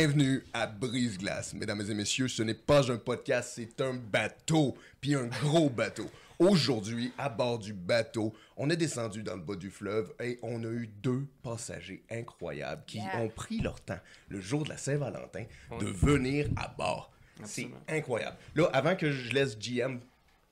Bienvenue 0.00 0.44
à 0.52 0.68
Brise-Glace. 0.68 1.54
Mesdames 1.54 1.80
et 1.80 1.92
messieurs, 1.92 2.28
ce 2.28 2.44
n'est 2.44 2.54
pas 2.54 2.88
un 2.92 2.98
podcast, 2.98 3.54
c'est 3.56 3.80
un 3.80 3.94
bateau. 3.94 4.76
Puis 5.00 5.16
un 5.16 5.26
gros 5.26 5.68
bateau. 5.68 6.08
Aujourd'hui, 6.38 7.12
à 7.18 7.28
bord 7.28 7.58
du 7.58 7.72
bateau, 7.72 8.32
on 8.56 8.70
est 8.70 8.76
descendu 8.76 9.24
dans 9.24 9.34
le 9.34 9.42
bas 9.42 9.56
du 9.56 9.70
fleuve 9.70 10.12
et 10.22 10.38
on 10.42 10.62
a 10.62 10.68
eu 10.68 10.86
deux 10.86 11.26
passagers 11.42 12.04
incroyables 12.12 12.84
qui 12.86 12.98
Yeah. 12.98 13.22
ont 13.22 13.28
pris 13.28 13.58
leur 13.58 13.80
temps, 13.80 13.98
le 14.28 14.40
jour 14.40 14.62
de 14.62 14.68
la 14.68 14.76
Saint-Valentin, 14.76 15.46
de 15.80 15.86
venir 15.86 16.48
à 16.54 16.68
bord. 16.68 17.10
C'est 17.42 17.66
incroyable. 17.88 18.36
Là, 18.54 18.70
avant 18.72 18.94
que 18.94 19.10
je 19.10 19.32
laisse 19.32 19.58
GM 19.58 19.98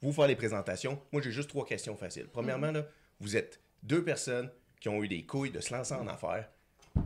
vous 0.02 0.12
faire 0.12 0.26
les 0.26 0.34
présentations, 0.34 1.00
moi 1.12 1.22
j'ai 1.22 1.30
juste 1.30 1.50
trois 1.50 1.64
questions 1.64 1.96
faciles. 1.96 2.26
Premièrement, 2.32 2.72
là, 2.72 2.84
vous 3.20 3.36
êtes 3.36 3.60
deux 3.84 4.02
personnes 4.02 4.50
qui 4.80 4.88
ont 4.88 5.04
eu 5.04 5.08
des 5.08 5.24
couilles 5.24 5.52
de 5.52 5.60
se 5.60 5.72
lancer 5.72 5.94
en 5.94 6.08
affaires. 6.08 6.48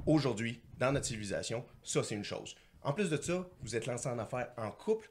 Aujourd'hui, 0.06 0.60
dans 0.78 0.92
notre 0.92 1.06
civilisation, 1.06 1.64
ça 1.82 2.02
c'est 2.02 2.14
une 2.14 2.24
chose. 2.24 2.54
En 2.82 2.92
plus 2.92 3.10
de 3.10 3.20
ça, 3.20 3.46
vous 3.62 3.76
êtes 3.76 3.86
lancé 3.86 4.08
en 4.08 4.18
affaires 4.18 4.48
en 4.56 4.70
couple. 4.70 5.10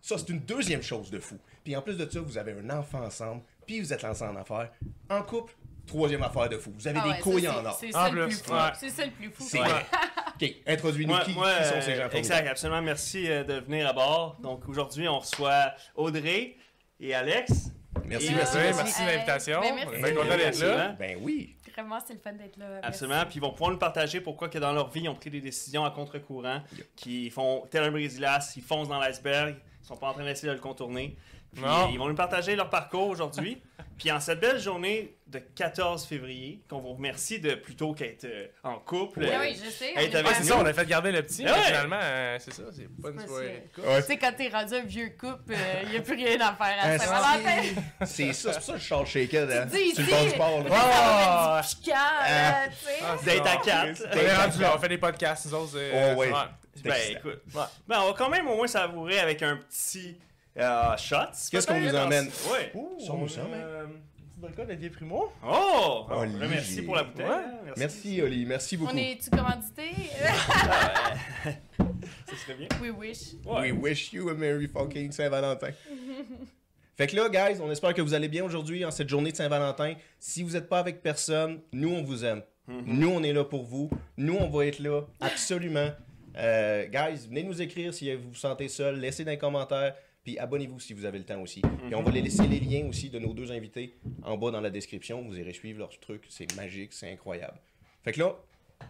Ça, 0.00 0.16
c'est 0.18 0.28
une 0.28 0.40
deuxième 0.40 0.82
chose 0.82 1.10
de 1.10 1.18
fou. 1.18 1.36
Puis 1.64 1.74
en 1.76 1.82
plus 1.82 1.96
de 1.96 2.08
ça, 2.08 2.20
vous 2.20 2.38
avez 2.38 2.52
un 2.52 2.70
enfant 2.70 3.00
ensemble, 3.02 3.42
puis 3.66 3.80
vous 3.80 3.92
êtes 3.92 4.02
lancé 4.02 4.22
en 4.24 4.36
affaires 4.36 4.70
en 5.10 5.22
couple. 5.22 5.54
Troisième 5.86 6.22
affaire 6.22 6.48
de 6.48 6.56
fou. 6.58 6.72
Vous 6.76 6.88
avez 6.88 6.98
Ah 7.00 7.04
des 7.04 7.08
ouais, 7.10 7.16
ça, 7.16 7.22
couilles 7.22 7.40
c'est- 7.42 7.48
en 7.48 7.64
or. 7.64 7.76
C'est 7.78 7.92
ça 7.92 8.08
le 8.10 8.26
plus, 8.26 8.42
fou. 8.42 8.52
ouais. 8.52 8.58
C'est 8.78 8.90
ça 8.90 9.04
le 9.04 9.10
plus 9.12 9.30
fou. 9.30 9.44
C'est 9.48 9.60
Ouais. 9.60 9.68
vrai. 9.68 9.86
OK, 10.42 10.54
introduis-nous 10.66 11.18
qui, 11.18 11.24
qui 11.26 11.34
sont 11.34 11.80
ces 11.80 11.96
gens. 11.96 12.08
Exact, 12.10 12.46
absolument. 12.48 12.82
Merci 12.82 13.30
euh, 13.30 13.44
de 13.44 13.54
venir 13.60 13.86
à 13.88 13.92
bord. 13.92 14.36
Donc 14.40 14.68
aujourd'hui, 14.68 15.06
on 15.08 15.18
reçoit 15.20 15.72
Audrey 15.94 16.56
et 16.98 17.14
Alex. 17.14 17.70
Merci, 18.04 18.26
Et- 18.28 18.34
merci, 18.34 18.56
merci. 18.56 18.82
merci 18.82 19.02
de 19.02 19.06
l'invitation. 19.06 19.60
ben, 19.60 19.74
merci. 19.76 19.88
On 19.90 19.92
est 19.94 20.02
bien 20.12 20.22
content 20.22 20.36
d'être 20.36 20.58
là. 20.60 20.88
Ben 20.98 21.18
oui. 21.20 21.55
Vraiment, 21.76 21.98
c'est 22.04 22.14
le 22.14 22.20
fun 22.20 22.32
d'être 22.32 22.56
là. 22.56 22.66
Merci. 22.68 22.86
Absolument. 22.86 23.24
Puis 23.26 23.36
ils 23.36 23.40
vont 23.40 23.50
pouvoir 23.50 23.70
nous 23.70 23.78
partager 23.78 24.20
pourquoi 24.22 24.48
que 24.48 24.58
dans 24.58 24.72
leur 24.72 24.88
vie, 24.88 25.02
ils 25.02 25.08
ont 25.10 25.14
pris 25.14 25.28
des 25.28 25.42
décisions 25.42 25.84
à 25.84 25.90
contre-courant, 25.90 26.62
qui 26.94 27.28
font 27.28 27.66
tel 27.70 27.84
un 27.84 27.90
brise-glace, 27.90 28.56
ils 28.56 28.62
foncent 28.62 28.88
dans 28.88 28.98
l'iceberg, 28.98 29.56
ils 29.82 29.86
sont 29.86 29.96
pas 29.96 30.08
en 30.08 30.14
train 30.14 30.24
d'essayer 30.24 30.48
de 30.48 30.54
le 30.54 30.60
contourner. 30.60 31.16
Puis 31.56 31.64
Non. 31.64 31.88
ils 31.92 31.98
vont 31.98 32.08
nous 32.08 32.14
partager 32.14 32.54
leur 32.56 32.70
parcours 32.70 33.08
aujourd'hui. 33.08 33.60
Puis 33.98 34.12
en 34.12 34.20
cette 34.20 34.40
belle 34.40 34.60
journée 34.60 35.16
de 35.26 35.38
14 35.38 36.04
février, 36.04 36.60
qu'on 36.68 36.80
vous 36.80 36.92
remercie 36.92 37.40
de 37.40 37.54
plutôt 37.54 37.94
qu'être 37.94 38.26
euh, 38.26 38.46
en 38.62 38.74
couple. 38.78 39.24
Ah 39.26 39.36
euh, 39.36 39.40
oui, 39.40 39.56
je 39.58 39.70
sais. 39.70 39.94
C'est 39.96 40.44
ça, 40.44 40.58
on 40.58 40.66
a 40.66 40.72
fait 40.74 40.86
garder 40.86 41.12
le 41.12 41.22
petit, 41.22 41.44
Ah 41.46 41.52
mais 41.52 41.58
ouais. 41.60 41.66
finalement, 41.68 41.98
euh, 42.02 42.36
c'est 42.38 42.52
ça, 42.52 42.64
c'est 42.76 42.88
pas 43.00 43.08
une 43.08 43.26
soirée 43.26 43.64
de 43.66 43.74
couple. 43.74 43.88
Ouais. 43.88 44.00
Tu 44.02 44.06
sais, 44.08 44.16
quand 44.18 44.32
t'es 44.36 44.48
rendu 44.48 44.74
un 44.74 44.82
vieux 44.84 45.08
couple, 45.18 45.54
il 45.84 45.88
n'y 45.88 45.96
a 45.96 46.00
plus 46.02 46.14
rien 46.14 46.38
à 46.42 46.52
faire 46.54 46.76
à 46.78 46.98
Saint-Valentin. 46.98 47.80
C'est 48.04 48.32
ça, 48.34 48.52
c'est 48.52 48.58
pour 48.58 48.62
ça 48.66 48.72
que 48.74 48.78
je 48.78 48.84
sors 48.86 49.06
shaken. 49.06 49.50
Hein. 49.50 49.66
Tu 49.72 49.76
dis 49.78 49.82
ici. 50.02 50.02
bord 50.10 50.24
du 50.26 50.32
port, 50.34 50.62
là. 50.64 50.68
Là, 50.68 51.62
tu 51.62 51.74
sais. 51.80 51.92
Ah, 53.02 53.16
c'est 53.18 53.24
D'être 53.24 53.46
à 53.46 53.56
quatre. 53.56 54.02
On 54.12 54.16
est 54.18 54.36
rendu 54.36 54.60
là, 54.60 54.72
on 54.76 54.78
fait 54.78 54.88
des 54.88 54.98
podcasts, 54.98 55.46
nous 55.46 55.54
autres. 55.54 55.72
c'est- 55.72 56.12
Oh, 56.14 56.18
ouais. 56.18 56.30
Ben 56.84 56.94
écoute. 57.10 57.40
Ben, 57.88 58.00
on 58.02 58.08
va 58.08 58.12
quand 58.12 58.28
même 58.28 58.46
au 58.46 58.56
moins 58.56 58.66
savourer 58.66 59.18
avec 59.20 59.42
un 59.42 59.56
petit 59.56 60.18
euh, 60.58 60.96
shot. 60.96 61.16
Qu'est-ce 61.50 61.66
qu'on 61.66 61.80
nous 61.80 61.94
emmène? 61.94 62.26
Ouais. 62.50 62.70
Ouh, 62.74 62.98
Sur 62.98 63.16
nous 63.16 63.24
on 63.24 63.28
sommes, 63.28 63.52
a, 63.52 63.56
une 63.84 64.00
petite 64.14 64.38
vodka 64.40 64.64
d'Olivier 64.64 64.90
Primo. 64.90 65.32
Oh! 65.46 66.06
Oh, 66.10 66.24
merci 66.38 66.82
pour 66.82 66.96
la 66.96 67.04
bouteille. 67.04 67.26
Ouais. 67.26 67.32
hein, 67.32 67.72
Merci, 67.76 68.22
Oli. 68.22 68.44
Merci 68.46 68.76
beaucoup. 68.76 68.92
On 68.94 68.96
est-tu 68.96 69.30
commandité? 69.30 69.90
Ça 71.44 72.36
serait 72.36 72.54
bien. 72.58 72.68
We 72.80 72.90
wish. 72.90 73.34
Ouais. 73.44 73.70
We 73.70 73.82
wish 73.82 74.12
you 74.12 74.28
a 74.30 74.34
Merry 74.34 74.68
fucking 74.68 75.12
Saint-Valentin. 75.12 75.70
fait 76.96 77.06
que 77.06 77.16
là, 77.16 77.28
guys, 77.28 77.60
on 77.60 77.70
espère 77.70 77.94
que 77.94 78.02
vous 78.02 78.14
allez 78.14 78.28
bien 78.28 78.44
aujourd'hui 78.44 78.84
en 78.84 78.90
cette 78.90 79.08
journée 79.08 79.32
de 79.32 79.36
Saint-Valentin. 79.36 79.94
Si 80.18 80.42
vous 80.42 80.50
n'êtes 80.52 80.68
pas 80.68 80.78
avec 80.78 81.02
personne, 81.02 81.60
nous, 81.72 81.90
on 81.90 82.02
vous 82.02 82.24
aime. 82.24 82.42
Nous, 82.68 83.08
on 83.08 83.22
est 83.22 83.32
là 83.32 83.44
pour 83.44 83.64
vous. 83.64 83.88
Nous, 84.16 84.34
on 84.34 84.48
va 84.48 84.66
être 84.66 84.80
là, 84.80 85.02
absolument. 85.20 85.90
Euh, 86.36 86.86
guys, 86.86 87.26
venez 87.28 87.44
nous 87.44 87.62
écrire 87.62 87.94
si 87.94 88.12
vous 88.14 88.30
vous 88.30 88.34
sentez 88.34 88.68
seul. 88.68 88.98
Laissez 88.98 89.24
dans 89.24 89.30
les 89.30 89.38
commentaires. 89.38 89.94
Puis 90.26 90.40
abonnez-vous 90.40 90.80
si 90.80 90.92
vous 90.92 91.04
avez 91.04 91.18
le 91.18 91.24
temps 91.24 91.40
aussi. 91.40 91.62
Et 91.88 91.94
on 91.94 92.02
va 92.02 92.10
les 92.10 92.20
laisser 92.20 92.48
les 92.48 92.58
liens 92.58 92.88
aussi 92.88 93.10
de 93.10 93.20
nos 93.20 93.32
deux 93.32 93.52
invités 93.52 93.94
en 94.24 94.36
bas 94.36 94.50
dans 94.50 94.60
la 94.60 94.70
description. 94.70 95.22
Vous 95.22 95.38
irez 95.38 95.52
suivre 95.52 95.78
leurs 95.78 96.00
trucs. 96.00 96.24
C'est 96.30 96.52
magique, 96.56 96.92
c'est 96.94 97.08
incroyable. 97.12 97.60
Fait 98.02 98.10
que 98.10 98.18
là, 98.18 98.34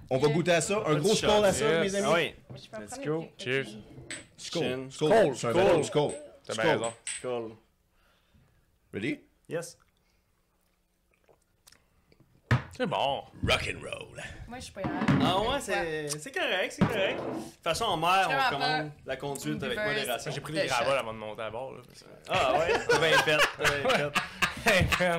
on 0.08 0.16
va 0.16 0.28
goûter 0.28 0.52
à 0.52 0.62
ça. 0.62 0.82
Un 0.86 0.94
gros 0.94 1.14
shot. 1.14 1.26
à 1.28 1.52
ça, 1.52 1.84
Yes. 1.84 1.92
mes 1.92 1.98
amis. 1.98 2.06
Ah 2.08 2.14
oui. 2.54 2.56
Let's 2.80 2.98
go. 3.04 3.26
Cheers. 3.36 3.66
Skål. 4.38 4.62
Chin. 4.62 4.86
Skål. 4.90 5.10
Skål. 5.10 5.36
C'est 5.36 5.46
un 5.46 5.50
Skål. 5.50 5.52
ballon, 5.62 5.82
skål. 5.82 6.12
T'as 6.46 6.54
Skål. 6.54 6.64
bien 6.64 6.72
raison. 6.78 6.92
Cool. 7.20 7.52
Ready? 8.94 9.18
Yes. 9.50 9.76
C'est 12.76 12.86
bon. 12.86 13.22
Rock 13.48 13.70
and 13.74 13.80
roll. 13.80 14.22
Moi, 14.48 14.58
je 14.58 14.64
suis 14.64 14.72
pas 14.72 14.82
Ah 15.24 15.40
ouais, 15.40 15.60
c'est 15.60 16.08
c'est 16.18 16.30
correct, 16.32 16.72
c'est 16.78 16.84
correct. 16.86 17.18
De 17.18 17.24
toute 17.34 17.62
façon, 17.64 17.84
en 17.84 17.96
mer, 17.96 18.28
on 18.30 18.54
recommande 18.54 18.90
la 19.06 19.16
conduite 19.16 19.62
avec 19.62 19.78
modération. 19.78 20.30
J'ai 20.30 20.40
pris 20.40 20.52
des 20.52 20.66
gravats 20.66 20.98
avant 20.98 21.12
de 21.14 21.18
monter 21.18 21.42
à 21.42 21.50
bord. 21.50 21.72
Là. 21.72 21.80
Ah 22.28 22.52
ouais, 22.58 22.72
t'as 22.88 22.98
bien 22.98 23.18
fait, 23.18 23.36
t'as 23.58 23.70
bien 23.70 24.88
fait. 24.88 25.16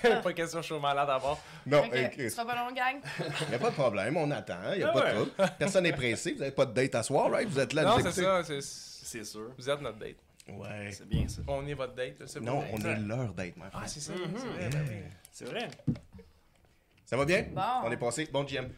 Pas 0.22 0.32
question, 0.32 0.62
je 0.62 0.66
suis 0.72 0.78
malade 0.80 1.10
à 1.10 1.18
bord. 1.18 1.40
Non, 1.66 1.80
Ok, 1.80 1.90
il 1.94 2.10
tu 2.10 2.30
seras 2.30 2.44
pas 2.44 2.54
long, 2.54 2.72
gang? 2.72 3.00
n'y 3.48 3.54
a 3.54 3.58
pas 3.58 3.70
de 3.70 3.74
problème, 3.74 4.16
on 4.16 4.30
attend, 4.30 4.54
il 4.72 4.78
n'y 4.78 4.84
a 4.84 4.90
Ah 4.90 4.92
pas 4.92 5.00
ouais. 5.00 5.10
de 5.10 5.14
trouble. 5.16 5.32
Personne 5.58 5.82
n'est 5.82 5.92
pressé, 5.92 6.32
vous 6.34 6.38
n'avez 6.38 6.52
pas 6.52 6.66
de 6.66 6.72
date 6.72 6.94
à 6.94 7.02
soir, 7.02 7.28
right? 7.32 7.48
Vous 7.48 7.58
êtes 7.58 7.72
là, 7.72 7.82
Non, 7.82 7.96
c'est 8.00 8.12
ça, 8.12 8.44
c'est... 8.44 8.60
C'est 8.62 9.24
sûr. 9.24 9.50
Vous 9.58 9.68
êtes 9.68 9.80
notre 9.80 9.98
date. 9.98 10.16
Ouais. 10.50 10.90
C'est 10.92 11.08
bien 11.08 11.26
ça. 11.26 11.40
On 11.48 11.66
est 11.66 11.74
votre 11.74 11.94
date, 11.94 12.20
là, 12.20 12.26
c'est 12.28 12.40
Non, 12.40 12.62
on 12.72 12.78
est 12.78 12.96
leur 12.96 13.32
date, 13.34 13.56
my 13.56 13.64
Ah, 13.66 13.70
friend. 13.72 13.88
c'est 13.88 14.00
ça, 14.00 14.12
c'est 14.36 14.46
vrai, 14.46 14.68
ben 14.70 14.84
oui. 14.88 14.96
C'est 15.32 15.44
vrai. 15.46 15.68
Ça 17.08 17.16
va 17.16 17.24
bien? 17.24 17.46
Bon. 17.52 17.62
On 17.84 17.90
est 17.90 17.96
passé. 17.96 18.28
Bon, 18.30 18.46
Jim, 18.46 18.68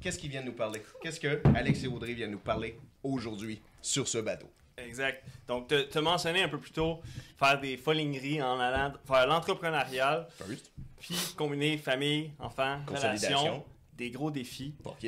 qu'est-ce 0.00 0.18
qu'ils 0.18 0.28
viennent 0.28 0.44
nous 0.44 0.54
parler? 0.56 0.82
Qu'est-ce 1.00 1.20
que 1.20 1.40
Alex 1.54 1.84
et 1.84 1.86
Audrey 1.86 2.14
viennent 2.14 2.32
nous 2.32 2.40
parler 2.40 2.76
aujourd'hui 3.00 3.62
sur 3.80 4.08
ce 4.08 4.18
bateau? 4.18 4.50
Exact. 4.76 5.24
Donc, 5.46 5.68
tu 5.68 5.96
as 5.98 6.00
mentionné 6.00 6.42
un 6.42 6.48
peu 6.48 6.58
plus 6.58 6.72
tôt 6.72 7.00
faire 7.38 7.60
des 7.60 7.76
foligneries 7.76 8.42
en 8.42 8.58
allant 8.58 8.92
faire 9.06 9.24
l'entrepreneurial, 9.28 10.26
First, 10.30 10.72
puis 10.98 11.16
combiner 11.36 11.78
famille, 11.78 12.32
enfants, 12.40 12.80
Consolidation. 12.88 13.38
relations, 13.38 13.64
des 13.92 14.10
gros 14.10 14.32
défis. 14.32 14.74
OK. 14.82 15.06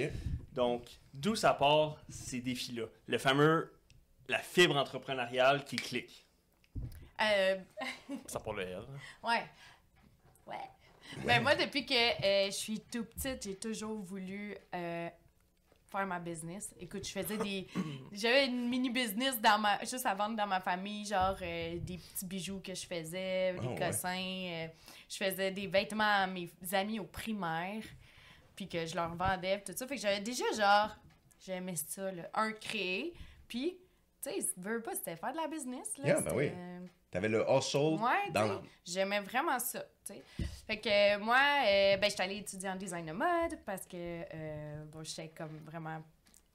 Donc, 0.53 0.85
d'où 1.13 1.35
ça 1.35 1.55
part 1.55 1.97
ces 2.11 2.41
défis-là? 2.43 2.85
Le 3.09 3.19
fameux, 3.19 3.73
la 4.29 4.39
fibre 4.39 4.77
entrepreneuriale 4.77 5.65
qui 5.65 5.75
clique. 5.75 6.29
Euh, 7.21 7.57
Ça 8.27 8.39
pour 8.39 8.53
le 8.53 8.63
L. 8.63 8.83
ouais. 9.25 9.43
Ouais. 10.47 10.57
Ben, 11.27 11.43
moi, 11.43 11.55
depuis 11.55 11.85
que 11.87 11.95
euh, 11.95 12.47
je 12.47 12.51
suis 12.57 12.81
tout 12.81 13.05
petite, 13.05 13.43
j'ai 13.43 13.57
toujours 13.57 14.01
voulu 14.03 14.57
euh, 14.75 15.09
faire 15.91 16.07
ma 16.07 16.19
business. 16.19 16.75
Écoute, 16.81 17.07
je 17.07 17.13
faisais 17.13 17.37
des. 17.37 17.67
J'avais 18.13 18.47
une 18.47 18.69
mini 18.69 18.91
business 18.91 19.41
dans 19.41 19.59
ma, 19.59 19.79
juste 19.81 20.07
à 20.07 20.15
vendre 20.15 20.37
dans 20.37 20.47
ma 20.47 20.61
famille, 20.61 21.05
genre 21.07 21.37
euh, 21.43 21.79
des 21.81 21.99
petits 21.99 22.27
bijoux 22.27 22.61
que 22.61 22.75
je 22.75 22.87
faisais, 22.87 23.53
des 23.55 23.59
Oh, 23.69 23.75
cossins. 23.79 24.69
je 25.09 25.17
faisais 25.17 25.51
des 25.51 25.67
vêtements 25.67 26.23
à 26.23 26.27
mes 26.27 26.51
amis 26.73 26.99
au 26.99 27.05
primaire, 27.05 27.83
puis 28.57 28.69
que 28.69 28.85
je 28.87 28.95
leur 28.95 29.15
vendais, 29.15 29.63
tout 29.63 29.73
ça. 29.77 29.87
Fait 29.87 29.97
que 29.97 30.01
j'avais 30.03 30.21
déjà, 30.21 30.45
genre, 30.57 30.97
j'aimais 31.45 31.77
ça, 31.77 32.11
là, 32.11 32.29
un 32.35 32.53
créer, 32.53 33.13
puis. 33.47 33.79
Tu 34.25 34.31
sais, 34.31 34.53
veux 34.57 34.81
pas, 34.81 34.95
c'était 34.95 35.17
faire 35.17 35.33
de 35.33 35.37
la 35.39 35.49
business. 35.49 35.99
Là, 35.99 36.07
Yeah, 36.07 36.21
ben 36.21 36.33
oui. 36.37 36.53
T'avais 37.13 37.29
le 37.29 37.45
hustle 37.49 38.01
Ouais, 38.03 38.31
dans 38.31 38.63
j'aimais 38.87 39.21
vraiment 39.21 39.59
ça, 39.61 39.81
tu 40.05 40.15
sais. 40.15 40.23
Fait 40.67 40.79
que 40.81 40.89
euh, 40.89 41.19
moi, 41.21 41.37
euh, 41.67 41.97
ben, 41.99 42.09
j'étais 42.11 42.23
allée 42.23 42.39
étudier 42.39 42.71
en 42.71 42.77
design 42.77 43.05
de 43.07 43.13
mode 43.13 43.59
parce 43.67 43.87
que, 43.87 43.97
euh, 44.35 44.85
bon, 44.87 45.05
j'étais 45.05 45.29
comme 45.29 45.59
vraiment... 45.59 46.03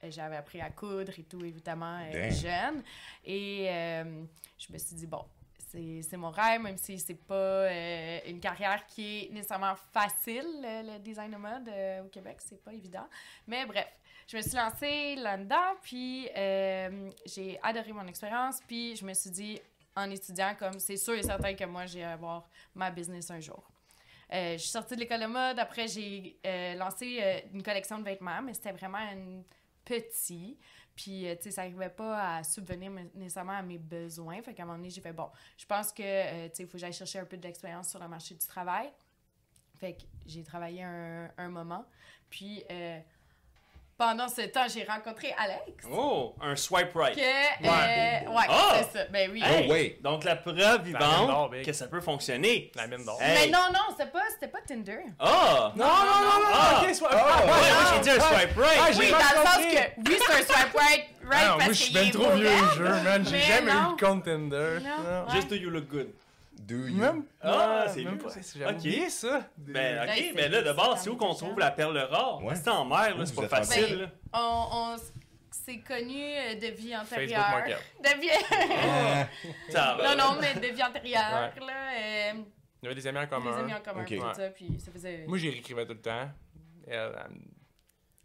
euh, 0.03 0.07
J'avais 0.09 0.35
appris 0.35 0.59
à 0.59 0.71
coudre 0.71 1.13
et 1.17 1.23
tout, 1.23 1.45
évidemment, 1.45 1.99
euh, 2.11 2.31
jeune. 2.31 2.81
Et 3.23 3.67
je 4.57 4.73
me 4.73 4.77
suis 4.79 4.95
dit, 4.95 5.05
bon, 5.05 5.23
c'est 5.69 6.01
c'est 6.01 6.17
mon 6.17 6.31
rêve, 6.31 6.59
même 6.61 6.77
si 6.77 6.97
c'est 6.97 7.13
pas 7.27 7.71
une 8.25 8.39
carrière 8.39 8.83
qui 8.87 9.25
est 9.25 9.29
nécessairement 9.31 9.75
facile, 9.93 10.43
le, 10.61 10.93
le 10.93 10.99
design 10.99 11.31
de 11.31 11.37
mode 11.37 11.69
au 12.03 12.07
Québec, 12.09 12.37
c'est 12.39 12.63
pas 12.63 12.73
évident. 12.73 13.07
Mais 13.45 13.63
bref, 13.67 13.87
je 14.27 14.37
me 14.37 14.41
suis 14.41 14.55
lancée 14.57 15.15
là-dedans, 15.17 15.75
puis 15.83 16.27
j'ai 17.27 17.59
adoré 17.61 17.93
mon 17.93 18.07
expérience, 18.07 18.59
puis 18.67 18.95
je 18.95 19.05
me 19.05 19.13
suis 19.13 19.29
dit, 19.29 19.61
en 19.97 20.09
étudiant, 20.11 20.55
comme 20.57 20.79
c'est 20.79 20.97
sûr 20.97 21.15
et 21.15 21.23
certain 21.23 21.55
que 21.55 21.65
moi, 21.65 21.85
j'ai 21.85 22.03
avoir 22.03 22.47
ma 22.75 22.91
business 22.91 23.31
un 23.31 23.39
jour. 23.39 23.69
Euh, 24.31 24.53
je 24.53 24.57
suis 24.57 24.69
sortie 24.69 24.95
de 24.95 24.99
l'école 24.99 25.21
de 25.21 25.25
mode, 25.25 25.57
après 25.57 25.87
j'ai 25.87 26.37
euh, 26.45 26.75
lancé 26.75 27.19
euh, 27.21 27.39
une 27.53 27.63
collection 27.63 27.97
de 27.97 28.03
vêtements, 28.03 28.41
mais 28.43 28.53
c'était 28.53 28.73
vraiment 28.73 28.97
un 28.97 29.41
petit. 29.85 30.59
Puis, 30.95 31.27
euh, 31.27 31.35
tu 31.35 31.43
sais, 31.43 31.51
ça 31.51 31.63
n'arrivait 31.63 31.89
pas 31.89 32.37
à 32.37 32.43
subvenir 32.43 32.91
me- 32.91 33.09
nécessairement 33.15 33.53
à 33.53 33.61
mes 33.61 33.77
besoins. 33.77 34.41
Fait 34.41 34.53
qu'à 34.53 34.63
un 34.63 34.65
moment 34.65 34.77
donné, 34.77 34.89
j'ai 34.89 35.01
fait, 35.01 35.13
bon, 35.13 35.29
je 35.57 35.65
pense 35.65 35.91
que, 35.91 36.47
tu 36.49 36.55
sais, 36.55 36.63
il 36.63 36.65
faut 36.67 36.73
que 36.73 36.79
j'aille 36.79 36.93
chercher 36.93 37.19
un 37.19 37.25
peu 37.25 37.37
d'expérience 37.37 37.89
sur 37.89 37.99
le 37.99 38.07
marché 38.07 38.35
du 38.35 38.45
travail. 38.45 38.91
Fait 39.77 39.93
que 39.93 40.01
j'ai 40.25 40.43
travaillé 40.43 40.83
un, 40.83 41.49
moment. 41.49 41.85
Puis, 42.29 42.63
pendant 43.97 44.27
ce 44.27 44.41
temps, 44.41 44.65
j'ai 44.71 44.83
rencontré 44.83 45.33
Alex. 45.37 45.85
Oh, 45.91 46.35
un 46.41 46.55
swipe 46.55 46.93
right. 46.95 47.15
Que, 47.15 47.21
euh, 47.21 48.29
ouais, 48.31 48.45
Ah! 48.49 48.75
c'est 48.77 48.97
ça. 48.99 49.05
Ben 49.11 49.29
oui. 49.31 49.41
Hey, 49.43 49.65
Oh, 49.67 49.71
ouais. 49.71 49.97
Donc 50.01 50.23
la 50.23 50.35
preuve 50.35 50.83
vivante 50.83 51.51
que 51.65 51.73
ça 51.73 51.87
peut 51.87 52.01
fonctionner. 52.01 52.71
La 52.75 52.87
mine 52.87 53.03
d'or. 53.05 53.17
Hey. 53.21 53.45
Mais 53.47 53.51
non, 53.51 53.67
non, 53.73 53.79
c'était 53.91 54.09
pas, 54.11 54.21
c'était 54.29 54.47
pas 54.47 54.59
Tinder. 54.67 54.99
Ah! 55.19 55.71
Non, 55.75 55.85
non, 55.85 55.91
non, 55.93 56.39
non, 56.41 56.47
Ah. 56.53 56.81
ok, 56.87 56.95
soit. 56.95 57.09
Ah, 57.11 57.17
ah, 57.19 57.45
Ouais, 57.45 57.51
ouais, 57.51 57.73
moi 57.73 57.91
j'ai 57.93 57.99
dit 58.01 58.09
un 58.09 58.13
ouais. 58.13 58.19
swipe 58.19 58.57
right. 58.57 58.79
Ah, 58.79 58.89
Oui, 58.97 59.11
dans 59.11 59.17
le 59.17 59.47
sens 59.47 59.57
que, 59.65 60.09
oui, 60.09 60.17
c'est 60.27 60.33
un 60.33 60.37
swipe 60.37 60.73
right, 60.75 61.05
right 61.23 61.43
Ah, 61.43 61.45
non, 61.47 61.57
parce 61.57 61.63
moi, 61.65 61.67
je 61.67 61.73
suis 61.73 61.93
bien 61.93 62.09
trop 62.11 62.31
vieux 62.31 62.49
mauvais, 62.49 62.75
jeu, 62.75 63.03
man. 63.03 63.25
J'ai 63.25 63.31
mais 63.31 63.41
jamais 63.41 63.73
non. 63.73 63.91
eu 63.91 63.95
de 63.95 64.05
compte 64.05 64.23
Tinder. 64.25 64.77
Non. 64.81 65.25
Ouais. 65.25 65.31
Just 65.35 65.47
do 65.49 65.55
you 65.55 65.69
look 65.69 65.87
good. 65.89 66.13
Do 66.67 66.75
you? 66.87 66.95
Même? 66.97 67.23
Ah, 67.41 67.83
ouais, 67.85 67.91
c'est 67.93 68.03
même 68.03 68.15
mieux, 68.15 68.17
pas. 68.19 68.29
Ok. 68.29 68.75
oublié 68.77 69.09
ça. 69.09 69.49
Ben, 69.57 70.01
ok, 70.03 70.09
Ouais, 70.09 70.31
mais 70.35 70.41
c'est- 70.43 70.49
là, 70.49 70.61
de 70.63 70.73
base, 70.73 70.87
c'est 70.97 71.03
c'est 71.05 71.09
où 71.09 71.15
qu'on 71.15 71.33
trouve 71.33 71.57
la 71.59 71.71
perle 71.71 71.97
rare? 71.97 72.43
Ouais. 72.43 72.55
C'est 72.55 72.67
en 72.69 72.83
mer, 72.83 73.17
là, 73.17 73.25
c'est 73.25 73.33
Vous 73.33 73.41
pas 73.41 73.45
êtes 73.47 73.53
en 73.53 73.55
facile. 73.57 73.97
Ben. 73.99 74.11
On, 74.33 74.67
on 74.73 74.95
s- 74.95 75.13
s'est 75.49 75.77
connus 75.79 76.13
euh, 76.35 76.55
de 76.55 76.67
vie 76.67 76.91
Facebook 76.91 77.13
antérieure. 77.13 77.49
Market. 77.51 77.77
De 78.03 78.19
vie... 78.21 78.29
Ah, 78.51 79.27
Ça 79.71 79.95
va. 79.97 80.15
non, 80.15 80.23
non, 80.33 80.41
mais 80.41 80.53
de 80.55 80.73
vie 80.73 80.83
antérieure, 80.83 81.21
là. 81.31 81.51
euh, 81.55 82.33
Il 82.81 82.83
y 82.83 82.85
avait 82.87 82.95
des 82.95 83.07
amis 83.07 83.19
en 83.19 83.21
des 83.23 83.27
commun. 83.29 83.57
amis 83.59 83.73
en 83.73 83.79
commun, 83.81 84.01
Ok. 84.01 84.07
tout 84.17 84.23
Ouais. 84.25 84.33
ça, 84.33 84.49
puis 84.49 84.77
ça 84.79 84.91
faisait... 84.91 85.23
Moi, 85.25 85.37
j'y 85.37 85.49
réécrivais 85.49 85.85
tout 85.85 85.93
le 85.93 86.01
temps. 86.01 86.29
Elle, 86.85 86.95
elle- 86.97 87.31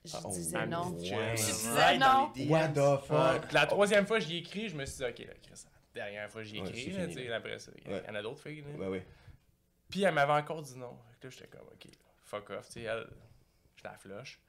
je 0.05 0.17
Ah, 0.17 0.21
oh, 0.25 0.29
disais 0.31 0.59
me 0.59 0.67
non. 0.67 0.88
Ouais. 0.99 1.37
Je 1.37 1.43
disais 1.45 1.71
Right 1.81 2.00
dans 2.00 2.12
non. 2.23 2.33
les. 2.35 2.47
What 2.49 2.69
the 2.71 3.05
fuck? 3.06 3.43
puis 3.47 3.55
la 3.55 3.67
troisième 3.67 4.05
fois, 4.05 4.19
j'y 4.19 4.35
ai 4.35 4.38
écrit, 4.41 4.69
je 4.69 4.75
me 4.75 4.85
suis 4.85 4.97
dit, 4.97 5.05
ok, 5.05 5.19
là, 5.29 5.35
Chris, 5.41 5.62
dernière 5.94 6.31
fois, 6.31 6.43
j'y 6.43 6.59
ai 6.59 6.61
Ouais, 6.62 6.69
écrit, 6.69 6.85
tu 7.09 7.12
sais, 7.12 7.33
après 7.33 7.59
ça. 7.59 7.73
Il 7.85 7.93
y 7.93 8.11
en 8.11 8.15
a 8.15 8.23
d'autres 8.23 8.43
filles, 8.43 8.62
là. 8.62 8.89
Ouais. 8.89 9.06
Puis 9.91 10.03
elle 10.03 10.15
m'avait 10.15 10.33
encore 10.33 10.62
dit 10.62 10.77
non. 10.79 10.99
Fait 11.11 11.19
que 11.21 11.27
là, 11.27 11.31
j'étais 11.31 11.49
comme, 11.49 11.67
ok, 11.69 11.87
fuck 12.25 12.50
off, 12.50 12.67
tu 12.67 12.73
sais, 12.73 12.83
elle, 12.83 13.06
je 13.77 13.85
la 13.85 13.97
flush. 13.97 14.41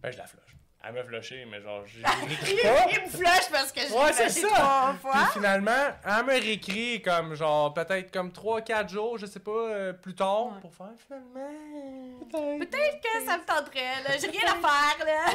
Ben, 0.00 0.10
je 0.10 0.18
la 0.18 0.26
flush. 0.26 0.56
Elle 0.86 0.94
m'a 0.94 1.02
flushé, 1.02 1.44
mais 1.50 1.60
genre, 1.60 1.82
j'ai 1.86 2.00
Il, 2.52 3.02
me 3.02 3.08
flush 3.08 3.50
parce 3.50 3.72
que 3.72 3.80
je 3.80 3.92
Ouais, 3.92 4.12
c'est 4.12 4.28
ça. 4.28 4.46
trois 4.48 4.94
Puis 5.12 5.20
finalement, 5.34 5.70
elle 6.04 6.24
m'a 6.24 6.32
réécrit 6.32 7.02
comme 7.02 7.34
genre 7.34 7.74
peut-être 7.74 8.12
comme 8.12 8.30
3-4 8.30 8.88
jours, 8.88 9.18
je 9.18 9.26
sais 9.26 9.40
pas, 9.40 9.50
euh, 9.50 9.92
plus 9.92 10.14
tard 10.14 10.46
Ouais. 10.46 10.60
pour 10.62 10.72
faire 10.72 10.86
finalement. 11.04 12.58
Peut-être 12.60 13.00
que 13.02 13.26
ça 13.26 13.38
me 13.38 13.44
tenterait, 13.44 14.02
là. 14.06 14.16
J'ai 14.20 14.28
rien 14.28 14.52
à 14.52 14.54
faire, 14.54 15.04
là. 15.04 15.34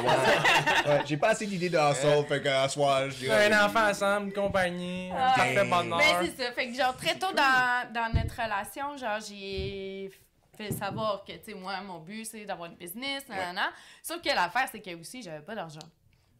Ouais. 0.88 0.90
Ouais, 0.94 1.02
J'ai 1.04 1.16
pas 1.18 1.28
assez 1.28 1.46
d'idées 1.46 1.68
de 1.70 1.78
hustle, 1.78 2.24
fait 2.26 2.42
qu'à 2.42 2.66
soir, 2.68 3.02
je 3.10 3.16
dirais. 3.16 3.52
Un 3.52 3.66
enfant 3.66 3.86
ensemble, 3.90 4.26
une 4.28 4.32
compagnie, 4.32 5.10
un 5.10 5.16
Ah. 5.18 5.32
parfait 5.36 5.64
bonheur. 5.64 5.98
Mais 5.98 6.26
c'est 6.26 6.42
ça. 6.42 6.52
Fait 6.52 6.68
que, 6.70 6.74
genre, 6.74 6.96
très 6.96 7.16
tôt 7.16 7.32
dans, 7.32 7.92
dans 7.92 8.12
notre 8.14 8.34
relation, 8.34 8.96
genre, 8.96 9.18
j'ai 9.28 10.10
fait 10.56 10.72
savoir 10.72 11.24
que, 11.24 11.32
tu 11.32 11.44
sais, 11.44 11.54
moi, 11.54 11.80
mon 11.82 11.98
but, 12.00 12.24
c'est 12.24 12.44
d'avoir 12.44 12.70
une 12.70 12.76
business, 12.76 13.28
nanana. 13.28 13.72
Sauf 14.02 14.20
que 14.22 14.28
l'affaire, 14.28 14.68
c'est 14.70 14.80
que 14.80 14.94
aussi, 14.98 15.22
j'avais 15.22 15.44
pas 15.44 15.54
d'argent. 15.54 15.78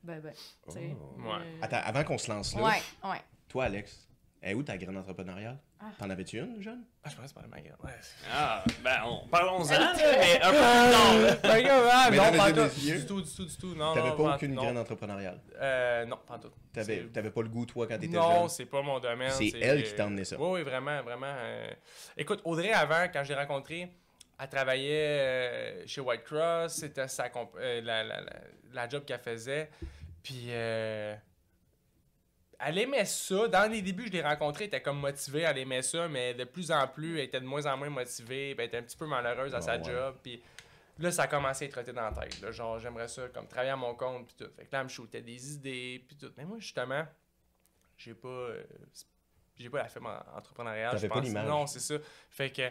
Ben, 0.02 0.20
ben, 0.20 0.32
tu 0.66 0.72
sais. 0.72 0.96
Oh. 1.00 1.20
Ouais. 1.22 1.34
euh, 1.40 1.58
Attends, 1.62 1.80
avant 1.84 2.04
qu'on 2.04 2.18
se 2.18 2.30
lance 2.30 2.54
là, 2.54 2.62
Ouais, 2.62 2.82
ouais. 3.04 3.20
toi, 3.48 3.64
Alex, 3.64 4.06
est 4.42 4.52
où 4.54 4.62
ta 4.62 4.76
graine 4.76 4.96
entrepreneuriale? 4.98 5.58
Ah. 5.80 5.86
T'en 5.98 6.08
avais-tu 6.10 6.38
une, 6.38 6.62
jeune? 6.62 6.82
Ah, 7.02 7.08
je 7.10 7.16
pense 7.16 7.32
pas 7.32 7.42
ma 7.50 7.60
gueule. 7.60 7.76
Ouais. 7.82 7.90
Ah, 8.32 8.62
ben, 8.82 9.02
on... 9.06 9.26
parlons-en, 9.28 9.66
mais 9.68 9.74
un 9.76 9.92
peu 9.92 9.98
plus 9.98 10.40
tard. 10.40 10.52
là. 10.52 11.34
Ben, 11.42 11.66
ah, 11.92 12.10
Mesdames 12.10 12.32
non, 12.32 12.38
pas 12.38 12.52
tout. 12.52 12.80
Du 12.80 13.06
tout, 13.06 13.20
du 13.22 13.30
tout, 13.34 13.44
du 13.46 13.56
tout. 13.56 13.74
Non, 13.74 13.94
T'avais 13.94 14.10
non, 14.10 14.16
pas 14.16 14.34
aucune 14.36 14.54
non. 14.54 14.62
graine 14.62 14.78
entrepreneuriale? 14.78 15.40
Euh, 15.60 16.04
non, 16.06 16.18
pas 16.26 16.38
tout. 16.38 16.50
T'avais 16.72 17.04
t'avais 17.12 17.30
pas 17.30 17.42
le 17.42 17.48
goût, 17.48 17.66
toi, 17.66 17.86
quand 17.86 17.98
t'étais 17.98 18.16
Non, 18.16 18.40
jeune? 18.40 18.48
c'est 18.50 18.66
pas 18.66 18.80
mon 18.82 18.98
domaine. 18.98 19.30
C'est 19.30 19.50
elle 19.60 19.82
qui 19.84 19.94
t'a 19.94 20.06
emmené 20.06 20.24
ça. 20.24 20.36
Oui, 20.38 20.48
oui, 20.52 20.62
vraiment, 20.62 21.02
vraiment. 21.02 21.26
euh. 21.34 21.70
Écoute, 22.16 22.40
Audrey, 22.44 22.72
avant, 22.72 23.06
quand 23.12 23.22
je 23.24 23.28
l'ai 23.32 23.38
rencontrée, 23.38 23.90
elle 24.38 24.48
travaillait 24.48 25.18
euh, 25.20 25.86
chez 25.86 26.00
White 26.00 26.24
Cross. 26.24 26.74
C'était 26.74 27.08
sa 27.08 27.28
comp- 27.28 27.56
euh, 27.56 27.80
la, 27.80 28.02
la, 28.04 28.20
la, 28.20 28.32
la 28.72 28.88
job 28.88 29.04
qu'elle 29.04 29.20
faisait. 29.20 29.70
Puis, 30.22 30.46
euh, 30.48 31.14
elle 32.58 32.78
aimait 32.78 33.04
ça. 33.04 33.48
Dans 33.48 33.70
les 33.70 33.82
débuts, 33.82 34.06
je 34.06 34.12
l'ai 34.12 34.22
rencontrée, 34.22 34.64
elle 34.64 34.68
était 34.68 34.80
comme 34.82 35.00
motivée, 35.00 35.40
elle 35.42 35.58
aimait 35.58 35.82
ça, 35.82 36.08
mais 36.08 36.34
de 36.34 36.44
plus 36.44 36.70
en 36.70 36.86
plus, 36.88 37.18
elle 37.18 37.24
était 37.24 37.40
de 37.40 37.46
moins 37.46 37.66
en 37.66 37.76
moins 37.76 37.90
motivée, 37.90 38.54
puis 38.54 38.62
elle 38.64 38.68
était 38.68 38.78
un 38.78 38.82
petit 38.82 38.96
peu 38.96 39.06
malheureuse 39.06 39.54
à 39.54 39.58
Ah, 39.58 39.62
sa 39.62 39.76
ouais. 39.76 39.84
job. 39.84 40.16
Puis 40.22 40.42
là, 40.98 41.10
ça 41.10 41.24
a 41.24 41.26
commencé 41.26 41.64
à 41.74 41.80
être 41.80 41.90
dans 41.92 42.10
la 42.10 42.12
tête. 42.12 42.40
là. 42.40 42.50
Genre, 42.52 42.78
j'aimerais 42.78 43.08
ça, 43.08 43.28
comme 43.28 43.46
travailler 43.48 43.72
à 43.72 43.76
mon 43.76 43.94
compte, 43.94 44.26
puis 44.28 44.36
tout. 44.38 44.50
Fait 44.56 44.64
que 44.64 44.72
là, 44.72 44.78
elle 44.78 44.84
me 44.84 44.88
shootait 44.88 45.20
des 45.22 45.54
idées, 45.54 46.04
puis 46.06 46.16
tout. 46.16 46.32
Mais 46.36 46.44
moi, 46.44 46.58
justement, 46.58 47.04
j'ai 47.96 48.14
pas. 48.14 48.28
euh, 48.28 48.64
j'ai 49.58 49.68
pas 49.70 49.86
la 49.86 49.88
en- 50.32 50.38
entrepreneuriale. 50.38 50.98
Je 50.98 51.06
pas 51.06 51.14
pense. 51.16 51.24
l'image. 51.24 51.46
Non, 51.46 51.66
c'est 51.66 51.80
ça. 51.80 51.94
Fait 52.30 52.50
que 52.50 52.62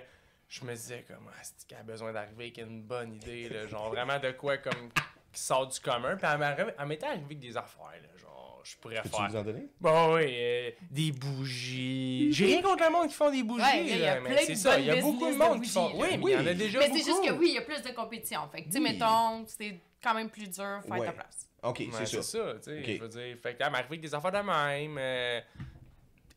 je 0.50 0.64
me 0.66 0.74
disais, 0.74 1.04
comme, 1.08 1.28
ah, 1.30 1.40
c'est 1.44 1.68
qu'elle 1.68 1.80
a 1.80 1.84
besoin 1.84 2.12
d'arriver 2.14 2.44
avec 2.46 2.58
une 2.60 2.84
bonne 2.84 3.14
idée, 3.16 3.50
là, 3.50 3.68
genre 3.68 3.90
vraiment 3.90 4.20
de 4.20 4.32
quoi, 4.32 4.58
comme, 4.58 4.90
qui 5.32 5.40
sort 5.42 5.68
du 5.68 5.80
commun. 5.80 6.16
Puis 6.16 6.28
elle 6.32 6.86
m'était 6.88 7.06
arrivée 7.08 7.26
avec 7.26 7.40
des 7.40 7.58
affaires, 7.58 7.86
là, 8.02 8.18
genre, 8.18 8.62
je 8.64 8.76
pourrais 8.78 9.02
Peux-tu 9.02 9.16
faire. 9.16 9.30
nous 9.30 9.36
en 9.36 9.44
donner? 9.44 9.68
Bon, 9.82 10.16
oui, 10.16 10.26
euh, 10.30 10.72
des 10.92 11.12
bougies. 11.12 12.32
J'ai 12.32 12.46
rien 12.46 12.62
contre 12.62 12.84
le 12.86 12.92
monde 12.92 13.08
qui 13.10 13.14
font 13.16 13.32
des 13.32 13.44
bougies. 13.44 13.64
Ouais, 13.66 13.82
il 13.86 13.98
y 14.00 14.04
a 14.06 14.16
là, 14.16 14.22
mais 14.22 14.30
plein 14.36 14.44
c'est 14.46 14.54
de 14.54 14.58
ça. 14.58 14.80
Il 14.80 14.86
y 14.86 14.90
a 14.92 14.96
beaucoup 15.02 15.26
de 15.26 15.32
business 15.32 15.34
de 15.48 15.54
monde 15.54 15.62
qui 15.64 15.70
font. 15.70 15.90
bougies, 15.90 15.98
Oui, 16.02 16.10
là. 16.12 16.18
mais 16.18 16.24
il 16.24 16.34
y 16.34 16.36
en 16.36 16.48
a 16.48 16.54
déjà 16.54 16.80
Mais 16.80 16.88
beaucoup. 16.88 17.00
c'est 17.00 17.06
juste 17.06 17.24
que 17.26 17.32
oui, 17.34 17.48
il 17.50 17.54
y 17.56 17.58
a 17.58 17.62
plus 17.62 17.82
de 17.82 17.90
compétition. 17.92 18.42
Fait 18.52 18.62
que, 18.62 18.66
tu 18.68 18.72
sais, 18.74 18.78
Oui. 18.80 18.84
mettons, 18.84 19.46
c'est 19.48 19.80
quand 20.02 20.14
même 20.14 20.30
plus 20.30 20.48
dur 20.50 20.82
faire 20.88 20.98
Ouais. 21.00 21.06
ta 21.06 21.12
place. 21.14 21.50
Ok, 21.64 21.80
Ouais, 21.80 21.88
c'est 21.94 22.06
c'est 22.06 22.22
ça. 22.22 22.24
ça, 22.24 22.54
tu 22.56 22.64
sais. 22.64 22.80
Ok. 22.80 22.98
Je 22.98 23.02
veux 23.02 23.08
dire, 23.10 23.38
fait 23.42 23.56
qu'elle 23.56 23.72
m'arrivait 23.72 23.88
avec 23.90 24.02
des 24.02 24.14
affaires 24.14 24.32
de 24.32 24.38
même. 24.38 24.98
euh, 25.00 25.42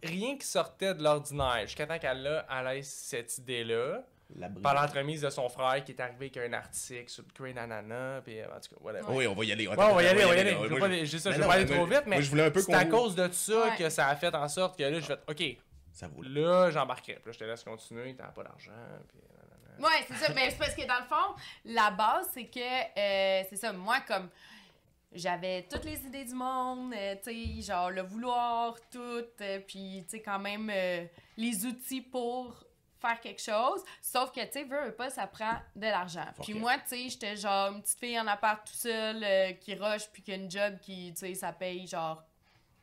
rien 0.02 0.36
qui 0.36 0.46
sortait 0.46 0.94
de 0.94 1.02
l'ordinaire. 1.02 1.62
Jusqu'à 1.62 1.86
temps 1.86 1.98
qu'elle 1.98 2.26
a, 2.26 2.46
elle 2.50 2.78
ait 2.78 2.82
cette 2.82 3.38
idée-là. 3.38 4.02
Par 4.60 4.74
l'entremise 4.74 5.20
de 5.22 5.30
son 5.30 5.48
frère 5.48 5.84
qui 5.84 5.92
est 5.92 6.00
arrivé 6.00 6.32
avec 6.34 6.36
un 6.38 6.52
article 6.52 7.08
sur 7.08 7.22
le 7.22 7.32
Crane 7.32 7.58
Anana. 7.58 8.20
Puis, 8.24 8.42
en 8.42 8.46
tout 8.60 8.74
cas, 8.74 8.80
whatever. 8.80 9.04
Oh 9.08 9.12
oui, 9.14 9.26
on 9.28 9.34
va 9.34 9.44
y 9.44 9.52
aller. 9.52 9.68
Ouais, 9.68 9.74
on 9.78 9.94
va 9.94 10.02
y 10.02 10.06
aller, 10.08 10.24
on 10.24 10.28
va 10.28 10.34
y 10.36 10.40
aller. 10.40 10.50
Je 10.50 10.56
veux 10.74 10.78
pas, 10.80 11.04
je 11.04 11.16
ça, 11.18 11.30
veux 11.30 11.38
non, 11.40 11.46
pas 11.46 11.54
aller 11.54 11.66
trop 11.66 11.86
moi- 11.86 11.98
vite, 11.98 12.02
mais 12.06 12.16
moi, 12.16 12.20
je 12.22 12.30
voulais 12.30 12.42
un 12.46 12.50
peu 12.50 12.60
c'est 12.60 12.74
à 12.74 12.84
cause 12.86 13.14
de 13.14 13.30
ça 13.30 13.66
Ouais. 13.66 13.76
que 13.78 13.88
ça 13.88 14.08
a 14.08 14.16
fait 14.16 14.34
en 14.34 14.48
sorte 14.48 14.76
que 14.76 14.82
là, 14.82 14.98
je 14.98 15.06
fais 15.06 15.18
OK, 15.28 15.56
Ça 15.92 16.08
vaut 16.08 16.22
le- 16.22 16.42
là, 16.42 16.70
j'embarquerai. 16.72 17.14
Puis 17.20 17.26
là, 17.26 17.32
je 17.32 17.38
te 17.38 17.44
laisse 17.44 17.62
continuer, 17.62 18.16
t'as 18.16 18.24
pas 18.26 18.42
d'argent. 18.42 18.72
Puis. 19.08 19.20
Ouais, 19.78 20.04
c'est 20.08 20.14
ça. 20.26 20.32
Mais 20.34 20.50
c'est 20.50 20.58
parce 20.58 20.74
que 20.74 20.86
dans 20.88 20.98
le 20.98 21.06
fond, 21.08 21.40
la 21.64 21.90
base, 21.92 22.28
c'est 22.34 22.46
que, 22.46 22.58
euh, 22.60 23.44
c'est 23.48 23.56
ça, 23.56 23.72
moi, 23.72 23.98
comme 24.08 24.28
j'avais 25.12 25.66
toutes 25.70 25.84
les 25.84 25.98
idées 26.04 26.24
du 26.24 26.34
monde, 26.34 26.92
euh, 26.94 27.14
tu 27.22 27.56
sais, 27.56 27.62
genre 27.62 27.90
le 27.90 28.02
vouloir, 28.02 28.76
tout, 28.90 29.24
euh, 29.40 29.60
puis, 29.66 30.04
tu 30.04 30.16
sais, 30.16 30.22
quand 30.22 30.38
même 30.38 30.70
euh, 30.72 31.04
les 31.36 31.64
outils 31.64 32.02
pour 32.02 32.66
faire 33.00 33.20
quelque 33.20 33.40
chose. 33.42 33.82
Sauf 34.00 34.32
que, 34.32 34.40
tu 34.44 34.52
sais, 34.52 34.64
veux, 34.64 34.86
veux 34.86 34.94
pas, 34.94 35.10
ça 35.10 35.26
prend 35.26 35.54
de 35.74 35.86
l'argent. 35.86 36.26
Puis 36.42 36.54
moi, 36.54 36.76
tu 36.78 36.88
sais, 36.88 37.08
j'étais 37.08 37.36
genre 37.36 37.72
une 37.72 37.82
petite 37.82 37.98
fille 37.98 38.18
en 38.18 38.26
appart 38.26 38.66
tout 38.66 38.76
seul 38.76 39.22
euh, 39.22 39.52
qui 39.52 39.74
rush, 39.74 40.08
puis 40.12 40.22
qui 40.22 40.32
a 40.32 40.36
une 40.36 40.50
job 40.50 40.78
qui, 40.80 41.12
tu 41.12 41.20
sais, 41.20 41.34
ça 41.34 41.52
paye 41.52 41.86
genre 41.86 42.22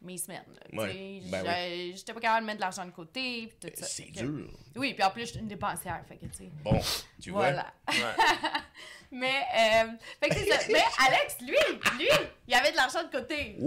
mes 0.01 0.17
semaines. 0.17 0.43
Ouais, 0.73 1.21
ben 1.31 1.95
J'étais 1.95 2.13
pas 2.13 2.19
capable 2.19 2.41
de 2.41 2.47
mettre 2.47 2.57
de 2.57 2.61
l'argent 2.61 2.85
de 2.85 2.91
côté, 2.91 3.47
puis 3.47 3.71
tout 3.71 3.79
ça. 3.79 3.85
C'est 3.85 4.11
dur. 4.11 4.49
Oui, 4.75 4.93
puis 4.93 5.03
en 5.03 5.11
plus, 5.11 5.21
je 5.21 5.31
suis 5.31 5.39
une 5.39 5.47
dépensière, 5.47 6.03
fait 6.07 6.17
que. 6.17 6.25
Bon, 6.61 6.79
tu 7.21 7.31
vois. 7.31 7.51
Voilà. 7.51 7.73
Ouais. 7.87 7.93
Mais, 9.15 9.43
euh, 9.55 9.91
fait 10.21 10.29
que 10.29 10.35
c'est 10.35 10.49
ça. 10.51 10.59
Mais 10.71 10.83
Alex, 11.07 11.37
lui, 11.41 11.55
lui, 11.99 12.09
il 12.47 12.53
avait 12.55 12.71
de 12.71 12.75
l'argent 12.75 13.03
de 13.03 13.09
côté. 13.15 13.57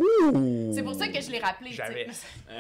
C'est 0.74 0.82
pour 0.82 0.94
ça 0.94 1.06
que 1.06 1.20
je 1.20 1.30
l'ai 1.30 1.38
rappelé. 1.38 1.70
sais. 1.70 1.76
J'avais. 1.76 2.08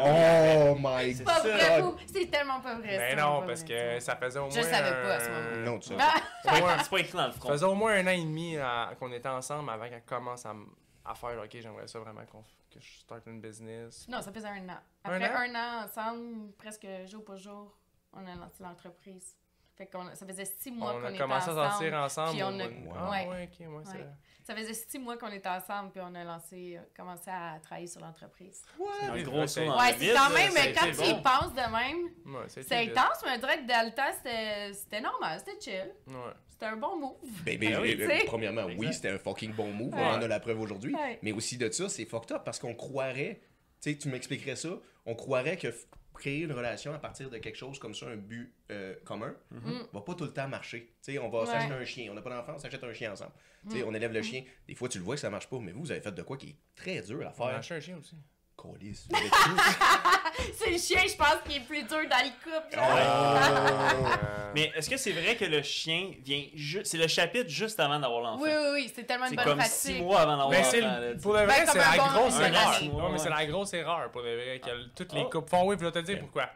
Oh 0.00 0.76
my 0.78 1.12
C'est 1.14 1.24
pas 1.24 1.40
vrai, 1.40 1.80
god! 1.80 1.84
fou. 1.84 1.96
C'est 2.06 2.30
tellement 2.30 2.60
pas 2.60 2.74
vrai. 2.76 2.96
Mais 2.96 3.10
c'est 3.10 3.16
non, 3.16 3.42
parce 3.46 3.62
vrai, 3.62 3.94
que 3.96 4.00
ça 4.00 4.14
faisait 4.16 4.38
au 4.38 4.48
Je 4.50 4.54
moins. 4.60 4.64
le 4.68 4.72
savais 4.74 4.90
pas 5.02 5.14
à 5.14 5.20
ce 5.20 5.28
un- 5.28 5.32
moment-là. 5.32 5.56
Non, 5.70 5.78
tu 5.80 5.88
sais. 5.88 5.94
Ah, 5.98 6.14
C'est 6.42 6.90
pas- 6.90 7.00
écrit 7.00 7.16
dans 7.18 7.26
le 7.26 7.32
Ça 7.32 7.40
faisait 7.48 7.64
au 7.66 7.74
moins 7.74 7.92
un 7.94 8.06
an 8.06 8.10
et 8.10 8.18
demi 8.22 8.56
à- 8.56 8.92
qu'on 8.98 9.10
était 9.12 9.28
ensemble 9.28 9.68
avant 9.70 9.88
qu'elle 9.88 10.04
commence 10.04 10.46
à, 10.46 10.50
m- 10.50 10.66
à 11.04 11.14
faire 11.14 11.40
OK, 11.42 11.50
j'aimerais 11.60 11.88
ça 11.88 11.98
vraiment 11.98 12.24
qu'on 12.26 12.38
f- 12.40 12.44
que 12.72 12.80
je 12.80 13.00
starte 13.00 13.26
une 13.26 13.40
business. 13.40 14.06
non, 14.08 14.22
ça 14.22 14.32
faisait 14.32 14.48
un 14.48 14.68
an. 14.68 14.78
Un 15.04 15.12
Après 15.12 15.28
an? 15.28 15.38
un 15.38 15.54
an 15.54 15.84
ensemble, 15.84 16.52
presque 16.56 16.86
jour 17.06 17.24
pour 17.24 17.36
jour, 17.36 17.76
on 18.12 18.24
a 18.26 18.34
lancé 18.36 18.62
l'entreprise. 18.62 19.34
Fait 19.76 19.86
qu'on 19.86 20.04
ça 20.14 20.26
faisait 20.26 20.44
six 20.58 20.70
mois 20.70 20.94
on 20.96 21.00
qu'on 21.00 21.06
a 21.06 21.10
était 21.10 21.18
commencé 21.18 21.50
à 21.50 21.52
ensemble. 21.52 21.70
sortir 21.70 21.94
ensemble. 21.94 22.30
puis 22.30 22.42
on 22.42 22.48
au 22.48 22.60
a- 22.60 22.66
Wow. 22.66 23.10
Ouais. 23.10 23.28
ouais, 23.28 23.50
ok, 23.52 23.66
ouais, 23.76 23.82
c'est 23.84 23.98
Ouais. 23.98 24.06
Ça 24.44 24.54
faisait 24.54 24.74
six 24.74 24.98
mois 25.00 25.16
qu'on 25.16 25.32
était 25.32 25.48
ensemble, 25.48 25.90
puis 25.90 26.00
on 26.04 26.14
a 26.14 26.22
lancé, 26.22 26.76
euh, 26.76 26.80
commencé 26.96 27.28
à 27.28 27.58
travailler 27.60 27.88
sur 27.88 28.00
l'entreprise. 28.00 28.62
Gros 28.78 29.40
ouais, 29.40 29.46
saut 29.48 29.60
c'est- 29.60 29.66
dans 29.66 29.76
Ouais, 29.76 29.94
c'est 29.98 30.14
quand 30.14 30.30
même, 30.30 30.56
a 30.56 30.72
quand 30.72 30.86
tu 30.92 31.08
y 31.10 31.14
bon. 31.14 31.22
penses 31.22 31.52
de 31.52 31.72
même, 31.72 32.10
a 32.36 32.48
c'est 32.48 32.76
intense, 32.76 33.22
mais 33.24 33.32
on 33.34 33.38
dirait 33.38 33.58
que 33.58 33.66
dans 33.66 33.84
le 33.86 33.92
temps, 33.94 34.12
c'était 34.16 34.72
c'était 34.72 35.00
normal, 35.00 35.40
c'était 35.44 35.60
chill. 35.60 35.92
Ouais. 36.06 36.32
C'était 36.48 36.66
un 36.66 36.76
bon 36.76 36.96
move. 36.96 37.16
Ben, 37.44 37.58
ben, 37.58 37.70
Ben 37.82 38.00
euh, 38.00 38.18
sais? 38.20 38.24
premièrement, 38.26 38.66
oui, 38.78 38.94
c'était 38.94 39.10
un 39.10 39.18
fucking 39.18 39.52
bon 39.52 39.72
move. 39.72 39.92
Ouais. 39.92 40.00
On 40.00 40.10
en 40.14 40.22
a 40.22 40.28
la 40.28 40.38
preuve 40.40 40.60
aujourd'hui. 40.60 40.94
Ouais. 40.94 41.18
Mais 41.22 41.32
aussi 41.32 41.58
de 41.58 41.68
ça, 41.70 41.88
c'est 41.88 42.04
fucked 42.06 42.30
up 42.32 42.42
parce 42.44 42.58
qu'on 42.60 42.74
croirait, 42.74 43.40
tu 43.82 43.90
sais, 43.92 43.98
tu 43.98 44.08
m'expliquerais 44.08 44.56
ça, 44.56 44.70
on 45.06 45.14
croirait 45.16 45.56
que 45.56 45.74
créer 46.16 46.40
une 46.40 46.52
relation 46.52 46.92
à 46.94 46.98
partir 46.98 47.30
de 47.30 47.38
quelque 47.38 47.56
chose 47.56 47.78
comme 47.78 47.94
ça, 47.94 48.06
un 48.06 48.16
but 48.16 48.52
euh, 48.70 48.94
commun, 49.04 49.34
Mm. 49.50 49.72
va 49.92 50.00
pas 50.00 50.14
tout 50.14 50.24
le 50.24 50.32
temps 50.32 50.48
marcher. 50.48 50.86
Tu 51.02 51.12
sais, 51.12 51.18
on 51.18 51.28
va 51.28 51.40
Ouais. 51.40 51.46
s'acheter 51.46 51.72
un 51.74 51.84
chien. 51.84 52.08
On 52.10 52.14
n'a 52.14 52.22
pas 52.22 52.30
d'enfant, 52.30 52.54
on 52.56 52.58
s'achète 52.58 52.82
un 52.84 52.92
chien 52.92 53.12
ensemble. 53.12 53.32
Tu 53.68 53.76
sais, 53.78 53.82
on 53.84 53.92
élève 53.94 54.12
le 54.12 54.22
chien. 54.22 54.44
Des 54.68 54.74
fois, 54.74 54.88
tu 54.88 54.98
le 54.98 55.04
vois 55.04 55.14
que 55.16 55.20
ça 55.20 55.30
marche 55.30 55.48
pas, 55.48 55.58
mais 55.58 55.72
vous, 55.72 55.80
vous 55.80 55.90
avez 55.90 56.00
fait 56.00 56.12
de 56.12 56.22
quoi 56.22 56.36
qui 56.36 56.48
est 56.50 56.56
très 56.74 57.00
dur 57.02 57.20
à 57.22 57.24
On 57.24 57.28
a 57.28 57.32
faire. 57.50 57.58
acheté 57.58 57.74
un 57.74 57.80
chien 57.80 57.96
aussi. 57.98 58.16
C'est 60.54 60.70
le 60.70 60.78
chien, 60.78 61.00
je 61.06 61.16
pense, 61.16 61.36
qui 61.48 61.56
est 61.56 61.60
plus 61.60 61.82
dur 61.82 62.02
dans 62.10 62.24
le 62.24 62.30
couple. 62.42 62.78
Ah. 62.78 64.50
Mais 64.54 64.72
est-ce 64.74 64.88
que 64.90 64.96
c'est 64.96 65.12
vrai 65.12 65.36
que 65.36 65.44
le 65.44 65.62
chien 65.62 66.10
vient 66.24 66.44
juste. 66.54 66.86
C'est 66.86 66.98
le 66.98 67.08
chapitre 67.08 67.48
juste 67.48 67.78
avant 67.80 67.98
d'avoir 67.98 68.20
l'enfant? 68.22 68.42
Oui, 68.44 68.50
oui, 68.52 68.68
oui, 68.74 68.92
c'est 68.94 69.04
tellement 69.04 69.26
une 69.26 69.36
bonne 69.36 69.44
comme 69.44 69.58
pratique. 69.58 69.74
six 69.74 69.94
mois 70.00 70.20
avant 70.20 70.36
d'avoir 70.36 70.50
Mais 70.50 70.62
l'enfant. 70.80 71.20
pour 71.22 71.32
le 71.34 71.44
vrai, 71.44 71.64
Ben, 71.64 71.66
c'est 71.72 71.78
la 71.78 71.96
bon- 71.96 72.06
grosse 72.20 72.40
erreur. 72.40 72.82
Non, 72.94 73.08
mais 73.10 73.18
c'est 73.18 73.30
la 73.30 73.46
grosse 73.46 73.74
erreur 73.74 74.10
pour 74.10 74.22
le 74.22 74.34
vrai 74.36 74.60
que 74.60 74.88
toutes 74.94 75.12
les 75.12 75.22
Oh. 75.24 75.30
couples 75.30 75.48
font. 75.50 75.64
Oui, 75.66 75.76
puis 75.76 75.86
je 75.86 75.90
vais 75.92 76.00
te 76.02 76.06
dire 76.06 76.18
pourquoi. 76.20 76.50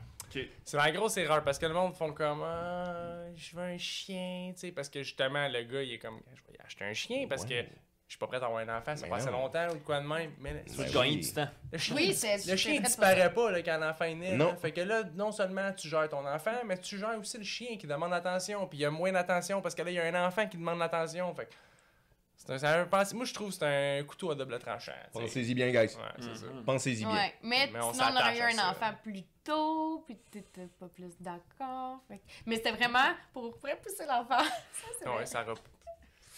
C'est 0.65 0.77
la 0.77 0.93
grosse 0.93 1.17
erreur 1.17 1.43
parce 1.43 1.59
que 1.59 1.67
le 1.67 1.75
monde 1.75 1.95
font 1.95 2.13
comme 2.13 2.43
ah, 2.45 3.25
je 3.35 3.57
veux 3.57 3.63
un 3.65 3.79
chien, 3.79 4.53
tu 4.55 4.61
sais, 4.61 4.73
parce 4.73 4.89
que 4.89 5.03
justement 5.03 5.49
le 5.49 5.63
gars 5.65 5.83
il 5.83 5.95
est 5.95 5.99
comme 5.99 6.21
je 6.35 6.53
vais 6.53 6.59
acheter 6.65 6.85
un 6.85 6.93
chien 6.95 7.27
parce 7.29 7.43
Ouais. 7.43 7.65
que 7.65 7.69
je 8.11 8.15
suis 8.15 8.19
pas 8.19 8.27
prêt 8.27 8.43
à 8.43 8.47
avoir 8.47 8.59
un 8.59 8.69
enfant, 8.77 8.97
ça 8.97 9.07
Ben 9.07 9.15
assez 9.15 9.27
non. 9.31 9.43
longtemps 9.43 9.69
ou 9.71 9.75
de 9.75 9.85
quoi 9.85 10.01
de 10.01 10.07
même. 10.07 10.33
Mais 10.41 10.65
Tu 10.65 10.73
veux 10.73 10.85
Ben 10.85 10.93
gagner 10.93 11.11
oui. 11.11 11.21
du 11.21 11.33
temps. 11.33 11.49
le 11.71 11.79
chien, 11.79 11.95
Oui, 11.95 12.13
c'est- 12.13 12.45
le 12.51 12.57
chien 12.57 12.81
disparaît 12.81 13.33
pas 13.33 13.53
là, 13.53 13.63
quand 13.63 13.79
l'enfant 13.79 14.05
est 14.07 14.15
né. 14.17 14.33
Non. 14.37 14.57
Fait 14.57 14.73
que 14.73 14.81
là, 14.81 15.05
non 15.15 15.31
seulement 15.31 15.73
tu 15.73 15.87
gères 15.89 16.09
ton 16.09 16.27
enfant, 16.27 16.57
mais 16.67 16.77
tu 16.77 16.99
gères 16.99 17.17
aussi 17.21 17.39
le 17.39 17.45
chien 17.45 17.77
qui 17.79 17.87
demande 17.87 18.13
attention. 18.13 18.67
Puis 18.67 18.79
il 18.79 18.83
y 18.83 18.85
a 18.85 18.91
moins 18.91 19.13
d'attention 19.13 19.63
parce 19.63 19.77
que 19.77 19.83
là, 19.83 19.91
il 19.93 19.95
y 19.95 20.01
a 20.01 20.05
un 20.07 20.27
enfant 20.27 20.45
qui 20.49 20.57
demande 20.57 20.81
l'attention. 20.81 21.33
Fait 21.37 21.47
que 21.47 22.59
c'est 22.59 22.65
un, 22.67 22.89
moi 23.15 23.25
je 23.27 23.33
trouve 23.33 23.51
que 23.51 23.55
c'est 23.55 24.01
un 24.01 24.03
couteau 24.03 24.33
à 24.33 24.35
double 24.35 24.59
tranchant. 24.59 24.91
Pensez-y 25.13 25.55
bien, 25.55 25.69
guys. 25.71 25.95
Ouais. 25.95 26.25
Mhm. 26.27 26.65
Pensez-y 26.65 27.05
bien. 27.05 27.15
Ouais, 27.15 27.35
mais, 27.43 27.71
Mais 27.73 27.79
on 27.81 27.93
sinon, 27.93 28.07
on 28.13 28.17
aurait 28.17 28.37
eu 28.39 28.43
un 28.43 28.51
ça. 28.51 28.71
enfant 28.71 28.91
plus 29.05 29.23
tôt, 29.45 30.03
puis 30.05 30.17
t'étais 30.33 30.67
pas 30.81 30.89
plus 30.89 31.13
d'accord. 31.21 32.01
fait 32.09 32.19
que- 32.19 32.23
Mais 32.47 32.57
c'était 32.57 32.73
vraiment 32.73 33.15
pour 33.33 33.57
pousser 33.57 34.05
l'enfant. 34.09 34.39
Ça, 34.73 34.89
c'est 34.99 35.09
Ouais, 35.09 35.15
vrai. 35.15 35.27
ça. 35.27 35.45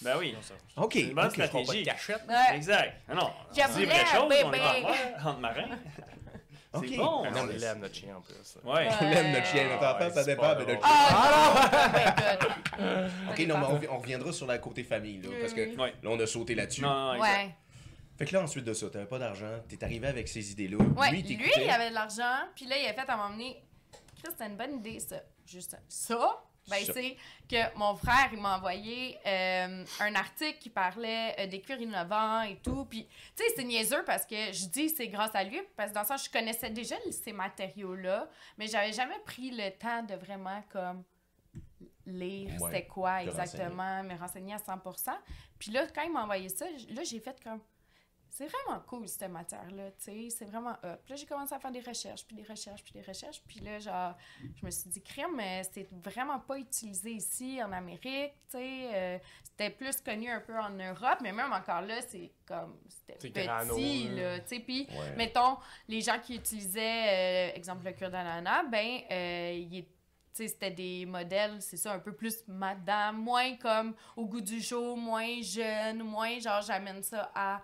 Ben 0.05 0.17
oui. 0.19 0.33
non, 0.33 0.43
ça- 0.43 0.55
Ok. 0.77 0.93
C'est 0.95 1.01
une 1.01 1.15
bonne 1.15 1.31
stratégie. 1.31 1.83
cachette. 1.85 2.23
Ouais. 2.29 2.57
Exact. 2.57 2.95
Ah 3.09 3.15
non, 3.15 3.31
voulais 3.73 3.87
vraie 3.87 4.07
chose, 4.07 4.33
on 4.45 4.53
est 4.53 4.61
en. 4.61 5.33
Ok. 6.75 6.87
C'est 6.89 6.97
bon. 6.97 7.05
On 7.27 7.31
l'aime 7.59 7.81
notre 7.81 7.95
chien 7.95 8.17
en 8.17 8.21
plus. 8.23 8.35
Ouais. 8.65 8.73
Ouais. 8.73 8.89
On 9.03 9.05
aime 9.11 9.33
notre 9.33 9.47
chien, 9.47 9.69
notre 9.69 9.83
Ah, 9.85 9.95
enfant, 9.95 10.05
ouais, 10.07 10.11
ça 10.11 10.25
c'est 10.25 10.31
dépend 10.31 10.55
de 10.55 10.61
notre 10.61 10.67
drôle. 10.67 10.79
chien. 10.81 11.07
Ah 11.11 11.71
non! 11.83 11.93
Ben. 11.93 13.11
Ok, 13.31 13.39
non, 13.41 13.59
mais 13.59 13.67
on, 13.67 13.75
rev- 13.77 13.89
on 13.91 13.99
reviendra 13.99 14.33
sur 14.33 14.47
la 14.47 14.57
côté 14.59 14.83
famille, 14.83 15.21
là, 15.21 15.29
parce 15.41 15.53
que. 15.53 15.77
Ouais. 15.79 15.93
là, 16.03 16.11
on 16.11 16.19
a 16.19 16.27
sauté 16.27 16.55
là-dessus. 16.55 16.81
Non, 16.81 16.89
non, 16.95 17.15
exact. 17.17 17.29
Ouais. 17.45 17.55
Fait 18.19 18.25
que 18.25 18.33
là, 18.35 18.43
ensuite 18.43 18.65
de 18.65 18.73
ça, 18.73 18.89
t'avais 18.89 19.05
pas 19.05 19.19
d'argent, 19.19 19.51
t'es 19.69 19.83
arrivé 19.85 20.07
avec 20.07 20.29
ces 20.29 20.51
idées-là. 20.53 20.79
Ouais, 20.97 21.11
lui, 21.11 21.23
lui, 21.23 21.51
il 21.57 21.71
avait 21.71 21.91
de 21.91 21.95
l'argent, 21.95 22.47
puis 22.57 22.65
là, 22.65 22.77
il 22.79 22.87
a 22.89 22.95
fait 22.95 23.11
à 23.11 23.17
m'emmener. 23.17 23.63
Chris, 24.23 24.31
c'était 24.33 24.47
une 24.47 24.57
bonne 24.57 24.77
idée, 24.77 24.99
ça. 24.99 25.17
Juste 25.47 25.77
ça. 25.89 26.43
Ben, 26.69 26.85
c'est 26.85 27.17
que 27.49 27.77
mon 27.77 27.97
frère, 27.97 28.31
il 28.33 28.41
m'a 28.41 28.57
envoyé 28.57 29.19
euh, 29.27 29.85
un 30.01 30.15
article 30.15 30.59
qui 30.59 30.71
parlait 30.71 31.35
euh, 31.39 31.47
des 31.47 31.61
cuirs 31.61 31.81
innovants 31.81 32.43
et 32.43 32.57
tout. 32.57 32.85
Puis, 32.85 33.07
tu 33.37 33.43
sais, 33.43 33.53
c'est 33.57 33.65
niaiseux 33.65 34.05
parce 34.05 34.25
que 34.25 34.53
je 34.53 34.67
dis 34.67 34.89
c'est 34.89 35.09
grâce 35.09 35.35
à 35.35 35.43
lui, 35.43 35.61
parce 35.77 35.91
que 35.91 35.95
dans 35.95 36.03
le 36.03 36.07
sens, 36.07 36.25
je 36.25 36.31
connaissais 36.31 36.71
déjà 36.71 36.97
ces 37.11 37.33
matériaux-là, 37.33 38.29
mais 38.59 38.69
j'avais 38.69 38.93
jamais 38.93 39.19
pris 39.25 39.51
le 39.51 39.71
temps 39.71 40.03
de 40.05 40.15
vraiment, 40.15 40.63
comme, 40.71 41.03
lire 42.07 42.51
Ouais, 42.61 42.71
c'était 42.71 42.87
quoi 42.87 43.23
te 43.23 43.29
exactement, 43.29 44.03
me 44.03 44.17
renseigner 44.17 44.55
à 44.55 44.59
100%. 44.59 45.11
Puis 45.59 45.71
là, 45.71 45.87
quand 45.95 46.03
il 46.03 46.13
m'a 46.13 46.23
envoyé 46.23 46.49
ça, 46.49 46.67
là, 46.91 47.03
j'ai 47.05 47.21
fait 47.21 47.37
comme, 47.43 47.61
c'est 48.35 48.47
vraiment 48.47 48.81
cool, 48.87 49.07
cette 49.07 49.31
matière-là, 49.31 49.91
tu 49.91 50.05
sais, 50.05 50.29
c'est 50.31 50.47
vraiment 50.47 50.75
up. 50.85 51.01
Puis 51.05 51.11
là, 51.13 51.17
j'ai 51.17 51.27
commencé 51.27 51.55
à 51.55 51.59
faire 51.59 51.71
des 51.71 51.81
recherches, 51.83 52.25
puis 52.27 52.35
des 52.35 52.45
recherches, 52.45 52.83
puis 52.83 52.95
des 52.95 53.03
recherches. 53.03 53.43
Puis 53.47 53.61
là, 53.61 53.79
genre, 53.79 54.17
je 54.57 54.65
me 54.65 54.71
suis 54.71 54.89
dit, 54.89 55.03
crème, 55.03 55.37
mais 55.37 55.63
c'est 55.71 55.87
vraiment 56.03 56.41
pas 56.41 56.59
utilisé 56.59 57.11
ici, 57.11 57.63
en 57.63 57.71
Amérique, 57.73 58.33
tu 58.51 58.57
sais. 58.57 58.89
euh, 58.95 59.19
c'était 59.45 59.69
plus 59.69 60.01
connu 60.01 60.31
un 60.31 60.41
peu 60.41 60.59
en 60.59 60.71
Europe, 60.71 61.19
mais 61.21 61.31
même 61.31 61.53
encore 61.53 61.83
là, 61.83 62.01
c'est 62.09 62.33
comme, 62.47 62.79
c'était 62.89 63.45
grano, 63.45 63.75
petit, 63.75 64.09
là. 64.09 64.23
là, 64.37 64.41
tu 64.41 64.49
sais. 64.49 64.61
Puis, 64.61 64.87
Ouais. 64.89 65.15
mettons, 65.17 65.59
les 65.87 66.01
gens 66.01 66.19
qui 66.19 66.37
utilisaient, 66.37 67.51
euh, 67.51 67.55
exemple, 67.55 67.85
le 67.85 67.93
cuir 67.93 68.11
d'ananas, 68.11 68.65
ben, 68.71 69.01
euh, 69.11 69.53
il 69.55 69.77
est- 69.81 69.89
c'était 70.33 70.71
des 70.71 71.05
modèles, 71.05 71.61
c'est 71.61 71.77
ça, 71.77 71.93
un 71.93 71.99
peu 71.99 72.15
plus 72.15 72.43
madame, 72.49 73.19
moins 73.19 73.55
comme 73.59 73.95
au 74.17 74.25
goût 74.25 74.41
du 74.41 74.59
jour, 74.63 74.97
moins 74.97 75.43
jeune, 75.43 76.03
moins 76.03 76.39
genre 76.39 76.63
j'amène 76.63 77.03
ça 77.03 77.31
à 77.35 77.61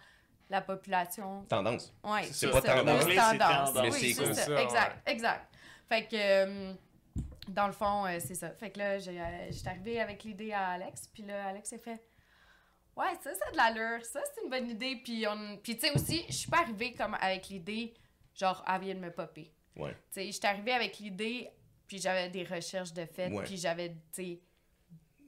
la 0.50 0.60
population. 0.62 1.44
Tendance. 1.48 1.92
Ouais, 2.04 2.24
C'est 2.24 2.50
pas 2.50 2.62
tendance. 2.62 3.04
c'est 3.04 3.14
tendance. 3.16 3.38
tendance. 3.72 3.74
Mais 3.74 3.90
Oui, 3.92 4.14
c'est 4.14 4.34
ça, 4.34 4.62
exact, 4.62 5.06
ouais. 5.06 5.12
exact. 5.12 5.54
Fait 5.88 6.06
que, 6.06 6.16
euh, 6.16 6.74
dans 7.48 7.66
le 7.66 7.72
fond, 7.72 8.06
euh, 8.06 8.18
c'est 8.20 8.34
ça. 8.34 8.50
Fait 8.50 8.70
que 8.70 8.78
là, 8.78 8.84
euh, 8.96 9.46
j'étais 9.50 9.68
arrivée 9.68 10.00
avec 10.00 10.24
l'idée 10.24 10.52
à 10.52 10.68
Alex, 10.70 11.08
puis 11.12 11.22
là, 11.22 11.46
Alex 11.48 11.72
a 11.72 11.78
fait 11.78 12.02
Ouais, 12.96 13.14
ça, 13.22 13.32
ça 13.32 13.44
a 13.48 13.50
de 13.52 13.56
l'allure, 13.56 14.04
ça, 14.04 14.20
c'est 14.34 14.42
une 14.42 14.50
bonne 14.50 14.68
idée. 14.70 14.96
Puis, 15.04 15.24
on... 15.28 15.56
puis 15.62 15.76
tu 15.78 15.86
sais, 15.86 15.92
aussi, 15.94 16.24
je 16.28 16.32
suis 16.34 16.50
pas 16.50 16.62
arrivée 16.62 16.94
comme 16.94 17.14
avec 17.20 17.48
l'idée, 17.48 17.94
genre, 18.34 18.64
elle 18.66 18.80
vient 18.80 18.94
de 18.96 19.00
me 19.00 19.12
popper. 19.12 19.52
Ouais. 19.76 19.92
Tu 20.12 20.20
sais, 20.20 20.32
j'étais 20.32 20.48
arrivée 20.48 20.72
avec 20.72 20.98
l'idée, 20.98 21.48
puis 21.86 21.98
j'avais 21.98 22.28
des 22.28 22.42
recherches 22.42 22.92
de 22.92 23.04
fait, 23.06 23.28
Ouais. 23.30 23.44
puis 23.44 23.56
j'avais, 23.56 23.90
tu 23.90 23.96
sais, 24.12 24.40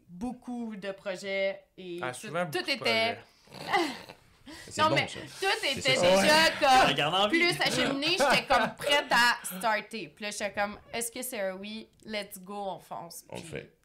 beaucoup 0.09 0.75
de 0.75 0.91
projets 0.91 1.63
et 1.79 2.01
Ah, 2.03 2.11
tout, 2.13 2.69
était. 2.69 3.19
Non, 4.79 4.89
bon, 4.89 4.95
mais 4.95 5.09
ça. 5.09 5.21
tout 5.41 5.67
était 5.67 5.97
ça. 5.97 6.23
déjà 6.23 6.95
comme 6.97 7.29
plus 7.29 7.55
acheminé, 7.61 8.17
j'étais 8.19 8.47
comme 8.47 8.75
prête 8.77 9.11
à 9.11 9.45
starter. 9.45 10.13
Puis 10.15 10.25
là, 10.25 10.31
j'étais 10.31 10.53
comme, 10.53 10.79
est-ce 10.93 11.11
que 11.11 11.23
c'est 11.23 11.41
un 11.41 11.55
oui? 11.55 11.89
Let's 12.05 12.39
go, 12.39 12.55
on 12.55 12.79
fonce. 12.79 13.25
On 13.29 13.37
le 13.37 13.43
fait. 13.43 13.80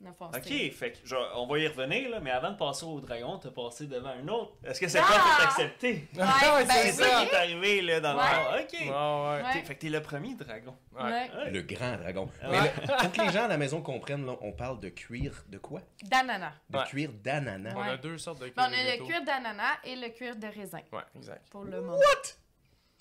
Ok, 0.00 0.72
fait 0.72 0.92
que 0.92 1.06
genre, 1.08 1.28
on 1.36 1.46
va 1.48 1.58
y 1.58 1.66
revenir, 1.66 2.08
là, 2.08 2.20
mais 2.20 2.30
avant 2.30 2.52
de 2.52 2.56
passer 2.56 2.84
au 2.84 3.00
dragon, 3.00 3.36
t'as 3.38 3.50
passé 3.50 3.86
devant 3.86 4.10
un 4.10 4.28
autre. 4.28 4.52
Est-ce 4.64 4.78
que 4.80 4.86
c'est 4.86 5.00
Ah! 5.00 5.02
pas 5.02 5.14
tout 5.18 5.42
accepté? 5.48 6.08
Ouais, 6.14 6.22
Ouais, 6.22 6.64
ben 6.66 6.74
C'est 6.74 6.90
oui. 6.90 6.92
ça 7.10 7.20
qui 7.24 7.24
est 7.30 7.34
arrivé 7.34 7.80
là, 7.82 8.00
dans 8.00 8.16
Ouais. 8.16 8.22
le 8.22 8.62
Ok. 8.62 8.72
Ouais, 8.72 8.86
ouais. 8.88 9.42
Ouais. 9.44 9.52
T'es- 9.54 9.66
Fait 9.66 9.74
que 9.74 9.80
t'es 9.80 9.88
le 9.88 10.00
premier 10.00 10.34
dragon. 10.36 10.76
Ouais. 10.94 11.02
Ouais. 11.02 11.30
Ouais. 11.36 11.50
Le 11.50 11.62
grand 11.62 11.96
dragon. 11.96 12.30
Ouais. 12.42 12.48
Mais 12.48 12.56
là, 12.86 12.96
pour 13.00 13.12
que 13.12 13.20
les 13.22 13.32
gens 13.32 13.44
à 13.44 13.48
la 13.48 13.56
maison 13.58 13.82
comprennent, 13.82 14.24
là, 14.24 14.36
on 14.40 14.52
parle 14.52 14.78
de 14.78 14.88
cuir 14.90 15.44
de 15.48 15.58
quoi? 15.58 15.80
D'ananas. 16.04 16.52
De 16.70 16.78
Ouais. 16.78 16.84
cuir 16.84 17.10
d'ananas. 17.12 17.74
On 17.76 17.82
a 17.82 17.96
deux 17.96 18.18
sortes 18.18 18.38
de 18.40 18.46
Ben, 18.50 18.52
cuir 18.52 18.64
on 18.70 18.72
a 18.72 18.96
le 18.96 19.04
cuir 19.04 19.24
d'ananas 19.24 19.78
et 19.82 19.96
le 19.96 20.08
cuir 20.10 20.36
de 20.36 20.46
raisin, 20.46 20.80
Ouais, 20.92 21.02
exact. 21.16 21.48
pour 21.50 21.64
le 21.64 21.80
moment. 21.80 21.98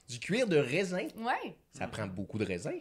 Du 0.08 0.20
cuir 0.20 0.48
de 0.48 0.58
raisin? 0.58 1.08
Ouais. 1.18 1.56
Ça 1.74 1.88
prend 1.88 2.08
beaucoup 2.08 2.38
de 2.38 2.46
raisin. 2.46 2.74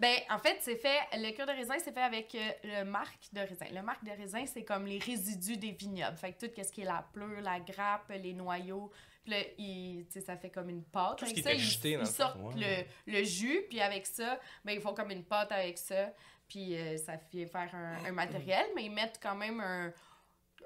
Ben, 0.00 0.16
en 0.30 0.38
fait, 0.38 0.58
c'est 0.60 0.76
fait, 0.76 0.98
le 1.14 1.30
cuir 1.32 1.46
de 1.46 1.52
raisin, 1.52 1.74
c'est 1.78 1.92
fait 1.92 2.00
avec 2.02 2.34
euh, 2.34 2.50
le 2.64 2.84
marc 2.84 3.18
de 3.32 3.40
raisin. 3.40 3.66
Le 3.72 3.82
marc 3.82 4.04
de 4.04 4.10
raisin, 4.10 4.44
c'est 4.46 4.64
comme 4.64 4.86
les 4.86 4.98
résidus 4.98 5.56
des 5.56 5.70
vignobles. 5.72 6.16
Fait 6.16 6.32
que 6.32 6.46
tout 6.46 6.52
ce 6.62 6.70
qui 6.72 6.82
est 6.82 6.84
la 6.84 7.06
pleure, 7.12 7.40
la 7.40 7.60
grappe, 7.60 8.10
les 8.10 8.32
noyaux, 8.32 8.90
puis 9.22 9.32
là, 9.32 9.38
il- 9.58 10.06
tu 10.06 10.14
sais, 10.14 10.20
ça 10.20 10.36
fait 10.36 10.50
comme 10.50 10.68
une 10.70 10.84
pâte. 10.84 11.18
Tout 11.18 11.24
ce 11.26 11.30
Avec 11.30 11.36
qui 11.36 11.42
ça, 11.42 11.88
ils, 11.88 12.06
sortent 12.06 12.38
Ouais. 12.40 12.84
le, 13.06 13.12
le 13.12 13.24
jus, 13.24 13.62
puis 13.68 13.80
avec 13.80 14.06
ça, 14.06 14.38
ben, 14.64 14.72
ils 14.72 14.80
font 14.80 14.94
comme 14.94 15.10
une 15.10 15.24
pâte 15.24 15.52
avec 15.52 15.78
ça, 15.78 16.12
puis 16.48 16.76
euh, 16.76 16.96
ça 16.96 17.16
fait 17.18 17.46
faire 17.46 17.72
un, 17.74 18.04
un 18.04 18.12
matériel, 18.12 18.66
mais 18.74 18.84
ils 18.84 18.90
mettent 18.92 19.20
quand 19.22 19.36
même 19.36 19.60
un, 19.60 19.92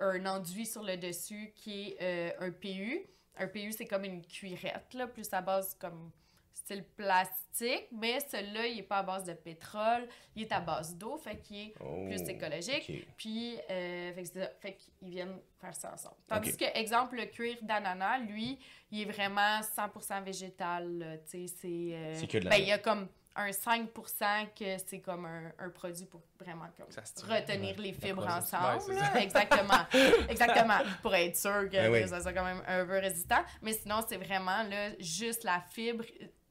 un 0.01 0.27
enduit 0.27 0.67
sur 0.67 0.83
le 0.83 0.97
dessus 0.97 1.53
qui 1.55 1.89
est 1.91 1.97
euh, 2.03 2.31
un 2.47 2.51
PU. 2.51 3.07
Un 3.37 3.47
PU, 3.49 3.73
c'est 3.73 3.87
comme 3.87 4.05
une 4.05 4.23
cuirette, 4.23 4.95
là, 4.95 5.07
plus 5.07 5.29
à 5.33 5.41
base 5.41 5.75
comme 5.79 6.11
style 6.53 6.85
plastique, 6.85 7.87
mais 7.93 8.19
celui-là, 8.21 8.67
il 8.67 8.79
est 8.81 8.83
pas 8.83 8.99
à 8.99 9.03
base 9.03 9.25
de 9.25 9.35
pétrole, 9.35 10.09
il 10.35 10.43
est 10.43 10.53
à 10.53 10.61
base 10.61 10.97
d'eau, 10.97 11.17
fait 11.17 11.39
qu'il 11.39 11.57
est 11.69 11.75
Oh, 11.81 12.07
plus 12.07 12.21
écologique. 12.29 13.07
Puis, 13.17 13.57
euh, 13.71 14.13
fait 14.61 14.73
que 14.73 14.79
qu'ils 14.99 15.11
viennent 15.11 15.39
faire 15.61 15.75
ça 15.75 15.93
ensemble. 15.93 16.17
Tandis 16.27 16.57
que, 16.57 16.65
exemple, 16.79 17.17
le 17.17 17.27
cuir 17.27 17.57
d'ananas, 17.63 18.19
lui, 18.21 18.59
il 18.91 19.03
est 19.03 19.05
vraiment 19.13 19.61
100% 19.61 20.23
végétal. 20.25 21.21
Tu 21.31 21.47
sais, 21.47 21.55
c'est. 21.61 21.69
euh, 21.95 22.15
C'est 22.19 22.27
que 22.27 22.39
de 22.39 22.45
ben, 22.45 22.51
l'ananas. 22.51 22.65
il 22.65 22.69
y 22.69 22.73
a 22.73 22.79
comme 22.79 23.07
un 23.37 23.51
5% 23.51 24.49
que 24.59 24.77
c'est 24.87 25.01
comme 25.01 25.27
un, 25.27 25.53
un 25.59 25.69
produit 25.71 26.07
pour 26.07 26.23
vraiment 26.39 26.67
comme 26.77 26.87
retenir 27.29 27.79
les 27.79 27.93
fibres 27.93 28.27
ensemble. 28.27 28.93
Ouais. 28.93 29.23
Exactement. 29.25 29.87
Exactement. 30.29 30.79
Pour 31.03 31.15
être 31.15 31.37
sûr 31.37 31.65
que, 31.71 31.77
Ben 31.77 31.93
oui. 31.93 32.03
que 32.03 32.09
ça 32.09 32.21
soit 32.21 32.33
quand 32.33 32.45
même 32.45 32.63
un 32.67 32.85
peu 32.85 32.99
résistant. 32.99 33.43
Mais 33.63 33.73
sinon, 33.73 34.05
c'est 34.09 34.17
vraiment 34.17 34.63
là, 34.63 34.91
juste 34.99 35.45
la 35.45 35.61
fibre. 35.61 36.05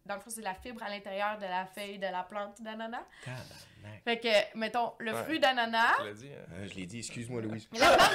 Dans 0.05 0.15
le 0.15 0.21
fond, 0.21 0.29
c'est 0.29 0.41
la 0.41 0.53
fibre 0.53 0.83
à 0.83 0.89
l'intérieur 0.89 1.37
de 1.37 1.45
la 1.45 1.65
feuille 1.65 1.97
de 1.97 2.05
la 2.05 2.23
plante 2.23 2.61
d'ananas. 2.61 3.01
Tabarnak. 3.85 4.03
Fait 4.03 4.19
que, 4.19 4.57
mettons, 4.57 4.93
le 4.99 5.13
Ouais. 5.13 5.23
fruit 5.23 5.39
d'ananas, 5.39 5.93
Tu 5.99 6.05
l'as 6.05 6.13
dit, 6.13 6.29
hein? 6.33 6.45
Euh, 6.53 6.67
je 6.67 6.75
l'ai 6.75 6.85
dit, 6.85 6.97
excuse-moi, 6.99 7.41
Louise. 7.41 7.67
la 7.73 7.87
plante, 7.95 8.11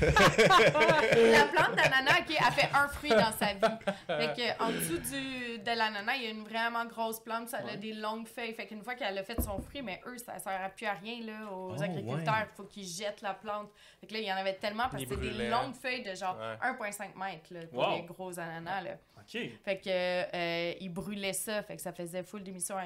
la 0.00 1.44
plante 1.46 1.76
d'ananas, 1.76 2.20
OK, 2.20 2.36
elle 2.46 2.52
fait 2.52 2.68
un 2.74 2.88
fruit 2.88 3.10
dans 3.10 3.32
sa 3.32 3.52
vie. 3.54 3.76
Fait 4.06 4.32
que, 4.36 4.62
en 4.62 4.70
dessous 4.70 4.98
du, 4.98 5.58
de 5.58 5.66
l'ananas, 5.76 6.16
il 6.16 6.22
y 6.22 6.26
a 6.26 6.30
une 6.30 6.44
vraiment 6.44 6.84
grosse 6.86 7.20
plante, 7.20 7.48
ça 7.48 7.58
a 7.58 7.76
des 7.76 7.92
longues 7.92 8.26
feuilles. 8.26 8.54
Fait 8.54 8.66
qu'une 8.66 8.82
fois 8.82 8.94
qu'elle 8.94 9.16
a 9.18 9.22
fait 9.24 9.40
son 9.40 9.60
fruit, 9.60 9.82
mais 9.82 10.00
eux, 10.06 10.18
ça 10.18 10.38
sert 10.38 10.60
à 10.62 10.68
plus 10.68 10.86
à 10.86 10.92
rien, 10.94 11.24
là, 11.24 11.50
aux 11.52 11.74
Oh, 11.76 11.82
agriculteurs. 11.82 12.34
ouais. 12.34 12.46
Il 12.52 12.56
faut 12.56 12.64
qu'ils 12.64 12.86
jettent 12.86 13.22
la 13.22 13.34
plante. 13.34 13.70
Fait 14.00 14.06
que 14.06 14.14
là, 14.14 14.18
il 14.20 14.26
y 14.26 14.32
en 14.32 14.36
avait 14.36 14.54
tellement 14.54 14.88
parce 14.90 15.02
que 15.02 15.08
c'est 15.08 15.20
des 15.20 15.48
longues 15.48 15.74
feuilles 15.74 16.02
de 16.02 16.14
genre 16.14 16.36
Ouais. 16.38 16.56
1,5 16.68 17.14
mètres, 17.16 17.52
là, 17.52 17.60
pour 17.72 17.78
Wow. 17.88 17.96
les 17.96 18.02
gros 18.02 18.38
ananas, 18.38 18.82
là. 18.82 18.90
Ok. 19.18 19.40
Fait 19.64 19.78
que, 19.78 19.88
euh, 19.88 20.74
ils 20.80 20.88
brûlaient 20.92 21.32
ça, 21.32 21.62
fait 21.62 21.76
que 21.76 21.82
ça 21.82 21.92
faisait 21.92 22.22
full 22.22 22.42
d'émissions 22.42 22.76
à- 22.76 22.84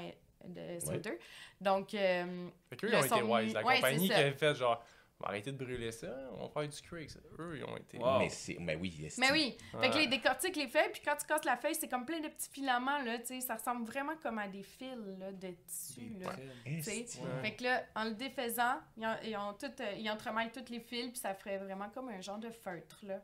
de 0.49 0.79
CO2. 0.81 1.17
Donc, 1.61 1.95
euh, 1.95 2.49
Fait 2.71 2.76
qu'eux, 2.76 2.88
Le 2.88 2.95
ils 2.95 3.12
ont 3.12 3.17
été 3.17 3.23
wise. 3.23 3.55
La 3.55 3.65
ouais, 3.65 3.76
compagnie 3.76 4.07
qui 4.09 4.15
avait 4.15 4.33
fait 4.33 4.55
genre, 4.55 4.85
On 5.19 5.25
va 5.25 5.31
arrêter 5.31 5.50
de 5.50 5.57
brûler 5.57 5.93
ça, 5.93 6.15
on 6.37 6.47
va 6.47 6.49
faire 6.50 6.69
du 6.69 6.79
cuir 6.83 6.99
avec 6.99 7.09
ça. 7.11 7.21
Eux, 7.38 7.57
ils 7.57 7.65
ont 7.65 7.75
été. 7.79 7.97
Wow. 7.97 8.19
Mais 8.19 8.29
c'est. 8.29 8.59
Mais 8.61 8.76
oui. 8.76 9.09
Mais 9.17 9.33
oui. 9.33 9.57
Fait 9.81 9.88
que 9.88 9.95
Ouais. 9.95 10.00
les 10.03 10.07
décortiques 10.09 10.57
les 10.57 10.69
feuilles, 10.69 10.91
puis 10.93 11.00
quand 11.03 11.17
tu 11.17 11.26
casses 11.26 11.45
la 11.47 11.57
feuille, 11.57 11.75
c'est 11.75 11.88
comme 11.88 12.05
plein 12.05 12.21
de 12.21 12.29
petits 12.29 12.50
filaments, 12.50 13.03
là, 13.03 13.19
tu 13.21 13.26
sais. 13.29 13.41
Ça 13.41 13.55
ressemble 13.55 13.87
vraiment 13.87 14.15
comme 14.23 14.37
à 14.38 14.47
des 14.47 14.62
fils, 14.62 14.95
là, 15.19 15.33
de 15.33 15.49
tissu, 15.67 16.19
là. 16.21 16.29
tu 16.67 16.83
sais. 16.83 17.00
Esti. 17.00 17.21
Ouais. 17.21 17.29
Fait 17.43 17.57
que 17.57 17.65
là, 17.65 17.83
en 17.95 18.05
le 18.05 18.11
défaisant, 18.15 18.76
ils, 18.99 19.07
ont, 19.07 19.17
ils, 19.25 19.37
ont 19.38 19.55
tout, 19.55 19.73
euh, 19.81 19.93
ils 19.97 20.11
entremêlent 20.11 20.53
tous 20.53 20.71
les 20.71 20.81
fils, 20.81 21.09
puis 21.09 21.19
ça 21.19 21.33
ferait 21.35 21.57
vraiment 21.57 21.88
comme 21.88 22.11
un 22.11 22.21
genre 22.21 22.38
de 22.38 22.50
feutre, 22.50 22.99
là. 23.05 23.23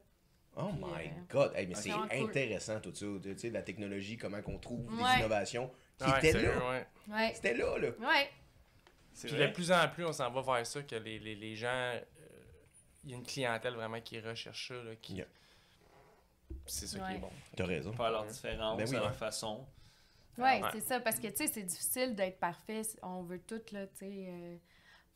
Oh 0.57 0.69
Puis, 0.71 0.79
my 0.85 1.07
euh, 1.09 1.11
god. 1.31 1.53
Hey, 1.55 1.67
mais 1.67 1.75
c'est 1.75 1.83
c'est 1.83 1.89
vraiment 1.91 2.09
cool. 2.09 2.29
intéressant 2.31 2.81
tout 2.81 2.95
ça. 2.95 3.07
Tu 3.23 3.39
sais, 3.39 3.51
la 3.51 3.63
technologie, 3.63 4.17
comment 4.17 4.41
qu'on 4.41 4.59
trouve 4.59 4.87
des 4.97 5.03
Ouais. 5.03 5.19
innovations 5.19 5.71
qui 5.99 6.05
Ouais, 6.05 6.33
là. 6.33 6.71
ouais. 6.71 6.87
Ouais. 7.09 7.33
C'était 7.35 7.55
là, 7.55 7.79
là. 7.79 7.89
Ouais. 8.01 8.31
Puis 9.21 9.33
de 9.33 9.47
plus 9.49 9.71
en 9.73 9.89
plus, 9.89 10.05
on 10.05 10.13
s'en 10.13 10.31
va 10.31 10.41
vers 10.41 10.67
ça, 10.67 10.83
que 10.83 10.97
les, 10.97 11.19
les, 11.19 11.35
les 11.35 11.55
gens. 11.57 11.69
euh, 11.69 12.01
Il 13.05 13.11
y 13.11 13.15
a 13.15 13.17
une 13.17 13.27
clientèle 13.27 13.75
vraiment 13.75 14.01
qui 14.01 14.19
recherche 14.21 14.69
ça. 14.69 14.75
Là, 14.75 14.95
qui... 14.97 15.15
Yeah. 15.17 15.27
C'est 16.67 16.87
ça 16.87 16.99
qui 17.09 17.15
est 17.15 17.19
bon. 17.19 17.31
T'as 17.57 17.67
raison. 17.67 17.93
Faire 17.93 18.11
leur 18.11 18.25
différence 18.27 18.79
Ben 18.79 18.89
oui, 18.89 18.95
leur 18.95 19.07
ouais. 19.07 19.13
façon. 19.13 19.67
Ouais. 20.39 20.61
c'est 20.73 20.81
ça, 20.81 21.01
parce 21.01 21.19
que, 21.21 21.27
tu 21.29 21.37
sais, 21.37 21.47
c'est 21.47 21.63
difficile 21.63 22.15
d'être 22.15 22.39
parfait. 22.39 22.83
On 23.03 23.23
veut 23.23 23.41
tout, 23.41 23.61
là, 23.73 23.87
tu 23.89 23.97
sais, 23.99 24.27
euh, 24.29 24.57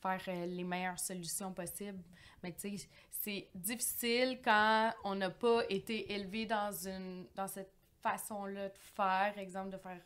faire 0.01 0.21
euh, 0.27 0.45
les 0.45 0.63
meilleures 0.63 0.99
solutions 0.99 1.51
possibles. 1.53 2.03
Mais, 2.43 2.53
tu 2.53 2.77
sais, 2.77 2.87
c'est 3.11 3.47
difficile 3.55 4.39
quand 4.43 4.93
on 5.03 5.15
n'a 5.15 5.29
pas 5.31 5.63
été 5.69 6.11
élevé 6.13 6.45
dans, 6.45 6.71
une, 6.87 7.25
dans 7.35 7.47
cette 7.47 7.71
façon-là 8.03 8.69
de 8.69 8.77
faire. 8.95 9.33
Exemple, 9.37 9.71
de 9.71 9.77
faire, 9.77 9.99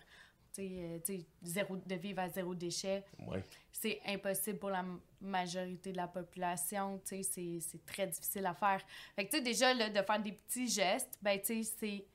tu 0.53 0.61
sais, 1.05 1.13
euh, 1.13 1.17
zéro, 1.43 1.77
de 1.77 1.95
vivre 1.95 2.19
à 2.21 2.29
zéro 2.29 2.53
déchet. 2.55 3.03
Ouais. 3.27 3.43
c'est 3.73 3.99
impossible 4.05 4.59
pour 4.59 4.69
la 4.69 4.85
majorité 5.19 5.91
de 5.91 5.97
la 5.97 6.07
population, 6.07 6.99
tu 6.99 7.15
sais, 7.15 7.23
c'est- 7.23 7.59
c'est 7.61 7.83
très 7.85 8.05
difficile 8.05 8.45
à 8.45 8.53
faire. 8.53 8.79
Fait 9.15 9.25
que, 9.25 9.31
tu 9.31 9.37
sais, 9.37 9.43
déjà, 9.43 9.73
là, 9.73 9.89
de 9.89 10.01
faire 10.01 10.21
des 10.21 10.33
petits 10.33 10.67
gestes, 10.67 11.17
ben, 11.21 11.39
tu 11.41 11.63
sais, 11.63 11.71
c'est 11.79 12.05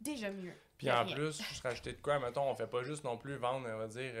déjà 0.00 0.30
mieux. 0.30 0.54
Puis 0.78 0.90
en 0.90 1.04
rien. 1.04 1.14
plus, 1.14 1.42
je 1.54 1.62
rajouter 1.62 1.92
de 1.92 1.98
quoi, 2.00 2.18
mettons, 2.18 2.50
on 2.50 2.54
fait 2.54 2.66
pas 2.66 2.82
juste 2.84 3.04
non 3.04 3.18
plus 3.18 3.36
vendre, 3.36 3.68
on 3.70 3.76
va 3.76 3.86
dire. 3.86 4.12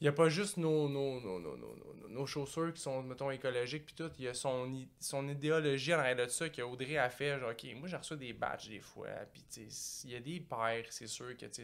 Il 0.00 0.04
y 0.06 0.08
a 0.08 0.12
pas 0.12 0.28
juste 0.28 0.56
nos, 0.56 0.88
nos, 0.88 1.20
nos, 1.20 1.38
nos, 1.40 1.56
nos, 1.56 1.74
nos- 1.76 2.08
nos 2.08 2.26
chaussures 2.26 2.72
qui 2.72 2.80
sont, 2.80 3.02
mettons, 3.02 3.30
écologiques, 3.30 3.84
puis 3.86 3.94
tout. 3.94 4.10
Il 4.18 4.24
y 4.24 4.28
a 4.28 4.34
son, 4.34 4.84
son 4.98 5.28
idéologie 5.28 5.94
en 5.94 5.98
arrière 5.98 6.16
de 6.16 6.26
ça 6.26 6.48
que 6.48 6.62
Audrey 6.62 6.96
a 6.96 7.08
fait. 7.10 7.38
Genre, 7.38 7.50
OK, 7.50 7.66
moi, 7.76 7.86
j'ai 7.88 7.96
reçu 7.96 8.16
des 8.16 8.32
badges 8.32 8.68
des 8.68 8.80
fois, 8.80 9.08
puis 9.32 9.44
il 10.04 10.10
y 10.10 10.16
a 10.16 10.20
des 10.20 10.40
paires, 10.40 10.86
c'est 10.90 11.06
sûr 11.06 11.36
que, 11.36 11.46
tu 11.46 11.62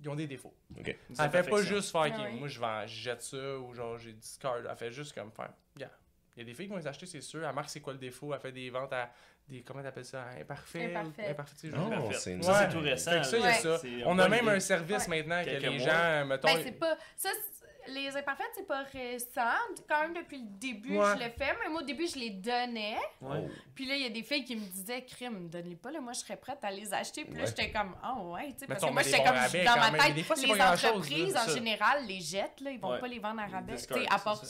ils 0.00 0.08
ont 0.08 0.14
des 0.16 0.26
défauts. 0.26 0.54
OK. 0.78 0.86
Elle 1.18 1.30
fait 1.30 1.48
pas 1.48 1.62
juste 1.62 1.90
faire, 1.92 2.02
OK, 2.02 2.12
Ah 2.16 2.22
ouais. 2.24 2.32
moi, 2.32 2.48
je 2.48 2.58
vends, 2.60 2.86
je 2.86 2.94
jette 2.94 3.22
ça, 3.22 3.58
ou 3.58 3.72
genre, 3.74 3.96
j'ai 3.98 4.12
discard. 4.12 4.58
Elle 4.68 4.76
fait 4.76 4.90
juste 4.92 5.14
comme 5.14 5.30
faire, 5.32 5.52
yeah. 5.78 5.90
Il 6.36 6.40
y 6.40 6.42
a 6.42 6.44
des 6.46 6.52
filles 6.54 6.66
qui 6.66 6.72
vont 6.72 6.78
les 6.78 6.86
acheter, 6.86 7.06
c'est 7.06 7.20
sûr. 7.20 7.46
Elle 7.46 7.54
marque 7.54 7.70
c'est 7.70 7.80
quoi 7.80 7.92
le 7.92 7.98
défaut. 8.00 8.34
Elle 8.34 8.40
fait 8.40 8.50
des 8.52 8.68
ventes 8.68 8.92
à 8.92 9.12
des, 9.48 9.62
comment 9.62 9.82
t'appelles 9.82 10.04
ça, 10.04 10.24
Imparfait. 10.40 10.94
imparfaits, 10.96 11.56
tu 11.60 11.70
sais, 11.70 11.76
Non, 11.76 11.90
genre. 11.90 12.04
Parfait. 12.04 12.18
c'est 12.18 12.42
Ça, 12.42 12.60
c'est 12.68 12.74
tout 12.74 12.80
récent. 12.82 13.10
Fait 13.10 13.18
que 13.20 13.24
ça, 13.26 13.36
il 13.36 13.42
y 13.42 13.44
a 13.44 13.48
Ouais. 13.48 13.54
ça. 13.54 13.80
On 14.06 14.18
a 14.18 14.28
même 14.28 14.44
idée. 14.46 14.54
un 14.56 14.60
service 14.60 15.06
Ouais. 15.08 15.22
maintenant 15.22 15.44
que 15.44 15.50
les 15.50 15.70
mois. 15.70 15.78
gens, 15.78 16.26
mettons. 16.26 16.48
Ben, 16.48 16.60
c'est 16.64 16.72
pas... 16.78 16.96
Ça, 17.16 17.28
les 17.86 18.08
imparfaits, 18.16 18.46
c'est 18.54 18.66
pas 18.66 18.82
récent. 18.84 19.42
Quand 19.86 20.00
même, 20.00 20.14
depuis 20.14 20.38
le 20.38 20.46
début, 20.58 20.96
Ouais. 20.96 21.04
je 21.18 21.24
le 21.24 21.30
fais. 21.30 21.54
Mais 21.62 21.68
moi, 21.68 21.82
au 21.82 21.84
début, 21.84 22.06
je 22.06 22.18
les 22.18 22.30
donnais. 22.30 22.96
Ouais. 23.20 23.40
Oh. 23.44 23.48
Puis 23.74 23.84
là, 23.84 23.94
il 23.96 24.02
y 24.04 24.06
a 24.06 24.08
des 24.08 24.22
filles 24.22 24.42
qui 24.44 24.56
me 24.56 24.64
disaient, 24.64 25.04
crime, 25.04 25.50
donne-les 25.50 25.76
pas, 25.76 25.90
là, 25.90 26.00
moi, 26.00 26.14
je 26.14 26.20
serais 26.20 26.38
prête 26.38 26.64
à 26.64 26.70
les 26.70 26.94
acheter. 26.94 27.26
Puis 27.26 27.34
là, 27.34 27.40
Ouais. 27.42 27.46
j'étais 27.46 27.70
comme, 27.70 27.94
ah 28.02 28.14
ouais, 28.22 28.52
tu 28.54 28.60
sais, 28.60 28.66
parce 28.66 28.82
que 28.82 28.90
moi, 28.90 29.02
j'étais 29.02 29.18
comme, 29.18 29.34
dans 29.34 29.92
ma 29.92 29.98
tête, 29.98 30.14
les 30.42 30.60
entreprises, 30.62 31.36
en 31.36 31.52
général, 31.52 32.06
les 32.06 32.20
jettent, 32.20 32.62
là, 32.62 32.70
ils 32.70 32.80
vont 32.80 32.98
pas 32.98 33.06
les 33.08 33.18
vendre 33.18 33.40
à 33.42 33.46
rabais, 33.46 33.76
tu 33.76 33.82
sais, 33.84 34.06
à 34.10 34.18
part. 34.18 34.42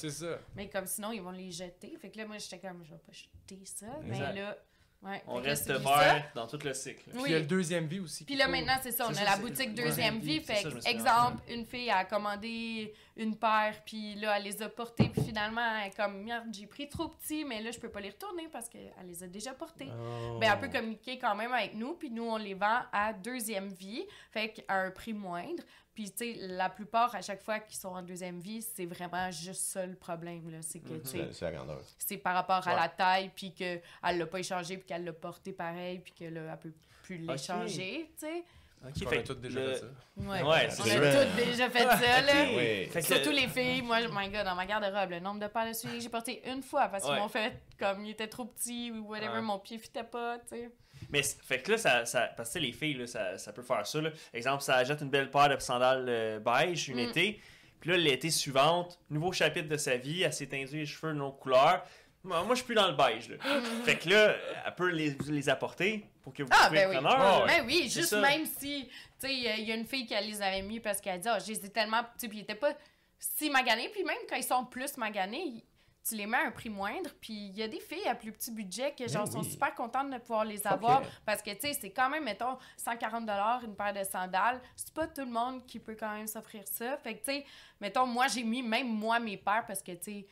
Mais 0.54 0.68
comme 0.68 0.86
sinon, 0.86 1.10
ils 1.10 1.20
vont 1.20 1.32
les 1.32 1.50
jeter. 1.50 1.96
Fait 2.00 2.10
que 2.10 2.18
là, 2.18 2.26
moi, 2.26 2.38
j'étais 2.38 2.60
comme, 2.60 2.84
je 2.84 2.92
vais 2.92 2.98
pas 3.00 3.12
jeter 3.12 3.64
ça. 3.64 3.86
Mais 4.04 4.20
là, 4.20 4.56
ouais. 5.04 5.23
On 5.26 5.34
reste 5.37 5.70
vert 5.70 6.30
dans 6.34 6.46
tout 6.46 6.58
le 6.64 6.75
cycle. 6.75 7.02
Puis 7.11 7.20
Oui. 7.20 7.23
il 7.26 7.32
y 7.32 7.34
a 7.34 7.38
le 7.38 7.46
deuxième 7.46 7.87
vie 7.87 8.00
aussi. 8.00 8.25
Puis 8.25 8.37
là, 8.37 8.49
maintenant, 8.49 8.76
c'est 8.82 8.92
ça, 8.92 9.06
on 9.06 9.11
a 9.11 9.14
ça, 9.14 9.25
la 9.25 9.37
boutique 9.37 9.75
deuxième 9.75 10.18
vie. 10.18 10.40
Fait 10.40 10.56
ça, 10.56 10.90
exemple, 10.90 11.42
une 11.49 11.64
fille 11.66 11.90
a 11.90 12.04
commandé 12.04 12.92
une 13.16 13.37
paire, 13.37 13.80
puis 13.87 14.16
là, 14.16 14.34
elle 14.37 14.42
les 14.42 14.61
a 14.62 14.68
portées, 14.68 15.08
puis 15.08 15.23
finalement, 15.23 15.61
elle 15.80 15.88
est 15.88 15.96
comme, 15.96 16.25
merde, 16.25 16.46
j'ai 16.52 16.66
pris 16.66 16.88
trop 16.88 17.08
petit, 17.08 17.44
mais 17.44 17.62
là, 17.62 17.70
je 17.70 17.78
peux 17.78 17.88
pas 17.88 18.00
les 18.00 18.11
retourner 18.11 18.48
parce 18.52 18.68
qu'elle 18.68 18.90
les 19.07 19.22
a 19.22 19.28
déjà 19.28 19.52
portées. 19.52 19.88
Oh. 19.90 20.38
Ben, 20.40 20.50
elle 20.52 20.59
peut 20.59 20.76
communiquer 20.76 21.18
quand 21.18 21.35
même 21.37 21.52
avec 21.52 21.74
nous, 21.74 21.94
puis 21.94 22.11
nous, 22.11 22.24
on 22.24 22.37
les 22.37 22.55
vend 22.55 22.81
à 22.92 23.12
deuxième 23.12 23.68
vie, 23.68 24.05
fait 24.33 24.48
qu'à 24.52 24.74
un 24.74 24.90
prix 24.90 25.12
moindre. 25.12 25.62
Puis, 25.94 26.11
tu 26.11 26.35
sais, 26.35 26.35
la 26.48 26.68
plupart, 26.70 27.14
à 27.14 27.22
chaque 27.22 27.40
fois 27.40 27.61
qu'ils 27.61 27.76
sont 27.76 27.88
en 27.90 28.02
deuxième 28.02 28.40
vie, 28.40 28.61
c'est 28.62 28.85
vraiment 28.87 29.30
juste 29.30 29.62
ça 29.62 29.87
le 29.87 29.94
problème, 29.94 30.50
là. 30.50 30.59
C'est 30.61 30.80
que, 30.80 30.94
tu 30.94 31.07
sais, 31.09 31.18
C'est 31.28 31.33
c'est 31.35 31.44
la 31.44 31.52
grandeur. 31.52 31.80
c'est 31.98 32.16
par 32.16 32.35
rapport 32.35 32.66
à 32.66 32.74
la 32.74 32.88
taille, 32.88 33.30
puis 33.35 33.52
qu'elle 33.54 33.80
l'a 34.02 34.26
pas 34.26 34.40
échangé, 34.40 34.76
puis 34.76 34.87
qu'elle 34.87 35.04
l'a 35.04 35.12
porté 35.12 35.52
pareil, 35.52 36.00
puis 36.00 36.12
que 36.12 36.24
là, 36.24 36.40
elle 36.52 36.59
peut 36.59 36.72
plus 37.04 37.18
l'échanger, 37.18 38.11
tu 38.18 38.26
sais. 38.26 38.44
Ok, 38.87 38.92
On 39.07 39.09
fait 39.09 39.18
a 39.18 39.22
que 39.22 39.26
tous 39.28 39.35
déjà 39.37 39.61
le- 39.61 39.72
fait 39.74 39.78
ça. 39.80 39.87
Ouais, 40.18 40.26
Ouais, 40.26 40.42
on 40.42 40.50
a 40.50 41.24
toutes 41.24 41.37
déjà 41.46 41.70
fait 41.70 41.78
ça, 41.85 42.20
là. 42.22 42.44
Oui. 42.54 42.87
Fait 42.90 43.00
que- 43.00 43.07
Surtout 43.07 43.30
les 43.30 43.48
filles, 43.48 43.80
moi, 43.80 44.00
my 44.11 44.28
god, 44.28 44.44
dans 44.44 44.54
ma 44.54 44.66
garde-robe, 44.66 45.11
le 45.11 45.20
nombre 45.20 45.40
de 45.40 45.46
paires 45.46 45.68
de 45.68 45.72
souliers 45.72 45.96
que 45.98 46.02
j'ai 46.02 46.09
porté 46.11 46.42
une 46.50 46.62
fois 46.62 46.88
parce 46.88 47.04
qu'ils 47.04 47.12
Ouais. 47.14 47.18
m'ont 47.20 47.28
fait 47.28 47.62
comme 47.78 48.04
ils 48.04 48.11
étaient 48.11 48.26
trop 48.28 48.44
petits 48.44 48.90
ou 48.90 49.07
whatever, 49.09 49.35
Ouais. 49.37 49.40
mon 49.40 49.59
pied 49.59 49.78
fitait 49.78 50.04
pas, 50.04 50.38
tu 50.40 50.48
sais. 50.57 50.70
Mais 51.10 51.22
fait 51.22 51.60
que 51.60 51.72
là, 51.72 51.78
ça, 51.78 52.06
ça- 52.06 52.30
parce 52.36 52.52
que 52.52 52.58
les 52.58 52.72
filles, 52.72 52.94
là, 52.94 53.06
ça, 53.06 53.38
ça 53.38 53.52
peut 53.52 53.62
faire 53.62 53.86
ça. 53.86 54.00
Là. 54.00 54.10
Exemple, 54.32 54.62
ça 54.62 54.76
achète 54.76 55.00
une 55.00 55.10
belle 55.10 55.30
paire 55.30 55.48
de 55.48 55.58
sandales 55.60 56.06
euh, 56.08 56.38
beige 56.40 56.88
une 56.88 56.96
Mm. 56.96 57.08
été. 57.10 57.40
Puis 57.80 57.90
là, 57.90 57.96
l'été 57.96 58.30
suivante, 58.30 58.98
nouveau 59.10 59.32
chapitre 59.32 59.68
de 59.68 59.76
sa 59.76 59.96
vie, 59.96 60.22
elle 60.22 60.32
s'est 60.32 60.46
teindue 60.46 60.76
les 60.78 60.86
cheveux 60.86 61.12
de 61.12 61.18
nos 61.18 61.32
couleurs. 61.32 61.84
Moi, 62.22 62.42
moi, 62.44 62.54
je 62.54 62.60
suis 62.60 62.64
plus 62.64 62.74
dans 62.74 62.88
le 62.88 62.94
beige. 62.96 63.28
Là. 63.28 63.36
fait 63.84 63.96
que 63.98 64.08
là, 64.08 64.34
elle 64.66 64.74
peut 64.74 64.88
les, 64.88 65.14
les 65.28 65.48
apporter 65.50 66.04
pour 66.22 66.32
que 66.32 66.42
vous 66.42 66.48
Ah, 66.52 66.70
ben 66.70 66.88
le 66.90 66.96
oui. 66.98 67.04
Ah, 67.06 67.40
là. 67.40 67.44
Ben 67.46 67.64
oui, 67.66 67.82
juste 67.90 68.06
ça. 68.08 68.20
même 68.20 68.46
si, 68.46 68.88
tu 69.20 69.26
sais, 69.26 69.34
il 69.34 69.64
y 69.64 69.72
a 69.72 69.74
une 69.74 69.84
fille 69.84 70.06
qui 70.06 70.14
les 70.14 70.40
avait 70.40 70.62
mis 70.62 70.80
parce 70.80 71.00
qu'elle 71.02 71.20
dit, 71.20 71.28
ah, 71.28 71.38
je 71.38 71.52
les 71.52 71.66
ai 71.66 71.68
tellement, 71.68 72.00
tu 72.02 72.08
sais, 72.18 72.28
puis 72.28 72.38
ils 72.38 72.42
étaient 72.42 72.54
pas 72.54 72.72
si 73.18 73.50
maganés, 73.50 73.90
puis 73.90 74.02
même 74.04 74.16
quand 74.28 74.36
ils 74.36 74.42
sont 74.44 74.64
plus 74.64 74.96
maganés, 74.96 75.62
tu 76.06 76.14
les 76.16 76.26
mets 76.26 76.36
à 76.36 76.46
un 76.46 76.50
prix 76.50 76.68
moindre, 76.68 77.10
puis 77.20 77.32
il 77.32 77.56
y 77.56 77.62
a 77.62 77.68
des 77.68 77.80
filles 77.80 78.06
à 78.06 78.14
plus 78.14 78.30
petit 78.32 78.50
budget 78.50 78.92
que, 78.96 79.08
genre, 79.08 79.24
Ben 79.24 79.32
sont 79.32 79.40
oui. 79.40 79.50
super 79.50 79.74
contentes 79.74 80.10
de 80.10 80.18
pouvoir 80.18 80.44
les 80.44 80.66
avoir, 80.66 81.02
parce 81.24 81.40
que, 81.42 81.50
tu 81.52 81.60
sais, 81.60 81.72
c'est 81.72 81.90
quand 81.90 82.10
même, 82.10 82.24
mettons, 82.24 82.58
140 82.76 83.28
une 83.64 83.74
paire 83.74 83.94
de 83.94 84.04
sandales, 84.04 84.60
c'est 84.76 84.92
pas 84.92 85.06
tout 85.06 85.22
le 85.22 85.30
monde 85.30 85.64
qui 85.66 85.78
peut 85.78 85.96
quand 85.98 86.12
même 86.12 86.26
s'offrir 86.26 86.62
ça, 86.66 86.98
fait 86.98 87.14
que, 87.14 87.24
tu 87.24 87.32
sais, 87.32 87.46
mettons, 87.80 88.06
moi, 88.06 88.28
j'ai 88.28 88.44
mis 88.44 88.62
même 88.62 88.88
moi 88.88 89.18
mes 89.18 89.36
paires, 89.38 89.64
parce 89.66 89.82
que, 89.82 89.92
tu 89.92 90.02
sais, 90.02 90.26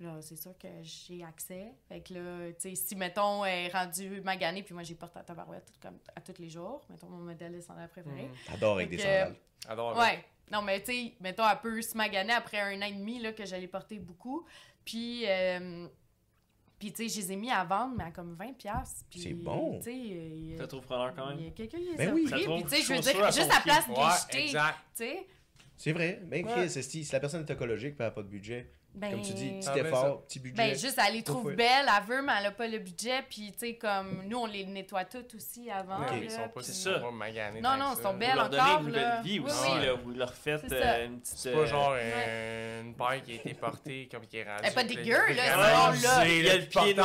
Là, 0.00 0.20
c'est 0.20 0.34
sûr 0.36 0.58
que 0.58 0.66
j'ai 0.82 1.22
accès. 1.22 1.72
Fait 1.88 2.00
que 2.00 2.14
là, 2.14 2.52
tu 2.54 2.68
sais, 2.68 2.74
si, 2.74 2.96
mettons, 2.96 3.44
elle 3.44 3.66
est 3.66 3.72
rendue 3.72 4.20
maganée, 4.22 4.64
puis 4.64 4.74
moi, 4.74 4.82
j'ai 4.82 4.96
porté 4.96 5.20
à 5.20 5.22
tabarouette 5.22 5.66
tout 5.66 5.78
comme, 5.80 6.00
à 6.16 6.20
tous 6.20 6.34
les 6.40 6.48
jours. 6.50 6.84
Mettons, 6.90 7.06
mon 7.08 7.18
modèle 7.18 7.52
de 7.54 7.60
sandales 7.60 7.88
préféré. 7.88 8.22
Mhm. 8.24 8.54
Adore 8.54 8.74
avec 8.74 8.90
des 8.90 8.96
que- 8.96 9.02
sandales. 9.02 9.36
Adore. 9.68 9.96
Ouais. 9.96 10.24
Non, 10.50 10.62
mais 10.62 10.80
tu 10.82 10.92
sais, 10.92 11.14
mettons, 11.20 11.48
elle 11.48 11.60
peut 11.60 11.80
se 11.80 11.96
maganer 11.96 12.32
après 12.32 12.58
un 12.60 12.82
an 12.82 12.86
et 12.86 12.92
demi, 12.92 13.20
là, 13.20 13.32
que 13.32 13.44
j'allais 13.46 13.68
porter 13.68 14.00
beaucoup. 14.00 14.44
Puis, 14.84 15.24
euh, 15.26 15.86
puis 16.78 16.92
tu 16.92 17.08
sais, 17.08 17.14
je 17.20 17.26
les 17.26 17.32
ai 17.32 17.36
mis 17.36 17.50
à 17.50 17.64
vendre, 17.64 17.94
mais 17.96 18.04
à 18.04 18.10
comme 18.10 18.34
20$. 18.34 18.52
piastres. 18.54 19.04
Puis, 19.10 19.20
C'est 19.20 19.32
bon. 19.34 19.78
Tu 19.78 19.84
sais, 19.84 19.92
euh, 20.12 20.56
Ça 20.58 20.66
trouve 20.66 20.82
preneur 20.84 21.14
quand 21.14 21.30
il 21.30 21.36
y 21.40 21.42
même. 21.44 21.48
a 21.48 21.54
quelqu'un 21.54 21.78
qui 21.78 21.84
les 21.90 21.96
Ben 21.96 22.08
a 22.10 22.12
oui. 22.12 22.24
pris. 22.24 22.42
Ça 22.44 22.50
Puis, 22.54 22.62
tu 22.64 22.68
sais, 22.68 22.82
je 22.82 22.92
veux 22.94 23.00
dire, 23.00 23.26
juste 23.32 23.52
à 23.56 23.60
place 23.60 23.88
de 23.88 23.92
les 23.94 24.20
jeter. 24.38 24.44
exact. 24.48 24.78
Tu 24.96 25.04
sais, 25.04 25.26
C'est 25.76 25.92
vrai. 25.92 26.20
Ben, 26.24 26.44
Ouais. 26.46 26.52
Chris, 26.68 26.82
si 26.82 27.08
la 27.12 27.20
personne 27.20 27.44
est 27.46 27.52
écologique 27.52 27.92
et 27.92 27.96
elle 27.98 28.04
n'a 28.06 28.10
pas 28.10 28.22
de 28.22 28.28
budget, 28.28 28.70
ben. 28.94 29.10
comme 29.12 29.22
tu 29.22 29.32
dis, 29.34 29.50
petit 29.58 29.68
Ah, 29.68 29.74
ben, 29.74 29.86
effort, 29.86 30.22
petit 30.22 30.38
budget. 30.40 30.56
Ben, 30.56 30.78
juste, 30.78 31.00
elle 31.06 31.14
les 31.14 31.22
trouve 31.22 31.52
belles, 31.54 31.86
elle 31.88 32.04
veut, 32.06 32.22
mais 32.22 32.32
elle 32.38 32.46
a 32.46 32.50
pas 32.52 32.68
le 32.68 32.78
budget. 32.78 33.22
Puis, 33.28 33.52
tu 33.52 33.58
sais, 33.58 33.74
comme 33.74 34.22
nous, 34.26 34.38
on 34.38 34.46
les 34.46 34.64
nettoie 34.64 35.04
toutes 35.04 35.34
aussi 35.34 35.70
avant. 35.70 36.00
Ok. 36.00 36.10
là, 36.10 36.16
Ils 36.16 36.30
sont 36.30 36.38
pas 36.42 36.48
puis- 36.56 36.64
C'est 36.64 36.72
si 36.72 36.82
ça. 36.82 36.98
Non, 37.00 37.76
non, 37.76 37.94
que 37.94 37.98
ils 37.98 38.02
sont 38.02 38.12
Vous 38.12 38.18
belles 38.18 38.34
leur 38.36 38.48
donnez 38.50 38.62
encore, 38.62 38.80
une 38.80 38.86
nouvelle 38.86 39.22
vie 39.24 39.38
Oui, 39.40 39.44
aussi. 39.46 39.68
oui. 39.72 39.84
Là, 39.86 39.92
vous 39.94 40.10
leur 40.12 40.34
faites 40.34 40.60
C'est 40.68 40.72
euh, 40.82 41.06
une 41.06 41.20
petite. 41.20 41.38
C'est 41.38 41.52
pas 41.52 41.64
genre 41.66 41.94
euh, 41.96 42.82
une 42.82 42.94
paire 42.94 43.22
qui 43.24 43.32
a 43.32 43.34
été 43.34 43.54
portée 43.54 44.08
comme 44.10 44.26
qui 44.26 44.36
est 44.38 44.44
rendue. 44.44 44.60
Elle 44.62 44.70
est 44.70 44.74
pas 44.74 44.84
dégueu, 44.84 45.12
là, 45.34 45.92
je 45.94 46.02
là- 46.02 46.26
Il 46.26 46.44
y 46.44 46.50
a 46.50 46.56
le 46.56 46.66
pied 46.66 46.94
non, 46.94 47.04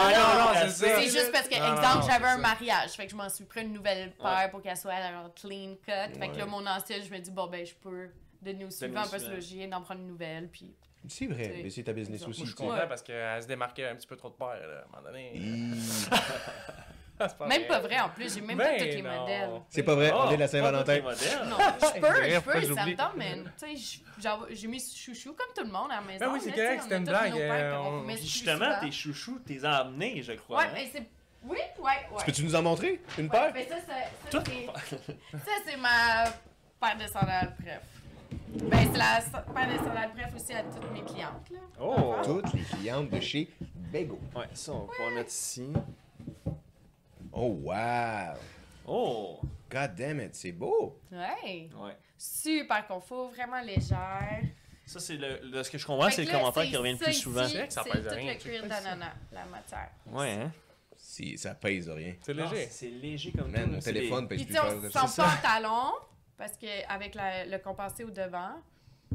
c'est 0.53 0.69
c'est 0.69 0.89
ça. 0.89 0.95
C'est 1.01 1.09
juste 1.09 1.31
parce 1.31 1.47
que, 1.47 1.55
exemple, 1.55 1.81
non, 1.81 2.01
j'avais 2.07 2.25
c'est 2.25 2.31
un 2.31 2.37
mariage. 2.37 2.89
Fait 2.91 3.05
que 3.05 3.11
je 3.11 3.15
m'en 3.15 3.29
suis 3.29 3.45
pris 3.45 3.61
une 3.61 3.73
nouvelle 3.73 4.11
paire 4.11 4.49
pour 4.51 4.61
qu'elle 4.61 4.77
soit 4.77 4.93
clean 5.35 5.75
cut. 5.85 6.19
Fait 6.19 6.29
que 6.29 6.37
là, 6.37 6.45
mon 6.45 6.65
ancienne, 6.65 7.01
je 7.03 7.11
me 7.11 7.19
dis, 7.19 7.31
bon, 7.31 7.47
ben, 7.47 7.65
je 7.65 7.73
peux 7.73 8.09
donner 8.41 8.65
au 8.65 8.69
suivant, 8.69 9.01
au 9.01 9.07
on 9.07 9.09
peut 9.09 9.17
se 9.17 9.23
suivant. 9.25 9.35
loger, 9.35 9.67
d'en 9.67 9.81
prendre 9.81 10.01
une 10.01 10.07
nouvelle. 10.07 10.47
Puis. 10.49 10.73
C'est 11.07 11.27
vrai, 11.27 11.61
mais 11.63 11.69
c'est 11.69 11.83
ta 11.83 11.93
business 11.93 12.21
aussi. 12.27 12.41
Moi, 12.41 12.47
je 12.49 12.53
suis 12.53 12.55
tu 12.55 12.61
content 12.63 12.73
Ouais. 12.81 12.87
parce 12.87 13.01
qu'elle 13.01 13.41
se 13.41 13.47
démarquait 13.47 13.87
un 13.87 13.95
petit 13.95 14.07
peu 14.07 14.15
trop 14.17 14.29
de 14.29 14.33
paires, 14.35 14.47
là, 14.67 14.83
à 14.83 14.97
un 14.97 15.01
moment 15.01 15.07
donné. 15.09 15.33
Pas 17.17 17.47
Même 17.47 17.63
vrai. 17.63 17.67
pas 17.67 17.79
vrai, 17.81 17.99
en 17.99 18.07
plus, 18.07 18.33
j'ai 18.33 18.39
même 18.39 18.57
pas 18.57 18.63
Ben 18.63 18.77
tous 18.79 18.85
les 18.95 19.01
non. 19.01 19.19
modèles. 19.19 19.49
C'est 19.69 19.83
pas 19.83 19.93
vrai, 19.95 20.09
on 20.13 20.29
Oh, 20.29 20.31
est 20.31 20.37
la 20.37 20.45
pas 20.45 20.47
Saint-Valentin. 20.47 20.99
Non, 21.01 21.57
je 21.95 21.99
peux, 21.99 22.29
je 22.29 22.39
peux, 22.39 22.53
ça 22.53 22.61
j'oublie? 22.61 22.91
me 22.91 22.95
tente, 22.95 23.11
mais 23.17 23.37
tu 23.59 23.77
sais, 23.77 24.01
j'ai 24.51 24.67
mis 24.69 24.79
chouchou 24.79 25.33
comme 25.33 25.47
tout 25.53 25.65
le 25.65 25.69
monde 25.69 25.91
à 25.91 25.95
la 25.95 26.01
maison. 26.01 26.25
Ben 26.27 26.31
oui, 26.31 26.39
c'est 26.41 26.51
correct, 26.53 26.75
tu 26.77 26.83
c'était 26.83 26.97
une 26.97 27.03
blague, 27.03 27.33
euh, 27.35 27.77
on- 27.77 28.09
justement, 28.15 28.79
tes 28.79 28.91
chouchous, 28.93 29.39
t'es 29.45 29.65
as 29.65 29.79
amenés, 29.79 30.21
je 30.23 30.31
crois. 30.31 30.59
Ouais, 30.59 30.63
hein? 30.67 30.71
mais 30.73 30.89
c'est. 30.93 31.03
Oui, 31.43 31.57
ouais, 31.79 31.83
ouais. 32.09 32.23
Peux-tu 32.25 32.43
nous 32.45 32.55
en 32.55 32.61
montrer 32.61 33.01
une 33.17 33.25
Ouais, 33.25 33.31
paire? 33.31 33.51
mais 33.53 33.67
ça, 33.67 33.75
ça, 33.81 34.41
ça, 34.41 34.43
c'est 35.65 35.75
ma 35.77 36.23
paire 36.79 36.97
de 37.05 37.11
sandales, 37.11 37.53
bref. 37.59 37.81
Ben, 38.31 38.89
c'est 38.91 38.97
la 38.97 39.21
paire 39.53 39.73
de 39.73 39.77
sandales 39.77 40.11
bref 40.13 40.33
aussi 40.35 40.53
à 40.53 40.63
toutes 40.63 40.91
mes 40.91 41.01
clientes, 41.03 41.49
là. 41.51 41.59
Oh! 41.81 42.15
Toutes 42.23 42.53
les 42.53 42.63
clientes 42.63 43.09
de 43.09 43.19
chez 43.19 43.49
Bego. 43.75 44.19
Ouais, 44.35 44.45
ça, 44.53 44.73
on 44.73 44.85
va 44.85 45.05
en 45.07 45.11
mettre 45.11 45.29
ici. 45.29 45.71
Oh, 47.31 47.57
wow! 47.63 48.35
Oh! 48.87 49.39
God 49.69 49.95
damn 49.95 50.19
it, 50.19 50.35
c'est 50.35 50.51
beau! 50.51 50.99
Ouais. 51.11 51.69
Ouais. 51.79 51.95
Super 52.17 52.85
confort, 52.87 53.29
vraiment 53.31 53.61
légère. 53.61 54.41
Ça, 54.85 54.99
c'est 54.99 55.15
le, 55.17 55.39
le- 55.43 55.63
ce 55.63 55.69
que 55.69 55.77
je 55.77 55.85
comprends, 55.85 56.09
c'est 56.09 56.25
le 56.25 56.31
là, 56.31 56.39
commentaire 56.39 56.63
qui 56.63 56.75
revient 56.75 56.93
le 56.93 56.97
plus 56.97 57.11
ici, 57.11 57.21
souvent. 57.21 57.47
C'est 57.47 57.57
vrai 57.57 57.67
que 57.67 57.73
ça 57.73 57.83
C'est 57.85 57.91
pèse 57.91 58.07
tout 58.07 58.15
rien, 58.15 58.33
le 58.33 58.39
tu 58.39 58.49
cuir 58.49 58.61
d'ananas, 58.67 59.13
la 59.31 59.45
matière. 59.45 59.89
Ouais, 60.07 60.31
hein? 60.31 60.51
Si, 60.97 61.37
ça 61.37 61.53
pèse 61.53 61.87
rien. 61.89 62.15
C'est 62.21 62.33
léger. 62.33 62.67
C'est 62.71 62.89
léger 62.89 63.31
comme 63.31 63.51
Man, 63.51 63.61
tout, 63.61 63.67
mon 63.69 63.75
là, 63.75 63.81
c'est 63.81 63.93
téléphone 63.93 64.27
pèse 64.27 64.37
Puis 64.39 64.45
plus 64.47 64.55
tu 64.55 64.59
sais, 64.59 64.67
cher. 64.67 64.77
on 64.77 64.81
que 64.81 64.89
sent 64.91 65.07
ça. 65.07 65.27
Parce 66.39 66.57
que 66.57 66.65
avec 66.91 67.13
la- 67.13 67.45
le 67.45 67.57
compensé 67.59 68.03
au 68.03 68.09
devant. 68.09 68.53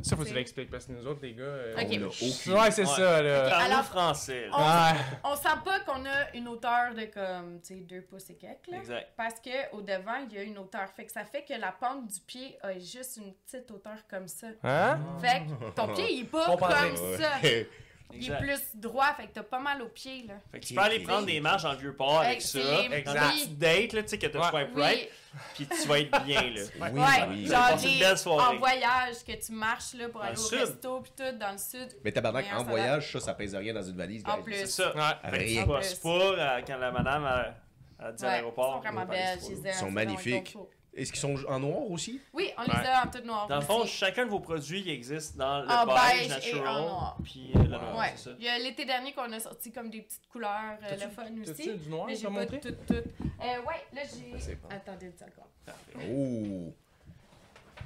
Ça, 0.02 0.16
faut 0.16 0.24
que 0.24 0.28
tu 0.28 0.34
l'expliques 0.34 0.70
parce 0.70 0.87
que 0.87 0.92
nous 0.92 1.06
autres, 1.06 1.20
les 1.22 1.34
gars. 1.34 1.44
euh, 1.44 1.74
Ok. 1.76 1.87
On 1.88 2.02
a 2.02 2.06
aucune- 2.08 2.52
Ouais, 2.52 2.70
c'est 2.72 2.82
Ouais. 2.82 2.87
ça, 2.96 3.22
là. 3.22 3.56
Alors- 3.58 3.84
français. 3.84 4.48
là. 4.48 4.52
On, 4.52 4.58
Ouais. 4.96 5.00
on 5.32 5.37
sent 5.37 5.56
pas 5.64 5.80
qu'on 5.80 6.04
a 6.04 6.32
une 6.34 6.48
hauteur 6.48 6.92
de 6.94 7.04
comme, 7.04 7.60
tu 7.60 7.68
sais, 7.68 7.80
deux 7.80 8.02
pouces 8.02 8.28
et 8.30 8.34
quelques, 8.34 8.66
là. 8.72 8.78
Exact. 8.78 9.08
Parce 9.16 9.38
que 9.40 9.70
au 9.72 9.80
devant, 9.82 10.16
il 10.28 10.34
y 10.37 10.38
a 10.38 10.42
une 10.42 10.58
hauteur. 10.58 10.88
Fait 10.96 11.06
que 11.06 11.12
ça 11.12 11.24
fait 11.24 11.44
que 11.44 11.54
la 11.54 11.70
pente 11.72 12.08
du 12.08 12.20
pied 12.26 12.58
a 12.62 12.76
juste 12.78 13.18
une 13.18 13.32
petite 13.34 13.70
hauteur 13.70 13.96
comme 14.10 14.26
ça. 14.26 14.48
Hein? 14.64 14.98
Fait 15.20 15.44
que 15.46 15.70
ton 15.74 15.94
pied, 15.94 16.12
il 16.12 16.20
est 16.22 16.24
pas 16.24 16.56
comme 16.56 16.96
ça. 17.18 17.30
Il 18.16 18.30
est 18.30 18.37
plus 18.38 18.60
droit, 18.76 19.12
fait 19.16 19.26
que 19.26 19.32
t'as 19.32 19.42
pas 19.42 19.58
mal 19.58 19.82
aux 19.82 19.88
pieds, 19.88 20.24
là. 20.28 20.34
Fait 20.52 20.60
que 20.60 20.66
tu 20.66 20.74
peux 20.74 20.80
aller 20.82 21.00
prendre 21.00 21.26
des 21.26 21.40
marches 21.40 21.64
dans 21.64 21.72
le 21.72 21.78
vieux 21.78 21.96
port 21.96 22.20
avec 22.20 22.40
ça. 22.42 22.60
c'est- 22.60 22.88
Dans 22.88 22.92
Exact. 22.94 23.30
petite 23.32 23.58
date, 23.58 23.92
là, 23.92 24.02
tu 24.02 24.08
sais, 24.08 24.18
que 24.18 24.26
t'as 24.26 24.50
swipe 24.50 24.68
Oui, 24.76 24.80
right, 24.82 25.08
puis 25.55 25.66
tu 25.66 25.88
vas 25.88 26.01
être 26.01 26.25
bien, 26.25 26.42
là. 26.42 26.61
Oui, 26.92 27.01
ouais, 27.01 27.29
oui. 27.29 27.47
genre 27.47 27.68
Passer 27.70 27.88
une 27.88 27.94
des- 27.94 28.01
belle 28.01 28.18
soirée. 28.18 28.57
en 28.57 28.59
voyage, 28.59 29.25
que 29.27 29.33
tu 29.33 29.53
marches 29.53 29.94
là, 29.94 30.09
pour 30.09 30.20
Dans 30.20 30.27
aller 30.27 30.37
le 30.37 30.40
au 30.40 30.44
sud. 30.44 30.59
resto, 30.59 31.01
puis 31.01 31.12
tout, 31.16 31.38
dans 31.38 31.53
le 31.53 31.59
sud. 31.59 31.88
Mais 32.05 32.12
tabarnak, 32.12 32.47
en 32.55 32.62
voyage, 32.64 33.12
ça, 33.12 33.20
ça 33.20 33.35
pèse 33.35 33.55
rien 33.55 33.73
dans 33.75 33.83
une 33.83 33.97
valise. 33.97 34.23
En 34.27 34.42
plus. 34.42 34.55
C'est 34.55 34.66
ça. 34.66 34.92
Rien. 35.25 35.66
pas 35.66 35.79
euh, 36.11 36.61
quand 36.66 36.77
la 36.79 36.90
madame 36.92 37.25
a, 37.25 37.55
a 37.99 38.12
dit 38.12 38.25
à 38.25 38.29
l'aéroport. 38.29 38.83
ils 38.83 38.88
sont 38.88 38.92
vraiment 38.94 39.07
belles, 39.07 39.38
aime, 39.38 39.62
Ils 39.66 39.75
sont 39.75 39.90
magnifiques. 39.90 40.57
Est-ce 40.96 41.11
qu'ils 41.11 41.20
sont 41.20 41.35
en 41.48 41.59
noir 41.59 41.90
aussi? 41.90 42.20
Oui, 42.33 42.50
on 42.57 42.62
les 42.62 42.68
Ouais. 42.70 42.87
a 42.87 43.04
en 43.04 43.11
tout 43.11 43.18
noir. 43.26 43.48
Dans 43.48 43.57
le 43.57 43.62
fond, 43.62 43.80
aussi. 43.80 43.92
chacun 43.96 44.26
de 44.26 44.30
vos 44.30 44.38
produits 44.38 44.80
il 44.80 44.88
existe 44.90 45.37
dans 45.37 45.62
le 45.62 45.68
En 45.68 45.87
beige, 45.87 45.96
beige 45.96 46.22
et 46.22 46.24
en 46.26 46.28
natural, 46.62 46.83
noir. 46.83 47.16
puis 47.24 47.50
euh, 47.57 47.62
le 47.64 47.68
noir, 47.68 47.98
Ouais. 47.98 48.12
c'est 48.14 48.30
ça. 48.30 48.37
Il 48.38 48.44
y 48.44 48.48
a 48.48 48.59
l'été 48.61 48.85
dernier 48.85 49.12
qu'on 49.12 49.33
a 49.33 49.40
sorti 49.40 49.72
comme 49.72 49.90
des 49.90 50.02
petites 50.02 50.28
couleurs, 50.28 50.78
euh, 50.85 50.92
le 50.92 51.11
fun 51.11 51.24
T'as-tu 51.24 51.50
aussi. 51.50 51.74
du 51.78 51.88
noir, 51.90 52.07
Mais 52.07 52.14
j'ai 52.14 52.28
pas 52.28 52.46
toutes, 52.46 52.87
toutes. 52.87 52.90
Euh, 52.90 53.02
ouais, 53.40 53.87
là 53.92 54.02
j'ai. 54.04 54.54
bon. 54.54 54.68
Attendez 54.70 55.07
une 55.07 55.16
seconde. 55.18 55.33
Parfait. 55.66 55.92
Oh! 56.09 56.72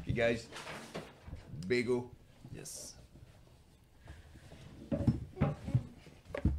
Hey 0.06 0.12
guys, 0.12 0.48
Bego. 1.66 2.10
Yes. 2.54 2.94
Ils 6.42 6.50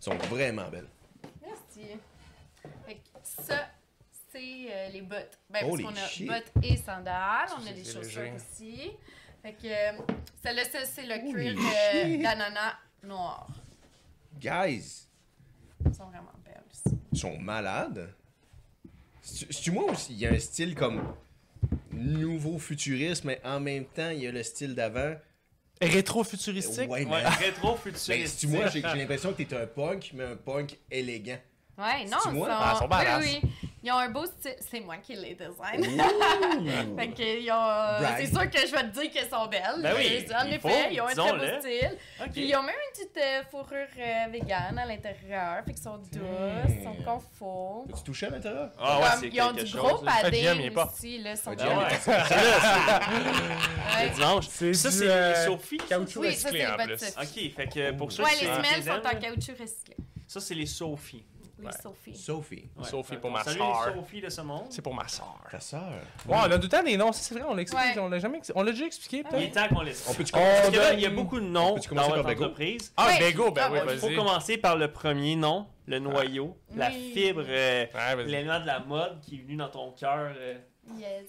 sont 0.00 0.16
vraiment 0.30 0.68
belles. 0.68 0.88
Merci. 1.42 1.98
Fait 2.86 2.94
que 2.94 3.00
ça, 3.22 3.66
c'est 4.36 4.72
euh, 4.72 4.88
les 4.90 5.02
bottes. 5.02 5.38
Ben, 5.50 5.60
parce 5.60 5.82
qu'on 5.82 5.88
a 5.88 6.06
shit. 6.08 6.26
bottes 6.26 6.52
et 6.62 6.76
sandales. 6.76 7.48
On 7.58 7.66
a 7.66 7.72
des 7.72 7.84
chaussures 7.84 8.22
léger. 8.22 8.32
aussi. 8.34 8.90
Fait 9.42 9.52
que 9.52 9.66
euh, 9.66 10.02
celle-là, 10.42 10.64
ça, 10.64 10.84
c'est 10.84 11.06
le 11.06 11.14
Holy 11.14 11.32
cuir 11.54 11.58
euh, 11.58 12.22
d'ananas 12.22 12.74
noir. 13.02 13.48
Guys, 14.38 15.06
Ils 15.84 15.94
sont 15.94 16.04
vraiment 16.06 16.32
belles 16.44 16.62
aussi. 16.70 16.96
ils 17.12 17.18
sont 17.18 17.38
malades. 17.38 18.12
C'est- 19.22 19.52
C'est-tu 19.52 19.70
moi 19.72 19.84
aussi? 19.92 20.12
Il 20.12 20.18
y 20.18 20.26
a 20.26 20.32
un 20.32 20.38
style 20.38 20.74
comme 20.74 21.14
nouveau 21.92 22.58
futuriste, 22.58 23.24
mais 23.24 23.40
en 23.44 23.60
même 23.60 23.86
temps, 23.86 24.10
il 24.10 24.20
y 24.22 24.26
a 24.26 24.32
le 24.32 24.42
style 24.42 24.74
d'avant. 24.74 25.14
Rétro-futuristique? 25.80 26.90
Ouais, 26.90 27.04
Ouais, 27.04 27.22
man. 27.22 27.32
rétro 27.38 27.78
Ben, 28.08 28.26
moi, 28.48 28.66
j'ai 28.68 28.80
j'ai 28.82 28.96
l'impression 28.96 29.32
que 29.32 29.42
t'es 29.42 29.56
un 29.56 29.66
punk, 29.66 30.10
mais 30.14 30.24
un 30.24 30.36
punk 30.36 30.78
élégant. 30.90 31.38
Ouais, 31.78 32.04
non, 32.06 32.16
C'est-tu 32.22 32.34
ils 32.34 32.38
moi? 32.38 32.48
sont... 32.48 32.54
Ah, 32.56 32.72
ils 32.74 32.78
sont 32.78 32.88
badass. 32.88 33.22
oui, 33.24 33.40
oui. 33.42 33.50
Ils 33.82 33.92
ont 33.92 33.98
un 33.98 34.08
beau 34.08 34.24
style. 34.26 34.56
C'est 34.68 34.80
moi 34.80 34.96
qui 34.96 35.14
les 35.14 35.34
design. 35.36 35.84
Fait 36.98 37.08
que, 37.10 37.22
ils 37.40 37.50
ont... 37.52 37.54
Brag. 37.54 38.16
C'est 38.18 38.26
sûr 38.26 38.50
que 38.50 38.58
je 38.66 38.72
vais 38.72 38.82
te 38.90 39.00
dire 39.00 39.10
qu'elles 39.12 39.30
sont 39.30 39.46
belles. 39.46 39.80
Ben 39.80 39.94
oui, 39.96 40.26
en 40.34 40.44
effet, 40.46 40.58
faut, 40.58 40.68
ils 40.90 41.00
ont 41.00 41.06
un 41.06 41.14
très 41.14 41.32
beau 41.32 41.60
style. 41.60 41.96
Ok. 42.20 42.30
Puis 42.32 42.48
ils 42.48 42.56
ont 42.56 42.62
même 42.64 42.74
une 42.74 42.90
petite 42.92 43.16
euh, 43.16 43.42
fourrure 43.48 43.86
euh, 43.96 44.26
vegan 44.32 44.76
à 44.76 44.86
l'intérieur. 44.86 45.62
Fait 45.64 45.72
qu'ils 45.72 45.82
sont 45.84 45.98
douces, 45.98 46.10
ils 46.68 46.82
sont 46.82 46.96
confort. 47.04 47.84
Tu 47.96 48.02
touché 48.02 48.26
à 48.26 48.30
l'intérieur? 48.30 48.70
Ah 48.76 48.98
ouais, 48.98 49.06
c'est 49.20 49.28
ils 49.28 49.40
ont 49.40 49.52
du 49.52 49.60
chose. 49.66 49.76
gros 49.76 49.98
padding 50.04 50.72
pas. 50.72 50.86
aussi. 50.92 51.18
Là, 51.18 51.30
ils 51.30 51.36
sont 51.36 51.54
Ah 51.56 51.88
c'est 54.00 54.10
dimanche. 54.14 54.48
Ça, 54.48 54.90
c'est 54.90 55.08
euh, 55.08 55.32
les 55.32 55.44
Sophie. 55.44 55.78
ça? 55.78 55.84
Caoutchouc 55.90 56.20
Oui, 56.22 56.34
ça, 56.34 56.48
c'est 56.50 56.66
recyclé 56.66 56.66
en 56.66 56.76
plus. 56.86 57.14
Ok, 57.22 57.34
fait 57.54 57.68
que 57.72 57.92
pour 57.92 58.10
ceux 58.10 58.24
Ouais, 58.24 58.30
les 58.32 58.46
semelles 58.46 58.82
sont 58.82 59.06
en 59.06 59.14
caoutchouc 59.20 59.54
recyclé. 59.60 59.96
Ça, 60.26 60.40
c'est 60.40 60.54
les 60.54 60.66
Sophie. 60.66 61.24
Ouais. 61.58 61.72
Sophie. 61.82 62.14
Sophie. 62.14 62.68
Ouais. 62.76 62.84
Sophie 62.84 63.16
pour 63.16 63.30
ma 63.30 63.42
salue 63.42 63.56
sœur. 63.58 63.86
les 63.88 63.94
Sophie 63.94 64.20
de 64.20 64.28
ce 64.28 64.40
monde. 64.42 64.66
C'est 64.70 64.82
pour 64.82 64.94
ma 64.94 65.08
soeur. 65.08 65.38
Ta 65.50 65.58
sœur. 65.58 65.80
Ouais, 66.26 66.36
on 66.36 66.42
a 66.42 66.56
tout 66.56 66.62
le 66.64 66.68
temps 66.68 66.82
des 66.82 66.96
noms, 66.98 67.12
c'est 67.12 67.34
vrai, 67.34 67.44
on 67.48 67.54
l'a 67.54 67.62
expliqué, 67.62 67.86
Ouais. 67.94 67.98
on 67.98 68.08
l'a 68.10 68.18
jamais 68.18 68.40
On 68.54 68.62
l'a 68.62 68.72
déjà 68.72 68.84
expliqué, 68.84 69.18
Il 69.18 69.22
peut-être? 69.24 69.42
est 69.42 69.50
temps 69.68 69.74
qu'on 69.74 69.80
les 69.82 69.94
On 70.08 70.12
peut-tu 70.14 70.32
On 70.34 70.38
Parce 70.38 70.70
que 70.70 70.76
là, 70.76 70.92
il 70.92 71.00
y 71.00 71.06
a 71.06 71.10
beaucoup 71.10 71.40
de 71.40 71.46
noms 71.46 71.76
dans 71.92 72.08
votre 72.08 72.28
entreprise. 72.30 72.92
Ah, 72.96 73.06
Ouais. 73.06 73.18
Bego, 73.18 73.50
ben 73.52 73.62
Ah, 73.66 73.72
oui, 73.72 73.78
ouais, 73.78 73.94
Il 73.94 73.98
faut 73.98 74.06
vas-y. 74.08 74.16
commencer 74.16 74.58
par 74.58 74.76
le 74.76 74.92
premier 74.92 75.34
nom, 75.36 75.66
le 75.86 75.98
noyau, 75.98 76.58
la 76.74 76.88
Oui. 76.88 77.12
fibre, 77.14 77.44
euh, 77.46 77.86
Ouais, 77.86 78.14
vas-y. 78.16 78.26
l'élément 78.26 78.60
de 78.60 78.66
la 78.66 78.80
mode 78.80 79.20
qui 79.22 79.36
est 79.36 79.42
venu 79.42 79.56
dans 79.56 79.68
ton 79.70 79.92
cœur. 79.92 80.34
euh. 80.36 80.58
Yes. 80.98 81.24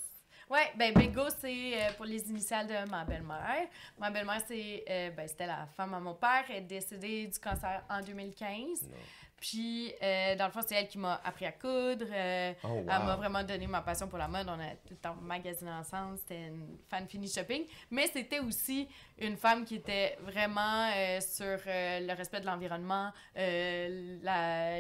Ouais, 0.50 0.72
ben 0.78 0.94
Bego, 0.94 1.24
c'est 1.42 1.74
euh, 1.74 1.92
pour 1.98 2.06
les 2.06 2.30
initiales 2.30 2.68
de 2.68 2.90
ma 2.90 3.04
belle-mère. 3.04 3.68
Ma 4.00 4.10
belle-mère, 4.10 4.40
c'est, 4.48 4.84
euh, 4.90 5.10
ben, 5.12 5.28
c'était 5.28 5.46
la 5.46 5.68
femme 5.76 5.94
à 5.94 6.00
mon 6.00 6.14
père. 6.14 6.46
Elle 6.50 6.58
est 6.58 6.62
décédée 6.62 7.28
du 7.28 7.38
cancer 7.38 7.84
en 7.90 8.02
2015. 8.02 8.84
Non. 8.84 8.96
Puis, 9.40 9.94
euh, 10.02 10.36
dans 10.36 10.46
le 10.48 10.52
fond, 10.52 10.62
c'est 10.66 10.74
elle 10.76 10.88
qui 10.88 10.98
m'a 10.98 11.22
appris 11.24 11.46
à 11.46 11.52
coudre. 11.52 12.06
euh, 12.12 12.54
Oh, 12.64 12.68
wow. 12.70 12.78
Elle 12.80 12.86
m'a 12.88 13.16
vraiment 13.16 13.44
donné 13.44 13.68
ma 13.68 13.82
passion 13.82 14.08
pour 14.08 14.18
la 14.18 14.28
mode. 14.28 14.48
On 14.50 14.60
a 14.60 14.70
tout 14.72 14.92
le 14.92 14.96
temps 14.98 15.16
magasiné 15.22 15.72
ensemble. 15.72 16.18
C'était 16.18 16.48
une 16.48 16.78
fan 16.90 17.08
fini 17.08 17.28
shopping. 17.30 17.66
Mais 17.92 18.08
c'était 18.08 18.40
aussi 18.40 18.88
une 19.20 19.38
femme 19.38 19.64
qui 19.64 19.76
était 19.76 20.18
vraiment 20.22 20.90
euh, 20.96 21.20
sur 21.22 21.58
le 21.68 22.14
respect 22.16 22.42
de 22.42 22.46
l'environnement, 22.48 23.12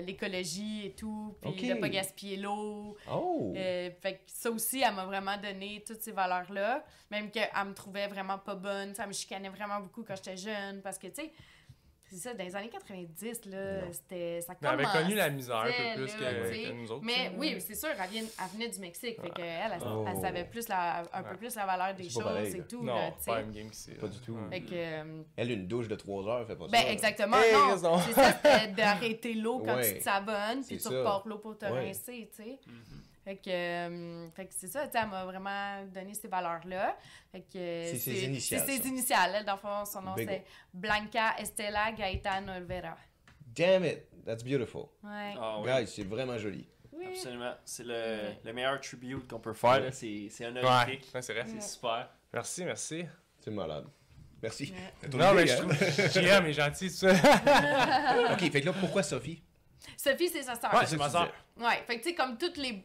l'écologie 0.01 0.87
et 0.87 0.91
tout. 0.93 1.35
Puis 1.41 1.51
Ok. 1.51 1.75
de 1.75 1.79
pas 1.79 1.89
gaspiller 1.89 2.37
l'eau. 2.37 2.97
Oh! 3.11 3.53
Fait 3.55 4.15
que 4.15 4.19
ça 4.27 4.49
aussi, 4.51 4.81
elle 4.81 4.93
m'a 4.95 5.05
vraiment 5.05 5.37
donné 5.37 5.83
toutes 5.85 6.01
ces 6.01 6.11
valeurs-là. 6.11 6.83
Même 7.11 7.29
qu'elle 7.31 7.49
me 7.65 7.73
trouvait 7.73 8.07
vraiment 8.07 8.37
pas 8.37 8.55
bonne. 8.55 8.93
Ça 8.95 9.05
me 9.07 9.13
chicanait 9.13 9.49
vraiment 9.49 9.79
beaucoup 9.79 10.03
quand 10.03 10.15
j'étais 10.15 10.37
jeune. 10.37 10.81
Parce 10.81 10.97
que, 10.97 11.07
tu 11.07 11.21
sais, 11.21 11.31
c'est 12.09 12.15
ça, 12.17 12.33
dans 12.33 12.43
les 12.43 12.55
années 12.55 12.69
90, 12.69 13.45
là, 13.45 13.81
Non. 13.81 13.87
c'était... 13.91 14.41
Ça 14.41 14.53
Mais 14.61 14.67
elle 14.69 14.73
avait 14.85 14.99
connu 14.99 15.15
la 15.15 15.29
misère 15.29 15.57
un 15.57 15.65
peu 15.95 16.01
plus 16.01 16.13
que, 16.13 16.71
nous 16.71 16.91
autres. 16.91 17.03
Mais 17.03 17.31
oui, 17.37 17.55
c'est 17.59 17.75
sûr, 17.75 17.89
elle, 17.89 18.09
vient, 18.09 18.21
elle 18.23 18.51
venait 18.53 18.69
du 18.69 18.79
Mexique. 18.79 19.21
Fait 19.21 19.29
qu'elle, 19.29 19.45
elle, 19.73 19.79
Oh. 19.85 20.05
elle 20.07 20.19
savait 20.21 20.45
plus 20.45 20.67
la, 20.67 21.03
un 21.13 21.23
peu 21.23 21.35
plus 21.37 21.55
la 21.55 21.65
valeur 21.65 21.93
des 21.95 22.09
choses 22.09 22.23
pareil, 22.23 22.55
et 22.55 22.61
tout. 22.63 22.83
Non, 22.83 22.95
là, 22.95 23.11
pas 23.25 23.41
une 23.41 23.51
game 23.51 23.69
qui. 23.69 23.91
Pas 23.91 24.07
du 24.07 24.19
tout. 24.19 24.33
Ouais. 24.33 24.49
Fait 24.49 24.61
que, 24.61 24.73
euh, 24.73 25.21
Elle, 25.35 25.51
une 25.51 25.67
douche 25.67 25.87
de 25.87 25.95
3 25.95 26.27
heures, 26.27 26.47
fait 26.47 26.55
pas 26.55 26.65
ça. 26.67 26.71
ben, 26.71 26.87
exactement. 26.91 27.37
Hey, 27.37 27.53
non, 27.53 27.97
c'est 27.99 28.13
ça, 28.13 28.33
c'était 28.33 28.67
d'arrêter 28.73 29.33
l'eau 29.33 29.59
quand 29.59 29.75
Ouais. 29.75 29.93
tu 29.93 29.99
te 29.99 30.03
sabonnes, 30.03 30.63
puis 30.65 30.77
tu 30.77 30.87
repars 30.87 31.23
l'eau 31.27 31.37
pour 31.39 31.57
te 31.57 31.65
Ouais. 31.65 31.87
rincer, 31.87 32.29
tu 32.35 32.43
sais. 32.43 32.59
Fait 33.27 33.35
que, 33.35 33.49
euh, 33.49 34.29
fait 34.29 34.45
que 34.45 34.53
c'est 34.53 34.67
ça, 34.67 34.85
tu 34.87 34.93
sais, 34.93 34.99
elle 35.03 35.09
m'a 35.09 35.25
vraiment 35.25 35.83
donné 35.93 36.13
ces 36.13 36.29
valeurs-là. 36.29 36.95
Fait 37.29 37.41
que, 37.41 37.57
euh, 37.57 37.85
C'est 37.91 37.97
ses 37.99 38.23
initiales, 38.23 38.63
C'est 38.65 38.77
ses 38.81 38.87
initiales. 38.87 39.33
Elle, 39.35 39.43
dans 39.45 39.55
le 39.55 39.59
fond, 39.59 39.83
son 39.83 40.01
nom, 40.01 40.13
c'est 40.15 40.45
Blanca 40.73 41.35
Estela 41.37 41.91
Gaetano 41.91 42.53
Olvera. 42.53 42.95
Damn 43.53 43.83
it! 43.83 44.03
That's 44.25 44.43
beautiful. 44.45 44.85
Ouais. 45.03 45.33
Ah 45.37 45.59
oui, 45.59 45.65
Guys, 45.69 45.87
c'est 45.87 46.03
vraiment 46.05 46.37
joli. 46.37 46.69
oui. 46.93 47.05
absolument. 47.09 47.53
C'est 47.65 47.83
le, 47.83 47.89
Ouais. 47.93 48.39
le 48.45 48.53
meilleur 48.53 48.79
tribute 48.79 49.27
qu'on 49.27 49.39
peut 49.39 49.53
faire. 49.53 49.81
là. 49.81 49.91
C'est 49.91 50.27
c'est 50.29 50.45
Ouais, 50.45 50.59
honorifique. 50.59 51.09
ouais, 51.13 51.21
c'est 51.21 51.33
vrai. 51.33 51.45
C'est 51.47 51.61
super. 51.61 52.09
Merci, 52.31 52.63
merci. 52.63 53.05
C'est 53.41 53.51
malade. 53.51 53.87
Merci. 54.41 54.73
Ouais. 55.03 55.09
Non, 55.17 55.33
mais 55.33 55.47
je 55.47 55.53
hein? 55.53 55.67
trouve 55.67 56.47
est 56.47 56.53
gentil, 56.53 56.89
ça. 56.89 57.11
Ok, 58.31 58.51
fait 58.51 58.61
que 58.61 58.65
là, 58.67 58.73
pourquoi 58.79 59.03
Sophie? 59.03 59.41
Sophie, 59.97 60.29
c'est 60.29 60.43
sa 60.43 60.55
sœur. 60.55 60.73
Ouais, 60.73 60.85
c'est 60.85 60.95
ma 60.97 61.09
soeur. 61.09 61.29
Ouais, 61.57 61.83
fait 61.85 61.97
que 61.97 62.03
tu 62.03 62.09
sais, 62.09 62.15
comme 62.15 62.37
toutes 62.37 62.55
les. 62.57 62.83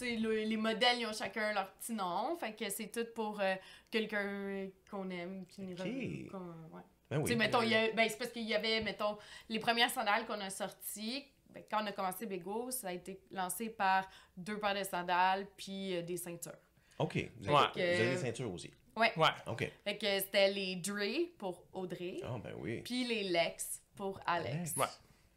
Le- 0.00 0.42
les 0.44 0.56
modèles, 0.56 1.00
ils 1.00 1.06
ont 1.06 1.12
chacun 1.12 1.52
leur 1.52 1.70
petit 1.74 1.92
nom. 1.92 2.36
Fait 2.36 2.52
que 2.54 2.68
c'est 2.70 2.88
tout 2.88 3.06
pour 3.14 3.40
euh, 3.40 3.54
quelqu'un 3.90 4.68
qu'on 4.90 5.08
aime, 5.10 5.46
qui 5.46 5.62
nous 5.62 5.72
Ok. 5.80 5.86
re- 5.86 6.28
qu'on- 6.30 6.76
ouais. 6.76 6.82
Ben 7.10 7.18
oui. 7.22 7.36
mettons, 7.36 7.60
a- 7.60 7.90
ben, 7.92 8.08
c'est 8.08 8.18
parce 8.18 8.30
qu'il 8.30 8.42
y 8.48 8.54
avait, 8.54 8.80
mettons, 8.80 9.16
les 9.48 9.58
premières 9.58 9.90
sandales 9.90 10.26
qu'on 10.26 10.40
a 10.40 10.50
sorties. 10.50 11.24
ben, 11.50 11.62
quand 11.70 11.82
on 11.84 11.86
a 11.86 11.92
commencé 11.92 12.26
Bego, 12.26 12.70
ça 12.72 12.88
a 12.88 12.92
été 12.92 13.20
lancé 13.30 13.68
par 13.70 14.08
deux 14.36 14.58
paires 14.58 14.74
de 14.74 14.82
sandales 14.82 15.46
puis 15.56 15.94
euh, 15.96 16.02
des 16.02 16.16
ceintures. 16.16 16.50
Ok. 16.98 17.16
Vous 17.38 17.48
avez, 17.48 17.56
Ouais. 17.56 17.70
vous 17.74 17.80
avez 17.80 18.10
des 18.10 18.16
ceintures 18.18 18.52
aussi. 18.52 18.72
Ouais. 18.96 19.12
Ok. 19.46 19.70
Fait 19.84 19.96
que 19.96 20.18
c'était 20.20 20.50
les 20.50 20.74
Dre 20.76 21.28
pour 21.38 21.64
Audrey, 21.72 22.16
Ah, 22.24 22.38
ben 22.42 22.54
oui. 22.58 22.80
puis 22.82 23.04
les 23.04 23.24
Lex 23.24 23.82
pour 23.94 24.18
Alex. 24.26 24.74
Ouais. 24.76 24.86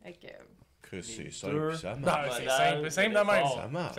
Fait 0.01 0.13
que, 0.13 0.27
c'est 1.01 1.31
simple, 1.31 1.75
ça 1.75 1.95
Non, 1.95 2.05
marche. 2.05 2.35
c'est 2.37 2.49
simple, 2.49 2.91
simple 2.91 3.09
de 3.15 3.19
même. 3.19 3.47
Ça 3.47 3.67
marche. 3.67 3.95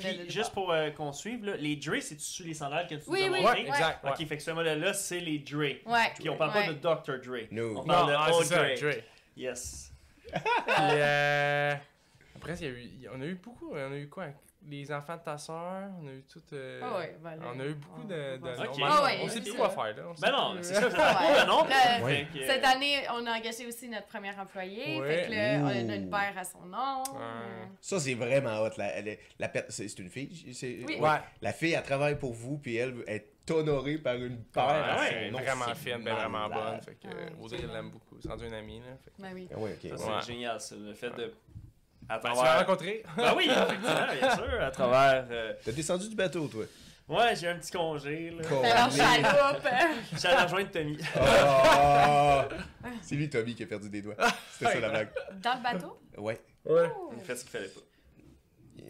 Puis, 0.00 0.30
juste 0.30 0.52
pour 0.52 0.72
euh, 0.72 0.90
qu'on 0.90 1.12
suive, 1.12 1.44
là, 1.44 1.56
les 1.56 1.76
Dre, 1.76 1.96
c'est-tu 2.00 2.42
les 2.44 2.54
sandales 2.54 2.86
que 2.86 2.94
tu 2.96 3.02
Oui, 3.08 3.26
nous 3.28 3.34
as 3.34 3.38
oui? 3.38 3.44
Ouais, 3.44 3.60
exact. 3.60 4.04
Ok, 4.04 4.26
fait 4.26 4.36
que 4.36 4.42
ce 4.42 4.50
modèle-là, 4.50 4.92
c'est 4.94 5.20
les 5.20 5.38
Dre. 5.38 5.58
Ouais. 5.86 6.12
Puis 6.18 6.28
on 6.28 6.36
parle 6.36 6.56
ouais. 6.56 6.66
pas 6.66 6.72
de 6.72 6.78
Dr. 7.20 7.20
Dre. 7.26 7.46
No. 7.50 7.70
On 7.70 7.74
Non, 7.74 7.84
parle 7.84 8.08
de 8.10 8.14
ah, 8.16 8.30
Old 8.34 8.46
ça, 8.46 8.56
Dre. 8.64 8.80
Dre. 8.80 9.02
Yes. 9.36 9.92
Puis, 10.32 10.42
euh, 10.78 11.74
après, 12.36 12.54
il 12.56 12.62
y 12.62 12.66
a 12.66 12.70
eu, 12.70 12.80
il 12.82 13.00
y- 13.02 13.08
on 13.08 13.20
a 13.20 13.24
eu 13.24 13.34
beaucoup. 13.34 13.70
On 13.72 13.92
a 13.92 13.96
eu 13.96 14.08
quoi? 14.08 14.26
Les 14.68 14.92
enfants 14.92 15.16
de 15.16 15.22
ta 15.22 15.38
soeur, 15.38 15.88
on 16.02 16.06
a 16.08 16.12
eu 16.12 16.22
tout. 16.30 16.42
euh, 16.52 16.80
Ah 16.82 16.98
ouais, 16.98 17.16
ben 17.22 17.36
là, 17.36 17.42
on 17.54 17.60
a 17.60 17.64
eu 17.64 17.74
beaucoup 17.74 18.02
on 18.02 18.06
de. 18.06 18.36
Ben, 18.36 18.54
Ah 18.84 19.02
ouais, 19.04 19.18
on 19.22 19.28
sait 19.28 19.40
plus 19.40 19.54
quoi 19.54 19.70
faire, 19.70 19.96
là. 19.96 20.02
on 20.10 20.20
Ben 20.20 20.30
non, 20.30 20.56
c'est 20.60 20.74
ça, 20.74 20.80
le 20.88 20.90
que, 22.32 22.46
Cette 22.46 22.64
euh, 22.64 22.66
année, 22.68 22.94
on 23.10 23.26
a 23.26 23.38
engagé 23.38 23.66
aussi 23.66 23.88
notre 23.88 24.06
premier 24.08 24.38
employé. 24.38 25.00
Ouais. 25.00 25.08
Fait 25.16 25.26
que 25.28 25.34
là, 25.34 25.58
on 25.62 25.66
a 25.90 25.94
une 25.96 26.10
paire 26.10 26.34
à 26.36 26.44
son 26.44 26.66
nom. 26.66 27.02
Ouais. 27.14 27.68
Ça, 27.80 27.98
c'est 27.98 28.14
vraiment 28.14 28.58
hot. 28.60 28.70
La, 28.76 28.94
elle 28.96 29.08
est- 29.08 29.20
la 29.38 29.48
per- 29.48 29.64
c'est 29.70 29.98
une 29.98 30.10
fille? 30.10 30.52
c'est- 30.52 30.80
Oui. 30.86 30.98
Ouais. 31.00 31.18
La 31.40 31.52
fille, 31.54 31.72
elle 31.72 31.82
travaille 31.82 32.18
pour 32.18 32.34
vous, 32.34 32.58
puis 32.58 32.76
elle 32.76 32.94
est 33.06 33.26
honorée 33.50 33.96
par 33.96 34.16
une 34.16 34.42
paire. 34.44 34.64
Ouais, 35.00 35.08
à 35.08 35.24
son 35.26 35.30
nom. 35.32 35.38
vraiment 35.38 35.74
fine, 35.74 36.04
ben 36.04 36.14
vraiment 36.14 36.48
bonne. 36.50 36.80
Fait 36.82 36.94
que 36.96 37.08
Audrey 37.40 37.56
tellement. 37.58 37.72
l'aime 37.72 37.90
beaucoup. 37.90 38.16
C'est 38.20 38.28
rendu 38.28 38.46
une 38.46 38.52
amie, 38.52 38.80
là. 38.80 38.86
Fait 39.02 39.10
que- 39.10 39.22
Ben 39.22 39.30
oui. 39.32 39.48
ouais, 39.56 39.72
ok. 39.82 39.92
C'est 39.96 40.32
génial, 40.32 40.60
ça, 40.60 40.74
le 40.76 40.92
fait 40.92 41.10
de. 41.10 41.32
À 42.08 42.18
Ben, 42.18 42.20
tu 42.20 42.26
l'as 42.28 42.34
travers. 42.42 42.58
rencontré? 42.66 43.02
Ben 43.16 43.34
oui, 43.36 43.48
effectivement, 43.50 44.06
bien 44.20 44.34
sûr, 44.36 44.62
à 44.62 44.70
travers. 44.70 45.26
euh, 45.30 45.52
T'as 45.64 45.72
descendu 45.72 46.08
du 46.08 46.14
bateau, 46.16 46.48
toi? 46.48 46.64
Ouais, 47.08 47.34
j'ai 47.36 47.48
un 47.48 47.58
petit 47.58 47.70
congé, 47.70 48.30
là. 48.30 48.42
Mais- 48.62 48.90
chaloupe. 48.96 49.68
J'allais 50.20 50.42
rejoindre 50.42 50.70
Tommy. 50.70 50.98
Ah! 51.16 52.48
c'est 53.02 53.14
lui, 53.14 53.30
Tommy, 53.30 53.54
qui 53.54 53.62
a 53.62 53.66
perdu 53.66 53.88
des 53.88 54.02
doigts. 54.02 54.14
C'était 54.52 54.72
ça 54.72 54.80
la 54.80 54.88
blague. 54.90 55.08
Dans 55.42 55.54
le 55.54 55.62
bateau? 55.62 56.00
Ouais. 56.18 56.40
Ouais. 56.66 56.90
Oh. 56.94 57.10
Il 57.16 57.22
fait 57.22 57.36
ce 57.36 57.42
qu'il 57.44 57.50
fallait 57.50 57.68
pas. 57.68 57.80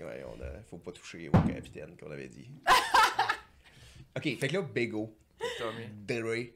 Ouais, 0.05 0.25
on 0.27 0.41
a... 0.43 0.63
faut 0.69 0.79
pas 0.79 0.93
toucher 0.93 1.29
au 1.29 1.33
capitaine, 1.49 1.97
qu'on 1.97 2.11
avait 2.11 2.29
dit. 2.29 2.51
ok, 4.17 4.23
fait 4.39 4.49
que 4.49 4.55
là, 4.55 4.63
Bego, 4.63 5.17
Tommy. 5.59 5.87
Dre, 6.07 6.53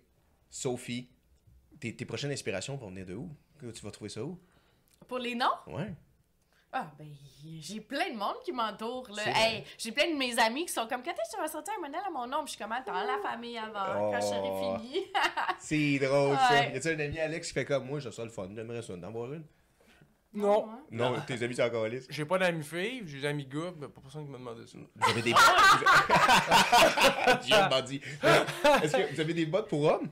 Sophie, 0.51 1.09
tes, 1.81 1.95
tes 1.95 2.05
prochaines 2.05 2.33
inspirations 2.33 2.77
vont 2.77 2.89
venir 2.89 3.07
de 3.07 3.15
où? 3.15 3.31
Tu 3.61 3.85
vas 3.85 3.91
trouver 3.91 4.11
ça 4.11 4.23
où? 4.25 4.39
Pour 5.09 5.19
les 5.19 5.35
noms? 5.35 5.47
Ouais. 5.69 5.93
Ah, 6.75 6.87
ben, 6.99 7.07
j'ai 7.61 7.81
plein 7.81 8.11
de 8.11 8.17
monde 8.17 8.37
qui 8.45 8.51
m'entoure, 8.53 9.07
là. 9.15 9.23
Hey, 9.27 9.63
j'ai 9.77 9.93
plein 9.93 10.11
de 10.11 10.17
mes 10.17 10.39
amis 10.39 10.65
qui 10.65 10.73
sont 10.73 10.87
comme, 10.87 11.03
quand 11.03 11.11
est-ce 11.11 11.33
que 11.33 11.37
tu 11.37 11.43
vas 11.43 11.49
sortir 11.49 11.75
un 11.79 11.83
modèle 11.83 12.01
à 12.07 12.11
mon 12.11 12.27
nom? 12.27 12.39
Puis 12.45 12.53
je 12.53 12.57
suis 12.57 12.59
comme, 12.63 12.73
attends, 12.73 12.95
la 12.95 13.19
famille 13.23 13.59
avant, 13.59 14.11
quand 14.11 14.21
je 14.21 14.27
serai 14.27 14.41
Oh. 14.43 14.79
fini. 14.79 15.05
C'est 15.59 15.99
drôle, 15.99 16.37
ça. 16.37 16.67
Y 16.69 16.77
a-tu 16.77 16.89
un 16.89 16.99
ami 17.01 17.19
Alex 17.21 17.49
qui 17.49 17.53
fait 17.55 17.65
comme 17.67 17.85
moi, 17.87 18.01
je 18.01 18.09
ça 18.11 18.25
le 18.25 18.31
fun, 18.31 18.49
j'aimerais 18.55 18.81
ça 18.81 18.97
d'en 18.97 19.11
voir 19.11 19.33
une? 19.35 19.45
Non. 20.33 20.67
hein? 20.71 20.79
Non, 20.91 21.21
tes 21.27 21.43
amis 21.45 21.55
sont 21.55 21.63
encore 21.65 21.87
listes. 21.89 22.07
J'ai 22.11 22.25
pas 22.25 22.39
d'amis 22.39 22.65
filles, 22.65 23.03
j'ai 23.05 23.21
des 23.21 23.27
amis 23.27 23.45
gars, 23.45 23.71
mais 23.79 23.89
pas 23.89 24.01
personne 24.01 24.25
qui 24.25 24.31
m'a 24.31 24.39
demandé 24.39 24.67
ça. 24.67 24.79
Vous 24.97 25.11
avez 25.11 25.21
des. 25.21 25.35
J'ai 27.47 27.69
bandit. 27.69 28.01
Est-ce 28.83 28.97
que 28.97 29.15
vous 29.15 29.21
avez 29.21 29.35
des 29.35 29.45
bottes 29.45 29.69
pour 29.69 29.85
hommes? 29.85 30.09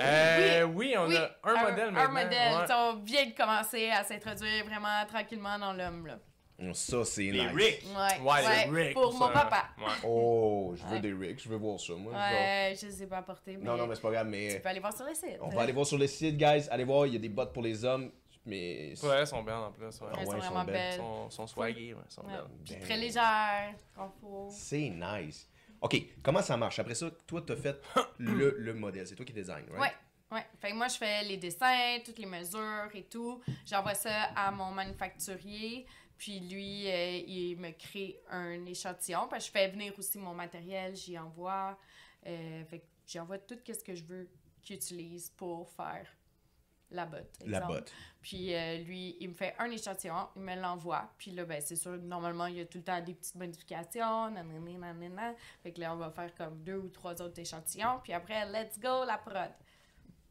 Euh, 0.00 0.62
oui, 0.64 0.94
on 0.96 1.06
Oui, 1.06 1.16
a 1.16 1.30
un, 1.44 1.62
modèle 1.70 1.88
Un 1.88 1.90
maintenant. 1.92 2.12
modèle. 2.24 2.52
ouais. 2.58 2.66
Tu 2.66 2.72
On 2.72 2.94
vient 2.96 3.26
de 3.26 3.32
commencer 3.36 3.90
à 3.90 4.04
s'introduire 4.04 4.64
vraiment 4.64 5.04
tranquillement 5.06 5.58
dans 5.58 5.72
l'homme, 5.72 6.06
là. 6.06 6.18
Oh, 6.60 6.72
Ça, 6.72 7.04
c'est 7.04 7.22
Les 7.22 7.44
nice. 7.44 7.52
Rick. 7.54 7.84
Ouais, 7.84 8.28
Ouais, 8.28 8.66
les 8.66 8.82
Rick, 8.86 8.94
pour 8.94 9.12
ça. 9.12 9.18
mon 9.26 9.32
papa. 9.32 9.64
Ouais. 9.78 9.84
Oh, 10.04 10.74
je 10.76 10.82
veux 10.86 10.94
Ouais. 10.94 11.00
des 11.00 11.12
Rick, 11.12 11.40
je 11.42 11.48
veux 11.48 11.56
voir 11.56 11.78
ça, 11.78 11.92
moi. 11.94 12.12
Ouais, 12.12 12.74
je 12.80 12.88
sais 12.88 13.06
pas 13.06 13.18
apporter, 13.18 13.56
mais, 13.56 13.64
Non, 13.64 13.76
non, 13.76 13.86
mais 13.86 13.94
c'est 13.94 14.00
pas 14.00 14.10
grave, 14.10 14.26
tu 14.26 14.30
mais 14.32 14.58
peux 14.60 14.68
aller 14.68 14.80
voir 14.80 14.92
sur 14.92 15.04
le 15.06 15.14
site. 15.14 15.38
on 15.40 15.48
va 15.50 15.62
aller 15.62 15.72
voir 15.72 15.86
sur 15.86 15.98
le 15.98 16.06
site, 16.08 16.36
guys. 16.36 16.66
Allez 16.70 16.82
voir, 16.84 17.06
il 17.06 17.12
y 17.12 17.16
a 17.16 17.20
des 17.20 17.28
bottes 17.28 17.52
pour 17.52 17.62
les 17.62 17.84
hommes, 17.84 18.10
mais. 18.44 18.92
Ouais, 19.04 19.16
elles 19.20 19.26
sont 19.28 19.42
belles 19.44 19.54
en 19.54 19.70
plus. 19.70 19.84
Ouais. 19.86 20.08
Ah 20.12 20.16
Elles 20.20 20.26
sont 20.26 20.32
vraiment 20.38 20.64
belles. 20.64 20.74
Elles 20.74 20.90
belles. 20.90 20.98
sont, 20.98 21.30
sont 21.30 21.46
swaggy, 21.46 21.94
ouais, 21.94 22.00
elles 22.04 22.10
sont 22.12 22.22
Ouais. 22.22 22.32
belles. 22.32 22.44
Puis 22.64 22.80
très 22.80 22.96
légères, 22.96 23.74
faut. 24.20 24.48
C'est 24.50 24.90
nice. 24.90 25.48
Ok, 25.80 25.96
comment 26.22 26.42
ça 26.42 26.56
marche? 26.56 26.78
Après 26.78 26.94
ça, 26.94 27.10
toi, 27.26 27.42
t'as 27.46 27.56
fait 27.56 27.80
le, 28.18 28.56
le 28.58 28.74
modèle. 28.74 29.06
C'est 29.06 29.14
toi 29.14 29.24
qui 29.24 29.32
design, 29.32 29.64
right? 29.70 29.80
Ouais. 29.80 29.92
Ouais, 30.30 30.44
fait 30.60 30.72
que 30.72 30.74
moi 30.74 30.88
je 30.88 30.96
fais 30.98 31.24
les 31.24 31.38
dessins, 31.38 32.00
toutes 32.04 32.18
les 32.18 32.26
mesures 32.26 32.90
et 32.92 33.04
tout. 33.04 33.40
J'envoie 33.64 33.94
ça 33.94 34.24
à 34.36 34.50
mon 34.50 34.70
manufacturier, 34.72 35.86
puis 36.18 36.40
lui 36.40 36.86
euh, 36.86 37.22
il 37.26 37.56
me 37.56 37.70
crée 37.70 38.20
un 38.28 38.62
échantillon. 38.66 39.26
Que 39.26 39.40
je 39.40 39.50
fais 39.50 39.68
venir 39.68 39.94
aussi 39.98 40.18
mon 40.18 40.34
matériel, 40.34 40.94
j'y 40.94 41.18
envoie. 41.18 41.78
Euh, 42.26 42.62
fait 42.66 42.80
que 42.80 42.84
j'y 43.06 43.18
envoie 43.18 43.38
tout 43.38 43.58
ce 43.66 43.82
que 43.82 43.94
je 43.94 44.04
veux 44.04 44.28
qu'il 44.60 44.76
utilise 44.76 45.30
pour 45.30 45.70
faire 45.70 46.06
la 46.90 47.06
botte. 47.06 47.38
La 47.44 47.60
botte. 47.60 47.92
Puis 48.22 48.54
euh, 48.54 48.78
lui, 48.78 49.16
il 49.20 49.28
me 49.30 49.34
fait 49.34 49.54
un 49.58 49.70
échantillon, 49.70 50.28
il 50.36 50.42
me 50.42 50.54
l'envoie. 50.56 51.10
Puis 51.18 51.30
là, 51.30 51.44
ben, 51.44 51.60
c'est 51.64 51.76
sûr, 51.76 51.96
normalement, 51.98 52.46
il 52.46 52.56
y 52.56 52.60
a 52.60 52.64
tout 52.66 52.78
le 52.78 52.84
temps 52.84 53.00
des 53.00 53.14
petites 53.14 53.34
modifications. 53.36 54.30
Nanana, 54.30 54.92
nanana. 54.92 55.34
Fait 55.62 55.72
que 55.72 55.80
là, 55.80 55.92
on 55.94 55.96
va 55.96 56.10
faire 56.10 56.34
comme 56.34 56.62
deux 56.62 56.76
ou 56.76 56.88
trois 56.88 57.20
autres 57.22 57.38
échantillons. 57.38 58.00
Puis 58.02 58.12
après, 58.12 58.44
let's 58.46 58.78
go, 58.78 59.04
la 59.06 59.18
prod. 59.18 59.50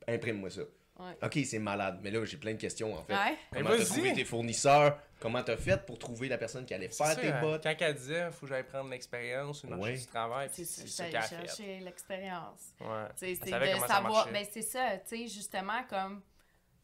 Imprime-moi 0.07 0.49
ça. 0.49 0.61
Ouais. 0.99 1.15
Ok, 1.21 1.37
c'est 1.45 1.59
malade. 1.59 1.99
Mais 2.01 2.09
là, 2.09 2.25
j'ai 2.25 2.37
plein 2.37 2.53
de 2.53 2.57
questions, 2.59 2.93
en 2.95 3.03
fait. 3.03 3.13
Ouais. 3.13 3.37
Comment 3.53 3.69
t'as 3.69 3.85
trouvé 3.85 4.13
tes 4.13 4.25
fournisseurs? 4.25 4.99
Comment 5.19 5.43
t'as 5.43 5.57
fait 5.57 5.85
pour 5.85 5.99
trouver 5.99 6.27
la 6.27 6.37
personne 6.39 6.65
qui 6.65 6.73
allait 6.73 6.89
faire 6.89 7.07
ça, 7.07 7.15
tes 7.15 7.27
hein, 7.31 7.41
bottes? 7.41 7.63
Quand 7.63 7.75
elle 7.79 7.95
disait, 7.95 8.31
faut 8.31 8.47
que 8.47 8.53
j'aille 8.53 8.63
prendre 8.65 8.89
l'expérience, 8.89 9.63
une 9.63 9.71
marché 9.71 9.83
Ouais. 9.93 9.97
du 9.97 10.05
travail, 10.07 10.49
C'est 10.51 10.63
puis 10.83 10.89
ça, 10.91 11.05
qu'elle 11.05 11.15
a 11.15 11.19
allée 11.19 11.27
fait. 11.29 11.45
chercher 11.45 11.79
l'expérience. 11.81 12.73
Ouais. 12.81 13.05
C'est 13.15 13.33
de 13.33 13.45
savoir. 13.45 14.01
marchait. 14.01 14.31
Ben, 14.31 14.45
c'est 14.51 14.61
ça, 14.63 14.97
tu 15.07 15.17
sais, 15.17 15.27
justement, 15.27 15.83
comme 15.89 16.21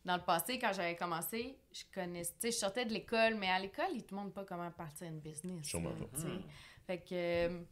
dans 0.05 0.17
le 0.17 0.23
passé, 0.23 0.59
quand 0.59 0.73
j'avais 0.73 0.95
commencé, 0.95 1.57
je 1.71 1.83
connaissais, 1.93 2.33
tu 2.33 2.39
sais, 2.41 2.51
je 2.51 2.57
sortais 2.57 2.85
de 2.85 2.93
l'école, 2.93 3.35
mais 3.35 3.49
à 3.49 3.59
l'école, 3.59 3.89
ils 3.93 4.03
te 4.03 4.13
montrent 4.13 4.33
pas 4.33 4.43
comment 4.43 4.69
partir 4.71 5.07
une 5.07 5.19
business. 5.19 5.65
Sûrement 5.65 5.91
là, 5.91 5.95
pas. 5.95 6.17
tu 6.17 6.21
sais. 6.21 6.27
Fait 6.85 6.99
que, 6.99 7.63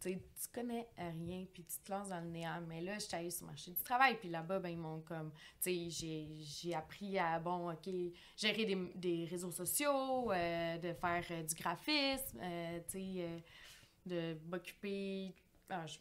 tu 0.00 0.18
tu 0.18 0.48
connais 0.52 0.86
rien, 0.96 1.44
puis 1.52 1.64
tu 1.64 1.78
te 1.78 1.90
lances 1.90 2.10
dans 2.10 2.20
le 2.20 2.28
néant. 2.28 2.60
Mais 2.68 2.80
là, 2.80 2.94
je 2.94 3.06
suis 3.06 3.16
allée 3.16 3.30
sur 3.30 3.46
le 3.46 3.52
marché 3.52 3.72
du 3.72 3.82
travail, 3.82 4.16
puis 4.18 4.28
là-bas, 4.28 4.60
ben, 4.60 4.68
ils 4.68 4.78
m'ont 4.78 5.00
comme, 5.00 5.32
tu 5.60 5.70
sais, 5.70 5.90
j'ai, 5.90 6.28
j'ai 6.38 6.74
appris 6.74 7.18
à, 7.18 7.40
bon, 7.40 7.72
OK, 7.72 7.88
gérer 8.36 8.64
des, 8.64 8.92
des 8.94 9.24
réseaux 9.24 9.50
sociaux, 9.50 10.30
euh, 10.30 10.78
de 10.78 10.92
faire 10.92 11.24
euh, 11.30 11.42
du 11.42 11.54
graphisme, 11.54 12.38
euh, 12.40 12.78
tu 12.88 12.92
sais, 12.92 13.14
euh, 13.18 13.38
de 14.06 14.38
m'occuper. 14.48 15.34
Ah, 15.68 15.84
je 15.86 15.98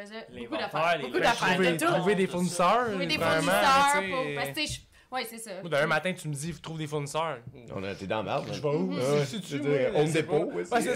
faisais 0.00 0.26
beaucoup 0.38 0.56
d'affaires. 0.56 0.98
les 0.98 1.04
Beaucoup 1.04 1.18
d'affaires, 1.20 1.48
trouver- 1.54 1.72
de 1.72 1.76
tout. 1.84 1.92
trouver 1.92 2.14
des 2.14 2.26
fournisseurs. 2.26 2.86
Trouver 2.90 3.06
des 3.06 3.18
fournisseurs 3.18 3.92
tu 4.02 4.10
pour. 4.10 4.24
Parce 4.34 4.48
que, 4.50 4.60
tu 4.60 4.66
je- 4.72 4.80
c'est 5.28 5.38
ça. 5.38 5.62
D'un 5.62 5.86
matin, 5.86 6.12
tu 6.12 6.28
me 6.28 6.34
dis, 6.34 6.52
trouve 6.60 6.78
des 6.78 6.86
fournisseurs. 6.86 7.38
On 7.74 7.82
a 7.84 7.92
été 7.92 8.06
dans 8.06 8.22
la 8.22 8.38
merde. 8.38 8.48
Je 8.52 8.60
vais 8.60 8.68
où? 8.68 8.92
Ouais, 8.94 9.00
C'est- 9.00 9.24
c'est- 9.24 9.46
c'est-tu, 9.48 9.62
c'est-? 9.62 9.90
Home 9.96 10.12
Depot, 10.12 10.44
ouais, 10.52 10.64
ça. 10.64 10.76
Ouais, 10.76 10.82
c'est 10.82 10.94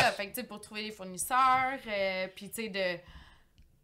ça. 0.00 0.12
Fait 0.12 0.26
que, 0.28 0.34
tu 0.34 0.40
sais, 0.40 0.46
pour 0.46 0.60
trouver 0.60 0.84
des 0.84 0.90
fournisseurs, 0.92 1.78
euh, 1.88 2.28
puis, 2.36 2.48
tu 2.50 2.62
sais, 2.62 2.68
de, 2.68 2.98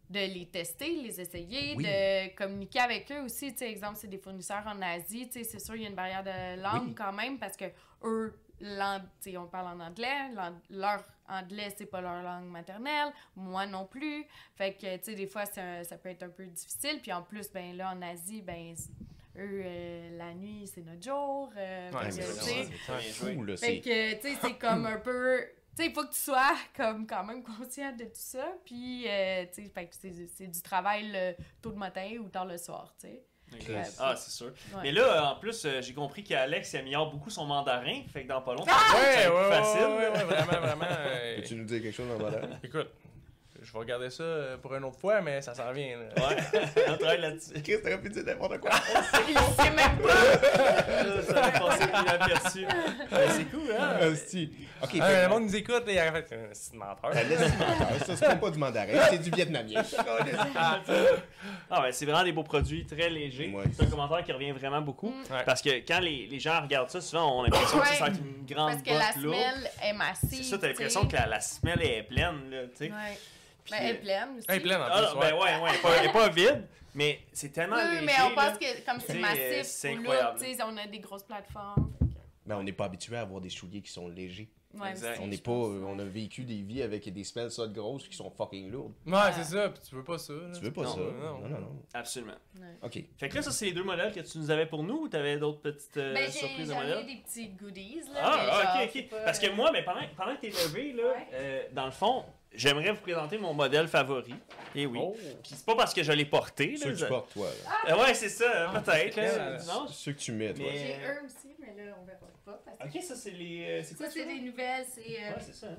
de 0.09 0.19
les 0.33 0.47
tester, 0.47 1.01
les 1.03 1.19
essayer, 1.19 1.73
Oui. 1.75 1.83
de 1.83 2.35
communiquer 2.35 2.79
avec 2.79 3.11
eux 3.11 3.21
aussi. 3.25 3.51
Tu 3.51 3.59
sais, 3.59 3.69
exemple, 3.69 3.97
c'est 3.99 4.07
des 4.09 4.17
fournisseurs 4.17 4.63
en 4.65 4.81
Asie. 4.81 5.27
Tu 5.27 5.39
sais, 5.39 5.43
c'est 5.43 5.59
sûr, 5.59 5.75
il 5.75 5.81
y 5.83 5.85
a 5.85 5.89
une 5.89 5.95
barrière 5.95 6.23
de 6.23 6.61
langue 6.61 6.87
Oui. 6.89 6.95
quand 6.95 7.11
même 7.13 7.37
parce 7.37 7.57
que 7.57 7.65
eux, 8.03 8.33
tu 8.47 8.48
on 8.61 9.47
parle 9.47 9.67
en 9.67 9.79
anglais. 9.85 10.29
Leur 10.69 11.03
anglais, 11.27 11.73
c'est 11.77 11.85
pas 11.85 12.01
leur 12.01 12.21
langue 12.23 12.49
maternelle. 12.49 13.13
Moi 13.35 13.65
non 13.65 13.85
plus. 13.85 14.25
Fait 14.55 14.73
que, 14.73 14.97
tu 14.97 15.03
sais, 15.03 15.15
des 15.15 15.27
fois, 15.27 15.45
c'est 15.45 15.61
un- 15.61 15.83
ça 15.83 15.97
peut 15.97 16.09
être 16.09 16.23
un 16.23 16.29
peu 16.29 16.45
difficile. 16.45 16.99
Puis 17.01 17.11
en 17.13 17.21
plus, 17.23 17.51
ben 17.51 17.75
là, 17.75 17.91
en 17.91 18.01
Asie, 18.01 18.41
ben, 18.41 18.73
eux, 19.37 19.61
euh, 19.65 20.17
la 20.17 20.33
nuit, 20.33 20.67
c'est 20.67 20.81
notre 20.81 21.03
jour. 21.03 21.51
euh, 21.55 21.91
Ouais, 21.91 22.11
c'est 22.11 22.21
fou, 23.35 23.43
là. 23.43 23.57
fait 23.57 23.79
que, 23.81 24.13
tu 24.15 24.21
sais, 24.33 24.37
c'est 24.41 24.57
comme 24.57 24.85
un 24.85 24.97
peu. 24.97 25.41
Tu 25.77 25.85
sais, 25.85 25.89
il 25.91 25.93
faut 25.93 26.03
que 26.03 26.11
tu 26.13 26.19
sois 26.19 26.55
comme 26.75 27.07
quand 27.07 27.23
même 27.23 27.41
conscient 27.43 27.93
de 27.95 28.03
tout 28.03 28.09
ça. 28.15 28.51
Puis, 28.65 29.05
euh, 29.07 29.45
tu 29.53 29.65
sais, 29.65 29.89
c'est, 29.91 30.27
c'est 30.27 30.47
du 30.47 30.61
travail 30.61 31.09
le 31.13 31.35
tôt 31.61 31.69
le 31.69 31.77
matin 31.77 32.09
ou 32.19 32.27
tard 32.27 32.45
le 32.45 32.57
soir, 32.57 32.93
tu 32.99 33.07
sais. 33.07 33.23
Ah, 33.99 34.15
c'est 34.15 34.31
sûr. 34.31 34.47
Ouais. 34.47 34.79
Mais 34.83 34.91
là, 34.91 35.31
en 35.33 35.35
plus, 35.39 35.65
euh, 35.65 35.81
j'ai 35.81 35.93
compris 35.93 36.23
qu'Alex 36.23 36.73
améliore 36.75 37.11
beaucoup 37.11 37.29
son 37.29 37.45
mandarin. 37.45 38.01
Fait 38.11 38.23
que 38.23 38.27
dans 38.29 38.41
pas 38.41 38.53
longtemps, 38.53 38.71
Ah! 38.73 38.91
ça 38.91 38.97
va 38.97 38.99
Ouais, 38.99 39.15
être 39.23 39.33
ouais, 39.33 39.49
facile. 39.49 39.81
ouais, 39.87 40.09
ouais, 40.09 40.23
vraiment, 40.23 40.67
vraiment. 40.67 40.85
Peux-tu 41.37 41.55
nous 41.55 41.65
dire 41.65 41.81
quelque 41.81 41.95
chose 41.95 42.07
dans 42.17 42.27
le 42.29 42.37
Écoute, 42.63 42.87
je 43.69 43.73
vais 43.73 43.79
regarder 43.79 44.09
ça 44.09 44.23
euh, 44.23 44.57
pour 44.57 44.73
une 44.75 44.83
autre 44.83 44.97
fois, 44.99 45.21
mais 45.21 45.43
ça 45.43 45.53
s'en 45.53 45.71
vient. 45.71 45.95
là. 45.97 46.27
Ouais, 46.27 46.37
on 46.87 46.97
travaille 46.97 47.21
là-dessus. 47.21 47.53
Chris, 47.63 47.75
t'aurais 47.83 48.01
pu 48.01 48.09
dire 48.09 48.23
n'importe 48.25 48.57
quoi. 48.59 48.71
Il 49.29 49.35
le 49.35 49.63
sait 49.63 49.69
même 49.69 49.97
pas! 49.99 51.21
ça 51.21 51.33
va 51.33 51.51
passer 51.51 51.83
inaperçu. 51.83 52.65
Mais 53.11 53.27
c'est 53.29 53.45
cool, 53.45 53.71
hein? 53.77 53.97
Hostie. 54.07 54.51
Ok, 54.81 54.89
Ah, 54.99 55.07
fait 55.07 55.23
le 55.23 55.29
monde 55.29 55.43
nous 55.43 55.55
écoute, 55.55 55.85
là, 55.85 55.91
il 55.91 55.99
a 55.99 56.11
fait 56.11 56.31
euh, 56.31 56.47
c'est 56.53 56.73
une 56.73 56.79
menteur. 56.79 57.11
Ben, 57.13 57.29
laisse 57.29 57.41
menteur, 57.41 58.07
ça, 58.07 58.15
c'est 58.15 58.39
pas 58.39 58.49
du 58.49 58.57
mandarin, 58.57 59.07
c'est 59.11 59.19
du 59.21 59.29
vietnamien. 59.29 59.83
Ah, 61.71 61.81
ben, 61.81 61.91
c'est 61.91 62.05
vraiment 62.05 62.23
des 62.23 62.31
beaux 62.31 62.43
produits, 62.43 62.85
très 62.85 63.09
légers. 63.09 63.51
Ouais. 63.55 63.63
C'est 63.73 63.83
un 63.83 63.87
commentaire 63.89 64.23
qui 64.23 64.31
revient 64.31 64.51
vraiment 64.51 64.81
beaucoup. 64.81 65.09
Mm. 65.09 65.33
Ouais. 65.33 65.43
Parce 65.45 65.61
que 65.61 65.69
quand 65.87 65.99
les, 65.99 66.25
les 66.27 66.39
gens 66.39 66.61
regardent 66.61 66.89
ça, 66.89 67.01
souvent, 67.01 67.37
on 67.39 67.41
a 67.43 67.45
l'impression 67.45 67.79
que 67.79 67.83
Ouais. 67.89 67.95
ça 67.95 68.07
une 68.07 68.45
grande 68.47 68.71
Parce 68.71 68.81
que 68.81 68.89
la 68.91 69.11
semelle 69.13 69.69
est 69.83 69.93
massive. 69.93 70.29
C'est 70.31 70.43
ça, 70.43 70.57
t'as 70.57 70.67
l'impression 70.67 71.05
que 71.07 71.15
la, 71.15 71.27
la 71.27 71.39
semelle 71.41 71.81
est 71.83 72.03
pleine, 72.03 72.49
là, 72.49 72.57
tu 72.63 72.77
sais. 72.77 72.91
Ouais. 72.91 73.19
Puis, 73.69 73.79
Ben, 73.79 73.85
elle 73.85 73.95
est 73.95 73.97
euh, 73.97 74.01
pleine 74.01 74.37
aussi. 74.37 74.45
Elle 74.49 74.55
est 74.55 74.59
pleine 74.59 74.81
en 74.81 74.85
Ah, 74.89 75.01
plus. 75.01 75.13
non, 75.15 75.19
ben 75.21 75.33
ouais, 75.33 75.39
ouais, 75.39 75.69
elle 75.69 75.75
est 75.75 75.81
pas- 75.81 75.95
elle 75.99 76.05
est 76.09 76.13
pas 76.13 76.29
vide, 76.29 76.67
mais 76.95 77.19
c'est 77.33 77.49
tellement 77.51 77.75
Oui, 77.77 77.83
léger. 77.83 77.99
oui, 77.99 78.05
mais 78.05 78.13
on 78.25 78.29
là. 78.29 78.35
pense 78.49 78.57
que 78.57 78.85
comme 78.85 78.99
c'est 78.99 79.07
T'sais, 79.13 79.19
massif, 79.19 79.63
c'est 79.63 79.89
incroyable. 79.95 80.37
lourd, 80.39 80.45
tu 80.47 80.55
sais, 80.55 80.63
on 80.63 80.77
a 80.77 80.87
des 80.87 80.99
grosses 80.99 81.23
plateformes. 81.23 81.91
Mais 82.45 82.55
on 82.55 82.63
n'est 82.63 82.73
pas 82.73 82.85
habitué 82.85 83.15
à 83.15 83.21
avoir 83.21 83.41
des 83.41 83.49
souliers 83.49 83.81
qui 83.81 83.91
sont 83.91 84.07
légers. 84.07 84.49
Ouais, 84.75 84.93
On 85.19 85.25
n'est 85.25 85.37
pas, 85.39 85.49
euh, 85.51 85.83
on 85.87 85.97
a 85.97 86.03
vécu 86.03 86.43
des 86.43 86.61
vies 86.61 86.83
avec 86.83 87.11
des 87.11 87.23
semelles 87.23 87.49
ça 87.49 87.65
de 87.65 87.73
grosses 87.73 88.07
qui 88.07 88.15
sont 88.15 88.29
fucking 88.29 88.69
lourdes. 88.69 88.93
Ouais, 89.07 89.17
c'est 89.33 89.43
ça, 89.55 89.67
puis 89.69 89.81
tu 89.87 89.95
veux 89.95 90.03
pas 90.03 90.19
ça. 90.19 90.31
là. 90.33 90.51
Tu 90.53 90.61
veux 90.61 90.71
pas 90.71 90.83
Non, 90.83 90.93
ça? 90.93 90.99
non. 90.99 91.11
Non, 91.39 91.49
non, 91.49 91.59
non. 91.59 91.81
Absolument. 91.91 92.35
Ouais. 92.59 92.67
Ok. 92.83 93.03
Fait 93.17 93.29
que 93.29 93.35
là, 93.35 93.41
ça, 93.41 93.49
c'est 93.51 93.65
les 93.65 93.71
deux 93.71 93.83
modèles 93.83 94.11
que 94.13 94.19
tu 94.19 94.37
nous 94.37 94.51
avais 94.51 94.67
pour 94.67 94.83
nous 94.83 95.01
ou 95.01 95.07
t'avais 95.09 95.37
d'autres 95.39 95.61
petites 95.61 95.97
euh, 95.97 96.13
Ben, 96.13 96.29
surprises 96.29 96.69
de 96.69 96.73
modèles? 96.75 97.03
des 97.07 97.15
petits 97.15 97.47
goodies, 97.49 98.01
là. 98.13 98.19
Ah, 98.21 98.31
ah, 98.37 98.45
genre, 98.77 98.83
ok, 98.85 98.91
ok. 98.95 99.09
pas- 99.09 99.23
Parce 99.25 99.39
que 99.39 99.49
moi, 99.49 99.71
mais 99.71 99.83
pendant, 99.83 100.01
pendant 100.15 100.35
que 100.35 100.41
t'es 100.41 100.49
levé, 100.49 100.93
là, 100.93 101.03
Ouais. 101.03 101.27
euh, 101.33 101.61
dans 101.73 101.85
le 101.85 101.91
fond, 101.91 102.25
j'aimerais 102.53 102.91
vous 102.91 103.01
présenter 103.01 103.37
mon 103.37 103.53
modèle 103.53 103.87
favori. 103.87 104.33
Et 104.75 104.85
oui. 104.85 104.99
Oh. 105.01 105.15
Puis 105.43 105.53
c'est 105.55 105.65
pas 105.65 105.75
parce 105.75 105.93
que 105.93 106.03
je 106.03 106.11
l'ai 106.11 106.25
porté. 106.25 106.75
Ceux 106.77 106.89
Là, 106.89 106.95
que 106.95 106.99
tu 106.99 107.05
portes, 107.07 107.33
toi. 107.33 107.47
là. 107.85 107.93
Euh, 107.95 108.01
ouais, 108.03 108.13
c'est 108.13 108.29
ça, 108.29 108.71
Ah, 108.73 108.79
peut-être. 108.81 109.13
clair. 109.13 109.57
dimanche. 109.57 109.89
Ceux 109.91 110.13
que 110.13 110.19
tu 110.19 110.31
mets, 110.31 110.53
toi. 110.53 110.65
Mais- 110.71 110.77
J'ai 110.77 111.05
eux 111.07 111.21
aussi, 111.25 111.55
mais 111.59 111.67
là, 111.85 111.95
on 112.01 112.05
verra 112.05 112.19
pas. 112.45 112.61
Parce 112.65 112.77
que 112.91 112.97
Ok, 112.97 113.03
ça, 113.03 113.15
c'est 113.15 113.31
les. 113.31 113.65
euh, 113.65 113.83
c'est 113.83 113.95
quoi 113.97 114.05
ça, 114.07 114.11
c'est 114.13 114.25
des 114.25 114.39
nouvelles, 114.41 114.85
c'est 114.93 115.01
euh, 115.23 115.29
Ouais, 115.29 115.35
c'est 115.39 115.55
ça. 115.55 115.67
hein. 115.67 115.77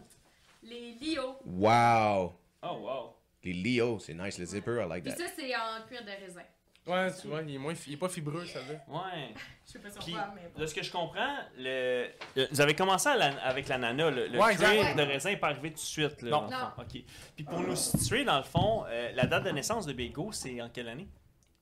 les 0.63 0.93
Lio. 1.01 1.37
Wow! 1.47 2.33
Oh, 2.63 2.67
wow. 2.81 3.15
Les 3.43 3.53
Leo, 3.55 3.99
c'est 3.99 4.13
nice. 4.15 4.39
Le 4.39 4.45
zipper, 4.45 4.83
I 4.85 4.89
like 4.89 5.05
Puis 5.05 5.13
that. 5.15 5.19
ça, 5.19 5.31
c'est 5.35 5.55
en 5.57 5.87
cuir 5.89 6.03
de 6.05 6.11
raisin. 6.11 6.43
Ouais, 6.87 7.09
tu 7.21 7.29
vois, 7.29 7.43
il 7.43 7.55
est, 7.55 7.59
moins, 7.59 7.75
il 7.87 7.93
est 7.93 7.97
pas 7.97 8.09
fibreux, 8.09 8.45
ça 8.47 8.59
là 8.61 8.75
Ouais. 8.89 9.35
Je 9.67 9.73
sais 9.73 9.79
pas 9.79 9.91
sur 9.91 10.03
Puis, 10.03 10.13
quoi, 10.13 10.33
mais 10.35 10.51
bon. 10.53 10.61
de 10.61 10.67
ce 10.67 10.75
que 10.75 10.83
je 10.83 10.91
comprends, 10.91 11.37
le... 11.59 12.09
le- 12.35 12.49
vous 12.51 12.61
avez 12.61 12.75
commencé 12.75 13.09
à 13.09 13.17
la- 13.17 13.43
avec 13.45 13.69
l'ananas. 13.69 14.11
Le, 14.11 14.27
le 14.29 14.39
Ouais, 14.41 14.57
cuir 14.57 14.71
exact. 14.71 14.97
de 14.97 15.03
raisin 15.03 15.31
n'est 15.31 15.37
pas 15.37 15.49
arrivé 15.49 15.69
tout 15.71 15.75
de 15.77 15.81
suite. 15.81 16.23
Là, 16.23 16.31
Non. 16.31 16.41
dans 16.43 16.47
le 16.47 16.51
Non. 16.53 16.71
fond. 16.77 16.83
OK. 16.83 17.03
Puis 17.37 17.45
pour 17.45 17.61
nous 17.61 17.77
situer, 17.77 18.25
dans 18.25 18.39
le 18.39 18.43
fond, 18.45 18.85
euh, 18.89 19.13
la 19.15 19.27
date 19.27 19.45
de 19.45 19.51
naissance 19.51 19.85
de 19.87 19.93
Bego, 19.93 20.33
c'est 20.33 20.61
en 20.63 20.69
quelle 20.71 20.89
année? 20.89 21.07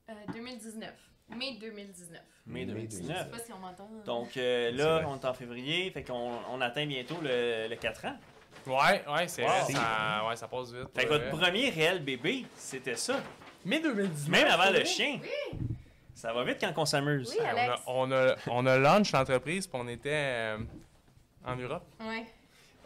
Euh, 0.09 0.13
2019. 0.33 0.95
Mai 1.37 1.59
2019. 1.61 2.23
Mai 2.47 2.61
Mai 2.61 2.67
2019. 2.67 3.17
Je 3.19 3.23
sais 3.25 3.29
pas 3.31 3.39
si 3.45 3.53
on 3.53 3.59
m'entend. 3.59 3.91
Donc 4.07 4.35
euh, 4.39 4.71
C'est 4.71 4.73
là, 4.73 4.95
vrai. 5.01 5.05
on 5.09 5.17
est 5.21 5.25
en 5.27 5.35
février, 5.35 5.91
fait 5.91 6.05
qu'on 6.05 6.33
on 6.51 6.61
atteint 6.63 6.87
bientôt 6.87 7.19
le, 7.23 7.67
le 7.69 7.77
4 7.77 8.07
ans. 8.07 8.17
Ouais, 8.67 9.05
ouais, 9.07 9.29
c'est 9.29 9.43
Wow. 9.43 9.49
vrai, 9.51 9.73
ça, 9.75 10.25
ouais, 10.27 10.37
ça 10.37 10.49
passe 10.49 10.73
vite. 10.73 10.89
Fait 10.95 11.05
que 11.05 11.09
votre 11.11 11.29
premier 11.29 11.69
réel 11.71 12.03
bébé, 12.03 12.47
c'était 12.57 12.97
ça. 12.97 13.17
Mais 13.64 13.81
2019. 13.81 14.29
Même 14.31 14.49
avant 14.49 14.71
le 14.71 14.85
chien. 14.85 15.18
Ça 16.14 16.33
va 16.33 16.42
vite 16.44 16.59
quand 16.61 16.73
on 16.77 16.85
s'amuse. 16.87 17.31
Oui. 17.38 17.44
Alex. 17.47 17.81
On 17.87 18.11
a, 18.11 18.16
on 18.25 18.31
a, 18.31 18.37
on 18.49 18.66
a 18.66 18.79
launch 18.79 19.12
l'entreprise, 19.12 19.66
puis 19.66 19.81
on 19.81 19.87
était 19.88 20.11
euh, 20.12 20.59
en 21.44 21.55
Europe. 21.57 21.85
Ouais. 22.01 22.25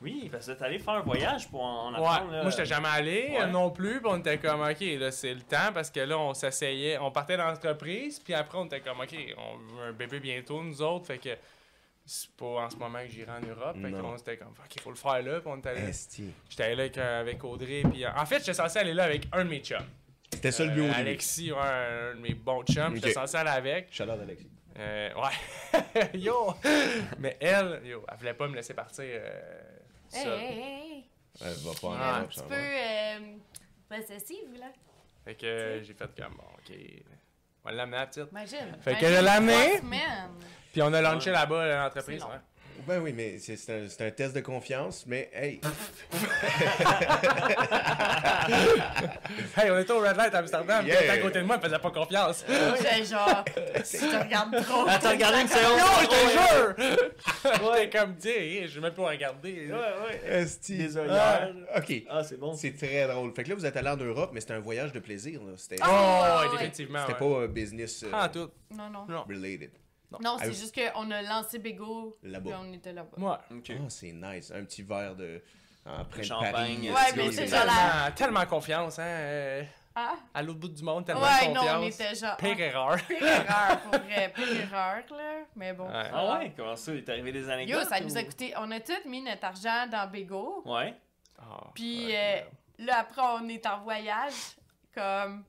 Oui, 0.03 0.29
parce 0.33 0.47
que 0.49 0.53
t'es 0.53 0.65
allé 0.65 0.79
faire 0.81 0.95
un 0.95 1.01
voyage 1.03 1.49
pour 1.49 1.63
en, 1.63 1.95
en 1.95 2.01
Ouais, 2.01 2.09
apprendre. 2.09 2.33
là. 2.33 2.43
moi 2.43 2.51
j'étais 2.51 2.67
jamais 2.67 2.89
allé 2.89 3.37
Ouais. 3.39 3.47
non 3.47 3.71
plus, 3.71 4.01
puis 4.01 4.11
on 4.11 4.19
était 4.19 4.37
comme 4.37 4.61
ok, 4.61 4.81
là 4.99 5.13
c'est 5.13 5.33
le 5.33 5.43
temps 5.43 5.73
parce 5.73 5.93
que 5.93 6.01
là 6.01 6.19
on 6.19 6.35
s'essayait, 6.35 6.99
on 6.99 7.13
partait 7.13 7.37
dans 7.37 7.47
l'entreprise, 7.47 8.19
puis 8.19 8.35
après 8.35 8.59
on 8.59 8.65
était 8.65 8.81
comme 8.81 8.99
ok, 8.99 9.15
on 9.39 9.59
veut 9.77 9.83
un 9.91 9.93
bébé 9.93 10.19
bientôt 10.19 10.61
nous 10.61 10.83
autres, 10.83 11.07
fait 11.07 11.19
que 11.19 11.29
c'est 12.05 12.29
pas 12.31 12.47
en 12.65 12.69
ce 12.69 12.75
moment 12.75 12.99
que 12.99 13.11
j'irai 13.13 13.31
en 13.31 13.47
Europe, 13.47 13.77
fait 13.81 13.91
Non. 13.91 14.01
qu'on 14.03 14.17
était 14.17 14.37
comme 14.39 14.49
ok, 14.49 14.81
faut 14.83 14.91
le 14.91 14.97
faire 14.97 15.23
là, 15.23 15.39
puis 15.39 15.49
on 15.49 15.59
était 15.59 15.69
allé- 15.69 15.83
Esti. 15.91 16.33
j'étais 16.51 16.65
allé 16.65 16.73
avec, 16.73 16.99
euh, 16.99 17.21
avec 17.21 17.45
Audrey, 17.45 17.83
puis 17.89 18.05
euh, 18.05 18.09
en 18.17 18.27
fait 18.27 18.41
j'étais 18.41 18.55
censé 18.55 18.81
aller 18.81 18.95
là 18.95 19.05
avec 19.05 19.29
un 19.33 19.45
de 19.45 19.51
mes 19.51 19.61
chums, 19.61 19.79
C'était 20.33 20.51
ça 20.51 20.65
le 20.65 20.71
but 20.71 20.81
Euh, 20.81 20.85
au 20.85 20.89
début. 20.89 21.01
Alexis, 21.01 21.53
ouais, 21.53 21.59
un 21.61 22.15
de 22.15 22.21
mes 22.21 22.35
bons 22.35 22.63
chums, 22.65 22.95
j'étais 22.95 23.09
Ok. 23.09 23.15
censé 23.15 23.37
aller 23.37 23.51
avec, 23.51 23.93
Shout 23.93 24.05
out 24.05 24.21
Alexis. 24.23 24.49
Euh, 24.79 25.11
ouais, 25.15 26.11
yo, 26.19 26.55
mais 27.19 27.37
elle, 27.41 27.83
yo, 27.85 28.05
elle 28.11 28.17
voulait 28.19 28.35
pas 28.35 28.49
me 28.49 28.55
laisser 28.57 28.73
partir 28.75 29.05
euh, 29.07 29.61
Hey, 30.13 30.23
seule. 30.25 30.39
hey, 30.41 30.59
hey. 30.61 31.05
Ouais, 31.41 31.53
va 31.65 31.71
pas 31.81 31.87
en 31.89 31.93
Ah, 32.01 32.17
un 32.21 32.25
petit 32.25 32.41
peu 32.41 32.55
euh, 32.55 33.19
possessive, 33.89 34.59
là. 34.59 34.67
Fait 35.25 35.35
que 35.35 35.47
euh, 35.47 35.83
j'ai 35.85 35.93
fait 35.95 36.09
comme 36.19 36.35
bon, 36.35 36.45
ok, 36.59 36.75
on 37.65 37.69
va 37.69 37.75
l'amener 37.75 37.97
à 37.99 38.01
la 38.01 38.07
petite. 38.07 38.29
Imagine. 38.31 38.77
Fait 38.81 38.95
que 38.95 39.07
je 39.07 39.21
l'ai 39.21 39.29
amené. 39.29 39.81
Puis 40.73 40.83
on 40.83 40.93
a 40.93 41.01
launché 41.03 41.31
Ouais. 41.31 41.37
là-bas 41.37 41.85
l'entreprise. 41.85 42.23
Ouais. 42.25 42.31
Ben 42.87 43.01
oui, 43.01 43.13
mais 43.13 43.39
c'est 43.39 43.57
un, 43.71 43.87
test 44.11 44.35
de 44.35 44.41
confiance, 44.41 45.05
mais 45.07 45.31
hey, 45.33 45.61
Hey, 49.57 49.71
on 49.71 49.79
était 49.79 49.93
au 49.93 50.01
Red 50.01 50.17
Light 50.17 50.35
à 50.35 50.39
Amsterdam, 50.39 50.85
Yeah. 50.87 50.97
elle 50.99 51.05
était 51.05 51.13
à 51.13 51.19
côté 51.19 51.39
de 51.41 51.45
moi, 51.45 51.57
elle 51.57 51.63
faisait 51.69 51.79
pas 51.79 51.91
confiance. 51.91 52.45
J'ai 52.49 53.05
genre, 53.13 53.45
si 53.85 53.99
tu 53.99 54.17
regardes 54.17 54.57
trop. 54.65 54.87
Attends, 54.89 55.11
regardez 55.11 55.43
une 55.43 55.49
séance. 55.49 55.79
Non, 55.79 55.87
je 56.01 56.03
Ouais. 56.03 56.09
te 56.09 56.15
jure! 56.33 56.75
J'étais 57.85 57.99
comme, 57.99 58.15
dis, 58.15 58.29
hey, 58.29 58.67
je 58.69 58.75
vais 58.75 58.81
même 58.81 58.95
pas 58.95 59.07
regarder. 59.09 59.69
Ouais, 59.71 59.75
ouais. 59.75 60.21
Esti. 60.41 60.79
Des 60.79 60.99
Ah, 60.99 61.49
ok. 61.77 61.93
Ah, 62.11 62.25
c'est 62.25 62.39
bon. 62.39 62.55
C'est 62.55 62.73
très 62.77 63.07
drôle. 63.07 63.33
Fait 63.35 63.45
que 63.45 63.51
là, 63.51 63.55
vous 63.55 63.67
êtes 63.67 63.77
allé 63.77 63.89
en 63.91 63.97
Europe, 63.97 64.31
mais 64.35 64.41
c'était 64.41 64.55
un 64.55 64.61
voyage 64.61 64.93
de 64.93 64.99
plaisir. 64.99 65.41
là. 65.45 65.53
C'était 65.57 65.77
Oh, 65.83 65.87
Ah, 65.87 66.41
ouais, 66.41 66.47
ouais. 66.47 66.53
définitivement. 66.59 67.07
c'était 67.07 67.23
ouais. 67.23 67.33
pas 67.35 67.41
un 67.45 67.49
business 67.49 68.03
euh, 68.03 68.11
Ah, 68.13 68.29
tout. 68.29 68.51
Non, 68.75 68.91
non. 68.91 69.05
Non. 69.09 69.25
related. 69.29 69.71
Non, 70.21 70.37
Ah, 70.39 70.45
c'est 70.45 70.53
juste 70.53 70.75
qu'on 70.75 71.11
a 71.11 71.23
lancé 71.23 71.59
Bego, 71.59 72.19
Là-bas. 72.23 72.61
on 72.63 72.73
était 72.73 72.93
là-bas. 72.93 73.17
Ouais. 73.19 73.57
Ok. 73.59 73.71
Ah, 73.71 73.85
c'est 73.89 74.13
nice. 74.13 74.51
Un 74.55 74.65
petit 74.65 74.83
verre 74.83 75.15
de. 75.17 75.43
Après 75.85 76.21
de 76.21 76.27
Champagne. 76.27 76.53
Paris. 76.53 76.91
Ouais, 76.91 77.13
mais 77.17 77.33
c'est 77.33 77.47
genre 77.49 77.65
la- 77.67 78.11
Tellement, 78.13 78.47
confiance, 78.47 78.99
hein. 79.01 79.03
euh, 79.05 79.65
Ah? 79.95 80.15
à 80.33 80.43
l'autre 80.43 80.61
bout 80.61 80.69
du 80.69 80.83
monde, 80.83 81.05
tellement 81.05 81.23
Ouais, 81.23 81.49
de 81.49 81.53
non, 81.55 81.61
on 81.61 81.81
confiance. 81.85 81.95
était 82.01 82.15
genre. 82.15 82.37
Pire 82.37 82.55
ah, 82.57 82.63
erreur. 82.63 82.97
pire 83.09 83.23
erreur, 83.27 83.81
pour 83.81 84.01
vrai. 84.01 84.33
Pire 84.35 84.61
erreur, 84.61 85.03
là. 85.11 85.41
Mais 85.57 85.73
bon. 85.73 85.87
Ouais. 85.89 86.11
Ah 86.13 86.39
ouais? 86.39 86.53
Comment 86.57 86.77
ça? 86.77 86.93
Il 86.93 86.99
est 86.99 87.09
arrivé 87.09 87.33
des 87.33 87.49
anecdotes? 87.51 87.83
Yo, 87.83 87.89
ça 87.89 88.01
nous 88.01 88.17
a 88.17 88.23
coûté. 88.23 88.55
On 88.59 88.71
a 88.71 88.81
tous 88.81 89.05
mis 89.09 89.23
notre 89.23 89.45
argent 89.45 89.87
dans 89.91 90.09
Bego. 90.11 90.63
Ouais. 90.65 90.95
Puis 91.75 92.07
ouais. 92.07 92.47
euh, 92.79 92.85
là, 92.85 92.99
après, 93.01 93.21
on 93.41 93.49
est 93.49 93.67
en 93.67 93.81
voyage. 93.83 94.33
Comme. 94.95 95.45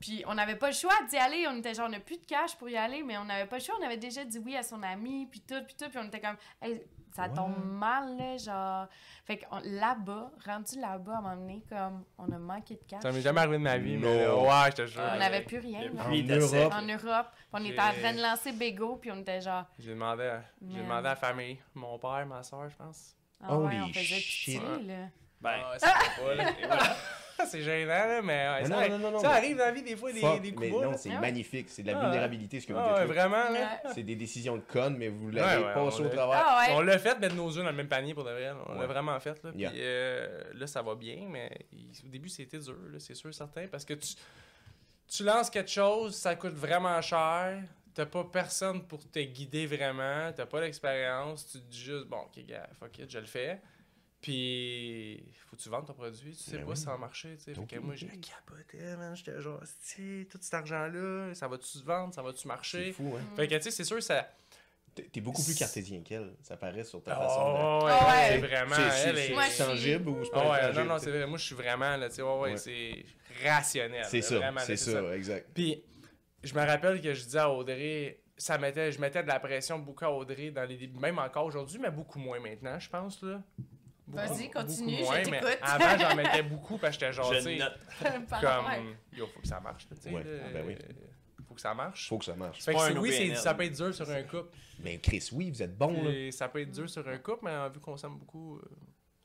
Puis 0.00 0.22
on 0.26 0.34
n'avait 0.34 0.56
pas 0.56 0.68
le 0.68 0.74
choix 0.74 0.94
d'y 1.08 1.16
aller. 1.16 1.46
On 1.48 1.56
était 1.58 1.74
genre, 1.74 1.86
on 1.86 1.90
n'a 1.90 2.00
plus 2.00 2.18
de 2.18 2.24
cash 2.26 2.56
pour 2.56 2.68
y 2.68 2.76
aller, 2.76 3.02
mais 3.02 3.16
on 3.18 3.24
n'avait 3.24 3.46
pas 3.46 3.56
le 3.58 3.62
choix. 3.62 3.74
On 3.80 3.84
avait 3.84 3.96
déjà 3.96 4.24
dit 4.24 4.38
oui 4.38 4.56
à 4.56 4.62
son 4.62 4.82
ami, 4.82 5.26
puis 5.30 5.40
tout, 5.40 5.62
puis 5.66 5.74
tout. 5.78 5.88
Puis 5.90 5.98
on 6.02 6.06
était 6.06 6.20
comme, 6.20 6.36
hey, 6.62 6.80
ça 7.16 7.22
Ouais. 7.24 7.32
tombe 7.34 7.56
mal, 7.64 8.16
là, 8.16 8.36
genre. 8.36 8.86
Fait 9.24 9.38
que 9.38 9.44
là-bas, 9.64 10.30
rendu 10.46 10.78
là-bas, 10.80 11.14
à 11.14 11.18
un 11.18 11.20
moment 11.22 11.36
donné, 11.36 11.64
comme, 11.68 12.04
on 12.16 12.30
a 12.30 12.38
manqué 12.38 12.74
de 12.74 12.80
cash. 12.86 13.02
Ça 13.02 13.10
m'est 13.10 13.20
jamais 13.22 13.40
arrivé 13.40 13.58
de 13.58 13.62
ma 13.62 13.76
vie, 13.78 13.96
mais 13.96 14.24
là, 14.24 14.36
ouais, 14.36 14.70
je 14.70 14.76
te 14.82 14.86
jure. 14.86 15.02
On 15.14 15.18
n'avait 15.18 15.42
plus 15.42 15.58
rien, 15.58 15.90
En. 15.98 16.10
Europe. 16.12 16.72
En 16.74 16.82
Europe. 16.82 17.26
Puis 17.32 17.46
on 17.52 17.64
était 17.64 17.80
en 17.80 17.92
train 17.92 18.12
de 18.14 18.22
lancer 18.22 18.52
Bego, 18.52 18.96
puis 18.96 19.10
on 19.10 19.20
était 19.20 19.40
genre, 19.40 19.64
J'ai 19.78 19.90
demandé, 19.90 20.24
à- 20.24 20.42
j'ai 20.62 20.74
Man. 20.76 20.82
demandé 20.84 21.06
à 21.08 21.10
la 21.10 21.16
famille, 21.16 21.58
mon 21.74 21.98
père, 21.98 22.24
ma 22.26 22.42
soeur, 22.44 22.68
je 22.68 22.76
pense. 22.76 23.16
ah 23.42 23.56
ouais, 23.58 23.80
on 23.80 23.88
faisait 23.88 24.02
shit. 24.20 24.60
pitié, 24.62 24.86
là. 24.86 25.08
Ben, 25.40 25.60
Ah, 25.64 25.78
ça 25.78 25.88
fait 25.94 26.22
pas, 26.22 26.34
là. 26.34 26.50
Et 26.50 26.66
voilà. 26.66 26.82
c'est 27.46 27.62
gênant, 27.62 27.88
là, 27.88 28.22
mais 28.22 28.48
ouais, 28.48 28.62
ça, 28.64 28.68
non, 28.68 28.76
arrive- 28.76 28.92
non, 28.92 28.98
non, 28.98 29.10
non, 29.12 29.18
ça 29.20 29.28
mais- 29.28 29.34
arrive 29.36 29.56
dans 29.56 29.64
la 29.64 29.70
vie 29.72 29.82
des 29.82 29.96
fois, 29.96 30.12
des, 30.12 30.20
Fuck, 30.20 30.40
des 30.42 30.52
coups 30.52 30.60
mais 30.68 30.70
bas, 30.72 30.84
non, 30.86 30.96
c'est 30.96 31.10
Ah 31.10 31.14
ouais. 31.14 31.20
magnifique. 31.20 31.66
C'est 31.70 31.82
de 31.82 31.90
la 31.90 31.98
Ah 31.98 32.02
vulnérabilité, 32.02 32.60
ce 32.60 32.66
que 32.66 32.72
vous 32.72 32.78
Ah 32.82 32.98
dites. 33.04 33.12
vraiment, 33.14 33.48
là. 33.50 33.80
C'est 33.94 34.02
des 34.02 34.16
décisions 34.16 34.56
de 34.56 34.62
connes, 34.62 34.96
mais 34.96 35.08
vous 35.08 35.30
l'avez 35.30 35.62
Ouais, 35.62 35.68
ouais, 35.68 35.74
passé 35.74 36.02
au 36.02 36.08
travers. 36.08 36.44
Ah 36.46 36.64
ouais. 36.66 36.74
On 36.76 36.80
l'a 36.80 36.98
fait, 36.98 37.18
mettre 37.18 37.34
nos 37.34 37.48
œufs 37.48 37.64
dans 37.64 37.70
le 37.70 37.76
même 37.76 37.88
panier 37.88 38.14
pour 38.14 38.24
de 38.24 38.30
vrai. 38.30 38.50
On 38.66 38.74
l'a 38.74 38.86
vraiment 38.86 39.18
fait. 39.20 39.42
Là, 39.44 39.50
puis 39.52 39.64
euh, 39.66 40.42
là, 40.54 40.66
ça 40.66 40.82
va 40.82 40.94
bien, 40.94 41.26
mais 41.28 41.50
il- 41.72 41.90
au 42.04 42.08
début, 42.08 42.28
c'était 42.28 42.58
dur, 42.58 42.74
c'est 42.98 43.14
sûr, 43.14 43.32
certain. 43.34 43.66
Parce 43.68 43.84
que 43.84 43.94
tu, 43.94 44.14
tu 45.08 45.24
lances 45.24 45.50
quelque 45.50 45.70
chose, 45.70 46.14
ça 46.16 46.34
coûte 46.34 46.54
vraiment 46.54 47.00
cher. 47.00 47.62
T'as 47.94 48.06
pas 48.06 48.22
personne 48.24 48.84
pour 48.84 49.00
te 49.10 49.18
guider 49.18 49.66
vraiment. 49.66 50.30
T'as 50.34 50.46
pas 50.46 50.60
d'expérience. 50.60 51.46
Tu 51.50 51.58
te 51.58 51.64
dis 51.64 51.80
juste, 51.82 52.06
bon, 52.06 52.18
ok, 52.18 52.44
gars, 52.46 52.68
fuck 52.78 52.96
it, 52.98 53.10
je 53.10 53.18
le 53.18 53.26
fais. 53.26 53.60
Puis, 54.20 55.22
faut 55.48 55.56
que 55.56 55.62
tu 55.62 55.68
vendes 55.68 55.86
ton 55.86 55.94
produit? 55.94 56.32
Tu 56.36 56.42
sais 56.42 56.56
Ben 56.58 56.64
pas 56.64 56.70
oui. 56.72 56.76
si 56.76 56.82
ça 56.82 56.90
va 56.90 56.98
marcher. 56.98 57.36
tu 57.36 57.44
sais. 57.44 57.54
Fait 57.54 57.66
que 57.66 57.78
moi, 57.78 57.94
j'ai 57.94 58.08
capoté, 58.08 58.78
man. 58.96 59.14
J'étais 59.16 59.40
genre, 59.40 59.60
si, 59.80 60.26
tout 60.30 60.38
cet 60.40 60.54
argent-là, 60.54 61.34
ça 61.34 61.46
va-tu 61.48 61.66
se 61.66 61.84
vendre, 61.84 62.12
ça 62.12 62.22
va-tu 62.22 62.38
C'est 62.40 62.48
marcher? 62.48 62.92
fou, 62.92 63.14
hein. 63.16 63.22
Fait 63.36 63.46
que, 63.48 63.54
tu 63.54 63.62
sais, 63.62 63.70
c'est 63.70 63.84
sûr, 63.84 64.02
ça. 64.02 64.28
T'es 65.12 65.20
beaucoup 65.20 65.44
plus 65.44 65.54
cartésien 65.56 66.02
qu'elle. 66.02 66.34
Ça 66.42 66.56
paraît 66.56 66.82
sur 66.82 67.00
ta 67.00 67.14
façon 67.14 67.52
de. 67.52 67.58
Oh, 67.60 67.84
ouais, 67.86 67.92
Ah 67.94 68.06
ouais. 68.08 68.28
c'est 68.30 68.38
vraiment. 68.38 68.74
C'est- 68.74 68.90
c'est- 68.90 69.08
elle 69.10 69.18
est- 69.18 69.26
C'est 69.28 69.32
Moi, 69.34 69.44
je 69.44 69.50
suis- 69.50 69.64
tangible 69.64 70.08
ou 70.08 70.24
c'est 70.24 70.30
pas 70.32 70.50
ouais, 70.50 70.72
non, 70.72 70.84
non, 70.86 70.98
tu 70.98 71.04
c'est 71.04 71.10
vrai. 71.12 71.26
Moi, 71.26 71.38
je 71.38 71.44
suis 71.44 71.54
vraiment, 71.54 71.96
là, 71.96 72.08
tu 72.08 72.16
sais, 72.16 72.22
ouais, 72.22 72.28
ouais, 72.40 72.50
Ouais. 72.50 72.56
c'est 72.56 73.04
rationnel. 73.48 74.04
C'est 74.08 74.22
ça, 74.22 74.40
c'est 74.66 74.76
ça, 74.76 75.14
exact. 75.16 75.50
Puis, 75.54 75.84
je 76.42 76.52
me 76.52 76.66
rappelle 76.66 77.00
que 77.00 77.14
je 77.14 77.22
disais 77.22 77.38
à 77.38 77.48
Audrey, 77.48 78.18
ça 78.36 78.58
mettait, 78.58 78.90
je 78.90 79.00
mettais 79.00 79.22
de 79.22 79.28
la 79.28 79.38
pression 79.38 79.78
beaucoup 79.78 80.04
à 80.04 80.10
Audrey 80.10 80.50
dans 80.50 80.64
les 80.64 80.76
débuts, 80.76 80.98
même 80.98 81.20
encore 81.20 81.44
aujourd'hui, 81.46 81.78
mais 81.80 81.92
beaucoup 81.92 82.18
moins 82.18 82.40
maintenant, 82.40 82.76
je 82.80 82.88
pense, 82.90 83.22
là. 83.22 83.40
Vas-y, 84.08 84.50
continue, 84.50 84.98
beaucoup 85.00 85.12
je 85.24 85.30
mais. 85.30 85.40
Avant, 85.62 85.98
j'en 85.98 86.14
mettais 86.16 86.42
beaucoup 86.42 86.78
parce 86.78 86.96
que 86.96 87.04
j'étais 87.06 87.12
genre, 87.12 87.30
tu 87.30 87.58
comme, 88.40 88.94
yo, 89.12 89.26
faut 89.26 89.40
que 89.40 89.46
ça 89.48 89.60
marche, 89.60 89.86
tu 89.88 89.96
sais. 90.00 90.10
Ouais, 90.10 90.24
là, 90.24 90.48
ben 90.52 90.64
oui. 90.66 90.76
Faut 91.46 91.54
que 91.54 91.60
ça 91.60 91.74
marche. 91.74 92.08
Faut 92.08 92.18
que 92.18 92.24
ça 92.24 92.34
marche. 92.34 92.62
Fait 92.62 92.72
que 92.74 92.98
oui, 92.98 93.34
ça 93.36 93.54
peut 93.54 93.64
être 93.64 93.76
dur 93.76 93.94
sur 93.94 94.08
un 94.10 94.22
couple. 94.22 94.50
Ben 94.80 95.00
Chris, 95.00 95.28
oui, 95.32 95.50
vous 95.50 95.62
êtes 95.62 95.76
bon 95.76 96.02
là. 96.04 96.10
Et 96.10 96.30
ça 96.30 96.48
peut 96.48 96.60
être 96.60 96.70
dur 96.70 96.88
sur 96.88 97.06
un 97.08 97.18
couple, 97.18 97.44
mais 97.46 97.68
vu 97.70 97.80
qu'on 97.80 97.96
s'aime 97.96 98.16
beaucoup, 98.16 98.56
euh, 98.58 98.62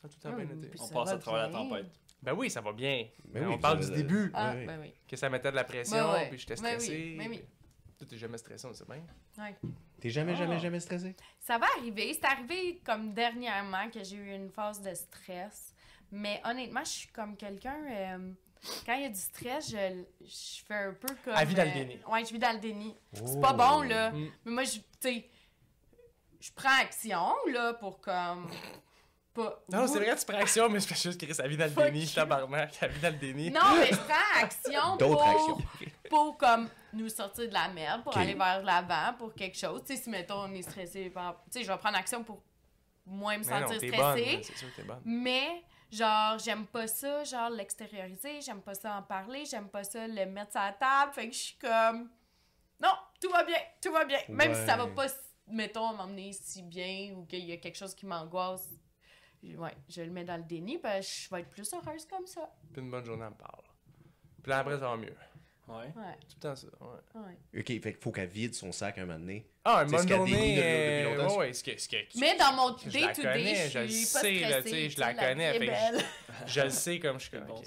ça 0.02 0.08
a 0.08 0.10
tout 0.10 0.16
le 0.24 0.30
temps 0.30 0.36
bien 0.36 0.46
Hum, 0.50 0.64
été. 0.64 0.72
On 0.80 0.88
passe 0.90 1.10
à 1.12 1.18
travers 1.18 1.42
la 1.44 1.48
bien. 1.50 1.58
tempête. 1.70 1.86
Ben 2.22 2.34
oui, 2.34 2.50
ça 2.50 2.62
va 2.62 2.72
bien. 2.74 3.06
Ben 3.26 3.42
Mais 3.42 3.46
oui, 3.48 3.54
on 3.56 3.60
parle 3.60 3.80
du 3.86 3.92
début, 3.92 4.32
Ah, 4.34 4.54
ben 4.56 4.80
oui. 4.82 4.94
que 5.08 5.16
ça 5.16 5.30
mettait 5.30 5.52
de 5.52 5.56
la 5.58 5.64
pression, 5.66 5.98
Ben 5.98 6.14
ouais. 6.14 6.30
puis 6.30 6.40
j'étais 6.40 6.56
Ben 6.56 6.76
oui, 6.78 6.84
stressé. 6.84 7.16
ben 7.20 7.28
oui. 7.30 7.42
Toi, 8.00 8.08
t'es 8.10 8.18
jamais 8.18 8.38
stressé, 8.38 8.66
on 8.68 8.74
sait 8.74 8.86
bien. 8.86 9.04
T'es 10.04 10.10
jamais, 10.10 10.36
jamais, 10.36 10.60
jamais 10.60 10.82
stressé? 10.82 11.16
Ça 11.40 11.58
va 11.58 11.66
arriver. 11.78 12.14
C'est 12.14 12.26
arrivé 12.26 12.82
comme 12.86 13.14
dernièrement 13.14 13.90
que 13.90 14.04
j'ai 14.04 14.18
eu 14.18 14.34
une 14.36 14.50
phase 14.50 14.82
de 14.82 14.94
stress. 14.94 15.74
Mais 16.12 16.42
honnêtement, 16.44 16.84
je 16.84 16.90
suis 16.90 17.08
comme 17.08 17.38
quelqu'un. 17.38 17.78
euh, 17.90 18.18
quand 18.86 18.96
il 18.96 19.04
y 19.04 19.06
a 19.06 19.10
du 19.10 19.20
stress, 19.20 19.72
je, 19.72 20.04
je 20.26 20.64
fais 20.68 20.74
un 20.76 20.94
peu 20.94 21.08
comme. 21.24 21.34
Elle 21.38 21.48
vit 21.48 21.56
dans 21.56 21.64
le 21.64 21.70
euh, 21.70 21.74
déni. 21.74 22.00
ouais, 22.12 22.26
je 22.26 22.34
vis 22.34 22.40
dans 22.40 22.52
le 22.52 22.60
déni. 22.60 22.94
C'est 23.14 23.22
Oh. 23.26 23.40
pas 23.40 23.54
bon, 23.54 23.82
là. 23.84 24.12
Mm. 24.12 24.30
Mais 24.44 24.52
moi, 24.52 24.64
je. 24.66 24.72
Tu 24.74 24.84
sais. 25.00 25.30
je 26.42 26.52
prends 26.54 26.82
action, 26.82 27.34
là, 27.54 27.74
pour 27.76 28.02
comme. 28.02 28.50
Pas. 29.34 29.64
Non, 29.72 29.88
c'est 29.88 30.00
vrai, 30.00 30.16
tu 30.18 30.26
prends 30.26 30.38
action, 30.38 30.70
mais 30.70 30.82
je 30.82 30.86
fais 30.88 30.96
juste 30.96 31.18
Chris, 31.26 31.34
elle 31.42 31.50
vit 31.50 31.56
dans 31.58 31.66
le 31.74 31.92
déni, 31.92 32.06
tabarnak, 32.14 32.78
elle 32.82 32.92
vit 32.92 33.00
dans 33.02 33.10
le 33.14 33.18
déni. 33.20 33.52
Non, 33.52 33.62
mais 33.80 33.88
je 33.88 33.96
prends 33.96 34.42
action 34.44 34.98
D'autres 34.98 35.24
pour, 35.24 35.24
actions. 35.24 35.58
Pour 36.14 36.38
comme 36.38 36.70
nous 36.94 37.10
sortir 37.10 37.48
de 37.48 37.54
la 37.54 37.70
merde, 37.70 38.04
pour 38.04 38.16
aller 38.16 38.36
vers 38.36 38.62
l'avant, 38.62 39.18
pour 39.18 39.34
quelque 39.34 39.58
chose. 39.58 39.82
Tu 39.84 39.96
sais, 39.96 40.04
si 40.04 40.10
mettons 40.12 40.44
on 40.44 40.54
est 40.54 40.62
stressé, 40.62 41.10
par... 41.10 41.42
tu 41.46 41.58
sais, 41.58 41.64
je 41.64 41.72
vais 41.72 41.78
prendre 41.80 41.98
action 41.98 42.24
pour 42.24 42.44
moins 43.04 43.38
me 43.38 43.44
Mais 43.44 43.50
sentir 43.50 43.78
stressée. 43.78 44.84
bonne. 44.86 45.02
Mais, 45.06 45.64
genre, 45.92 46.38
j'aime 46.38 46.68
pas 46.68 46.86
ça, 46.86 47.24
genre, 47.24 47.50
l'extérioriser, 47.50 48.42
j'aime 48.42 48.62
pas 48.62 48.76
ça 48.76 48.98
en 48.98 49.02
parler, 49.02 49.44
j'aime 49.46 49.70
pas 49.70 49.84
ça 49.84 50.08
le 50.08 50.26
mettre 50.28 50.52
sur 50.52 50.62
la 50.62 50.74
table. 50.74 51.14
Fait 51.14 51.28
que 51.28 51.34
je 51.34 51.40
suis 51.40 51.58
comme, 51.58 52.12
non, 52.80 52.94
tout 53.20 53.30
va 53.30 53.44
bien, 53.44 53.58
tout 53.82 53.92
va 53.92 54.06
bien. 54.06 54.20
Même 54.30 54.54
si 54.54 54.66
ça 54.68 54.78
va 54.78 54.86
pas, 54.86 55.08
mettons, 55.48 55.94
m'emmener 55.94 56.32
si 56.32 56.62
bien 56.62 57.16
ou 57.16 57.26
qu'il 57.26 57.44
y 57.44 57.54
a 57.54 57.58
quelque 57.58 57.78
chose 57.78 57.96
qui 57.96 58.06
m'angoisse, 58.06 58.70
ouais, 59.42 59.76
je 59.90 60.04
le 60.04 60.12
mets 60.12 60.26
dans 60.26 60.38
le 60.38 60.44
déni, 60.44 60.80
que 60.80 60.88
je 61.02 61.34
vais 61.34 61.42
être 61.42 61.50
plus 61.50 61.74
heureuse 61.74 62.06
comme 62.06 62.28
ça. 62.28 62.48
Puis 62.72 62.84
une 62.84 62.92
bonne 62.92 63.04
journée, 63.04 63.24
elle 63.26 63.32
me 63.32 63.36
parle. 63.36 63.64
Puis 64.44 64.50
là, 64.52 64.60
après, 64.60 64.78
ça 64.78 64.90
va 64.90 64.98
mieux. 64.98 65.16
Ouais. 65.68 65.76
Ouais, 65.76 66.18
Tout 66.28 66.36
le 66.36 66.40
temps 66.42 66.56
ça, 66.56 66.68
ouais. 66.82 67.22
ouais. 67.54 67.60
Ok, 67.62 67.68
fait 67.68 67.94
qu'il 67.94 68.02
faut 68.02 68.12
qu'elle 68.12 68.28
vide 68.28 68.54
son 68.54 68.72
sac 68.74 68.98
un 68.98 69.06
moment 69.06 69.18
donné. 69.20 69.46
Ah, 69.64 69.86
journée. 69.88 70.06
dénie 70.06 70.56
depuis- 70.56 70.60
euh, 70.62 71.04
depuis 71.06 71.18
longtemps. 71.18 71.32
ouais, 71.32 71.38
ouais, 71.48 71.54
ce 71.54 71.64
que, 71.64 71.78
ce 71.80 71.88
que, 71.88 71.96
Mais 72.20 72.36
dans 72.38 72.54
mon 72.54 72.78
Je 72.78 72.86
la 72.86 72.92
day-to-day, 72.92 73.22
connais, 73.34 73.56
je 73.56 73.70
je 73.72 73.80
le 73.80 73.88
sais, 73.88 74.06
stressée. 74.06 74.40
là, 74.42 74.62
tu 74.62 74.70
sais, 74.70 74.90
je 74.90 75.00
la 75.00 75.14
connais, 75.14 75.60
fait 75.60 76.06
je 76.48 76.62
le 76.62 76.70
sais 76.70 77.00
comme 77.00 77.18
je 77.20 77.28
suis 77.30 77.32
comme. 77.38 77.48
Ouais. 77.50 77.62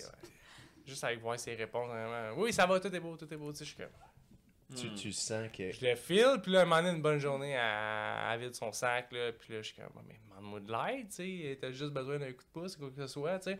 Juste 0.86 1.02
avec 1.02 1.18
voir 1.20 1.38
ses 1.40 1.54
réponses, 1.56 1.88
vraiment. 1.88 2.34
Oui, 2.40 2.52
ça 2.52 2.64
va, 2.66 2.78
tout 2.78 2.94
est 2.94 3.00
beau, 3.00 3.16
tout 3.16 3.32
est 3.32 3.36
beau, 3.36 3.50
tu 3.52 3.58
sais, 3.58 3.64
je 3.64 3.70
suis 3.70 3.78
comme. 3.78 4.76
Tu, 4.76 4.86
Hmm. 4.88 4.94
tu 4.94 5.12
sens 5.12 5.48
que. 5.56 5.70
Je 5.72 5.84
le 5.86 5.94
file, 5.96 6.38
puis 6.42 6.52
là, 6.52 6.60
un 6.62 6.64
moment 6.64 6.82
donné, 6.82 6.96
une 6.96 7.02
bonne 7.02 7.18
journée, 7.18 7.52
elle, 7.52 8.32
elle 8.34 8.40
vide 8.40 8.54
son 8.54 8.70
sac, 8.72 9.10
là, 9.12 9.32
puis 9.32 9.54
là, 9.54 9.62
je 9.62 9.68
suis 9.72 9.76
comme, 9.76 9.90
mais 10.06 10.14
demande-moi 10.28 10.60
de 10.60 10.70
l'aide, 10.96 11.08
tu 11.08 11.14
sais, 11.16 11.58
t'as 11.60 11.70
juste 11.72 11.92
besoin 11.92 12.18
d'un 12.18 12.32
coup 12.32 12.42
de 12.44 12.48
pouce, 12.60 12.76
quoi 12.76 12.90
que 12.90 12.96
ce 12.96 13.06
soit, 13.06 13.38
tu 13.38 13.50
sais. 13.52 13.58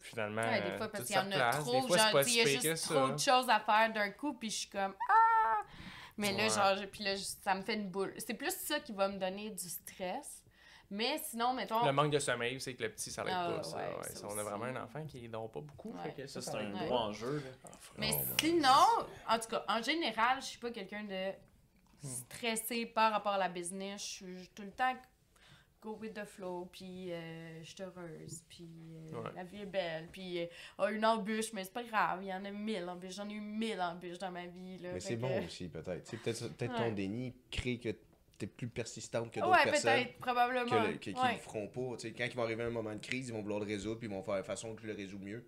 Finalement, 0.00 0.42
Ouais, 0.42 0.62
des 0.62 0.68
euh, 0.70 0.76
fois, 0.78 0.88
parce 0.88 1.04
qu'il 1.04 1.16
y 1.16 1.18
en 1.18 1.30
a 1.32 1.50
trop, 1.52 1.86
fois, 1.86 1.96
genre, 1.96 2.20
il 2.26 2.34
y 2.34 2.40
a 2.40 2.44
juste 2.46 2.76
ça. 2.76 2.94
trop 2.94 3.08
de 3.12 3.18
choses 3.18 3.48
à 3.50 3.60
faire 3.60 3.92
d'un 3.92 4.10
coup, 4.10 4.32
puis 4.34 4.48
je 4.50 4.56
suis 4.58 4.68
comme 4.68 4.94
ah! 5.10 5.62
Mais 6.16 6.32
là, 6.32 6.44
Ouais. 6.44 6.50
genre, 6.50 6.86
puis 6.90 7.04
là, 7.04 7.14
ça 7.16 7.54
me 7.54 7.62
fait 7.62 7.74
une 7.74 7.88
boule. 7.90 8.12
C'est 8.18 8.34
plus 8.34 8.50
ça 8.52 8.80
qui 8.80 8.92
va 8.92 9.08
me 9.08 9.18
donner 9.18 9.50
du 9.50 9.68
stress. 9.68 10.42
Mais 10.90 11.18
sinon, 11.18 11.52
mettons. 11.52 11.84
Le 11.84 11.92
manque 11.92 12.10
de 12.12 12.18
sommeil, 12.18 12.58
c'est 12.60 12.74
que 12.74 12.82
le 12.84 12.90
petit, 12.90 13.10
ça 13.10 13.22
l'aide 13.22 13.34
Ah, 13.36 13.52
pas, 13.56 13.62
ça. 13.62 13.76
ouais, 13.76 13.82
ouais. 13.98 14.02
ça 14.04 14.14
Ça, 14.14 14.26
on 14.28 14.38
a 14.38 14.42
vraiment 14.42 14.64
un 14.64 14.82
enfant 14.84 15.04
qui 15.04 15.28
dort 15.28 15.50
pas 15.50 15.60
beaucoup, 15.60 15.92
Ouais. 15.92 16.02
fait 16.04 16.22
que 16.22 16.26
Ça, 16.26 16.40
c'est 16.40 16.56
un 16.56 16.70
gros 16.70 16.94
enjeu. 16.96 17.36
là. 17.44 17.70
Mais 17.98 18.10
Oh, 18.14 18.18
mon 18.26 18.36
sinon, 18.40 19.06
en 19.28 19.38
tout 19.38 19.48
cas, 19.48 19.64
en 19.68 19.82
général, 19.82 20.40
je 20.40 20.46
suis 20.46 20.58
pas 20.58 20.70
quelqu'un 20.70 21.04
de 21.04 21.32
stressé 22.02 22.86
par 22.86 23.12
rapport 23.12 23.32
à 23.32 23.38
la 23.38 23.48
business. 23.48 24.00
Je 24.00 24.06
suis 24.06 24.48
tout 24.54 24.62
le 24.62 24.70
temps 24.70 24.94
go 25.80 25.96
with 26.00 26.14
the 26.14 26.24
flow, 26.24 26.68
puis 26.72 27.12
euh, 27.12 27.62
je 27.62 27.68
suis 27.68 27.82
heureuse, 27.82 28.42
puis 28.48 28.68
euh, 29.12 29.20
Ouais. 29.22 29.30
la 29.36 29.44
vie 29.44 29.62
est 29.62 29.66
belle, 29.66 30.08
puis 30.10 30.40
euh, 30.42 30.46
oh, 30.78 30.88
une 30.88 31.04
embûche, 31.04 31.52
mais 31.52 31.64
c'est 31.64 31.72
pas 31.72 31.84
grave, 31.84 32.20
il 32.22 32.28
y 32.28 32.32
en 32.34 32.44
a 32.44 32.50
mille 32.50 32.88
embûches. 32.88 33.14
J'en 33.14 33.28
ai 33.28 33.34
eu 33.34 33.40
mille 33.40 33.80
embûches 33.80 34.18
dans 34.18 34.30
ma 34.30 34.46
vie. 34.46 34.78
Là, 34.78 34.92
Mais 34.94 35.00
c'est 35.00 35.16
que- 35.16 35.20
bon 35.20 35.44
aussi, 35.44 35.68
peut-être. 35.68 36.10
Peut-être 36.10 36.56
peut 36.56 36.68
ton 36.68 36.92
déni 36.92 37.34
crée 37.50 37.78
que 37.78 37.90
t'es 38.38 38.46
plus 38.46 38.68
persistante 38.68 39.32
que 39.32 39.40
d'autres 39.40 39.52
Ouais, 39.52 39.64
personnes. 39.64 39.94
peut-être, 40.04 40.18
probablement. 40.18 40.70
que 40.70 40.88
le- 40.88 40.92
que- 40.94 41.10
qui 41.10 41.14
Ouais. 41.14 41.32
le 41.34 41.38
feront 41.38 41.66
pas. 41.68 41.96
Tu 41.96 42.08
sais, 42.08 42.12
quand 42.12 42.24
il 42.24 42.34
va 42.36 42.42
arriver 42.44 42.62
un 42.64 42.70
moment 42.70 42.94
de 42.94 43.00
crise, 43.00 43.28
ils 43.28 43.32
vont 43.32 43.42
vouloir 43.42 43.60
le 43.60 43.66
résoudre, 43.66 43.98
puis 43.98 44.08
ils 44.08 44.14
vont 44.14 44.22
faire 44.22 44.36
de 44.36 44.42
façon 44.42 44.74
que 44.74 44.82
je 44.82 44.86
le 44.86 44.94
résous 44.94 45.18
mieux. 45.18 45.44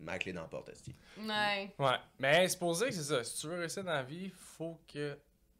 Mais 0.00 0.12
la 0.12 0.18
clé 0.18 0.32
dans 0.32 0.42
la 0.42 0.48
porte. 0.48 0.70
Ouais. 1.16 1.72
Ouais, 1.78 1.96
mais 2.18 2.48
c'est 2.48 2.58
posé 2.58 2.86
que 2.86 2.92
c'est 2.92 3.02
ça. 3.04 3.22
Si 3.22 3.40
tu 3.40 3.46
veux 3.46 3.58
réussir 3.60 3.84
dans 3.84 3.92
la 3.92 4.02
vie, 4.02 4.28
faut 4.34 4.78
que 4.92 5.16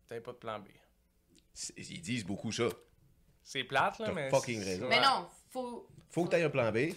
t'aies 0.09 0.21
pas 0.21 0.33
de 0.33 0.37
plan 0.39 0.59
B. 0.59 0.65
Ils 1.77 2.01
disent 2.03 2.25
beaucoup 2.27 2.51
ça. 2.51 2.69
C'est 3.45 3.65
plate, 3.65 3.99
là, 4.01 4.11
mais. 4.13 4.31
fucking 4.31 4.65
raison. 4.65 4.87
Mais 4.89 5.01
non, 5.01 5.27
faut. 5.51 5.87
Faut 6.11 6.25
que 6.25 6.31
t'aies 6.31 6.43
un 6.43 6.51
plan 6.51 6.73
B. 6.73 6.95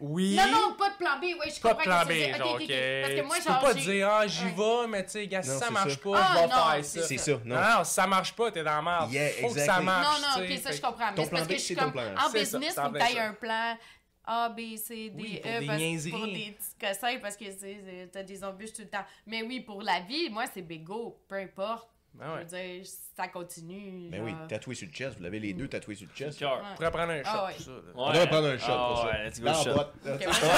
Oui. 0.00 0.36
Non, 0.36 0.46
non, 0.52 0.74
pas 0.78 0.90
de 0.90 0.94
plan 0.96 1.18
B, 1.18 1.24
ouais, 1.40 1.50
je 1.50 1.60
Pas 1.60 1.70
comprends 1.74 2.02
de 2.04 2.06
plan 2.06 2.06
B, 2.06 2.38
genre, 2.38 2.54
Ok, 2.54 2.60
ok. 2.60 2.62
ok, 2.62 2.70
ok. 2.70 3.02
Parce 3.02 3.14
que 3.14 3.22
moi, 3.22 3.36
tu 3.38 3.42
genre. 3.42 3.58
peux 3.60 3.66
pas 3.66 3.74
dire, 3.74 4.08
ah, 4.08 4.26
j'y 4.28 4.44
Ouais. 4.44 4.50
vais, 4.52 4.86
mais 4.86 5.04
tu 5.04 5.10
sais, 5.10 5.26
gars, 5.26 5.42
si 5.42 5.48
Non, 5.50 5.58
ça 5.58 5.66
c'est 5.66 5.72
marche 5.72 5.92
ça. 5.94 5.98
pas, 6.04 6.10
Ah, 6.14 6.28
je 6.28 6.34
vais 6.34 6.42
non, 6.42 6.48
faire 6.48 6.84
ça. 6.84 7.02
C'est 7.02 7.18
ça. 7.18 7.32
non. 7.44 7.56
Non, 7.56 7.84
si 7.84 7.94
ça 7.94 8.06
marche 8.06 8.32
pas, 8.36 8.50
t'es 8.52 8.62
dans 8.62 8.76
la 8.76 8.82
merde. 8.82 9.12
Yeah, 9.12 9.28
Faut 9.40 9.48
que 9.48 9.54
ça 9.54 9.60
exactly. 9.60 9.84
marche. 9.86 10.20
Non, 10.20 10.28
non, 10.28 10.44
ok, 10.52 10.58
ça, 10.58 10.70
je 10.70 10.80
comprends. 10.80 11.08
Ton 11.08 11.14
Mais 11.16 11.24
c'est 11.24 11.30
parce 11.30 11.42
B, 11.42 11.48
que 11.48 11.54
je 11.54 11.58
suis 11.58 11.74
c'est 11.74 11.74
ton 11.74 11.82
comme. 11.86 11.92
plan. 11.94 12.14
En 12.14 12.20
ça, 12.20 12.38
business, 12.38 12.74
faut 12.76 12.90
que 12.92 12.98
ça. 13.00 13.22
un 13.24 13.32
plan 13.34 13.76
A, 14.24 14.48
B, 14.50 14.60
C, 14.76 15.10
D, 15.10 15.12
Oui, 15.16 15.40
pour 15.42 15.50
E. 15.50 15.60
des 15.60 15.66
parce- 15.66 16.10
pour 16.10 16.26
des 16.26 16.56
petits 16.58 16.78
cossins, 16.80 17.18
parce 17.20 17.36
que 17.36 18.04
t'as 18.06 18.22
des 18.22 18.44
embûches 18.44 18.72
tout 18.74 18.82
le 18.82 18.88
temps. 18.88 19.04
Mais 19.26 19.42
oui, 19.42 19.60
pour 19.62 19.82
la 19.82 19.98
vie, 20.00 20.30
moi, 20.30 20.44
c'est 20.52 20.62
bégo. 20.62 21.18
Peu 21.28 21.34
importe. 21.36 21.88
Ben 22.18 22.26
Je 22.34 22.38
veux 22.40 22.44
dire, 22.46 22.86
ça 23.16 23.28
continue. 23.28 24.08
Mais 24.10 24.20
oui, 24.20 24.32
genre. 24.32 24.48
tatoué 24.48 24.74
sur 24.74 24.88
le 24.88 24.92
chest. 24.92 25.16
Vous 25.18 25.22
l'avez 25.22 25.38
les 25.38 25.52
deux 25.54 25.68
tatoués 25.68 25.94
sur 25.94 26.08
le 26.08 26.14
chest. 26.14 26.38
Cœur. 26.38 26.60
On 26.72 26.74
pourrait 26.74 26.90
prendre 26.90 27.12
un 27.12 27.22
shot 27.22 27.30
Ah 27.32 27.44
ouais. 27.46 27.52
pour 27.54 27.62
ça. 27.64 27.70
là. 27.70 27.76
On 27.94 28.08
devrait 28.12 28.28
prendre 28.28 28.46
un 28.48 28.58
shot 28.58 28.66
Ah 28.70 28.88
pour 28.88 28.98
ça. 29.10 29.24
let's 29.24 29.40
go, 29.40 29.46
Dans 29.46 29.52
la 29.52 29.62
shot. 29.64 29.74
boîte. 29.74 29.92
Ok, 29.96 30.04
moi, 30.04 30.16
je 30.18 30.24
vais 30.26 30.48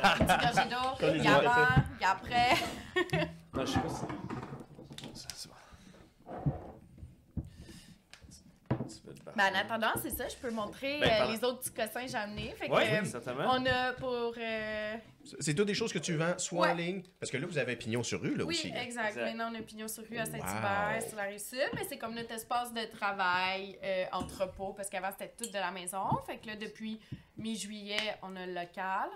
prendre 0.00 0.40
gorgée 0.54 0.68
d'eau. 0.70 0.96
Comme 0.98 1.10
les 1.10 1.18
Il 1.18 1.24
y 1.24 1.28
a 1.28 1.36
avant, 1.36 1.82
il 1.98 2.00
y 2.00 2.04
a 2.04 2.10
après. 2.10 2.50
Non, 3.54 3.66
je 3.66 3.70
sais 3.72 3.80
pas 3.80 3.88
si- 3.88 5.20
Ça, 5.20 5.28
c'est 5.34 5.48
bon. 5.48 5.54
Un 8.70 8.76
petit 8.84 9.00
peu 9.00 9.12
de 9.12 9.19
barbe. 9.19 9.19
Ben, 9.36 9.52
en 9.52 9.58
attendant, 9.58 9.92
c'est 10.02 10.10
ça, 10.10 10.28
je 10.28 10.36
peux 10.36 10.50
montrer 10.50 11.00
Ben, 11.00 11.08
euh, 11.10 11.18
pendant- 11.20 11.32
les 11.32 11.44
autres 11.44 11.58
petits 11.60 11.72
cossins 11.72 12.04
que 12.04 12.10
j'ai 12.10 12.16
amenés. 12.16 12.54
Fait 12.56 12.68
que, 12.68 12.72
Ouais, 12.72 13.00
euh, 13.00 13.04
certainement. 13.04 13.44
on 13.50 13.66
a 13.66 13.92
pour. 13.94 14.34
euh, 14.38 14.94
C'est 15.40 15.54
toutes 15.54 15.66
des 15.66 15.74
choses 15.74 15.92
que 15.92 15.98
tu 15.98 16.14
vends 16.16 16.38
soit 16.38 16.70
en 16.70 16.74
ligne. 16.74 17.02
Parce 17.20 17.30
que 17.30 17.36
là, 17.36 17.46
vous 17.46 17.58
avez 17.58 17.76
pignon 17.76 18.02
sur 18.02 18.20
rue, 18.20 18.34
là 18.36 18.44
Oui, 18.44 18.54
aussi. 18.54 18.70
là. 18.70 18.82
exact. 18.82 19.08
Exact. 19.08 19.24
Maintenant, 19.26 19.50
on 19.52 19.58
a 19.58 19.62
pignon 19.62 19.86
sur 19.88 20.02
rue 20.08 20.16
à 20.18 20.24
Saint-Hubert, 20.24 20.98
Wow. 21.00 21.06
sur 21.08 21.16
la 21.16 21.22
rive 21.24 21.38
sud, 21.38 21.68
mais 21.74 21.82
c'est 21.88 21.98
comme 21.98 22.14
notre 22.14 22.32
espace 22.32 22.72
de 22.72 22.84
travail, 22.84 23.78
euh, 23.84 24.04
entrepôt, 24.12 24.72
parce 24.72 24.88
qu'avant, 24.88 25.10
c'était 25.12 25.32
tout 25.36 25.48
de 25.48 25.54
la 25.58 25.70
maison. 25.70 26.04
Fait 26.26 26.38
que 26.38 26.46
là, 26.46 26.56
depuis 26.56 27.00
mi-juillet, 27.36 28.16
on 28.22 28.34
a 28.36 28.46
le 28.46 28.54
local. 28.54 29.08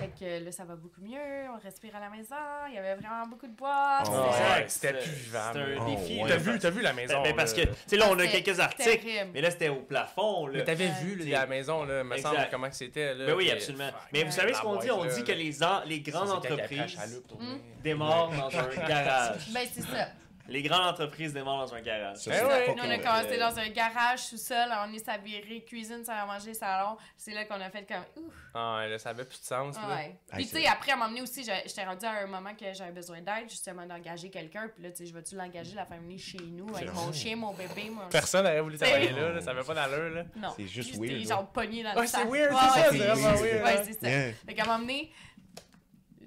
Fait 0.00 0.08
que 0.18 0.44
là, 0.44 0.50
ça 0.50 0.64
va 0.64 0.74
beaucoup 0.74 1.00
mieux. 1.00 1.48
On 1.54 1.58
respire 1.62 1.94
à 1.94 2.00
la 2.00 2.10
maison. 2.10 2.34
Il 2.68 2.74
y 2.74 2.78
avait 2.78 2.96
vraiment 2.96 3.24
beaucoup 3.28 3.46
de 3.46 3.52
boîtes. 3.54 4.08
Oh, 4.10 4.30
C'était- 4.32 4.44
ouais, 4.60 4.64
c'était 4.66 4.92
plus 4.94 5.10
vivable. 5.12 5.60
C'était 5.64 5.78
un 5.78 5.84
Oh, 5.86 5.90
défi. 5.90 6.14
ouais. 6.22 6.28
là, 6.28 6.34
T'as 6.34 6.36
vu, 6.40 6.58
t'as 6.58 6.70
vu 6.70 6.80
la 6.82 6.92
maison. 6.92 7.14
Ben, 7.22 7.30
ben, 7.30 7.36
parce 7.36 7.52
que, 7.52 7.60
là. 7.60 7.66
tu 7.68 7.72
sais, 7.86 7.96
là, 7.96 8.06
on 8.10 8.18
a 8.18 8.26
quelques 8.26 8.58
articles, 8.58 9.00
terrible. 9.04 9.30
mais 9.32 9.40
là, 9.40 9.50
c'était 9.52 9.68
au 9.68 9.76
plafond. 9.82 10.46
Là. 10.48 10.54
Mais 10.58 10.64
t'avais 10.64 10.86
Ouais. 10.88 10.94
vu 11.02 11.16
là, 11.16 11.40
la 11.40 11.46
maison, 11.46 11.84
là, 11.84 12.02
me 12.02 12.16
semble, 12.18 12.48
comment 12.50 12.68
c'était. 12.72 13.14
là, 13.14 13.26
Ben 13.26 13.34
oui, 13.34 13.50
absolument. 13.50 13.90
Mais 14.12 14.24
vous 14.24 14.32
savez 14.32 14.54
ce 14.54 14.60
qu'on 14.60 14.76
dit? 14.76 14.90
On 14.90 15.04
là, 15.04 15.14
dit 15.14 15.22
que 15.22 15.32
les, 15.32 15.52
les 15.86 16.00
grandes 16.00 16.30
entreprises 16.30 16.98
Hmm? 17.38 17.58
démarrent 17.82 18.30
dans 18.30 18.58
un 18.58 18.66
garage. 18.88 19.50
Ben, 19.52 19.66
c'est 19.72 19.82
ça. 19.82 20.08
Les 20.52 20.62
grandes 20.62 20.86
entreprises 20.86 21.32
démarrent 21.32 21.66
dans 21.66 21.74
un 21.74 21.80
garage. 21.80 22.18
Ça, 22.18 22.32
c'est 22.32 22.44
ouais. 22.44 22.74
Nous, 22.74 22.82
on 22.84 22.90
a 22.90 22.98
commencé 22.98 23.38
dans 23.38 23.58
un 23.58 23.68
garage 23.70 24.18
sous-sol. 24.20 24.68
On 24.86 24.92
est 24.92 25.04
s'aviré, 25.04 25.64
cuisine, 25.64 26.04
salle 26.04 26.18
à 26.20 26.26
manger, 26.26 26.52
salon. 26.52 26.96
C'est 27.16 27.32
là 27.32 27.46
qu'on 27.46 27.60
a 27.60 27.70
fait 27.70 27.86
comme. 27.86 28.24
Ouf. 28.24 28.34
Ah, 28.54 28.76
ouais, 28.78 28.90
là, 28.90 28.98
ça 28.98 29.10
avait 29.10 29.24
plus 29.24 29.40
de 29.40 29.46
sens. 29.46 29.76
Ah 29.78 29.88
là. 29.88 29.94
ouais. 29.96 30.16
Ah, 30.30 30.36
Puis, 30.36 30.46
tu 30.46 30.56
sais, 30.58 30.66
après, 30.66 30.90
à 30.90 30.94
un 30.94 30.98
moment 30.98 31.08
donné 31.08 31.22
aussi, 31.22 31.42
j'étais 31.42 31.84
rendue 31.84 32.04
à 32.04 32.22
un 32.22 32.26
moment 32.26 32.54
que 32.54 32.72
j'avais 32.74 32.92
besoin 32.92 33.22
d'aide, 33.22 33.48
justement, 33.48 33.86
d'engager 33.86 34.28
quelqu'un. 34.28 34.68
Puis 34.68 34.82
là, 34.82 34.90
tu 34.90 34.98
sais, 34.98 35.06
je 35.06 35.14
vais-tu 35.14 35.36
l'engager, 35.36 35.74
la 35.74 35.84
venir 35.84 36.18
chez 36.18 36.38
nous 36.38 36.68
avec 36.74 36.92
mon 36.92 37.12
chien, 37.12 37.36
mon 37.36 37.52
bébé, 37.52 37.90
mon. 37.90 38.08
Personne 38.08 38.44
n'aurait 38.44 38.60
voulu 38.60 38.78
travailler 38.78 39.10
là, 39.12 39.32
là, 39.32 39.40
ça 39.40 39.50
avait 39.50 39.64
pas 39.64 39.74
d'allure. 39.74 40.10
Là. 40.10 40.24
Non. 40.36 40.50
C'est 40.56 40.66
juste 40.66 40.96
weird, 40.98 41.26
genre 41.26 41.46
pogné 41.48 41.82
dans 41.82 41.94
le 41.94 42.00
Ouais, 42.00 42.06
c'est 42.06 42.24
weird, 42.24 42.52
c'est 42.52 42.80
ça, 42.80 42.90
c'est 42.90 42.98
vraiment 42.98 43.40
weird, 43.40 43.64
Ouais, 43.64 43.82
c'est 43.84 43.92
ça. 43.92 44.36
Fait 44.46 44.54
qu'à 44.54 44.62
un 44.62 44.66
moment 44.66 44.78
donné, 44.80 45.10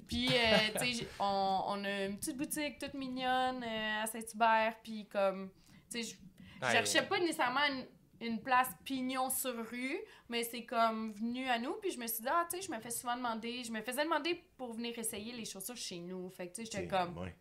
puis, 0.07 0.27
euh, 0.29 0.79
tu 0.79 0.93
sais, 0.93 1.07
on, 1.19 1.63
on 1.67 1.83
a 1.83 2.05
une 2.05 2.17
petite 2.17 2.37
boutique 2.37 2.79
toute 2.79 2.93
mignonne 2.93 3.63
euh, 3.63 4.03
à 4.03 4.07
Saint-Hubert, 4.07 4.75
puis 4.83 5.07
comme, 5.07 5.49
tu 5.91 6.03
sais, 6.03 6.17
je 6.61 6.71
cherchais 6.71 7.05
pas 7.05 7.19
nécessairement 7.19 7.65
une, 7.69 7.85
une 8.27 8.41
place 8.41 8.69
pignon 8.83 9.29
sur 9.29 9.55
rue, 9.69 9.97
mais 10.29 10.43
c'est 10.43 10.63
comme 10.65 11.11
venu 11.13 11.47
à 11.47 11.59
nous, 11.59 11.73
puis 11.81 11.91
je 11.91 11.99
me 11.99 12.07
suis 12.07 12.21
dit, 12.21 12.29
ah, 12.31 12.45
tu 12.49 12.57
sais, 12.57 12.61
je 12.67 12.71
me 12.71 12.79
fais 12.79 12.91
souvent 12.91 13.15
demander, 13.17 13.63
je 13.63 13.71
me 13.71 13.81
faisais 13.81 14.03
demander 14.03 14.43
pour 14.57 14.73
venir 14.73 14.97
essayer 14.97 15.33
les 15.33 15.45
chaussures 15.45 15.75
chez 15.77 15.99
nous. 15.99 16.29
Fait 16.29 16.47
que, 16.49 16.55
tu 16.55 16.65
sais, 16.65 16.71
j'étais 16.71 16.87
comme, 16.87 17.17
Ouais. 17.17 17.35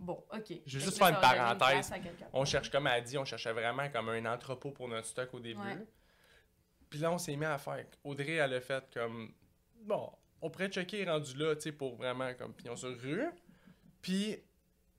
bon, 0.00 0.24
ok. 0.32 0.44
Je 0.66 0.78
Fait 0.78 0.84
juste 0.84 0.98
faire 0.98 1.08
une 1.08 1.20
parenthèse. 1.20 1.92
On 2.32 2.44
cherche, 2.44 2.70
comme 2.70 2.86
elle 2.86 2.94
a 2.94 3.00
dit, 3.00 3.18
on 3.18 3.24
cherchait 3.24 3.52
vraiment 3.52 3.88
comme 3.90 4.08
un 4.08 4.24
entrepôt 4.32 4.70
pour 4.70 4.88
notre 4.88 5.06
stock 5.06 5.32
au 5.34 5.40
début. 5.40 5.60
Ouais. 5.60 5.86
Puis 6.88 7.00
là, 7.00 7.10
on 7.10 7.18
s'est 7.18 7.36
mis 7.36 7.44
à 7.44 7.58
faire. 7.58 7.84
Audrey, 8.04 8.34
elle 8.34 8.54
a 8.54 8.60
fait 8.60 8.84
comme. 8.94 9.32
Bon, 9.82 10.10
on 10.44 10.50
pourrait 10.50 10.68
checker 10.68 11.04
rendu 11.04 11.36
là, 11.38 11.54
tu 11.56 11.62
sais, 11.62 11.72
pour 11.72 11.96
vraiment 11.96 12.32
comme 12.34 12.52
pignon 12.52 12.76
sur 12.76 12.90
rue. 13.00 13.24
Puis 14.02 14.36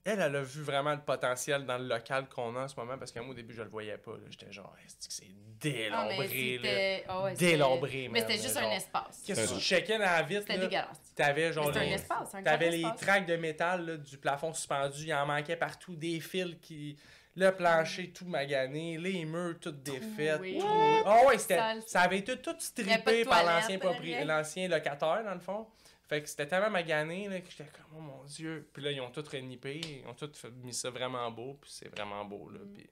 elle, 0.03 0.19
elle 0.19 0.35
a 0.35 0.41
vu 0.41 0.61
vraiment 0.61 0.91
le 0.93 1.01
potentiel 1.01 1.65
dans 1.65 1.77
le 1.77 1.87
local 1.87 2.27
qu'on 2.29 2.55
a 2.55 2.61
en 2.63 2.67
ce 2.67 2.75
moment 2.75 2.97
parce 2.97 3.11
que 3.11 3.19
moi, 3.19 3.29
au 3.29 3.33
début, 3.33 3.53
je 3.53 3.61
le 3.63 3.69
voyais 3.69 3.97
pas. 3.97 4.11
J'étais 4.29 4.51
genre, 4.51 4.75
est-ce 4.85 5.07
que 5.07 5.13
c'est 5.13 5.23
Ah, 5.25 6.05
mais 6.07 6.17
délabré, 6.17 6.17
là? 6.17 6.27
c'était- 6.63 7.03
ah 7.07 7.23
ouais, 7.23 7.31
c'était- 7.35 7.51
Délabré, 7.51 8.09
Mais 8.11 8.19
c'était 8.21 8.33
juste 8.33 8.53
genre. 8.59 8.63
un 8.71 8.75
espace. 8.75 9.23
Qu'est-ce 9.25 9.49
que 9.53 9.55
tu 9.57 9.61
checkais 9.61 9.97
dans 9.97 10.03
la 10.05 10.21
vitre, 10.23 10.41
C'était 10.47 10.57
dégueulasse. 10.59 10.99
T'avais 11.15 11.53
genre 11.53 11.67
Mais 11.67 11.73
c'est 11.73 11.79
un 11.79 11.83
les- 11.83 11.91
espace, 11.93 12.35
un 12.35 12.43
T'avais 12.43 12.69
les 12.71 12.81
espace. 12.81 12.99
tracks 13.01 13.25
de 13.25 13.35
métal 13.35 13.85
là, 13.85 13.97
du 13.97 14.17
plafond 14.17 14.53
suspendu, 14.53 15.03
il 15.05 15.13
en 15.13 15.25
manquait 15.25 15.55
partout, 15.55 15.95
des 15.95 16.19
fils 16.19 16.55
qui. 16.61 16.97
Le 17.38 17.51
plancher 17.51 18.11
tout 18.11 18.25
magané, 18.25 18.97
les 18.97 19.25
murs 19.25 19.59
tout 19.59 19.71
défaits. 19.71 20.39
oui. 20.39 20.57
tout- 20.59 20.65
Ah 21.05 21.23
ouais, 21.27 21.38
ça 21.38 22.01
avait 22.01 22.19
été 22.19 22.38
tout 22.38 22.55
strippé 22.59 23.25
par 23.25 23.43
l'ancien, 23.45 23.77
propri- 23.77 24.15
rien. 24.15 24.25
l'ancien 24.25 24.67
locataire, 24.69 25.23
dans 25.25 25.33
le 25.33 25.39
fond. 25.41 25.67
Fait 26.07 26.21
que 26.21 26.29
c'était 26.29 26.45
tellement 26.47 26.69
magané 26.69 27.27
là, 27.27 27.39
que 27.41 27.49
j'étais 27.49 27.69
comme, 27.71 27.97
oh 27.97 28.01
mon 28.01 28.23
dieu. 28.25 28.69
Puis 28.71 28.83
là, 28.83 28.91
ils 28.91 29.01
ont 29.01 29.09
tout 29.09 29.23
renippé, 29.29 29.81
ils 29.83 30.07
ont 30.07 30.13
tout 30.13 30.29
fait- 30.33 30.51
mis 30.63 30.73
ça 30.73 30.89
vraiment 30.91 31.29
beau, 31.31 31.57
puis 31.59 31.71
c'est 31.73 31.89
vraiment 31.89 32.23
beau. 32.23 32.49
Là, 32.51 32.59
Mm. 32.59 32.73
puis 32.73 32.89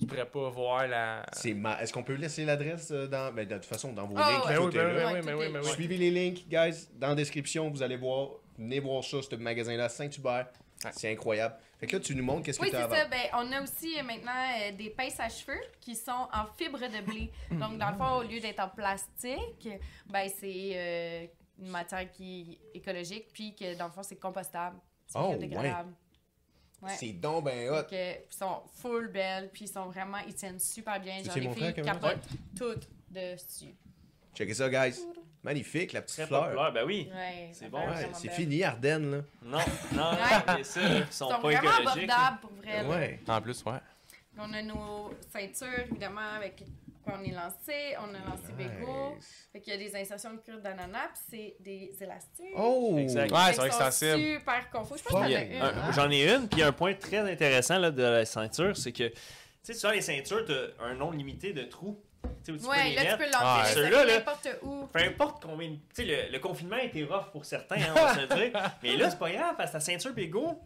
tu 0.00 0.06
pourrais 0.06 0.26
pas 0.28 0.50
voir 0.50 0.86
la. 0.88 1.24
C'est 1.32 1.54
ma- 1.54 1.80
Est-ce 1.80 1.92
qu'on 1.92 2.02
peut 2.02 2.14
laisser 2.14 2.44
l'adresse 2.44 2.90
euh, 2.90 3.06
dans. 3.06 3.32
Ben, 3.32 3.46
de 3.46 3.54
toute 3.54 3.64
façon, 3.64 3.92
dans 3.92 4.06
vos 4.06 4.16
Ah, 4.18 4.30
links, 4.32 4.44
ouais. 4.44 4.48
Ben 4.50 4.56
tout 4.56 4.62
oui, 4.64 4.68
est 4.68 4.72
ben 4.72 4.88
là. 4.92 5.12
oui, 5.14 5.20
ben 5.24 5.34
oui, 5.36 5.48
ben 5.52 5.60
oui. 5.64 5.70
Suivez 5.70 5.96
les 5.96 6.10
links, 6.10 6.46
guys. 6.48 6.88
Dans 6.94 7.08
la 7.10 7.14
description, 7.14 7.70
vous 7.70 7.82
allez 7.82 7.96
voir. 7.96 8.30
Venez 8.58 8.80
voir 8.80 9.02
ça, 9.04 9.18
ce 9.22 9.36
magasin-là, 9.36 9.88
Saint-Hubert. 9.88 10.48
Ouais. 10.84 10.90
C'est 10.92 11.10
incroyable. 11.12 11.54
Fait 11.78 11.86
que 11.86 11.96
là, 11.96 12.00
tu 12.02 12.14
nous 12.16 12.24
montres 12.24 12.42
qu'est-ce 12.44 12.58
que 12.58 12.64
Oui, 12.64 12.70
tu 12.70 12.76
c'est 12.76 12.82
as 12.82 12.86
avant. 12.86 12.94
ça. 12.96 13.04
Ben, 13.06 13.22
on 13.34 13.52
a 13.52 13.62
aussi 13.62 13.98
euh, 13.98 14.02
maintenant 14.02 14.32
euh, 14.60 14.72
des 14.72 14.90
pinces 14.90 15.20
à 15.20 15.28
cheveux 15.28 15.60
qui 15.80 15.94
sont 15.94 16.28
en 16.32 16.46
fibre 16.56 16.80
de 16.80 17.00
blé. 17.02 17.30
Donc, 17.52 17.78
dans 17.78 17.90
le 17.90 17.96
fond, 17.96 18.16
au 18.18 18.22
lieu 18.22 18.40
d'être 18.40 18.60
en 18.60 18.68
plastique, 18.68 19.68
ben, 20.06 20.28
c'est 20.40 20.70
euh, 20.74 21.26
une 21.60 21.68
matière 21.70 22.10
qui 22.10 22.58
est 22.74 22.78
écologique, 22.78 23.28
puis 23.32 23.54
que 23.54 23.76
dans 23.76 23.86
le 23.86 23.92
fond, 23.92 24.02
c'est 24.02 24.16
compostable. 24.16 24.76
C'est 25.06 25.18
Oh, 25.18 25.28
biodégradable. 25.30 25.92
Ouais. 26.82 26.94
C'est 26.96 27.12
donc 27.12 27.44
ben 27.44 27.70
hot. 27.70 27.86
Ils 27.90 28.16
sont 28.30 28.62
full 28.80 29.08
belles, 29.08 29.50
puis 29.52 29.64
ils 29.64 29.68
sont 29.68 29.86
vraiment, 29.86 30.18
ils 30.26 30.34
tiennent 30.34 30.60
super 30.60 31.00
bien. 31.00 31.22
Genre, 31.22 31.34
les 31.34 31.40
montrer 31.48 31.72
filles 31.74 31.82
capotent 31.84 32.28
toutes 32.56 32.88
dessus. 33.10 33.74
Checkez 34.34 34.54
ça, 34.54 34.68
guys. 34.68 35.00
Magnifique, 35.44 35.92
la 35.92 36.02
petite 36.02 36.16
Très 36.16 36.26
fleur. 36.26 36.44
populaire, 36.46 36.72
ben 36.72 36.84
oui. 36.84 37.08
Ouais, 37.14 37.48
C'est 37.52 37.68
bon. 37.70 37.78
Ouais, 37.78 38.08
c'est 38.12 38.30
fini, 38.30 38.64
Ardennes, 38.64 39.10
là. 39.10 39.18
Non, 39.42 39.58
non, 39.92 40.10
Ouais. 40.12 40.64
ça, 40.64 40.80
ils 40.82 40.96
Ils 40.98 41.12
sont, 41.12 41.28
sont 41.28 41.28
pas 41.28 41.38
vraiment 41.38 41.78
écologiques. 41.80 42.10
pour 42.40 42.50
vrai. 42.52 42.86
Ouais. 42.86 43.20
En 43.28 43.40
plus, 43.40 43.64
ouais. 43.64 43.78
On 44.38 44.52
a 44.52 44.62
nos 44.62 45.10
ceintures, 45.32 45.80
évidemment, 45.90 46.20
avec 46.36 46.62
quoi 47.04 47.14
on 47.20 47.24
est 47.24 47.32
lancé. 47.32 47.96
On 47.98 48.14
a 48.14 48.18
lancé 48.30 48.52
Bego. 48.56 49.14
Nice. 49.16 49.48
Fait 49.52 49.60
qu'il 49.60 49.72
y 49.72 49.76
a 49.76 49.78
des 49.78 49.96
insertions 49.96 50.34
de 50.34 50.38
cuir 50.38 50.60
d'ananas, 50.60 51.08
puis 51.14 51.22
c'est 51.30 51.56
des 51.60 51.96
élastiques. 52.00 52.52
Oh! 52.56 52.96
Exact. 52.98 53.32
Ouais, 53.32 53.52
c'est 53.52 53.66
extensible. 53.66 54.18
super 54.38 54.70
confus. 54.70 54.94
Je 54.98 55.02
pense 55.04 55.12
que 55.20 55.26
as 55.26 55.28
yeah. 55.28 55.42
une. 55.44 55.62
Un- 55.62 55.66
hein? 55.66 55.92
J'en 55.92 56.10
ai 56.10 56.28
une, 56.34 56.48
puis 56.48 56.62
un 56.62 56.72
point 56.72 56.94
très 56.94 57.18
intéressant 57.18 57.78
là, 57.78 57.90
de 57.90 58.02
la 58.02 58.24
ceinture, 58.24 58.76
c'est 58.76 58.92
que, 58.92 59.08
tu 59.64 59.74
sais, 59.74 59.92
les 59.94 60.02
ceintures, 60.02 60.44
t'as 60.46 60.84
un 60.84 60.94
nombre 60.94 61.14
limité 61.14 61.52
de 61.52 61.62
trous. 61.62 62.00
Tu 62.44 62.44
sais, 62.44 62.52
où 62.52 62.56
tu 62.56 62.62
peux 62.62 62.68
Ouais, 62.70 62.88
les 62.90 62.94
là, 62.96 63.12
tu 63.12 63.18
peux 63.18 63.30
Ah, 63.34 63.64
ceux-là, 63.72 64.04
là. 64.04 64.14
n'importe 64.18 64.48
où. 64.62 64.86
Peu 64.92 65.00
importe 65.00 65.42
combien. 65.42 65.68
Tu 65.70 65.78
sais, 65.92 66.04
le, 66.04 66.32
le 66.32 66.38
confinement 66.38 66.76
a 66.76 66.82
été 66.82 67.04
rough 67.04 67.30
pour 67.32 67.44
certains, 67.44 67.76
hein, 67.76 67.94
on 67.96 68.00
va 68.00 68.14
se 68.14 68.20
le 68.20 68.26
dire. 68.26 68.70
Mais 68.82 68.96
là, 68.96 69.10
c'est 69.10 69.18
pas 69.18 69.30
grave, 69.30 69.54
parce 69.56 69.70
que 69.70 69.76
ta 69.76 69.80
ceinture 69.80 70.12
Bego, 70.12 70.58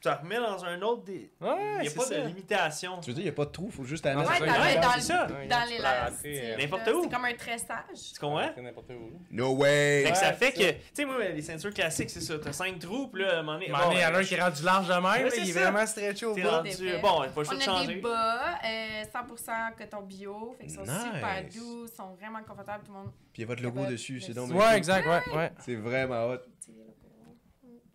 tu 0.00 0.06
la 0.08 0.14
remets 0.16 0.36
dans 0.38 0.64
un 0.64 0.80
autre. 0.82 1.02
Des... 1.04 1.30
Ouais, 1.40 1.76
Il 1.76 1.82
n'y 1.82 1.88
a 1.88 1.90
pas 1.90 2.02
ça. 2.02 2.20
de 2.20 2.26
limitation. 2.28 3.00
Tu 3.00 3.10
veux 3.10 3.14
dire, 3.14 3.22
il 3.22 3.26
n'y 3.26 3.30
a 3.30 3.32
pas 3.32 3.44
de 3.46 3.50
trou, 3.50 3.70
faut 3.70 3.84
juste 3.84 4.04
la 4.04 4.14
mettre. 4.14 4.32
c'est 4.34 4.42
Ouais, 4.42 4.48
ça, 4.48 4.80
dans, 4.80 4.92
c'est 4.92 5.00
ça. 5.00 5.26
le- 5.26 5.34
Ouais, 5.34 5.46
dans 5.48 5.56
tu 5.56 5.62
peux 5.64 5.72
l'élastique. 5.74 6.14
rentrer, 6.16 6.52
euh, 6.52 6.56
N'importe 6.56 6.88
où. 6.88 7.02
C'est 7.04 7.10
comme 7.10 7.24
un 7.24 7.34
tressage. 7.34 8.12
Tu 8.14 8.20
comprends? 8.20 8.50
N'importe 8.62 8.90
où. 8.90 9.20
No 9.30 9.54
way! 9.56 10.04
Fait 10.06 10.12
que 10.12 10.18
ça 10.18 10.32
fait 10.32 10.52
que, 10.52 10.70
tu 10.70 10.78
sais, 10.94 11.04
moi, 11.04 11.18
les 11.28 11.42
ceintures 11.42 11.74
classiques, 11.74 12.10
c'est 12.10 12.20
ça. 12.20 12.38
T'as 12.38 12.52
5 12.52 12.78
trous, 12.78 13.08
puis 13.08 13.22
là, 13.22 13.36
à 13.36 13.38
un 13.38 13.42
moment 13.42 13.54
donné. 13.54 13.66
Il 13.66 13.70
y 13.70 13.74
en 13.74 13.78
a- 13.90 13.94
il 13.94 14.00
y 14.00 14.04
en 14.06 14.14
a 14.14 14.18
un 14.18 14.24
qui 14.24 14.34
est 14.34 14.40
rendu 14.42 14.62
large 14.62 14.88
de 14.88 14.92
même, 14.94 15.30
il 15.36 15.48
est 15.48 15.52
ça. 15.52 15.60
vraiment 15.70 15.86
stretché 15.86 16.26
au 16.26 16.34
T'es 16.34 16.42
bout. 16.42 16.48
rendu. 16.48 16.70
Fait. 16.70 16.98
Bon, 17.00 17.24
il 17.24 17.30
faut 17.30 17.42
le 17.42 17.48
On 17.48 17.56
a 17.56 17.60
changer. 17.60 17.86
des 17.94 18.00
bas, 18.00 18.58
euh, 18.64 19.04
100% 19.12 19.52
coton 19.76 20.02
bio, 20.02 20.54
fait 20.58 20.66
qu'ils 20.66 20.74
sont 20.76 20.84
super 20.84 21.44
doux, 21.52 21.86
sont 21.88 22.14
vraiment 22.14 22.42
confortables, 22.42 22.84
tout 22.84 22.92
le 22.92 22.98
monde. 22.98 23.10
Puis 23.32 23.40
il 23.40 23.40
y 23.42 23.44
a 23.44 23.46
votre 23.48 23.62
logo 23.62 23.84
dessus, 23.86 24.20
c'est 24.20 24.32
donc. 24.34 24.50
Ouais, 24.52 24.76
exact, 24.76 25.06
ouais. 25.34 25.52
C'est 25.64 25.74
vraiment 25.74 26.26
hot. 26.28 26.38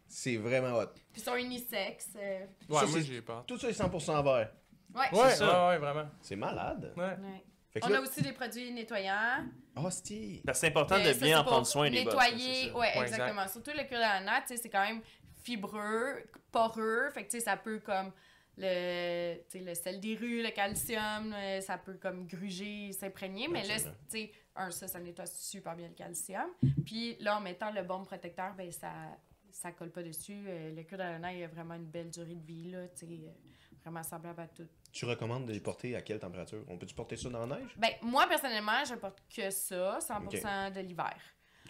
C'est 0.08 0.38
vraiment 0.38 0.78
hot. 0.78 0.90
Puis 1.14 1.22
ils 1.22 1.26
sont 1.26 1.36
unisex. 1.36 2.10
euh, 2.18 2.40
Ouais, 2.42 2.46
Ça, 2.80 2.86
moi 2.86 2.88
c'est- 2.88 3.02
j'ai 3.04 3.22
pas. 3.22 3.44
Tout 3.48 3.58
ça 3.58 3.70
est 3.70 3.74
100% 3.74 4.22
vert. 4.24 4.52
Ouais. 4.94 5.20
Ouais, 5.20 5.30
ça. 5.32 5.46
ouais, 5.46 5.70
ouais, 5.70 5.78
vraiment. 5.78 6.10
C'est 6.22 6.36
malade. 6.36 6.92
Ouais. 6.98 7.04
Ouais. 7.04 7.44
Fait 7.72 7.80
que 7.80 7.86
On 7.86 7.90
là... 7.90 8.00
a 8.00 8.02
aussi 8.02 8.22
des 8.22 8.34
produits 8.34 8.72
nettoyants. 8.72 9.46
Hostie! 9.76 10.42
Parce 10.46 10.58
que 10.60 10.62
c'est 10.62 10.68
important 10.68 10.96
Euh, 10.96 11.00
de 11.08 11.14
ça, 11.14 11.20
bien 11.26 11.28
c'est 11.30 11.36
en 11.36 11.44
prendre 11.44 11.66
soin 11.66 11.90
des 11.90 12.04
bottes. 12.04 12.14
Nettoyer, 12.14 12.54
ça, 12.54 12.60
c'est 12.62 12.68
ça. 12.70 12.74
ouais, 12.78 12.98
Ouais, 12.98 13.02
exactement. 13.08 13.48
Surtout 13.48 13.72
le 13.76 13.84
cuir 13.86 14.00
d'ananas, 14.00 14.42
tu 14.42 14.48
sais, 14.50 14.58
c'est 14.58 14.70
quand 14.70 14.86
même 14.86 15.02
fibreux, 15.44 16.24
poreux. 16.52 17.10
Fait 17.12 17.24
que, 17.26 17.32
tu 17.32 17.38
sais, 17.40 17.44
ça 17.46 17.58
peut 17.58 17.80
comme 17.80 18.12
le, 18.58 19.36
tu 19.50 19.58
sais, 19.58 19.60
le 19.66 19.74
sel 19.74 20.00
des 20.00 20.16
rues, 20.16 20.44
le 20.44 20.52
calcium, 20.52 21.34
euh, 21.34 21.60
ça 21.62 21.78
peut 21.80 21.96
comme 22.00 22.28
gruger, 22.28 22.92
s'imprégner. 22.92 23.48
Mais 23.48 23.64
là, 23.64 23.74
Absolument. 23.74 23.98
tu 24.12 24.18
sais, 24.20 24.32
un, 24.56 24.70
ça, 24.70 24.88
ça 24.88 25.00
nettoie 25.00 25.26
super 25.26 25.76
bien 25.76 25.88
le 25.88 25.96
calcium. 25.96 26.50
Puis 26.86 27.18
là, 27.20 27.38
en 27.38 27.42
mettant 27.42 27.72
le 27.72 27.82
bon 27.82 28.04
protecteur, 28.04 28.54
ben 28.56 28.72
ça 28.72 28.92
ça 29.54 29.72
colle 29.72 29.92
pas 29.92 30.04
dessus. 30.04 30.44
Euh, 30.48 30.74
le 30.76 30.84
cuir 30.84 30.98
d'ananas, 30.98 31.32
il 31.34 31.44
a 31.44 31.48
vraiment 31.48 31.76
une 31.76 31.86
belle 31.86 32.10
durée 32.10 32.36
de 32.36 32.46
vie, 32.46 32.72
là, 32.72 32.80
euh, 32.80 33.18
vraiment 33.84 34.04
semblable 34.04 34.42
à 34.42 34.48
tout. 34.48 34.68
Tu 34.92 35.06
recommandes 35.06 35.46
de 35.46 35.54
les 35.54 35.60
porter 35.60 35.96
à 35.96 36.02
quelle 36.02 36.20
température? 36.20 36.64
On 36.68 36.78
peut-tu 36.78 36.96
porter 36.96 37.16
ça 37.16 37.30
dans 37.30 37.46
la 37.46 37.58
neige? 37.58 37.76
Ben, 37.78 37.92
moi, 38.02 38.28
personnellement, 38.28 38.84
je 38.84 38.96
porte 38.96 39.24
que 39.34 39.50
ça, 39.52 40.00
100% 40.00 40.74
de 40.74 40.80
l'hiver. 40.82 41.16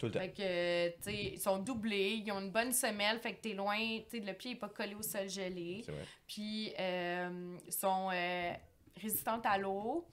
Tout 0.00 0.06
le 0.06 0.12
temps. 0.12 0.18
Fait 0.18 0.32
que, 0.32 0.96
tu 0.96 1.02
sais, 1.02 1.24
ils 1.34 1.40
sont 1.40 1.58
doublés, 1.58 2.22
ils 2.24 2.32
ont 2.32 2.40
une 2.40 2.50
bonne 2.50 2.72
semelle, 2.72 3.20
fait 3.20 3.34
que 3.34 3.42
t'es 3.42 3.52
loin, 3.52 3.76
tu 3.76 4.18
sais, 4.18 4.20
le 4.20 4.32
pied 4.32 4.52
est 4.52 4.56
pas 4.56 4.68
collé 4.68 4.94
au 4.94 5.02
sol 5.02 5.28
gelé. 5.28 5.82
C'est 5.84 5.92
vrai. 5.92 6.04
Puis, 6.26 6.72
euh, 6.78 7.56
ils 7.64 7.72
sont 7.72 8.10
euh, 8.12 8.52
résistantes 9.00 9.46
à 9.46 9.58
l'eau. 9.58 10.08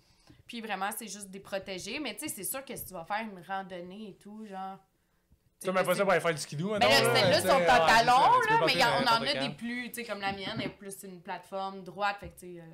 Puis, 0.46 0.62
vraiment, 0.62 0.90
c'est 0.96 1.08
juste 1.08 1.32
des 1.32 1.40
protégés. 1.40 2.00
Mais, 2.00 2.16
tu 2.16 2.28
sais, 2.28 2.36
c'est 2.36 2.44
sûr 2.44 2.64
que 2.64 2.76
si 2.76 2.86
tu 2.86 2.94
vas 2.94 3.06
faire 3.06 3.22
une 3.22 3.42
randonnée 3.42 4.10
et 4.10 4.18
tout, 4.18 4.46
genre. 4.46 4.78
Même 5.66 5.86
pas 5.86 5.96
ça 5.96 6.04
pour 6.04 6.12
aller 6.12 6.22
faire 6.22 6.34
du 6.34 6.42
skidoo, 6.42 6.70
Ben 6.72 6.80
mettons, 6.80 6.90
là, 6.90 7.14
là, 7.14 7.16
celles-là 7.16 7.42
sont 7.42 7.62
en 7.62 7.66
talons, 7.88 8.40
là, 8.50 8.58
porter 8.60 8.76
mais 8.78 8.84
on 8.86 9.08
en 9.08 9.22
a 9.28 9.48
des 9.48 9.54
plus, 9.56 9.90
tu 9.90 9.96
sais, 9.96 10.04
comme 10.06 10.22
la 10.22 10.32
mienne, 10.34 10.56
elle 10.60 10.66
est 10.66 10.70
plus 10.70 11.04
une 11.04 11.22
plateforme 11.22 11.84
droite, 11.84 12.18
fait 12.20 12.30
que, 12.30 12.40
tu 12.40 12.56
sais, 12.56 12.62
euh, 12.62 12.66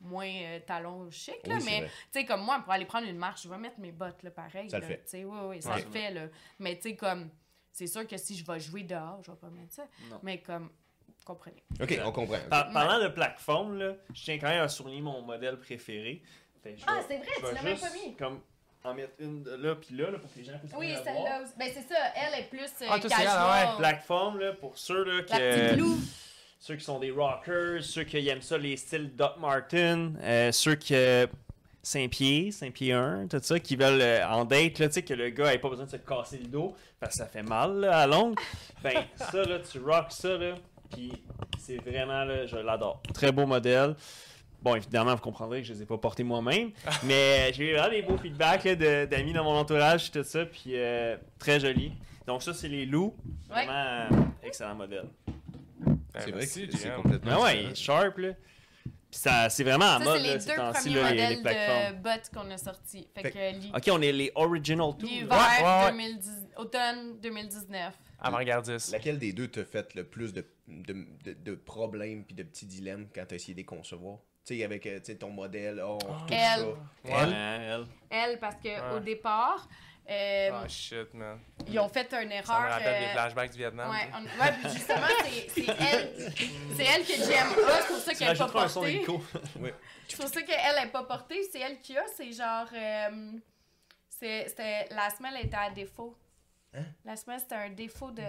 moins 0.00 0.26
euh, 0.26 0.58
talons 0.66 1.10
chic, 1.10 1.46
là. 1.46 1.56
Oui, 1.56 1.62
mais, 1.66 1.82
tu 2.12 2.20
sais, 2.20 2.24
comme 2.24 2.42
moi, 2.42 2.60
pour 2.60 2.72
aller 2.72 2.86
prendre 2.86 3.06
une 3.06 3.18
marche, 3.18 3.42
je 3.42 3.48
vais 3.48 3.58
mettre 3.58 3.78
mes 3.78 3.92
bottes, 3.92 4.22
là, 4.22 4.30
pareil. 4.30 4.70
Ça 4.70 4.78
le 4.78 4.86
fait. 4.86 5.02
Tu 5.04 5.10
sais, 5.10 5.24
oui, 5.24 5.36
oui, 5.48 5.62
ça 5.62 5.70
Ouais. 5.74 5.82
le 5.84 5.90
fait, 5.90 6.10
là. 6.12 6.22
Mais, 6.58 6.76
tu 6.76 6.82
sais, 6.90 6.96
comme, 6.96 7.28
c'est 7.72 7.86
sûr 7.86 8.06
que 8.06 8.16
si 8.16 8.36
je 8.36 8.44
vais 8.46 8.58
jouer 8.58 8.84
dehors, 8.84 9.20
je 9.22 9.30
vais 9.30 9.36
pas 9.36 9.50
mettre 9.50 9.74
ça. 9.74 9.84
Non. 10.08 10.18
Mais, 10.22 10.40
comme, 10.40 10.70
vous 11.18 11.24
comprenez. 11.26 11.62
Ok, 11.80 12.00
on 12.02 12.12
comprend. 12.12 12.38
Par- 12.48 12.70
parlant 12.72 13.02
de 13.02 13.08
plateforme, 13.08 13.78
là, 13.78 13.92
je 14.14 14.22
tiens 14.24 14.38
quand 14.38 14.48
même 14.48 14.62
à 14.62 14.68
souligner 14.68 15.02
mon 15.02 15.20
modèle 15.20 15.58
préféré. 15.58 16.22
Fait 16.62 16.72
que 16.72 16.80
je 16.80 16.84
Ah, 16.86 17.00
c'est 17.06 17.18
vrai, 17.18 17.26
je 17.42 17.46
tu 17.48 17.54
l'as 17.54 17.62
même 17.62 17.78
pas 17.78 17.90
mis. 17.90 18.16
Comme 18.16 18.40
en 18.84 18.94
mettre 18.94 19.12
une 19.18 19.42
de 19.42 19.50
là 19.56 19.74
puis 19.74 19.94
là, 19.96 20.10
là, 20.10 20.18
pour 20.18 20.32
que 20.32 20.38
les 20.38 20.44
gens 20.44 20.58
puissent 20.58 20.72
Oui, 20.78 20.88
la 20.92 21.04
celle-là 21.04 21.20
voir. 21.20 21.40
aussi. 21.42 21.52
Ben, 21.58 21.68
c'est 21.74 21.94
ça, 21.94 22.00
elle 22.16 22.40
est 22.40 22.44
plus 22.48 22.60
euh, 22.82 22.86
Ah, 22.90 22.98
casual. 22.98 23.68
Plateforme, 23.78 24.38
là, 24.40 24.52
pour 24.54 24.78
ceux 24.78 25.04
là, 25.04 25.14
La 25.16 25.22
qui, 25.22 25.34
euh, 25.42 25.76
ceux 26.58 26.76
qui 26.76 26.84
sont 26.84 26.98
des 26.98 27.10
rockers, 27.10 27.82
ceux 27.82 28.04
qui 28.04 28.26
aiment 28.28 28.40
ça, 28.42 28.56
les 28.58 28.76
styles 28.76 29.14
Doc 29.16 29.36
Martin, 29.38 30.12
euh, 30.22 30.50
ceux 30.52 30.74
qui. 30.76 30.94
euh, 30.94 31.26
Saint-Pied, 31.82 32.50
Saint-Pied 32.52 32.92
1, 32.92 33.26
tout 33.28 33.40
ça, 33.42 33.58
qui 33.58 33.74
veulent 33.74 34.02
euh, 34.02 34.26
en 34.28 34.44
date, 34.44 34.78
là, 34.80 34.88
tu 34.88 34.92
sais, 34.94 35.02
que 35.02 35.14
le 35.14 35.30
gars 35.30 35.54
ait 35.54 35.58
pas 35.58 35.70
besoin 35.70 35.86
de 35.86 35.90
se 35.90 35.96
casser 35.96 36.36
le 36.36 36.46
dos, 36.48 36.76
parce 37.00 37.12
que 37.12 37.18
ça 37.18 37.26
fait 37.26 37.42
mal 37.42 37.80
là, 37.80 38.00
à 38.00 38.06
longue. 38.06 38.38
Ben, 38.82 39.04
ça, 39.16 39.42
là, 39.44 39.58
tu 39.60 39.78
rock 39.80 40.06
ça, 40.10 40.36
là, 40.36 40.54
puis 40.92 41.10
c'est 41.58 41.78
vraiment, 41.78 42.24
là, 42.24 42.44
je 42.46 42.56
l'adore. 42.56 43.02
Très 43.14 43.32
beau 43.32 43.46
modèle. 43.46 43.94
Bon, 44.62 44.74
évidemment, 44.74 45.14
vous 45.14 45.20
comprendrez 45.22 45.62
que 45.62 45.68
je 45.68 45.72
les 45.72 45.82
ai 45.82 45.86
pas 45.86 45.96
portés 45.98 46.22
moi-même, 46.22 46.70
mais 47.04 47.52
j'ai 47.54 47.70
eu 47.70 47.74
vraiment 47.74 47.90
des 47.90 48.02
beaux 48.02 48.18
feedbacks 48.18 48.64
là, 48.64 49.06
d'amis 49.06 49.32
dans 49.32 49.44
mon 49.44 49.56
entourage, 49.56 50.10
tout 50.10 50.22
ça, 50.22 50.44
puis 50.46 50.72
euh, 50.74 51.16
très 51.38 51.58
joli. 51.60 51.92
Donc, 52.26 52.42
ça, 52.42 52.52
c'est 52.52 52.68
les 52.68 52.84
loups. 52.86 53.14
Ouais. 53.48 53.64
Vraiment, 53.64 53.72
euh, 53.72 54.08
excellent 54.42 54.74
modèle. 54.74 55.06
Ben, 55.80 55.96
C'est 56.18 56.30
vrai 56.30 56.40
que 56.46 56.76
c'est 56.76 56.94
complètement. 56.94 57.30
Ah 57.36 57.40
ouais, 57.42 57.62
il 57.64 57.72
différent. 57.72 58.00
est 58.00 58.04
sharp, 58.04 58.18
là. 58.18 58.28
Puis 59.10 59.18
ça, 59.18 59.48
c'est 59.48 59.64
vraiment 59.64 59.86
à 59.96 59.98
Ça, 59.98 60.04
mode, 60.04 60.20
c'est 60.20 60.34
les 60.34 60.40
ces 60.40 60.50
deux 60.50 60.56
temps-ci, 60.56 60.90
premiers 60.90 61.02
là, 61.02 61.10
les, 61.10 61.16
les 61.16 61.36
modèles 61.36 61.42
plateformes. 61.42 61.96
de 61.96 62.02
bottes 62.02 62.30
qu'on 62.32 62.50
a 62.52 62.58
sortis. 62.58 63.08
Fait, 63.14 63.22
Fait- 63.22 63.30
que 63.32 63.58
l'hi- 63.58 63.72
Ok, 63.74 63.88
on 63.90 64.02
est 64.02 64.12
les 64.12 64.30
original 64.36 64.90
too. 64.96 65.06
l'hiver. 65.06 65.30
Ouais, 65.30 65.64
ouais, 65.64 65.84
ouais. 65.84 65.90
2010 65.90 66.30
automne 66.56 67.18
2019. 67.20 67.94
Avant-gardiste. 68.20 68.92
Laquelle 68.92 69.18
des 69.18 69.32
deux 69.32 69.48
t'a 69.48 69.64
fait 69.64 69.94
le 69.94 70.04
plus 70.04 70.32
de, 70.32 70.44
de, 70.68 70.92
de, 71.24 71.32
de 71.32 71.54
problèmes 71.56 72.22
puis 72.24 72.34
de 72.36 72.42
petits 72.44 72.66
dilemmes 72.66 73.06
quand 73.12 73.24
t'as 73.26 73.34
essayé 73.36 73.54
de 73.54 73.58
les 73.58 73.64
concevoir? 73.64 74.18
Tu 74.44 74.56
sais, 74.58 74.64
avec 74.64 74.86
euh, 74.86 74.98
tu 75.00 75.06
sais, 75.06 75.16
ton 75.18 75.30
modèle, 75.30 75.82
oh, 75.84 75.98
tout 76.00 76.32
Elle. 76.34 76.60
ça. 76.60 76.66
Ouais. 76.66 76.76
Elle? 77.04 77.28
Ouais, 77.28 77.66
elle. 77.68 77.86
Elle, 78.10 78.38
parce 78.38 78.56
que 78.56 78.68
Ouais. 78.68 78.96
au 78.96 79.00
départ, 79.00 79.68
euh, 80.10 80.50
Ah, 80.52 80.66
shit, 80.66 81.12
man. 81.14 81.38
ils 81.68 81.78
ont 81.78 81.88
fait 81.88 82.12
une 82.14 82.32
erreur. 82.32 82.46
Ça 82.46 82.60
me 82.62 82.68
rappelle 82.68 83.00
des 83.00 83.06
euh, 83.06 83.12
flashbacks 83.12 83.50
du 83.52 83.58
Vietnam. 83.58 83.90
Ouais, 83.90 84.08
on- 84.14 84.52
puis 84.62 84.70
justement, 84.72 85.06
c'est 85.28 85.68
elle, 85.68 86.32
c'est 86.76 86.84
elle 86.84 87.04
que 87.04 87.12
JM 87.12 87.64
a, 87.68 87.80
c'est 87.82 87.86
pour 87.86 87.96
ça 87.98 88.14
qu'elle 88.14 88.32
n'est 88.32 88.38
pas 88.38 88.48
portée. 88.48 89.06
C'est 90.08 90.16
pour 90.16 90.28
ça 90.28 90.42
qu'elle 90.42 90.84
n'est 90.84 90.90
pas 90.90 91.04
portée, 91.04 91.42
c'est 91.52 91.60
elle 91.60 91.80
qui 91.80 91.96
a, 91.96 92.02
c'est 92.16 92.32
genre. 92.32 92.66
euh, 92.72 93.32
c'est- 94.08 94.48
c'était 94.48 94.88
la 94.90 95.10
semelle 95.10 95.36
était 95.44 95.56
à 95.56 95.70
défaut. 95.70 96.16
Hein? 96.74 96.84
La 97.04 97.14
semelle, 97.16 97.40
c'était 97.40 97.54
un 97.56 97.70
défaut 97.70 98.10
de 98.10 98.22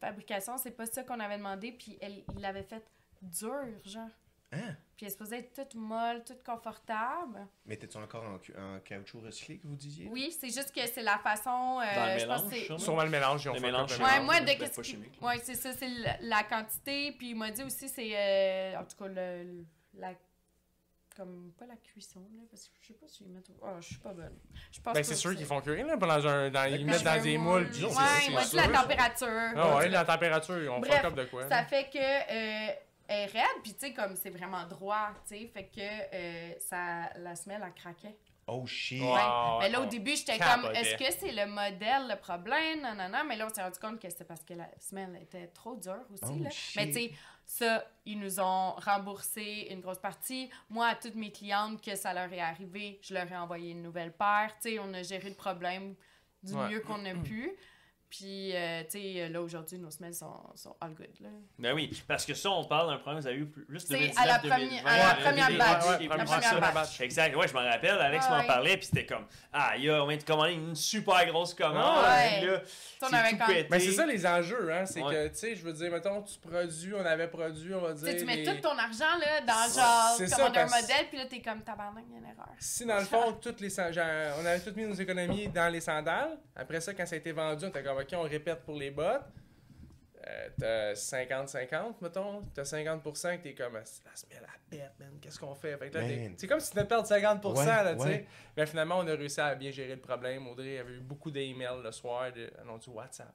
fabrication, 0.00 0.56
c'est 0.58 0.70
pas 0.72 0.86
ça 0.86 1.04
qu'on 1.04 1.20
avait 1.20 1.36
demandé, 1.36 1.72
puis 1.72 1.98
elle, 2.00 2.24
il 2.34 2.40
l'avait 2.40 2.62
fait 2.64 2.82
dur, 3.20 3.52
genre. 3.84 4.08
Hein? 4.54 4.76
Puis 4.96 5.06
elle 5.06 5.12
se 5.12 5.16
posait 5.16 5.38
être 5.38 5.52
toute 5.54 5.74
molle, 5.74 6.22
toute 6.24 6.42
confortable. 6.44 7.46
Mais 7.64 7.76
t'es-tu 7.76 7.96
encore 7.96 8.22
en, 8.24 8.38
cu- 8.38 8.54
en 8.56 8.78
caoutchouc 8.80 9.20
recyclé 9.22 9.58
que 9.58 9.66
vous 9.66 9.76
disiez? 9.76 10.08
Oui, 10.10 10.30
c'est 10.38 10.50
juste 10.50 10.72
que 10.74 10.86
c'est 10.86 11.02
la 11.02 11.18
façon. 11.18 11.80
euh, 11.80 11.94
Dans 11.94 12.12
le 12.12 12.18
je 12.18 12.26
pense 12.26 12.42
mélange, 12.42 12.42
que 12.50 12.50
c'est- 12.56 12.64
sûrement. 12.66 12.78
Sûrement 12.78 13.02
le 13.04 13.10
mélange, 13.10 13.44
ils 13.44 13.48
ont 13.48 13.52
Le 13.54 13.60
fait 13.60 13.66
mélange, 13.66 13.96
comme 13.96 14.06
Ouais, 14.06 14.20
moi, 14.20 14.40
de 14.40 14.46
qu'est-ce. 14.46 15.24
Ouais, 15.24 15.38
c'est 15.42 15.54
ça, 15.54 15.72
c'est 15.72 15.88
la, 16.20 16.42
quantité. 16.44 17.12
Puis 17.12 17.30
il 17.30 17.34
m'a 17.36 17.50
dit 17.50 17.62
aussi, 17.62 17.88
c'est. 17.88 18.10
euh, 18.14 18.78
en 18.78 18.84
tout 18.84 18.96
cas, 18.96 19.08
le, 19.08 19.64
la. 19.94 20.12
Comme. 21.16 21.52
Pas 21.58 21.66
la 21.66 21.76
cuisson, 21.76 22.20
là. 22.34 22.42
Parce 22.50 22.68
que 22.68 22.74
je 22.80 22.86
sais 22.88 22.94
pas 22.94 23.06
si 23.08 23.24
ils 23.24 23.30
mettent. 23.30 23.50
Oh, 23.60 23.66
je 23.80 23.86
suis 23.86 23.96
pas 23.98 24.12
bonne. 24.12 24.38
Je 24.70 24.80
pense 24.80 24.94
Ben, 24.94 25.00
pas 25.00 25.04
c'est 25.04 25.14
sûr 25.14 25.34
qu'ils 25.36 25.44
font 25.46 25.60
cuire, 25.60 25.86
là, 25.86 25.96
dans 25.96 26.26
un, 26.26 26.50
dans, 26.50 26.64
ils 26.70 26.78
Fait 26.78 26.84
mettent 26.84 27.02
dans 27.04 27.22
des 27.22 27.38
moules. 27.38 27.62
Ouais, 27.62 27.68
dit 27.70 27.80
sûr. 27.80 28.60
la 28.60 28.68
température. 28.80 29.28
Ah 29.56 29.76
ouais, 29.76 29.88
la 29.88 30.04
température, 30.04 30.72
on 30.74 30.82
fuck 30.82 31.04
up 31.04 31.14
de 31.14 31.24
quoi. 31.24 31.42
Ça 31.48 31.56
là. 31.56 31.64
fait 31.64 31.84
que 31.90 32.91
euh, 33.10 33.14
est 33.14 33.26
raide, 33.26 33.62
puis 33.62 33.74
tu 33.74 33.80
sais, 33.80 33.92
comme 33.92 34.16
c'est 34.16 34.30
vraiment 34.30 34.66
droit, 34.66 35.10
tu 35.26 35.36
sais, 35.36 35.46
fait 35.46 35.64
que 35.66 35.80
euh, 35.80 36.54
ça, 36.58 37.10
la 37.18 37.34
semelle, 37.36 37.62
elle 37.64 37.74
craquait. 37.74 38.16
Oh 38.46 38.66
shit. 38.66 39.00
Ouais. 39.00 39.20
Mais 39.60 39.68
là, 39.68 39.80
au 39.80 39.86
début, 39.86 40.16
j'étais 40.16 40.38
comme, 40.38 40.66
est-ce 40.74 40.96
que 40.96 41.10
c'est 41.12 41.30
le 41.32 41.46
modèle 41.46 42.08
le 42.08 42.16
problème? 42.16 42.82
Non, 42.82 42.94
non, 42.94 43.08
non. 43.08 43.24
Mais 43.26 43.36
là, 43.36 43.46
on 43.48 43.54
s'est 43.54 43.62
rendu 43.62 43.78
compte 43.78 44.00
que 44.00 44.10
c'était 44.10 44.24
parce 44.24 44.42
que 44.42 44.54
la 44.54 44.68
semelle 44.80 45.16
était 45.22 45.46
trop 45.46 45.76
dure 45.76 46.04
aussi. 46.12 46.24
Oh, 46.26 46.42
là. 46.42 46.50
shit. 46.50 46.76
Mais 46.76 46.86
tu 46.88 46.92
sais, 46.94 47.12
ça, 47.46 47.84
ils 48.04 48.18
nous 48.18 48.40
ont 48.40 48.72
remboursé 48.72 49.68
une 49.70 49.80
grosse 49.80 50.00
partie. 50.00 50.50
Moi, 50.68 50.88
à 50.88 50.96
toutes 50.96 51.14
mes 51.14 51.30
clientes 51.30 51.80
que 51.80 51.94
ça 51.94 52.12
leur 52.12 52.32
est 52.32 52.40
arrivé, 52.40 52.98
je 53.02 53.14
leur 53.14 53.30
ai 53.30 53.36
envoyé 53.36 53.70
une 53.70 53.82
nouvelle 53.82 54.12
paire. 54.12 54.50
Tu 54.60 54.70
sais, 54.70 54.78
on 54.80 54.92
a 54.92 55.04
géré 55.04 55.28
le 55.28 55.36
problème 55.36 55.94
du 56.42 56.54
Ouais. 56.54 56.68
mieux 56.68 56.80
qu'on 56.80 57.04
a 57.06 57.14
pu. 57.14 57.56
Puis, 58.14 58.54
euh, 58.54 58.82
tu 58.90 59.00
sais, 59.00 59.28
là, 59.30 59.40
aujourd'hui, 59.40 59.78
nos 59.78 59.90
semelles 59.90 60.12
sont, 60.14 60.34
sont 60.54 60.76
all 60.82 60.90
good. 60.92 61.08
Là. 61.20 61.30
Ben 61.58 61.72
oui, 61.72 61.90
parce 62.06 62.26
que 62.26 62.34
ça, 62.34 62.50
on 62.50 62.62
parle 62.64 62.90
d'un 62.90 62.98
problème 62.98 63.16
que 63.16 63.22
vous 63.22 63.28
avez 63.28 63.38
eu 63.38 63.46
plus 63.46 63.80
C'est 63.80 63.94
2019, 63.94 64.22
à 64.22 64.26
la 64.26 64.38
2020, 64.38 64.56
première- 64.58 64.86
à 64.86 64.96
la 64.98 65.14
première 65.14 65.46
2020, 65.46 65.58
batch. 65.64 65.84
ouais, 65.86 66.08
La 66.18 66.24
première 66.24 66.74
batch. 66.74 67.00
Exact, 67.00 67.34
ouais, 67.36 67.48
je 67.48 67.54
m'en 67.54 67.60
rappelle, 67.64 67.98
Alex 67.98 68.26
Ouais, 68.28 68.36
m'en 68.36 68.44
parlait, 68.44 68.76
puis 68.76 68.84
c'était 68.84 69.06
comme, 69.06 69.24
ah, 69.50 69.72
il 69.78 69.84
y 69.84 69.88
a, 69.90 70.04
on 70.04 70.06
vient 70.06 70.18
de 70.18 70.22
commander 70.24 70.52
une 70.52 70.74
super 70.76 71.24
grosse 71.24 71.54
commande, 71.54 72.04
Ouais. 72.04 72.44
là, 72.46 72.60
on 73.00 73.06
avait 73.14 73.30
tout 73.30 73.36
quand- 73.38 73.46
pété. 73.46 73.68
Mais 73.70 73.80
c'est 73.80 73.92
ça 73.92 74.04
les 74.04 74.26
enjeux, 74.26 74.70
hein. 74.70 74.84
C'est 74.84 75.02
Ouais. 75.02 75.10
que, 75.14 75.28
tu 75.28 75.34
sais, 75.38 75.56
je 75.56 75.62
veux 75.62 75.72
dire, 75.72 75.90
mettons, 75.90 76.20
tu 76.22 76.38
produis, 76.38 76.92
on 76.94 77.06
avait 77.06 77.28
produit, 77.28 77.74
on 77.74 77.80
va 77.80 77.94
Tu 77.94 78.00
dire. 78.00 78.08
sais, 78.08 78.16
tu 78.18 78.24
mets 78.26 78.36
les- 78.36 78.44
tout 78.44 78.60
ton 78.60 78.76
argent 78.76 79.16
là, 79.20 79.40
dans 79.40 79.72
genre 79.72 80.36
commander 80.36 80.58
un 80.58 80.66
modèle, 80.66 81.06
puis 81.08 81.16
là, 81.16 81.24
t'es 81.30 81.40
comme 81.40 81.62
tabarnak, 81.62 82.04
il 82.08 82.12
y 82.12 82.16
a 82.16 82.18
une 82.18 82.24
erreur. 82.26 82.48
Si 82.58 82.84
dans 82.84 82.98
le 82.98 83.04
fond, 83.06 83.32
toutes 83.40 83.60
les 83.62 83.72
on 83.78 84.44
avait 84.44 84.60
toutes 84.60 84.76
mis 84.76 84.84
nos 84.84 84.92
économies 84.94 85.48
dans 85.48 85.72
les 85.72 85.80
sandales, 85.80 86.36
après 86.54 86.80
ça, 86.82 86.92
quand 86.92 87.06
ça 87.06 87.14
a 87.14 87.18
été 87.18 87.32
vendu, 87.32 87.64
on 87.64 87.68
était 87.68 87.82
comme, 87.82 88.01
ok, 88.02 88.08
on 88.14 88.22
répète 88.22 88.62
pour 88.64 88.76
les 88.78 88.90
bottes. 88.90 89.22
Euh, 90.24 90.48
t'as 90.56 90.92
50-50, 90.92 91.94
mettons. 92.00 92.42
T'as 92.54 92.62
50% 92.62 93.38
que 93.38 93.42
t'es 93.42 93.54
comme, 93.54 93.74
la 93.74 93.84
semelle 93.84 94.44
à 94.44 94.56
pète, 94.70 94.92
man. 95.00 95.18
Qu'est-ce 95.20 95.38
qu'on 95.38 95.54
fait? 95.54 95.76
Fait 95.76 95.90
que 95.90 95.98
là, 95.98 96.04
t'es- 96.06 96.16
Man. 96.16 96.34
c'est 96.36 96.46
comme 96.46 96.60
si 96.60 96.68
tu 96.68 96.74
venais 96.74 96.84
de 96.84 96.88
perdre 96.88 97.08
50%, 97.08 97.58
Ouais, 97.58 97.66
là, 97.66 97.94
tu 97.94 98.02
sais. 98.02 98.06
ouais. 98.08 98.26
Mais 98.56 98.66
finalement, 98.66 98.98
on 98.98 99.06
a 99.08 99.14
réussi 99.16 99.40
à 99.40 99.52
bien 99.56 99.72
gérer 99.72 99.96
le 99.96 100.00
problème. 100.00 100.46
Audrey 100.46 100.78
avait 100.78 100.92
eu 100.92 101.00
beaucoup 101.00 101.32
d'emails 101.32 101.82
le 101.82 101.90
soir, 101.90 102.32
de, 102.32 102.48
ah 102.56 102.62
non, 102.64 102.78
du 102.78 102.88
WhatsApp. 102.90 103.32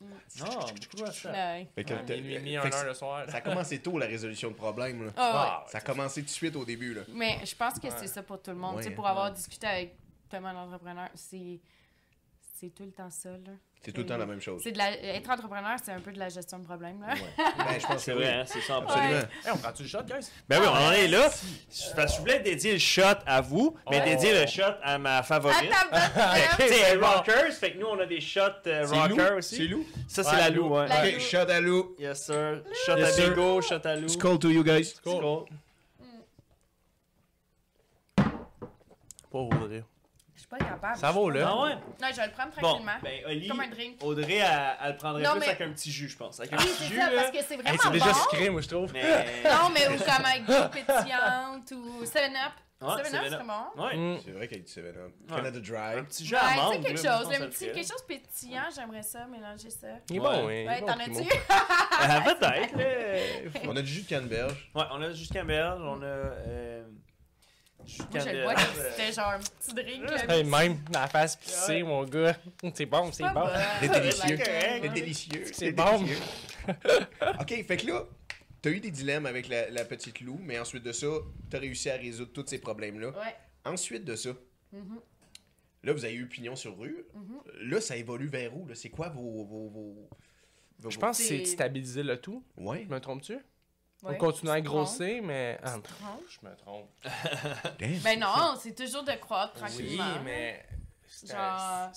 Non, 0.00 0.06
beaucoup 0.48 1.06
de 1.06 1.10
ça. 1.12 1.32
Fait 1.32 1.84
que 1.84 1.94
Ouais, 1.94 2.20
minuit, 2.20 2.56
heure 2.56 2.84
le 2.84 2.94
soir. 2.94 3.30
Ça 3.30 3.36
a 3.36 3.40
commencé 3.40 3.78
tôt, 3.80 3.96
la 3.96 4.06
résolution 4.06 4.50
de 4.50 4.54
problème. 4.56 5.06
Là. 5.06 5.12
Ah, 5.16 5.22
ouais. 5.22 5.48
Ah, 5.50 5.64
Ça 5.68 5.78
a 5.78 5.80
commencé 5.80 6.20
tout 6.22 6.26
de 6.26 6.30
suite 6.30 6.56
au 6.56 6.64
début. 6.64 6.94
Là. 6.94 7.02
Mais 7.10 7.38
je 7.46 7.54
pense 7.54 7.78
que 7.78 7.86
Ouais. 7.86 7.94
c'est 7.96 8.08
ça 8.08 8.22
pour 8.24 8.42
tout 8.42 8.50
le 8.50 8.56
monde. 8.56 8.74
Ouais, 8.76 8.82
tu 8.82 8.88
sais, 8.88 8.94
pour 8.94 9.04
ouais. 9.04 9.10
avoir 9.10 9.30
discuté 9.30 9.66
avec 9.68 9.94
tellement 10.28 10.52
d'entrepreneurs, 10.52 11.10
c'est 11.14 11.60
c'est 12.54 12.74
tout 12.74 12.84
le 12.84 12.92
temps 12.92 13.10
ça. 13.10 13.30
Là. 13.30 13.52
C'est 13.84 13.92
tout 13.92 14.00
le 14.00 14.06
temps 14.06 14.16
la 14.16 14.24
même 14.24 14.40
chose. 14.40 14.62
C'est 14.64 14.72
de 14.72 14.78
la... 14.78 14.92
Être 14.98 15.28
entrepreneur, 15.28 15.76
c'est 15.82 15.92
un 15.92 16.00
peu 16.00 16.10
de 16.10 16.18
la 16.18 16.30
gestion 16.30 16.58
de 16.58 16.64
problème. 16.64 17.02
Là. 17.02 17.12
Ouais. 17.12 17.20
Ben, 17.58 17.78
je 17.78 17.86
pense 17.86 17.96
que 17.96 18.00
C'est 18.00 18.12
oui. 18.14 18.20
vrai, 18.22 18.32
hein, 18.32 18.44
c'est 18.46 18.60
ça. 18.62 18.76
Absolument. 18.76 19.18
Hey, 19.44 19.52
on 19.52 19.56
prend-tu 19.58 19.82
le 19.82 19.88
shot, 19.88 20.02
guys? 20.04 20.30
Ben 20.48 20.60
oui, 20.60 20.66
on 20.70 20.74
en 20.74 20.92
est 20.92 21.08
là. 21.08 21.28
Si. 21.68 21.92
Parce 21.94 22.12
que 22.12 22.16
je 22.16 22.20
voulais 22.22 22.40
dédier 22.40 22.72
le 22.72 22.78
shot 22.78 23.02
à 23.26 23.42
vous, 23.42 23.76
mais 23.90 24.00
Oh. 24.00 24.08
dédier 24.08 24.40
le 24.40 24.46
shot 24.46 24.62
à 24.82 24.96
ma 24.96 25.22
favorite. 25.22 25.56
C'est. 26.58 26.94
Rockers, 26.96 27.52
fait 27.52 27.72
que 27.72 27.78
nous 27.78 27.86
on 27.88 27.98
a 27.98 28.06
des 28.06 28.20
shots 28.22 28.40
euh, 28.68 28.86
C'est 28.86 28.94
Lou? 29.08 29.16
Rocker 29.16 29.34
aussi. 29.36 29.56
C'est 29.56 29.66
Lou? 29.66 29.84
Ça 30.08 30.22
c'est 30.22 30.30
Ouais, 30.30 30.36
la 30.38 30.50
Lou. 30.50 30.68
Ouais. 30.68 30.88
La 30.88 31.02
Ouais. 31.02 31.20
Shot 31.20 31.36
à 31.50 31.60
Lou. 31.60 31.94
Yes 31.98 32.24
sir. 32.24 32.62
Shot 32.86 32.96
Yes, 32.96 33.08
à 33.08 33.12
sir. 33.12 33.28
Bigo, 33.30 33.60
shot 33.60 33.84
à 33.84 33.96
Lou. 33.96 34.08
Skull 34.08 34.38
to 34.38 34.48
you 34.50 34.64
guys. 34.64 34.94
Cool. 35.04 35.16
Skull. 35.18 35.44
Pas 38.16 39.38
Audrey. 39.38 39.82
Je 40.50 40.56
suis 40.56 40.64
pas 40.64 40.70
capable. 40.70 40.96
Ça 40.98 41.10
vaut, 41.10 41.30
là. 41.30 41.48
Ah 41.48 41.62
ouais? 41.62 41.74
Non, 41.74 42.08
je 42.10 42.16
vais 42.16 42.26
le 42.26 42.32
prendre 42.32 42.50
Bon, 42.56 42.60
tranquillement. 42.60 42.92
ben 43.02 43.20
Oli, 43.26 43.48
Comme 43.48 43.60
un 43.60 43.68
drink. 43.68 43.96
Audrey, 44.02 44.34
elle, 44.34 44.76
elle 44.84 44.90
le 44.92 44.96
prendrait 44.98 45.22
Non, 45.22 45.30
plus 45.32 45.40
mais- 45.40 45.46
avec 45.48 45.60
un 45.62 45.70
petit 45.72 45.90
jus, 45.90 46.08
je 46.08 46.16
pense. 46.18 46.38
Avec 46.40 46.52
un 46.52 46.56
Oui, 46.58 46.64
petit 46.64 46.74
c'est 46.74 46.88
jus, 46.88 46.96
ça, 46.96 47.10
là. 47.10 47.16
parce 47.22 47.30
que 47.30 47.42
c'est 47.44 47.56
vraiment 47.56 47.70
Hey, 47.70 47.78
c'est 47.82 47.90
déjà 47.92 48.04
bon. 48.12 48.14
sucré, 48.30 48.50
moi, 48.50 48.60
je 48.60 48.68
trouve. 48.68 48.92
Mais... 48.92 49.02
Non, 49.44 49.70
mais 49.72 49.88
ou 49.88 49.98
comme 49.98 50.24
avec 50.24 50.46
l'eau 50.46 50.68
pétillante 50.70 51.70
ou 51.72 52.04
7-Up. 52.04 52.52
Ouais, 52.82 52.88
7-Up, 52.88 53.06
7-Up. 53.06 53.40
c'est 53.40 53.46
bon. 53.46 53.82
Ouais. 53.84 53.96
Mm. 53.96 54.18
C'est 54.22 54.30
vrai 54.32 54.48
qu'il 54.48 54.56
y 54.58 54.60
a 54.60 54.64
du 54.64 54.70
7 54.70 54.84
Up. 54.84 54.96
Ouais. 55.30 55.36
Canada 55.36 55.60
Dry. 55.60 55.98
Un 56.00 56.04
petit 56.04 56.26
jus 56.26 56.34
Ouais, 56.34 56.40
à 56.40 56.44
tu 56.44 56.48
sais, 56.50 56.56
mangue. 56.62 56.82
quelque 56.84 56.96
chose, 56.98 57.06
un 57.32 57.46
petit, 57.46 57.64
quelque 57.72 57.88
chose 57.88 58.02
pétillant, 58.06 58.62
j'aimerais 58.76 59.02
ça, 59.02 59.26
mélanger 59.26 59.70
ça. 59.70 59.86
Il 60.10 60.16
est 60.16 60.20
bon, 60.20 60.46
oui. 60.46 60.66
Ouais, 60.66 60.80
bon, 60.80 60.86
t'en 60.86 60.98
as-tu? 61.00 61.28
Ah, 61.48 62.20
Peut-être. 62.20 62.76
là. 62.76 63.60
On 63.66 63.76
a 63.76 63.80
du 63.80 63.88
jus 63.90 64.02
de 64.02 64.08
canneberge. 64.08 64.70
Ouais, 64.74 64.82
on 64.92 65.00
a 65.00 65.08
du 65.08 65.14
jus 65.16 65.28
de 65.28 65.32
canneberge, 65.32 65.80
on 65.82 66.02
a... 66.02 66.84
Moi, 68.10 68.20
je 68.20 68.28
le 68.30 68.42
vois 68.42 68.52
euh, 68.52 68.90
c'était 68.96 69.12
genre 69.12 69.28
un 69.30 69.38
petit 69.40 69.74
drink. 69.74 70.10
là. 70.10 70.36
Hey, 70.36 70.44
même, 70.44 70.78
la 70.92 71.06
face 71.08 71.36
pissée, 71.36 71.82
Ouais. 71.82 71.82
mon 71.82 72.04
gars. 72.04 72.36
C'est 72.74 72.86
bon, 72.86 73.12
c'est 73.12 73.22
bon. 73.24 73.44
C'est 73.80 73.88
délicieux. 73.88 74.38
C'est 74.80 74.88
délicieux. 74.90 75.44
C'est 75.52 75.72
bon. 75.72 76.04
ok, 77.40 77.64
fait 77.66 77.76
que 77.76 77.86
là, 77.86 78.04
t'as 78.62 78.70
eu 78.70 78.80
des 78.80 78.90
dilemmes 78.90 79.26
avec 79.26 79.48
la, 79.48 79.70
la 79.70 79.84
petite 79.84 80.20
Lou, 80.20 80.38
mais 80.42 80.58
ensuite 80.58 80.82
de 80.82 80.92
ça, 80.92 81.06
t'as 81.50 81.58
réussi 81.58 81.90
à 81.90 81.96
résoudre 81.96 82.32
tous 82.32 82.46
ces 82.46 82.58
problèmes-là. 82.58 83.08
Ouais. 83.08 83.36
Ensuite 83.64 84.04
de 84.04 84.16
ça, 84.16 84.30
Mhm. 84.72 84.98
là, 85.84 85.92
vous 85.92 86.04
avez 86.04 86.14
eu 86.14 86.26
pignon 86.26 86.56
sur 86.56 86.76
rue. 86.78 87.04
Mhm. 87.14 87.70
Là, 87.70 87.80
ça 87.80 87.96
évolue 87.96 88.26
vers 88.28 88.56
où? 88.56 88.66
là? 88.66 88.74
C'est 88.74 88.88
quoi 88.90 89.08
vos. 89.08 89.44
vos, 89.44 89.68
vos, 89.68 90.08
vos- 90.80 90.90
Je 90.90 90.98
pense 90.98 91.18
que 91.18 91.24
c'est 91.24 91.44
stabiliser 91.44 92.02
le 92.02 92.16
tout. 92.20 92.42
Ouais. 92.56 92.86
Me 92.90 92.98
On 94.04 94.14
continue 94.16 94.50
à 94.50 94.60
grossir, 94.60 95.22
mais. 95.22 95.58
Ah, 95.62 95.76
je 96.28 96.46
me 96.48 96.54
trompe. 96.56 96.88
Ben 98.04 98.18
non, 98.20 98.54
c'est 98.60 98.74
toujours 98.74 99.02
de 99.04 99.12
croître 99.12 99.52
Oui, 99.56 99.60
tranquillement. 99.60 100.22
mais. 100.24 100.64
C'était 101.06 101.34
Genre- 101.34 101.92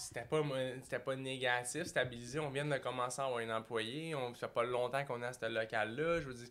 pas, 1.04 1.16
négatif, 1.16 1.84
stabilisé. 1.86 2.40
On 2.40 2.50
vient 2.50 2.66
de 2.66 2.78
commencer 2.78 3.20
à 3.22 3.26
avoir 3.26 3.40
un 3.40 3.50
employé. 3.58 4.14
On 4.14 4.34
fait 4.34 4.48
pas 4.48 4.64
longtemps 4.64 5.04
qu'on 5.06 5.22
est 5.24 5.26
à 5.26 5.34
ce 5.34 5.46
local-là. 5.48 6.22
Je 6.22 6.28
veux 6.28 6.34
dire. 6.36 6.48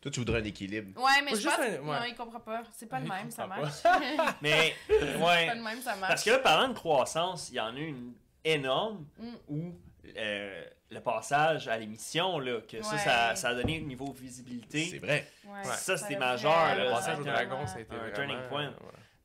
Toi, 0.00 0.10
tu 0.12 0.20
voudrais 0.20 0.40
un 0.40 0.44
équilibre. 0.44 1.02
Ouais, 1.02 1.22
mais 1.24 1.32
je 1.32 1.36
juste 1.36 1.48
pense 1.56 1.58
un- 1.66 1.78
non, 1.82 2.04
il 2.06 2.14
comprend 2.14 2.38
pas. 2.40 2.62
C'est 2.72 2.86
pas 2.86 3.00
le 3.00 3.08
même, 3.08 3.30
ça 3.32 3.46
marche. 3.46 3.74
Mais, 4.42 4.74
C'est 4.86 5.16
ouais. 5.16 5.46
pas 5.48 5.54
le 5.54 5.62
même, 5.62 5.80
ça 5.80 5.96
marche. 5.96 6.08
Parce 6.10 6.24
que 6.24 6.30
là, 6.30 6.38
parlant 6.38 6.68
de 6.68 6.74
croissance, 6.74 7.48
il 7.50 7.54
y 7.56 7.60
en 7.60 7.74
a 7.74 7.78
une 7.78 8.14
énorme 8.44 9.06
Mm. 9.18 9.34
où 9.48 9.74
euh, 10.16 10.64
le 10.90 11.00
passage 11.00 11.68
à 11.68 11.76
l'émission, 11.76 12.38
là, 12.38 12.60
que 12.60 12.80
ça, 12.82 12.92
Ouais. 12.92 12.98
ça, 12.98 13.34
ça 13.36 13.48
a 13.48 13.54
donné 13.54 13.80
au 13.80 13.86
niveau 13.86 14.12
visibilité. 14.12 14.84
C'est 14.90 14.98
vrai. 14.98 15.26
Ouais, 15.44 15.64
Ça, 15.64 15.96
c'était 15.96 16.16
majeur, 16.16 16.74
Le 16.76 16.90
passage 16.90 17.18
au 17.18 17.22
un- 17.22 17.24
dragon, 17.24 17.66
ça 17.66 17.76
a 17.76 17.80
été 17.80 17.94
un 17.94 17.98
vraiment, 17.98 18.14
turning 18.14 18.38
point. 18.48 18.66
ouais. 18.68 18.72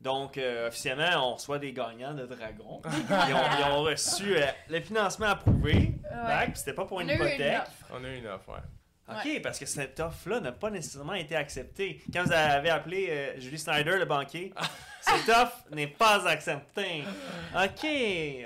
Donc, 0.02 0.38
euh, 0.40 0.68
officiellement, 0.70 1.32
on 1.32 1.36
reçoit 1.36 1.60
des 1.60 1.74
gagnants 1.74 2.16
de 2.16 2.26
Dragon. 2.26 2.82
ils, 3.30 3.34
ont, 3.36 3.40
ils 3.60 3.66
ont 3.72 3.84
reçu 3.84 4.36
euh, 4.36 4.42
le 4.70 4.82
financement 4.82 5.28
approuvé. 5.28 5.94
back, 6.12 6.58
c'était 6.58 6.74
pas 6.74 6.86
pour 6.86 6.98
On 6.98 7.02
une 7.02 7.12
a 7.12 7.14
eu 7.14 7.18
une 7.18 7.26
hypothèque. 7.28 7.62
offre. 7.62 7.72
On 7.94 8.04
a 8.04 8.08
eu 8.08 8.16
une 8.18 8.28
offre, 8.28 8.50
ouais. 8.50 9.16
OK, 9.36 9.42
parce 9.44 9.60
que 9.60 9.66
cette 9.68 10.00
offre-là 10.00 10.40
n'a 10.40 10.54
pas 10.54 10.70
nécessairement 10.72 11.14
été 11.14 11.36
acceptée. 11.36 12.02
Quand 12.12 12.24
vous 12.24 12.32
avez 12.32 12.70
appelé 12.72 13.08
euh, 13.12 13.40
Julie 13.40 13.60
Snyder, 13.60 13.98
le 14.00 14.06
banquier, 14.06 14.54
cette 15.02 15.30
offre 15.30 15.64
n'est 15.72 15.88
pas 15.88 16.28
acceptée. 16.28 17.04
OK, 17.54 17.86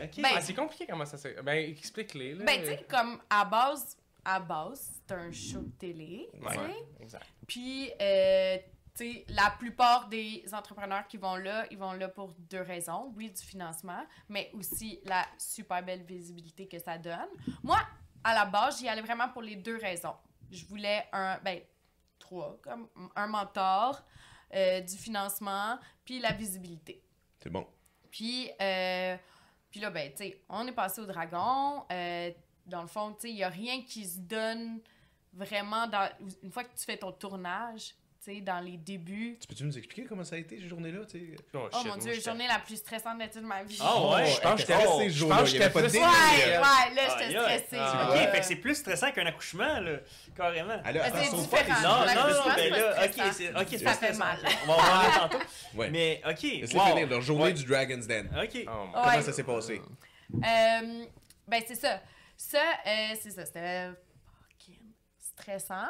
OK. 0.03 0.21
Ben, 0.21 0.31
Ah, 0.35 0.41
c'est 0.41 0.53
compliqué 0.53 0.85
comment 0.89 1.05
ça 1.05 1.17
se. 1.17 1.41
Ben, 1.41 1.69
explique-les. 1.69 2.35
Ben, 2.35 2.61
tu 2.61 2.65
sais, 2.67 2.85
comme 2.89 3.19
à 3.29 3.45
base, 3.45 3.97
à 4.23 4.39
base, 4.39 5.01
c'est 5.07 5.13
un 5.15 5.31
show 5.31 5.59
de 5.61 5.71
télé, 5.77 6.29
tu 6.33 6.39
Ouais, 6.45 6.53
sais. 6.55 6.85
exact. 7.03 7.25
Puis, 7.47 7.91
euh, 8.01 8.57
tu 8.97 9.11
sais, 9.13 9.25
la 9.29 9.51
plupart 9.59 10.07
des 10.07 10.43
entrepreneurs 10.53 11.05
qui 11.07 11.17
vont 11.17 11.35
là, 11.35 11.65
ils 11.69 11.77
vont 11.77 11.91
là 11.93 12.07
pour 12.07 12.33
deux 12.49 12.61
raisons. 12.61 13.11
Oui, 13.15 13.29
du 13.29 13.41
financement, 13.41 14.05
mais 14.29 14.49
aussi 14.53 14.99
la 15.05 15.25
super 15.37 15.83
belle 15.83 16.03
visibilité 16.03 16.67
que 16.67 16.79
ça 16.79 16.97
donne. 16.97 17.27
Moi, 17.61 17.77
à 18.23 18.33
la 18.33 18.45
base, 18.45 18.79
j'y 18.79 18.87
allais 18.87 19.01
vraiment 19.01 19.29
pour 19.29 19.41
les 19.41 19.55
deux 19.57 19.77
raisons. 19.77 20.15
Je 20.49 20.65
voulais 20.65 21.05
un, 21.11 21.37
ben, 21.43 21.59
trois, 22.17 22.57
comme 22.63 22.87
un 23.15 23.27
mentor, 23.27 24.01
euh, 24.55 24.81
du 24.81 24.95
financement, 24.95 25.77
puis 26.03 26.19
la 26.19 26.31
visibilité. 26.31 27.01
C'est 27.39 27.49
bon. 27.49 27.67
Puis, 28.09 28.49
euh, 28.61 29.17
puis 29.69 29.79
là, 29.79 29.89
ben, 29.89 30.09
tu 30.11 30.17
sais, 30.17 30.41
on 30.49 30.65
est 30.67 30.71
passé 30.71 31.01
au 31.01 31.05
dragon. 31.05 31.83
Euh, 31.91 32.31
dans 32.65 32.81
le 32.81 32.87
fond, 32.87 33.11
tu 33.13 33.21
sais, 33.21 33.29
il 33.29 33.35
n'y 33.35 33.43
a 33.43 33.49
rien 33.49 33.81
qui 33.83 34.05
se 34.05 34.19
donne 34.19 34.79
vraiment 35.33 35.87
dans, 35.87 36.09
une 36.41 36.51
fois 36.51 36.63
que 36.63 36.75
tu 36.75 36.85
fais 36.85 36.97
ton 36.97 37.11
tournage, 37.11 37.93
sais, 38.25 38.41
dans 38.41 38.59
les 38.59 38.77
débuts. 38.77 39.37
Tu 39.39 39.47
peux-tu 39.47 39.63
nous 39.63 39.77
expliquer 39.77 40.05
comment 40.07 40.23
ça 40.23 40.35
a 40.35 40.39
été, 40.39 40.57
cette 40.59 40.67
journée-là? 40.67 40.99
tu 41.09 41.19
sais? 41.19 41.35
Oh, 41.53 41.67
Oh 41.71 41.77
shit, 41.77 41.87
mon 41.87 41.97
dieu, 41.97 42.13
j'étais- 42.13 42.23
journée 42.29 42.47
la 42.47 42.59
plus 42.59 42.75
stressante 42.77 43.19
de 43.19 43.25
toute 43.25 43.41
ma 43.43 43.63
vie. 43.63 43.77
Ah 43.81 43.99
ouais, 44.09 44.25
je 44.25 44.41
pense 44.41 44.51
que 44.53 44.59
j'étais 44.61 44.73
j'étais- 44.73 44.87
resté 44.87 45.09
ce 45.09 45.15
je 45.17 45.25
pense 45.25 45.49
Il 45.51 45.55
y 45.55 45.57
que 45.59 45.63
avait 45.63 45.73
pas 45.73 45.81
de. 45.81 45.87
Ouais, 45.87 45.99
ouais, 45.99 46.95
là, 46.95 47.17
j'étais 47.19 47.39
stressée. 47.39 47.77
Ah. 47.79 48.07
OK, 48.09 48.15
ouais. 48.15 48.27
fait 48.31 48.39
que 48.39 48.45
c'est 48.45 48.55
plus 48.55 48.75
stressant 48.75 49.11
qu'un 49.11 49.25
accouchement, 49.25 49.79
là, 49.79 49.97
carrément. 50.35 50.81
Elle 50.85 50.97
a- 50.97 51.09
Mais 51.11 51.17
elle 51.19 51.25
c'est 51.29 51.35
différent. 51.35 51.47
pas 51.47 51.63
les- 51.63 51.69
Non, 51.69 51.89
non, 51.89 52.05
mais 52.05 52.69
pas 52.69 52.77
là, 52.77 53.05
ok, 53.61 53.67
c'est 53.69 53.77
Ça 53.85 53.93
fait 53.93 54.13
mal. 54.13 54.37
On 54.63 54.67
va 54.67 54.73
en 54.73 54.77
parler 54.77 55.09
tantôt. 55.19 55.45
Ouais. 55.75 55.89
Mais, 55.89 56.21
ok. 56.27 56.41
Laisse-les 56.41 56.79
wow. 56.79 56.85
finir 56.87 57.07
leur 57.07 57.21
journée 57.21 57.53
du 57.53 57.63
Dragon's 57.65 58.07
Den. 58.07 58.27
Ok. 58.41 58.65
Oh. 58.67 58.87
Comment 58.93 59.21
ça 59.21 59.33
s'est 59.33 59.43
passé? 59.43 59.81
Euh, 60.33 61.05
ben, 61.47 61.61
c'est 61.67 61.75
ça. 61.75 62.01
Ça, 62.37 62.57
euh, 62.87 63.15
c'est 63.21 63.31
ça. 63.31 63.45
C'était 63.45 63.89
fucking 64.49 64.79
stressant. 65.19 65.87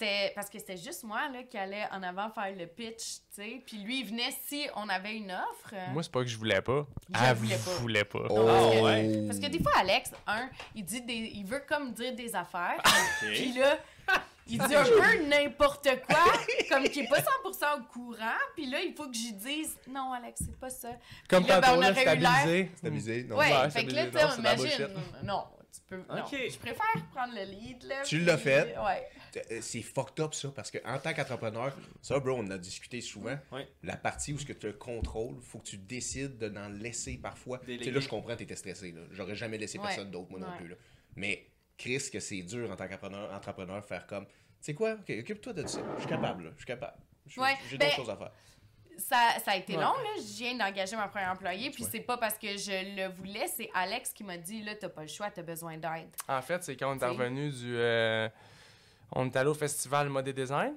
C'était 0.00 0.32
parce 0.34 0.48
que 0.48 0.58
c'était 0.58 0.78
juste 0.78 1.04
moi 1.04 1.28
là, 1.28 1.42
qui 1.42 1.58
allait 1.58 1.84
en 1.92 2.02
avant 2.02 2.30
faire 2.30 2.54
le 2.56 2.66
pitch, 2.66 2.96
tu 3.34 3.42
sais. 3.42 3.62
Puis 3.66 3.76
lui, 3.78 4.00
il 4.00 4.06
venait 4.06 4.34
si 4.46 4.66
on 4.76 4.88
avait 4.88 5.14
une 5.14 5.30
offre. 5.30 5.74
Moi, 5.92 6.02
c'est 6.02 6.10
pas 6.10 6.20
que 6.22 6.26
je 6.28 6.38
voulais 6.38 6.62
pas. 6.62 6.86
Je 7.12 7.34
voulais 7.34 7.56
pas. 7.58 7.70
voulait 7.80 8.04
pas. 8.04 8.18
Non, 8.20 8.46
parce, 8.46 8.72
que, 8.74 8.78
Oh, 8.80 8.84
ouais. 8.86 9.24
parce 9.26 9.38
que 9.38 9.46
des 9.48 9.62
fois, 9.62 9.72
Alex, 9.76 10.12
un, 10.26 10.48
il 10.74 10.84
dit 10.86 11.02
des, 11.02 11.32
il 11.34 11.44
veut 11.44 11.62
comme 11.68 11.92
dire 11.92 12.14
des 12.14 12.34
affaires. 12.34 12.78
Ok. 12.78 13.28
Puis 13.34 13.52
là, 13.58 13.78
Il 14.46 14.58
dit 14.58 14.74
un 14.74 14.82
peu 14.84 15.22
n'importe 15.28 15.88
quoi, 16.08 16.24
comme 16.70 16.82
qu'il 16.84 17.04
est 17.04 17.08
pas 17.08 17.20
100% 17.20 17.80
au 17.80 17.82
courant, 17.92 18.40
puis 18.56 18.66
là, 18.70 18.80
il 18.80 18.94
faut 18.94 19.06
que 19.06 19.14
j'y 19.14 19.32
dise 19.34 19.76
non, 19.86 20.12
Alex, 20.12 20.40
c'est 20.46 20.58
pas 20.58 20.70
ça. 20.70 20.88
Comme 21.28 21.46
là, 21.46 21.60
ben, 21.60 21.74
on 21.74 21.76
aurait 21.76 21.90
eu 21.90 21.94
l'air- 22.18 22.32
stabilisé. 22.32 22.70
C'est 22.80 22.86
amusé, 22.86 23.24
non? 23.24 23.36
Ouais, 23.36 23.52
Ouais, 23.52 23.70
fait 23.70 23.84
que 23.84 23.90
c'est 23.92 24.10
là, 24.10 24.28
tu 24.32 24.40
imagine. 24.40 24.88
Non, 25.22 25.44
tu 25.72 25.80
peux. 25.86 26.02
non. 26.08 26.22
Ok. 26.24 26.32
Je 26.50 26.58
préfère 26.58 27.06
prendre 27.14 27.32
le 27.34 27.44
lead, 27.44 27.82
là. 27.84 28.02
Tu 28.02 28.18
l'as 28.20 28.38
fait. 28.38 28.74
Ouais. 28.78 29.06
Euh, 29.36 29.58
C'est 29.60 29.82
fucked 29.82 30.20
up 30.24 30.34
ça, 30.34 30.48
parce 30.54 30.70
qu'en 30.70 30.98
tant 30.98 31.12
qu'entrepreneur, 31.14 31.76
ça, 32.02 32.18
bro, 32.18 32.32
on 32.38 32.40
en 32.46 32.50
a 32.50 32.58
discuté 32.58 33.00
souvent. 33.00 33.36
Ouais. 33.52 33.68
La 33.82 33.96
partie 33.96 34.32
où 34.32 34.38
ce 34.38 34.44
que 34.46 34.52
tu 34.52 34.66
as 34.66 34.70
le 34.70 34.76
contrôle, 34.76 35.36
faut 35.40 35.58
que 35.58 35.66
tu 35.66 35.76
décides 35.76 36.38
de 36.38 36.48
n'en 36.48 36.68
laisser 36.68 37.16
parfois. 37.18 37.58
Tu 37.66 37.82
sais, 37.82 37.90
là, 37.90 38.00
je 38.00 38.08
comprends, 38.08 38.34
t'étais 38.36 38.56
stressé. 38.56 38.92
là. 38.92 39.02
J'aurais 39.12 39.34
jamais 39.36 39.58
laissé 39.58 39.78
Ouais. 39.78 39.86
personne 39.86 40.10
d'autre, 40.10 40.30
moi 40.30 40.40
non 40.40 40.56
plus. 40.56 40.68
Là. 40.68 40.76
Mais, 41.16 41.46
Chris, 41.78 42.02
que 42.12 42.20
c'est 42.20 42.42
dur 42.42 42.70
en 42.70 42.76
tant 42.76 42.86
qu'entrepreneur, 42.88 43.32
entrepreneur, 43.32 43.84
faire 43.84 44.06
comme, 44.06 44.26
tu 44.26 44.32
sais 44.60 44.74
quoi, 44.74 44.94
ok, 44.94 45.10
occupe-toi 45.20 45.52
de 45.54 45.66
ça. 45.66 45.80
Je 45.96 46.00
suis 46.00 46.08
capable, 46.08 46.44
là. 46.44 46.50
Je 46.54 46.58
suis 46.58 46.66
capable. 46.66 46.96
Ouais, 47.36 47.54
J'ai 47.70 47.78
ben, 47.78 47.86
d'autres 47.86 47.96
choses 47.96 48.10
à 48.10 48.16
faire. 48.16 48.32
Ça, 48.98 49.36
ça 49.42 49.52
a 49.52 49.56
été 49.56 49.76
Ouais. 49.76 49.82
long, 49.82 49.94
là. 49.94 50.10
Je 50.16 50.36
viens 50.36 50.54
d'engager 50.58 50.94
ma 50.96 51.08
première 51.08 51.30
employée, 51.30 51.70
puis 51.70 51.84
Ouais. 51.84 51.88
c'est 51.90 52.00
pas 52.00 52.18
parce 52.18 52.36
que 52.36 52.48
je 52.58 52.96
le 52.96 53.08
voulais, 53.14 53.46
c'est 53.46 53.70
Alex 53.72 54.12
qui 54.12 54.24
m'a 54.24 54.36
dit, 54.36 54.62
là, 54.62 54.74
t'as 54.74 54.90
pas 54.90 55.00
le 55.02 55.08
choix, 55.08 55.30
t'as 55.30 55.42
besoin 55.42 55.78
d'aide. 55.78 56.10
En 56.28 56.42
fait, 56.42 56.62
c'est 56.62 56.76
quand 56.76 56.94
on 56.94 56.98
est 56.98 57.06
revenu 57.08 57.50
du. 57.50 57.76
euh, 57.76 58.28
on 59.12 59.26
est 59.26 59.36
allé 59.36 59.48
au 59.50 59.54
festival 59.54 60.08
Mode 60.08 60.28
et 60.28 60.32
Design. 60.32 60.74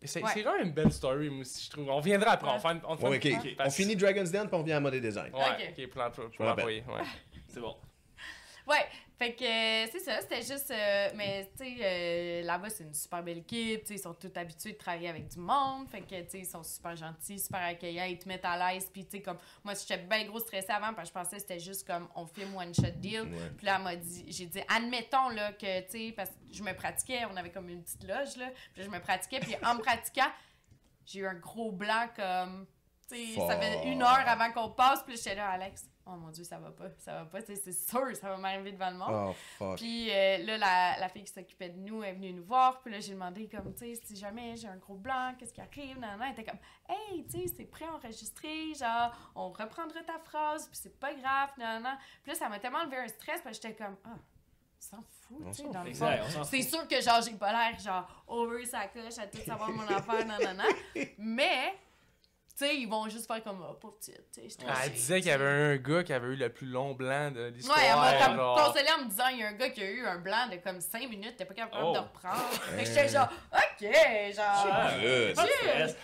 Et 0.00 0.06
C'est 0.06 0.22
Ouais. 0.22 0.42
quand 0.44 0.56
même 0.56 0.68
une 0.68 0.72
belle 0.72 0.92
story, 0.92 1.28
moi 1.28 1.40
aussi, 1.40 1.64
je 1.64 1.70
trouve. 1.70 1.88
On 1.90 2.00
viendra 2.00 2.30
après. 2.32 2.48
On 2.48 2.58
fait 2.60 2.68
on 2.86 2.96
fait 2.96 3.08
Ouais, 3.08 3.16
une- 3.18 3.36
ok. 3.38 3.44
ok. 3.44 3.66
On 3.66 3.70
finit 3.70 3.96
Dragon's 3.96 4.30
Den, 4.30 4.46
puis 4.46 4.54
on 4.56 4.62
vient 4.62 4.76
à 4.76 4.80
mode 4.80 4.94
design. 4.94 5.34
Ouais, 5.34 5.40
Ok. 5.40 5.74
ok, 5.76 5.86
pour 5.90 6.00
l'emploi- 6.02 6.30
pour 6.30 6.42
me 6.44 6.46
rappelle. 6.50 6.64
l'employé. 6.64 6.84
Ouais. 6.88 7.04
C'est 7.48 7.60
bon. 7.60 7.76
Ouais, 8.68 8.86
fait 9.18 9.34
que 9.34 9.42
euh, 9.42 9.88
c'est 9.90 9.98
ça, 9.98 10.20
c'était 10.20 10.42
juste. 10.42 10.70
euh, 10.70 11.10
mais 11.16 11.50
tu 11.58 11.64
sais, 11.64 11.76
euh, 11.82 12.42
là-bas, 12.44 12.70
c'est 12.70 12.84
une 12.84 12.94
super 12.94 13.20
belle 13.20 13.38
équipe, 13.38 13.80
tu 13.80 13.88
sais, 13.88 13.94
ils 13.94 13.98
sont 13.98 14.14
tous 14.14 14.30
habitués 14.36 14.74
de 14.74 14.78
travailler 14.78 15.08
avec 15.08 15.26
du 15.26 15.40
monde, 15.40 15.88
fait 15.88 16.02
que 16.02 16.20
tu 16.22 16.30
sais, 16.30 16.38
ils 16.38 16.46
sont 16.46 16.62
super 16.62 16.94
gentils, 16.94 17.40
super 17.40 17.60
accueillants, 17.60 18.04
ils 18.04 18.18
te 18.18 18.28
mettent 18.28 18.44
à 18.44 18.72
l'aise, 18.72 18.88
puis 18.92 19.04
tu 19.04 19.16
sais, 19.16 19.22
comme. 19.22 19.38
Moi, 19.64 19.74
j'étais 19.74 19.98
bien 19.98 20.24
gros 20.24 20.38
stressée 20.38 20.70
avant, 20.70 20.94
parce 20.94 21.10
que 21.10 21.18
je 21.18 21.24
pensais 21.24 21.36
que 21.36 21.42
c'était 21.42 21.58
juste 21.58 21.84
comme 21.84 22.06
on 22.14 22.26
filme 22.26 22.54
one 22.56 22.72
shot 22.72 22.92
deal. 22.98 23.22
Ouais. 23.22 23.50
Puis 23.56 23.66
là, 23.66 23.76
elle 23.78 23.82
m'a 23.82 23.96
dit, 23.96 24.24
j'ai 24.28 24.46
dit, 24.46 24.60
admettons 24.68 25.30
là, 25.30 25.52
que, 25.52 25.80
tu 25.80 25.90
sais, 25.90 26.12
parce 26.16 26.30
que 26.30 26.36
je 26.52 26.62
me 26.62 26.72
pratiquais, 26.72 27.24
on 27.28 27.36
avait 27.36 27.50
comme 27.50 27.68
une 27.68 27.82
petite 27.82 28.04
loge, 28.04 28.36
là. 28.36 28.50
Puis 28.72 28.82
là, 28.82 28.84
je 28.84 28.90
me 28.90 29.00
pratiquais, 29.00 29.40
puis 29.40 29.56
en 29.64 29.74
me 29.74 29.80
pratiquant, 29.80 30.30
j'ai 31.06 31.20
eu 31.20 31.26
un 31.26 31.34
gros 31.34 31.72
blanc 31.72 32.06
comme. 32.14 32.66
Ça 33.08 33.58
fait 33.58 33.86
une 33.86 34.02
heure 34.02 34.24
avant 34.26 34.52
qu'on 34.52 34.70
passe, 34.70 35.02
puis 35.02 35.16
j'étais 35.16 35.34
là, 35.34 35.50
Alex, 35.50 35.88
oh 36.06 36.16
mon 36.16 36.28
Dieu, 36.30 36.44
ça 36.44 36.58
va 36.58 36.70
pas, 36.70 36.90
ça 36.98 37.14
va 37.14 37.24
pas, 37.24 37.40
c'est 37.40 37.72
sûr, 37.72 38.14
ça 38.16 38.28
va 38.28 38.36
m'arriver 38.36 38.72
devant 38.72 38.90
le 38.90 38.96
monde. 38.96 39.34
Oh. 39.60 39.74
Puis 39.76 40.10
euh, 40.10 40.38
là, 40.44 40.58
la, 40.58 40.98
la 40.98 41.08
fille 41.08 41.24
qui 41.24 41.32
s'occupait 41.32 41.70
de 41.70 41.78
nous 41.78 42.02
est 42.02 42.12
venue 42.12 42.32
nous 42.32 42.44
voir. 42.44 42.80
Puis 42.80 42.92
là, 42.92 43.00
j'ai 43.00 43.12
demandé, 43.12 43.48
comme, 43.48 43.72
tu 43.74 43.94
sais, 43.94 44.00
si 44.04 44.16
jamais 44.16 44.56
j'ai 44.56 44.68
un 44.68 44.76
gros 44.76 44.96
blanc, 44.96 45.34
qu'est-ce 45.38 45.52
qui 45.52 45.60
arrive? 45.60 45.98
Non, 45.98 46.16
non, 46.18 46.24
elle 46.26 46.32
était 46.32 46.44
comme, 46.44 46.60
hey, 46.88 47.24
tu 47.26 47.38
sais, 47.38 47.54
c'est 47.56 47.64
pré-enregistré, 47.64 48.74
genre, 48.74 49.12
on 49.34 49.48
reprendra 49.50 50.00
ta 50.02 50.18
phrase, 50.18 50.68
puis 50.68 50.78
c'est 50.82 50.98
pas 50.98 51.14
grave, 51.14 51.50
non, 51.58 51.80
non. 51.80 51.96
Puis 52.22 52.32
là, 52.32 52.38
ça 52.38 52.48
m'a 52.48 52.58
tellement 52.58 52.84
levé 52.84 52.98
un 52.98 53.08
stress, 53.08 53.40
parce 53.42 53.58
que 53.58 53.68
j'étais 53.68 53.84
comme, 53.84 53.96
ah, 54.04 54.10
on 54.16 54.80
s'en 54.80 55.02
fout, 55.22 55.46
tu 55.46 55.62
sais, 55.62 55.68
dans 55.70 55.82
le 55.82 55.92
fond. 55.94 56.44
C'est 56.44 56.62
sûr 56.62 56.86
que, 56.86 57.00
genre, 57.00 57.22
j'ai 57.22 57.32
pas 57.32 57.52
l'air, 57.52 57.78
genre, 57.78 58.24
over 58.26 58.64
sa 58.64 58.86
coche 58.86 59.18
à 59.18 59.26
tout 59.26 59.40
savoir 59.44 59.70
mon 59.70 59.82
affaire, 59.88 60.26
non, 60.26 60.36
non, 60.42 60.54
non. 60.54 61.04
Mais, 61.18 61.74
tu 62.58 62.64
sais, 62.64 62.76
ils 62.76 62.88
vont 62.88 63.08
juste 63.08 63.26
faire 63.28 63.42
comme, 63.44 63.64
oh, 63.68 63.74
pauvre 63.74 63.96
petite, 63.98 64.20
tu 64.32 64.40
sais, 64.42 64.48
stressée, 64.48 64.80
Elle 64.84 64.92
disait 64.92 65.20
qu'il 65.20 65.28
y 65.30 65.32
avait 65.32 65.44
un 65.46 65.76
gars 65.76 66.02
qui 66.02 66.12
avait 66.12 66.26
eu 66.26 66.36
le 66.36 66.48
plus 66.52 66.66
long 66.66 66.92
blanc 66.94 67.30
de 67.30 67.46
l'histoire. 67.46 67.78
Ouais, 67.78 67.84
elle 67.86 68.30
m'a 68.30 68.36
genre. 68.36 68.66
consolé 68.66 68.88
en 68.98 69.04
me 69.04 69.08
disant 69.10 69.28
il 69.32 69.38
y 69.38 69.42
a 69.44 69.48
un 69.48 69.52
gars 69.52 69.70
qui 69.70 69.80
a 69.82 69.90
eu 69.90 70.04
un 70.04 70.18
blanc 70.18 70.48
de 70.50 70.56
comme 70.56 70.80
5 70.80 71.08
minutes, 71.08 71.36
t'es 71.36 71.44
pas 71.44 71.54
capable 71.54 71.82
Oh. 71.86 71.92
de 71.94 71.98
reprendre. 71.98 72.48
Fait 72.50 72.82
que 72.82 72.88
j'étais 72.88 73.08
genre, 73.08 73.28
ok, 73.52 74.34
genre. 74.34 74.66
Ah, 74.72 74.90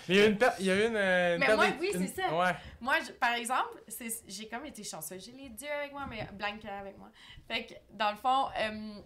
il 0.08 0.16
y 0.16 0.20
a 0.20 0.26
une. 0.26 0.38
Il 0.60 0.64
y 0.66 0.70
a 0.70 0.86
une, 0.86 0.96
euh, 0.96 1.36
Mais 1.38 1.54
moi, 1.56 1.66
oui, 1.80 1.90
c'est 1.92 2.20
ça. 2.22 2.32
Ouais. 2.34 2.52
Moi, 2.80 2.94
je- 3.06 3.12
par 3.12 3.34
exemple, 3.34 3.82
c'est- 3.88 4.22
j'ai 4.28 4.48
comme 4.48 4.64
été 4.66 4.84
chanceuse. 4.84 5.24
J'ai 5.24 5.32
les 5.32 5.48
dieux 5.48 5.70
avec 5.70 5.92
moi, 5.92 6.06
mais 6.08 6.26
Blanca 6.32 6.78
avec 6.78 6.96
moi. 6.98 7.10
Fait 7.48 7.66
que, 7.66 7.74
dans 7.90 8.10
le 8.10 8.16
fond, 8.16 8.46
euh, 8.60 9.00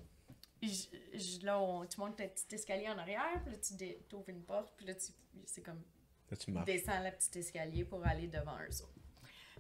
je- 0.62 1.18
je- 1.18 1.46
là, 1.46 1.58
on, 1.60 1.86
tu 1.86 1.98
montes 2.00 2.18
le 2.20 2.26
petit 2.28 2.54
escalier 2.54 2.88
en 2.88 2.98
arrière, 2.98 3.40
puis 3.44 3.52
là, 3.54 3.58
tu 3.58 3.94
t'ouvres 4.08 4.28
une 4.28 4.42
porte, 4.42 4.72
puis 4.76 4.86
là, 4.86 4.94
tu- 4.94 5.12
c'est 5.46 5.62
comme 5.62 5.82
Là, 6.30 6.36
tu 6.36 6.52
descends 6.64 7.02
le 7.02 7.10
petit 7.10 7.38
escalier 7.38 7.84
pour 7.84 8.04
aller 8.06 8.26
devant 8.26 8.56
eux 8.58 8.82
autres. 8.82 8.92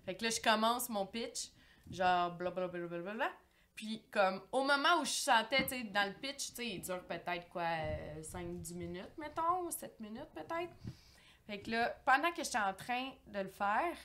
Fait 0.04 0.14
que 0.14 0.24
là, 0.24 0.30
je 0.30 0.40
commence 0.40 0.88
mon 0.88 1.06
pitch, 1.06 1.50
genre 1.90 2.32
blablabla. 2.32 3.30
Puis 3.74 4.02
comme 4.10 4.42
au 4.50 4.64
moment 4.64 5.00
où 5.00 5.04
je 5.04 5.10
sentais, 5.10 5.62
tu 5.62 5.68
sais, 5.68 5.84
dans 5.84 6.08
le 6.08 6.14
pitch, 6.14 6.48
tu 6.48 6.54
sais, 6.54 6.66
il 6.66 6.80
dure 6.80 7.04
peut-être 7.04 7.48
quoi, 7.50 7.68
5-10 8.20 8.74
minutes, 8.74 9.16
mettons, 9.18 9.66
ou 9.66 9.70
7 9.70 10.00
minutes 10.00 10.30
peut-être. 10.34 10.72
Fait 11.46 11.60
que 11.60 11.70
là, 11.70 11.96
pendant 12.04 12.32
que 12.32 12.42
j'étais 12.42 12.58
en 12.58 12.74
train 12.74 13.12
de 13.28 13.38
le 13.38 13.48
faire, 13.48 13.96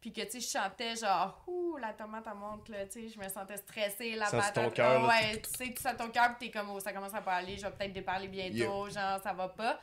puis 0.00 0.12
que, 0.12 0.20
tu 0.22 0.30
sais, 0.30 0.40
je 0.40 0.46
chantais 0.46 0.94
genre, 0.94 1.42
ouh, 1.48 1.76
la 1.78 1.92
tomate, 1.92 2.24
elle 2.26 2.38
monte, 2.38 2.68
là, 2.68 2.86
tu 2.86 2.92
sais, 2.92 3.08
je 3.08 3.18
me 3.18 3.28
sentais 3.28 3.56
stressée, 3.56 4.14
la 4.14 4.30
ton 4.30 4.38
patate. 4.38 4.74
cœur, 4.74 5.02
là? 5.02 5.08
ouais, 5.08 5.42
tu 5.42 5.50
sais, 5.50 5.74
tu 5.74 5.82
sens 5.82 5.96
ton 5.96 6.08
cœur, 6.10 6.36
puis 6.36 6.46
t'es 6.46 6.56
comme, 6.56 6.70
oh, 6.70 6.78
ça 6.78 6.92
commence 6.92 7.14
à 7.14 7.20
pas 7.20 7.34
aller, 7.34 7.56
je 7.56 7.66
vais 7.66 7.72
peut-être 7.72 7.92
déparler 7.92 8.28
bientôt, 8.28 8.88
genre, 8.88 9.20
ça 9.20 9.32
va 9.32 9.48
pas. 9.48 9.80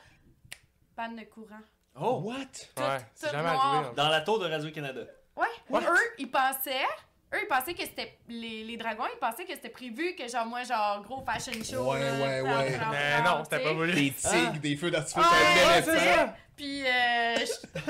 Panne 0.96 1.16
de 1.16 1.24
courant. 1.24 1.60
Oh! 2.00 2.20
What? 2.24 2.34
Ouais, 2.34 2.98
c'est 3.14 3.26
tout 3.28 3.32
jamais 3.32 3.50
noir. 3.52 3.66
arrivé. 3.74 3.88
hein. 3.88 3.92
Dans 3.96 4.08
la 4.08 4.20
tour 4.22 4.38
de 4.40 4.46
Radio-Canada. 4.48 5.00
Ouais. 5.36 5.46
Eux, 5.80 6.12
ils 6.18 6.30
pensaient. 6.30 6.84
Eux, 7.32 7.38
ils 7.42 7.48
pensaient 7.48 7.74
que 7.74 7.82
c'était. 7.82 8.18
Les, 8.28 8.64
les 8.64 8.76
dragons, 8.76 9.04
ils 9.14 9.18
pensaient 9.18 9.44
que 9.44 9.52
c'était 9.54 9.68
prévu 9.68 10.14
que, 10.14 10.28
genre, 10.28 10.46
moi, 10.46 10.62
genre, 10.64 11.02
gros 11.02 11.24
fashion 11.24 11.62
show. 11.64 11.92
Ouais, 11.92 12.00
là, 12.00 12.12
ouais, 12.14 12.40
ouais. 12.42 12.78
Mais 12.90 13.22
non, 13.22 13.42
c'était 13.44 13.62
pas 13.62 13.72
voulu. 13.72 13.92
Des 13.92 14.10
tigres, 14.12 14.60
des 14.60 14.76
feux 14.76 14.90
d'artifice 14.90 15.22
Ah, 15.24 15.72
avec 15.72 15.86
ouais, 15.86 15.98
ça. 15.98 16.34
Puis, 16.56 16.84
euh, 16.86 17.36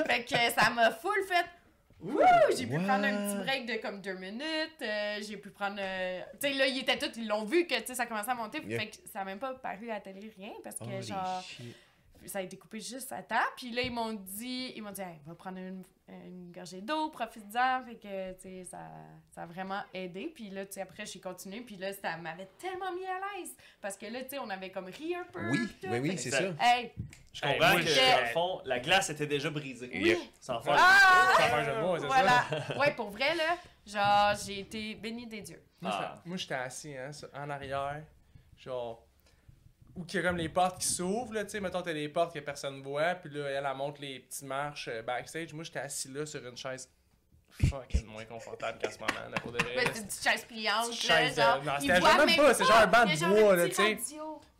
fait 0.07 0.23
que 0.23 0.35
ça 0.59 0.69
m'a 0.71 0.91
full 0.91 1.23
fait. 1.27 1.45
Wouh! 2.01 2.19
J'ai 2.55 2.67
pu 2.67 2.77
What? 2.77 2.83
prendre 2.83 3.05
un 3.05 3.11
petit 3.27 3.43
break 3.43 3.65
de 3.67 3.75
comme 3.81 4.01
deux 4.01 4.13
minutes. 4.15 4.81
euh, 4.81 5.19
j'ai 5.27 5.37
pu 5.37 5.49
prendre. 5.49 5.77
euh, 5.79 6.21
Tu 6.41 6.47
sais, 6.47 6.53
là, 6.53 6.67
ils 6.67 6.79
étaient 6.79 6.97
tous, 6.97 7.11
ils 7.17 7.27
l'ont 7.27 7.45
vu 7.45 7.65
que, 7.65 7.75
tu 7.79 7.85
sais, 7.87 7.95
ça 7.95 8.05
commençait 8.05 8.31
à 8.31 8.35
monter. 8.35 8.61
Yeah. 8.65 8.79
Fait 8.79 8.87
que 8.87 8.95
ça 9.11 9.21
a 9.21 9.23
même 9.25 9.39
pas 9.39 9.53
paru 9.55 9.89
à 9.89 9.95
la 9.95 9.99
télé, 10.01 10.31
rien. 10.37 10.51
Parce 10.63 10.75
que, 10.77 11.01
genre. 11.01 11.43
Ça 12.27 12.39
a 12.39 12.41
été 12.41 12.57
coupé 12.57 12.79
juste 12.79 13.11
à 13.11 13.21
temps. 13.23 13.35
Puis 13.57 13.71
là, 13.71 13.81
ils 13.81 13.91
m'ont 13.91 14.13
dit, 14.13 14.73
ils 14.75 14.81
m'ont 14.81 14.91
dit, 14.91 15.01
Hey, 15.01 15.19
va 15.25 15.35
prendre 15.35 15.57
une, 15.57 15.83
une 16.07 16.51
gorgée 16.51 16.81
d'eau, 16.81 17.09
profite-en. 17.09 17.83
Fait 17.85 17.95
que, 17.95 18.33
tu 18.33 18.41
sais, 18.41 18.63
ça, 18.65 18.79
ça 19.31 19.43
a 19.43 19.45
vraiment 19.45 19.81
aidé. 19.93 20.31
Puis 20.33 20.49
là, 20.49 20.65
tu 20.65 20.73
sais, 20.73 20.81
après, 20.81 21.05
j'ai 21.05 21.19
continué. 21.19 21.61
Puis 21.61 21.75
là, 21.77 21.93
ça 21.93 22.17
m'avait 22.17 22.49
tellement 22.59 22.91
mis 22.93 23.05
à 23.05 23.19
l'aise. 23.37 23.55
Parce 23.81 23.97
que 23.97 24.05
là, 24.07 24.23
tu 24.23 24.29
sais, 24.31 24.39
on 24.39 24.49
avait 24.49 24.69
comme 24.71 24.85
ri 24.85 25.15
un 25.15 25.23
peu. 25.31 25.49
Oui, 25.51 25.67
tout. 25.81 25.87
oui, 25.89 25.99
oui, 25.99 26.17
c'est 26.17 26.31
ça. 26.31 26.41
Hey, 26.59 26.91
Je 27.33 27.45
Hey, 27.45 27.53
comprends 27.57 27.71
moi, 27.73 27.81
que, 27.81 27.87
je- 27.87 27.95
dans 28.15 28.21
le 28.21 28.27
fond, 28.33 28.61
la 28.65 28.79
glace 28.79 29.09
était 29.09 29.27
déjà 29.27 29.49
brisée. 29.49 29.89
Yep. 29.97 30.17
Sans 30.39 30.61
faire. 30.61 30.75
ah! 30.77 31.31
Sans 31.37 31.43
faire 31.43 31.55
un 31.55 31.63
jeu 31.63 31.71
de 31.75 31.79
mots, 31.81 31.97
c'est 31.99 32.05
voilà. 32.07 32.45
Ouais, 32.79 32.93
pour 32.95 33.09
vrai, 33.09 33.35
là, 33.35 33.57
genre, 33.85 34.39
j'ai 34.45 34.59
été 34.61 34.95
bénie 34.95 35.27
des 35.27 35.41
dieux. 35.41 35.61
Moi, 35.81 35.91
Ah. 35.93 36.13
j'étais- 36.15 36.29
Moi, 36.29 36.37
j'étais 36.37 36.53
assis 36.55 36.95
hein, 36.97 37.11
en 37.33 37.49
arrière, 37.49 38.03
genre. 38.57 39.04
Où 39.95 40.03
qu'il 40.03 40.19
y 40.21 40.23
a 40.23 40.27
comme 40.27 40.37
les 40.37 40.49
portes 40.49 40.81
qui 40.81 40.87
s'ouvrent, 40.87 41.33
là, 41.33 41.45
tu 41.45 41.51
sais, 41.51 41.61
mettons, 41.61 41.81
t'as 41.81 41.93
des 41.93 42.09
portes 42.09 42.33
que 42.33 42.39
personne 42.39 42.81
voit, 42.81 43.15
puis 43.15 43.29
là, 43.33 43.47
elle, 43.49 43.65
elle 43.69 43.77
monte 43.77 43.99
les 43.99 44.19
petites 44.19 44.43
marches 44.43 44.89
euh, 44.89 45.01
backstage. 45.01 45.53
Moi, 45.53 45.63
j'étais 45.63 45.79
assis 45.79 46.09
là 46.09 46.25
sur 46.25 46.45
une 46.45 46.57
chaise 46.57 46.89
fucking 47.69 48.05
moins 48.05 48.25
confortable 48.25 48.77
qu'à 48.79 48.91
ce 48.91 48.99
moment, 48.99 49.29
là, 49.31 49.37
pour 49.41 49.53
de 49.53 49.57
vrai. 49.59 49.85
C'est 49.93 49.99
une 50.01 50.07
petite 50.07 50.23
chaise 50.23 50.43
pliante, 50.45 50.89
Petite 50.89 51.07
là, 51.09 51.17
chaise, 51.17 51.35
genre. 51.37 51.55
euh, 51.55 51.65
non, 51.65 51.71
c'était 51.79 52.01
genre 52.01 52.17
même 52.25 52.35
pas, 52.35 52.53
c'est 52.53 52.65
genre 52.65 52.77
un 52.77 52.87
banc 52.87 53.05
de 53.05 53.41
bois, 53.41 53.55
là, 53.55 53.69
tu 53.69 53.75
sais. 53.75 53.95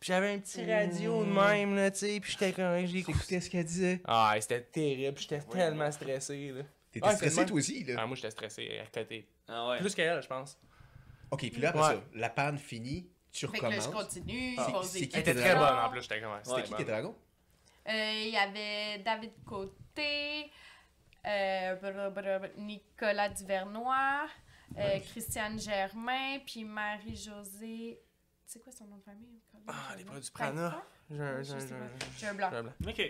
Puis 0.00 0.08
j'avais 0.12 0.32
un 0.34 0.38
petit 0.38 0.72
radio 0.72 1.24
de 1.24 1.30
même, 1.30 1.74
là, 1.76 1.90
tu 1.90 1.98
sais, 1.98 2.20
puis 2.20 2.32
j'étais 2.32 2.52
comme, 2.52 2.86
j'ai 2.86 2.98
Écoutez 3.00 3.40
ce 3.40 3.50
qu'elle 3.50 3.64
disait. 3.64 4.00
Ah, 4.06 4.34
c'était 4.40 4.62
terrible, 4.62 5.18
j'étais 5.18 5.40
tellement 5.40 5.90
stressé, 5.92 6.52
là. 6.52 6.62
T'étais 6.92 7.08
c'est 7.10 7.16
stressé 7.16 7.44
toi 7.46 7.56
aussi, 7.58 7.84
là. 7.84 7.96
Ah, 7.98 8.06
moi, 8.06 8.16
j'étais 8.16 8.30
stressé 8.30 8.80
à 8.82 8.86
côté. 8.86 9.28
Ah 9.48 9.68
ouais. 9.68 9.78
Plus 9.80 9.94
qu'elle, 9.94 10.22
je 10.22 10.26
pense. 10.28 10.58
Ok, 11.30 11.40
puis 11.40 11.60
là, 11.60 11.68
après 11.70 11.82
Ouais. 11.82 11.94
ça, 11.96 12.02
la 12.14 12.30
panne 12.30 12.56
finie, 12.56 13.10
tu 13.36 13.46
Fait 13.48 13.58
que 13.58 13.64
là, 13.66 13.70
je 13.72 13.80
recommences. 13.80 14.04
continue, 14.04 14.56
c'est 14.82 15.00
des 15.00 15.08
qui 15.08 15.18
était 15.18 15.34
très 15.34 15.54
bonne, 15.54 15.78
en 15.78 15.90
plus, 15.90 16.02
j'étais 16.02 16.20
comme, 16.20 16.32
ouais, 16.32 16.38
C'était 16.42 16.62
qui 16.62 16.74
tes 16.74 16.84
dragons? 16.84 17.14
Euh, 17.88 18.12
Il 18.24 18.30
y 18.30 18.36
avait 18.36 18.98
David 19.04 19.32
Côté, 19.44 20.50
euh, 21.26 22.48
Nicolas 22.56 23.28
Duvernois, 23.28 24.26
euh, 24.78 24.98
Christiane 25.10 25.58
Germain, 25.58 26.38
puis 26.44 26.64
Marie-Josée. 26.64 28.00
C'est 28.44 28.60
quoi 28.62 28.72
son 28.72 28.86
nom 28.86 28.96
de 28.96 29.02
famille? 29.02 29.40
Ah, 29.68 29.72
les 29.92 29.98
Germain? 29.98 30.10
produits 30.12 30.30
Prana. 30.30 30.82
J'ai 31.10 31.20
un- 31.22 31.44
sais 31.44 31.66
blanc. 31.74 31.88
j'ai 32.18 32.26
un 32.26 32.34
blanc. 32.34 32.50
Ok. 32.88 33.02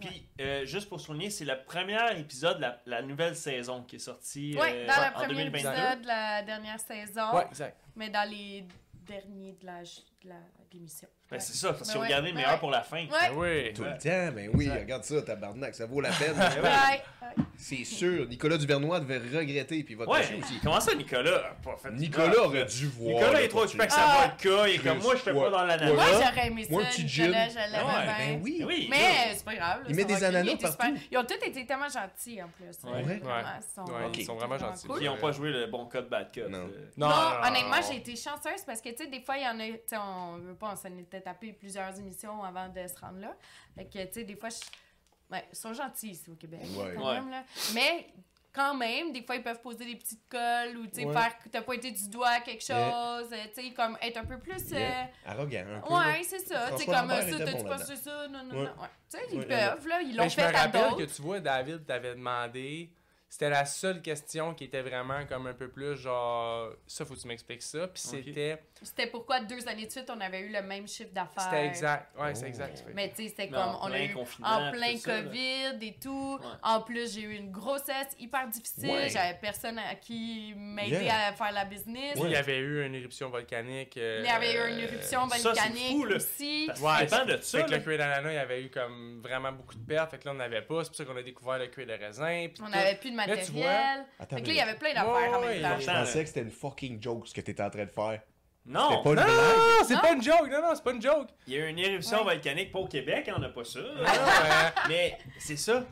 Puis, 0.00 0.28
euh, 0.40 0.64
juste 0.66 0.88
pour 0.88 1.00
souligner, 1.00 1.30
c'est 1.30 1.44
le 1.44 1.62
premier 1.64 1.96
épisode 2.18 2.56
de 2.56 2.62
la, 2.62 2.80
la 2.84 3.02
nouvelle 3.02 3.36
saison 3.36 3.84
qui 3.84 3.96
est 3.96 4.00
sortie 4.00 4.56
Oui, 4.60 4.66
euh, 4.68 4.86
dans 4.88 4.96
le 5.06 5.12
premier 5.12 5.28
2022. 5.50 5.68
épisode 5.68 6.02
de 6.02 6.06
la 6.08 6.42
dernière 6.42 6.80
saison, 6.80 7.32
Ouais, 7.36 7.46
exact. 7.46 7.78
mais 7.94 8.10
dans 8.10 8.28
les 8.28 8.66
derniers 9.06 9.52
de 9.54 9.66
la- 9.66 9.82
de 9.82 10.28
la- 10.28 10.40
de 10.40 10.74
l'émission. 10.74 11.08
Ben, 11.30 11.40
c'est 11.40 11.54
ça, 11.54 11.72
parce 11.72 11.80
Ben 11.80 11.86
qu'ils 11.92 11.96
ont 11.98 12.02
ouais, 12.02 12.08
gardé 12.08 12.28
le 12.28 12.32
ben 12.34 12.36
meilleur 12.36 12.52
ouais. 12.52 12.58
pour 12.60 12.70
la 12.70 12.82
fin. 12.82 12.98
Ouais, 12.98 13.08
Ben 13.10 13.32
oui. 13.34 13.72
Tout 13.72 13.82
Ouais. 13.82 13.88
le 13.92 13.98
temps, 13.98 14.32
ben 14.36 14.50
oui, 14.54 14.70
regarde 14.70 15.02
ça, 15.04 15.22
tabarnak, 15.22 15.74
ça 15.74 15.86
vaut 15.86 16.00
la 16.00 16.10
peine. 16.10 16.34
Ben 16.36 16.62
ouais, 16.62 16.68
ouais. 16.68 17.44
C'est 17.56 17.84
sûr. 17.84 18.28
Nicolas 18.28 18.58
Duvernois 18.58 19.00
devait 19.00 19.18
regretter, 19.38 19.82
puis 19.82 19.94
votre 19.94 20.12
Ouais, 20.12 20.22
chien 20.22 20.36
aussi. 20.40 20.60
comment 20.62 20.78
ça, 20.80 20.94
Nicolas? 20.94 21.56
Pas 21.64 21.76
fait 21.82 21.90
Nicolas 21.92 22.38
aurait 22.44 22.66
dû 22.66 22.86
voir. 22.88 23.20
Nicolas 23.22 23.42
est 23.42 23.48
trop 23.48 23.62
occupé 23.62 23.86
tuer. 23.86 23.90
sa 23.90 24.00
Ah. 24.06 24.26
vodka, 24.28 24.68
il 24.68 24.74
est 24.74 24.78
comme 24.78 24.98
moi, 24.98 25.14
je 25.16 25.20
fais 25.22 25.32
ouais. 25.32 25.40
pas 25.44 25.50
dans 25.50 25.64
l'ananas. 25.64 25.92
Moi, 25.94 26.04
Ouais. 26.04 26.10
j'aurais 26.12 26.46
aimé 26.46 26.66
Moi, 26.70 26.82
un 26.82 26.84
ça, 26.84 26.90
petit 26.90 27.04
Nicolas, 27.04 27.48
je 27.48 27.54
Ouais, 27.54 27.64
bien. 27.70 28.14
Ben 28.18 28.40
oui. 28.42 28.64
Oui. 28.66 28.86
Mais 28.90 29.34
c'est 29.34 29.44
pas 29.44 29.54
grave. 29.54 29.78
là, 29.80 29.86
Il 29.88 29.96
met 29.96 30.02
ça 30.02 30.08
des 30.08 30.14
va, 30.14 30.26
ananas 30.28 30.56
partout. 30.76 30.94
Ils 31.10 31.18
ont 31.18 31.24
tous 31.24 31.46
été 31.46 31.66
tellement 31.66 31.88
gentils 31.88 32.42
en 32.42 32.48
plus. 32.48 32.66
Ouais. 32.84 32.92
Euh, 32.92 32.96
Ouais. 32.96 33.02
vraiment, 33.02 33.34
Ouais. 33.34 34.10
ils 34.14 34.24
sont, 34.24 34.32
Ouais, 34.34 34.38
vraiment 34.38 34.58
gentils. 34.58 34.86
ils 35.00 35.06
n'ont 35.06 35.16
pas 35.16 35.32
joué 35.32 35.50
le 35.50 35.66
bon 35.66 35.86
code 35.86 36.08
bad 36.08 36.30
cut. 36.32 36.42
Non. 36.48 36.58
euh. 36.58 36.90
Non, 36.96 37.08
honnêtement, 37.44 37.80
j'ai 37.90 37.96
été 37.96 38.14
chanceuse 38.14 38.62
parce 38.66 38.80
que, 38.80 38.90
tu 38.90 38.96
sais, 39.04 39.06
des 39.08 39.20
fois, 39.20 39.36
il 39.38 39.42
y 39.44 39.48
en 39.48 39.58
a, 39.58 39.66
tu 39.72 39.80
sais, 39.86 39.96
on 39.96 40.36
veut 40.38 40.54
pas, 40.54 40.70
on 40.72 40.76
s'en 40.76 40.94
était 41.14 41.24
tapé 41.24 41.52
plusieurs 41.52 41.98
émissions 41.98 42.42
avant 42.42 42.68
de 42.68 42.86
se 42.86 42.98
rendre 43.00 43.20
là. 43.20 43.36
Fait 43.76 43.84
que, 43.86 44.04
tu 44.06 44.12
sais, 44.12 44.24
des 44.24 44.36
fois, 44.36 44.48
je- 44.50 45.34
ouais, 45.34 45.44
ils 45.52 45.56
sont 45.56 45.72
gentils 45.72 46.10
ici 46.10 46.30
au 46.30 46.34
Québec, 46.34 46.60
Ouais. 46.76 46.94
quand 46.96 47.06
Ouais. 47.08 47.14
même, 47.14 47.30
là. 47.30 47.44
Mais, 47.74 48.06
quand 48.52 48.74
même, 48.74 49.10
des 49.12 49.22
fois, 49.22 49.34
ils 49.34 49.42
peuvent 49.42 49.60
poser 49.60 49.84
des 49.84 49.96
petites 49.96 50.28
colles 50.28 50.76
ou, 50.78 50.86
tu 50.86 51.00
sais, 51.00 51.04
Ouais. 51.04 51.12
faire 51.12 51.38
que 51.38 51.48
t'as 51.48 51.62
pointé 51.62 51.90
du 51.90 52.08
doigt 52.08 52.38
quelque 52.40 52.62
chose, 52.64 53.28
euh, 53.32 53.46
tu 53.54 53.62
sais, 53.62 53.72
comme 53.72 53.98
être 54.00 54.16
un 54.16 54.24
peu 54.24 54.38
plus... 54.38 54.72
euh, 54.72 54.78
Yeah. 54.78 55.08
Arrogant, 55.26 55.64
un 55.76 55.80
peu. 55.80 55.92
Ouais, 55.94 56.22
c'est 56.22 56.38
ça. 56.38 56.70
Tu 56.72 56.78
sais, 56.78 56.86
comme 56.86 57.08
ça, 57.08 57.24
t'as-tu 57.44 57.64
pensé 57.64 57.96
ça? 57.96 58.28
Non, 58.28 58.44
non, 58.44 58.54
Ouais. 58.54 58.64
non. 58.66 58.82
Ouais. 58.82 58.88
Tu 59.10 59.18
sais, 59.18 59.24
ils 59.32 59.38
Ouais, 59.40 59.46
peuvent, 59.46 59.88
là. 59.88 60.00
Ils 60.02 60.14
l'ont 60.16 60.22
Mais 60.24 60.28
je 60.30 60.34
fait 60.36 60.48
me 60.50 60.54
à 60.56 60.60
rappelle 60.60 60.82
d'autres. 60.90 60.96
que 60.98 61.14
tu 61.16 61.22
vois, 61.22 61.40
David 61.40 61.84
t'avait 61.86 62.14
demandé. 62.14 62.90
C'était 63.34 63.50
la 63.50 63.64
seule 63.64 64.00
question 64.00 64.54
qui 64.54 64.62
était 64.62 64.82
vraiment 64.82 65.26
comme 65.26 65.48
un 65.48 65.54
peu 65.54 65.66
plus 65.68 65.96
genre 65.96 66.70
ça 66.86 67.04
faut 67.04 67.14
que 67.14 67.18
tu 67.20 67.26
m'expliques 67.26 67.62
ça 67.62 67.88
puis 67.88 68.00
c'était 68.00 68.62
C'était 68.80 69.08
pourquoi 69.08 69.40
deux 69.40 69.66
années 69.66 69.86
de 69.86 69.90
suite, 69.90 70.08
on 70.08 70.20
avait 70.20 70.38
eu 70.42 70.52
le 70.52 70.62
même 70.62 70.86
chiffre 70.86 71.10
d'affaires. 71.12 71.42
c'était 71.42 71.66
exact 71.66 72.16
ouais 72.16 72.32
c'est 72.36 72.44
Oh. 72.44 72.48
exact 72.48 72.84
Mais 72.94 73.08
tu 73.10 73.16
sais, 73.24 73.28
c'était 73.30 73.48
comme, 73.48 73.58
en 73.58 73.80
on 73.82 73.86
a 73.86 73.90
plein 73.90 74.04
eu 74.04 74.12
confinement, 74.14 74.48
en 74.68 74.70
plein 74.70 74.96
ça. 74.98 75.22
COVID 75.22 75.78
et 75.84 75.96
tout. 76.00 76.38
Ouais. 76.40 76.46
En 76.62 76.80
plus, 76.82 77.12
j'ai 77.14 77.22
eu 77.22 77.34
une 77.34 77.50
grossesse 77.50 78.14
hyper 78.20 78.46
difficile. 78.48 78.90
Ouais. 78.90 79.08
J'avais 79.08 79.36
personne 79.40 79.78
à 79.80 79.96
qui 79.96 80.54
m'aider 80.56 81.02
Yeah. 81.04 81.28
à 81.28 81.32
faire 81.32 81.50
la 81.52 81.64
business. 81.64 82.16
il 82.16 82.30
y 82.30 82.36
avait 82.36 82.58
eu 82.58 82.86
une 82.86 82.94
éruption 82.94 83.30
volcanique 83.30 83.96
euh, 83.96 84.20
Il 84.24 84.26
y 84.26 84.30
avait 84.32 84.54
eu 84.54 84.72
une 84.74 84.78
éruption 84.78 85.28
ça, 85.28 85.36
volcanique 85.48 85.90
fou, 85.96 86.04
là. 86.04 86.16
aussi. 86.16 86.68
Ouais, 86.80 87.08
ça 87.08 87.24
dépend 87.24 87.24
de 87.36 87.42
ça. 87.42 87.58
fait 87.58 87.64
que 87.64 87.70
là. 87.72 87.76
le 87.78 87.82
cuir 87.82 87.98
d'ananas 87.98 88.30
il 88.30 88.34
y 88.34 88.38
avait 88.38 88.62
eu 88.62 88.70
comme 88.70 89.20
vraiment 89.22 89.50
beaucoup 89.50 89.74
de 89.74 89.84
pertes 89.84 90.12
fait 90.12 90.18
que 90.18 90.26
là 90.26 90.30
on 90.30 90.34
n'avait 90.34 90.62
pas 90.62 90.84
c'est 90.84 90.90
pour 90.90 90.96
ça 90.96 91.04
qu'on 91.04 91.16
a 91.16 91.22
découvert 91.22 91.58
le 91.58 91.66
cuir 91.66 91.86
de 91.88 91.92
raisin 91.94 92.46
puis 92.52 92.62
On 92.64 92.68
n'avait 92.68 92.94
plus 92.96 93.10
de 93.10 93.16
Là, 93.26 93.36
tu 93.36 93.52
matériel. 93.52 93.62
vois- 93.62 94.04
Attends, 94.24 94.36
Fait 94.36 94.42
que 94.42 94.46
là, 94.48 94.52
il 94.52 94.56
y 94.56 94.60
avait 94.60 94.74
plein 94.74 94.94
d'affaires 94.94 95.12
Ouais, 95.14 95.28
en 95.34 95.40
même 95.40 95.62
temps. 95.62 95.80
je 95.80 95.86
pensais 95.86 96.22
que 96.22 96.28
c'était 96.28 96.42
une 96.42 96.50
fucking 96.50 97.02
joke 97.02 97.26
ce 97.28 97.34
que 97.34 97.40
t'étais 97.40 97.62
en 97.62 97.70
train 97.70 97.84
de 97.84 97.90
faire. 97.90 98.20
Non, 98.66 99.02
pas 99.02 99.10
une 99.10 99.16
non 99.16 99.22
non 99.26 99.84
c'est 99.86 99.92
Non? 99.94 100.00
pas 100.00 100.12
une 100.12 100.22
joke 100.22 100.48
non 100.50 100.62
non 100.62 100.70
c'est 100.74 100.82
pas 100.82 100.92
une 100.92 101.02
joke 101.02 101.28
il 101.46 101.52
y 101.52 101.56
a 101.58 101.66
eu 101.66 101.68
une 101.68 101.78
éruption 101.78 102.18
Ouais. 102.24 102.24
volcanique, 102.34 102.72
pas 102.72 102.78
au 102.78 102.86
Québec, 102.88 103.30
on 103.36 103.38
n'a 103.38 103.50
pas 103.50 103.62
ça. 103.64 103.78
Non, 103.80 103.86
euh, 103.88 104.70
Mais 104.88 105.18
c'est 105.38 105.56
ça. 105.58 105.84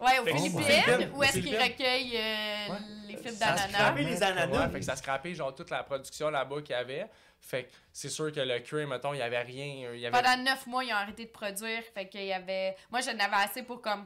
Ouais, 0.00 0.18
aux 0.20 0.24
Fait 0.24 0.32
Philippines, 0.34 1.10
où 1.14 1.22
est-ce 1.22 1.38
qu'ils 1.40 1.56
recueillent 1.58 2.16
euh, 2.16 2.72
Ouais. 2.72 2.78
les 3.08 3.16
fibres 3.16 3.30
Ça 3.34 3.48
a 3.52 3.56
d'ananas. 3.68 3.94
les 4.00 4.22
ananas. 4.22 4.46
Ouais, 4.66 4.72
fait 4.72 4.78
que 4.78 4.84
ça 4.86 4.92
a 4.92 4.96
scrappé 4.96 5.34
genre 5.34 5.54
toute 5.54 5.68
la 5.70 5.82
production 5.82 6.30
là-bas 6.30 6.56
qu'il 6.62 6.70
y 6.70 6.78
avait. 6.78 7.06
Fait 7.38 7.64
que 7.64 7.70
c'est 7.92 8.08
sûr 8.08 8.32
que 8.32 8.40
le 8.40 8.58
cuir, 8.60 8.86
mettons, 8.88 9.12
il 9.14 9.18
y 9.18 9.22
avait 9.22 9.40
rien. 9.42 9.90
Il 9.92 10.00
y 10.00 10.06
avait... 10.06 10.18
Pendant 10.22 10.42
neuf 10.42 10.66
mois, 10.66 10.84
ils 10.84 10.92
ont 10.92 10.96
arrêté 10.96 11.24
de 11.26 11.30
produire. 11.30 11.82
Fait 11.94 12.08
qu'il 12.08 12.24
y 12.24 12.32
avait. 12.32 12.76
Moi, 12.90 13.00
j'en 13.02 13.12
avais 13.12 13.44
assez 13.44 13.62
pour 13.62 13.80
comme 13.82 14.04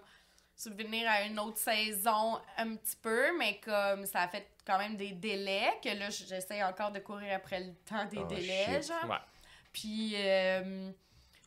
subvenir 0.60 1.08
à 1.08 1.22
une 1.22 1.38
autre 1.38 1.56
saison 1.56 2.38
un 2.58 2.76
petit 2.76 2.96
peu, 3.00 3.36
mais 3.38 3.58
comme 3.64 4.04
ça 4.04 4.20
a 4.20 4.28
fait 4.28 4.46
quand 4.66 4.78
même 4.78 4.96
des 4.96 5.12
délais, 5.12 5.72
que 5.82 5.88
là, 5.88 6.10
j'essaie 6.10 6.62
encore 6.62 6.92
de 6.92 6.98
courir 6.98 7.34
après 7.34 7.60
le 7.60 7.72
temps 7.88 8.04
des 8.04 8.18
Oh, 8.18 8.26
délais, 8.26 8.82
shit. 8.82 8.88
genre. 8.88 9.10
Ouais. 9.10 9.16
Puis, 9.72 10.12
euh, 10.16 10.90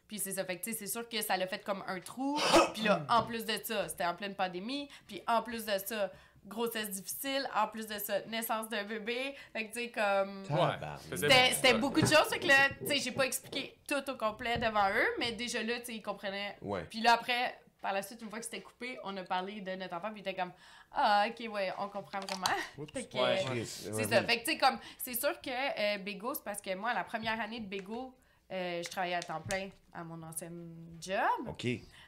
puis 0.08 0.18
c'est 0.18 0.32
ça. 0.32 0.44
Fait 0.46 0.58
que, 0.58 0.64
tu 0.64 0.72
sais, 0.72 0.78
c'est 0.80 0.88
sûr 0.88 1.08
que 1.08 1.22
ça 1.22 1.38
l'a 1.38 1.46
fait 1.46 1.64
comme 1.64 1.84
un 1.88 2.00
trou. 2.00 2.40
puis 2.74 2.84
là, 2.84 3.06
en 3.10 3.24
plus 3.24 3.46
de 3.46 3.54
ça, 3.64 3.88
c'était 3.88 4.06
en 4.06 4.16
pleine 4.16 4.34
pandémie. 4.34 4.90
Puis 5.06 5.22
en 5.28 5.44
plus 5.44 5.66
de 5.66 5.78
ça, 5.86 6.12
grossesse 6.48 6.90
difficile. 6.90 7.48
En 7.56 7.68
plus 7.68 7.86
de 7.86 8.00
ça, 8.00 8.22
naissance 8.22 8.68
d'un 8.70 8.84
bébé. 8.84 9.36
Fait 9.54 9.68
que, 9.68 9.74
tu 9.74 9.80
sais, 9.80 9.90
comme... 9.92 10.44
C'était 11.12 11.52
c'était 11.54 11.74
beaucoup 11.76 12.02
de 12.02 12.08
choses, 12.08 12.28
fait 12.30 12.40
que 12.40 12.48
là, 12.48 12.70
tu 12.80 12.88
sais, 12.88 12.98
j'ai 12.98 13.12
pas 13.12 13.26
expliqué 13.28 13.78
tout 13.88 14.10
au 14.10 14.16
complet 14.16 14.58
devant 14.58 14.90
eux, 14.90 15.08
mais 15.20 15.34
déjà 15.34 15.62
là, 15.62 15.80
tu 15.80 15.86
sais, 15.86 15.96
ils 15.96 16.02
comprenaient. 16.02 16.58
Ouais. 16.62 16.84
Puis 16.90 17.00
là, 17.02 17.14
après, 17.14 17.60
par 17.84 17.94
la 17.94 18.02
suite, 18.02 18.22
une 18.22 18.30
fois 18.30 18.40
que 18.40 18.46
c'était 18.46 18.62
coupé, 18.62 18.98
on 19.04 19.16
a 19.18 19.24
parlé 19.24 19.62
de 19.62 19.76
notre 19.76 19.94
enfant, 19.96 20.10
puis 20.12 20.22
il 20.26 20.28
était 20.28 20.34
comme, 20.34 20.52
ah, 20.94 21.26
ok, 21.30 21.52
ouais, 21.54 21.72
on 21.78 21.90
comprend 21.90 22.20
vraiment. 22.22 22.58
Oups. 22.80 22.92
Fait 22.94 23.06
que, 23.06 23.18
Ouais. 23.18 23.44
Chris, 23.46 23.66
c'est 23.66 23.92
ouais, 23.92 24.04
ça. 24.06 24.22
ouais. 24.22 24.26
Fait 24.26 24.40
que, 24.40 24.46
tu 24.46 24.52
sais, 24.54 24.58
comme, 24.58 24.80
c'est 24.98 25.14
sûr 25.20 25.40
que 25.42 25.50
euh, 25.52 25.98
Bego, 26.00 26.34
c'est 26.34 26.44
parce 26.44 26.62
que 26.62 26.74
moi, 26.76 26.94
la 26.94 27.04
première 27.04 27.40
année 27.40 27.60
de 27.60 27.68
Bego, 27.68 28.16
euh, 28.52 28.82
je 28.84 28.90
travaillais 28.90 29.16
à 29.16 29.22
temps 29.22 29.42
plein 29.42 29.70
à 29.94 30.04
mon 30.04 30.22
ancien 30.24 30.50
job. 31.00 31.48
Ok. 31.48 31.68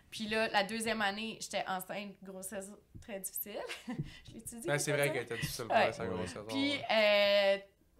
Puis 0.10 0.28
là, 0.30 0.48
la 0.48 0.64
deuxième 0.64 1.02
année, 1.02 1.38
j'étais 1.42 1.64
enceinte, 1.68 2.14
grossesse 2.24 2.70
très 3.02 3.20
difficile. 3.20 3.60
je 3.88 4.34
l'ai-tu 4.34 4.60
dit? 4.62 4.70
Ouais, 4.70 4.80
c'est 4.80 4.94
vrai 4.94 5.12
qu'elle 5.12 5.24
était 5.24 5.36
difficile 5.36 5.66
pour 5.66 5.94
sa 5.94 6.06
grosse 6.08 6.30
saison. 6.30 6.46
Puis, 6.48 6.72
ouais. 6.78 6.86
euh, 6.90 7.58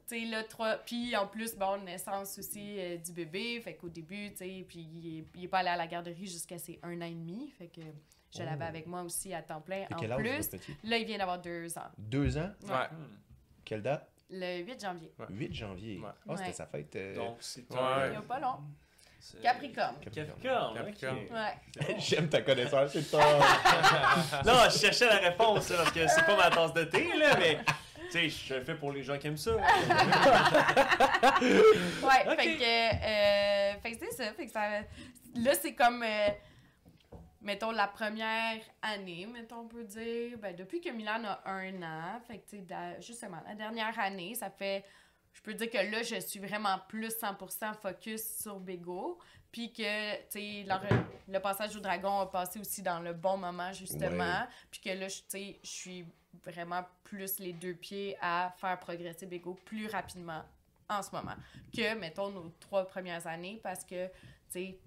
tu 0.08 0.20
sais, 0.20 0.26
là, 0.26 0.44
trois. 0.44 0.76
Puis, 0.78 1.16
en 1.16 1.28
plus, 1.28 1.56
bon, 1.56 1.78
naissance 1.84 2.38
aussi 2.40 2.76
euh, 2.80 2.98
du 2.98 3.12
bébé. 3.12 3.60
Fait 3.62 3.76
qu'au 3.76 3.90
début, 3.90 4.30
tu 4.32 4.38
sais, 4.38 4.66
puis 4.68 4.80
il 4.94 5.20
est, 5.20 5.26
il 5.36 5.44
est 5.46 5.48
pas 5.48 5.60
allé 5.60 5.70
à 5.70 5.76
la 5.78 5.88
garderie 5.88 6.28
jusqu'à 6.28 6.58
ses 6.58 6.80
un 6.84 7.02
an 7.02 7.06
et 7.06 7.12
demi. 7.12 7.50
Fait 7.58 7.68
que 7.68 7.82
je 7.82 8.42
Oh. 8.42 8.46
l'avais 8.46 8.66
avec 8.66 8.86
moi 8.88 9.02
aussi 9.04 9.34
à 9.34 9.42
temps 9.42 9.62
plein. 9.62 9.86
Et 9.90 9.94
En 9.94 9.98
quel 9.98 10.12
âge, 10.12 10.20
plus, 10.20 10.50
là, 10.84 10.98
il 10.98 11.06
vient 11.06 11.18
d'avoir 11.18 11.40
deux 11.40 11.78
ans. 11.78 11.90
Deux 11.98 12.38
ans? 12.38 12.52
Ouais. 12.64 12.70
Ouais. 12.72 12.88
Quelle 13.64 13.82
date? 13.82 14.10
Le 14.30 14.64
8 14.64 14.82
janvier. 14.82 15.12
Ouais. 15.20 15.26
8 15.30 15.54
janvier. 15.54 16.00
Ouais. 16.00 16.10
Ah, 16.28 16.34
c'était 16.36 16.48
Ouais. 16.50 16.54
sa 16.54 16.66
fête. 16.66 16.96
euh, 16.96 17.16
Donc, 17.16 17.38
c'est 17.40 17.64
Il 17.70 17.76
y 17.76 17.78
a 18.16 18.22
pas 18.28 18.40
long. 18.40 18.58
Capricorne. 19.42 19.96
Capricorne. 20.02 20.76
Capricorne. 20.76 21.18
Ouais. 21.32 21.96
J'aime 22.00 22.30
ta 22.30 22.42
connaissance, 22.42 22.92
c'est 22.92 23.02
ça. 23.04 23.40
Non, 24.46 24.54
je 24.72 24.78
cherchais 24.78 25.08
la 25.08 25.18
réponse, 25.18 25.70
là, 25.70 25.78
parce 25.78 25.92
que 25.92 26.08
c'est 26.08 26.26
pas 26.26 26.38
ma 26.38 26.50
tasse 26.52 26.74
de 26.74 26.84
thé, 26.84 27.08
là, 27.18 27.36
mais. 27.40 27.58
Tu 28.12 28.12
sais, 28.12 28.30
je 28.30 28.54
le 28.56 28.64
fais 28.64 28.76
pour 28.76 28.92
les 28.92 29.04
gens 29.04 29.18
qui 29.18 29.28
aiment 29.28 29.38
ça. 29.38 29.56
Ouais, 32.02 32.36
fait 32.36 32.58
que, 32.58 32.64
euh, 32.64 33.80
fait 33.82 33.92
que 33.92 33.98
c'est 34.06 34.12
ça. 34.12 34.34
Fait 34.34 34.46
que 34.46 34.52
ça. 34.52 34.82
Là, 35.36 35.54
c'est 35.60 35.74
comme. 35.76 36.04
euh, 36.04 36.30
mettons, 37.42 37.72
la 37.72 37.88
première 37.88 38.60
année, 38.82 39.28
mettons, 39.32 39.62
on 39.62 39.68
peut 39.68 39.84
dire. 39.84 40.38
Ben, 40.38 40.56
depuis 40.56 40.82
que 40.82 40.90
Milan 40.90 41.24
a 41.26 41.42
un 41.50 41.82
an. 41.84 42.22
Fait 42.28 42.40
que, 42.40 42.50
tu 42.50 42.58
sais, 42.58 42.62
da- 42.64 43.00
justement, 43.00 43.42
la 43.48 43.56
dernière 43.56 43.98
année, 44.00 44.36
ça 44.36 44.50
fait. 44.50 44.86
Je 45.34 45.42
peux 45.42 45.54
dire 45.54 45.70
que 45.70 45.78
là, 45.78 46.02
je 46.02 46.16
suis 46.22 46.40
vraiment 46.40 46.78
plus 46.88 47.10
100% 47.14 47.74
focus 47.82 48.38
sur 48.42 48.60
Bego. 48.60 49.20
Puis 49.52 49.72
que, 49.74 50.16
tu 50.16 50.24
sais, 50.30 50.66
le, 50.68 51.34
le 51.34 51.40
passage 51.40 51.76
au 51.76 51.80
dragon 51.80 52.20
a 52.20 52.26
passé 52.28 52.60
aussi 52.60 52.82
dans 52.82 53.00
le 53.00 53.14
bon 53.14 53.38
moment, 53.38 53.72
justement. 53.74 54.48
Puis 54.72 54.82
que 54.82 54.90
là, 54.90 55.08
je- 55.08 55.18
tu 55.20 55.24
sais, 55.28 55.60
je 55.64 55.70
suis 55.70 56.06
vraiment 56.44 56.84
plus 57.04 57.40
les 57.40 57.54
deux 57.54 57.74
pieds 57.74 58.18
à 58.22 58.54
faire 58.58 58.80
progresser 58.80 59.26
Bego 59.26 59.58
plus 59.66 59.88
rapidement 59.88 60.44
en 60.90 61.02
ce 61.02 61.12
moment 61.12 61.36
que, 61.76 61.96
mettons, 61.96 62.30
nos 62.30 62.52
trois 62.60 62.86
premières 62.86 63.26
années 63.28 63.60
parce 63.64 63.84
que, 63.84 64.08
tu 64.08 64.12
sais, 64.50 64.78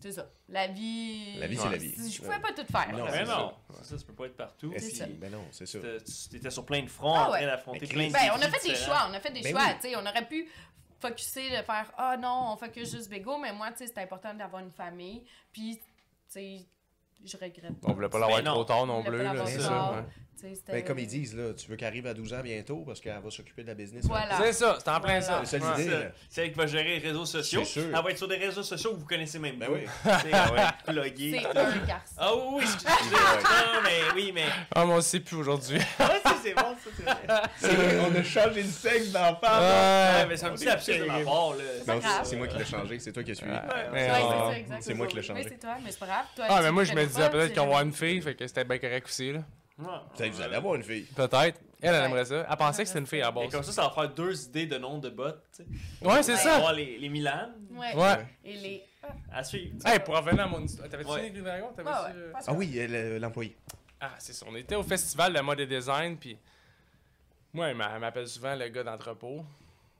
c'est 0.00 0.12
ça. 0.12 0.30
La 0.48 0.66
vie. 0.66 1.36
La 1.38 1.46
vie, 1.46 1.56
c'est 1.56 1.68
la 1.68 1.76
vie. 1.76 2.10
Je 2.10 2.22
pouvais 2.22 2.38
pas 2.38 2.52
tout 2.52 2.64
faire. 2.70 2.90
Non, 2.92 3.04
mais 3.10 3.24
non, 3.24 3.52
ça, 3.82 3.96
tu 3.98 4.04
peux 4.04 4.14
pas 4.14 4.26
être 4.26 4.36
partout. 4.36 4.72
C'est 4.76 4.90
si, 4.90 4.96
ça. 4.96 5.06
Ben 5.06 5.30
non, 5.30 5.44
c'est 5.50 5.66
ça. 5.66 5.78
Tu 6.30 6.36
étais 6.36 6.50
sur 6.50 6.64
plein 6.64 6.82
de 6.82 6.88
fronts, 6.88 7.14
Ah 7.14 7.22
en 7.24 7.28
train 7.30 7.40
ouais. 7.40 7.46
d'affronter 7.46 7.86
plein 7.86 8.08
de 8.08 8.12
Ben, 8.12 8.30
on 8.34 8.40
a 8.40 8.48
fait 8.48 8.66
des 8.68 8.74
choix, 8.74 9.08
on 9.10 9.14
a 9.14 9.20
fait 9.20 9.30
des 9.30 9.42
Ben 9.42 9.52
choix, 9.52 9.64
oui. 9.66 9.74
tu 9.80 9.88
sais, 9.90 9.96
on 9.96 10.00
aurait 10.00 10.26
pu 10.26 10.48
focuser 11.00 11.50
de 11.50 11.62
faire 11.62 11.92
ah 11.96 12.16
non, 12.16 12.52
on 12.52 12.56
focus 12.56 12.90
juste 12.92 13.10
Bego, 13.10 13.38
mais 13.38 13.52
moi 13.52 13.70
tu 13.72 13.78
sais, 13.78 13.86
c'est 13.88 14.00
important 14.00 14.32
d'avoir 14.34 14.62
une 14.62 14.70
famille, 14.70 15.22
puis 15.52 15.76
tu 15.76 15.82
sais, 16.28 16.66
je 17.24 17.36
regrette. 17.36 17.72
On 17.84 17.92
voulait 17.92 18.08
pas 18.08 18.18
l'avoir 18.18 18.42
trop 18.42 18.64
tard 18.64 18.86
non 18.86 19.02
plus. 19.02 19.18
C'est 19.46 19.60
ça. 19.60 20.06
Ben, 20.68 20.84
comme 20.84 20.98
ils 20.98 21.06
disent, 21.06 21.34
là, 21.36 21.52
tu 21.54 21.68
veux 21.70 21.76
qu'elle 21.76 21.88
arrive 21.88 22.06
à 22.06 22.14
12 22.14 22.32
ans 22.34 22.40
bientôt 22.42 22.82
parce 22.86 23.00
qu'elle 23.00 23.18
va 23.22 23.30
s'occuper 23.30 23.62
de 23.62 23.68
la 23.68 23.74
business. 23.74 24.04
Voilà. 24.06 24.36
C'est 24.40 24.52
ça, 24.52 24.78
c'est 24.82 24.90
en 24.90 25.00
plein 25.00 25.20
Voilà. 25.20 25.22
ça. 25.22 25.42
C'est 25.44 25.60
Ouais. 25.62 25.76
l'idée. 25.78 25.96
C'est 26.28 26.42
elle 26.44 26.52
qui 26.52 26.58
va 26.58 26.66
gérer 26.66 26.98
les 26.98 27.08
réseaux 27.08 27.26
sociaux. 27.26 27.62
C'est 27.64 27.80
sûr. 27.80 27.82
Elle 27.86 28.02
va 28.04 28.10
être 28.10 28.18
sur 28.18 28.28
des 28.28 28.36
réseaux 28.36 28.62
sociaux 28.62 28.94
que 28.94 29.00
vous 29.00 29.06
connaissez 29.06 29.38
même 29.38 29.56
Ben 29.56 29.66
pas. 29.66 29.72
oui. 29.72 29.80
C'est 30.22 30.32
ah 30.32 30.52
ouais, 30.52 30.92
plugué. 30.94 31.40
C'est 31.40 31.46
un 31.58 31.76
garçon. 31.86 32.14
Ah 32.18 32.34
oui, 32.34 32.42
oui, 32.56 32.62
excusez. 32.64 32.86
non, 33.14 33.80
mais 33.84 34.00
oui, 34.14 34.32
mais. 34.34 34.44
Ah, 34.74 34.84
mais 34.86 34.92
on 34.92 35.00
sait 35.00 35.20
plus 35.20 35.36
aujourd'hui. 35.36 35.78
Ouais, 36.00 36.06
c'est- 36.24 36.30
c'est 36.42 36.54
bon, 36.54 36.62
ça, 36.62 36.90
c'est 36.96 37.02
vrai. 37.02 37.42
C'est 37.58 37.74
vrai, 37.74 37.98
on 38.10 38.14
a 38.18 38.22
changé 38.22 38.62
le 38.62 38.68
sexe 38.68 39.08
d'enfant. 39.12 39.60
Ouais, 39.60 40.26
mais 40.26 40.36
c'est 40.36 40.46
un 40.46 40.50
petit 40.54 40.64
lapsus 40.64 40.92
de 40.98 41.04
ma 41.04 41.06
terrible. 41.14 41.24
part, 41.26 41.50
là. 41.50 41.64
Non, 41.78 41.84
pas 41.86 41.98
grave. 41.98 42.20
c'est 42.24 42.36
moi 42.36 42.46
qui 42.48 42.58
l'ai 42.58 42.64
changé, 42.64 42.98
c'est 42.98 43.12
toi 43.12 43.22
qui 43.22 43.30
as 43.32 43.34
suivi. 43.34 43.52
Ouais. 43.52 43.58
Ouais, 43.58 43.88
Mais, 43.92 44.10
Ouais, 44.10 44.66
c'est 44.80 44.94
moi 44.94 45.06
qui 45.06 45.16
l'ai 45.16 45.22
changé. 45.22 45.42
Oui, 45.42 45.46
c'est 45.50 45.60
toi, 45.60 45.76
mais 45.84 45.90
c'est 45.90 45.98
pas 45.98 46.06
grave. 46.06 46.24
Toi, 46.34 46.44
Ah, 46.48 46.60
mais 46.62 46.70
moi, 46.72 46.84
je 46.84 46.94
me 46.94 47.04
disais 47.04 47.28
peut-être 47.30 47.50
qu'on 47.54 47.60
va 47.60 47.66
avoir 47.66 47.82
une 47.82 47.92
fille, 47.92 48.20
fait 48.22 48.34
que 48.34 48.46
c'était 48.46 48.64
bien 48.64 48.78
correct 48.78 49.06
aussi. 49.06 49.32
Là. 49.32 49.40
Ouais. 49.80 49.86
Peut-être 50.16 50.30
que 50.30 50.34
vous 50.36 50.40
allez 50.42 50.54
avoir 50.56 50.74
une 50.74 50.82
fille. 50.82 51.02
Peut-être. 51.14 51.60
Elle, 51.82 51.94
elle 51.94 52.00
Ouais. 52.00 52.06
aimerait 52.06 52.24
ça. 52.26 52.46
Elle 52.50 52.56
pensait 52.56 52.82
que 52.82 52.88
c'était 52.88 53.00
une 53.00 53.06
fille 53.06 53.22
à 53.22 53.30
la 53.30 53.42
Et 53.44 53.48
comme 53.48 53.62
ça, 53.62 53.72
ça 53.72 53.82
va 53.84 53.90
faire 53.90 54.08
deux 54.10 54.44
idées 54.46 54.66
de 54.66 54.76
noms 54.78 54.98
de 54.98 55.08
bottes, 55.08 55.42
tu 55.56 55.62
sais. 55.62 56.06
Ouais, 56.06 56.22
c'est 56.22 56.32
On 56.32 56.36
va 56.36 56.40
ça. 56.42 56.56
avoir 56.56 56.72
les, 56.74 56.98
les 56.98 57.08
Milan 57.08 57.48
Ouais. 57.72 57.94
Ouais. 57.96 58.26
Et 58.44 58.54
les. 58.54 58.82
Ah, 59.02 59.38
à 59.38 59.44
suivre. 59.44 59.76
Hey, 59.86 59.98
pour 60.00 60.14
revenir 60.16 60.44
à 60.44 60.46
mon 60.46 60.62
histoire. 60.62 60.86
T'avais-tu 60.88 61.08
Ouais. 61.10 61.16
fini 61.16 61.28
avec 61.30 61.38
le 61.38 61.42
dragon? 61.42 61.72
T'avais-tu, 61.74 61.96
ouais, 61.96 62.02
ouais. 62.04 62.28
euh, 62.28 62.32
Ah 62.46 62.52
oui, 62.52 62.74
euh, 62.76 62.86
le- 63.14 63.18
l'employé. 63.18 63.56
Ah, 63.98 64.10
c'est 64.18 64.34
ça. 64.34 64.44
On 64.48 64.54
était 64.56 64.74
au 64.74 64.82
festival 64.82 65.32
de 65.32 65.40
mode 65.40 65.60
et 65.60 65.66
design, 65.66 66.18
puis 66.18 66.36
moi, 67.54 67.68
elle 67.68 67.76
m'a- 67.76 67.90
elle 67.94 68.00
m'appelle 68.00 68.28
souvent 68.28 68.54
le 68.54 68.68
gars 68.68 68.82
d'entrepôt. 68.84 69.42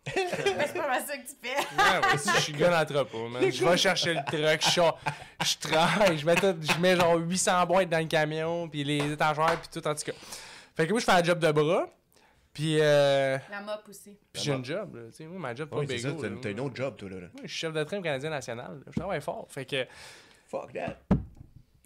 C'est 0.07 0.74
pas 0.74 0.88
mal 0.88 1.03
ça 1.07 1.16
que 1.16 1.26
tu 1.26 1.34
fais. 1.42 1.57
Ouais, 1.57 2.07
ouais, 2.12 2.18
si 2.18 2.30
je 2.34 2.40
suis 2.40 2.53
gars 2.55 2.70
d'entrepôt, 2.84 3.28
man. 3.28 3.51
Je 3.51 3.64
vais 3.64 3.76
chercher 3.76 4.14
le 4.14 4.20
truck, 4.24 4.61
je, 4.62 5.46
je 5.46 5.59
travaille, 5.68 6.18
je 6.18 6.26
mets, 6.26 6.34
tout- 6.36 6.57
je 6.61 6.78
mets 6.80 6.96
genre 6.96 7.16
800 7.16 7.66
boîtes 7.66 7.88
dans 7.90 7.98
le 7.98 8.07
camion, 8.07 8.68
puis 8.68 8.82
les 8.82 9.12
étagères, 9.12 9.61
puis 9.61 9.68
tout, 9.80 9.86
en 9.86 9.94
tout 9.94 10.03
cas. 10.05 10.12
Fait 10.74 10.86
que 10.86 10.90
moi, 10.92 11.01
je 11.01 11.05
fais 11.05 11.12
un 11.12 11.22
job 11.22 11.38
de 11.38 11.53
bras, 11.53 11.86
puis, 12.53 12.78
euh, 12.80 13.36
La 13.51 13.61
mop 13.61 13.82
aussi. 13.88 14.16
puis 14.32 14.42
j'ai 14.42 14.53
un 14.53 14.64
job, 14.64 14.94
là, 14.96 15.03
tu 15.11 15.16
sais, 15.18 15.24
moi, 15.26 15.38
ma 15.38 15.55
job, 15.55 15.68
pas 15.68 15.76
c'est 15.88 16.01
t'as 16.03 16.09
là. 16.09 16.36
t'as 16.42 16.48
un 16.51 16.59
autre 16.59 16.76
job, 16.76 16.96
toi, 16.96 17.09
là. 17.11 17.16
Moi, 17.18 17.28
je 17.44 17.48
suis 17.48 17.59
chef 17.59 17.72
de 17.72 17.84
trim 17.84 18.03
canadien 18.03 18.30
national, 18.30 18.72
là. 18.78 18.82
je 18.90 18.98
travaille 18.98 19.20
fort. 19.20 19.46
Fait 19.51 19.64
que 19.66 19.86
Fuck 20.48 20.72
that. 20.72 20.96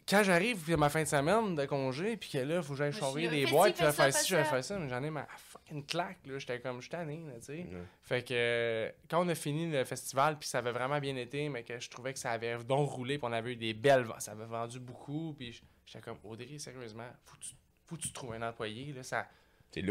Quand 0.09 0.22
j'arrive, 0.22 0.59
puis 0.62 0.76
ma 0.76 0.88
fin 0.90 1.02
de 1.02 1.09
semaine 1.09 1.55
de 1.55 1.64
congé, 1.66 2.16
puis 2.16 2.30
que 2.30 2.38
là, 2.38 2.62
faut 2.62 2.72
que 2.74 2.78
j'aille 2.78 2.92
là, 2.92 3.30
des 3.30 3.46
boîtes, 3.46 3.74
puis 3.74 3.84
je 3.86 3.90
faire 3.90 4.12
ci, 4.12 4.18
fais 4.20 4.28
je 4.28 4.36
vais 4.36 4.44
ça. 4.44 4.50
faire 4.50 4.64
ça, 4.64 4.78
mais 4.78 4.88
j'en 4.88 5.02
ai 5.02 5.11
ma 5.11 5.26
fucking 5.26 5.86
claque, 5.86 6.18
là. 6.26 6.38
J'étais 6.38 6.61
comme, 6.61 6.76
je 6.76 6.82
suis 6.82 6.90
tanné, 6.90 7.24
là, 7.26 7.34
tu 7.38 7.46
sais. 7.46 7.66
Fait 8.02 8.22
que 8.22 8.92
quand 9.09 9.24
on 9.24 9.28
a 9.28 9.34
fini 9.34 9.70
le 9.70 9.84
festival, 9.84 10.38
puis 10.38 10.48
ça 10.48 10.59
avait 10.59 10.72
vraiment 10.72 10.98
bien 11.00 11.16
été, 11.16 11.48
mais 11.48 11.62
que 11.62 11.78
je 11.80 11.88
trouvais 11.88 12.12
que 12.12 12.18
ça 12.18 12.32
avait 12.32 12.57
donc 12.64 12.90
roulé, 12.90 13.18
puis 13.18 13.26
on 13.28 13.32
avait 13.32 13.52
eu 13.52 13.57
des 13.57 13.72
belles 13.74 14.05
ventes, 14.05 14.20
ça 14.20 14.32
avait 14.32 14.44
vendu 14.44 14.78
beaucoup, 14.78 15.34
puis 15.38 15.59
j'étais 15.86 16.00
comme, 16.02 16.18
Audrey, 16.24 16.59
sérieusement, 16.59 17.09
faut 17.24 17.36
que 17.36 17.42
tu, 17.42 17.55
faut 17.86 17.96
que 17.96 18.02
tu 18.02 18.12
trouves 18.12 18.34
un 18.34 18.42
employé, 18.48 18.92
là, 18.92 19.02
ça, 19.02 19.26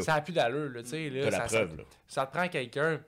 ça 0.01 0.13
a 0.15 0.21
plus 0.21 0.33
d'allure, 0.33 0.69
là, 0.69 0.83
tu 0.83 0.89
sais. 0.89 1.09
là, 1.09 1.25
la 1.29 1.31
ça- 1.31 1.47
ça- 1.47 1.57
preuve, 1.57 1.77
là. 1.77 1.83
ça 2.07 2.25
te 2.27 2.31
prend 2.37 2.47
quelqu'un. 2.47 3.01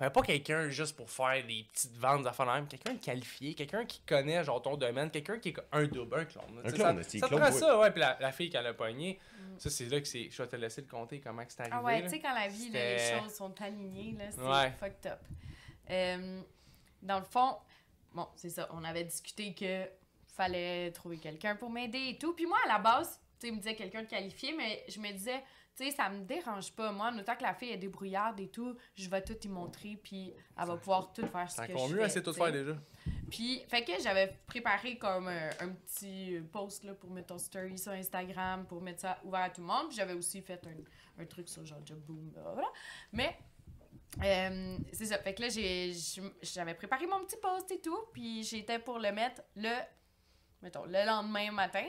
Euh, 0.00 0.10
pas 0.10 0.22
quelqu'un 0.22 0.68
juste 0.68 0.94
pour 0.96 1.10
faire 1.10 1.44
des 1.46 1.66
petites 1.72 1.96
ventes 1.96 2.22
d'affaires 2.22 2.46
de 2.46 2.52
même, 2.52 2.68
quelqu'un 2.68 2.94
de 2.94 2.98
qualifié, 3.04 3.54
quelqu'un 3.54 3.84
qui 3.84 4.00
connaît 4.00 4.44
genre 4.44 4.62
ton 4.62 4.76
domaine, 4.76 5.10
quelqu'un 5.10 5.38
qui 5.38 5.48
est 5.48 5.56
un 5.72 5.84
double, 5.86 6.20
un 6.20 6.24
clone. 6.24 6.60
Un 6.64 6.70
clone, 6.70 7.02
ça, 7.02 7.08
c'est 7.08 7.18
ça 7.18 7.26
te 7.26 7.34
clone, 7.34 7.42
prend 7.42 7.52
ouais. 7.52 7.58
ça, 7.58 7.78
ouais. 7.80 7.90
Puis 7.90 8.00
la, 8.00 8.16
la 8.20 8.30
fille 8.32 8.48
qu'elle 8.50 8.66
a 8.66 8.74
pogné, 8.74 9.18
ça 9.58 9.70
c'est 9.70 9.86
là 9.86 10.00
que 10.00 10.06
c'est. 10.06 10.30
Je 10.30 10.40
vais 10.42 10.48
te 10.48 10.56
laisser 10.56 10.82
le 10.82 10.86
compter 10.86 11.20
comment 11.20 11.44
que 11.44 11.52
c'est 11.52 11.62
arrivé. 11.62 11.76
Ah 11.76 11.82
ouais, 11.82 12.02
tu 12.04 12.10
sais, 12.10 12.20
quand 12.20 12.32
la 12.34 12.46
vie, 12.48 12.70
là, 12.70 12.96
les 12.96 13.18
choses 13.20 13.34
sont 13.34 13.54
alignées, 13.60 14.16
là, 14.18 14.24
c'est 14.30 14.40
Ouais. 14.40 14.72
fucked 14.78 15.06
up. 15.10 15.18
Euh, 15.90 16.40
dans 17.02 17.18
le 17.18 17.24
fond, 17.24 17.56
bon, 18.12 18.28
c'est 18.36 18.50
ça, 18.50 18.68
on 18.72 18.84
avait 18.84 19.04
discuté 19.04 19.52
que 19.54 19.84
fallait 20.36 20.92
trouver 20.92 21.16
quelqu'un 21.18 21.56
pour 21.56 21.70
m'aider 21.70 22.10
et 22.10 22.18
tout. 22.18 22.34
Puis 22.34 22.46
moi, 22.46 22.58
à 22.64 22.68
la 22.68 22.78
base, 22.78 23.18
tu 23.40 23.46
sais, 23.46 23.48
il 23.48 23.54
me 23.54 23.58
disait 23.58 23.74
quelqu'un 23.74 24.02
de 24.02 24.08
qualifié, 24.08 24.54
mais 24.56 24.84
je 24.88 25.00
me 25.00 25.10
disais, 25.10 25.42
tu 25.78 25.84
sais, 25.84 25.90
ça 25.92 26.08
me 26.10 26.20
dérange 26.24 26.72
pas. 26.72 26.90
Moi, 26.92 27.06
en 27.06 27.18
autant 27.18 27.36
que 27.36 27.42
la 27.42 27.54
fille 27.54 27.70
est 27.70 27.76
débrouillarde 27.78 28.38
et 28.40 28.48
tout, 28.48 28.76
je 28.96 29.08
vais 29.08 29.22
tout 29.22 29.36
y 29.44 29.48
montrer, 29.48 29.96
puis 30.02 30.34
elle 30.60 30.66
va 30.66 30.76
pouvoir 30.76 31.12
tout 31.12 31.26
faire 31.26 31.50
ce 31.50 31.56
que 31.62 31.72
je 31.88 31.92
mieux, 31.92 31.96
fais, 31.98 32.02
elle 32.04 32.10
sait 32.10 32.22
tout 32.22 32.32
faire 32.32 32.52
déjà. 32.52 32.76
Puis, 33.30 33.62
fait 33.68 33.84
que 33.84 33.92
j'avais 34.02 34.36
préparé 34.46 34.98
comme 34.98 35.28
un, 35.28 35.50
un 35.60 35.68
petit 35.70 36.40
post 36.52 36.84
là, 36.84 36.94
pour 36.94 37.10
mettre 37.10 37.32
en 37.34 37.38
story 37.38 37.78
sur 37.78 37.92
Instagram, 37.92 38.66
pour 38.66 38.80
mettre 38.82 39.00
ça 39.02 39.18
ouvert 39.24 39.40
à 39.42 39.50
tout 39.50 39.60
le 39.60 39.66
monde. 39.66 39.88
Puis 39.88 39.96
j'avais 39.96 40.14
aussi 40.14 40.42
fait 40.42 40.60
un, 40.66 41.22
un 41.22 41.26
truc 41.26 41.48
sur 41.48 41.64
genre 41.64 41.80
Job 41.86 41.98
Boom, 42.00 42.32
voilà. 42.34 42.68
Mais, 43.12 43.38
euh, 44.24 44.78
c'est 44.92 45.06
ça. 45.06 45.18
Fait 45.18 45.34
que 45.34 45.42
là, 45.42 45.48
j'ai- 45.48 45.92
j'avais 46.42 46.74
préparé 46.74 47.06
mon 47.06 47.20
petit 47.24 47.36
post 47.36 47.70
et 47.70 47.80
tout. 47.80 47.98
Puis 48.12 48.42
j'étais 48.42 48.78
pour 48.78 48.98
le 48.98 49.12
mettre 49.12 49.42
le, 49.56 49.76
mettons, 50.62 50.84
le 50.86 51.06
lendemain 51.06 51.50
matin. 51.52 51.86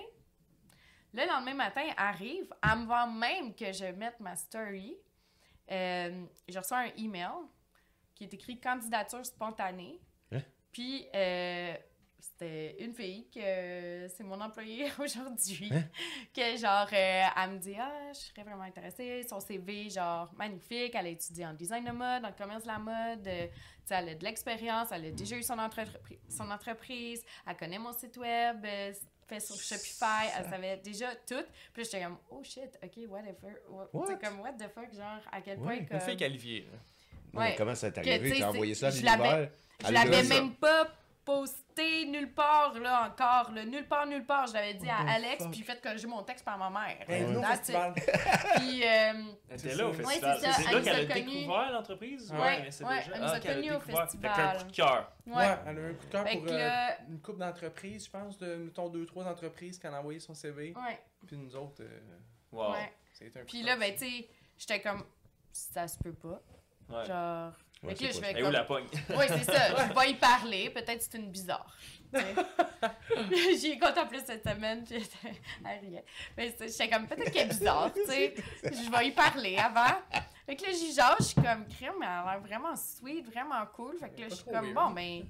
Le 1.14 1.26
lendemain 1.28 1.56
matin 1.56 1.88
arrive, 1.98 2.54
avant 2.62 3.08
même 3.08 3.54
que 3.56 3.72
je 3.72 3.86
mette 3.86 4.20
ma 4.20 4.36
story, 4.36 4.96
euh, 5.72 6.26
je 6.48 6.58
reçois 6.60 6.80
un 6.80 6.92
email 6.98 7.30
qui 8.16 8.26
est 8.26 8.34
écrit 8.34 8.60
candidature 8.60 9.26
spontanée. 9.26 10.00
Hein? 10.32 10.42
Puis 10.72 11.08
euh, 11.16 11.74
c'était 12.20 12.76
une 12.84 12.94
fille 12.94 13.28
que 13.34 13.40
euh, 13.40 14.08
c'est 14.10 14.24
mon 14.24 14.40
employée 14.40 14.88
aujourd'hui. 15.00 15.70
Hein? 15.72 15.84
Que 16.34 16.58
genre, 16.58 16.88
elle 16.92 17.52
me 17.52 17.58
dit 17.58 17.76
Ah, 17.80 18.12
je 18.14 18.20
serais 18.20 18.44
vraiment 18.44 18.64
intéressée. 18.64 19.24
Son 19.28 19.40
CV, 19.40 19.90
genre, 19.90 20.32
magnifique. 20.36 20.94
Elle 20.94 21.08
a 21.08 21.10
étudié 21.10 21.46
en 21.48 21.54
design 21.54 21.86
de 21.86 21.92
mode, 21.92 22.26
en 22.26 22.32
commerce 22.34 22.64
de 22.64 22.68
la 22.68 22.78
mode. 22.80 23.28
elle 23.28 24.10
a 24.10 24.16
de 24.16 24.24
l'expérience. 24.24 24.90
Elle 24.92 25.06
a 25.06 25.12
déjà 25.12 25.36
eu 25.38 25.44
son, 25.44 25.56
entrepri- 25.58 26.20
son 26.30 26.50
entreprise. 26.52 27.24
Elle 27.48 27.58
connaît 27.58 27.80
mon 27.80 27.94
site 27.94 28.18
web. 28.18 28.64
Fait 29.30 29.40
sur 29.40 29.56
Shopify, 29.56 30.28
elle 30.38 30.50
savait 30.50 30.78
déjà 30.78 31.16
tout. 31.16 31.44
Puis 31.74 31.84
là, 31.84 31.84
j'étais 31.84 32.02
comme, 32.04 32.18
oh 32.32 32.42
shit, 32.44 32.78
ok, 32.84 33.10
whatever. 33.10 33.56
What? 33.70 33.90
What? 33.94 34.08
C'est 34.08 34.26
comme, 34.28 34.40
what 34.42 34.54
the 34.54 34.68
fuck, 34.74 34.94
genre, 34.94 35.20
à 35.32 35.42
quel 35.42 35.60
Ouais, 35.60 35.66
point. 35.78 35.86
Comme... 35.86 35.98
Une 35.98 36.02
fille 36.02 36.18
qualifiée. 36.18 36.62
là. 36.72 36.78
Mais 37.34 37.40
Ouais. 37.40 37.56
comment 37.58 37.76
ça 37.76 37.92
t'est 37.92 38.00
arrivé? 38.00 38.20
tu 38.20 38.30
sais, 38.30 38.36
Tu 38.38 38.44
as 38.44 38.50
envoyé 38.50 38.74
ça 38.76 38.88
à 38.88 38.92
l'univers? 38.92 39.50
Je 39.86 39.92
l'avais 39.94 40.24
ça. 40.24 40.34
même 40.34 40.54
pas 40.56 40.88
posté 41.34 42.06
nulle 42.08 42.34
part, 42.34 42.74
là, 42.80 43.08
encore. 43.08 43.52
Là. 43.54 43.64
Nulle 43.66 43.88
part, 43.88 44.06
nulle 44.08 44.26
part. 44.26 44.48
Je 44.48 44.54
l'avais 44.54 44.74
dit 44.74 44.90
à 44.90 45.04
the 45.04 45.10
Alex, 45.10 45.46
puis 45.52 45.62
fait 45.62 45.80
corriger 45.82 46.08
mon 46.08 46.24
texte 46.24 46.44
par 46.44 46.58
ma 46.58 46.70
mère. 46.70 46.98
Hey, 47.08 47.24
Ouais. 47.24 47.32
nous, 47.32 47.40
au 47.40 47.42
That's 47.42 47.70
it. 47.70 47.76
festival. 47.76 47.94
Puis, 48.58 48.84
euh, 48.84 49.14
Elle 49.50 49.60
était 49.60 49.76
là 49.76 49.86
au 49.88 49.92
Ouais, 49.92 49.96
festival. 49.98 50.38
c'est 50.40 50.46
ça, 50.48 50.54
c'est 50.54 50.62
elle 50.62 50.72
là 50.74 50.78
nous 50.80 50.84
qu'elle 50.86 50.96
a 50.96 51.00
a 51.00 51.20
découvert 51.20 51.72
l'entreprise? 51.72 52.32
Ouais, 52.32 52.40
ouais, 52.40 52.70
elle 53.14 53.22
nous 53.22 53.28
a 53.30 53.40
connus 53.40 53.72
au 53.72 53.74
découvert. 53.74 53.82
Fait 53.82 53.92
qu'un 53.94 54.02
festival. 54.02 54.58
coup 54.58 54.64
de 54.66 54.76
cœur. 54.76 55.12
ouais. 55.28 55.36
Ouais, 55.36 55.58
elle 55.68 55.78
a 55.78 55.82
eu 55.82 55.90
un 55.90 55.94
coup 55.94 56.06
de 56.06 56.12
cœur 56.12 56.24
pour 56.26 56.44
euh, 56.48 56.58
là- 56.58 56.98
une 57.08 57.22
couple 57.22 57.40
d'entreprises, 57.40 58.06
je 58.06 58.10
pense, 58.12 58.38
de, 58.40 58.56
mettons, 58.56 58.90
deux, 58.90 59.06
trois 59.06 59.26
entreprises 59.26 59.78
qui 59.80 59.88
ont 59.88 59.94
envoyé 59.94 60.20
son 60.20 60.34
CV. 60.34 60.74
Ouais, 60.76 61.00
Puis 61.28 61.38
nous 61.38 61.56
autres, 61.56 61.82
euh, 61.84 62.00
Wow. 62.52 62.72
ouais. 62.74 62.92
un 63.22 63.46
Puis 63.46 63.62
là, 63.64 63.76
ben, 63.78 63.92
ça. 63.98 64.06
tu 64.06 64.12
sais, 64.12 64.30
j'étais 64.58 64.82
comme, 64.82 65.04
ça 65.52 65.88
se 65.88 65.98
peut 66.00 66.14
pas. 66.14 66.42
Ouais. 66.90 67.06
Genre. 67.06 67.54
Ouais, 67.82 67.96
fait 67.96 68.00
que 68.00 68.04
là, 68.04 68.10
c'est 68.12 68.20
je 68.20 68.26
fais 68.26 68.32
Et 68.40 68.42
où 68.42 68.46
comme. 68.46 68.54
la 68.54 68.64
pogne? 68.64 68.86
Oui, 69.10 69.26
c'est 69.30 69.44
ça. 69.46 69.88
Je 69.88 69.94
vais 70.00 70.12
y 70.12 70.14
parler. 70.16 70.70
Peut-être 70.70 71.02
c'est 71.02 71.18
une 71.18 71.32
bizarre. 71.32 71.74
J'y 73.58 73.72
ai 73.72 73.80
contemplé 73.80 74.20
cette 74.26 74.44
semaine. 74.44 74.84
puis 74.84 75.00
J'étais 75.00 75.40
elle 75.66 75.80
riait. 75.80 76.06
Mais 76.36 76.56
j'étais 76.60 76.90
comme 76.90 77.08
peut-être 77.08 77.32
qu'elle 77.32 77.48
est 77.48 77.50
bizarre. 77.54 77.92
Tu 77.94 78.04
sais. 78.06 78.34
Je 78.64 78.92
vais 78.92 79.08
y 79.08 79.12
parler 79.12 79.58
avant. 79.58 79.96
Fait 80.46 80.56
que 80.56 80.66
là, 80.66 80.72
j'y 80.72 80.94
jase. 80.94 81.16
Je 81.20 81.24
suis 81.26 81.36
comme 81.36 81.66
mais 82.00 82.06
elle 82.06 82.06
a 82.06 82.32
l'air 82.32 82.42
vraiment 82.42 82.76
sweet, 82.76 83.26
vraiment 83.32 83.66
cool. 83.76 83.98
Fait 84.00 84.10
que 84.10 84.22
là, 84.22 84.28
je 84.30 84.36
suis 84.36 84.46
comme 84.46 84.74
bon, 84.74 84.90
ben. 84.92 85.24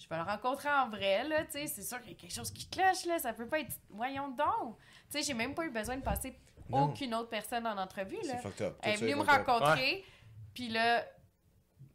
Je 0.00 0.08
vais 0.08 0.16
le 0.16 0.22
rencontrer 0.22 0.68
en 0.68 0.88
vrai, 0.88 1.24
là, 1.24 1.44
tu 1.44 1.52
sais, 1.58 1.66
c'est 1.66 1.82
sûr 1.82 2.00
qu'il 2.00 2.12
y 2.12 2.14
a 2.14 2.18
quelque 2.18 2.32
chose 2.32 2.52
qui 2.52 2.68
cloche, 2.68 3.04
là, 3.04 3.18
ça 3.18 3.32
peut 3.32 3.48
pas 3.48 3.58
être... 3.58 3.72
Voyons 3.90 4.28
donc! 4.28 4.76
Tu 5.10 5.18
sais, 5.18 5.22
j'ai 5.22 5.34
même 5.34 5.56
pas 5.56 5.64
eu 5.64 5.70
besoin 5.70 5.96
de 5.96 6.02
passer 6.02 6.38
Non. 6.68 6.84
aucune 6.84 7.12
autre 7.16 7.28
personne 7.28 7.66
en 7.66 7.76
entrevue, 7.76 8.16
là. 8.22 8.34
Elle 8.82 8.92
est 8.92 8.96
venue 8.96 9.16
me 9.16 9.22
rencontrer, 9.22 10.04
puis 10.54 10.68
là, 10.68 11.04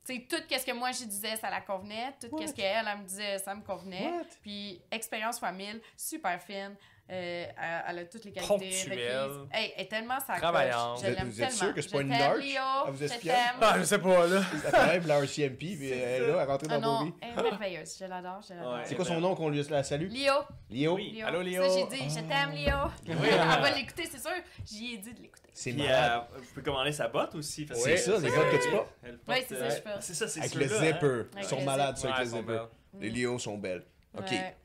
sais, 0.03 0.27
tout 0.29 0.37
ce 0.49 0.65
que 0.65 0.73
moi 0.73 0.91
je 0.91 1.05
disais, 1.05 1.35
ça 1.37 1.49
la 1.49 1.61
convenait. 1.61 2.13
Tout 2.19 2.29
ce 2.45 2.53
qu'elle, 2.53 2.87
elle 2.87 2.97
me 2.99 3.05
disait, 3.05 3.37
ça 3.39 3.55
me 3.55 3.61
convenait. 3.61 4.11
What? 4.11 4.25
Puis, 4.41 4.81
expérience 4.91 5.39
fois 5.39 5.51
1000, 5.51 5.81
super 5.95 6.41
fine. 6.41 6.75
Euh, 7.09 7.45
elle, 7.61 7.83
elle 7.89 7.99
a 7.99 8.05
toutes 8.05 8.23
les 8.23 8.31
qualités. 8.31 8.53
Requises. 8.53 9.47
Hey, 9.51 9.73
elle 9.75 9.83
est 9.83 9.87
tellement 9.89 10.19
sa 10.25 10.35
Travaillante. 10.35 11.03
Je 11.03 11.25
vous 11.25 11.41
êtes 11.41 11.51
sûr 11.51 11.73
que 11.73 11.81
c'est 11.81 11.91
pas 11.91 12.01
une? 12.01 12.09
Léo. 12.09 12.61
Ah, 12.61 12.85
vous 12.87 12.97
je 12.97 13.03
espionne? 13.03 13.35
t'aime. 13.35 13.55
Ah, 13.61 13.75
je 13.77 13.83
sais 13.83 13.99
pas, 13.99 14.25
là. 14.25 14.41
Ça 14.61 14.71
travaille 14.71 14.99
pour 14.99 15.09
la 15.09 15.19
RCMP, 15.19 15.57
puis 15.57 15.89
elle 15.89 15.99
est 15.99 16.19
là, 16.19 16.25
elle 16.27 16.33
est 16.35 16.43
rentrée 16.45 16.67
Ah 16.69 16.77
dans 16.79 16.99
vos 16.99 17.05
vies. 17.05 17.13
elle 17.21 17.39
est 17.39 17.43
merveilleuse. 17.43 17.97
Je 17.99 18.05
l'adore, 18.05 18.41
je 18.47 18.53
l'adore. 18.53 18.73
Ouais. 18.75 18.81
C'est 18.85 18.95
quoi 18.95 19.03
son 19.03 19.19
nom 19.19 19.35
qu'on 19.35 19.49
lui 19.49 19.61
la 19.63 19.83
salue? 19.83 20.09
Léo. 20.09 20.33
Léo? 20.69 20.97
Allô, 21.25 21.41
Léo. 21.41 21.67
Ça, 21.67 21.77
j'ai 21.77 21.97
dit, 21.97 22.09
je 22.09 22.21
t'aime, 22.21 22.51
Léo. 22.51 22.77
Oui. 23.07 23.27
Elle 23.29 23.61
va 23.61 23.71
l'écouter, 23.71 24.07
c'est 24.09 24.21
sûr. 24.21 24.31
J'y 24.65 24.93
ai 24.93 24.97
dit 24.97 25.13
de 25.13 25.21
l'écouter. 25.21 25.42
C'est 25.53 25.71
malade. 25.73 26.23
euh, 26.33 26.37
vous 26.39 26.45
pouvez 26.45 26.63
commander 26.63 26.91
sa 26.91 27.07
botte 27.07 27.35
aussi. 27.35 27.65
que 27.65 27.73
C'est 27.75 27.97
ça, 27.97 28.17
les 28.19 28.29
bottes 28.29 28.51
que 28.51 28.63
tu 28.63 28.69
portes. 28.71 28.91
Ouais, 29.27 29.45
c'est 29.47 29.55
ça, 29.55 29.63
euh, 29.65 29.69
je 29.75 29.81
porte. 29.81 30.01
C'est 30.01 30.13
ça, 30.15 30.27
c'est 30.27 30.39
Avec 30.39 30.55
le 30.55 30.67
zipper. 30.67 31.23
Ils 31.37 31.43
sont 31.43 31.61
malades, 31.61 31.97
ça, 31.97 32.07
Ouais, 32.07 32.13
avec 32.15 32.27
le 32.31 32.37
zipper. 32.37 32.63
Les 32.99 33.09
Léos 33.09 33.39
sont 33.39 33.57
belles. 33.57 33.85
OK. 34.17 34.31
Ouais, 34.31 34.55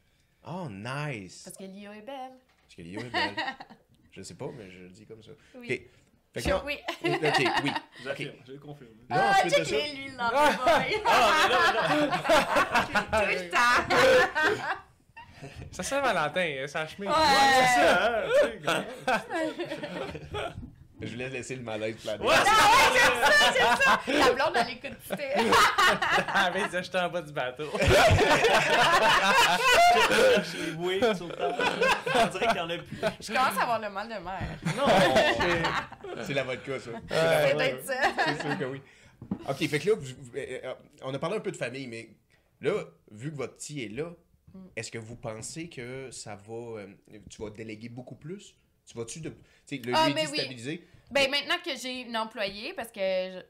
Oh, 0.47 0.67
nice. 0.71 1.43
parce 1.45 1.57
que 1.59 1.65
Léo 1.65 1.93
est 1.93 2.01
belle. 2.01 2.33
Parce 2.63 2.75
que 2.77 2.83
Léo 2.83 3.01
est 3.01 3.11
belle. 3.11 3.35
Je 4.13 4.23
sais 4.23 4.35
pas, 4.35 4.49
mais 4.57 4.71
je 4.71 4.79
le 4.79 4.89
dis 4.89 5.05
comme 5.07 5.23
ça. 5.23 5.33
Oui. 5.55 5.67
OK. 5.67 5.69
Fait 5.69 5.91
que 6.35 6.41
Sure, 6.43 6.59
non- 6.59 6.63
oui. 6.67 6.79
OK, 7.05 7.39
oui. 7.65 7.71
J'affirme, 8.05 8.35
je 8.47 8.53
le 8.53 8.59
confirme. 8.59 8.91
Là, 9.11 9.33
Ah, 9.35 9.43
check 9.49 9.67
ça... 9.67 9.77
les 9.77 9.93
lui, 9.95 10.09
là. 10.17 10.31
Ah, 10.35 10.83
mais 13.27 13.45
le 13.45 13.51
temps. 13.51 13.59
Ça 15.71 15.83
Saint-Valentin, 15.83 16.41
hein, 16.63 16.67
sa 16.67 16.87
chemise. 16.87 17.11
Ouais. 17.11 17.15
C'est 17.53 18.65
ça, 18.67 18.87
hein, 19.07 19.15
Je 21.01 21.07
voulais 21.13 21.29
laisser 21.29 21.55
le 21.57 21.63
malaise 21.63 21.97
planer. 21.97 22.25
Ouais, 22.25 22.35
c'est 24.05 24.13
La 24.13 24.33
blonde, 24.33 24.55
elle 24.57 24.71
écoute. 24.71 24.99
Ah, 26.35 26.51
mais 26.53 26.63
ils 26.73 26.97
en 26.99 27.09
bas 27.09 27.23
du 27.23 27.33
bateau. 27.33 27.71
Voué 30.77 31.01
sur 31.15 31.29
le 31.29 31.35
temps. 31.35 31.57
On 32.15 32.27
dirait 32.27 32.47
qu'il 32.49 32.57
y 32.57 32.61
en 32.61 32.71
a 32.71 32.79
plus. 32.79 32.97
Je 33.21 33.27
commence 33.33 33.59
à 33.59 33.63
avoir 33.63 33.81
le 33.81 33.91
mal 33.91 34.09
de 34.09 34.15
mer. 34.15 34.59
Non! 34.77 36.25
C'est 36.25 36.35
la 36.35 36.43
vodka, 36.45 36.79
ça. 36.81 36.91
C'est 37.09 37.15
la 37.15 37.41
C'est 37.47 37.53
vodka. 37.53 37.57
peut-être 37.57 37.85
ça. 37.87 37.95
C'est 38.27 38.41
sûr 38.49 38.59
que 38.59 38.65
oui. 38.65 38.83
OK, 39.49 39.69
fait 39.69 39.79
que 39.79 39.89
là, 39.91 39.95
euh, 39.97 40.59
euh, 40.65 40.75
on 41.03 41.15
a 41.15 41.19
parlé 41.19 41.37
un 41.37 41.41
peu 41.41 41.51
de 41.53 41.57
famille, 41.57 41.87
mais 41.87 42.09
là, 42.61 42.73
vu 43.11 43.31
que 43.31 43.37
votre 43.37 43.55
petit 43.57 43.85
est 43.85 43.89
là, 43.89 44.11
Mm. 44.55 44.59
est-ce 44.77 44.91
que 44.91 44.97
vous 44.97 45.15
pensez 45.17 45.69
que 45.69 46.11
ça 46.11 46.35
va... 46.35 46.55
euh, 46.81 46.87
tu 47.29 47.43
vas 47.43 47.51
déléguer 47.51 47.91
beaucoup 47.91 48.15
plus? 48.15 48.55
Tu 48.89 48.97
vas-tu 48.97 49.21
de... 49.21 49.29
Tu 49.29 49.77
sais, 49.77 49.83
le 49.85 49.93
Ah, 49.95 50.07
lui 50.07 50.15
mais 50.15 50.27
oui. 50.27 50.33
déstabiliser? 50.39 50.89
Ben, 51.11 51.31
maintenant 51.31 51.57
que 51.65 51.77
j'ai 51.77 52.01
une 52.03 52.17
employée, 52.17 52.73
parce 52.73 52.91
que 52.91 53.01
je, 53.01 53.43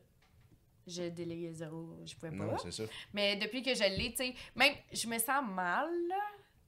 je 0.86 1.02
déléguais 1.08 1.52
zéro, 1.52 1.96
je 2.04 2.14
pouvais 2.14 2.36
pas. 2.36 2.44
Non, 2.44 2.58
c'est 2.58 2.72
ça. 2.72 2.82
Mais 3.12 3.36
depuis 3.36 3.62
que 3.62 3.74
je 3.74 3.84
l'ai, 3.84 4.10
tu 4.10 4.16
sais, 4.16 4.34
même, 4.56 4.74
je 4.92 5.06
me 5.06 5.18
sens 5.18 5.44
mal, 5.48 5.88
là, 6.08 6.20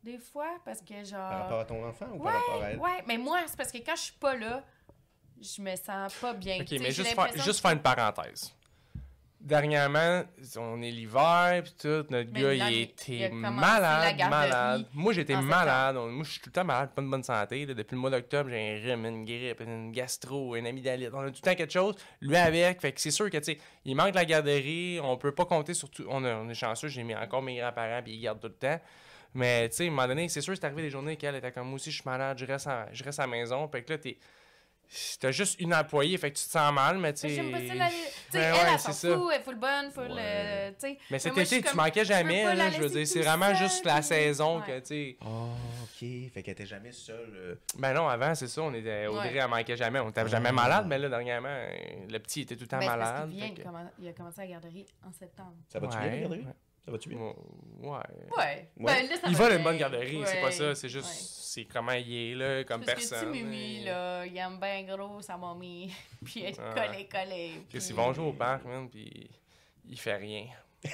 des 0.03 0.19
fois, 0.19 0.59
parce 0.65 0.81
que 0.81 1.03
genre. 1.05 1.29
Par 1.29 1.41
rapport 1.41 1.61
à 1.61 1.65
ton 1.65 1.85
enfant 1.85 2.07
ou 2.15 2.23
par 2.23 2.33
rapport 2.33 2.63
à 2.63 2.71
elle? 2.71 2.79
Ouais, 2.79 3.03
mais 3.07 3.19
moi, 3.19 3.41
c'est 3.47 3.57
parce 3.57 3.73
que 3.73 3.79
quand 3.79 3.97
je 3.97 4.03
suis 4.03 4.13
pas 4.15 4.37
là, 4.37 4.65
je 5.41 5.63
me 5.63 5.75
sens 5.75 6.15
pas 6.15 6.33
bien. 6.33 6.61
Ok, 6.61 6.71
mais 6.73 6.93
juste 6.93 7.17
juste 7.43 7.61
faire 7.61 7.73
une 7.73 7.83
parenthèse. 7.83 8.55
Dernièrement, 9.41 10.23
on 10.57 10.83
est 10.83 10.91
l'hiver, 10.91 11.63
puis 11.65 11.75
tout, 11.81 12.05
notre 12.11 12.31
Mais 12.33 12.43
gars, 12.43 12.53
il 12.71 12.81
était 12.83 13.29
il 13.31 13.33
malade, 13.35 14.17
malade. 14.31 14.87
Moi, 14.95 15.13
j'étais 15.13 15.35
en 15.35 15.43
malade. 15.43 15.97
Moi, 15.97 16.25
je 16.25 16.31
suis 16.31 16.41
tout 16.41 16.49
le 16.51 16.53
temps 16.53 16.65
malade, 16.65 16.91
pas 16.95 17.03
de 17.03 17.07
bonne 17.09 17.23
santé. 17.23 17.67
là. 17.67 17.75
Depuis 17.75 17.95
le 17.95 18.01
mois 18.01 18.11
d'octobre, 18.11 18.51
j'ai 18.51 18.71
un 18.79 18.81
rhume, 18.95 19.07
une 19.07 19.25
grippe, 19.25 19.61
une 19.61 19.93
gastro, 19.93 20.57
une 20.57 20.67
amygdalite. 20.67 21.11
On 21.13 21.21
a 21.21 21.31
tout 21.31 21.41
le 21.43 21.51
temps 21.51 21.55
quelque 21.55 21.73
chose. 21.73 21.95
Lui 22.21 22.37
avec, 22.37 22.81
fait 22.81 22.93
que 22.93 23.01
c'est 23.01 23.11
sûr 23.11 23.31
que, 23.31 23.39
tu 23.39 23.45
sais, 23.45 23.59
il 23.85 23.97
manque 23.97 24.15
la 24.15 24.25
garderie. 24.25 25.01
On 25.03 25.17
peut 25.17 25.33
pas 25.35 25.45
compter 25.47 25.75
sur 25.75 25.91
tout. 25.91 26.05
On, 26.09 26.25
a- 26.25 26.37
on 26.37 26.49
est 26.49 26.55
chanceux, 26.55 26.89
j'ai 26.89 27.03
mis 27.03 27.15
encore 27.15 27.43
mes 27.43 27.57
grands-parents, 27.59 28.03
puis 28.03 28.13
ils 28.15 28.21
gardent 28.21 28.41
tout 28.41 28.49
le 28.49 28.55
temps. 28.55 28.81
Mais, 29.35 29.69
tu 29.69 29.77
sais, 29.77 29.85
à 29.85 29.87
un 29.87 29.91
moment 29.91 30.09
donné, 30.09 30.29
c'est 30.29 30.41
sûr, 30.41 30.55
c'est 30.57 30.65
arrivé 30.65 30.83
des 30.83 30.91
journées 30.91 31.17
qu'elle 31.17 31.37
était 31.37 31.53
comme 31.53 31.67
moi 31.69 31.77
aussi, 31.77 31.91
je 31.91 31.97
suis 32.01 32.05
malade, 32.05 32.37
je 32.37 32.45
reste, 32.45 32.67
à, 32.67 32.89
je 32.93 33.05
reste 33.05 33.21
à 33.21 33.23
la 33.23 33.29
maison. 33.29 33.69
Fait 33.69 33.83
que 33.83 33.93
là, 33.93 33.99
t'es. 33.99 34.19
T'as 35.21 35.31
juste 35.31 35.61
une 35.61 35.73
employée, 35.73 36.19
fait 36.19 36.33
que 36.33 36.37
tu 36.39 36.45
te 36.45 36.51
sens 36.51 36.73
mal, 36.73 36.99
mais 36.99 37.13
tu 37.13 37.21
sais. 37.21 37.29
J'aime 37.31 37.53
pas 37.53 37.59
ça. 37.59 37.65
Tu 37.65 37.69
sais, 37.71 38.39
elle, 38.39 38.53
ouais, 38.53 38.59
elle 38.73 38.79
c'est 38.81 38.93
s'en 38.93 39.15
fout, 39.19 39.29
elle 39.33 39.41
est 39.41 39.45
full 39.45 39.55
bonne, 39.55 39.91
full. 39.93 40.11
Ouais. 40.13 40.19
euh, 40.21 40.71
tu 40.71 40.75
sais. 40.81 40.99
Mais 41.11 41.19
cet 41.21 41.33
moi, 41.35 41.45
je 41.45 41.55
été, 41.57 41.69
tu 41.69 41.77
manquais 41.77 42.01
je 42.05 42.09
jamais, 42.09 42.43
pas 42.45 42.55
là, 42.57 42.71
je 42.71 42.81
veux 42.81 42.89
dire. 42.89 43.07
C'est 43.07 43.23
vraiment 43.23 43.55
juste 43.55 43.85
la 43.85 44.03
saison 44.03 44.59
ouais. 44.61 44.67
que, 44.67 44.79
tu 44.81 44.87
sais. 44.87 45.17
Ah, 45.21 45.27
ok. 45.85 45.99
Fait 46.33 46.43
qu'elle 46.43 46.53
était 46.53 46.67
jamais 46.67 46.91
seule. 46.91 47.33
euh. 47.37 47.55
Ben 47.79 47.93
non, 47.93 48.09
avant, 48.09 48.35
c'est 48.35 48.49
ça, 48.49 48.63
on 48.63 48.75
était. 48.75 49.07
Audrey, 49.07 49.37
elle 49.37 49.47
manquait 49.49 49.77
jamais. 49.77 50.01
On 50.01 50.11
était 50.11 50.29
jamais 50.29 50.49
Ah. 50.49 50.53
malade, 50.53 50.87
mais 50.89 50.99
là, 50.99 51.09
dernièrement, 51.09 51.49
euh, 51.49 51.69
le 52.09 52.19
petit 52.19 52.41
était 52.41 52.57
tout 52.57 52.63
le 52.63 52.69
temps 52.69 52.79
Ben, 52.79 52.87
parce 52.87 52.99
malade. 52.99 53.31
il, 53.33 53.55
que- 53.55 53.63
commen- 53.63 53.91
il 54.01 54.09
a 54.09 54.13
commencé 54.13 54.41
à 54.41 54.45
la 54.45 54.51
garderie 54.51 54.87
en 55.07 55.13
septembre. 55.13 55.55
Ça 55.69 55.79
va-tu 55.79 55.97
bien, 55.99 56.11
la 56.11 56.19
garderie? 56.19 56.47
Ouais. 56.91 56.93
Ça 56.93 56.93
va-tu 56.93 57.09
bien? 57.09 57.19
Ouais. 57.19 57.35
Ouais. 57.89 57.99
Ouais. 58.39 58.69
Ben, 58.79 59.09
là, 59.09 59.17
ça 59.17 59.29
Il 59.29 59.37
va 59.37 59.55
une 59.55 59.63
bonne 59.63 59.79
garderie, 59.79 60.23
c'est 60.27 60.41
pas 60.41 60.51
ça. 60.51 60.75
C'est 60.75 60.89
juste, 60.89 61.07
Ouais. 61.07 61.13
c'est 61.15 61.65
comment 61.65 61.93
il 61.93 62.13
est 62.15 62.35
là, 62.35 62.65
comme 62.65 62.85
Parce 62.85 63.05
que 63.05 63.09
personne. 63.11 63.31
Mimi, 63.31 63.83
et- 63.83 63.85
là, 63.85 64.27
il 64.27 64.37
aime 64.37 64.59
bien 64.61 64.83
gros 64.97 65.21
sa 65.23 65.37
mamie. 65.37 65.93
puis 66.25 66.43
elle 66.45 66.51
est 66.51 66.57
collée, 66.57 67.09
collée. 67.11 67.51
Chris, 67.69 67.79
puis- 67.79 67.87
ils 67.89 67.95
vont 67.95 68.13
jouer 68.13 68.27
au 68.27 68.33
parc, 68.33 68.65
man, 68.65 68.89
puis 68.89 69.31
il 69.89 69.99
fait 69.99 70.17
rien. 70.17 70.47
Il 70.83 70.91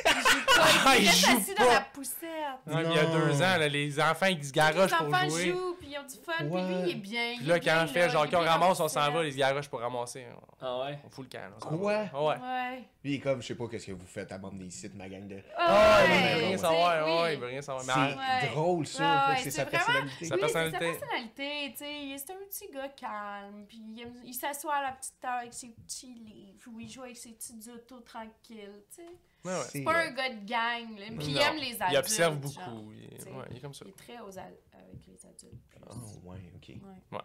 Ah, 0.58 0.96
il 0.98 1.06
reste 1.06 1.26
joue 1.26 1.36
assis 1.36 1.54
pas. 1.54 1.64
dans 1.64 1.70
la 1.70 1.80
poussette. 1.80 2.30
Ouais, 2.66 2.82
il 2.84 2.92
y 2.92 2.98
a 2.98 3.04
deux 3.06 3.36
ans, 3.36 3.56
là, 3.58 3.68
les 3.68 4.00
enfants, 4.00 4.26
ils 4.26 4.44
se 4.44 4.52
garochent 4.52 4.90
les 4.90 4.96
pour 4.96 5.06
enfants 5.14 5.28
jouer. 5.28 5.50
jouent, 5.52 5.76
puis 5.78 5.88
ils 5.92 5.98
ont 5.98 6.02
du 6.02 6.16
fun, 6.24 6.32
puis 6.38 6.46
Ouais. 6.48 6.62
lui, 6.66 6.74
il 6.82 6.90
est 6.90 6.94
bien. 6.94 7.34
Puis 7.36 7.42
il 7.42 7.46
là, 7.48 7.60
quand 7.60 7.84
on 7.84 7.86
fait, 7.86 8.10
genre, 8.10 8.24
il 8.26 8.30
qu'on 8.32 8.42
bien 8.42 8.50
ramasse, 8.50 8.80
on 8.80 8.88
s'en 8.88 9.12
va, 9.12 9.24
ils 9.24 9.32
se 9.32 9.38
garochent 9.38 9.68
pour 9.68 9.80
ramasser. 9.80 10.26
Ah 10.60 10.80
ouais? 10.80 10.98
On 11.04 11.10
fout 11.10 11.26
le 11.30 11.38
camp. 11.38 11.44
là, 11.44 11.56
on 11.70 11.78
Quoi? 11.78 11.92
va. 12.04 12.10
Ah 12.12 12.22
ouais. 12.24 12.34
Ouais. 12.36 12.76
Lui, 13.04 13.12
il 13.12 13.14
est 13.16 13.20
comme, 13.20 13.40
je 13.42 13.46
sais 13.46 13.54
pas 13.54 13.68
qu'est-ce 13.68 13.86
que 13.86 13.92
vous 13.92 14.06
faites 14.06 14.32
à 14.32 14.38
bande 14.38 14.58
des 14.58 14.70
sites, 14.70 14.94
ma 14.94 15.08
gang 15.08 15.28
de. 15.28 15.40
Ah, 15.56 16.00
il 16.04 16.10
ouais, 16.10 16.34
veut 16.40 16.46
rien 16.48 16.58
savoir. 16.58 17.06
oui. 17.06 17.22
Ouais, 17.22 17.34
il 17.34 17.40
veut 17.40 17.46
rien 17.46 17.62
savoir. 17.62 17.84
Mais 17.86 17.92
C'est. 17.92 18.46
Ouais. 18.46 18.52
drôle, 18.54 18.86
ça. 18.86 19.02
Ouais, 19.28 19.34
ouais, 19.34 19.40
c'est 19.44 19.50
sa 19.52 19.66
personnalité. 19.66 20.24
Sa 20.24 20.36
personnalité. 20.36 20.78
c'est 20.80 20.92
sa 20.94 20.98
personnalité, 21.06 21.72
tu 21.72 21.78
sais. 21.78 22.16
C'est 22.26 22.32
un 22.32 22.36
petit 22.48 22.72
gars 22.72 22.88
calme, 22.88 23.64
puis 23.68 23.78
il, 23.78 24.06
il 24.24 24.34
s'assoit 24.34 24.74
à 24.76 24.82
la 24.82 24.92
petite 24.92 25.20
table 25.20 25.38
avec 25.42 25.54
ses 25.54 25.68
petits 25.68 26.06
livres, 26.14 26.58
ou 26.72 26.80
il 26.80 26.88
joue 26.90 27.02
avec 27.02 27.16
ses 27.16 27.32
petites 27.32 27.68
autos 27.68 28.00
tranquilles, 28.00 28.82
tu 28.90 28.96
sais. 28.96 29.08
Ouais, 29.46 29.52
ouais. 29.54 29.64
C'est, 29.70 29.82
pas 29.82 30.04
euh, 30.04 30.08
un 30.08 30.10
gars 30.12 30.30
de 30.30 30.46
gang, 30.46 30.98
là, 30.98 31.06
puis 31.16 31.26
il 31.28 31.38
aime 31.38 31.56
les 31.56 31.72
adultes. 31.74 31.88
Il 31.92 31.96
observe 31.98 32.32
genre. 32.34 32.40
beaucoup. 32.70 32.92
Il 32.92 33.04
est, 33.04 33.32
ouais, 33.32 33.44
il 33.50 33.56
est 33.56 33.60
comme 33.60 33.74
ça. 33.74 33.84
Il 33.86 33.90
est 33.90 33.96
très 33.96 34.20
aux 34.20 34.38
al- 34.38 34.56
avec 34.72 35.06
les 35.06 35.26
adultes. 35.26 35.62
plus. 35.70 35.80
Oh, 35.90 36.28
ouais, 36.30 36.38
ok. 36.56 36.68
Ouais. 36.82 37.20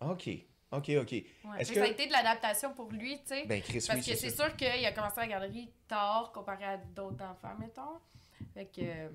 Ok, 0.00 0.28
ok, 0.72 0.90
ok. 1.02 1.12
Ouais. 1.12 1.22
Est-ce 1.58 1.72
que- 1.72 1.78
Ça 1.78 1.84
a 1.84 1.88
été 1.88 2.06
de 2.06 2.12
l'adaptation 2.12 2.72
pour 2.74 2.90
lui, 2.90 3.18
tu 3.20 3.26
sais. 3.28 3.46
Ben, 3.46 3.60
Chris, 3.62 3.84
Parce 3.86 3.98
oui, 4.00 4.12
que 4.12 4.18
c'est 4.18 4.30
sûr 4.30 4.54
qu'il 4.56 4.66
a 4.84 4.92
commencé 4.92 5.20
la 5.20 5.26
garderie 5.28 5.70
tard 5.88 6.32
comparé 6.32 6.64
à 6.64 6.76
d'autres 6.76 7.22
enfants, 7.24 7.54
mettons. 7.58 7.98
Fait 8.54 8.66
que. 8.66 8.80
euh, 8.82 9.08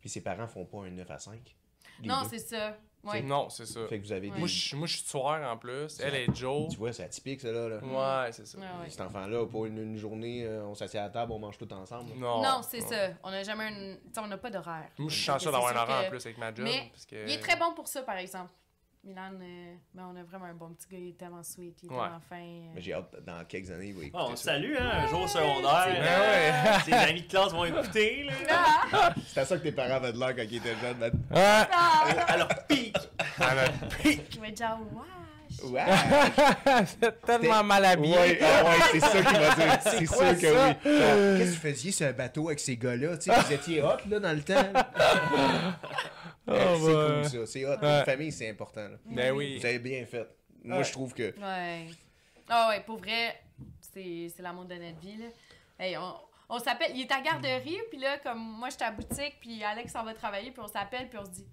Puis 0.00 0.08
ses 0.10 0.20
parents 0.20 0.46
font 0.46 0.64
pas 0.66 0.78
un 0.84 0.90
9 0.90 1.10
à 1.10 1.18
5. 1.18 1.56
les 2.00 2.08
Non, 2.08 2.22
c'est 2.28 2.38
ça. 2.38 2.76
Ouais. 3.04 3.20
Non, 3.22 3.48
c'est 3.48 3.66
ça. 3.66 3.86
Fait 3.88 3.98
que 4.00 4.04
vous 4.06 4.12
avez 4.12 4.28
Ouais. 4.28 4.34
des. 4.34 4.38
Moi, 4.38 4.48
je 4.48 4.54
suis- 4.60 4.76
moi, 4.76 4.86
je 4.86 4.96
suis 4.96 5.04
soir 5.06 5.52
en 5.52 5.56
plus. 5.56 5.98
Elle 6.00 6.14
est 6.14 6.34
Joe. 6.34 6.68
Tu 6.70 6.76
vois, 6.76 6.92
c'est 6.92 7.02
atypique, 7.02 7.40
ça, 7.40 7.50
là. 7.50 7.68
là. 7.68 7.76
Ouais, 7.82 8.30
c'est 8.32 8.46
ça. 8.46 8.58
Ouais, 8.58 8.64
ouais. 8.82 8.88
Cet 8.90 9.00
enfant-là, 9.00 9.44
pour 9.46 9.66
une, 9.66 9.78
une 9.78 9.96
journée, 9.96 10.44
euh, 10.44 10.64
on 10.66 10.74
s'assied 10.74 11.00
à 11.00 11.04
la 11.04 11.10
table, 11.10 11.32
on 11.32 11.38
mange 11.40 11.58
tout 11.58 11.72
ensemble. 11.72 12.12
Non. 12.16 12.42
Non, 12.42 12.60
c'est 12.62 12.80
ça. 12.80 13.08
On 13.24 13.30
n'a 13.30 13.42
jamais 13.42 13.68
une. 13.70 13.96
tu 13.96 14.12
sais, 14.14 14.20
on 14.20 14.26
n'a 14.28 14.38
pas 14.38 14.50
d'horaire. 14.50 14.88
Moi, 14.98 15.08
je 15.10 15.14
suis 15.16 15.24
chanceux 15.24 15.50
d'avoir 15.50 15.70
c'est 15.72 15.76
un 15.78 15.82
horaire 15.82 16.06
en 16.06 16.10
plus 16.10 16.24
avec 16.26 16.38
ma 16.38 16.54
job. 16.54 16.64
Mais 16.64 16.90
parce 16.92 17.06
que... 17.06 17.26
Il 17.26 17.32
est 17.32 17.40
très 17.40 17.56
bon 17.56 17.72
pour 17.74 17.88
ça, 17.88 18.02
par 18.02 18.16
exemple. 18.18 18.50
Milan, 19.04 19.32
euh, 19.40 19.74
ben, 19.94 20.04
on 20.14 20.16
a 20.16 20.22
vraiment 20.22 20.44
un 20.44 20.54
bon 20.54 20.68
petit 20.74 20.86
gars. 20.88 20.98
Il 21.00 21.08
est 21.08 21.18
tellement 21.18 21.42
sweet, 21.42 21.76
il 21.82 21.86
est 21.90 21.92
Ouais. 21.92 22.02
tellement 22.02 22.20
fin. 22.28 22.36
euh. 22.36 22.70
Mais 22.76 22.80
j'ai 22.80 22.94
hâte, 22.94 23.16
dans 23.26 23.44
quelques 23.46 23.70
années, 23.72 23.88
il 23.88 23.94
va 23.94 24.02
écouter 24.04 24.16
Ah, 24.16 24.26
on 24.30 24.36
ça. 24.36 24.44
salue, 24.52 24.74
hein, 24.78 24.90
un 24.92 25.06
jour 25.08 25.22
au 25.22 25.26
secondaire. 25.26 25.86
c'est 25.88 26.00
Ben 26.00 26.20
ouais. 26.20 26.80
Ses 26.84 27.10
amis 27.10 27.22
de 27.22 27.28
classe 27.28 27.50
vont 27.52 27.64
écouter, 27.64 28.24
là. 28.24 28.32
Ah! 28.92 29.14
C'est 29.26 29.40
à 29.40 29.44
ça 29.44 29.56
que 29.56 29.62
tes 29.64 29.72
parents 29.72 29.94
avaient 29.94 30.12
de 30.12 30.18
l'air 30.20 30.36
quand 30.36 30.42
ils 30.48 30.56
étaient 30.56 30.76
jeunes. 30.80 30.98
man. 30.98 31.10
Ah! 31.34 31.68
Alors, 32.28 32.48
pique! 32.68 32.96
Elle 33.40 33.58
a 33.58 33.64
Il 34.04 34.40
va 34.40 34.46
être 34.48 34.58
genre, 34.58 34.78
wesh! 34.92 35.70
Ouais! 35.72 35.84
C'est 36.86 37.20
tellement 37.22 37.64
mal 37.64 37.84
habillé. 37.84 38.16
Ouais, 38.16 38.38
ah 38.40 38.64
ouais, 38.64 38.70
c'est 38.92 39.00
ça 39.00 39.22
qu'il 39.22 39.38
va 39.38 39.54
dire. 39.54 39.78
C'est 39.82 40.06
sûr 40.06 40.16
quoi, 40.16 40.34
que 40.34 40.40
ça? 40.54 40.68
oui. 40.68 40.74
Qu'est-ce 40.84 41.50
que 41.50 41.54
vous 41.56 41.60
faisiez 41.60 41.90
sur 41.92 42.06
un 42.06 42.12
bateau 42.12 42.46
avec 42.48 42.60
ces 42.60 42.76
gars-là? 42.76 43.16
Tu 43.18 43.30
sais, 43.32 43.38
vous 43.40 43.52
étiez 43.52 43.82
hot 43.82 43.96
là, 44.08 44.20
dans 44.20 44.32
le 44.32 44.42
temps. 44.42 44.54
Oh, 46.52 46.74
Eh, 46.74 47.24
c'est 47.30 47.38
cool 47.38 47.46
ça. 47.46 47.52
C'est 47.52 47.64
hot. 47.66 47.78
Ouais. 47.80 47.98
Une 48.00 48.04
famille, 48.04 48.32
c'est 48.32 48.48
important. 48.50 48.88
là. 48.88 48.96
Ben 49.06 49.32
oui. 49.32 49.58
Vous 49.58 49.66
avez 49.66 49.78
bien 49.78 50.04
fait. 50.06 50.26
Moi, 50.64 50.78
Ouais. 50.78 50.84
je 50.84 50.92
trouve 50.92 51.12
que. 51.14 51.34
Ouais. 51.40 51.86
Ah 52.48 52.68
ouais, 52.68 52.80
pour 52.80 52.98
vrai, 52.98 53.40
c'est 53.80 54.28
c'est 54.34 54.42
l'amour 54.42 54.64
de 54.66 54.74
notre 54.74 55.00
vie, 55.00 55.16
là. 55.16 55.26
Hey, 55.78 55.96
on, 55.96 56.14
on 56.48 56.58
s'appelle, 56.58 56.92
il 56.94 57.02
est 57.02 57.12
à 57.12 57.20
garderie, 57.20 57.78
puis 57.90 57.98
là, 57.98 58.18
comme 58.18 58.38
moi, 58.38 58.68
j'étais 58.70 58.84
à 58.84 58.90
la 58.90 58.96
boutique, 58.96 59.38
puis 59.40 59.62
Alex 59.64 59.92
s'en 59.92 60.04
va 60.04 60.12
travailler, 60.14 60.50
puis 60.50 60.60
on 60.62 60.68
s'appelle, 60.68 61.08
puis 61.08 61.18
on 61.18 61.24
se 61.24 61.30
dit, 61.30 61.46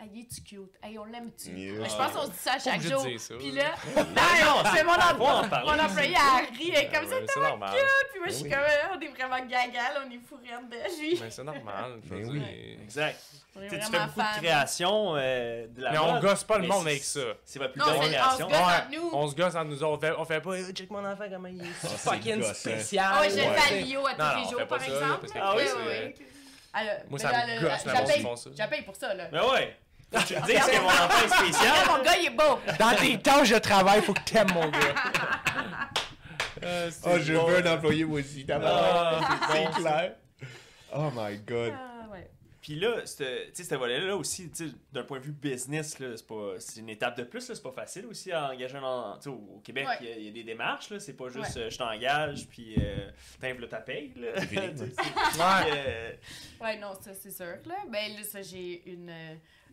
hey, 0.00 0.10
il 0.14 0.20
est-tu 0.22 0.40
cute? 0.42 0.72
Hey, 0.82 0.98
on 0.98 1.04
l'aime-tu? 1.04 1.50
Yeah. 1.50 1.80
Mais 1.80 1.88
Je 1.88 1.96
pense 1.96 2.12
qu'on 2.12 2.22
se 2.26 2.30
dit 2.30 2.36
ça 2.38 2.52
à 2.54 2.58
chaque 2.58 2.82
de 2.82 2.88
jour. 2.88 3.04
Puis 3.38 3.50
là, 3.52 3.70
non, 3.96 4.62
c'est 4.74 4.84
mon, 4.84 4.92
employé, 4.92 5.64
mon 5.64 5.78
employé, 5.84 6.16
rit, 6.58 6.72
elle 6.74 6.84
est 6.84 6.90
comme 6.92 7.06
C'est 7.08 7.40
normal. 7.40 7.70
puis 8.10 8.18
moi, 8.20 8.28
je 8.28 8.32
suis 8.32 8.48
Ben 8.48 8.50
oui. 8.50 8.50
comme, 8.50 8.92
euh, 8.92 8.96
on 8.96 9.00
est 9.00 9.08
vraiment 9.08 9.46
gagal, 9.46 10.02
on 10.06 10.10
est 10.10 10.18
fourrette 10.28 10.68
de 10.70 11.00
lui. 11.00 11.18
Mais 11.22 11.30
c'est 11.30 11.44
normal. 11.44 12.00
veux 12.02 12.16
Ben 12.18 12.30
oui. 12.30 12.78
Exact. 12.82 13.18
Tu 13.54 13.60
fais 13.68 13.78
beaucoup 13.78 13.92
de 13.92 14.10
fans. 14.10 14.24
créations 14.38 15.14
euh, 15.16 15.66
de 15.68 15.80
la 15.82 15.92
Mais 15.92 15.98
on 15.98 16.18
gosse 16.18 16.42
pas 16.42 16.56
le 16.56 16.62
mais 16.62 16.68
monde 16.68 16.86
avec 16.88 17.04
ça. 17.04 17.20
C'est 17.44 17.60
votre 17.60 17.72
plus 17.72 17.80
Non, 17.80 17.86
belle 17.86 17.94
c'est- 17.94 18.00
on 18.00 18.04
se 18.04 18.10
création. 18.36 18.48
gosse 18.48 18.56
entre 18.58 18.90
nous. 18.90 19.10
On 19.12 19.28
se 19.28 19.34
gosse 19.36 19.54
entre 19.54 19.64
nous 19.66 19.82
autres. 19.84 19.96
On 19.96 20.00
fait, 20.00 20.14
on 20.18 20.24
fait 20.24 20.40
pas, 20.40 20.58
Eh, 20.58 20.72
check 20.72 20.90
mon 20.90 21.04
enfant 21.04 21.24
comment 21.30 21.48
il 21.48 21.60
est 21.60 21.64
c'est 21.80 21.88
fucking 21.88 22.40
gossant. 22.40 22.54
spécial. 22.54 23.06
Ah 23.14 23.20
ouais, 23.20 23.30
je 23.30 23.36
le 23.36 23.84
Lio 23.84 24.06
à 24.08 24.14
tous 24.14 24.38
les 24.44 24.50
jours, 24.50 24.58
pas 24.66 24.78
par 24.78 24.82
exemple. 24.82 25.26
Ah 25.40 25.54
oui. 25.56 25.62
Alors, 26.76 26.92
Moi, 27.08 27.10
mais 27.12 27.18
ça 27.20 27.28
me 27.46 27.54
le- 27.54 27.60
gosse, 27.60 27.84
la 27.84 27.94
j'appelle- 28.56 28.84
pour 28.84 28.96
ça, 28.96 29.14
là. 29.14 29.28
Mais 29.30 29.38
ouais! 29.40 29.76
Faut 30.14 30.20
que 30.20 30.26
tu 30.26 30.34
me 30.34 30.46
dises 30.46 30.66
que 30.66 30.80
mon 30.80 30.88
enfant 30.88 31.24
est 31.24 31.28
spécial. 31.28 31.74
mon 31.88 32.02
gars, 32.02 32.16
il 32.18 32.26
est 32.26 32.30
beau! 32.30 32.58
Dans 32.78 32.94
tes 32.96 33.18
tâches 33.18 33.50
de 33.50 33.58
travail, 33.58 34.02
faut 34.02 34.14
que 34.14 34.22
t'aimes 34.24 34.52
mon 34.52 34.68
gars. 34.68 34.94
Euh, 36.62 36.90
Oh, 37.06 37.18
je 37.20 37.34
bon. 37.34 37.46
veux 37.46 37.66
un 37.66 37.74
employé, 37.74 38.04
moi 38.04 38.20
aussi. 38.20 38.46
Ah, 38.50 39.20
C'est 39.50 39.80
clair. 39.82 40.14
Oh 40.94 41.10
my 41.14 41.36
god. 41.38 41.72
Ah, 41.76 42.06
ouais. 42.12 42.30
Puis 42.60 42.76
là, 42.76 43.04
cette, 43.04 43.48
tu 43.52 43.62
sais, 43.62 43.64
cette 43.68 43.78
volet-là 43.78 44.16
aussi, 44.16 44.48
tu 44.50 44.68
sais, 44.68 44.74
d'un 44.92 45.02
point 45.02 45.18
de 45.18 45.24
vue 45.24 45.32
business, 45.32 45.98
là, 45.98 46.16
c'est, 46.16 46.26
pas, 46.26 46.54
c'est 46.58 46.80
une 46.80 46.88
étape 46.88 47.18
de 47.18 47.24
plus. 47.24 47.46
là, 47.48 47.54
C'est 47.54 47.62
pas 47.62 47.72
facile 47.72 48.06
aussi 48.06 48.32
à 48.32 48.50
engager 48.50 48.78
un. 48.78 49.16
Tu 49.18 49.24
sais, 49.24 49.28
au 49.30 49.60
Québec, 49.62 49.86
Ouais. 49.88 49.96
il 50.00 50.06
y 50.08 50.12
a- 50.12 50.16
il 50.16 50.24
y, 50.24 50.28
a 50.28 50.32
des 50.32 50.44
démarches. 50.44 50.88
Là, 50.90 51.00
c'est 51.00 51.12
pas 51.14 51.28
juste 51.28 51.56
Ouais. 51.56 51.62
euh, 51.62 51.70
je 51.70 51.76
t'engage, 51.76 52.46
puis 52.48 52.76
euh, 52.78 53.10
t'invles 53.40 53.68
ta 53.68 53.78
paye. 53.78 54.14
Là. 54.16 54.28
Ouais. 54.40 55.72
euh, 55.76 56.12
Ouais, 56.62 56.78
non, 56.78 56.92
ça, 56.98 57.12
c'est 57.12 57.32
sûr. 57.32 57.56
Là. 57.66 57.74
Ben, 57.90 58.16
là, 58.16 58.22
ça, 58.22 58.40
j'ai 58.40 58.82
une 58.86 59.12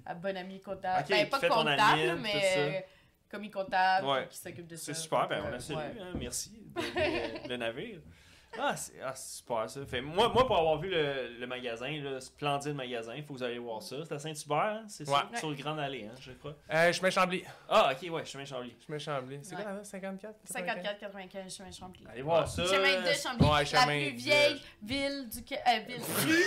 euh, 0.09 0.13
bonne 0.15 0.37
amie 0.37 0.61
comptable. 0.61 1.01
Ok, 1.03 1.09
ben, 1.09 1.29
pas 1.29 1.39
comptable, 1.39 1.69
admin, 1.69 2.15
mais 2.15 2.53
euh, 2.57 2.79
commis 3.29 3.51
comptable 3.51 4.07
Ouais. 4.07 4.27
qui 4.29 4.37
s'occupe 4.37 4.67
de 4.67 4.75
ça. 4.75 4.85
c'est 4.93 4.93
super, 5.01 5.27
ben, 5.27 5.43
on 5.49 5.53
a 5.53 5.59
salué, 5.59 5.81
ouais. 5.81 6.01
hein, 6.01 6.13
merci. 6.15 6.61
le 7.49 7.55
navire. 7.57 8.01
Ah, 8.59 8.75
c'est 8.75 8.93
ah, 9.03 9.13
c'est 9.15 9.37
super 9.37 9.69
ça. 9.69 9.85
Fait, 9.85 10.01
moi, 10.01 10.27
moi, 10.29 10.45
pour 10.45 10.57
avoir 10.57 10.77
vu 10.77 10.89
le, 10.89 11.37
le 11.39 11.47
magasin, 11.47 11.89
le 11.89 12.19
splendide 12.19 12.75
magasin, 12.75 13.13
il 13.15 13.23
faut 13.23 13.33
que 13.33 13.39
vous 13.39 13.43
allez 13.43 13.57
voir 13.59 13.81
ça. 13.81 13.95
C'est 14.05 14.13
à 14.13 14.19
Saint-Hubert, 14.19 14.57
hein, 14.57 14.83
c'est 14.87 15.05
ça? 15.05 15.11
Ouais. 15.31 15.37
Sur 15.39 15.49
le 15.51 15.55
Grand 15.55 15.77
Allée, 15.77 16.05
hein, 16.11 16.15
je 16.19 16.31
crois. 16.33 16.53
Euh, 16.73 16.91
mets 17.01 17.11
Chambly. 17.11 17.43
Ah, 17.69 17.93
ok, 17.93 18.11
ouais, 18.11 18.25
chemin 18.25 18.43
Chambly. 18.45 18.75
Mets 18.89 18.99
Chambly. 18.99 19.39
C'est 19.41 19.55
Ouais. 19.55 19.63
quoi 19.63 19.71
là 19.73 19.83
54 19.83 20.35
54, 20.43 20.99
95, 20.99 21.55
chemin 21.57 21.71
Chambly. 21.71 22.03
Allez 22.11 22.21
voir 22.21 22.47
ça. 22.47 22.65
Chemin 22.65 23.01
de 23.01 23.13
Chambly, 23.13 23.45
Ouais, 23.47 23.59
la 23.59 23.65
chemin 23.65 23.85
plus 23.85 24.11
de- 24.11 24.17
vieille 24.17 24.61
ville 24.83 25.29
du. 25.29 25.39
Euh, 25.53 25.79
ville. 25.87 26.43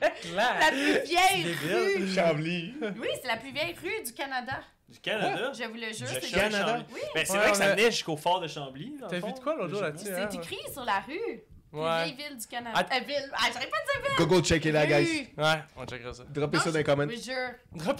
La 0.34 0.70
plus 0.70 1.00
vieille 1.08 1.54
rue. 1.54 2.08
Chambly. 2.14 2.74
Oui, 3.00 3.08
c'est 3.20 3.26
la 3.28 3.36
plus 3.36 3.52
vieille 3.52 3.74
rue 3.82 4.04
du 4.04 4.12
Canada. 4.12 4.60
Du 4.90 4.98
Canada? 5.00 5.52
Je 5.56 5.64
vous 5.64 5.74
le 5.74 5.80
jure. 5.92 6.06
Du 6.06 6.14
c'est- 6.14 6.20
chemin 6.26 6.42
Canada? 6.42 6.84
Oui. 6.92 7.00
Ben, 7.14 7.24
c'est 7.24 7.32
Ouais, 7.32 7.38
vrai 7.38 7.50
que 7.52 7.56
ça 7.56 7.68
venait 7.70 7.90
jusqu'au 7.90 8.16
fort 8.16 8.40
de 8.40 8.48
Chambly. 8.48 8.94
T'as 9.08 9.16
vu 9.20 9.32
de 9.32 9.38
quoi 9.38 9.54
l'autre 9.56 9.70
jour 9.70 9.82
là-dessus? 9.82 10.06
C'est 10.06 10.14
hein? 10.20 10.28
écrit 10.32 10.58
sur 10.72 10.84
la 10.84 11.00
rue. 11.00 11.42
Ouais. 11.72 12.04
vieille 12.06 12.16
ville 12.16 12.36
du 12.36 12.46
Canada. 12.48 12.76
Att- 12.76 12.92
Euh, 12.92 12.98
ville. 13.06 13.30
Ah, 13.32 13.44
j'arrive 13.52 13.68
pas 13.70 13.76
à 13.76 14.00
dire 14.08 14.16
Go 14.18 14.26
go 14.26 14.42
checker 14.42 14.72
la 14.72 14.86
guys. 14.86 15.28
Ouais, 15.38 15.44
on 15.76 15.86
checkera 15.86 16.12
ça. 16.12 16.24
Droppez 16.28 16.56
Non, 16.56 16.62
ça 16.64 16.70
dans 16.72 16.78
les 16.78 16.84
comments. 16.84 17.06
Je 17.08 17.14
vous 17.16 17.22
jure. 17.22 17.94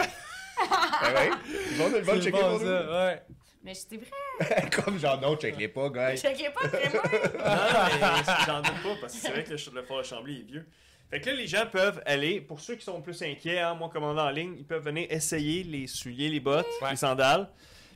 Ah 0.63 1.13
ouais? 1.15 1.31
Ils 1.71 1.77
vont, 1.79 1.87
ils 1.97 2.03
vont 2.03 2.13
C'est 2.15 2.21
checker 2.23 2.31
bon, 2.33 2.51
pour 2.51 2.61
nous. 2.61 2.67
ça, 2.67 3.05
ouais. 3.07 3.23
Mais 3.63 3.75
c'est 3.75 3.97
vrai. 3.99 4.71
Comme 4.85 4.99
genre, 4.99 5.21
non, 5.21 5.37
check 5.37 5.57
les 5.59 5.69
pas, 5.69 5.89
guys. 5.91 6.17
Checkez 6.19 6.51
pas 6.51 6.67
vraiment. 6.67 7.03
Non, 7.35 8.23
mais 8.27 8.35
j'en 8.47 8.63
doute 8.63 8.83
pas 8.83 8.97
parce 9.01 9.13
que 9.15 9.19
c'est 9.21 9.31
vrai 9.31 9.45
que 9.45 9.51
le, 9.51 9.57
le 9.75 9.83
fort 9.83 9.99
de 9.99 10.03
Chambly 10.05 10.41
est 10.41 10.45
vieux. 10.51 10.67
Fait 11.11 11.21
que 11.21 11.29
là, 11.29 11.35
les 11.37 11.47
gens 11.47 11.67
peuvent 11.71 12.01
aller, 12.07 12.41
pour 12.41 12.61
ceux 12.61 12.77
qui 12.77 12.85
sont 12.85 13.01
plus 13.03 13.21
inquiets, 13.23 13.59
hein, 13.59 13.75
moi 13.75 13.91
commandant 13.93 14.27
en 14.27 14.31
ligne, 14.31 14.55
ils 14.57 14.65
peuvent 14.65 14.85
venir 14.85 15.07
essayer 15.11 15.65
les 15.65 15.87
souliers, 15.89 16.29
les 16.29 16.41
bottes, 16.41 16.67
Ouais. 16.81 16.91
les 16.91 16.97
sandales. 16.97 17.49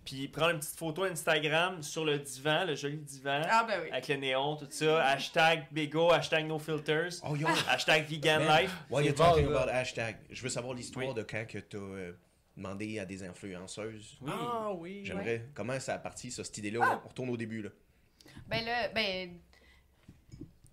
puis 0.04 0.28
prendre 0.28 0.50
une 0.50 0.58
petite 0.58 0.76
photo 0.76 1.04
Instagram 1.04 1.82
sur 1.82 2.04
le 2.04 2.18
divan, 2.18 2.64
le 2.66 2.74
joli 2.74 2.98
divan, 2.98 3.40
Ah, 3.48 3.64
ben 3.66 3.80
oui. 3.84 3.88
avec 3.90 4.08
le 4.08 4.16
néon, 4.16 4.56
tout 4.56 4.66
ça. 4.68 5.02
Hashtag 5.04 5.64
Bego, 5.70 6.10
hashtag 6.12 6.44
No 6.46 6.58
Filters, 6.58 7.22
Oh, 7.26 7.34
yo. 7.36 7.46
hashtag 7.68 8.04
Vegan 8.06 8.44
Man, 8.44 8.62
Life. 8.64 8.70
While 8.90 9.04
you're 9.06 9.14
C'est 9.16 9.22
talking 9.24 9.46
about 9.46 9.70
hashtag, 9.70 10.16
je 10.30 10.42
veux 10.42 10.50
savoir 10.50 10.74
l'histoire 10.74 11.06
Oui. 11.08 11.14
de 11.14 11.22
quand 11.22 11.46
que 11.48 11.58
t'as 11.58 11.78
euh, 11.78 12.12
demandé 12.56 12.98
à 12.98 13.04
des 13.04 13.22
influenceuses. 13.22 14.16
Oui. 14.20 14.30
Ah 14.32 14.72
oui. 14.72 15.02
J'aimerais. 15.04 15.46
Comment 15.54 15.78
ça 15.80 15.94
a 15.94 15.98
parti, 15.98 16.30
ça, 16.30 16.44
cette 16.44 16.58
idée-là? 16.58 17.00
On 17.04 17.08
retourne 17.08 17.30
au 17.30 17.36
début, 17.36 17.62
là. 17.62 17.70
Ben 18.46 18.64
là, 18.64 18.88
ben. 18.88 19.38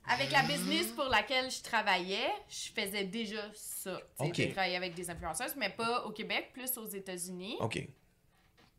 Avec 0.07 0.31
la 0.31 0.41
business 0.43 0.91
pour 0.91 1.05
laquelle 1.05 1.49
je 1.51 1.61
travaillais, 1.61 2.29
je 2.49 2.71
faisais 2.73 3.05
déjà 3.05 3.41
ça. 3.53 3.97
Tu 4.19 4.25
sais, 4.25 4.29
Ok. 4.29 4.35
Je 4.49 4.51
travaillais 4.53 4.75
avec 4.75 4.93
des 4.95 5.09
influenceuses, 5.09 5.55
mais 5.55 5.69
pas 5.69 6.03
au 6.05 6.11
Québec, 6.11 6.49
plus 6.53 6.75
aux 6.77 6.87
États-Unis. 6.87 7.55
OK. 7.59 7.87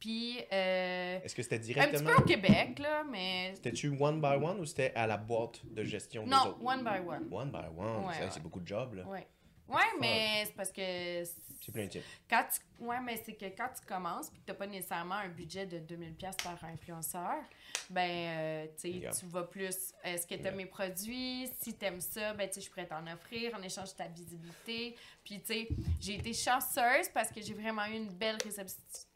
Puis, 0.01 0.37
euh, 0.53 1.21
Est-ce 1.23 1.35
que 1.37 1.43
c'était 1.45 1.55
un 1.55 1.59
petit 1.61 1.67
directement... 1.69 2.11
peu 2.11 2.23
au 2.23 2.25
Québec, 2.27 2.81
là, 2.81 3.05
mais. 3.09 3.53
C'était-tu 3.55 3.97
one 4.01 4.21
by 4.21 4.45
one 4.45 4.59
ou 4.59 4.65
c'était 4.67 4.93
à 4.97 5.07
la 5.07 5.17
boîte 5.17 5.61
de 5.65 5.85
gestion 5.85 6.25
des 6.25 6.31
Non, 6.31 6.49
autres? 6.49 6.65
one 6.65 6.83
by 6.83 7.09
one. 7.09 7.29
One 7.31 7.51
by 7.53 7.69
one. 7.79 8.05
Ouais, 8.07 8.15
Ça, 8.15 8.21
ouais. 8.25 8.31
C'est 8.33 8.43
beaucoup 8.43 8.59
de 8.61 8.67
job, 8.67 8.95
là. 8.95 9.05
Ouais. 9.07 9.27
Ouais, 9.69 9.81
mais 10.01 10.43
c'est 10.47 10.55
parce 10.55 10.73
que. 10.73 11.25
C'est 11.65 11.71
plein 11.73 11.87
de. 11.87 12.01
Quand 12.29 12.45
tu... 12.53 12.85
Ouais, 12.85 12.99
mais 13.01 13.23
c'est 13.25 13.35
que 13.35 13.45
quand 13.57 13.69
tu 13.79 13.87
commences 13.87 14.29
puis 14.31 14.41
que 14.41 14.47
t'as 14.47 14.55
pas 14.55 14.67
nécessairement 14.67 15.15
un 15.15 15.29
budget 15.29 15.65
de 15.65 15.79
2000$ 15.79 16.43
par 16.43 16.63
influenceur, 16.65 17.37
ben, 17.89 18.11
euh, 18.11 18.67
tu 18.81 18.89
Yeah. 18.89 19.13
tu 19.13 19.27
vas 19.27 19.45
plus. 19.45 19.93
Est-ce 20.03 20.27
que 20.27 20.35
t'aimes 20.35 20.45
Yeah. 20.47 20.53
mes 20.57 20.67
produits? 20.67 21.49
Si 21.61 21.75
t'aimes 21.75 22.01
ça, 22.01 22.35
ben, 22.35 22.51
tu 22.51 22.61
je 22.61 22.69
pourrais 22.69 22.87
t'en 22.87 23.07
offrir 23.07 23.55
en 23.57 23.63
échange 23.63 23.93
de 23.93 23.97
ta 23.99 24.09
visibilité. 24.09 24.97
Puis, 25.25 25.41
tu 25.41 25.47
sais, 25.47 25.69
j'ai 26.01 26.15
été 26.17 26.33
chanceuse 26.35 27.09
parce 27.15 27.31
que 27.31 27.41
j'ai 27.41 27.55
vraiment 27.55 27.87
eu 27.87 27.93
une 27.95 28.11
belle 28.13 28.37
récepti- 28.39 29.07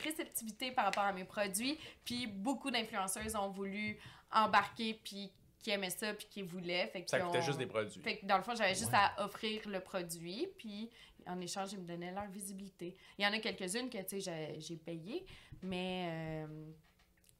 réceptivité 0.00 0.70
par 0.70 0.84
rapport 0.84 1.04
à 1.04 1.12
mes 1.12 1.24
produits. 1.24 1.76
Puis, 2.04 2.28
beaucoup 2.28 2.70
d'influenceuses 2.70 3.34
ont 3.34 3.48
voulu 3.50 3.98
embarquer 4.30 4.94
puis 5.02 5.32
qui 5.62 5.70
aimaient 5.70 5.90
ça 5.90 6.14
puis 6.14 6.26
qui 6.30 6.42
voulaient. 6.42 6.86
Fait 6.88 7.02
que 7.02 7.10
Ça 7.10 7.18
coûtait 7.20 7.38
on- 7.38 7.42
juste 7.42 7.58
des 7.58 7.66
produits. 7.66 8.00
fait 8.00 8.18
que 8.18 8.26
dans 8.26 8.36
le 8.36 8.42
fond, 8.42 8.54
j'avais 8.54 8.74
juste 8.74 8.92
à 8.94 9.24
offrir 9.24 9.62
le 9.68 9.80
produit, 9.80 10.48
puis 10.58 10.90
en 11.26 11.40
échange, 11.40 11.72
ils 11.72 11.80
me 11.80 11.84
donnaient 11.86 12.12
leur 12.12 12.28
visibilité. 12.28 12.94
Il 13.18 13.24
y 13.24 13.26
en 13.28 13.32
a 13.32 13.38
quelques-unes 13.38 13.90
que, 13.90 13.98
tu 14.02 14.20
sais, 14.20 14.58
j'ai- 14.58 14.76
payé, 14.76 15.26
mais 15.62 16.06
euh, 16.08 16.46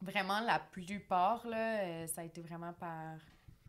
vraiment, 0.02 0.40
la 0.40 0.59
plupart, 0.59 1.47
là, 1.47 1.80
euh, 1.84 2.06
ça 2.09 2.22
a 2.22 2.24
été 2.24 2.40
vraiment 2.40 2.72
par 2.72 3.14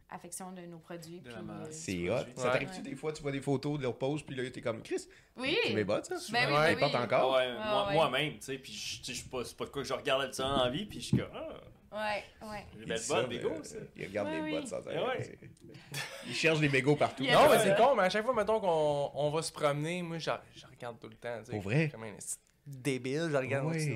affection 0.09 0.53
de 0.53 0.61
nos 0.61 0.79
produits. 0.79 1.21
Euh, 1.27 1.67
C'est 1.69 2.09
hot. 2.09 2.19
Ça 2.37 2.49
t'arrive-tu 2.49 2.81
des 2.81 2.95
fois, 2.95 3.11
tu 3.11 3.21
vois 3.21 3.31
des 3.33 3.41
photos 3.41 3.77
de 3.77 3.83
leur 3.83 3.97
pose, 3.97 4.23
puis 4.23 4.35
là, 4.35 4.49
t'es 4.49 4.61
comme, 4.61 4.81
Chris, 4.81 5.05
oui! 5.35 5.57
tu 5.65 5.73
mes 5.73 5.83
bottes, 5.83 6.05
ça? 6.05 6.15
Ben 6.31 6.47
oui, 6.47 6.53
Ouais, 6.53 6.59
ben 6.59 6.69
Ils 6.71 6.73
oui. 6.75 6.79
portent 6.79 6.95
encore? 6.95 7.35
Ouais. 7.35 7.93
moi-même, 7.93 8.33
tu 8.35 8.41
sais, 8.41 8.57
puis 8.57 8.71
je 8.71 9.01
tu 9.01 9.13
sais, 9.13 9.29
pas, 9.29 9.43
c'est 9.43 9.57
pas 9.57 9.65
de 9.65 9.69
quoi 9.69 9.81
que 9.81 9.87
je 9.87 9.93
regarde 9.93 10.23
le 10.23 10.31
temps 10.31 10.63
en 10.63 10.69
vie, 10.69 10.85
puis 10.85 11.01
je 11.01 11.05
suis 11.07 11.17
comme, 11.17 11.29
ah, 11.35 11.49
Ouais, 11.91 12.23
ouais. 12.41 12.65
les 12.77 12.85
belles 12.85 12.99
bottes, 13.07 13.29
Bego, 13.29 13.49
euh, 13.49 13.85
regardent 13.99 14.27
Ouais, 14.29 14.35
les 14.37 14.41
oui. 14.41 14.51
bottes 14.51 14.67
sans 14.67 14.85
arrêt. 14.87 14.99
Ouais. 14.99 15.23
C'est- 15.23 15.39
Ils 16.27 16.33
cherchent 16.35 16.59
des 16.59 16.69
mégots 16.69 16.95
partout. 16.97 17.23
Non, 17.23 17.49
mais 17.49 17.59
c'est 17.59 17.75
con, 17.77 17.95
mais 17.95 18.03
à 18.03 18.09
chaque 18.09 18.25
fois, 18.25 18.33
mettons 18.33 18.59
qu'on 18.59 19.11
on 19.13 19.29
va 19.31 19.41
se 19.41 19.51
promener, 19.51 20.01
moi, 20.01 20.17
je, 20.17 20.29
je 20.55 20.65
regarde 20.65 20.99
tout 20.99 21.07
le 21.07 21.15
temps. 21.15 21.39
tu 21.39 21.45
sais, 21.45 21.51
Pour 21.51 21.61
vrai? 21.61 21.89
Comme 21.89 22.03
un 22.03 22.13
débile, 22.65 23.29
je 23.31 23.37
regarde 23.37 23.67
Ouais, 23.67 23.79
ça. 23.79 23.89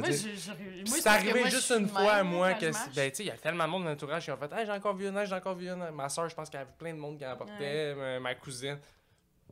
Moi, 0.00 0.10
je, 0.10 0.90
c'est 1.00 1.06
arrivé 1.08 1.40
moi, 1.40 1.48
juste 1.48 1.70
une 1.70 1.88
fois, 1.88 2.16
même, 2.16 2.26
moi, 2.26 2.54
que 2.54 2.66
ben, 2.66 3.10
tu 3.10 3.16
sais, 3.16 3.22
il 3.22 3.26
y 3.26 3.30
a 3.30 3.36
tellement 3.36 3.64
de 3.66 3.70
monde 3.70 3.84
dans 3.84 3.90
l'entourage 3.90 4.24
qui 4.24 4.32
ont 4.32 4.36
fait 4.36 4.52
Hey, 4.52 4.66
j'ai 4.66 4.72
encore 4.72 4.96
vu 4.96 5.06
une, 5.06 5.24
j'ai 5.24 5.34
encore 5.34 5.54
vu 5.54 5.68
une. 5.68 5.90
Ma 5.92 6.08
soeur, 6.08 6.28
je 6.28 6.34
pense 6.34 6.50
qu'il 6.50 6.58
y 6.58 6.62
avait 6.62 6.72
plein 6.76 6.92
de 6.94 6.98
monde 6.98 7.16
qui 7.18 7.24
en 7.24 7.30
apportait, 7.30 7.94
ma, 7.94 8.18
ma 8.18 8.34
cousine. 8.34 8.78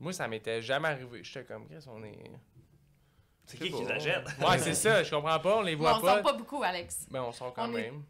Moi, 0.01 0.13
ça 0.13 0.27
m'était 0.27 0.61
jamais 0.61 0.89
arrivé. 0.89 1.23
J'étais 1.23 1.45
comme, 1.45 1.69
Chris, 1.69 1.85
on 1.87 2.03
est. 2.03 2.19
C'est 3.47 3.59
qui 3.59 3.71
qui 3.71 3.83
pas. 3.83 3.89
la 3.91 3.99
jette? 3.99 4.25
Ouais, 4.41 4.59
c'est 4.59 4.75
ça, 4.75 5.03
je 5.03 5.11
comprends 5.11 5.39
pas, 5.39 5.57
on 5.59 5.63
les 5.63 5.73
Mais 5.73 5.77
voit 5.77 5.99
on 5.99 6.01
pas. 6.01 6.15
sort 6.15 6.23
pas 6.23 6.33
beaucoup, 6.33 6.63
Alex. 6.63 7.07
Ben, 7.11 7.23
on 7.23 7.33
sort 7.33 7.53
quand 7.53 7.71
On 7.71 7.77
est- 7.77 7.83
même. 7.83 8.03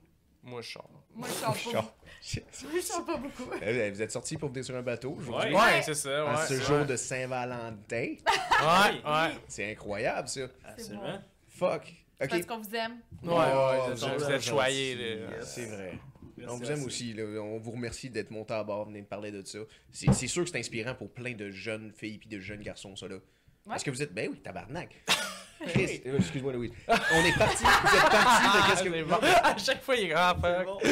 Moi, 0.43 0.61
je 0.63 0.73
sors. 0.73 0.89
Moi, 1.15 1.27
je 1.29 1.33
sors 1.35 1.73
pas. 1.73 1.81
Moi, 1.83 2.73
je 2.77 2.81
sors 2.81 3.05
pas 3.07 3.17
beaucoup. 3.17 3.51
Euh, 3.63 3.91
Vous 3.95 4.03
êtes 4.03 4.11
sortis 4.13 4.37
pour 4.37 4.51
venir 4.51 4.65
sur 4.65 4.77
un 4.77 4.83
bateau 4.83 5.13
aujourd'hui? 5.19 5.55
Ouais. 5.55 5.61
Ouais, 5.61 5.83
c'est 5.83 5.95
ça. 5.95 6.25
En 6.27 6.31
Ouais, 6.35 6.43
ce 6.47 6.55
c'est 6.59 6.61
jour 6.65 6.77
vrai. 6.79 6.85
de 6.87 6.97
Saint-Valentin. 6.97 8.15
Ouais, 8.61 9.01
ouais. 9.11 9.33
C'est 9.49 9.71
incroyable, 9.73 10.29
ça. 10.29 10.43
Absolument. 10.65 11.19
Fuck. 11.49 11.93
C'est 12.21 12.29
parce 12.29 12.47
qu'on 12.47 12.59
vous 12.59 12.75
aime. 12.75 12.93
Ouais, 13.23 13.33
Oh, 13.33 13.71
ouais, 13.89 13.95
vous 13.95 14.19
vous 14.25 14.31
êtes 14.31 14.43
choyés, 14.45 14.95
là. 14.95 15.43
C'est 15.43 15.67
vrai. 15.67 15.99
Merci, 16.37 16.53
on 16.55 16.57
vous 16.59 16.65
aime 16.65 16.69
merci. 16.81 16.85
aussi. 16.87 17.13
là. 17.15 17.25
On 17.43 17.59
vous 17.59 17.71
remercie 17.73 18.11
d'être 18.11 18.31
monté 18.31 18.55
à 18.55 18.63
bord, 18.65 18.87
venir 18.87 19.03
de 19.03 19.07
parler 19.09 19.31
de 19.31 19.43
ça. 19.47 19.59
C'est 19.91 20.13
c'est 20.13 20.27
sûr 20.27 20.45
que 20.45 20.51
c'est 20.51 20.59
inspirant 20.59 20.95
pour 20.95 21.11
plein 21.13 21.33
de 21.33 21.51
jeunes 21.51 21.93
filles 21.93 22.21
et 22.25 22.29
de 22.29 22.41
jeunes 22.41 22.63
garçons, 22.63 22.97
ça 22.97 23.09
là. 23.09 23.17
Parce 23.67 23.83
que 23.83 23.91
vous 23.91 24.03
êtes. 24.03 24.13
Ben 24.13 24.29
oui, 24.31 24.41
tabarnak. 24.41 25.03
Chris, 25.69 26.03
euh, 26.05 26.19
excuse-moi, 26.19 26.53
Louis. 26.53 26.71
On 26.89 27.25
est 27.25 27.39
parti. 27.39 27.65
Vous 27.65 27.97
êtes 27.97 28.11
parti 28.11 28.45
de 28.45 28.71
qu'est-ce 28.71 28.83
que. 28.85 28.89
Non, 28.91 29.07
bon. 29.07 29.27
À 29.43 29.57
chaque 29.57 29.83
fois, 29.83 29.97
il 29.97 30.05
est 30.05 30.09
grand, 30.09 30.35
fuck. 30.35 30.67
bon. 30.67 30.79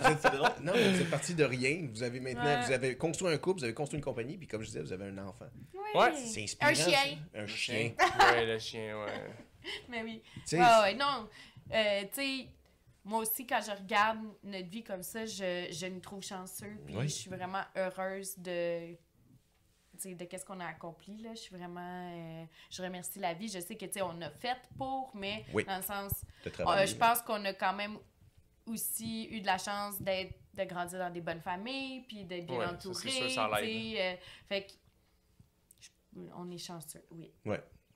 vous 0.00 0.12
êtes- 0.12 0.60
non, 0.62 0.72
vous 0.72 1.00
êtes 1.00 1.10
parti 1.10 1.34
de 1.34 1.44
rien. 1.44 1.88
Vous 1.90 2.02
avez 2.02 2.20
maintenant. 2.20 2.44
Ouais. 2.44 2.62
Vous 2.66 2.72
avez 2.72 2.96
construit 2.96 3.32
un 3.32 3.38
couple, 3.38 3.58
vous 3.60 3.64
avez 3.64 3.74
construit 3.74 3.98
une 3.98 4.04
compagnie, 4.04 4.36
puis 4.36 4.46
comme 4.46 4.60
je 4.62 4.66
disais, 4.66 4.80
vous 4.82 4.92
avez 4.92 5.06
un 5.06 5.18
enfant. 5.18 5.46
Oui. 5.72 5.80
Ouais. 6.00 6.12
C'est 6.14 6.42
inspirant. 6.44 6.70
Un 6.70 6.74
chien. 6.74 7.16
ça. 7.34 7.40
Un 7.40 7.46
chien. 7.46 7.92
Ouais, 8.32 8.46
le 8.46 8.58
chien, 8.58 8.98
ouais. 8.98 9.12
Mais 9.88 10.02
oui. 10.02 10.22
Ouais, 10.52 10.58
ouais, 10.58 10.94
non. 10.94 11.28
Euh, 11.72 12.02
tu 12.12 12.20
sais, 12.20 12.46
moi 13.04 13.20
aussi, 13.20 13.46
quand 13.46 13.60
je 13.66 13.70
regarde 13.72 14.18
notre 14.44 14.68
vie 14.68 14.84
comme 14.84 15.02
ça, 15.02 15.24
je, 15.26 15.66
je 15.72 15.86
nous 15.86 16.00
trouve 16.00 16.22
chanceux. 16.22 16.76
Puis 16.86 16.94
Oui. 16.96 17.08
je 17.08 17.14
suis 17.14 17.30
vraiment 17.30 17.62
heureuse 17.76 18.34
de. 18.38 18.94
De 20.02 20.24
qu'est-ce 20.24 20.44
qu'on 20.44 20.60
a 20.60 20.66
accompli 20.66 21.18
là. 21.22 21.30
Je 21.34 21.40
suis 21.40 21.56
vraiment 21.56 22.10
euh, 22.12 22.44
je 22.70 22.82
remercie 22.82 23.18
la 23.18 23.32
vie. 23.34 23.48
Je 23.48 23.60
sais 23.60 23.76
que 23.76 23.86
tu 23.86 23.92
sais 23.94 24.02
on 24.02 24.20
a 24.22 24.30
fait 24.30 24.56
pour 24.76 25.10
mais 25.14 25.44
Oui. 25.52 25.64
dans 25.64 25.76
le 25.76 25.82
sens 25.82 26.12
euh, 26.46 26.86
je 26.86 26.94
pense 26.96 27.22
qu'on 27.22 27.44
a 27.44 27.52
quand 27.54 27.74
même 27.74 27.98
aussi 28.66 29.28
eu 29.30 29.40
de 29.40 29.46
la 29.46 29.58
chance 29.58 30.00
d'être 30.00 30.34
de 30.54 30.64
grandir 30.64 30.98
dans 30.98 31.10
des 31.10 31.20
bonnes 31.20 31.40
familles 31.40 32.02
puis 32.08 32.24
d'être 32.24 32.46
bien 32.46 32.58
Ouais, 32.58 32.66
entouré 32.66 33.10
sûr, 33.10 33.30
ça 33.30 33.50
sais, 33.58 33.94
euh, 33.98 34.16
fait 34.48 34.66
que 34.66 34.72
je- 35.80 36.20
on 36.36 36.50
est 36.50 36.58
chanceux 36.58 37.04
oui. 37.10 37.32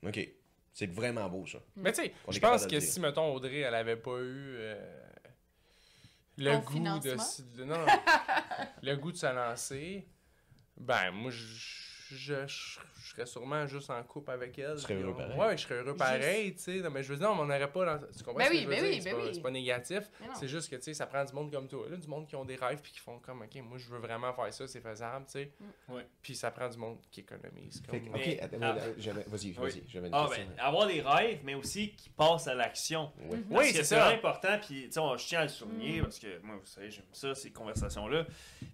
Ok. 0.05 0.29
C'est 0.73 0.87
vraiment 0.93 1.29
beau, 1.29 1.45
ça. 1.45 1.59
Mais 1.75 1.91
tu 1.93 2.03
sais, 2.03 2.13
je 2.29 2.39
pense 2.39 2.65
que 2.65 2.79
si, 2.79 3.01
mettons, 3.01 3.35
Audrey, 3.35 3.59
elle 3.61 3.75
avait 3.75 3.97
pas 3.97 4.17
eu 4.21 4.55
euh, 4.59 5.01
le 6.37 6.53
Ton 6.53 6.59
goût 6.61 6.75
de, 7.01 7.65
non, 7.65 7.85
le 8.83 8.95
goût 8.95 9.11
de 9.11 9.17
se 9.17 9.27
lancer, 9.27 10.07
ben 10.77 11.11
moi 11.11 11.33
je, 11.33 11.88
je, 12.11 12.47
je- 12.47 12.79
je 13.03 13.11
serais 13.15 13.27
sûrement 13.27 13.67
juste 13.67 13.91
en 13.91 14.03
couple 14.03 14.31
avec 14.31 14.59
elle. 14.59 14.75
Tu 14.77 14.83
serais 14.83 14.95
heureux 14.95 15.13
on- 15.15 15.19
pareil. 15.19 15.39
Ouais, 15.39 15.57
je 15.57 15.63
serais 15.63 15.75
heureux 15.77 15.97
pareil, 15.97 16.55
tu 16.55 16.63
sais. 16.63 16.77
Non, 16.81 16.91
mais 16.91 17.03
je 17.03 17.09
veux 17.13 17.19
dire, 17.19 17.31
on 17.31 17.37
n'aurait 17.45 17.71
pas. 17.71 17.85
dans- 17.99 18.07
Tu 18.07 18.23
comprends 18.25 18.35
Ben 18.39 18.45
ce 18.47 18.51
que 18.51 18.55
oui, 18.57 18.63
je 18.63 18.67
veux 18.69 18.75
ben 18.75 18.83
dire? 18.83 18.91
oui, 18.91 19.01
c'est 19.03 19.11
ben 19.11 19.17
pas, 19.19 19.25
oui. 19.25 19.31
c'est 19.35 19.41
pas 19.43 19.51
négatif. 19.51 20.11
C'est 20.35 20.49
juste 20.49 20.71
que, 20.71 20.77
tu 20.77 20.83
sais, 20.83 20.95
ça 20.95 21.07
prend 21.07 21.25
du 21.25 21.33
monde 21.33 21.53
comme 21.53 21.69
toi, 21.69 21.87
là, 21.89 21.97
du 21.97 22.09
monde 22.09 22.27
qui 22.27 22.37
ont 22.37 22.45
des 22.45 22.57
rêves 22.57 22.81
puis 22.83 22.93
qui 22.93 22.99
font 23.01 23.19
comme, 23.19 23.43
ok, 23.43 23.63
moi 23.63 23.79
je 23.79 23.89
veux 23.89 23.99
vraiment 23.99 24.33
faire 24.33 24.53
ça, 24.53 24.67
c'est 24.67 24.81
faisable, 24.81 25.25
tu 25.27 25.33
sais. 25.33 25.53
Mm. 25.89 25.95
Ouais. 25.95 26.07
Puis 26.23 26.35
ça 26.37 26.51
prend 26.51 26.69
du 26.69 26.77
monde 26.79 26.99
qui 27.11 27.21
économise. 27.21 27.83
Comme... 27.89 28.01
que- 28.01 28.09
ok, 28.09 28.15
Mais- 28.15 28.41
attends, 28.41 28.57
ah. 28.63 28.73
vas-y, 29.27 29.49
Oui. 29.49 29.53
vas-y, 29.53 29.83
j'avais 29.89 30.09
une 30.09 30.15
Ah, 30.15 30.27
question. 30.29 30.47
ben, 30.57 30.63
avoir 30.63 30.87
des 30.87 31.01
rêves, 31.01 31.41
mais 31.45 31.55
aussi 31.55 31.93
qui 31.95 32.11
passent 32.11 32.47
à 32.49 32.55
l'action. 32.55 33.11
Oui, 33.51 33.69
que 33.71 33.77
c'est 33.79 33.85
ça. 33.85 34.01
vraiment 34.01 34.17
important, 34.19 34.59
puis 34.61 34.85
tu 34.89 34.93
sais, 34.93 35.01
je 35.19 35.27
tiens 35.27 35.41
à 35.41 35.43
le 35.45 35.49
souligner 35.49 36.01
Mm. 36.01 36.05
parce 36.05 36.19
que 36.19 36.39
moi, 36.43 36.57
vous 36.57 36.67
savez, 36.67 36.91
j'aime 36.91 37.05
ça, 37.13 37.35
ces 37.35 37.51
conversations-là. 37.53 38.27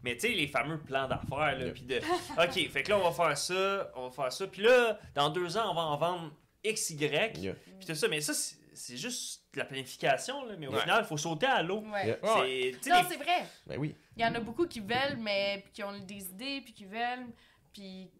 Mais 0.02 0.15
tu 0.15 0.20
sais, 0.28 0.28
les 0.35 0.47
fameux 0.48 0.78
plans 0.78 1.06
d'affaires, 1.09 1.59
là, 1.59 1.70
puis 1.73 1.82
de 1.82 1.97
OK, 1.98 2.70
fait 2.70 2.82
que 2.82 2.90
là, 2.90 2.98
on 2.98 3.11
va 3.11 3.12
faire 3.12 3.24
ça, 3.35 3.91
on 3.97 4.09
va 4.09 4.11
faire 4.11 4.33
ça, 4.33 4.47
puis 4.47 4.63
là, 4.63 4.99
dans 5.15 5.31
deux 5.31 5.57
ans, 5.57 5.71
on 5.71 5.75
va 5.75 5.81
en 5.83 5.97
vendre 5.97 6.33
XY, 6.65 6.97
Yeah. 6.97 7.55
puis 7.79 7.87
tout 7.87 7.95
ça. 7.95 8.09
Mais 8.09 8.21
ça, 8.21 8.33
c'est 8.75 8.97
juste 8.97 9.43
de 9.55 9.59
la 9.59 9.65
planification, 9.67 10.45
là, 10.47 10.55
mais 10.59 10.67
au 10.67 10.73
Ouais. 10.73 10.81
final, 10.81 11.03
il 11.05 11.07
faut 11.07 11.17
sauter 11.17 11.47
à 11.47 11.63
l'eau. 11.63 11.81
ouais 11.93 12.07
Yeah. 12.07 12.17
C'est- 12.23 12.27
non 12.27 12.43
les- 12.43 12.77
c'est 13.09 13.17
vrai 13.17 13.47
Ben 13.67 13.79
oui. 13.79 13.95
Il 14.17 14.23
y 14.23 14.27
en 14.27 14.35
a 14.35 14.41
beaucoup 14.41 14.67
qui 14.67 14.81
veulent, 14.81 15.17
mais 15.19 15.61
puis 15.65 15.73
qui 15.73 15.85
ont 15.85 15.99
des 15.99 16.25
idées, 16.31 16.61
puis 16.63 16.73
qui 16.73 16.85
veulent, 16.85 17.27
puis 17.73 18.11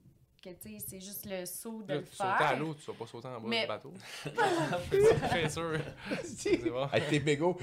que 0.45 0.51
tu 0.51 0.79
sais, 0.79 0.85
c'est 0.87 1.01
juste 1.01 1.27
le 1.27 1.47
saut 1.47 1.83
de 1.83 1.89
Là, 1.95 1.99
le 2.01 2.05
tu 2.05 2.15
sauter 2.15 2.29
à 2.31 2.37
faire. 2.49 2.59
l'eau, 2.59 2.75
tu 2.75 2.87
vas 2.91 2.97
pas 2.99 3.07
sauter 3.07 3.29
en 3.29 3.41
bas 3.41 3.49
Mais- 3.49 3.63
du 3.63 3.67
bateau. 3.69 3.93
c'est 5.33 5.49
sûr. 5.49 5.79
C'est 6.25 6.57
bon. 6.71 6.83
Avec 6.85 7.09
tes 7.09 7.21
bégos, 7.21 7.57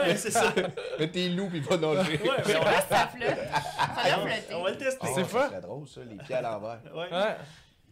Ouais, 0.00 0.16
c'est 0.16 0.30
ça. 0.30 0.52
mets 0.98 1.10
tes 1.10 1.28
loups 1.28 1.48
puis 1.50 1.60
va 1.60 1.76
nager. 1.76 2.18
Ouais, 2.22 2.30
mais 2.46 2.56
on, 2.56 2.64
Là, 2.64 2.80
ça 2.88 3.08
flotte. 3.08 3.28
Ça 3.28 4.16
doit 4.16 4.24
on- 4.24 4.26
flotter. 4.26 4.54
on 4.54 4.62
va 4.62 4.70
le 4.70 4.76
tester. 4.78 4.98
Ah, 5.02 5.08
C'est 5.14 5.32
pas- 5.32 5.48
serait 5.48 5.60
drôle, 5.60 5.88
ça, 5.88 6.00
les 6.04 6.16
pieds 6.16 6.34
à 6.34 6.42
l'envers. 6.42 6.80
Ouais. 6.94 7.12
Ouais. 7.12 7.36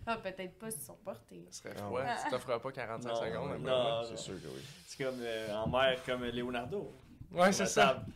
Ah, 0.05 0.17
peut-être 0.17 0.59
pas 0.59 0.71
s'ils 0.71 0.81
sont 0.83 0.97
portés. 1.05 1.47
Ce 1.51 1.59
serait 1.63 1.75
Ah 1.77 1.83
froid. 1.87 2.01
ouais. 2.01 2.07
Tu 2.25 2.31
t'offres 2.31 2.59
pas 2.59 2.73
45 2.73 3.09
Non, 3.09 3.15
secondes. 3.15 3.61
non, 3.63 3.73
après. 3.73 3.91
non. 3.93 4.03
C'est 4.11 4.19
sûr 4.19 4.35
que 4.35 4.49
oui. 4.49 4.63
C'est 4.87 5.05
comme 5.05 5.19
euh, 5.21 5.55
en 5.55 5.69
mer, 5.69 5.99
comme 6.05 6.25
Leonardo. 6.25 6.93
Ouais, 7.35 7.53
Sur 7.53 7.55
c'est 7.55 7.63
la 7.63 7.67
ça. 7.87 7.87
table. 7.95 8.07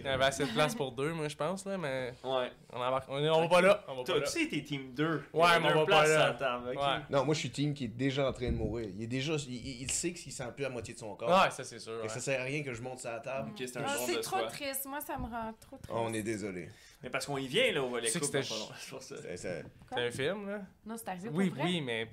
Il 0.00 0.04
y 0.04 0.08
avait 0.08 0.24
assez 0.26 0.44
de 0.46 0.52
place 0.52 0.74
pour 0.76 0.92
deux, 0.92 1.12
moi, 1.12 1.26
je 1.28 1.34
pense, 1.36 1.64
là, 1.66 1.76
mais 1.76 2.14
Ouais. 2.22 2.52
on 2.72 2.76
embarque. 2.76 3.06
On, 3.08 3.18
est- 3.18 3.28
on 3.28 3.40
va 3.42 3.48
pas 3.48 3.60
là. 3.60 3.84
On 3.88 3.92
va 3.96 3.98
pas 4.02 4.04
Toi, 4.04 4.20
là. 4.20 4.26
tu 4.26 4.30
sais, 4.44 4.48
t'es 4.48 4.62
team 4.62 4.94
2. 4.94 5.24
Ouais, 5.32 5.58
mais 5.60 5.72
on 5.72 5.84
va 5.84 5.86
pas 5.86 6.06
là. 6.06 6.26
À 6.26 6.34
table. 6.34 6.68
Ouais. 6.68 6.74
Non, 7.10 7.24
moi, 7.24 7.34
je 7.34 7.40
suis 7.40 7.50
team 7.50 7.74
qui 7.74 7.84
est 7.86 7.88
déjà 7.88 8.28
en 8.28 8.32
train 8.32 8.50
de 8.52 8.56
mourir. 8.56 8.88
Il 8.94 9.02
est 9.02 9.06
déjà... 9.08 9.34
Il, 9.48 9.82
il- 9.82 9.90
sait 9.90 10.12
qu'il 10.12 10.30
sent 10.32 10.44
plus 10.54 10.62
la 10.62 10.68
moitié 10.70 10.94
de 10.94 10.98
son 10.98 11.14
corps. 11.16 11.28
Ouais, 11.28 11.50
ça, 11.50 11.64
c'est 11.64 11.78
sûr. 11.80 11.96
Fait 11.96 12.02
ouais. 12.02 12.08
ça 12.08 12.20
sert 12.20 12.40
à 12.40 12.44
rien 12.44 12.62
que 12.62 12.72
je 12.72 12.80
monte 12.80 13.00
sur 13.00 13.10
la 13.10 13.18
table. 13.18 13.50
Ok, 13.50 13.56
c'est 13.66 13.76
un 13.78 13.82
Ah, 13.86 13.96
jour 13.96 14.06
c'est 14.06 14.16
de 14.16 14.20
trop 14.20 14.38
soi. 14.38 14.46
triste. 14.46 14.86
Moi, 14.86 15.00
ça 15.00 15.18
me 15.18 15.24
rend 15.24 15.52
trop 15.60 15.76
triste. 15.78 15.92
Oh, 15.92 16.04
on 16.06 16.12
est 16.14 16.22
désolé. 16.22 16.68
Mais 17.02 17.10
parce 17.10 17.26
qu'on 17.26 17.38
y 17.38 17.48
vient, 17.48 17.72
là, 17.72 17.80
c'était 18.04 18.26
dans 18.40 18.48
pas 18.48 18.54
long. 18.54 19.00
C'est 19.00 20.06
un 20.06 20.10
film, 20.10 20.48
là? 20.48 20.60
Non, 20.86 20.96
c'est 20.96 21.08
arrivé 21.08 21.28
Oui, 21.32 21.52
oui, 21.60 21.80
mais 21.80 22.08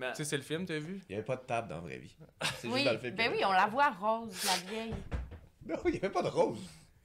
Mais- 0.00 0.10
Tu 0.12 0.16
sais, 0.16 0.24
c'est 0.24 0.36
le 0.38 0.42
film, 0.42 0.64
t'as 0.64 0.78
vu? 0.78 1.00
Il 1.08 1.12
n'y 1.12 1.14
avait 1.16 1.24
pas 1.24 1.36
de 1.36 1.42
table 1.42 1.68
dans 1.68 1.74
la 1.76 1.80
vraie 1.82 1.98
vie. 1.98 2.16
C'est 2.56 2.68
Oui, 2.68 2.74
juste 2.80 2.84
dans 2.86 2.92
le 2.92 2.98
film. 2.98 3.14
ben 3.16 3.30
oui, 3.32 3.44
on 3.44 3.52
la 3.52 3.66
voit 3.66 3.90
rose, 3.90 4.44
la 4.46 4.70
vieille. 4.70 4.94
Non, 5.66 5.76
il 5.84 5.90
n'y 5.92 5.96
avait 5.98 6.08
pas 6.10 6.22
de 6.22 6.28
rose. 6.28 6.58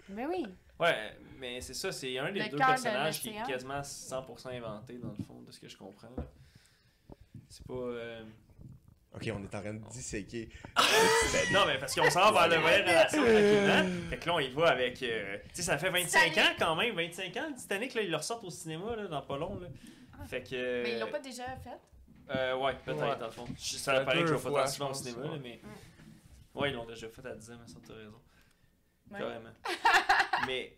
Ben 0.09 0.27
oui. 0.29 0.45
Ouais, 0.79 1.17
mais 1.39 1.59
c'est 1.61 1.73
ça, 1.73 1.91
c'est 1.91 2.17
un 2.17 2.31
des 2.31 2.39
Le 2.39 2.45
deux 2.49 2.51
de 2.57 2.57
personnages 2.57 3.19
qui 3.21 3.29
est 3.29 3.43
quasiment 3.45 3.81
100% 3.83 4.49
inventé 4.49 4.93
dans 4.97 5.09
le 5.17 5.23
fond, 5.25 5.41
de 5.45 5.51
ce 5.51 5.59
que 5.59 5.67
je 5.67 5.75
comprends. 5.77 6.07
C'est 7.49 7.65
pas. 7.67 7.73
euh, 7.73 8.23
Ok, 9.13 9.21
on 9.33 9.41
est 9.43 9.55
en 9.55 9.61
train 9.61 9.73
de 9.73 9.87
disséquer. 9.89 10.49
Non, 11.53 11.65
mais 11.67 11.77
parce 11.77 11.95
qu'on 11.95 12.09
s'en 12.09 12.31
va 12.31 12.47
vers 12.47 12.57
le 12.57 12.61
voyage 12.61 12.81
relation 12.87 13.21
tranquillement. 13.23 14.09
Fait 14.09 14.17
que 14.17 14.25
là, 14.27 14.35
on 14.35 14.39
y 14.39 14.49
va 14.51 14.67
avec. 14.69 15.01
euh, 15.03 15.37
Tu 15.49 15.55
sais, 15.55 15.61
ça 15.63 15.77
fait 15.77 15.89
25 15.89 16.29
Titanic. 16.31 16.37
ans 16.39 16.53
quand 16.59 16.75
même. 16.75 16.95
25 16.95 17.37
ans, 17.37 17.47
le 17.49 17.55
Titanic, 17.55 17.93
là, 17.93 18.01
ils 18.01 18.11
le 18.11 18.17
ressortent 18.17 18.43
au 18.43 18.49
cinéma 18.49 18.95
là, 18.95 19.07
dans 19.07 19.21
pas 19.21 19.37
long. 19.37 19.57
Là. 19.59 19.67
Fait 20.27 20.43
que. 20.43 20.83
Mais 20.83 20.93
ils 20.93 20.99
l'ont 20.99 21.11
pas 21.11 21.19
déjà 21.19 21.45
fait? 21.63 21.77
Euh, 22.33 22.55
ouais, 22.57 22.73
peut-être 22.83 23.01
Ouais. 23.01 23.15
dans 23.17 23.25
le 23.25 23.31
fond. 23.31 23.45
Je- 23.57 23.75
Ça 23.77 23.99
paraît 24.01 24.21
que 24.21 24.27
je 24.27 24.33
vais 24.33 24.51
pas 24.51 24.63
tant 24.63 24.67
souvent 24.67 24.89
au 24.89 24.93
cinéma, 24.93 25.31
ouais. 25.33 25.39
mais. 25.41 25.59
Ouais, 26.55 26.69
ils 26.71 26.73
l'ont 26.75 26.85
déjà 26.85 27.07
fait 27.09 27.25
à 27.25 27.35
10 27.35 27.51
ans, 27.51 27.57
mais 27.61 27.67
ça, 27.71 27.79
t'as 27.85 27.93
raison. 27.93 28.21
Ouais. 29.11 29.19
Carrément. 29.19 29.49
mais. 30.47 30.77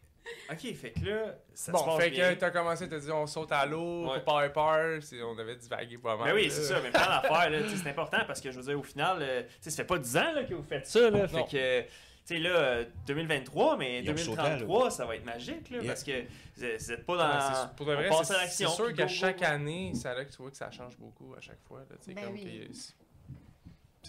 Ok, 0.51 0.73
fait 0.75 0.91
que 0.91 1.05
là, 1.05 1.35
ça 1.53 1.67
se 1.67 1.71
Bon, 1.71 1.85
passe 1.85 2.03
fait 2.03 2.09
bien. 2.09 2.35
que 2.35 2.39
t'as 2.41 2.51
commencé, 2.51 2.89
t'as 2.89 2.99
dit 2.99 3.09
on 3.11 3.25
saute 3.27 3.49
à 3.53 3.65
l'eau, 3.65 4.11
Ouais. 4.11 4.19
pas 4.19 4.43
avoir 4.43 4.51
peur, 4.77 4.99
on 5.23 5.37
avait 5.39 5.55
divagué 5.55 5.97
pas 5.97 6.17
mal. 6.17 6.27
Ben 6.27 6.35
oui, 6.35 6.51
c'est 6.51 6.63
ça, 6.63 6.81
mais 6.83 6.89
plein 6.91 6.99
d'affaires, 7.21 7.49
c'est 7.77 7.89
important 7.89 8.17
parce 8.27 8.41
que 8.41 8.51
je 8.51 8.57
veux 8.59 8.63
dire, 8.65 8.77
au 8.77 8.83
final, 8.83 9.19
euh, 9.21 9.43
ça 9.61 9.71
fait 9.71 9.85
pas 9.85 9.97
10 9.97 10.17
ans 10.17 10.33
là, 10.33 10.43
que 10.43 10.53
vous 10.53 10.63
faites 10.63 10.85
ça, 10.85 11.09
là, 11.09 11.29
fait 11.29 11.45
que, 11.49 11.89
tu 12.27 12.33
sais, 12.35 12.39
là, 12.39 12.49
euh, 12.49 12.85
2023, 13.07 13.77
mais 13.77 14.03
Ils 14.03 14.11
ont 14.11 14.17
sauté 14.17 14.39
à 14.41 14.43
2033, 14.57 14.91
ça 14.91 15.05
va 15.05 15.15
être 15.15 15.25
magique, 15.25 15.69
là, 15.69 15.77
Yeah. 15.77 15.87
parce 15.87 16.03
que 16.03 16.23
vous 16.55 16.63
êtes 16.65 16.81
vous 16.81 16.91
êtes 16.91 17.05
pas 17.05 17.13
Ouais, 17.13 17.19
dans. 17.19 17.55
c'est- 17.69 17.75
pour 17.75 17.85
de 17.85 17.93
vrai, 17.93 18.09
c'est 18.49 18.67
sûr 18.67 18.93
qu'à 18.93 19.07
chaque 19.07 19.41
année, 19.41 19.93
c'est 19.95 20.13
là 20.13 20.25
que 20.25 20.31
tu 20.31 20.37
vois 20.41 20.51
que 20.51 20.57
ça 20.57 20.69
change 20.71 20.97
beaucoup 20.97 21.33
à 21.35 21.39
chaque 21.41 21.61
fois. 21.61 21.79
Là, 21.79 21.95
tu 21.99 22.05
sais, 22.05 22.13
Ben 22.13 22.25
comme 22.25 22.33
oui. 22.33 22.67
que 22.67 22.73
c'est- 22.73 22.93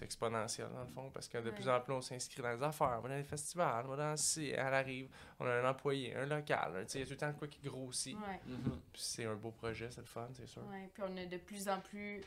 exponentiel 0.01 0.69
dans 0.73 0.83
le 0.83 0.87
fond, 0.87 1.11
parce 1.13 1.27
que 1.27 1.39
de 1.39 1.49
Ouais. 1.51 1.55
plus 1.57 1.69
en 1.69 1.81
plus 1.81 1.93
on 1.93 2.01
s'inscrit 2.01 2.41
dans 2.41 2.53
les 2.53 2.63
affaires, 2.63 2.95
on 2.99 3.01
va 3.01 3.09
dans 3.09 3.17
les 3.17 3.25
festivals, 3.25 3.85
on 3.85 3.89
va 3.89 3.97
dans 3.97 4.15
elle 4.39 4.59
arrive, 4.61 5.09
on 5.41 5.47
a 5.47 5.51
un 5.51 5.69
employé, 5.69 6.15
un 6.15 6.25
local, 6.25 6.85
tu 6.87 6.93
sais, 6.93 6.99
il 6.99 7.01
y 7.01 7.03
a 7.03 7.07
tout 7.07 7.13
le 7.13 7.17
temps 7.17 7.33
quoi 7.33 7.49
qui 7.49 7.59
grossit. 7.61 8.15
Ouais, 8.17 8.41
Mhm. 8.47 8.79
Puis 8.93 9.03
c'est 9.03 9.25
un 9.25 9.35
beau 9.35 9.51
projet, 9.51 9.89
c'est 9.91 10.01
le 10.01 10.07
fun, 10.07 10.29
c'est 10.35 10.47
sûr. 10.47 10.63
ouais. 10.71 10.89
Puis 10.95 11.03
on 11.05 11.17
a 11.17 11.27
de 11.27 11.37
plus 11.39 11.69
en 11.69 11.81
plus 11.81 12.21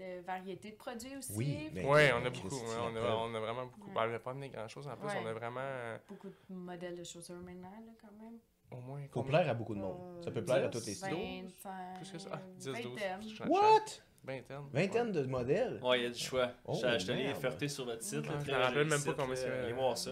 de 0.00 0.20
variétés 0.26 0.70
de 0.72 0.76
produits 0.76 1.16
aussi. 1.16 1.32
Oui, 1.36 1.70
mais- 1.72 1.84
Oui, 1.84 2.02
on 2.14 2.24
a 2.26 2.30
beaucoup, 2.30 2.48
ouais, 2.48 2.62
on, 2.80 2.96
a, 2.96 3.00
on 3.16 3.34
a 3.34 3.40
vraiment 3.40 3.66
beaucoup. 3.66 3.88
Ouais. 3.88 3.94
Ben, 3.94 4.02
on 4.08 4.10
n'a 4.12 4.18
pas 4.18 4.30
amené 4.30 4.48
grand 4.48 4.68
chose 4.68 4.88
en 4.88 4.96
plus, 4.96 5.06
Ouais. 5.08 5.14
on 5.22 5.26
a 5.26 5.32
vraiment 5.32 5.60
euh, 5.62 5.98
Beaucoup 6.08 6.28
de 6.28 6.34
modèles 6.48 6.96
de 6.96 7.04
chaussures 7.04 7.36
maintenant, 7.36 7.70
là, 7.70 7.92
quand 8.00 8.12
même. 8.22 8.38
au 8.72 8.80
moins. 8.80 9.00
Faut 9.02 9.22
combien? 9.22 9.38
plaire 9.38 9.50
à 9.50 9.54
beaucoup 9.54 9.74
de 9.74 9.80
monde. 9.80 10.24
Ça 10.24 10.30
peut 10.30 10.40
Euh, 10.40 10.44
plaire 10.44 10.64
à 10.64 10.68
tous 10.68 10.86
les 10.86 10.94
styles. 10.94 11.10
25, 11.44 11.70
Plus 11.98 12.10
que 12.12 12.18
ça. 12.18 12.30
Ah, 12.32 12.40
10, 12.56 12.64
12. 12.66 12.74
vingtaine. 12.74 13.48
What? 13.48 13.80
Vingtaine. 14.22 14.62
Vingtaine 14.72 15.12
de 15.12 15.22
modèles? 15.24 15.80
Ouais, 15.82 16.00
il 16.00 16.02
y 16.02 16.06
a 16.06 16.10
du 16.10 16.18
choix. 16.18 16.50
Oh, 16.66 16.74
je 16.74 16.98
suis 16.98 17.10
allé 17.10 17.24
merde. 17.24 17.40
ferter 17.40 17.68
sur 17.68 17.84
votre 17.86 18.02
site. 18.02 18.26
là, 18.26 18.34
je 18.44 18.50
me 18.50 18.56
rappelle 18.56 18.86
même 18.86 19.02
pas 19.02 19.14
comment 19.14 19.28
là. 19.30 19.36
c'est 19.36 19.50
Allez 19.50 19.72
voir 19.72 19.96
ça. 19.96 20.10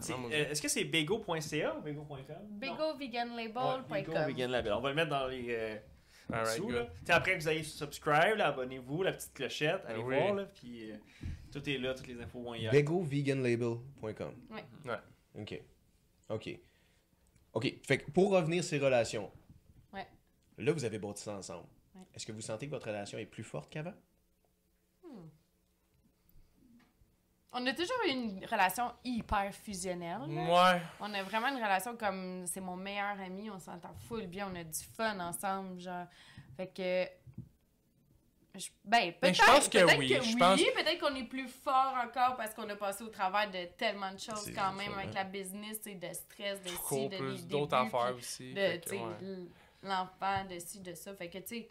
Ah, 0.00 0.12
euh. 0.12 0.50
Est-ce 0.50 0.62
que 0.62 0.68
c'est 0.68 0.84
bego.ca 0.84 1.76
ou 1.76 1.80
bego.com? 1.82 2.16
BegoVeganLabel.com. 2.50 3.84
Ouais, 3.90 4.02
Bego 4.02 4.26
Vegan 4.26 4.50
Label. 4.50 4.72
On 4.74 4.80
va 4.80 4.88
le 4.90 4.94
mettre 4.94 5.10
dans 5.10 5.26
les. 5.26 5.46
euh, 5.50 5.76
là. 6.30 6.86
T'sais, 7.04 7.12
après 7.12 7.36
que 7.38 7.42
vous 7.42 7.48
ayez 7.48 7.62
subscribe, 7.62 8.36
là, 8.36 8.48
abonnez-vous, 8.48 9.02
la 9.02 9.12
petite 9.12 9.32
clochette, 9.34 9.82
allez 9.86 10.00
Ah 10.02 10.06
oui. 10.06 10.16
voir, 10.16 10.34
là, 10.34 10.44
puis 10.46 10.90
euh, 10.90 10.96
tout 11.52 11.68
est 11.68 11.78
là, 11.78 11.94
toutes 11.94 12.06
les 12.08 12.20
infos 12.20 12.42
vont 12.42 12.54
y 12.54 12.66
être. 12.66 12.72
VegoVeganLabel.com. 12.72 14.34
Ouais. 14.50 14.64
Ouais. 14.84 14.98
OK. 15.40 15.60
OK. 16.30 16.58
OK. 17.54 17.74
Fait 17.86 17.98
que 17.98 18.10
pour 18.10 18.30
revenir 18.30 18.62
sur 18.62 18.70
ces 18.70 18.78
relations. 18.78 19.30
Ouais. 19.92 20.06
Là, 20.58 20.72
vous 20.72 20.84
avez 20.84 20.98
bâti 20.98 21.22
ça 21.22 21.34
ensemble. 21.36 21.66
Ouais. 21.94 22.02
Est-ce 22.14 22.26
que 22.26 22.32
vous 22.32 22.40
sentez 22.42 22.66
que 22.66 22.72
votre 22.72 22.86
relation 22.88 23.18
est 23.18 23.26
plus 23.26 23.44
forte 23.44 23.70
qu'avant? 23.70 23.94
On 27.52 27.66
a 27.66 27.72
toujours 27.72 27.96
eu 28.06 28.10
une 28.10 28.44
relation 28.44 28.92
hyper 29.04 29.52
fusionnelle. 29.54 30.20
Ouais. 30.28 30.82
On 31.00 31.12
a 31.14 31.22
vraiment 31.22 31.48
une 31.48 31.56
relation 31.56 31.96
comme 31.96 32.46
c'est 32.46 32.60
mon 32.60 32.76
meilleur 32.76 33.18
ami, 33.20 33.50
on 33.50 33.58
s'entend 33.58 33.94
full 34.06 34.26
bien, 34.26 34.50
on 34.52 34.54
a 34.54 34.64
du 34.64 34.84
fun 34.96 35.18
ensemble, 35.20 35.80
genre. 35.80 36.06
Fait 36.56 36.66
que. 36.66 37.08
je- 38.58 38.68
ben, 38.84 38.98
Mais 39.06 39.12
peut-être 39.12 39.34
je 39.36 39.42
pense 39.46 39.68
que 39.68 39.78
peut-être 39.78 39.98
oui, 39.98 40.08
que 40.08 40.14
je 40.22 40.28
oui, 40.34 40.36
pense- 40.38 40.60
peut-être 40.60 40.98
qu'on 41.00 41.14
est 41.14 41.24
plus 41.24 41.48
fort 41.48 41.94
encore 42.04 42.36
parce 42.36 42.52
qu'on 42.54 42.68
a 42.68 42.76
passé 42.76 43.04
au 43.04 43.08
travers 43.08 43.50
de 43.50 43.64
tellement 43.76 44.12
de 44.12 44.18
choses 44.18 44.42
C'est 44.44 44.52
quand 44.52 44.70
ça, 44.70 44.72
même 44.72 44.92
avec 44.94 45.14
la 45.14 45.24
business, 45.24 45.80
tu 45.80 45.90
sais, 45.90 45.94
de 45.96 46.12
stress, 46.12 46.60
de 46.62 46.68
ci, 46.68 47.08
de 47.08 47.48
d'autres 47.48 47.76
débuts, 47.78 47.86
affaires 47.96 48.14
aussi. 48.16 48.52
de, 48.52 48.60
ouais. 48.60 49.46
l'enfant, 49.82 50.44
de 50.50 50.58
ci, 50.58 50.80
de 50.80 50.92
ça. 50.94 51.14
Fait 51.14 51.30
que, 51.30 51.38
tu 51.38 51.46
sais, 51.46 51.70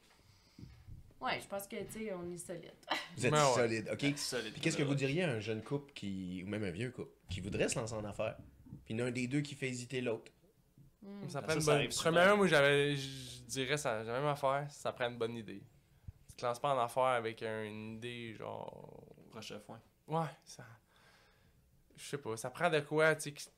ouais, 1.21 1.39
je 1.41 1.47
pense 1.47 1.67
que, 1.67 1.75
tu 1.83 2.05
sais, 2.05 2.13
on 2.13 2.31
est 2.31 2.37
solide. 2.37 2.71
Vous 3.17 3.25
êtes 3.25 3.31
Ben 3.31 3.45
ouais. 3.47 3.53
solide. 3.53 3.89
OK? 3.91 4.17
Solide. 4.17 4.51
Puis 4.53 4.61
qu'est-ce 4.61 4.77
que 4.77 4.83
vous 4.83 4.95
diriez 4.95 5.23
à 5.23 5.31
un 5.31 5.39
jeune 5.39 5.63
couple 5.63 5.91
qui, 5.93 6.43
ou 6.45 6.49
même 6.49 6.63
un 6.63 6.71
vieux 6.71 6.91
couple 6.91 7.11
qui 7.29 7.41
voudrait 7.41 7.69
se 7.69 7.79
lancer 7.79 7.93
en 7.93 8.05
affaires? 8.05 8.37
Puis 8.85 8.93
il 8.93 8.99
y 8.99 9.01
en 9.01 9.05
a 9.05 9.07
un 9.09 9.11
des 9.11 9.27
deux 9.27 9.41
qui 9.41 9.55
fait 9.55 9.67
hésiter 9.69 10.01
l'autre? 10.01 10.31
Mm. 11.01 11.29
Ça 11.29 11.41
prend 11.41 11.49
ça, 11.51 11.55
une 11.55 11.61
ça 11.61 11.65
bonne... 11.71 11.75
arrive 11.79 11.91
souvent. 11.91 12.11
Premièrement, 12.11 12.37
moi, 12.37 12.47
j'avais, 12.47 12.95
je 12.95 13.41
dirais, 13.47 13.77
ça, 13.77 14.03
j'ai 14.03 14.11
la 14.11 14.19
même 14.19 14.27
affaire, 14.29 14.67
ça 14.69 14.91
prend 14.93 15.09
une 15.09 15.17
bonne 15.17 15.35
idée. 15.35 15.63
Tu 16.29 16.35
te 16.35 16.45
lances 16.45 16.59
pas 16.59 16.73
en 16.75 16.79
affaire 16.83 17.03
avec 17.03 17.41
un- 17.43 17.63
une 17.63 17.95
idée, 17.95 18.35
genre... 18.35 19.03
Prochaine 19.31 19.59
fois. 19.61 19.79
Ouais, 20.07 20.27
ça... 20.45 20.65
Je 21.95 22.03
sais 22.05 22.17
pas, 22.19 22.37
ça 22.37 22.49
prend 22.51 22.69
de 22.69 22.79
quoi, 22.81 23.15
tu 23.15 23.33
sais... 23.35 23.49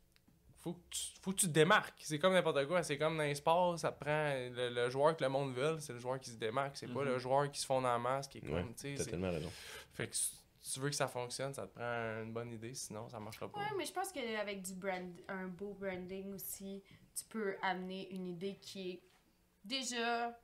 Faut 0.62 0.74
que, 0.74 0.80
tu, 0.90 1.02
faut 1.22 1.32
que 1.32 1.38
tu 1.38 1.48
te 1.48 1.52
démarques. 1.52 1.98
C'est 2.02 2.20
comme 2.20 2.34
n'importe 2.34 2.66
quoi. 2.68 2.84
C'est 2.84 2.98
comme 2.98 3.16
dans 3.18 3.24
les 3.24 3.36
sports, 3.36 3.80
ça 3.80 3.92
prend 3.94 4.34
le, 4.34 4.70
le 4.70 4.90
joueur 4.90 5.16
que 5.16 5.24
le 5.24 5.30
monde 5.30 5.54
veut, 5.54 5.78
c'est 5.80 5.94
le 5.94 6.00
joueur 6.00 6.20
qui 6.20 6.30
se 6.32 6.36
démarque. 6.36 6.76
C'est 6.76 6.88
pas 6.88 7.00
Mhm. 7.02 7.06
le 7.08 7.18
joueur 7.20 7.50
qui 7.50 7.62
se 7.62 7.66
fond 7.66 7.82
dans 7.82 7.88
la 7.88 7.98
masse 7.98 8.28
qui 8.28 8.40
est 8.40 8.42
comme. 8.42 8.74
T'as 8.74 8.98
c'est- 8.98 9.06
tellement 9.10 9.32
raison. 9.32 9.50
Fait 9.94 10.08
que 10.08 10.16
si 10.16 10.34
tu 10.74 10.80
veux 10.82 10.90
que 10.90 10.96
ça 10.96 11.08
fonctionne, 11.08 11.54
ça 11.54 11.66
te 11.66 11.74
prend 11.74 12.22
une 12.24 12.34
bonne 12.34 12.52
idée, 12.52 12.74
sinon 12.74 13.08
ça 13.08 13.20
marchera 13.22 13.48
pas. 13.50 13.58
Ouais, 13.60 13.66
mais 13.78 13.86
je 13.86 13.94
pense 13.94 14.12
qu'avec 14.12 14.62
du 14.62 14.74
brand, 14.74 15.10
un 15.30 15.48
beau 15.48 15.74
branding 15.80 16.34
aussi, 16.34 16.84
tu 17.16 17.24
peux 17.30 17.56
amener 17.62 18.10
une 18.14 18.28
idée 18.28 18.56
qui 18.62 18.92
est 18.92 19.02
déjà. 19.64 20.38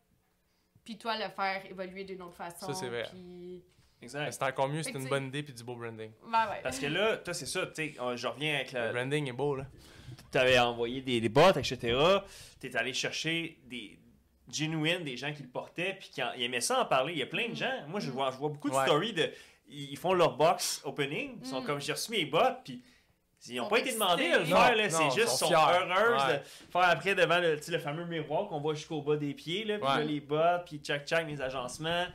Puis 0.86 0.98
toi, 0.98 1.18
le 1.18 1.30
faire 1.30 1.66
évoluer 1.66 2.04
d'une 2.06 2.22
autre 2.22 2.36
façon. 2.36 2.68
Ça, 2.68 2.74
c'est 2.74 2.90
vrai. 2.90 3.04
Puis. 3.12 3.64
Exact. 4.02 4.32
c'est 4.32 4.44
encore 4.44 4.68
mieux, 4.70 4.84
c'est 4.84 4.92
une 4.92 5.08
bonne 5.10 5.28
idée 5.28 5.42
puis 5.42 5.54
du 5.54 5.64
beau 5.64 5.76
branding. 5.76 6.12
Ben 6.30 6.50
ouais. 6.50 6.60
Parce 6.62 6.78
que 6.80 6.86
là, 6.86 7.18
toi, 7.18 7.34
c'est 7.34 7.46
ça, 7.48 7.66
tu 7.68 7.74
sais, 7.76 7.94
je 8.16 8.28
reviens 8.28 8.56
avec 8.56 8.72
Le 8.72 8.80
la. 8.80 8.92
branding 8.94 9.28
est 9.30 9.34
beau, 9.34 9.56
là. 9.56 9.66
T'avais 10.32 10.60
envoyé 10.60 11.02
des, 11.02 11.20
des 11.22 11.30
bots, 11.30 11.50
etc. 11.56 11.98
T'es 12.60 12.76
allé 12.76 12.94
chercher 12.94 13.60
des 13.66 13.98
genuines, 14.52 15.04
des 15.04 15.18
gens 15.18 15.34
qui 15.34 15.44
le 15.44 15.50
portaient, 15.50 15.96
puis 16.00 16.10
qui 16.10 16.22
en- 16.24 16.32
ils 16.38 16.44
aimaient 16.44 16.62
ça 16.62 16.82
en 16.82 16.86
parler. 16.86 17.14
Il 17.14 17.20
y 17.20 17.24
a 17.24 17.28
plein 17.28 17.50
de 17.50 17.56
gens. 17.56 17.72
Moi, 17.88 18.00
je 18.00 18.12
vois, 18.12 18.32
je 18.32 18.38
vois 18.38 18.50
beaucoup 18.50 18.70
de 18.70 18.76
Ouais. 18.76 18.86
stories 18.86 19.14
de. 19.14 19.32
Ils 19.68 19.98
font 19.98 20.14
leur 20.14 20.38
box 20.38 20.82
opening, 20.84 21.38
ils 21.42 21.48
sont 21.48 21.62
Mm. 21.62 21.66
comme 21.66 21.82
j'ai 21.82 21.94
reçu 21.94 22.12
mes 22.12 22.26
bottes, 22.26 22.60
puis. 22.64 22.82
Ils 23.48 23.58
n'ont 23.58 23.68
pas 23.68 23.78
été 23.78 23.94
demandés 23.94 24.26
à 24.32 24.40
le 24.40 24.46
faire, 24.46 24.76
là. 24.76 24.90
C'est 24.90 25.12
juste, 25.12 25.28
sont 25.38 25.48
sont 25.48 25.54
heureuses 25.54 26.24
Ouais. 26.28 26.38
de 26.40 26.72
faire 26.72 26.90
après 26.90 27.14
devant 27.14 27.38
le, 27.40 27.60
le 27.68 27.78
fameux 27.80 28.06
miroir 28.06 28.48
qu'on 28.48 28.60
voit 28.60 28.74
jusqu'au 28.74 29.04
bas 29.04 29.18
des 29.18 29.36
pieds, 29.36 29.64
là, 29.66 29.78
puis 29.78 29.88
Ouais. 29.88 29.98
là, 30.00 30.04
les 30.04 30.20
bottes, 30.20 30.66
puis 30.66 30.78
tchac-tchac, 30.80 31.28
les 31.28 31.40
agencements, 31.42 32.06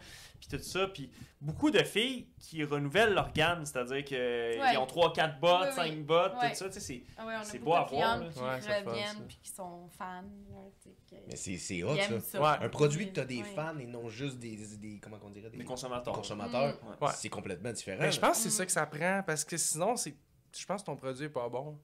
puis 0.41 0.49
tout 0.49 0.63
ça. 0.65 0.89
Puis 0.89 1.11
beaucoup 1.41 1.71
de 1.71 1.83
filles 1.85 2.27
qui 2.39 2.65
renouvellent 2.65 3.15
leur 3.15 3.33
gamme, 3.33 3.65
c'est-à-dire 3.65 4.03
qu'ils 4.05 4.17
Ouais. 4.19 4.77
ont 4.79 4.87
3-4 4.87 5.39
bottes, 5.39 5.61
Oui, 5.63 5.69
oui. 5.69 5.89
5 5.91 6.05
bottes, 6.07 6.33
Ouais. 6.41 6.51
tout 6.51 6.57
ça, 6.57 6.67
tu 6.67 6.73
sais, 6.73 6.81
c'est. 6.81 7.03
Ah 7.17 7.27
ouais, 7.27 7.59
beau 7.61 7.75
à 7.75 7.85
voir, 7.85 8.21
qui 8.31 8.39
reviennent 8.41 9.27
puis 9.29 9.39
qui 9.43 9.51
sont 9.51 9.89
fans. 9.97 10.23
là, 10.23 10.59
tu 10.83 10.89
Mais 11.29 11.37
c'est 11.37 11.83
hot, 11.83 11.95
ça. 11.97 12.03
aiment 12.03 12.21
ça. 12.21 12.41
Ouais. 12.41 12.65
Un 12.65 12.69
produit 12.69 13.09
que 13.09 13.13
t'as 13.15 13.25
des 13.25 13.43
Ouais. 13.43 13.55
fans 13.55 13.79
et 13.79 13.87
non 13.87 14.09
juste 14.09 14.39
des, 14.39 14.57
des 14.79 14.99
comment 14.99 15.19
on 15.23 15.31
dirait, 15.31 15.51
des, 15.51 15.59
Des 15.59 15.65
consommateurs. 15.65 16.15
consommateurs, 16.15 16.79
Mm. 16.83 17.05
Ouais. 17.05 17.11
c'est 17.15 17.29
complètement 17.29 17.73
différent. 17.73 17.99
Mais 18.01 18.11
je 18.13 18.19
pense 18.21 18.39
que 18.39 18.43
c'est 18.45 18.49
Mm. 18.49 18.53
ça 18.53 18.67
que 18.67 18.73
ça 18.73 18.87
prend 18.87 19.23
parce 19.27 19.45
que 19.45 19.57
sinon, 19.57 19.97
c'est. 19.97 20.15
Je 20.57 20.67
pense 20.67 20.81
que 20.83 20.87
ton 20.87 20.97
produit 20.97 21.27
est 21.27 21.29
pas 21.31 21.49
bon. 21.49 21.79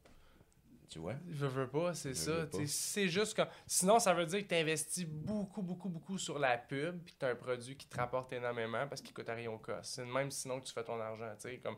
Tu 0.89 0.99
vois? 0.99 1.15
Je 1.29 1.47
veux 1.47 1.69
pas, 1.69 1.95
c'est 1.95 2.15
ça. 2.15 2.47
C'est 2.67 3.09
juste 3.09 3.37
que. 3.37 3.43
Sinon, 3.67 3.99
ça 3.99 4.15
veut 4.15 4.27
dire 4.27 4.43
que 4.43 4.49
tu 4.49 4.55
investis 4.55 5.05
beaucoup, 5.05 5.63
beaucoup, 5.63 5.89
beaucoup 5.89 6.19
sur 6.19 6.39
la 6.39 6.57
pub 6.59 7.03
puis 7.05 7.15
que 7.15 7.19
tu 7.19 7.25
as 7.25 7.31
un 7.31 7.35
produit 7.35 7.77
qui 7.77 7.87
te 7.87 7.97
rapporte 7.97 8.33
énormément 8.33 8.87
parce 8.87 9.01
qu'il 9.01 9.13
coûte 9.13 9.29
à 9.29 9.35
rien 9.35 9.51
au 9.51 9.59
cost. 9.59 9.95
C'est 9.95 10.05
même 10.05 10.31
sinon 10.31 10.61
que 10.61 10.67
tu 10.67 10.73
fais 10.73 10.85
ton 10.85 11.01
argent, 11.01 11.33
tu 11.41 11.49
sais. 11.49 11.59
Comme... 11.59 11.77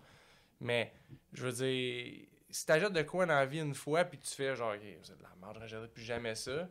Mais, 0.61 0.93
je 1.33 1.47
veux 1.47 1.53
dire, 1.53 2.27
si 2.51 2.67
tu 2.67 2.73
achètes 2.73 2.93
de 2.93 3.03
quoi 3.03 3.27
dans 3.27 3.35
la 3.35 3.47
vie 3.47 3.61
une 3.61 3.75
fois 3.75 4.05
puis 4.05 4.19
tu 4.19 4.35
fais 4.35 4.55
genre, 4.55 4.75
OK, 4.75 4.83
c'est 5.03 5.17
de 5.17 5.23
la 5.23 5.35
merde, 5.41 5.63
je 5.67 5.87
plus 5.87 6.03
jamais 6.03 6.35
ça. 6.35 6.69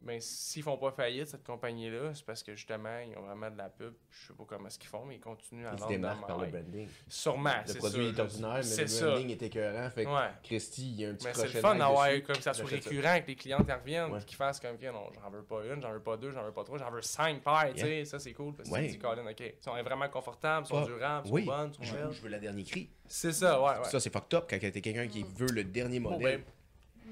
Mais 0.00 0.20
s'ils 0.20 0.62
font 0.62 0.76
pas 0.78 0.92
faillite, 0.92 1.26
cette 1.26 1.42
compagnie-là, 1.44 2.14
c'est 2.14 2.24
parce 2.24 2.44
que 2.44 2.54
justement, 2.54 2.98
ils 3.00 3.16
ont 3.18 3.22
vraiment 3.22 3.50
de 3.50 3.58
la 3.58 3.68
pub. 3.68 3.94
Je 4.10 4.28
sais 4.28 4.32
pas 4.32 4.44
comment 4.46 4.68
est-ce 4.68 4.78
qu'ils 4.78 4.88
font, 4.88 5.04
mais 5.04 5.16
ils 5.16 5.20
continuent 5.20 5.66
à 5.66 5.72
Ils 5.72 5.78
se 5.78 5.82
vendre. 5.82 5.88
de 5.88 5.92
la 5.94 5.98
démarquent 6.14 6.26
par 6.28 6.38
le 6.38 6.46
branding. 6.46 6.88
Sûrement, 7.08 7.50
Le 7.66 7.72
c'est 7.72 7.78
produit 7.78 8.04
ça, 8.04 8.10
est 8.10 8.14
je- 8.14 8.20
ordinaire, 8.20 8.54
mais 8.54 8.62
c'est 8.62 8.82
le 8.82 8.86
ça. 8.88 9.06
branding 9.06 9.30
est 9.30 9.42
écœurant. 9.42 9.90
Fait 9.90 10.04
que 10.04 10.08
Ouais. 10.10 10.30
Christy, 10.44 10.88
il 10.90 11.00
y 11.00 11.04
a 11.04 11.08
un 11.08 11.14
petit 11.14 11.26
Mais 11.26 11.34
c'est 11.34 11.42
le 11.52 11.60
fun 11.60 11.74
d'avoir 11.74 12.08
comme 12.24 12.36
ça 12.36 12.54
soit 12.54 12.68
ça. 12.68 12.74
récurrent, 12.76 13.20
que 13.22 13.26
les 13.26 13.34
clients 13.36 13.64
qui 13.64 13.72
reviennent, 13.72 14.12
Ouais. 14.12 14.20
qu'ils 14.24 14.36
fassent 14.36 14.60
comme, 14.60 14.76
non, 14.80 15.10
j'en 15.20 15.30
veux 15.30 15.42
pas 15.42 15.64
une, 15.66 15.82
j'en 15.82 15.92
veux 15.92 16.00
pas 16.02 16.16
deux, 16.16 16.30
j'en 16.30 16.44
veux 16.44 16.52
pas 16.52 16.62
trois, 16.64 16.78
j'en 16.78 16.90
veux 16.92 17.02
cinq 17.02 17.42
paires, 17.42 17.72
tu 17.74 17.80
sais, 17.80 18.04
ça 18.04 18.20
c'est 18.20 18.32
cool, 18.34 18.54
parce 18.54 18.68
que 18.68 18.74
Ouais. 18.74 18.84
tu 18.86 18.92
dis, 18.92 18.98
Colin, 18.98 19.26
OK, 19.28 19.40
ils 19.40 19.54
sont 19.60 19.72
vraiment 19.82 20.08
confortables, 20.08 20.64
ils 20.64 20.68
sont 20.68 20.80
Pas- 20.80 20.86
durables, 20.86 21.26
ils 21.26 21.28
sont 21.28 21.34
Oui, 21.34 21.44
bonnes, 21.44 21.72
ils 21.80 21.84
je, 21.84 21.90
sont 21.90 21.96
belles. 21.96 22.12
je 22.12 22.22
veux 22.22 22.28
la 22.28 22.38
dernière 22.38 22.64
cri. 22.66 22.88
C'est 23.04 23.32
ça, 23.32 23.60
ouais, 23.60 23.78
ouais. 23.78 23.84
Ça, 23.90 23.98
c'est 23.98 24.12
fucked 24.12 24.34
up 24.34 24.46
quand 24.48 24.58
t'es 24.60 24.70
quelqu'un 24.80 25.08
qui 25.08 25.24
veut 25.24 25.48
le 25.50 25.64
dernier 25.64 25.98
modèle. 25.98 26.44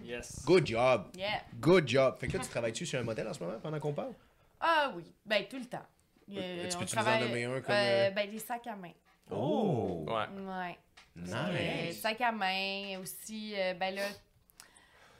Yes. 0.06 0.44
Good 0.44 0.66
job. 0.66 1.08
Yeah. 1.16 1.40
Good 1.60 1.88
job. 1.88 2.16
Fait 2.18 2.28
que 2.28 2.36
là, 2.36 2.42
tu 2.44 2.48
travailles-tu 2.50 2.86
sur 2.86 2.98
un 3.00 3.02
modèle 3.02 3.26
en 3.28 3.32
ce 3.34 3.42
moment 3.42 3.58
pendant 3.60 3.80
qu'on 3.80 3.92
parle? 3.92 4.12
Ah 4.60 4.92
oui. 4.94 5.12
Ben, 5.24 5.44
tout 5.48 5.58
le 5.58 5.64
temps. 5.66 5.84
Euh, 6.30 6.68
tu 6.68 6.76
on 6.76 6.80
peux-tu 6.80 6.94
nous 6.96 7.00
en 7.00 7.04
travaille- 7.04 7.20
nommer 7.28 7.44
un 7.44 7.60
comme, 7.60 7.74
euh, 7.74 8.08
euh, 8.08 8.10
Ben, 8.10 8.30
des 8.30 8.38
sacs 8.38 8.66
à 8.66 8.76
main. 8.76 8.92
Oh! 9.30 10.04
Ouais. 10.08 10.28
Ouais. 10.44 10.78
Euh, 11.18 11.86
Nice! 11.88 12.00
sac 12.00 12.20
à 12.20 12.30
main, 12.32 12.98
aussi, 13.00 13.54
euh, 13.56 13.74
ben 13.74 13.94
là, 13.94 14.02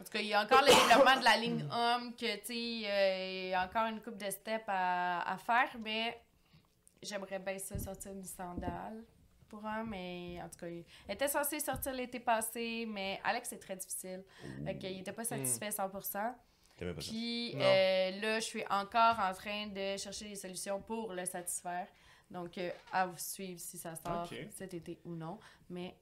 en 0.01 0.05
tout 0.05 0.11
cas, 0.13 0.19
il 0.21 0.27
y 0.27 0.35
a 0.35 0.43
encore 0.43 0.61
le 0.63 0.67
développement 0.69 1.19
de 1.19 1.25
la 1.25 1.37
ligne 1.39 1.63
homme, 1.73 2.15
que, 2.15 2.37
tu 2.37 2.47
sais, 2.47 2.91
euh, 2.91 3.43
il 3.47 3.49
y 3.51 3.55
a 3.55 3.65
encore 3.65 3.87
une 3.87 4.01
coupe 4.01 4.19
de 4.19 4.31
steps 4.31 4.65
à, 4.69 5.33
à 5.33 5.37
faire, 5.39 5.71
mais 5.83 6.21
j'aimerais 7.03 7.39
bien 7.39 7.59
ça 7.59 7.79
sortir 7.79 8.13
une 8.13 8.23
sandale 8.25 9.03
pour 9.49 9.65
un, 9.67 9.85
mais 9.85 10.41
en 10.43 10.49
tout 10.49 10.59
cas, 10.59 10.69
il 10.69 10.85
était 11.09 11.29
censé 11.29 11.61
sortir 11.61 11.93
l'été 11.93 12.21
passé, 12.21 12.87
mais 12.89 13.21
Alex, 13.25 13.49
c'est 13.51 13.59
très 13.59 13.77
difficile. 13.77 14.23
Fait 14.65 14.77
qu'il 14.79 14.99
était 15.01 15.13
pas 15.13 15.25
satisfait 15.25 15.69
100%. 15.71 16.35
T'aimais 16.77 16.93
pas 16.95 17.01
ça? 17.01 17.09
Puis 17.11 17.55
euh, 17.57 18.11
là, 18.21 18.41
je 18.41 18.45
suis 18.45 18.65
encore 18.69 19.19
en 19.19 19.33
train 19.33 19.67
de 19.69 19.97
chercher 19.97 20.29
des 20.29 20.37
solutions 20.37 20.81
pour 20.83 21.13
le 21.15 21.25
satisfaire. 21.25 21.87
Donc, 22.31 22.59
euh, 22.59 22.71
à 22.93 23.07
vous 23.07 23.17
suivre 23.19 23.61
si 23.61 23.79
ça 23.79 23.95
sort 23.95 24.29
cet 24.51 24.75
été 24.75 24.99
ou 25.05 25.15
non. 25.15 25.39
Mais 25.71 25.97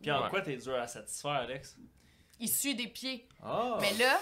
Puis 0.00 0.10
en 0.10 0.22
Ouais. 0.24 0.30
quoi 0.30 0.40
t'es 0.40 0.56
dur 0.56 0.74
à 0.74 0.86
satisfaire, 0.88 1.32
Alex? 1.32 1.76
il 2.38 2.48
suit 2.48 2.74
des 2.74 2.86
pieds. 2.88 3.28
Ah! 3.42 3.76
Mais 3.82 3.92
là, 4.02 4.18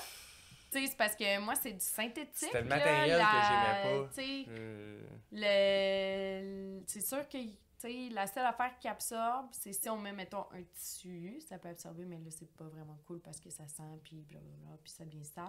tu 0.73 0.81
sais, 0.81 0.86
c'est 0.89 0.97
parce 0.97 1.15
que 1.15 1.39
moi, 1.39 1.55
c'est 1.55 1.73
du 1.73 1.85
synthétique. 1.85 2.32
C'était 2.35 2.62
le 2.62 2.69
là, 2.69 2.77
matériel 2.77 3.11
que 3.16 3.23
la- 3.23 3.49
j'aimais 3.49 4.01
pas. 4.03 4.09
Tu 4.09 4.15
sais, 4.20 4.45
Euh, 4.51 5.01
le... 5.32 6.82
c'est 6.86 7.01
sûr 7.01 7.28
que 7.28 7.39
tu 7.81 7.89
sais, 7.89 8.09
la 8.11 8.27
seule 8.27 8.47
affaire 8.47 8.77
qui 8.79 8.89
absorbe, 8.89 9.47
c'est 9.53 9.73
si 9.73 9.89
on 9.89 9.99
met, 9.99 10.13
mettons, 10.13 10.47
un 10.53 10.63
tissu, 10.75 11.41
ça 11.41 11.59
peut 11.59 11.69
absorber, 11.69 12.05
mais 12.05 12.19
là, 12.19 12.31
c'est 12.31 12.51
pas 12.57 12.65
vraiment 12.69 12.99
cool 13.07 13.21
parce 13.21 13.41
que 13.41 13.51
ça 13.51 13.67
sent, 13.69 13.83
puis 14.03 14.17
blablabla, 14.29 14.77
puis 14.83 14.91
ça 14.93 15.05
devient 15.05 15.25
sale. 15.25 15.47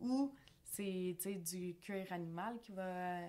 Ou 0.00 0.32
c'est, 0.62 1.16
tu 1.18 1.22
sais, 1.22 1.34
du 1.36 1.76
cuir 1.80 2.12
animal 2.12 2.58
qui 2.60 2.72
va, 2.72 3.20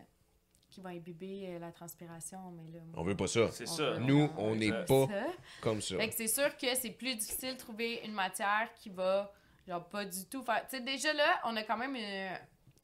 qui 0.70 0.82
va 0.82 0.90
imbiber 0.90 1.46
euh, 1.48 1.60
la 1.60 1.72
transpiration, 1.72 2.52
mais 2.52 2.68
là... 2.74 2.80
On 2.96 3.04
veut 3.04 3.16
pas 3.16 3.28
ça. 3.28 3.50
C'est 3.52 3.68
ça. 3.68 3.92
veut 3.92 4.00
Nous, 4.00 4.30
on 4.38 4.56
n'est 4.56 4.72
Euh, 4.72 4.84
pas 4.86 5.08
ça. 5.08 5.28
comme 5.62 5.80
ça. 5.82 5.96
Fait 5.98 6.10
que 6.10 6.16
c'est 6.16 6.28
sûr 6.28 6.58
que 6.58 6.74
c'est 6.76 6.92
plus 6.92 7.16
difficile 7.16 7.54
de 7.54 7.58
trouver 7.60 8.02
une 8.04 8.14
matière 8.14 8.74
qui 8.76 8.90
va, 8.90 9.32
genre, 9.68 9.88
pas 9.88 10.04
du 10.06 10.26
tout 10.26 10.44
faire. 10.44 10.68
Tu 10.68 10.78
sais, 10.78 10.82
déjà 10.84 11.14
là, 11.14 11.40
on 11.46 11.56
a 11.56 11.64
quand 11.64 11.78
même 11.78 11.96
une- 11.96 12.38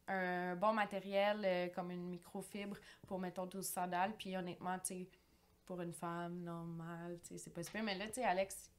un 0.08 0.56
bon 0.56 0.74
matériel 0.74 1.42
euh, 1.44 1.68
comme 1.70 1.90
une 1.92 2.08
microfibre 2.10 2.78
pour, 3.08 3.18
mettons, 3.20 3.46
12 3.46 3.66
sandales. 3.66 4.14
Puis 4.18 4.36
honnêtement, 4.38 4.78
tu 4.80 4.88
sais, 4.96 5.08
pour 5.72 5.80
une 5.82 5.94
femme 5.94 6.44
normale, 6.44 7.18
tu 7.22 7.30
sais, 7.30 7.38
c'est 7.38 7.54
pas 7.54 7.64
super. 7.64 7.82
Mais 7.82 7.96
là, 7.98 8.06
tu 8.08 8.16
sais, 8.16 8.26
Alex, 8.26 8.70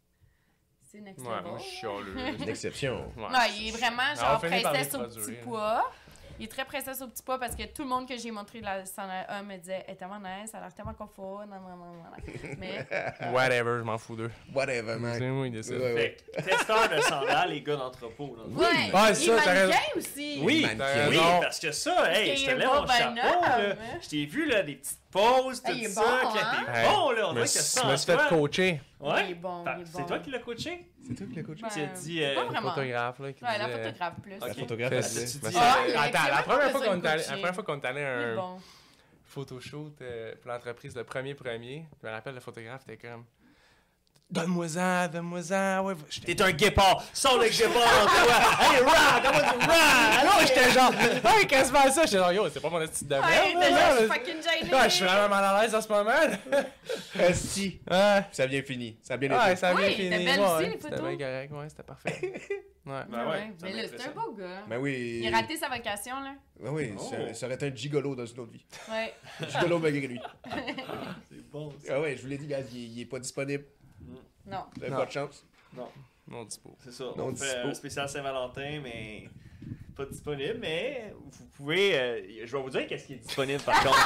c'est 0.83 1.01
next 1.01 1.25
Ouais, 1.25 1.37
level. 1.37 1.51
moi, 1.53 1.59
je 1.59 1.63
suis 1.65 1.77
chialeux. 1.79 2.19
Une 2.39 2.49
exception. 2.51 3.07
Ouais. 3.17 3.31
Non, 3.31 3.39
il 3.57 3.69
est 3.69 3.71
vraiment 3.71 4.15
genre 4.15 4.39
princesse 4.39 4.95
au 4.95 5.05
petit 5.05 5.33
pois. 5.43 5.91
Il 6.39 6.45
est 6.47 6.49
très 6.49 6.65
princesse 6.65 7.01
au 7.03 7.07
petit 7.09 7.23
pois 7.23 7.39
parce 7.39 7.55
que 7.55 7.63
tout 7.65 7.83
le 7.83 7.89
monde 7.89 8.09
que 8.09 8.17
j'ai 8.17 8.31
montré 8.31 8.61
de 8.61 8.65
la 8.65 8.85
sandale 8.85 9.25
A 9.29 9.43
me 9.43 9.57
disait 9.59 9.85
Elle 9.87 9.95
est 9.95 9.97
tellement 9.97 10.19
nice, 10.19 10.51
elle 10.53 10.59
a 10.59 10.63
l'air 10.63 10.75
tellement 10.75 10.95
confort. 10.95 11.41
Non, 11.47 11.57
non, 11.57 11.77
non, 11.77 11.93
non. 11.95 12.57
Mais 12.59 12.87
Whatever, 13.33 13.79
je 13.79 13.83
m'en 13.85 13.99
fous 13.99 14.17
d'eux. 14.17 14.31
Whatever, 14.55 14.97
man. 14.99 15.15
C'est 15.19 15.29
moi 15.29 15.45
qui 15.47 15.51
décide. 15.53 15.75
Ouais, 15.75 15.93
ouais. 15.95 16.17
Fait 16.35 16.43
que 16.43 16.51
testeur 16.51 16.89
de 16.89 17.01
sandales, 17.01 17.51
les 17.51 17.63
gars 17.63 17.77
d'entrepôt. 17.77 18.37
là. 18.37 18.45
Ouais, 18.49 18.65
Ouais, 18.93 19.11
il 19.11 19.17
ça, 19.17 19.37
t'as 19.45 19.55
mannequin 19.55 19.79
raison. 19.79 19.79
aussi. 19.97 20.41
Oui, 20.43 20.67
oui, 21.09 21.17
Non. 21.17 21.41
parce 21.43 21.61
que 21.61 21.71
ça, 21.73 22.13
hey, 22.13 22.37
je 22.37 22.47
te 22.47 22.51
lève 22.51 22.69
mon 22.69 22.87
chapeau, 22.87 23.15
là. 23.17 23.59
hein. 23.59 23.77
Je 24.03 24.09
t'ai 24.09 24.27
vu, 24.27 24.47
là, 24.47 24.63
des 24.63 24.75
petites 24.77 24.99
pauses, 25.11 25.63
tout 25.63 25.71
Ah, 25.71 25.73
il 25.77 25.85
est 25.85 25.89
ça, 25.89 26.01
bon, 26.01 26.31
que 26.33 26.39
hein? 26.39 26.65
t'es 26.75 26.83
bon, 26.89 27.11
là, 27.11 27.29
on 27.29 27.33
dirait 27.35 27.45
que 27.45 27.51
ça 27.51 27.83
je 27.85 27.89
me 27.91 27.97
suis 27.97 28.13
fait 28.13 28.29
coacher. 28.29 28.81
Ouais. 29.01 29.25
Il 29.27 29.31
est 29.33 29.35
bon, 29.35 29.65
Fait- 29.65 29.71
il 29.79 29.83
est 29.83 29.87
C'est 29.87 30.07
toi 30.07 30.19
qui 30.19 30.31
l'as 30.31 30.39
coaché? 30.39 30.87
C'est 31.07 31.15
toi 31.15 31.27
qui 31.27 31.35
l'as 31.35 31.43
coaché? 31.43 31.63
Tu 31.73 31.81
as 31.81 31.87
dit... 31.87 32.21
pas 32.21 32.25
euh, 32.27 32.35
vraiment. 32.45 32.61
Le 32.69 32.75
photographe, 32.75 33.19
là, 33.19 33.33
qui 33.33 33.45
Ouais, 33.45 33.59
la 33.59 33.67
disait- 33.67 33.83
photographe 33.83 34.15
plus. 34.23 34.31
La 34.39 34.47
Ok. 34.47 34.59
photographe, 34.59 34.93
Ah, 34.93 35.85
il 35.89 35.95
a 35.95 36.01
Attends, 36.03 36.19
la 36.37 36.43
première 36.43 36.71
fois 36.71 36.81
qu'on 36.81 36.87
est 37.03 37.07
allé, 37.07 37.19
coacher. 37.23 37.31
la 37.31 37.37
première 37.37 37.55
fois 37.55 37.65
qu'on 37.65 37.81
est 37.81 37.87
allé 37.87 38.03
à 38.03 38.19
un 38.19 38.37
bon. 38.37 38.61
photoshoot 39.25 39.95
euh, 40.03 40.35
pour 40.41 40.51
l'entreprise, 40.51 40.95
le 40.97 41.05
premier 41.05 41.35
premier, 41.35 41.87
je 42.03 42.07
me 42.07 42.13
rappelle, 42.13 42.35
le 42.35 42.41
photographe 42.41 42.83
était 42.89 43.09
comme 43.09 43.25
Donne-moi-en, 44.33 45.09
donne-moi-en. 45.09 45.85
Ouais, 45.85 45.95
T'es 46.25 46.41
un 46.41 46.51
guépard! 46.53 47.05
Sors 47.13 47.39
le 47.39 47.49
guépard 47.51 47.83
en 47.83 48.07
toi! 48.07 48.35
Hey, 48.63 48.81
rah! 48.83 49.21
Donne-moi 49.21 49.43
du! 49.43 49.71
Alors, 50.21 50.41
j'étais 50.41 50.71
genre, 50.71 50.91
ouais, 51.37 51.47
quasiment 51.47 51.91
ça? 51.91 52.07
J'étais 52.07 52.17
genre, 52.19 52.33
yo, 52.33 52.49
c'est 52.49 52.61
pas 52.61 52.71
mon 52.71 52.87
style 52.87 53.09
de 53.09 53.15
Ouais, 53.17 53.21
merde. 53.21 53.61
t'es 53.61 53.71
là, 53.71 53.71
là, 53.71 53.91
je 53.93 53.99
suis 53.99 54.07
fucking 54.09 54.43
gênée. 54.43 54.75
Ouais, 54.75 54.85
je 54.85 54.95
suis 54.95 55.05
vraiment 55.05 55.29
mal 55.29 55.45
à 55.45 55.63
l'aise 55.63 55.75
en 55.75 55.81
ce 55.83 55.89
moment. 55.89 56.11
Esti. 57.19 57.81
Ouais. 57.91 58.23
Ça 58.33 58.45
a 58.45 58.47
bien 58.47 58.63
fini. 58.63 58.97
Ça 59.03 59.15
a 59.15 59.17
bien 59.19 59.31
Ouais, 59.31 59.51
été. 59.53 59.57
ça 59.61 59.69
a 59.69 59.75
bien 59.75 59.87
Oui, 59.87 59.95
fini. 59.95 60.11
c'était 60.11 60.25
belle 60.25 60.41
ouais, 60.41 60.47
aussi, 60.47 60.65
les 60.65 60.71
C'était 60.81 60.89
bien 61.03 61.17
correct, 61.19 61.53
ouais, 61.53 61.69
c'était 61.69 61.83
parfait. 61.83 62.33
Ouais. 62.85 62.93
Ben 63.09 63.29
ouais, 63.31 63.53
mais 63.63 63.73
là, 63.75 63.83
c'est 63.97 64.09
un 64.09 64.11
beau 64.13 64.33
gars. 64.33 64.63
Ben 64.69 64.79
oui. 64.79 65.21
Il 65.23 65.33
a 65.33 65.37
raté 65.37 65.57
sa 65.57 65.69
vocation, 65.69 66.19
là. 66.21 66.35
Ben 66.59 66.71
oui, 66.71 66.93
Oh. 66.99 67.03
ça, 67.11 67.35
ça 67.35 67.47
aurait 67.47 67.55
été 67.55 67.67
un 67.67 67.75
gigolo 67.77 68.15
dans 68.17 68.27
une 68.27 68.41
autre 68.41 68.51
vie. 68.53 68.65
Ouais. 68.91 69.13
Gigolo 69.49 69.79
malgré 69.79 70.07
lui. 70.09 70.21
C'est 71.29 71.51
bon, 71.51 71.71
ça. 71.87 71.93
Ah 71.97 72.01
ouais, 72.01 72.17
je 72.17 72.23
vous 72.23 72.29
l'ai 72.29 72.39
dit, 72.39 72.47
gars, 72.47 72.59
il, 72.73 72.93
il 72.97 73.01
est 73.03 73.05
pas 73.05 73.21
disponible. 73.21 73.65
Non. 74.47 74.65
Vous 74.77 74.83
avez 74.83 74.91
Non. 74.91 74.97
pas 74.99 75.07
de 75.07 75.11
chance? 75.13 75.47
Non 76.29 76.45
dispo. 76.45 76.77
C'est 76.81 76.93
ça. 76.93 77.05
Non 77.17 77.27
on 77.27 77.35
fait 77.37 77.45
dispo. 77.47 77.69
un 77.69 77.75
spécial 77.75 78.09
Saint-Valentin, 78.09 78.81
mais 78.83 79.29
pas 79.97 80.07
disponible, 80.07 80.59
mais 80.61 81.13
vous 81.19 81.47
pouvez... 81.57 81.99
euh, 81.99 82.47
je 82.47 82.57
vais 82.57 82.63
vous 82.63 82.71
dire 82.71 82.87
qu'est-ce 82.87 83.07
qui 83.07 83.13
est 83.15 83.17
disponible, 83.17 83.61
par 83.63 83.83
contre. 83.83 83.99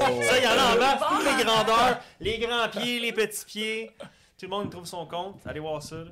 Oh. 0.00 0.22
Ça, 0.22 0.38
il 0.38 0.44
y 0.44 0.46
en 0.46 0.50
a 0.52 0.74
en 0.74 0.78
masse, 0.78 1.02
toutes 1.10 1.36
les 1.38 1.44
grandeurs, 1.44 2.00
les 2.20 2.38
grands 2.38 2.68
pieds, 2.70 3.00
les 3.00 3.12
petits 3.12 3.44
pieds. 3.44 3.90
Tout 4.00 4.46
le 4.46 4.48
monde 4.48 4.70
trouve 4.70 4.86
son 4.86 5.04
compte. 5.06 5.44
Allez 5.46 5.60
voir 5.60 5.82
ça. 5.82 5.96
là. 5.96 6.10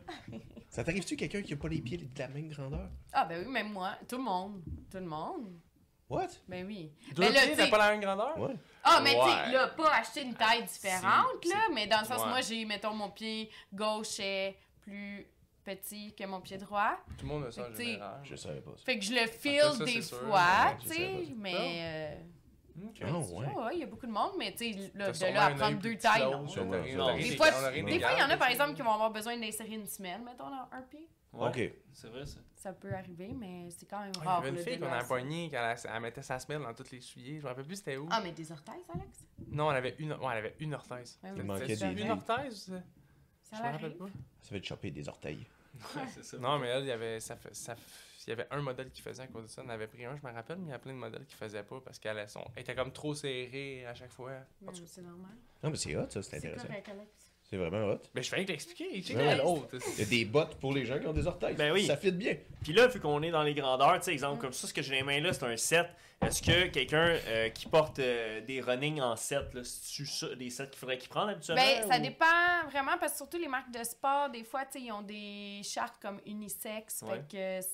Ça 0.69 0.85
t'arrive-tu 0.85 1.17
quelqu'un 1.17 1.43
qui 1.43 1.53
a 1.55 1.57
pas 1.57 1.69
les 1.69 1.81
pieds 1.81 1.97
de 1.97 2.07
la 2.19 2.29
même 2.29 2.49
grandeur? 2.49 2.89
Ah, 3.13 3.25
ben 3.25 3.43
oui, 3.47 3.51
même 3.51 3.73
moi. 3.73 3.93
Tout 4.09 4.17
le 4.19 4.25
monde. 4.25 4.61
Tout 4.91 4.99
le 4.99 5.07
monde. 5.07 5.53
What? 6.11 6.29
Ben 6.49 6.67
oui. 6.67 6.93
Deux 7.15 7.23
Mais 7.23 7.33
là, 7.33 7.41
pieds, 7.43 7.57
t'as 7.57 7.69
pas 7.71 7.79
la 7.79 7.91
même 7.93 8.01
grandeur? 8.01 8.39
Ouais. 8.39 8.55
Ah, 8.89 9.01
mais 9.03 9.11
tu 9.13 9.17
Ouais. 9.19 9.25
sais, 9.47 9.53
là, 9.53 9.69
pas 9.69 9.91
acheter 9.95 10.23
une 10.23 10.35
taille 10.35 10.65
différente, 10.65 11.27
Si, 11.43 11.49
là, 11.49 11.57
mais 11.75 11.87
dans 11.87 12.01
le 12.01 12.05
sens, 12.07 12.23
Ouais. 12.23 12.29
moi, 12.29 12.41
j'ai, 12.41 12.65
mettons, 12.65 12.95
mon 12.95 13.11
pied 13.11 13.51
gauche 13.73 14.21
est 14.21 14.57
plus 14.83 15.27
petit 15.65 16.15
que 16.15 16.25
mon 16.25 16.41
pied 16.41 16.59
droit. 16.59 16.97
Tout 17.19 17.27
le 17.27 17.33
monde 17.33 17.45
a 17.47 17.51
ça 17.51 17.69
en 17.69 17.75
général. 17.75 18.21
Je 18.23 18.37
savais 18.37 18.61
pas 18.61 18.71
ça. 18.77 18.85
Fait 18.85 18.99
que 18.99 19.05
je 19.05 19.13
le 19.15 19.27
feel 19.27 19.61
Ah, 19.65 19.73
ça, 19.73 19.85
des 19.85 20.03
fois, 20.03 20.77
tu 20.81 20.89
sais, 20.89 21.11
mais... 21.37 21.55
euh, 22.15 22.15
Ok. 22.85 22.99
Ah 23.03 23.07
ouais. 23.11 23.47
ouais, 23.65 23.71
il 23.73 23.79
y 23.81 23.83
a 23.85 23.87
beaucoup 23.87 24.07
de 24.07 24.13
monde, 24.13 24.33
mais 24.39 24.53
tu 24.53 24.71
sais, 24.75 24.91
de 24.95 25.33
là 25.35 25.47
à 25.47 25.51
prendre 25.55 25.79
deux 25.79 25.97
tailles, 25.97 26.23
non. 26.31 26.45
Des 26.45 27.37
fois- 27.37 27.49
il 27.75 28.19
y 28.19 28.23
en 28.23 28.29
a, 28.31 28.37
par 28.37 28.49
exemple, 28.51 28.75
qui 28.75 28.83
vont 28.83 28.93
avoir 28.93 29.11
besoin 29.11 29.37
d'insérer 29.39 29.75
une 29.75 29.87
semelle, 29.87 30.21
mettons, 30.21 30.51
dans 30.51 30.69
un 30.71 30.83
pied. 30.83 31.09
Ouais, 31.37 31.49
Ok. 31.49 31.73
C'est 31.93 32.09
vrai, 32.09 32.27
ça. 32.27 32.41
Ça 32.57 32.73
peut 32.73 32.93
arriver, 32.93 33.29
mais 33.33 33.71
c'est 33.71 33.87
quand 33.87 34.01
même 34.01 34.09
Ouais, 34.09 34.21
Il 34.21 34.25
y 34.25 34.27
rare. 34.27 34.39
avait 34.39 34.49
une 34.51 34.59
fille 34.59 34.77
de 34.79 34.85
qu'on 34.85 34.93
a 34.93 35.05
poignée, 35.05 35.49
qu'elle 35.51 36.01
mettait 36.01 36.23
sa 36.23 36.39
semelle 36.39 36.63
dans 36.63 36.75
toutes 36.75 36.91
les 36.91 37.01
souliers. 37.01 37.39
Je 37.39 37.43
me 37.45 37.49
rappelle 37.49 37.65
plus 37.65 37.77
c'était 37.77 37.97
où. 37.97 38.09
Ah, 38.11 38.21
mais 38.23 38.33
des 38.33 38.51
orteils, 38.53 38.83
Alex? 38.93 39.27
Non, 39.49 39.71
elle 39.71 39.77
avait 39.79 39.95
une, 39.99 40.13
ouais, 40.13 40.19
elle 40.33 40.39
avait 40.39 40.57
une 40.61 40.75
orthèse. 40.75 41.19
Ouais, 41.23 41.31
manquait 41.43 41.77
des- 41.77 42.03
une 42.03 42.11
orthèse? 42.11 42.65
ça? 43.43 43.57
Je 43.57 43.63
me 43.63 43.73
rappelle 43.73 43.97
pas. 43.97 44.07
Ça 44.43 44.49
fait 44.51 44.61
te 44.61 44.67
choper 44.67 44.91
des 44.91 45.09
orteils. 45.09 45.47
Ouais, 45.95 46.03
c'est 46.09 46.25
ça. 46.25 46.39
Non, 46.39 46.59
mais 46.59 46.69
elle, 46.69 46.85
il 46.85 46.89
y 46.89 46.91
avait, 46.93 47.21
ça, 47.21 47.37
fait- 47.37 47.55
ça, 47.55 47.77
il 48.27 48.31
y 48.31 48.33
avait 48.33 48.47
un 48.51 48.63
modèle 48.63 48.91
qui 48.91 49.03
faisait 49.03 49.23
à 49.23 49.27
cause 49.27 49.43
de 49.45 49.49
ça. 49.49 49.63
On 49.65 49.69
avait 49.69 49.87
pris 49.87 50.05
un, 50.07 50.17
je 50.17 50.27
me 50.27 50.33
rappelle, 50.33 50.57
mais 50.59 50.69
il 50.69 50.71
y 50.71 50.75
a 50.75 50.79
plein 50.79 50.93
de 50.95 50.99
modèles 50.99 51.27
qui 51.27 51.35
faisaient 51.35 51.63
pas 51.63 51.81
parce 51.83 51.99
qu'elle 51.99 52.27
son- 52.29 52.45
elle 52.57 52.63
était 52.63 52.75
comme 52.75 52.93
trop 52.93 53.15
serrée 53.15 53.85
à 53.87 53.95
chaque 53.95 54.11
fois. 54.11 54.33
C'est 54.87 55.03
normal. 55.03 55.33
Non, 55.63 55.71
mais 55.71 55.77
c'est 55.77 55.95
hot, 55.97 56.09
ça, 56.09 56.23
c'est 56.23 56.31
C'est 56.31 56.37
intéressant. 56.39 56.67
correct, 56.67 56.89
Alex. 56.89 57.26
C'est 57.49 57.57
vraiment 57.57 57.93
hot. 57.93 58.01
Mais 58.15 58.23
je 58.23 58.29
fallait 58.29 58.45
te 58.45 58.51
l'expliquer. 58.51 58.91
Tu 59.01 59.03
sais, 59.13 59.17
Ouais. 59.17 59.37
l'autre. 59.37 59.69
Il 59.95 59.99
y 60.01 60.03
a 60.03 60.07
des 60.07 60.25
bottes 60.25 60.57
pour 60.57 60.73
les 60.73 60.85
gens 60.85 60.99
qui 60.99 61.07
ont 61.07 61.13
des 61.13 61.27
orteils. 61.27 61.55
Ben 61.55 61.73
oui. 61.73 61.87
Ça 61.87 61.97
fit 61.97 62.11
bien. 62.11 62.37
Puis 62.65 62.73
là, 62.73 62.89
vu 62.89 62.99
qu'on 63.01 63.23
est 63.23 63.31
dans 63.31 63.43
les 63.45 63.55
grandeurs, 63.55 63.95
tu 63.99 64.07
sais, 64.07 64.13
exemple 64.13 64.41
comme 64.41 64.53
ça, 64.53 64.67
ce 64.67 64.75
que 64.75 64.83
j'ai 64.83 64.95
les 64.97 65.03
mains 65.05 65.21
là, 65.21 65.33
c'est 65.33 65.45
un 65.45 65.57
7. 65.57 65.87
Est-ce 66.23 66.43
que 66.43 66.67
quelqu'un 66.69 67.17
euh, 67.27 67.49
qui 67.51 67.67
porte 67.69 67.99
euh, 67.99 68.41
des 68.41 68.61
running 68.63 69.01
en 69.03 69.15
7, 69.17 69.53
là, 69.55 69.63
c'est-tu 69.63 70.07
ça, 70.07 70.35
des 70.35 70.49
7 70.51 70.71
qu'il 70.71 70.79
faudrait 70.81 70.97
qu'il 70.99 71.09
prenne 71.11 71.29
habituellement? 71.29 71.63
Ben, 71.63 71.89
ça 71.89 71.99
ou- 71.99 72.03
dépend 72.03 72.69
vraiment 72.71 72.97
parce 72.99 73.13
que 73.13 73.19
surtout 73.19 73.37
les 73.37 73.49
marques 73.49 73.71
de 73.71 73.85
sport, 73.85 74.31
des 74.31 74.43
fois, 74.43 74.65
tu 74.65 74.79
sais, 74.81 74.85
ils 74.87 74.93
ont 74.93 75.03
des 75.03 75.61
chartes 75.63 75.97
comme 76.01 76.21
unisex. 76.27 77.03
Ouais. 77.03 77.17
Fait 77.31 77.63
que, 77.63 77.63
tu 77.63 77.69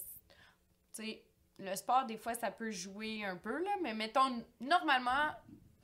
sais, 1.05 1.23
le 1.59 1.75
sport, 1.77 2.05
des 2.05 2.17
fois, 2.19 2.35
ça 2.35 2.51
peut 2.51 2.71
jouer 2.73 3.25
un 3.25 3.37
peu, 3.37 3.63
là. 3.63 3.71
Mais 3.81 3.95
mettons, 3.95 4.43
normalement, 4.61 5.31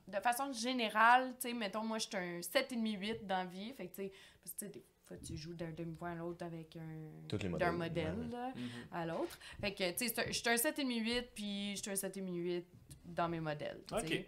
de 0.09 0.21
façon 0.21 0.53
générale, 0.53 1.35
tu 1.41 1.49
sais, 1.49 1.55
mettons, 1.55 1.85
moi, 1.85 1.99
je 1.99 2.07
suis 2.09 2.17
un 2.17 2.41
7,5-8 2.41 3.27
dans 3.27 3.39
la 3.39 3.45
vie. 3.45 3.73
Fait 3.75 3.87
que, 3.89 3.95
tu 3.95 4.03
sais, 4.03 4.13
parce 4.43 4.55
que, 4.55 4.59
tu 4.59 4.67
sais, 4.67 4.71
des 4.73 4.85
fois, 5.07 5.17
tu 5.19 5.37
joues 5.37 5.55
d'un 5.55 5.71
demi-point 5.71 6.13
à 6.13 6.15
l'autre 6.17 6.45
avec 6.45 6.77
un. 6.77 7.27
Tous 7.29 7.39
les 7.39 7.49
modèles. 7.49 7.69
d'un 7.69 7.73
modèle, 7.77 8.15
Ouais, 8.15 8.25
ouais. 8.27 8.31
là, 8.33 8.53
Mhm. 8.55 8.69
à 8.93 9.07
l'autre. 9.07 9.39
Fait 9.61 9.73
que, 9.75 9.91
tu 9.93 10.09
sais, 10.09 10.15
je 10.29 10.33
suis 10.33 10.49
un 10.49 10.57
7,5-8, 10.57 11.31
puis 11.35 11.77
je 11.77 11.83
suis 11.83 11.91
un 11.91 11.97
7,5-8 11.97 12.65
dans 13.05 13.29
mes 13.29 13.41
modèles. 13.41 13.81
tu 13.89 13.95
sais. 14.07 14.19
Ok. 14.19 14.27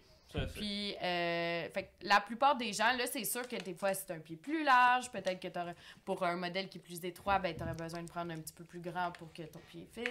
Puis, 0.55 0.95
euh, 1.03 1.69
fait 1.71 1.83
que 1.99 2.07
la 2.07 2.21
plupart 2.21 2.57
des 2.57 2.73
gens, 2.73 2.93
là, 2.97 3.05
c'est 3.09 3.25
sûr 3.25 3.49
que 3.49 3.57
des 3.57 3.75
fois, 3.75 3.93
c'est 3.95 4.13
un 4.13 4.21
pied 4.21 4.37
plus 4.37 4.63
large. 4.63 5.11
Peut-être 5.11 5.41
que 5.41 5.49
t'aurais- 5.49 5.75
pour 6.05 6.23
un 6.23 6.37
modèle 6.37 6.69
qui 6.69 6.79
est 6.79 6.81
plus 6.81 7.05
étroit, 7.05 7.41
ben, 7.41 7.53
tu 7.57 7.65
aurais 7.65 7.75
besoin 7.75 8.01
de 8.05 8.09
prendre 8.09 8.31
un 8.33 8.37
petit 8.41 8.53
peu 8.53 8.63
plus 8.63 8.79
grand 8.79 9.11
pour 9.11 9.33
que 9.33 9.43
ton 9.43 9.59
pied 9.69 9.89
fit. 9.91 10.05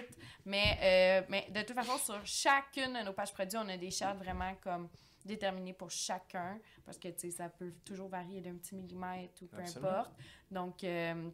Mais, 0.44 0.76
euh, 0.82 1.26
mais 1.30 1.46
de 1.50 1.62
toute 1.62 1.74
façon, 1.74 1.96
sur 1.96 2.20
chacune 2.26 2.92
de 2.92 3.02
nos 3.06 3.14
pages 3.14 3.32
produits, 3.32 3.56
on 3.56 3.68
a 3.70 3.78
des 3.78 3.90
chartes 3.90 4.18
vraiment 4.18 4.54
comme 4.62 4.90
déterminées 5.26 5.72
pour 5.72 5.90
chacun. 5.90 6.58
Parce 6.84 6.98
que, 6.98 7.08
tu 7.08 7.20
sais, 7.20 7.30
ça 7.30 7.48
peut 7.48 7.72
toujours 7.84 8.08
varier 8.08 8.40
d'un 8.40 8.54
petit 8.54 8.74
millimètre 8.74 9.42
ou 9.42 9.46
peu 9.46 9.58
Absolument. 9.58 9.90
importe. 9.90 10.12
Donc, 10.50 10.84
euh, 10.84 11.28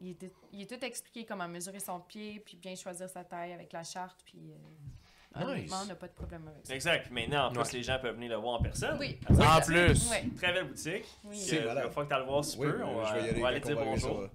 il, 0.00 0.10
est, 0.10 0.32
il 0.52 0.62
est 0.62 0.66
tout 0.78 0.84
expliqué 0.84 1.24
comment 1.24 1.48
mesurer 1.48 1.80
son 1.80 2.00
pied, 2.00 2.40
puis 2.40 2.56
bien 2.56 2.74
choisir 2.74 3.08
sa 3.08 3.24
taille 3.24 3.52
avec 3.52 3.72
la 3.72 3.82
charte. 3.84 4.20
Puis, 4.24 4.52
euh, 4.52 5.54
Nice. 5.56 5.72
on 5.72 5.86
n'a 5.86 5.94
pas 5.96 6.06
de 6.06 6.12
problème 6.12 6.46
avec 6.46 6.64
ça. 6.64 6.74
Exact. 6.74 7.10
Maintenant, 7.10 7.46
en 7.48 7.50
plus, 7.50 7.58
Ouais. 7.60 7.72
les 7.72 7.82
gens 7.82 7.98
peuvent 8.00 8.14
venir 8.14 8.30
le 8.30 8.36
voir 8.36 8.60
en 8.60 8.62
personne. 8.62 8.96
Oui. 9.00 9.18
Ça, 9.34 9.56
En 9.56 9.60
plus. 9.60 10.10
Une 10.22 10.34
Très 10.34 10.52
belle 10.52 10.68
boutique. 10.68 11.04
Oui. 11.24 11.36
C'est 11.36 11.56
Euh. 11.58 11.60
Il 11.60 11.66
va 11.66 12.04
que 12.04 12.08
tu 12.08 12.14
le 12.20 12.24
voir 12.24 12.44
si 12.44 12.56
Oui. 12.58 12.68
On 12.84 12.96
va, 13.00 13.04
je 13.08 13.14
vais 13.14 13.20
y 13.26 13.28
aller, 13.30 13.38
on 13.38 13.42
va 13.42 13.48
aller 13.48 13.60
quand 13.60 13.68
dire 13.68 13.76
bonjour. 13.84 13.98
sur- 14.20 14.30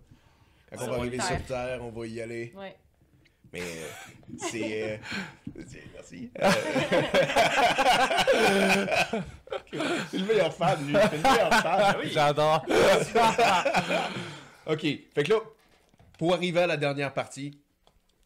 Quand 0.69 0.77
Sur 0.77 0.87
on 0.87 0.91
va 0.91 0.97
arriver 0.97 1.17
Terre. 1.17 1.25
sur 1.27 1.45
Terre, 1.45 1.79
on 1.83 1.89
va 1.89 2.05
y 2.07 2.21
aller. 2.21 2.53
Ouais. 2.55 2.75
Mais 3.53 3.61
euh, 3.61 3.87
c'est. 4.37 4.83
euh, 4.83 4.97
c'est- 5.67 5.83
merci. 5.93 6.31
c'est 10.11 10.17
le 10.17 10.25
meilleur 10.25 10.53
fan, 10.53 10.85
lui. 10.87 10.93
C'est 10.93 11.17
le 11.17 11.23
meilleur 11.23 11.49
fan. 11.53 11.79
Ah 11.83 11.95
oui. 11.99 12.09
J'adore. 12.11 12.65
OK. 14.67 14.81
Fait 14.81 15.23
que 15.23 15.29
là, 15.33 15.39
pour 16.17 16.33
arriver 16.33 16.61
à 16.61 16.67
la 16.67 16.77
dernière 16.77 17.13
partie, 17.13 17.59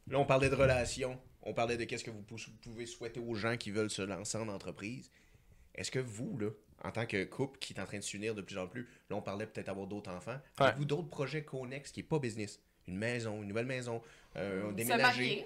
là, 0.07 0.19
on 0.19 0.25
parlait 0.25 0.49
de 0.49 0.55
relations. 0.55 1.17
On 1.43 1.53
parlait 1.53 1.77
de 1.77 1.83
qu'est-ce 1.83 2.03
que 2.03 2.11
vous 2.11 2.21
pou- 2.21 2.37
pouvez 2.61 2.85
souhaiter 2.85 3.19
aux 3.19 3.35
gens 3.35 3.57
qui 3.57 3.71
veulent 3.71 3.89
se 3.89 4.01
lancer 4.01 4.37
en 4.37 4.47
entreprise. 4.47 5.11
Est-ce 5.75 5.91
que 5.91 5.99
vous, 5.99 6.37
là, 6.37 6.49
en 6.83 6.91
tant 6.91 7.05
que 7.05 7.23
couple 7.25 7.59
qui 7.59 7.73
est 7.73 7.79
en 7.81 7.85
train 7.85 7.97
de 7.97 8.03
s'unir 8.03 8.35
de 8.35 8.41
plus 8.41 8.57
en 8.57 8.67
plus, 8.67 8.87
là, 9.09 9.15
on 9.17 9.21
parlait 9.21 9.45
peut-être 9.45 9.67
d'avoir 9.67 9.87
d'autres 9.87 10.11
enfants, 10.11 10.37
Ouais. 10.59 10.67
avez-vous 10.67 10.85
d'autres 10.85 11.09
projets 11.09 11.43
connexes 11.43 11.91
qui 11.91 11.99
n'est 11.99 12.05
pas 12.07 12.19
business? 12.19 12.59
Une 12.87 12.97
maison, 12.97 13.41
une 13.41 13.47
nouvelle 13.47 13.65
maison, 13.65 14.01
euh, 14.35 14.69
Se 14.69 14.73
déménager? 14.75 15.45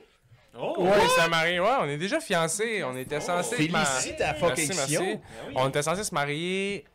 Oh! 0.60 0.76
Oui, 0.78 0.90
ça 1.16 1.28
marie. 1.28 1.60
Ouais, 1.60 1.76
on 1.80 1.86
est 1.86 1.98
déjà 1.98 2.20
fiancés. 2.20 2.84
On 2.84 2.96
était 2.98 3.20
censés. 3.22 3.68
se 3.68 3.72
mar- 3.72 3.86
Félicitations! 3.88 4.48
Merci, 4.48 4.68
merci. 4.76 4.98
Ben 4.98 5.20
oui. 5.48 5.54
On 5.56 5.70
était 5.70 5.84
censés 5.84 6.04
se 6.04 6.14
marier. 6.14 6.86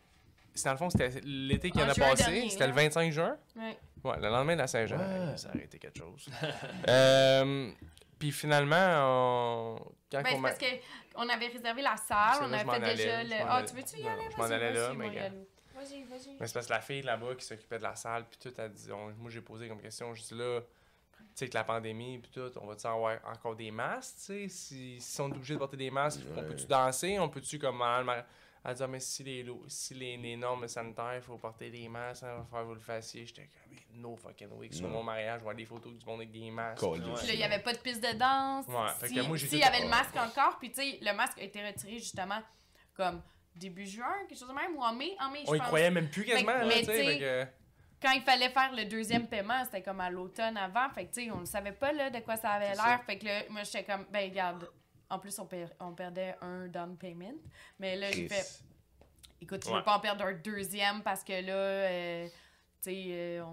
C'est 0.53 0.65
dans 0.65 0.71
le 0.73 0.77
fond, 0.77 0.89
c'était 0.89 1.11
l'été 1.23 1.71
qui 1.71 1.79
En 1.81 1.85
en 1.85 1.89
a 1.89 1.95
passé. 1.95 2.47
C'était 2.49 2.67
le 2.67 2.73
là. 2.75 2.81
25 2.83 3.11
juin. 3.11 3.37
Ouais. 3.55 3.77
Ouais, 4.03 4.17
le 4.19 4.29
lendemain 4.29 4.53
de 4.53 4.59
la 4.59 4.67
Saint-Jean. 4.67 4.97
Ouais. 4.97 5.37
Ça 5.37 5.49
aurait 5.49 5.63
été 5.63 5.79
quelque 5.79 5.97
chose. 5.97 6.27
euh, 6.87 7.71
puis 8.19 8.31
finalement, 8.31 8.75
on... 8.77 9.75
quand 10.11 10.21
Ben, 10.21 10.33
on 10.35 10.41
parce 10.41 10.57
qu'on 10.57 11.29
avait 11.29 11.47
réservé 11.47 11.81
la 11.81 11.95
salle, 11.97 12.39
que 12.39 12.45
on 12.45 12.69
avait 12.69 12.95
déjà 12.95 13.23
le. 13.23 13.29
Ah, 13.47 13.55
allais. 13.55 13.65
tu 13.67 13.75
veux-tu 13.75 13.97
y 13.99 14.03
Non, 14.03 14.09
aller? 14.11 14.21
je 14.31 14.37
m'en 14.37 14.43
allais 14.43 14.73
là, 14.73 14.87
vas-y, 14.89 14.97
mais. 14.97 15.07
Vas-y, 15.75 16.03
vas-y. 16.03 16.35
Mais 16.39 16.47
c'est 16.47 16.53
parce 16.53 16.67
que 16.67 16.73
la 16.73 16.81
fille 16.81 17.01
là-bas 17.01 17.35
qui 17.37 17.45
s'occupait 17.45 17.77
de 17.79 17.83
la 17.83 17.95
salle, 17.95 18.25
puis 18.29 18.37
tout, 18.39 18.53
elle 18.61 18.71
dit, 18.71 18.91
on- 18.91 19.11
moi 19.21 19.29
j'ai 19.31 19.41
posé 19.41 19.67
comme 19.67 19.81
question, 19.81 20.13
je 20.13 20.21
dis 20.21 20.35
là, 20.35 20.59
sais, 21.35 21.49
que 21.49 21.53
la 21.55 21.63
pandémie, 21.63 22.19
puis 22.19 22.31
tout, 22.31 22.51
on 22.61 22.67
va-tu 22.67 22.85
avoir 22.87 23.17
encore 23.25 23.55
des 23.55 23.71
masques, 23.71 24.15
tu 24.17 24.23
sais, 24.23 24.47
si, 24.49 24.99
si 24.99 25.21
on 25.21 25.29
est 25.29 25.35
obligé 25.35 25.53
de 25.55 25.59
porter 25.59 25.77
des 25.77 25.91
masques, 25.91 26.21
on 26.35 26.43
peut-tu 26.43 26.65
danser, 26.65 27.19
on 27.19 27.29
peut-tu 27.29 27.59
comme... 27.59 27.81
Elle 28.65 28.75
dit, 28.75 28.83
Ah, 28.83 28.87
mais 28.87 29.01
si 29.01 29.23
les, 29.25 29.43
lo- 29.43 29.65
si 29.67 29.93
les, 29.93 30.15
les 30.15 30.37
normes 30.37 30.69
sanitaires, 30.69 31.15
il 31.17 31.21
faut 31.21 31.37
porter 31.37 31.69
des 31.69 31.89
masques, 31.89 32.23
hein, 32.23 32.37
va 32.37 32.43
falloir 32.45 32.65
vous 32.67 32.73
le 32.75 32.79
fassiez. 32.79 33.25
J'étais 33.25 33.41
comme, 33.51 33.73
mais 33.73 33.77
no 34.01 34.15
fucking 34.15 34.47
way, 34.51 34.69
que 34.69 34.75
sur 34.75 34.87
mon 34.87 35.03
mariage, 35.03 35.39
je 35.39 35.43
vois 35.43 35.53
des 35.53 35.65
photos 35.65 35.91
du 35.93 36.05
monde 36.05 36.21
avec 36.21 36.31
des 36.31 36.49
masques. 36.49 36.79
Collier. 36.79 37.03
Ouais. 37.09 37.13
Puis 37.17 37.27
là, 37.27 37.33
il 37.33 37.37
n'y 37.39 37.43
avait 37.43 37.61
pas 37.61 37.73
de 37.73 37.79
piste 37.79 38.01
de 38.01 38.17
danse. 38.17 38.65
Ouais, 38.69 38.87
fait 39.01 39.09
si, 39.09 39.15
que 39.15 39.21
moi, 39.21 39.35
j'ai 39.35 39.47
s'il 39.47 39.59
tout- 39.59 39.65
y 39.65 39.67
avait 39.67 39.81
le 39.83 39.89
masque 39.89 40.15
encore, 40.15 40.57
puis 40.59 40.69
tu 40.71 40.75
sais, 40.81 40.97
le 41.01 41.11
masque 41.13 41.39
a 41.39 41.43
été 41.43 41.61
retiré 41.65 41.99
justement 41.99 42.41
comme 42.95 43.21
début 43.53 43.85
juin, 43.85 44.13
quelque 44.29 44.39
chose 44.39 44.47
de 44.47 44.53
même, 44.53 44.77
ou 44.77 44.81
en 44.81 44.93
mai, 44.93 45.11
en 45.19 45.29
mai, 45.29 45.41
je 45.45 45.51
On 45.51 45.55
y 45.55 45.57
pense. 45.57 45.67
croyait 45.67 45.91
même 45.91 46.09
plus 46.09 46.23
quasiment, 46.23 46.53
Fait 46.53 46.59
que- 46.63 46.69
là, 46.69 46.79
tu 46.79 46.85
sais, 46.85 46.97
tu 47.01 47.05
fait 47.05 47.19
que- 47.19 47.47
Quand 48.03 48.11
il 48.11 48.21
fallait 48.21 48.49
faire 48.49 48.71
le 48.75 48.83
deuxième 48.85 49.27
paiement, 49.27 49.63
c'était 49.63 49.81
comme 49.81 50.01
à 50.01 50.09
l'automne 50.09 50.57
avant, 50.57 50.89
fait 50.89 51.05
que 51.05 51.13
tu 51.13 51.23
sais, 51.25 51.31
on 51.31 51.39
ne 51.39 51.45
savait 51.45 51.71
pas 51.71 51.91
là, 51.93 52.09
de 52.09 52.19
quoi 52.19 52.35
ça 52.35 52.51
avait 52.51 52.73
l'air. 52.75 53.01
Fait 53.05 53.17
que 53.17 53.25
là, 53.25 53.41
moi, 53.49 53.63
j'étais 53.63 53.83
comme, 53.85 54.05
ben 54.11 54.29
regarde, 54.29 54.69
en 55.09 55.17
plus, 55.19 55.39
on, 55.39 55.45
per- 55.45 55.67
on 55.79 55.93
perdait 55.93 56.35
un 56.41 56.67
down 56.67 56.97
payment. 56.97 57.35
Mais 57.79 57.95
là, 57.95 58.11
j'ai 58.11 58.27
fait, 58.27 58.61
écoute, 59.41 59.63
je 59.63 59.69
Ouais. 59.69 59.77
veux 59.77 59.83
pas 59.83 59.95
en 59.95 59.99
perdre 60.01 60.25
un 60.25 60.33
deuxième 60.33 61.01
parce 61.01 61.23
que 61.23 61.31
là, 61.31 61.53
euh, 61.53 62.27
tu 62.27 62.91
sais, 62.91 63.05
euh, 63.11 63.43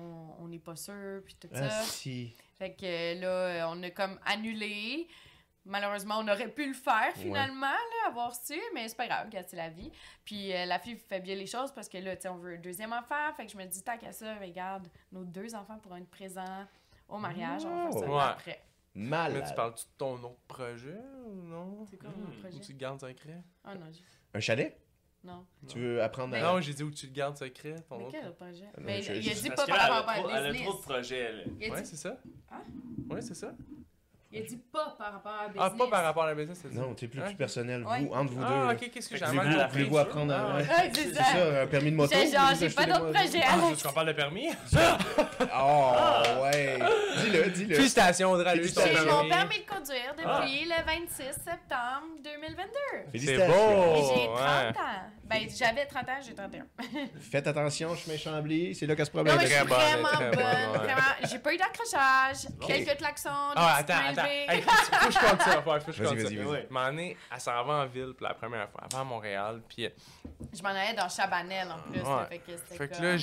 on 0.40 0.48
n'est 0.48 0.59
pas 0.59 0.74
sûr, 0.77 1.22
puis 1.24 1.36
tout 1.40 1.48
ça. 1.55 1.68
Ah, 1.70 1.82
si. 1.85 2.35
Fait 2.59 2.72
que 2.74 2.85
euh, 2.85 3.59
là, 3.60 3.68
on 3.70 3.81
a 3.85 3.90
comme 3.90 4.18
annulé. 4.27 5.06
Malheureusement, 5.70 6.16
on 6.18 6.28
aurait 6.28 6.48
pu 6.48 6.66
le 6.66 6.74
faire 6.74 7.12
finalement, 7.14 7.66
là, 7.66 8.09
avoir 8.09 8.34
su, 8.34 8.60
mais 8.74 8.88
c'est 8.88 8.97
pas 8.97 9.06
grave, 9.06 9.28
c'est 9.47 9.56
la 9.56 9.68
vie. 9.70 9.90
Puis 10.24 10.52
euh, 10.52 10.66
la 10.66 10.78
fille 10.78 10.97
fait 10.97 11.20
bien 11.20 11.36
les 11.36 11.47
choses 11.47 11.72
parce 11.72 11.88
que 11.88 11.97
là, 11.98 12.16
tu 12.16 12.22
sais, 12.22 12.28
on 12.28 12.36
veut 12.36 12.55
un 12.55 12.60
deuxième 12.60 12.92
enfant. 12.92 13.32
Fait 13.36 13.47
que 13.47 13.52
je 13.52 13.56
me 13.56 13.64
dis, 13.64 13.82
tant 13.82 13.97
qu'à 13.97 14.12
ça, 14.12 14.34
regarde, 14.34 14.88
nos 15.12 15.24
deux 15.24 15.55
enfants 15.55 15.78
pourront 15.78 15.97
être 15.97 16.10
présents 16.10 16.66
au 17.09 17.18
mariage. 17.18 17.64
On 17.64 17.84
va 17.84 17.90
faire 17.92 18.01
ça 18.01 18.06
Ouais. 18.10 18.20
après. 18.20 18.62
Malade. 18.94 19.42
Mais 19.44 19.48
tu 19.48 19.55
parles-tu 19.55 19.84
de 19.84 19.90
ton 19.97 20.14
autre 20.24 20.40
projet 20.48 20.98
ou 21.24 21.42
non? 21.44 21.86
C'est 21.88 21.97
quoi 21.97 22.10
mon 22.16 22.26
Ou 22.26 22.40
projet? 22.40 22.59
tu 22.59 22.72
le 22.72 22.78
gardes 22.78 23.01
secret? 23.01 23.38
Ah 23.64 23.74
non, 23.76 23.86
j'ai- 23.92 24.02
Un 24.34 24.40
chalet? 24.40 24.76
non. 25.22 25.47
Tu 25.68 25.78
veux 25.78 26.02
apprendre 26.02 26.34
à... 26.34 26.40
Ben- 26.40 26.44
Non, 26.55 26.60
j'ai 26.60 26.74
dit 26.74 26.82
où 26.82 26.90
tu 26.90 27.06
le 27.06 27.12
gardes 27.12 27.36
secret, 27.36 27.76
ton 27.88 27.98
Mais 27.98 28.05
autre 28.06 28.12
quel 28.18 28.26
autre 28.26 28.36
projet? 28.38 28.66
Mais 28.78 29.01
je- 29.02 29.12
il 29.12 29.30
a 29.30 29.34
dit 29.34 29.48
Parce 29.51 29.66
pas 29.66 29.76
par 29.76 29.90
rapport 30.05 30.28
à 30.32 30.38
Elle 30.40 30.47
a 30.47 30.55
trop 30.64 30.72
de 30.72 30.82
projets, 30.82 31.18
elle. 31.18 31.40
A 31.40 31.72
Ouais, 31.74 31.82
dit, 31.82 31.88
c'est 31.88 31.97
ça? 31.97 32.16
Hein? 32.51 32.62
Ouais, 33.09 33.20
c'est 33.22 33.34
ça? 33.34 33.52
Il 34.32 34.43
a 34.43 34.47
dit 34.47 34.57
pas 34.73 34.94
par 34.98 35.12
rapport 35.15 35.32
à 35.32 35.43
la 35.43 35.48
business. 35.48 35.70
Ah, 35.74 35.77
pas 35.78 35.86
par 35.89 36.05
rapport 36.05 36.23
à 36.23 36.27
la 36.28 36.35
business, 36.35 36.59
c'est 36.62 36.73
ça? 36.73 36.81
Non, 36.81 36.94
t'es 36.94 37.09
plus, 37.09 37.20
Hein? 37.20 37.24
plus 37.27 37.35
personnel, 37.35 37.85
Ouais. 37.85 38.01
vous, 38.01 38.12
entre 38.15 38.32
vous 38.32 38.40
deux. 38.40 38.47
Ah, 38.48 38.73
ok, 38.73 38.90
qu'est-ce 38.90 39.09
que 39.09 39.19
que 39.19 39.24
avant 39.24 39.69
voulez-vous- 39.69 39.98
apprendre 39.98 40.35
Ah, 40.36 40.40
à... 40.52 40.57
ouais. 40.57 40.62
Ouais, 40.62 40.90
c'est 40.94 41.02
C'est 41.09 41.15
ça. 41.15 41.24
ça, 41.24 41.62
un 41.62 41.66
permis 41.66 41.90
de 41.90 41.97
moto? 41.97 42.15
J'ai 42.15 42.31
genre, 42.31 42.51
j'ai 42.59 42.70
pas 42.70 42.85
des 42.86 42.93
projets. 42.93 43.43
Ah, 43.44 43.52
Alex. 43.55 43.69
juste 43.70 43.86
qu'on 43.86 43.93
parle 43.93 44.07
de 44.09 44.12
permis? 44.12 44.48
Oh, 45.55 45.93
ouais. 46.43 46.78
Dis-le, 47.24 47.51
dis-le. 47.51 47.74
Félicitations, 47.74 48.31
Audrey, 48.32 48.62
son 48.69 48.81
J'ai 48.85 48.93
mon 49.05 49.28
permis. 49.28 49.59
de 49.59 49.66
conduire 49.74 50.15
Ah. 50.24 50.40
depuis 50.43 50.65
le 50.65 50.85
26 50.86 51.24
septembre 51.44 52.07
2022. 52.23 52.73
C'est 53.07 53.11
Félicitations. 53.12 53.47
beau! 53.52 53.94
Et 53.94 54.02
j'ai 54.15 54.28
Oh, 54.31 54.36
30 54.36 54.47
ouais. 54.47 54.81
ans. 54.81 55.11
Ben, 55.31 55.48
j'avais 55.48 55.86
30 55.86 56.09
ans, 56.09 56.19
j'ai 56.27 56.35
31. 56.35 56.66
Faites 57.20 57.47
attention, 57.47 57.94
chemin 57.94 58.16
Chambly, 58.16 58.74
c'est 58.74 58.85
là 58.85 58.97
ce 58.97 59.02
Non, 59.02 59.07
problème. 59.11 59.36
mais 59.39 59.47
je 59.47 59.55
suis 59.55 59.65
vraiment 59.65 60.09
très 60.09 60.31
bonne. 60.31 60.44
bonne, 60.44 60.70
ouais. 60.73 60.78
Vraiment, 60.78 61.28
j'ai 61.31 61.39
pas 61.39 61.55
eu 61.55 61.57
d'accrochage. 61.57 62.48
Quelques 62.66 62.97
klaxons, 62.98 63.28
Ah, 63.55 63.77
attends, 63.78 63.94
attends. 64.09 64.24
Hey, 64.24 64.61
faut, 64.61 64.70
que 64.70 65.12
je 65.12 65.19
compte 65.19 65.40
ça. 65.43 65.62
Faut, 65.62 65.86
que 65.86 65.93
je 65.93 66.02
compte 66.02 66.19
ça. 66.19 67.16
elle 67.32 67.40
s'en 67.40 67.65
va 67.65 67.74
en 67.74 67.86
ville 67.86 68.12
pour 68.19 68.27
la 68.27 68.35
première 68.35 68.69
fois. 68.70 68.82
À 68.93 69.05
Montréal. 69.05 69.62
Puis, 69.69 69.86
euh, 69.86 69.90
Je 70.52 70.62
m'en 70.62 70.70
allais 70.70 70.94
dans 70.94 71.09
Chabanel 71.09 71.69
en 71.70 71.78
plus. 71.78 72.01
Ouais. 72.01 72.27
fait 72.28 72.39
que 72.39 72.57
c'était 72.57 72.77
fait 72.77 72.89
que 72.89 72.94
comme- 72.94 73.05
là, 73.05 73.16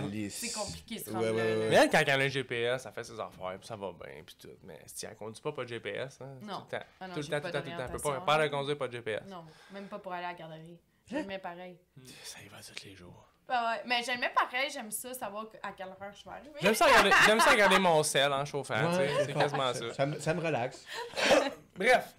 la... 0.00 0.30
C'est 0.30 0.52
compliqué 0.52 0.94
de 0.96 1.00
se 1.00 1.10
Ouais, 1.10 1.30
ouais. 1.30 1.66
Mais 1.68 1.76
elle, 1.76 1.90
quand 1.90 2.02
elle 2.06 2.22
a 2.22 2.24
un 2.24 2.28
GPS, 2.28 2.82
ça 2.82 2.92
fait 2.92 3.04
ses 3.04 3.20
affaires, 3.20 3.58
puis 3.58 3.66
ça 3.66 3.76
va 3.76 3.92
bien, 3.92 4.22
puis 4.24 4.36
tout. 4.38 4.48
Mais 4.64 4.80
si 4.86 5.04
elle 5.04 5.14
conduit 5.16 5.42
pas, 5.42 5.52
pas 5.52 5.64
de 5.64 5.68
GPS, 5.68 6.18
hein. 6.22 6.38
Non. 6.40 6.60
Tout 6.60 6.66
le 6.72 6.78
temps, 6.78 6.84
Ah 7.00 7.08
non, 7.08 7.14
tout 7.14 7.20
le 7.20 7.26
temps, 7.26 7.40
pas 7.40 7.40
tout 7.40 7.44
le 7.46 7.52
temps, 7.52 7.60
tout 7.60 7.70
le 7.70 7.76
temps. 7.76 7.84
Elle 7.84 7.92
peut 7.92 8.02
pas 8.02 8.20
pas 8.20 8.42
de 8.42 8.48
conduire, 8.48 8.78
pas 8.78 8.88
de 8.88 8.92
GPS. 8.92 9.22
Non, 9.28 9.44
même 9.72 9.86
pas 9.86 9.98
pour 9.98 10.12
aller 10.14 10.24
à 10.24 10.28
la 10.28 10.34
garderie. 10.34 10.78
Je 11.10 11.16
le 11.16 11.24
mets 11.24 11.38
pareil. 11.38 11.78
Ça 12.24 12.40
y 12.44 12.48
va 12.48 12.58
tous 12.58 12.84
les 12.84 12.94
jours. 12.94 13.28
Ah 13.48 13.70
ouais, 13.76 13.82
mais 13.86 14.02
mets 14.18 14.30
pareil, 14.34 14.68
j'aime 14.72 14.90
ça, 14.90 15.14
savoir 15.14 15.46
à 15.62 15.70
quelle 15.72 15.86
heure 15.86 15.96
je 16.12 16.24
vais 16.24 16.30
arriver. 16.34 16.50
J'aime 16.60 16.74
ça, 16.74 16.86
regarder, 16.86 17.10
j'aime 17.26 17.38
ça 17.40 17.50
regarder 17.52 17.78
mon 17.78 18.02
sel 18.02 18.32
en 18.32 18.44
chauffant, 18.44 18.74
tu 18.74 18.96
sais. 18.96 19.14
Ouais, 19.14 19.24
C'est 19.24 19.34
quasiment 19.34 19.72
ça. 19.72 19.94
Ça, 19.94 20.06
me- 20.06 20.18
ça 20.18 20.34
me 20.34 20.40
relaxe. 20.44 20.84
Bref, 21.76 22.16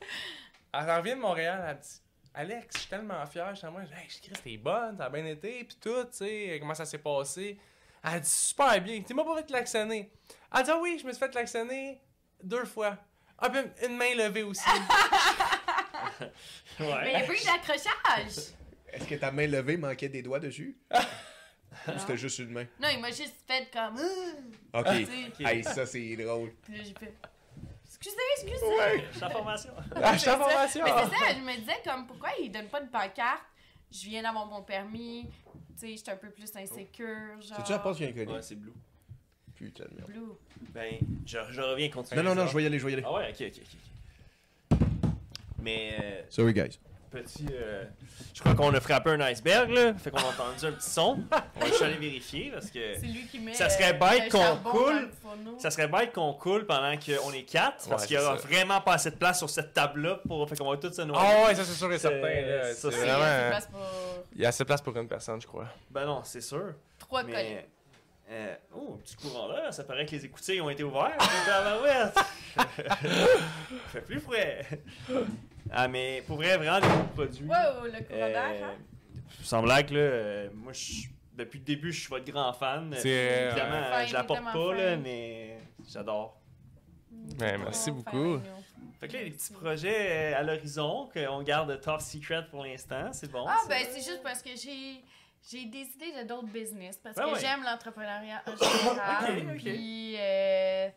elle 0.73 0.89
revient 0.91 1.15
de 1.15 1.19
Montréal, 1.19 1.65
elle 1.69 1.77
dit 1.80 2.01
Alex, 2.34 2.68
je 2.76 2.80
suis 2.80 2.89
tellement 2.89 3.26
fier, 3.26 3.49
je 3.53 3.59
suis 3.59 3.68
moi, 3.68 3.81
hey, 3.81 4.07
je 4.09 4.19
Chris, 4.22 4.41
t'es 4.41 4.55
bonne, 4.57 5.01
a 5.01 5.09
bien 5.09 5.26
été, 5.26 5.65
puis 5.65 5.77
tout, 5.81 6.03
tu 6.05 6.18
sais, 6.18 6.57
comment 6.61 6.76
ça 6.76 6.85
s'est 6.85 6.97
passé. 6.99 7.59
Elle 8.03 8.22
dit 8.22 8.30
super 8.30 8.80
bien, 8.80 9.01
tu 9.01 9.14
m'as 9.14 9.26
pas 9.26 9.35
fait 9.38 9.47
klaxonner. 9.47 10.09
Elle 10.55 10.64
dit 10.64 10.72
ah 10.72 10.77
oui, 10.80 10.97
je 11.01 11.05
me 11.05 11.11
suis 11.11 11.19
fait 11.19 11.30
klaxonner 11.30 11.99
deux 12.41 12.64
fois. 12.64 12.95
Ah, 13.38 13.49
puis 13.49 13.59
une 13.85 13.97
main 13.97 14.15
levée 14.15 14.43
aussi. 14.43 14.64
Mais 16.19 16.30
il 16.80 16.85
n'y 16.85 16.91
a 16.93 16.97
Ouais. 17.19 17.27
pas 17.27 17.34
eu 17.34 17.43
d'accrochage! 17.45 18.53
Est-ce 18.93 19.07
que 19.07 19.15
ta 19.15 19.31
main 19.31 19.47
levée 19.47 19.77
manquait 19.77 20.09
des 20.09 20.22
doigts 20.22 20.39
dessus? 20.39 20.76
Ou 21.88 21.91
c'était 21.99 22.18
juste 22.18 22.39
une 22.39 22.51
main? 22.51 22.65
Non, 22.81 22.88
il 22.93 22.99
m'a 22.99 23.09
juste 23.11 23.35
fait 23.47 23.68
comme. 23.72 23.99
Ah! 24.73 24.80
Ok. 24.81 24.88
Sais, 25.38 25.43
Hey, 25.43 25.64
ça, 25.64 25.85
c'est 25.85 26.15
drôle. 26.15 26.51
Puis 26.64 26.77
là, 26.77 26.84
j'ai 26.84 26.93
fait. 26.93 27.14
Excusez, 27.85 28.15
excusez! 28.38 29.03
Je 29.11 29.15
suis 29.15 29.26
en 29.26 29.30
formation. 29.30 29.69
Ah, 29.95 30.14
je 30.14 30.19
suis 30.19 30.30
en 30.30 30.38
formation. 30.38 30.84
Mais 30.85 30.91
c'est 30.91 31.15
ça, 31.18 31.34
je 31.35 31.41
me 31.41 31.57
disais 31.59 31.81
comme 31.84 32.05
pourquoi 32.05 32.30
il 32.41 32.51
donne 32.51 32.68
pas 32.68 32.81
de 32.81 32.89
pancarte? 32.89 33.43
Je 33.91 34.05
viens 34.07 34.22
d'avoir 34.22 34.45
mon 34.45 34.61
permis, 34.61 35.27
tu 35.80 35.88
sais, 35.88 35.95
j'étais 35.95 36.11
un 36.11 36.18
peu 36.18 36.30
plus 36.30 36.53
insécure, 36.55 37.41
genre. 37.41 37.57
C'est-tu 37.57 37.72
la 37.72 37.80
porte 37.80 37.97
qui 37.97 38.03
est 38.03 38.09
inconnue? 38.09 38.34
Ouais, 38.34 38.41
c'est 38.41 38.55
Blue. 38.55 38.73
Putain 39.55 39.85
de 39.85 39.95
merde. 39.95 40.11
Blue. 40.11 40.34
Ben, 40.73 40.95
je, 41.26 41.38
je 41.49 41.61
reviens 41.61 41.89
continuer. 41.89 42.22
Non, 42.22 42.30
non, 42.35 42.41
non, 42.43 42.47
je 42.47 42.55
vais 42.57 42.64
y 42.64 42.65
aller, 42.68 42.77
je 42.80 42.85
vais 42.85 42.91
y 42.91 42.93
aller. 42.95 43.03
Ah 43.05 43.14
ouais, 43.14 43.30
ok, 43.31 43.47
ok, 43.47 43.61
ok. 44.72 44.77
ok. 44.80 44.80
Mais, 45.61 45.95
euh, 46.01 46.22
Sorry, 46.30 46.53
guys. 46.53 46.77
Petit. 47.22 47.45
euh, 47.52 47.84
je 48.34 48.39
crois 48.41 48.53
qu'on 48.56 48.73
a 48.73 48.80
frappé 48.80 49.10
un 49.11 49.19
iceberg, 49.22 49.69
là. 49.72 49.94
Fait 49.95 50.11
qu'on 50.11 50.18
a 50.18 50.23
entendu 50.26 50.65
un 50.65 50.72
petit 50.72 50.89
son. 50.89 51.19
On 51.56 51.60
va 51.60 51.65
juste 51.68 51.81
aller 51.81 51.98
vérifier 51.98 52.52
parce 52.52 52.69
que. 52.72 52.95
C'est 52.99 53.06
lui 53.07 53.26
qui 53.27 53.39
met. 53.39 53.53
Ça 53.53 53.69
serait 53.69 53.94
euh, 53.94 53.98
bête 54.19 54.31
qu'on 54.31 54.57
coule. 54.69 55.10
Ça 55.60 55.72
serait 55.72 55.88
bête 55.88 56.14
qu'on 56.14 56.34
coule 56.34 56.65
pendant 56.65 56.95
qu'on 56.98 57.31
est 57.34 57.44
quatre, 57.44 57.88
parce 57.89 58.02
Ouais, 58.03 58.07
qu'il 58.07 58.18
y 58.18 58.19
aura 58.19 58.38
ça. 58.38 58.48
vraiment 58.48 58.81
pas 58.81 58.94
assez 58.94 59.11
de 59.11 59.15
place 59.15 59.38
sur 59.39 59.49
cette 59.49 59.73
table-là 59.73 60.19
pour. 60.27 60.48
Fait 60.49 60.56
qu'on 60.57 60.69
va 60.69 60.77
tous 60.77 60.94
se 60.94 61.02
noyer. 61.02 61.23
Ah 61.26 61.45
ouais, 61.48 61.56
ça 61.56 61.64
c'est 61.64 61.73
sûr 61.73 61.91
et 61.91 61.99
certain. 61.99 62.41
Là. 62.41 62.73
ça, 62.73 62.91
C'est 62.91 62.98
c'est- 62.98 63.06
Il 63.06 63.07
y 63.07 63.10
a 63.10 63.15
assez 63.15 63.15
de 63.15 63.19
vraiment. 63.19 63.49
place 63.49 63.68
pour 63.68 63.80
Il 64.35 64.41
y 64.41 64.45
a 64.45 64.49
assez 64.49 64.64
de 64.64 64.68
place 64.68 64.81
pour 64.81 64.98
une 64.98 65.07
personne, 65.07 65.41
je 65.41 65.48
crois. 65.48 65.68
Ben 65.91 66.06
non, 66.06 66.22
c'est 66.23 66.41
sûr. 66.41 66.73
trois 66.99 67.22
collègues. 67.23 67.35
Mais. 67.56 67.68
Euh, 68.30 68.56
oh, 68.76 68.95
un 68.95 68.98
petit 68.98 69.15
courant 69.15 69.48
là, 69.48 69.72
ça 69.72 69.85
paraît 69.85 70.06
que 70.06 70.11
les 70.11 70.26
écoutilles 70.26 70.60
ont 70.60 70.69
été 70.69 70.84
ouverts. 70.84 71.15
Tabarouette. 71.45 72.18
fait 73.88 74.02
plus 74.02 74.19
frais. 74.19 74.65
Ah, 75.72 75.88
mais 75.88 76.23
pour 76.27 76.38
vrai, 76.38 76.57
vraiment 76.57 76.80
des 76.80 76.88
bons 76.88 77.07
produits. 77.15 77.45
Wow, 77.45 77.85
le 77.85 78.03
courant 78.03 78.19
d'air, 78.19 78.49
Euh, 78.52 78.65
hein? 78.65 78.76
sans 79.44 79.61
blague, 79.61 79.89
là, 79.91 79.99
euh, 79.99 80.49
moi, 80.53 80.73
je- 80.73 81.07
depuis 81.34 81.60
le 81.60 81.65
début, 81.65 81.91
je 81.91 81.99
suis 82.02 82.10
votre 82.10 82.26
grand 82.31 82.52
fan. 82.53 82.94
C'est, 82.98 83.03
euh, 83.07 83.48
Évidemment, 83.52 83.76
euh, 83.76 84.06
je 84.06 84.14
la 84.14 84.23
porte 84.23 84.44
pas, 84.44 84.73
là, 84.73 84.98
mais 84.98 85.57
j'adore. 85.89 86.39
Ben, 87.11 87.60
merci 87.61 87.91
beaucoup. 87.91 88.39
Fait 88.99 89.07
que 89.07 89.14
là, 89.14 89.23
les 89.23 89.31
petits 89.31 89.53
projets 89.53 90.34
euh, 90.34 90.39
à 90.39 90.44
l'horizon 90.44 91.10
qu'on 91.14 91.44
garde 91.44 91.80
top 91.81 92.02
secret 92.02 92.45
pour 92.49 92.64
l'instant, 92.64 93.11
c'est 93.14 93.30
bon. 93.31 93.45
Ah, 93.48 93.57
ça? 93.61 93.69
ben, 93.69 93.85
c'est 93.91 94.02
juste 94.02 94.22
parce 94.23 94.41
que 94.41 94.49
j'ai. 94.56 95.03
J'ai 95.49 95.65
des 95.65 95.84
idées 95.95 96.23
de 96.23 96.27
d'autres 96.27 96.48
business 96.48 96.98
parce 97.02 97.15
Ben 97.15 97.23
que 97.26 97.34
ouais. 97.35 97.39
j'aime 97.39 97.64
l'entrepreneuriat 97.64 98.41
en 98.48 98.56
général. 98.57 99.56
Puis 99.56 100.15
euh, 100.19 100.89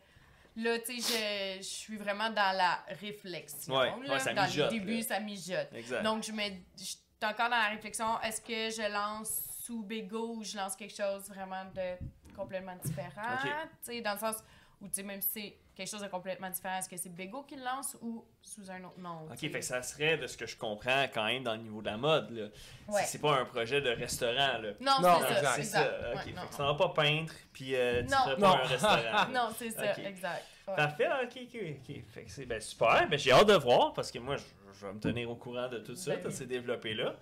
là, 0.62 0.78
tu 0.78 1.00
sais, 1.00 1.58
je, 1.58 1.62
je 1.62 1.68
suis 1.68 1.96
vraiment 1.96 2.30
dans 2.30 2.56
la 2.56 2.84
réflexion. 3.00 3.76
Ouais, 3.76 3.90
là. 3.90 4.12
ouais, 4.14 4.18
ça 4.18 4.32
dans 4.32 4.44
mijote, 4.44 4.72
le 4.72 4.78
début, 4.78 4.96
là. 4.98 5.02
ça 5.02 5.20
mijote. 5.20 5.68
Exact. 5.74 6.02
Donc, 6.02 6.22
je 6.24 6.32
me, 6.32 6.42
je 6.78 6.84
suis 6.84 6.98
encore 7.22 7.50
dans 7.50 7.56
la 7.56 7.68
réflexion. 7.68 8.20
Est-ce 8.22 8.40
que 8.40 8.70
je 8.82 8.92
lance 8.92 9.30
sous 9.60 9.82
Bego 9.82 10.36
ou 10.36 10.44
je 10.44 10.56
lance 10.56 10.76
quelque 10.76 10.94
chose 10.96 11.28
vraiment 11.28 11.64
de 11.74 11.96
complètement 12.34 12.76
différent? 12.82 13.22
Tu 13.42 13.48
sais, 13.82 14.00
dans 14.00 14.14
le 14.14 14.18
sens 14.18 14.36
où, 14.80 14.86
tu 14.88 14.94
sais, 14.94 15.02
même 15.02 15.20
si 15.20 15.28
c'est 15.32 15.56
quelque 15.81 15.90
chose 15.90 16.02
de 16.02 16.09
complètement 16.09 16.51
différent, 16.51 16.78
est-ce 16.78 16.89
que 16.90 16.97
c'est 16.98 17.09
Bego 17.09 17.43
qui 17.43 17.57
le 17.57 17.65
lance 17.65 17.97
ou 18.02 18.23
sous 18.43 18.70
un 18.70 18.85
autre 18.85 18.98
nom? 18.98 19.24
Ok, 19.31 19.39
fait 19.39 19.51
que 19.51 19.62
ça 19.62 19.82
serait, 19.82 20.19
de 20.19 20.27
ce 20.27 20.36
que 20.36 20.47
je 20.47 20.55
comprends, 20.57 21.05
quand 21.12 21.24
même 21.24 21.43
dans 21.43 21.52
le 21.55 21.62
niveau 21.62 21.81
de 21.81 21.86
la 21.86 21.97
mode. 21.97 22.31
Là. 22.31 22.48
Ouais. 22.89 23.02
C'est- 23.07 23.19
pas 23.19 23.39
un 23.40 23.47
projet 23.47 23.81
de 23.81 23.89
restaurant. 23.89 24.59
Là. 24.59 24.73
Non, 24.81 25.01
Non, 25.01 25.20
c'est 25.27 25.35
ça. 25.43 25.52
C'est 25.57 25.62
ça. 25.65 25.82
Ok, 25.82 26.16
Ouais, 26.16 26.23
fait 26.24 26.32
non, 26.32 26.43
que 26.47 26.55
tu 26.55 26.61
n'en 26.61 26.74
vas 26.74 26.89
pas 26.89 27.02
peindre, 27.02 27.32
puis 27.52 27.74
euh, 27.74 28.02
tu 28.02 28.09
Non. 28.11 28.19
ferais 28.24 28.36
pas 28.36 28.48
un 28.48 28.66
restaurant. 28.66 29.28
Non, 29.32 29.48
c'est 29.57 29.70
ça, 29.70 29.98
exact. 29.98 30.44
Ouais. 30.69 30.77
Parfait, 30.77 31.09
ok, 31.23 31.39
ok, 31.43 31.61
ok. 31.89 31.97
Fait 32.11 32.24
que 32.24 32.31
c'est 32.31 32.44
ben, 32.47 32.61
super. 32.61 33.09
Ben, 33.09 33.19
j'ai 33.19 33.32
hâte 33.32 33.48
de 33.48 33.55
voir 33.55 33.94
parce 33.94 34.11
que 34.11 34.19
moi, 34.19 34.36
je, 34.36 34.44
je 34.78 34.86
vais 34.86 34.93
me 34.93 35.01
tenir 35.01 35.31
au 35.31 35.35
courant 35.36 35.69
de 35.69 35.78
tout 35.78 35.97
ça, 35.97 36.15
Ben 36.15 36.23
de 36.24 36.28
oui. 36.28 36.35
ces 36.35 36.47
développés-là. 36.47 37.15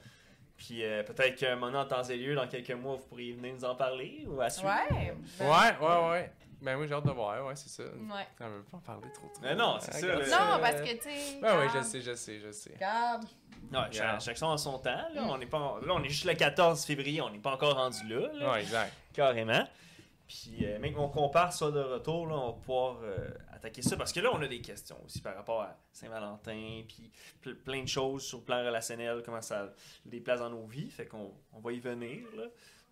Puis 0.57 0.83
euh, 0.85 1.05
peut-être 1.05 1.37
qu'un 1.37 1.55
moment 1.55 1.79
en 1.79 1.85
temps 1.87 2.03
et 2.03 2.17
lieu, 2.17 2.35
dans 2.35 2.49
quelques 2.49 2.73
mois, 2.73 2.97
vous 2.97 3.07
pourriez 3.07 3.33
venir 3.33 3.55
nous 3.55 3.65
en 3.65 3.77
parler 3.77 4.25
ou 4.27 4.41
à 4.41 4.51
suivre. 4.51 4.69
Ouais. 4.91 5.15
ben- 5.39 5.47
Ouais, 5.49 5.79
ouais, 5.81 6.11
ouais. 6.11 6.33
Ben 6.61 6.77
oui, 6.77 6.89
j'ai 6.89 6.95
hâte 6.95 7.07
de 7.07 7.11
voir, 7.13 7.47
ouais, 7.47 7.55
c'est 7.57 7.69
ça. 7.69 7.85
Ouais. 7.85 8.27
On 8.41 8.49
veut 8.49 8.63
pas 8.65 8.77
en 8.79 8.81
parler 8.81 9.07
trop 9.13 9.29
trop. 9.29 9.43
Mais 9.43 9.55
non, 9.55 9.77
c'est 9.81 10.05
Euh, 10.05 10.25
ça. 10.25 10.39
Non, 10.57 10.61
parce 10.61 10.81
que, 10.83 10.93
tu 10.97 11.03
sais. 11.03 11.39
Ben 11.41 11.57
oui, 11.61 11.67
je 11.75 11.83
sais, 11.83 12.01
je 12.01 12.15
sais, 12.15 12.41
je 12.41 12.51
sais. 12.51 12.73
Regarde. 12.75 13.25
Ouais, 13.73 13.79
chaque, 13.93 13.95
Yeah. 13.95 14.19
chaque 14.19 14.39
son 14.39 14.51
a 14.51 14.59
son 14.59 14.79
temps. 14.79 14.91
Là. 15.15 15.23
Mm. 15.23 15.31
On, 15.31 15.41
est 15.41 15.47
pas, 15.47 15.79
là, 15.85 15.93
on 15.95 16.03
est 16.03 16.09
juste 16.09 16.25
le 16.25 16.35
14 16.35 16.85
février, 16.85 17.21
on 17.21 17.31
n'est 17.31 17.39
pas 17.39 17.53
encore 17.53 17.75
rendu 17.77 18.07
là. 18.09 18.29
là. 18.33 18.53
Ouais, 18.53 18.61
exact. 18.63 18.93
Carrément. 19.13 19.67
Puis, 20.27 20.59
euh, 20.67 20.79
même 20.79 20.93
qu'on 20.93 21.09
compare 21.09 21.53
ça 21.55 21.71
de 21.71 21.81
retour, 21.81 22.27
là, 22.27 22.35
on 22.35 22.47
va 22.49 22.53
pouvoir 22.53 22.99
euh, 23.03 23.31
attaquer 23.55 23.81
ça. 23.81 23.97
Parce 23.97 24.13
que 24.13 24.21
là, 24.21 24.29
on 24.33 24.43
a 24.43 24.47
des 24.47 24.61
questions 24.61 24.99
aussi 25.05 25.23
par 25.23 25.35
rapport 25.35 25.63
à 25.63 25.75
Saint-Valentin, 25.93 26.83
puis 26.87 27.11
ple- 27.43 27.55
plein 27.55 27.83
de 27.83 27.89
choses 27.89 28.25
sur 28.25 28.39
le 28.39 28.45
plan 28.45 28.59
relationnel, 28.59 29.23
comment 29.25 29.41
ça 29.41 29.71
déplace 30.05 30.41
dans 30.41 30.51
nos 30.51 30.67
vies. 30.67 30.91
Fait 30.91 31.07
qu'on 31.07 31.33
on 31.55 31.61
va 31.61 31.73
y 31.73 31.81
venir, 31.81 32.27
là, 32.37 32.45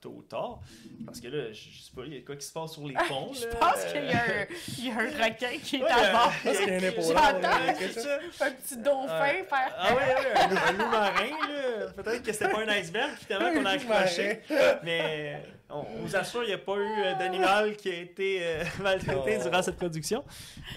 tôt 0.07 0.15
ou 0.19 0.23
tard. 0.23 0.61
Parce 1.05 1.20
que 1.20 1.28
là, 1.28 1.53
je 1.53 1.59
je 1.70 1.83
sais 1.83 1.91
pas, 1.95 2.03
il 2.07 2.15
y 2.15 2.19
a 2.19 2.20
quoi 2.20 2.37
qui 2.37 2.47
se 2.47 2.53
passe 2.53 2.73
sur 2.73 2.87
les 2.87 2.95
ponts. 3.09 3.33
Je 3.35 3.47
là. 3.47 3.55
pense 3.57 3.85
qu'il 3.93 4.05
y, 4.05 4.12
a 4.12 4.23
un- 4.23 4.47
il 4.78 4.87
y 4.87 4.91
a 4.91 4.95
un 4.95 5.24
requin 5.24 5.59
qui 5.62 5.77
est 5.77 5.83
Ouais, 5.83 5.91
à 5.91 6.12
bord. 6.12 6.33
y 6.45 6.49
a- 6.49 6.53
qu'il 6.53 6.69
y 6.69 6.70
a 6.70 6.74
un 6.74 8.47
un 8.47 8.51
petit 8.53 8.77
dauphin 8.77 9.45
faire. 9.49 9.74
Ah 9.78 9.95
ouais, 9.95 10.03
ouais, 10.03 10.41
un, 10.41 10.73
loup- 10.73 10.91
marin. 10.91 11.93
Peut-être 11.97 12.23
que 12.23 12.33
c'était 12.33 12.49
pas 12.49 12.61
un 12.61 12.69
iceberg, 12.69 13.11
finalement, 13.27 13.53
qu'on 13.53 13.65
a 13.66 13.70
accroché. 13.70 14.41
Mais 14.85 15.43
on, 15.70 15.78
on 15.81 16.03
vous 16.03 16.15
assure, 16.16 16.43
il 16.45 16.49
n'y 16.49 16.53
a 16.53 16.59
pas 16.59 16.77
eu 16.77 17.03
euh, 17.05 17.15
d'animal 17.19 17.77
qui 17.77 17.89
a 17.91 17.95
été 17.95 18.39
euh, 18.43 18.65
maltraité 18.83 19.39
Oh. 19.41 19.43
durant 19.49 19.62
cette 19.62 19.77
production. 19.77 20.24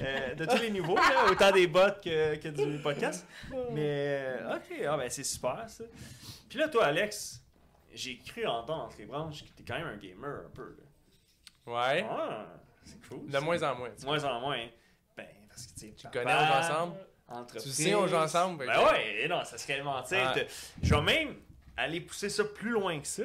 Euh, 0.02 0.34
de 0.36 0.46
tous 0.46 0.58
les 0.62 0.72
niveaux, 0.72 0.96
là, 0.96 1.26
autant 1.32 1.52
des 1.52 1.68
bots 1.68 1.80
que, 2.04 2.36
que 2.38 2.48
du 2.48 2.80
podcast. 2.80 3.26
Mais, 3.72 3.82
euh, 3.86 4.56
ok, 4.56 4.86
ah, 4.90 4.98
ben, 4.98 5.10
c'est 5.10 5.24
super, 5.24 5.66
ça. 5.68 5.84
Puis 6.50 6.58
là, 6.58 6.68
toi, 6.68 6.86
Alex, 6.86 7.39
j'ai 7.94 8.18
cru 8.20 8.46
entendre 8.46 8.84
entre 8.86 8.98
les 8.98 9.06
branches 9.06 9.44
que 9.44 9.50
t'es 9.50 9.64
quand 9.64 9.78
même 9.78 9.88
un 9.88 9.98
gamer, 9.98 10.44
un 10.46 10.50
peu. 10.50 10.76
Là. 10.78 11.72
Ouais. 11.74 12.06
Ah, 12.10 12.46
c'est 12.86 13.08
cool. 13.08 13.28
De 13.28 13.32
ça. 13.32 13.42
moins 13.42 13.62
en 13.64 13.76
moins. 13.76 13.90
De 13.90 14.06
moins 14.06 14.24
en 14.24 14.40
moins. 14.42 14.66
Ben, 15.18 15.28
parce 15.48 15.68
que 15.68 15.80
tu 15.80 15.94
Tu 15.94 16.08
connais, 16.10 16.34
on 16.34 16.46
joue 16.46 16.54
ensemble? 16.54 16.96
Entreprise. 17.28 17.64
Tu 17.64 17.84
sais, 17.84 17.96
on 17.96 18.08
joue 18.08 18.16
ensemble, 18.16 18.66
Ben 18.66 18.74
que- 18.74 18.92
ouais, 18.92 19.28
non, 19.28 19.44
ça 19.46 19.58
serait 19.58 19.82
mentir. 19.84 20.34
Te- 20.34 20.48
Je 20.82 20.96
vais 20.96 21.02
même 21.02 21.36
aller 21.78 22.02
pousser 22.02 22.30
ça 22.30 22.44
plus 22.44 22.72
loin 22.72 23.00
que 23.00 23.08
ça. 23.08 23.24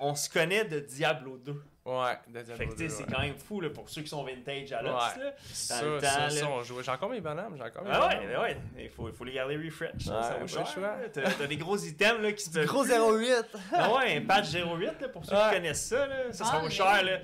On 0.00 0.14
se 0.14 0.28
connaît 0.28 0.64
de 0.64 0.80
Diablo 0.80 1.38
2. 1.38 1.64
Ouais, 1.88 2.18
Fait 2.56 2.66
que 2.66 2.72
tu 2.72 2.76
sais, 2.76 2.84
2, 2.84 2.88
c'est 2.90 3.04
quand 3.04 3.20
même 3.20 3.34
fou 3.38 3.62
là, 3.62 3.70
pour 3.70 3.88
ceux 3.88 4.02
qui 4.02 4.08
sont 4.08 4.22
vintage 4.22 4.70
à 4.72 4.82
l'os. 4.82 4.92
Ouais. 4.92 5.24
là. 5.24 5.32
Ça, 5.52 5.82
le 5.82 5.98
temps, 6.00 6.06
ça, 6.06 6.18
là. 6.20 6.30
ça, 6.30 6.48
on 6.50 6.62
jouait. 6.62 6.82
J'ai 6.84 6.90
encore 6.90 7.08
mes 7.08 7.20
bonhommes, 7.22 7.54
j'ai 7.56 7.62
encore 7.62 7.84
mes 7.84 7.90
Ah 7.92 8.08
ouais, 8.08 8.36
ouais, 8.36 8.56
il 8.78 8.90
faut, 8.90 9.08
il 9.08 9.14
faut 9.14 9.24
les 9.24 9.32
garder 9.32 9.56
refresh. 9.56 9.90
Ouais, 9.94 9.98
ça 10.06 10.36
vaut 10.38 10.46
cher. 10.46 10.98
T'as 11.12 11.46
des 11.46 11.56
gros 11.56 11.76
items 11.78 12.20
là, 12.20 12.32
qui 12.32 12.44
se 12.44 12.58
Gros 12.66 12.84
peuvent- 12.84 13.20
08! 13.22 13.46
Ah 13.72 13.94
ouais, 13.94 14.16
un 14.18 14.20
patch 14.26 14.52
08 14.54 15.00
là, 15.00 15.08
pour 15.08 15.24
ceux 15.24 15.34
Ouais. 15.34 15.42
qui 15.48 15.54
connaissent 15.56 15.86
ça. 15.86 16.06
Là. 16.06 16.16
Ça, 16.32 16.44
ça 16.44 16.50
Ah, 16.54 16.58
vaut 16.58 16.68
cher. 16.70 17.02
Là. 17.04 17.18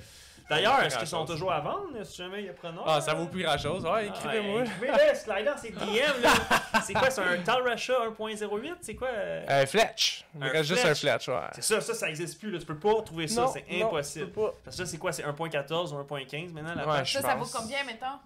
D'ailleurs, 0.50 0.82
est-ce 0.82 0.98
qu'ils 0.98 1.06
sont 1.06 1.18
grand-chose. 1.18 1.34
toujours 1.36 1.52
à 1.52 1.60
vendre 1.60 2.04
si 2.04 2.16
jamais 2.18 2.40
il 2.40 2.46
y 2.46 2.48
a 2.48 2.52
preneur? 2.52 2.84
Ah, 2.86 3.00
ça 3.00 3.14
vaut 3.14 3.26
plus 3.26 3.42
grand 3.42 3.56
chose. 3.56 3.84
Ouais, 3.84 4.08
écrivez-moi. 4.08 4.60
Ouais, 4.60 4.66
écrivez-le, 4.66 5.14
slider, 5.14 5.52
c'est 5.56 5.70
DM. 5.70 6.22
là. 6.22 6.30
C'est 6.84 6.92
quoi, 6.92 7.08
c'est 7.10 7.22
un 7.22 7.38
Tal 7.42 7.62
Russia 7.66 7.94
1.08? 8.18 8.74
C'est 8.82 8.94
quoi? 8.94 9.08
euh? 9.08 9.44
Un 9.62 9.64
Fletch. 9.64 10.24
Il 10.34 10.42
Un 10.44 10.48
reste 10.50 10.68
juste 10.68 10.84
un 10.84 10.94
Fletch, 10.94 11.28
ouais. 11.28 11.34
C'est 11.54 11.62
ça, 11.62 11.80
ça, 11.80 11.94
ça 11.94 12.08
existe 12.10 12.38
plus. 12.38 12.50
Là. 12.50 12.58
Tu 12.58 12.66
peux 12.66 12.78
pas 12.78 13.00
trouver 13.02 13.26
ça, 13.26 13.42
Non, 13.42 13.48
c'est 13.48 13.64
non, 13.78 13.86
impossible. 13.86 14.26
tu 14.26 14.32
peux 14.32 14.40
pas. 14.42 14.52
Parce 14.64 14.76
que 14.76 14.84
ça, 14.84 14.90
c'est 14.90 14.98
quoi? 14.98 15.12
C'est 15.12 15.22
1.14 15.22 15.94
ou 15.94 16.02
1.15 16.02 16.52
maintenant, 16.52 16.74
la 16.74 16.86
Ouais, 16.86 17.04
Ça, 17.06 17.22
ça 17.22 17.34
vaut 17.36 17.46
combien, 17.50 17.82
mettons? 17.84 18.18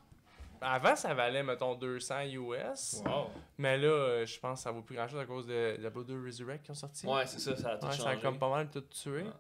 Avant, 0.61 0.97
ça 0.97 1.15
valait, 1.15 1.45
mettons, 1.45 1.77
200 1.77 2.23
US. 2.33 3.01
Wow. 3.07 3.31
Mais 3.59 3.79
là, 3.79 3.87
euh, 3.87 4.27
je 4.27 4.41
pense 4.41 4.59
que 4.59 4.65
ça 4.65 4.73
vaut 4.73 4.83
plus 4.83 4.97
grand 4.97 5.07
chose 5.07 5.21
à 5.21 5.25
cause 5.25 5.47
de 5.47 5.77
Diablo 5.79 6.03
2 6.03 6.25
Resurrect 6.27 6.65
qui 6.65 6.73
ont 6.73 6.75
sorti. 6.75 7.07
Ouais, 7.07 7.27
c'est 7.27 7.39
ça, 7.39 7.55
ça 7.57 7.69
a 7.71 7.77
tout 7.77 7.87
Ouais, 7.87 7.93
ça 7.93 8.03
a 8.03 8.07
changé. 8.11 8.21
comme 8.23 8.39
pas 8.41 8.49
mal 8.49 8.69
tout 8.69 8.81
tué. 8.81 9.23
Ouais. 9.23 9.31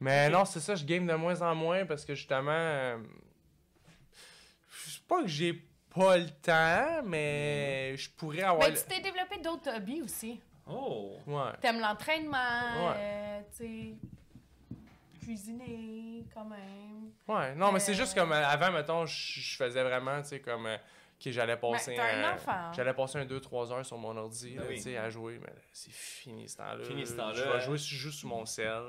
Mais 0.00 0.28
non, 0.30 0.44
c'est 0.44 0.60
ça, 0.60 0.74
je 0.74 0.84
game 0.84 1.06
de 1.06 1.14
moins 1.14 1.40
en 1.42 1.54
moins 1.54 1.84
parce 1.86 2.04
que 2.04 2.14
justement. 2.14 2.50
euh, 2.52 2.98
je 4.84 4.90
sais 4.90 5.00
pas 5.08 5.22
que 5.22 5.28
j'ai 5.28 5.54
pas 5.94 6.16
le 6.18 6.28
temps, 6.30 7.02
mais 7.04 7.96
je 7.96 8.10
pourrais 8.10 8.42
avoir. 8.42 8.68
Mais 8.68 8.74
tu 8.76 8.84
t'es 8.84 9.00
développé 9.00 9.38
d'autres 9.42 9.74
hobbies 9.76 10.02
aussi. 10.02 10.40
Oh! 10.70 11.16
Ouais. 11.26 11.52
T'aimes 11.60 11.80
l'entraînement, 11.80 12.88
Ouais. 12.90 12.94
euh, 12.96 13.40
tu 13.56 13.64
sais, 13.64 13.94
cuisiner 15.20 16.24
quand 16.32 16.44
même. 16.44 17.10
Ouais, 17.26 17.54
non, 17.54 17.72
mais 17.72 17.80
c'est 17.80 17.92
Euh, 17.92 17.96
juste 17.96 18.14
comme 18.14 18.32
euh, 18.32 18.46
avant, 18.46 18.70
mettons, 18.72 19.06
je 19.06 19.56
faisais 19.56 19.82
vraiment, 19.82 20.20
tu 20.22 20.28
sais, 20.28 20.40
comme. 20.40 20.66
euh, 20.66 20.76
que 21.22 21.32
j'allais 21.32 21.56
passer. 21.56 21.98
un 21.98 22.32
enfant. 22.32 22.72
J'allais 22.72 22.94
passer 22.94 23.18
un 23.18 23.24
2-3 23.26 23.72
heures 23.72 23.84
sur 23.84 23.98
mon 23.98 24.16
ordi, 24.16 24.50
Ben 24.54 24.60
là, 24.60 24.66
oui. 24.68 24.76
tu 24.76 24.82
sais, 24.82 24.96
à 24.96 25.10
jouer, 25.10 25.40
mais 25.40 25.48
là, 25.48 25.60
c'est 25.72 25.90
fini 25.92 26.48
ce 26.48 26.58
temps-là. 26.58 26.84
Fini 26.84 27.04
ce 27.04 27.14
temps-là, 27.16 27.34
Je 27.34 27.42
hein. 27.42 27.52
vais 27.54 27.60
jouer 27.60 27.76
juste 27.76 28.20
sur 28.20 28.28
mon 28.28 28.46
sel, 28.46 28.80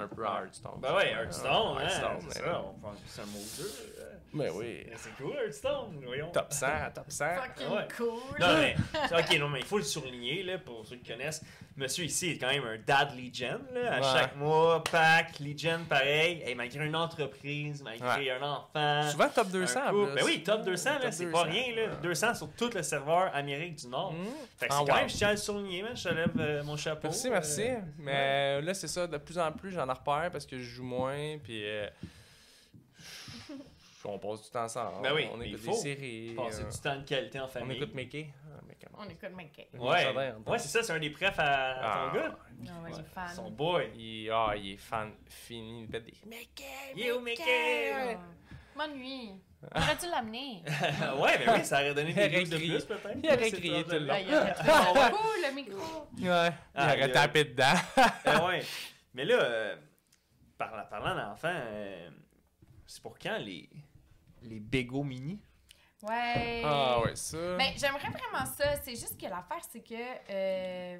un 0.00 0.08
peu 0.08 0.26
à 0.26 0.42
Hearthstone. 0.42 0.80
Ben 0.80 0.94
ouais, 0.94 1.10
Hearthstone, 1.12 1.78
hein? 1.78 1.86
C'est 1.88 2.40
mais- 2.40 2.46
ça, 2.46 2.62
on 2.64 2.72
que 2.94 2.98
c'est 3.08 3.22
un 3.22 3.26
mot 3.26 3.38
dur. 3.56 3.66
hein. 3.98 4.09
Mais 4.32 4.48
oui. 4.50 4.84
Mais 4.88 4.92
C'est 4.96 5.10
cool, 5.22 5.34
Hearthstone, 5.36 6.00
voyons. 6.04 6.30
Top 6.30 6.52
100, 6.52 6.66
top 6.94 7.04
100. 7.08 7.24
Fucking 7.36 7.76
ouais. 7.76 7.88
cool. 7.96 8.38
Non, 8.40 8.46
mais, 8.58 8.76
ok, 9.18 9.38
non, 9.40 9.48
mais 9.48 9.60
il 9.60 9.66
faut 9.66 9.78
le 9.78 9.84
souligner, 9.84 10.42
là, 10.44 10.58
pour 10.58 10.86
ceux 10.86 10.96
qui 10.96 11.10
connaissent. 11.10 11.42
Monsieur 11.76 12.04
ici 12.04 12.30
est 12.30 12.38
quand 12.38 12.48
même 12.48 12.64
un 12.64 12.78
dad 12.84 13.16
legend, 13.16 13.60
là. 13.72 13.94
À 13.94 14.00
Ouais. 14.00 14.06
chaque 14.20 14.36
mois, 14.36 14.84
pack, 14.84 15.38
legend, 15.40 15.84
pareil. 15.88 16.42
Et 16.46 16.54
malgré 16.54 16.84
une 16.86 16.94
entreprise, 16.96 17.82
malgré 17.82 18.30
un 18.32 18.42
enfant. 18.42 19.10
Souvent 19.10 19.28
top 19.28 19.48
200. 19.50 19.80
un 19.86 19.90
couple. 19.90 20.14
Ben 20.14 20.24
oui, 20.24 20.42
top 20.42 20.64
200, 20.64 20.90
là, 21.02 21.10
c'est 21.12 21.26
pas 21.30 21.44
200. 21.44 21.50
rien, 21.50 21.76
là. 21.76 21.94
200 22.02 22.34
sur 22.34 22.50
tout 22.52 22.70
le 22.74 22.82
serveur 22.82 23.30
Amérique 23.34 23.76
du 23.76 23.86
Nord. 23.88 24.12
Mmh. 24.12 24.24
Fait 24.58 24.68
que 24.68 24.72
Ah, 24.72 24.78
c'est 24.80 24.86
quand 24.86 24.92
wow. 24.92 24.98
même, 25.00 25.08
je 25.08 25.16
tiens 25.16 25.28
à 25.28 25.32
le 25.32 25.36
souligner, 25.38 25.82
man. 25.82 25.96
Je 25.96 26.08
te 26.08 26.14
lève 26.14 26.30
euh, 26.38 26.62
mon 26.64 26.76
chapeau. 26.76 27.08
Merci, 27.08 27.30
merci. 27.30 27.62
Euh, 27.64 27.78
Mais 27.98 28.60
là, 28.62 28.74
c'est 28.74 28.88
ça, 28.88 29.06
de 29.06 29.16
plus 29.16 29.38
en 29.38 29.50
plus, 29.52 29.70
j'en 29.72 29.86
repère 29.86 30.28
parce 30.30 30.46
que 30.46 30.58
je 30.58 30.62
joue 30.64 30.84
moins, 30.84 31.38
puis 31.42 31.62
euh, 31.64 31.86
on 34.08 34.18
passe 34.18 34.42
du 34.42 34.50
temps 34.50 34.64
ensemble. 34.64 35.02
Ben 35.02 35.12
oui, 35.14 35.28
on 35.32 35.36
mais 35.36 35.48
écoute 35.48 35.60
il 35.60 35.64
des 35.66 35.70
faut 35.72 35.76
séries. 35.76 36.34
Passer 36.36 36.62
euh, 36.62 36.70
du 36.70 36.78
temps 36.80 36.96
de 36.98 37.04
qualité 37.04 37.40
en 37.40 37.44
on 37.44 37.48
famille. 37.48 37.76
écoute 37.76 37.94
Mickey. 37.94 38.32
Ah, 38.46 38.60
mais? 38.66 38.76
On 38.98 39.04
écoute 39.08 39.30
Mickey. 39.36 39.68
Ouais, 39.78 40.14
ouais 40.46 40.58
c'est 40.58 40.68
ça, 40.68 40.82
c'est 40.82 40.92
un 40.92 40.98
des 40.98 41.10
prefs 41.10 41.38
à, 41.38 41.42
à 41.42 41.74
ton 41.74 41.80
Ah, 41.82 42.12
gars. 42.14 42.38
Ah 42.38 42.82
ouais, 42.82 42.90
Ouais. 42.90 42.96
j'ai 42.96 43.02
fan. 43.04 43.28
Son 43.34 43.50
boy. 43.50 43.90
Il, 43.96 44.30
ah, 44.30 44.52
il 44.56 44.72
est 44.72 44.76
fan 44.76 45.12
fini. 45.28 45.82
Il 45.84 45.88
des 45.88 46.12
Mickey! 46.26 46.64
You, 46.96 47.20
Mickey! 47.20 47.92
Ah, 47.94 48.18
M'ennuie. 48.76 49.32
Aurais 49.74 49.96
dû 49.96 50.06
l'amener? 50.10 50.62
ouais, 51.20 51.38
ben 51.44 51.54
oui, 51.58 51.64
ça 51.64 51.76
aurait 51.80 51.94
donné 51.94 52.12
des 52.14 52.24
Il 52.26 52.34
aurait 52.34 52.44
views 52.44 52.50
de 52.50 52.56
plus, 52.56 52.84
peut-être. 52.86 53.18
Il 53.22 53.26
aurait 53.30 53.50
crié 53.50 53.84
tout 53.84 53.90
le 53.90 53.98
là. 53.98 54.14
Là, 54.14 54.20
il 54.20 54.34
aurait 54.34 54.54
Ah 54.60 55.12
le 55.48 55.54
micro. 55.54 55.76
Ouais, 55.78 56.16
il 56.22 56.28
Ah, 56.74 56.86
aurait 56.94 57.06
il- 57.06 57.12
tapé 57.12 57.44
dedans. 57.44 57.74
Ah 58.24 58.46
ouais. 58.46 58.62
Mais 59.12 59.24
là, 59.26 59.34
euh, 59.42 59.76
parlant, 60.56 60.84
parlant 60.88 61.14
d'enfants, 61.14 61.48
euh, 61.52 62.08
c'est 62.86 63.02
pour 63.02 63.18
quand 63.18 63.36
les, 63.38 63.68
les 64.42 64.60
Bego 64.60 65.02
mini? 65.02 65.40
Ouais. 66.02 66.62
Ah 66.64 67.00
ouais, 67.00 67.14
ça. 67.14 67.56
Ben, 67.56 67.72
j'aimerais 67.76 68.08
vraiment 68.08 68.46
ça. 68.46 68.76
C'est 68.82 68.96
juste 68.96 69.20
que 69.20 69.26
l'affaire, 69.26 69.60
c'est 69.70 69.82
que. 69.82 69.94
euh, 70.30 70.98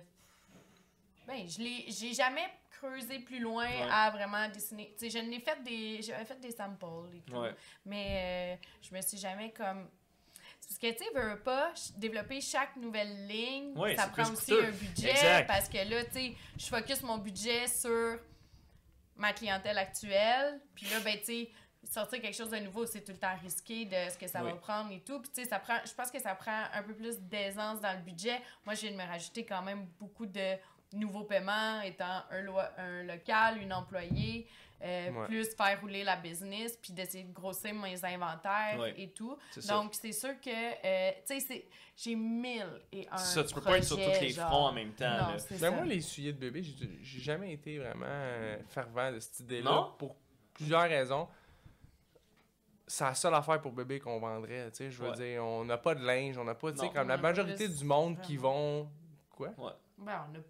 ben, 1.27 1.49
je 1.49 1.59
l'ai. 1.63 1.85
J'ai 1.89 2.13
jamais 2.13 2.47
creusé 2.71 3.19
plus 3.21 3.39
loin 3.41 3.65
Ouais. 3.67 3.89
à 3.91 4.11
vraiment 4.11 4.49
dessiner. 4.49 4.95
Tu 4.99 5.11
sais, 5.11 5.19
je 5.19 5.25
n'ai 5.25 5.41
fait 5.41 5.63
des. 5.63 6.03
J'avais 6.03 6.25
fait 6.25 6.39
des 6.41 6.51
samples 6.51 6.85
et 7.17 7.21
tout. 7.21 7.37
Ouais. 7.39 7.55
Mais 7.87 8.57
euh, 8.61 8.67
je 8.83 8.95
me 8.95 9.01
suis 9.01 9.17
jamais 9.17 9.53
comme. 9.53 9.89
c'est 10.61 10.69
Parce 10.69 10.79
que, 10.79 10.99
tu 10.99 11.05
sais, 11.05 11.11
veux 11.15 11.41
pas, 11.41 11.73
développer 11.97 12.41
chaque 12.43 12.77
nouvelle 12.77 13.27
ligne, 13.27 13.73
Ouais, 13.79 13.97
ça 13.97 14.09
prend 14.09 14.31
aussi 14.31 14.51
coûteux. 14.53 14.65
un 14.67 14.71
budget. 14.71 15.11
Exact. 15.13 15.47
Parce 15.47 15.69
que 15.69 15.79
là, 15.79 16.05
tu 16.05 16.13
sais, 16.13 16.35
je 16.59 16.67
focus 16.67 17.03
mon 17.03 17.17
budget 17.19 17.67
sur 17.69 18.19
ma 19.17 19.33
clientèle 19.33 19.79
actuelle. 19.79 20.61
Puis 20.75 20.87
là, 20.91 21.01
ben, 21.01 21.19
tu 21.21 21.25
sais, 21.25 21.51
sortir 21.85 22.21
quelque 22.21 22.37
chose 22.37 22.51
de 22.51 22.59
nouveau, 22.59 22.87
c'est 22.87 23.01
tout 23.03 23.13
le 23.13 23.19
temps 23.19 23.37
risqué 23.43 23.85
de 23.85 24.11
ce 24.11 24.19
que 24.19 24.27
ça 24.29 24.43
Oui. 24.45 24.51
va 24.51 24.57
prendre 24.57 24.93
et 24.93 25.01
tout. 25.01 25.21
Puis, 25.21 25.31
tu 25.35 25.43
sais, 25.43 25.49
ça 25.49 25.59
prend, 25.59 25.77
je 25.85 25.93
pense 25.95 26.11
que 26.11 26.21
ça 26.21 26.35
prend 26.35 26.65
un 26.73 26.83
peu 26.83 26.95
plus 26.95 27.19
d'aisance 27.21 27.81
dans 27.81 27.93
le 27.97 28.03
budget. 28.03 28.41
Moi, 28.65 28.75
je 28.75 28.83
viens 28.83 28.93
de 28.93 28.97
me 28.97 29.07
rajouter 29.07 29.45
quand 29.45 29.63
même 29.63 29.87
beaucoup 29.99 30.27
de 30.27 30.57
nouveaux 30.93 31.25
paiements, 31.25 31.81
étant 31.83 32.23
un, 32.31 32.43
lo- 32.43 32.59
un 32.77 33.03
local, 33.05 33.59
une 33.63 33.73
employée, 33.73 34.47
euh, 34.83 35.11
Ouais. 35.11 35.27
plus 35.27 35.55
faire 35.55 35.81
rouler 35.81 36.03
la 36.05 36.17
business, 36.17 36.77
puis 36.81 36.93
d'essayer 36.93 37.25
de 37.25 37.33
grossir 37.33 37.73
mes 37.75 38.03
inventaires 38.05 38.77
Ouais. 38.79 38.95
et 38.97 39.11
tout. 39.11 39.37
Donc, 39.69 39.95
c'est 39.95 40.13
sûr 40.13 40.41
que, 40.41 40.51
euh, 40.51 41.11
tu 41.27 41.35
sais, 41.35 41.41
c'est- 41.41 41.65
j'ai 41.97 42.15
mille 42.15 42.67
et 42.93 43.07
un 43.11 43.17
ça, 43.19 43.45
tu 43.45 43.55
peux 43.55 43.61
pas 43.61 43.79
être 43.79 43.85
sur 43.85 43.97
tous 43.97 44.21
les 44.21 44.31
genre. 44.31 44.49
fronts 44.49 44.67
en 44.67 44.73
même 44.73 44.93
temps. 44.93 45.11
Non, 45.11 45.17
là. 45.35 45.37
Ben 45.51 45.59
ça. 45.59 45.71
moi, 45.71 45.85
les 45.85 46.01
souliers 46.01 46.33
de 46.33 46.39
bébé, 46.39 46.63
j'ai 47.03 47.21
jamais 47.21 47.53
été 47.53 47.79
vraiment 47.79 48.07
euh, 48.09 48.57
fervent 48.69 49.13
de 49.13 49.21
cette 49.21 49.41
idée-là. 49.41 49.89
Pour 49.99 50.17
plusieurs 50.55 50.89
raisons. 50.89 51.29
C'est 52.91 53.05
la 53.05 53.15
seule 53.15 53.35
affaire 53.35 53.61
pour 53.61 53.71
bébé 53.71 54.01
qu'on 54.01 54.19
vendrait, 54.19 54.69
tu 54.73 54.79
sais. 54.79 54.91
Je 54.91 55.01
veux 55.01 55.11
Ouais. 55.11 55.17
dire, 55.17 55.45
on 55.45 55.65
n'a 55.65 55.79
pas 55.79 55.95
de 55.95 56.05
linge, 56.05 56.37
on 56.39 56.45
n'a 56.45 56.57
pas, 56.57 56.73
tu 56.73 56.79
sais, 56.79 56.89
comme 56.91 57.07
la 57.07 57.17
majorité 57.17 57.67
plus, 57.67 57.79
du 57.79 57.85
monde 57.85 58.21
qui 58.21 58.37
vont. 58.37 58.89
Quoi? 59.31 59.51
Ben, 59.97 60.27
on 60.29 60.37
a- 60.37 60.43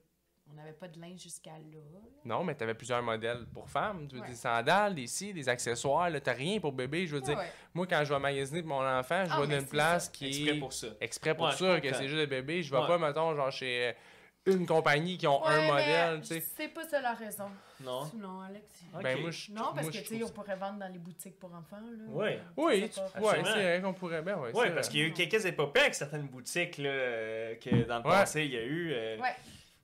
on 0.50 0.54
n'avait 0.54 0.72
pas 0.72 0.88
de 0.88 0.98
linge 0.98 1.20
jusqu'à 1.20 1.50
là. 1.52 1.78
Non, 2.24 2.42
mais 2.42 2.54
t'avais 2.54 2.72
plusieurs 2.74 3.02
modèles 3.02 3.44
pour 3.52 3.68
femmes. 3.68 4.08
Tu 4.08 4.16
veux 4.16 4.22
Ouais. 4.22 4.28
des 4.28 4.34
sandales, 4.34 4.94
des 4.94 5.06
ci, 5.06 5.32
des 5.34 5.48
accessoires. 5.50 6.08
Là, 6.08 6.18
t'as 6.20 6.32
rien 6.32 6.58
pour 6.60 6.72
bébé. 6.72 7.06
Je 7.06 7.14
veux 7.16 7.20
dire, 7.20 7.36
Ouais, 7.36 7.44
ouais. 7.44 7.52
moi, 7.74 7.86
quand 7.86 8.02
je 8.04 8.12
vais 8.14 8.18
magasiner 8.20 8.62
pour 8.62 8.70
mon 8.70 8.86
enfant, 8.88 9.24
je 9.26 9.30
Ah, 9.32 9.40
vais 9.42 9.46
dans 9.46 9.60
une 9.60 9.66
place 9.68 10.06
ça. 10.06 10.10
qui 10.10 10.26
Exprès 10.28 10.56
est 10.56 10.58
pour 10.58 10.72
ça. 10.72 10.86
exprès 11.00 11.34
pour 11.36 11.52
ça, 11.52 11.78
que 11.80 11.92
c'est 11.94 12.08
juste 12.08 12.20
des 12.20 12.26
bébés. 12.26 12.62
Je 12.62 12.70
vais 12.74 12.80
Ouais. 12.80 12.86
pas, 12.86 12.96
mettons, 12.98 13.34
genre 13.36 13.50
chez 13.52 13.88
euh, 13.88 13.92
une 14.46 14.66
compagnie 14.66 15.18
qui 15.18 15.26
ont 15.26 15.42
Ouais, 15.44 15.52
un 15.52 15.66
modèle, 15.66 16.20
tu 16.22 16.26
sais. 16.28 16.44
C'est 16.56 16.68
pas 16.68 16.86
ça 16.88 17.00
la 17.00 17.12
raison. 17.14 17.44
Non? 17.82 18.10
Non, 18.14 18.40
Alex. 18.40 18.64
Ben, 19.02 19.20
moi, 19.20 19.30
je 19.30 19.52
Non, 19.52 19.64
parce 19.74 19.82
moi, 19.82 19.92
que 19.92 19.98
tu 19.98 20.18
sais, 20.18 20.24
on 20.24 20.28
pourrait 20.28 20.56
vendre 20.56 20.78
dans 20.78 20.88
les 20.88 20.98
boutiques 20.98 21.38
pour 21.38 21.50
enfants. 21.54 21.76
Là. 21.80 22.04
Ouais. 22.08 22.40
Oui, 22.56 22.64
ouais, 22.64 22.84
Absolument. 22.84 23.44
c'est 23.44 23.62
vrai 23.62 23.80
qu'on 23.82 23.92
pourrait 23.94 24.22
bien. 24.22 24.36
Ouais, 24.38 24.50
Oui, 24.54 24.62
c'est 24.66 24.74
parce 24.74 24.88
qu'il 24.88 25.00
y 25.00 25.02
a 25.02 25.06
eu 25.06 25.12
quelques 25.12 25.44
épopées 25.44 25.80
avec 25.80 25.94
certaines 25.94 26.26
boutiques 26.26 26.78
là, 26.78 26.88
euh, 26.90 27.54
que 27.56 27.84
dans 27.84 27.98
le 27.98 28.04
Ouais. 28.04 28.10
passé, 28.10 28.44
il 28.44 28.52
y 28.52 28.56
a 28.58 28.62
eu. 28.62 28.92
euh, 28.92 29.18
Ouais. 29.18 29.34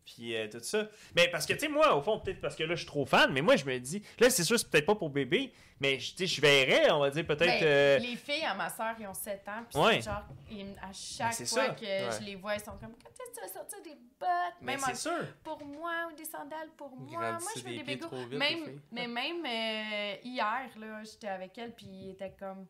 Puis 0.07 0.37
euh, 0.37 0.49
tout 0.49 0.61
ça. 0.63 0.87
Mais 1.17 1.29
parce 1.29 1.45
que, 1.47 1.53
tu 1.53 1.59
sais, 1.59 1.69
moi, 1.69 1.97
au 1.97 2.01
fond, 2.01 2.21
peut-être 2.21 2.41
parce 2.41 2.55
que 2.55 2.63
là, 2.63 2.75
je 2.77 2.81
suis 2.81 2.87
trop 2.87 3.05
fan, 3.05 3.33
mais 3.33 3.43
moi, 3.43 3.57
je 3.57 3.65
me 3.65 3.77
dis, 3.79 4.01
là, 4.21 4.31
c'est 4.31 4.45
sûr, 4.45 4.57
c'est 4.59 4.71
peut-être 4.71 4.87
pas 4.87 4.95
pour 4.95 5.11
bébé, 5.11 5.53
mais 5.81 5.99
je- 5.99 6.13
tu 6.13 6.19
sais, 6.19 6.27
je 6.37 6.41
verrais, 6.41 6.91
on 6.93 7.01
va 7.01 7.11
dire, 7.11 7.27
peut-être. 7.27 7.41
Ben, 7.61 7.63
euh, 7.65 7.99
Les 7.99 8.15
filles 8.17 8.45
à 8.45 8.55
ma 8.55 8.71
soeur, 8.71 8.95
ils 9.01 9.07
ont 9.09 9.13
7 9.15 9.47
ans. 9.49 9.65
Puis 9.69 9.79
Ouais. 9.81 9.95
c'est 9.97 10.03
genre, 10.03 10.23
ils- 10.49 10.77
à 10.81 10.93
chaque 10.93 11.35
c'est 11.35 11.47
fois 11.49 11.67
ça. 11.67 11.75
que 11.75 11.85
Ouais. 11.85 12.09
je 12.21 12.25
les 12.25 12.37
vois, 12.37 12.55
ils 12.55 12.61
sont 12.61 12.79
comme 12.79 12.95
Quand 13.03 13.11
est-ce 13.11 13.31
que 13.31 13.35
tu 13.35 13.41
vas 13.47 13.53
sortir 13.53 13.83
des 13.83 13.95
bottes? 14.21 14.31
Mais 14.61 14.77
Même 14.77 14.81
c'est 14.81 14.93
en- 14.93 14.95
sûr. 15.19 15.27
pour 15.43 15.65
moi 15.65 16.09
ou 16.11 16.15
des 16.17 16.25
sandales 16.25 16.71
pour 16.77 16.91
moi. 16.97 17.33
Moi, 17.33 17.39
je 17.57 17.63
veux 17.63 17.71
des 17.71 17.83
des 17.83 18.01
les 18.31 18.37
Même, 18.39 18.81
mais 18.93 19.09
même 19.09 19.45
euh, 19.45 20.17
hier, 20.23 20.69
là, 20.79 21.03
j'étais 21.03 21.29
avec 21.29 21.59
elle, 21.59 21.75
puis 21.75 21.87
il 21.91 22.11
était 22.11 22.33
comme. 22.39 22.65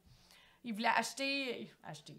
Il 0.65 0.73
voulait 0.73 0.89
acheter. 0.89 1.71
Acheter. 1.85 2.15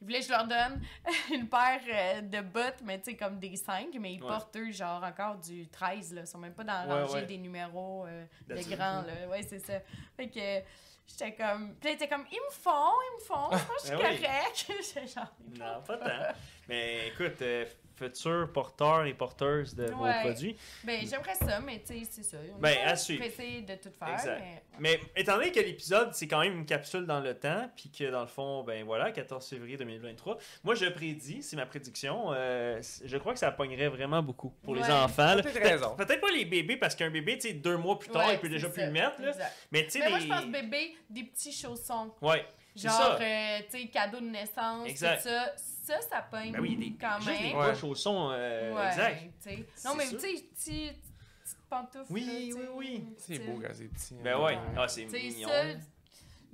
Il 0.00 0.04
voulait 0.06 0.20
que 0.20 0.26
je 0.26 0.30
leur 0.30 0.46
donne 0.46 0.80
une 1.32 1.48
paire 1.48 1.80
euh, 1.88 2.20
de 2.20 2.40
bottes, 2.40 2.80
mais 2.84 2.98
tu 3.00 3.10
sais, 3.12 3.16
comme 3.16 3.38
des 3.38 3.56
5, 3.56 3.88
mais 4.00 4.14
ils 4.14 4.22
Ouais. 4.22 4.28
portent 4.28 4.56
eux, 4.56 4.70
genre, 4.72 5.02
encore 5.02 5.36
du 5.36 5.68
13, 5.68 6.14
là. 6.14 6.20
Ils 6.22 6.26
sont 6.26 6.38
même 6.38 6.54
pas 6.54 6.64
dans 6.64 6.84
la 6.86 6.94
Ouais, 6.94 7.02
rangée 7.02 7.14
ouais. 7.14 7.26
des 7.26 7.38
numéros 7.38 8.04
euh, 8.06 8.24
de 8.48 8.54
grands, 8.74 9.02
là. 9.02 9.28
Ouais, 9.30 9.42
c'est 9.42 9.58
ça. 9.60 9.74
Fait 10.16 10.28
que. 10.28 10.66
J'étais 11.06 11.34
comme. 11.34 11.74
Puis 11.74 11.96
là, 11.98 12.06
comme, 12.06 12.24
ils 12.32 12.38
me 12.40 12.50
font, 12.50 12.70
ils 12.72 13.20
me 13.20 13.24
font, 13.26 13.50
je 13.52 13.64
pense 13.66 13.82
que 13.82 13.82
je 13.82 13.86
suis 13.88 13.94
Ah 13.94 14.08
oui. 14.10 14.22
correct. 14.22 15.08
Genre. 15.14 15.34
Non, 15.58 15.82
pas 15.82 15.98
tant. 15.98 16.34
mais 16.66 17.08
écoute, 17.08 17.42
euh, 17.42 17.66
futurs 17.96 18.50
porteurs 18.52 19.04
et 19.06 19.14
porteuses 19.14 19.74
de 19.74 19.86
vos 19.92 20.04
Ouais. 20.04 20.20
produits. 20.20 20.56
Ben, 20.84 21.00
j'aimerais 21.08 21.34
ça, 21.34 21.60
mais 21.60 21.80
tu 21.86 21.94
sais, 22.00 22.08
c'est 22.10 22.22
ça. 22.22 22.36
On 22.56 22.58
Ben, 22.60 22.76
à 22.84 22.96
suivre. 22.96 23.22
pressé 23.24 23.60
de 23.62 23.74
tout 23.76 23.90
faire. 23.98 24.14
Exact. 24.14 24.40
mais- 24.40 24.60
Mais 24.80 25.00
étant 25.16 25.36
donné 25.36 25.52
que 25.52 25.60
l'épisode, 25.60 26.12
c'est 26.14 26.26
quand 26.26 26.40
même 26.40 26.54
une 26.58 26.66
capsule 26.66 27.06
dans 27.06 27.20
le 27.20 27.34
temps, 27.38 27.70
puis 27.76 27.90
que 27.90 28.10
dans 28.10 28.22
le 28.22 28.26
fond, 28.26 28.64
ben 28.64 28.84
voilà, 28.84 29.12
14 29.12 29.48
février 29.48 29.76
2023, 29.76 30.36
moi 30.64 30.74
je 30.74 30.86
prédis, 30.86 31.42
c'est 31.42 31.54
ma 31.56 31.64
prédiction, 31.66 32.32
euh, 32.32 32.80
je 33.04 33.16
crois 33.18 33.32
que 33.34 33.38
ça 33.38 33.52
pognerait 33.52 33.88
vraiment 33.88 34.22
beaucoup 34.22 34.50
pour 34.64 34.74
les 34.74 34.82
enfants. 34.90 35.34
Peut-être 35.36 35.52
Peut- 35.52 35.68
raison. 35.68 35.94
Peut-être 35.96 36.20
pas 36.20 36.30
les 36.32 36.44
bébés, 36.44 36.76
parce 36.76 36.94
qu'un 36.96 37.10
bébé, 37.10 37.34
tu 37.38 37.48
sais, 37.48 37.54
deux 37.54 37.76
mois 37.76 37.98
plus 37.98 38.08
tard, 38.10 38.26
Ouais, 38.26 38.34
il 38.34 38.40
peut 38.40 38.48
déjà 38.48 38.68
plus 38.68 38.82
le 38.84 38.90
mettre. 38.90 39.20
Là. 39.20 39.28
Exact. 39.28 39.52
Mais 39.70 39.84
tu 39.84 39.90
sais, 39.90 39.98
Mais 40.00 40.08
moi, 40.10 40.18
je 40.18 40.26
pense 40.26 40.46
bébé, 40.46 40.96
des 41.08 41.22
petits 41.24 41.52
chaussons. 41.52 42.10
Ouais, 42.20 42.44
c'est 42.74 42.88
Genre, 42.88 42.96
ça. 42.96 43.18
euh, 43.20 43.58
tu 43.70 43.80
sais, 43.82 43.86
cadeau 43.88 44.18
de 44.20 44.26
naissance, 44.26 44.88
Exact. 44.88 45.18
tout 45.22 45.28
ça. 45.28 45.52
Ça, 45.84 46.00
ça 46.00 46.22
pogne 46.22 46.52
Ben 46.52 46.60
oui, 46.60 46.76
des, 46.76 46.94
quand 46.98 47.16
juste 47.20 47.28
même. 47.28 47.50
des 47.52 47.56
Ouais. 47.58 47.66
poches 47.72 47.84
au 47.84 47.94
son, 47.94 48.30
euh, 48.32 48.74
ouais, 48.74 48.86
exact. 48.88 49.84
Non, 49.84 49.94
mais 49.96 50.08
tu 50.08 50.18
sais, 50.18 50.42
petites 50.54 51.58
pantoufles. 51.68 52.06
Oui, 52.10 52.24
là, 52.54 52.56
oui, 52.56 52.68
oui. 52.74 53.04
C'est 53.18 53.38
beau 53.40 53.60
quand 53.60 53.68
c'est 53.74 53.84
petit. 53.88 54.14
Ben 54.14 54.34
hein. 54.34 54.38
ouais, 54.44 54.54
Ouais. 54.56 54.60
ah, 54.78 54.88
c'est 54.88 55.04
mignon. 55.04 55.48
ça, 55.48 55.62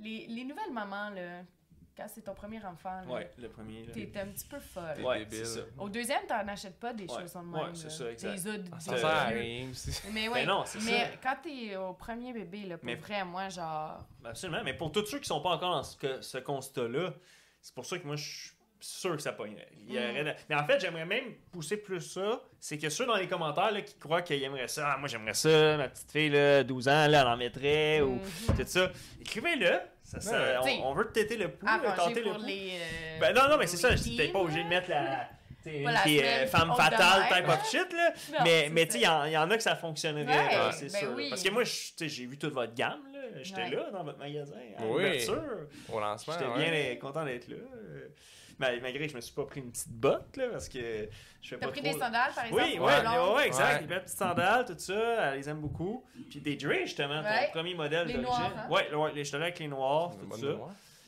les, 0.01 0.25
les 0.27 0.43
nouvelles 0.43 0.73
mamans, 0.73 1.11
là, 1.11 1.43
quand 1.95 2.05
c'est 2.13 2.21
ton 2.23 2.33
premier 2.33 2.57
enfant, 2.65 3.01
là, 3.07 3.13
Ouais, 3.13 3.31
le 3.37 3.47
premier. 3.47 3.85
là. 3.85 3.93
t'es 3.93 4.11
un 4.19 4.27
petit 4.27 4.47
peu 4.47 4.59
folle. 4.59 5.01
Ouais, 5.01 5.25
c'est 5.29 5.45
ça. 5.45 5.59
Au 5.77 5.87
deuxième, 5.87 6.25
t'en 6.27 6.45
achètes 6.47 6.79
pas 6.79 6.93
des 6.93 7.05
Ouais. 7.05 7.21
chaussons 7.21 7.43
de 7.43 7.53
Ouais, 7.53 7.63
même. 7.65 7.75
c'est 7.75 7.89
ça, 7.91 8.11
exact. 8.11 8.31
Des 8.33 8.47
autres- 8.47 8.63
Ah, 8.71 8.75
des 8.77 8.81
Ça 8.83 8.97
sert 8.97 9.05
à 9.07 9.31
vieux. 9.31 9.39
rien 9.41 9.69
aussi. 9.69 9.91
Mais 10.11 10.27
Ben 10.27 10.33
ouais, 10.33 10.45
non, 10.45 10.63
c'est 10.65 10.79
mais 10.81 11.05
ça. 11.05 11.17
quand 11.23 11.35
t'es 11.43 11.75
au 11.77 11.93
premier 11.93 12.33
bébé, 12.33 12.63
là, 12.65 12.77
pour 12.77 12.85
Mais- 12.85 12.95
vrai, 12.95 13.23
moi, 13.23 13.47
genre... 13.47 14.05
Absolument. 14.25 14.61
Mais 14.65 14.73
pour 14.73 14.91
tous 14.91 15.05
ceux 15.05 15.19
qui 15.19 15.27
sont 15.27 15.41
pas 15.41 15.51
encore 15.51 15.71
dans 15.75 15.83
ce 16.21 16.37
constat-là, 16.39 17.13
c'est 17.61 17.73
pour 17.75 17.85
ça 17.85 17.97
que 17.99 18.05
moi, 18.07 18.15
je 18.15 18.23
suis 18.29 18.51
sûr 18.81 19.15
que 19.15 19.21
ça 19.21 19.31
pognerait. 19.31 19.67
Il 19.87 19.93
y 19.93 19.97
Mm. 19.97 20.09
aurait 20.09 20.23
de- 20.23 20.33
Mais 20.49 20.55
en 20.55 20.65
fait, 20.65 20.79
j'aimerais 20.79 21.05
même 21.05 21.33
pousser 21.51 21.77
plus 21.77 22.01
ça. 22.01 22.41
C'est 22.59 22.77
que 22.77 22.89
ceux 22.89 23.05
dans 23.05 23.15
les 23.15 23.27
commentaires 23.27 23.71
là, 23.71 23.81
qui 23.81 23.95
croient 23.95 24.21
qu'ils 24.21 24.43
aimeraient 24.43 24.67
ça, 24.67 24.93
ah, 24.93 24.97
moi 24.97 25.07
j'aimerais 25.07 25.33
ça, 25.33 25.77
ma 25.77 25.87
petite 25.87 26.11
fille, 26.11 26.29
là, 26.29 26.63
12 26.63 26.87
ans, 26.87 27.07
là, 27.07 27.21
elle 27.21 27.27
en 27.27 27.37
mettrait, 27.37 28.01
ou 28.01 28.15
Mhm. 28.15 28.55
tout 28.57 28.63
ça. 28.65 28.91
Écrivez-le. 29.21 29.79
Ça, 30.03 30.19
ça- 30.19 30.31
Ouais. 30.41 30.57
on, 30.57 30.61
T'sais, 30.63 30.79
on 30.83 30.93
veut 30.93 31.05
te 31.07 31.13
têter 31.13 31.37
le 31.37 31.49
pouls, 31.51 31.67
tenter 31.95 32.19
le 32.21 32.23
pour 32.31 32.39
pouls. 32.39 32.45
les... 32.45 32.71
euh, 32.73 33.19
Ben 33.21 33.33
non, 33.33 33.47
non, 33.49 33.57
mais 33.57 33.67
c'est 33.67 33.77
ça. 33.77 33.89
les 33.91 33.97
Je 33.97 34.01
suis 34.01 34.17
peut-être 34.17 34.33
pas 34.33 34.39
teens, 34.39 34.45
obligé 34.45 34.63
de 34.63 34.67
mettre 34.69 34.89
la. 34.89 35.29
t'sais, 35.61 35.77
une 35.77 35.83
Pas 35.85 35.91
la 35.91 36.01
qui 36.01 36.17
est 36.17 36.19
semaine 36.19 36.43
euh, 36.43 36.47
femme 36.47 36.69
haute 36.71 36.77
de 36.77 36.81
fatale 36.81 37.23
type 37.37 37.47
of 37.49 37.69
shit, 37.71 37.93
là. 37.93 38.13
Non, 38.33 38.37
mais 38.43 38.63
c'est 38.63 38.69
mais 38.71 38.85
tu 38.87 38.91
sais, 38.93 38.97
il 38.99 39.03
y, 39.03 39.07
en- 39.07 39.25
il 39.25 39.31
y 39.31 39.37
en 39.37 39.49
a 39.51 39.55
que 39.57 39.63
ça 39.63 39.75
fonctionnerait, 39.75 40.25
Ouais, 40.25 40.55
là, 40.55 40.71
c'est 40.73 40.91
ben 40.91 40.99
sûr. 40.99 41.13
oui. 41.15 41.29
Parce 41.29 41.43
que 41.43 41.49
moi, 41.49 41.63
je- 41.63 41.69
tu 41.71 41.91
sais, 41.97 42.09
j'ai 42.09 42.25
vu 42.25 42.37
toute 42.37 42.53
votre 42.53 42.73
gamme, 42.73 42.99
là. 43.13 43.19
J'étais 43.43 43.61
Ouais. 43.61 43.69
là 43.69 43.89
dans 43.93 44.03
votre 44.03 44.17
magasin, 44.19 44.55
à 44.77 44.81
Oui. 44.81 44.87
l'ouverture. 45.03 45.43
Au 45.93 45.99
lancement. 46.01 46.33
J'étais 46.33 46.51
ouais. 46.51 46.71
bien 46.89 46.95
content 46.99 47.23
d'être 47.23 47.47
là. 47.47 47.55
Euh, 47.55 48.07
mal- 48.61 48.81
malgré 48.81 49.05
que 49.05 49.11
je 49.11 49.15
me 49.17 49.21
suis 49.21 49.33
pas 49.33 49.43
pris 49.45 49.59
une 49.59 49.71
petite 49.71 49.89
botte, 49.91 50.37
là, 50.37 50.47
parce 50.51 50.69
que 50.69 51.09
je 51.41 51.49
fais 51.49 51.57
T'as 51.57 51.65
pas 51.67 51.71
pris 51.71 51.81
trop... 51.81 51.93
des 51.93 51.99
sandales, 51.99 52.31
par 52.33 52.45
exemple? 52.45 52.63
Oui, 52.65 52.79
ouais, 52.79 52.79
ouais, 52.79 53.33
ouais, 53.35 53.47
exact. 53.47 53.73
Ouais. 53.73 53.79
Des 53.81 53.85
belles 53.87 54.03
petites 54.03 54.17
sandales, 54.17 54.65
tout 54.65 54.75
ça, 54.77 54.93
elle 55.31 55.37
les 55.39 55.49
aime 55.49 55.59
beaucoup. 55.59 56.03
Puis 56.29 56.39
des 56.39 56.55
drills, 56.55 56.85
justement, 56.85 57.21
Ouais. 57.21 57.47
ton 57.47 57.51
premier 57.51 57.73
modèle 57.75 58.07
Les 58.07 58.13
d'origine. 58.13 58.29
noirs, 58.29 58.53
hein? 58.57 58.67
Ouais, 58.69 58.87
le- 58.89 58.97
ouais, 58.97 59.11
les 59.13 59.35
avec 59.35 59.59
les 59.59 59.67
noirs, 59.67 60.11
tout 60.17 60.37
ça. 60.37 60.47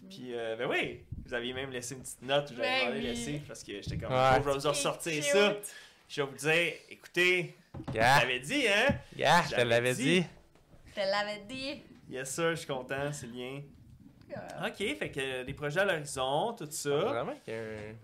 Puis, 0.09 0.33
euh, 0.33 0.55
ben 0.57 0.67
oui, 0.69 1.01
vous 1.25 1.33
aviez 1.33 1.53
même 1.53 1.71
laissé 1.71 1.95
une 1.95 2.01
petite 2.01 2.21
note 2.23 2.51
où 2.51 2.55
j'avais 2.57 2.81
demandé 2.81 2.97
oui. 2.99 3.03
laisser 3.05 3.41
parce 3.47 3.63
que 3.63 3.71
j'étais 3.81 3.97
comme, 3.97 4.11
Ouais. 4.11 4.19
oh, 4.31 4.35
je 4.35 4.49
vais 4.49 4.59
vous 4.59 4.67
ressortir 4.69 5.23
ça. 5.23 5.53
Je 6.09 6.21
vais 6.21 6.27
vous 6.29 6.35
dire, 6.37 6.73
écoutez, 6.89 7.55
Yeah, 7.93 8.19
j'avais 8.19 8.39
dit, 8.39 8.67
hein? 8.67 8.95
yeah, 9.17 9.41
je 9.43 9.49
te 9.49 9.55
J'avais 9.55 9.65
l'avais 9.65 9.93
dit. 9.95 10.03
dit. 10.21 10.25
Je 10.89 11.01
te 11.01 11.07
l'avais 11.07 11.39
dit. 11.49 11.81
Yes, 12.09 12.29
sir, 12.35 12.51
je 12.51 12.55
suis 12.55 12.67
content, 12.67 13.11
c'est 13.11 13.31
bien. 13.31 13.61
Euh, 14.37 14.67
Ok, 14.67 14.77
fait 14.97 15.11
que 15.11 15.19
euh, 15.19 15.43
des 15.43 15.53
projets 15.53 15.81
à 15.81 15.85
l'horizon, 15.85 16.53
tout 16.53 16.67
ça. 16.69 16.89
Vraiment 16.89 17.33
qu'il 17.43 17.53
y 17.53 17.57
a 17.57 17.59
un. 17.59 17.95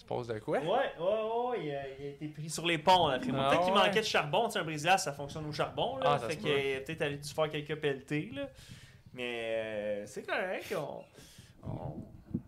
Je 0.00 0.04
pose 0.04 0.26
de 0.28 0.38
quoi? 0.38 0.58
Ouais, 0.58 0.66
ouais, 0.66 0.88
ouais, 0.98 1.64
il 1.64 1.74
a, 1.74 1.82
il 1.98 2.06
a 2.06 2.08
été 2.10 2.28
pris 2.28 2.48
sur 2.48 2.64
les 2.66 2.78
ponts 2.78 3.08
après 3.08 3.30
moi. 3.30 3.44
Ah 3.46 3.50
Peut-être 3.50 3.64
qu'il 3.66 3.74
manquait 3.74 4.00
de 4.00 4.06
charbon, 4.06 4.46
tu 4.46 4.52
sais, 4.54 4.58
un 4.60 4.64
brise-glace, 4.64 5.04
ça 5.04 5.12
fonctionne 5.12 5.44
au 5.46 5.52
charbon, 5.52 5.98
là. 5.98 6.12
Ah, 6.14 6.18
ça 6.18 6.28
fait 6.28 6.34
se 6.34 6.38
qu'il 6.38 6.50
a 6.50 6.80
peut-être 6.80 7.02
allé 7.02 7.16
dû 7.18 7.28
faire 7.28 7.50
quelques 7.50 7.76
pelletés, 7.76 8.30
là. 8.34 8.48
Mais 9.12 9.44
euh, 9.44 10.06
c'est 10.06 10.22
correct, 10.26 10.74
on, 10.76 11.04
on- 11.68 12.04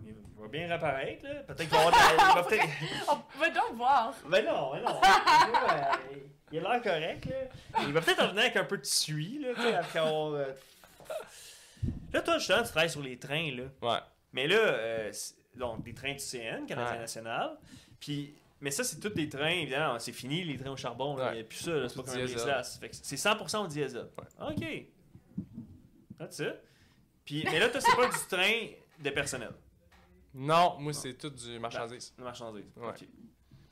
il 0.07 0.15
va 0.43 0.49
bien 0.49 0.66
réapparaître, 0.69 1.24
là. 1.27 1.35
Peut-être 1.47 1.69
qu'il 1.69 1.69
va 1.69 1.81
avoir 1.81 1.93
de 1.93 1.99
la- 2.16 2.31
il 2.31 2.35
va 2.35 2.43
peut-être... 2.45 2.65
On 3.37 3.39
va 3.39 3.51
donc 3.51 3.74
voir. 3.74 4.15
Ben 4.27 4.45
non, 4.47 4.73
ben 4.73 4.82
non. 4.82 5.01
Euh, 5.03 6.16
il 6.53 6.59
a 6.66 6.73
l'air 6.73 6.82
correct, 6.82 7.27
là. 7.27 7.82
Il 7.87 7.93
va 7.93 8.01
peut-être 8.01 8.23
revenir 8.23 8.41
avec 8.45 8.57
un 8.57 8.65
peu 8.65 8.78
de 8.78 8.87
suie, 8.87 9.39
là, 9.43 9.49
tu 9.55 9.61
sais, 9.62 9.74
après 9.74 9.99
avoir... 9.99 10.32
Là, 12.12 12.23
toi, 12.23 12.39
justement, 12.39 12.62
tu 12.62 12.69
travailles 12.70 12.91
sur 12.91 13.03
les 13.03 13.19
trains, 13.19 13.51
là. 13.55 13.65
Ouais. 13.82 13.99
Mais 14.32 14.47
là, 14.47 14.57
euh, 14.57 15.12
donc 15.57 15.82
des 15.85 15.95
trains 15.95 16.12
du 16.12 16.19
CN, 16.19 16.66
Canadien 16.66 16.93
Ouais. 16.95 16.99
National. 16.99 17.59
Puis, 17.99 18.35
mais 18.61 18.70
ça, 18.70 18.85
c'est 18.85 18.99
tous 19.01 19.09
des 19.11 19.28
trains, 19.28 19.49
évidemment, 19.51 19.99
c'est 19.99 20.12
fini 20.12 20.45
les 20.45 20.57
trains 20.57 20.70
au 20.73 20.77
charbon. 20.77 21.16
là. 21.16 21.27
Ouais. 21.27 21.31
Il 21.32 21.35
n'y 21.37 21.41
a 21.41 21.45
plus 21.45 21.59
ça, 21.59 21.89
c'est 21.89 21.97
pas 21.97 22.03
comme 22.03 22.20
un 22.20 22.62
C'est 22.93 23.16
100% 23.16 23.65
au 23.65 23.66
diesel. 23.66 24.09
OK. 24.41 24.87
That's 26.19 26.39
it. 26.41 26.55
Puis, 27.24 27.45
mais 27.45 27.59
là, 27.59 27.69
toi, 27.69 27.81
c'est 27.81 27.97
pas 27.97 28.07
du 28.09 28.27
train 28.28 28.66
de 28.99 29.11
personnel, 29.11 29.53
Non, 30.35 30.77
moi, 30.78 30.93
c'est 30.93 31.15
tout 31.15 31.31
du 31.31 31.59
marchandise. 31.59 32.15
de 32.19 32.23
marchandise. 32.24 32.65
Ouais. 32.77 32.89
OK. 32.89 33.07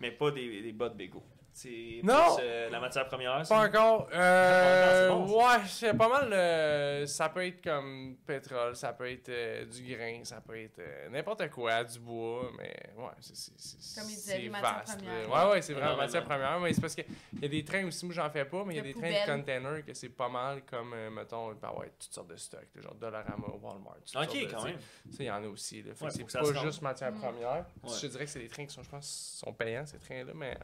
Mais 0.00 0.10
pas 0.12 0.30
des, 0.30 0.62
des 0.62 0.72
bottes 0.72 0.96
bégo. 0.96 1.22
C'est 1.60 2.00
Non! 2.04 2.36
plus, 2.36 2.44
euh, 2.44 2.70
la 2.70 2.78
matière 2.78 3.08
première. 3.08 3.42
Pas 3.48 3.66
encore. 3.66 4.08
Euh. 4.14 5.08
bon, 5.08 5.38
Ouais, 5.38 5.56
c'est 5.66 5.92
pas 5.96 6.08
mal. 6.08 6.32
euh, 6.32 7.04
ça 7.06 7.28
peut 7.30 7.44
être 7.46 7.62
comme 7.64 8.16
pétrole, 8.24 8.76
ça 8.76 8.92
peut 8.92 9.10
être 9.10 9.28
euh, 9.28 9.64
du 9.64 9.82
grain, 9.96 10.20
ça 10.22 10.40
peut 10.40 10.56
être 10.56 10.78
euh, 10.78 11.08
n'importe 11.08 11.48
quoi, 11.50 11.82
du 11.82 11.98
bois, 11.98 12.50
mais 12.56 12.72
ouais, 12.96 13.10
c'est 13.20 13.34
c'est- 13.36 13.52
c'est- 13.56 14.00
Comme 14.00 14.08
il 14.08 14.14
disait, 14.14 14.32
c'est 14.32 14.38
les 14.38 14.48
matières 14.50 14.78
vaste. 14.78 14.98
premières. 14.98 15.28
là. 15.28 15.46
Ouais, 15.46 15.52
ouais, 15.52 15.62
c'est 15.62 15.72
vraiment 15.74 15.96
matière 15.96 16.24
première, 16.24 16.60
mais 16.60 16.72
c'est 16.72 16.80
parce 16.80 16.94
qu'il 16.94 17.04
y 17.40 17.44
a 17.44 17.48
des 17.48 17.64
trains 17.64 17.86
aussi, 17.86 18.06
moi 18.06 18.14
j'en 18.14 18.30
fais 18.30 18.44
pas, 18.44 18.64
mais 18.64 18.74
il 18.74 18.76
y 18.76 18.80
a 18.80 18.82
De 18.82 18.88
des 18.88 18.94
trains 18.94 19.10
de 19.36 19.42
containers 19.42 19.84
que 19.84 19.94
c'est 19.94 20.08
pas 20.10 20.28
mal 20.28 20.62
comme, 20.64 20.92
euh, 20.94 21.10
mettons, 21.10 21.50
il 21.50 21.56
peut 21.56 21.66
y 21.66 21.70
avoir 21.70 21.84
toutes 21.98 22.12
sortes 22.14 22.28
de 22.30 22.36
stocks, 22.36 22.68
genre 22.76 22.94
Dollarama, 22.94 23.48
Walmart. 23.60 23.96
Ok, 24.14 24.32
de- 24.40 24.46
quand 24.52 24.62
même. 24.64 24.78
Ça, 25.10 25.16
il 25.22 25.26
y 25.26 25.30
en 25.30 25.42
a 25.42 25.48
aussi. 25.48 25.82
Là. 25.82 25.92
Fait 25.94 26.04
Ouais, 26.04 26.10
c'est 26.12 26.38
pas 26.38 26.52
juste 26.62 26.82
matière 26.82 27.10
Mm. 27.12 27.18
première. 27.20 27.50
Ouais. 27.82 27.90
Je 28.00 28.06
dirais 28.06 28.24
que 28.26 28.30
c'est 28.30 28.38
des 28.40 28.48
trains 28.48 28.66
qui 28.66 28.74
sont, 28.74 28.82
je 28.84 28.90
pense, 28.90 29.40
sont 29.44 29.52
payants, 29.52 29.86
ces 29.86 29.98
trains-là, 29.98 30.32
mais. 30.36 30.56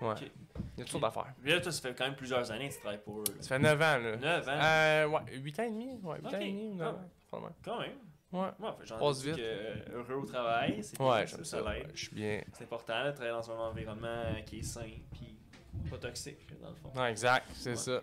Ouais. 0.00 0.14
Il 0.20 0.22
y 0.22 0.82
a 0.82 0.84
toutes 0.84 0.88
sortes 0.88 1.02
d'affaires. 1.02 1.34
Puis 1.42 1.50
là, 1.52 1.60
toi, 1.60 1.72
ça 1.72 1.80
fait 1.88 1.94
quand 1.94 2.04
même 2.04 2.14
plusieurs 2.16 2.50
années 2.50 2.68
que 2.68 2.74
tu 2.74 2.80
travailles 2.80 3.00
pour 3.04 3.20
eux. 3.20 3.24
là. 3.26 3.34
Ça 3.40 3.48
fait 3.48 3.58
9 3.58 3.74
ans, 3.82 3.98
là. 3.98 4.16
9 4.16 4.48
ans? 4.48 4.52
Euh, 4.62 5.06
ouais, 5.08 5.38
8 5.38 5.60
ans 5.60 5.62
et 5.64 5.70
demi. 5.70 5.98
Ouais, 6.02 6.16
8 6.18 6.26
Ok. 6.26 6.34
ans 6.34 6.38
et 6.40 6.50
demi 6.52 6.66
ou 6.68 6.74
9 6.74 6.86
Ah. 6.88 6.90
ans, 6.90 7.08
probablement. 7.28 7.56
Quand 7.64 7.80
même. 7.80 7.90
Ouais. 8.30 8.48
Ouais, 8.60 8.70
j'en 8.84 9.10
vite. 9.10 9.36
que 9.36 9.40
euh, 9.40 9.74
heureux 9.94 10.22
au 10.22 10.26
travail, 10.26 10.82
c'est 10.82 11.00
Ouais, 11.00 11.26
ça, 11.26 11.42
ça. 11.44 11.62
ouais. 11.64 11.86
Je 11.94 12.04
suis 12.04 12.14
bien. 12.14 12.42
C'est 12.52 12.64
important 12.64 13.04
de 13.06 13.10
travailler 13.12 13.32
dans 13.32 13.50
un 13.50 13.58
environnement 13.70 14.06
euh, 14.06 14.40
qui 14.44 14.58
est 14.58 14.62
sain 14.62 14.84
puis 15.12 15.34
pas 15.90 15.96
toxique, 15.96 16.38
dans 16.60 16.68
le 16.70 16.74
fond. 16.76 16.90
Non, 16.94 17.06
exact, 17.06 17.46
c'est 17.54 17.70
Ouais. 17.70 17.76
ça. 17.76 18.00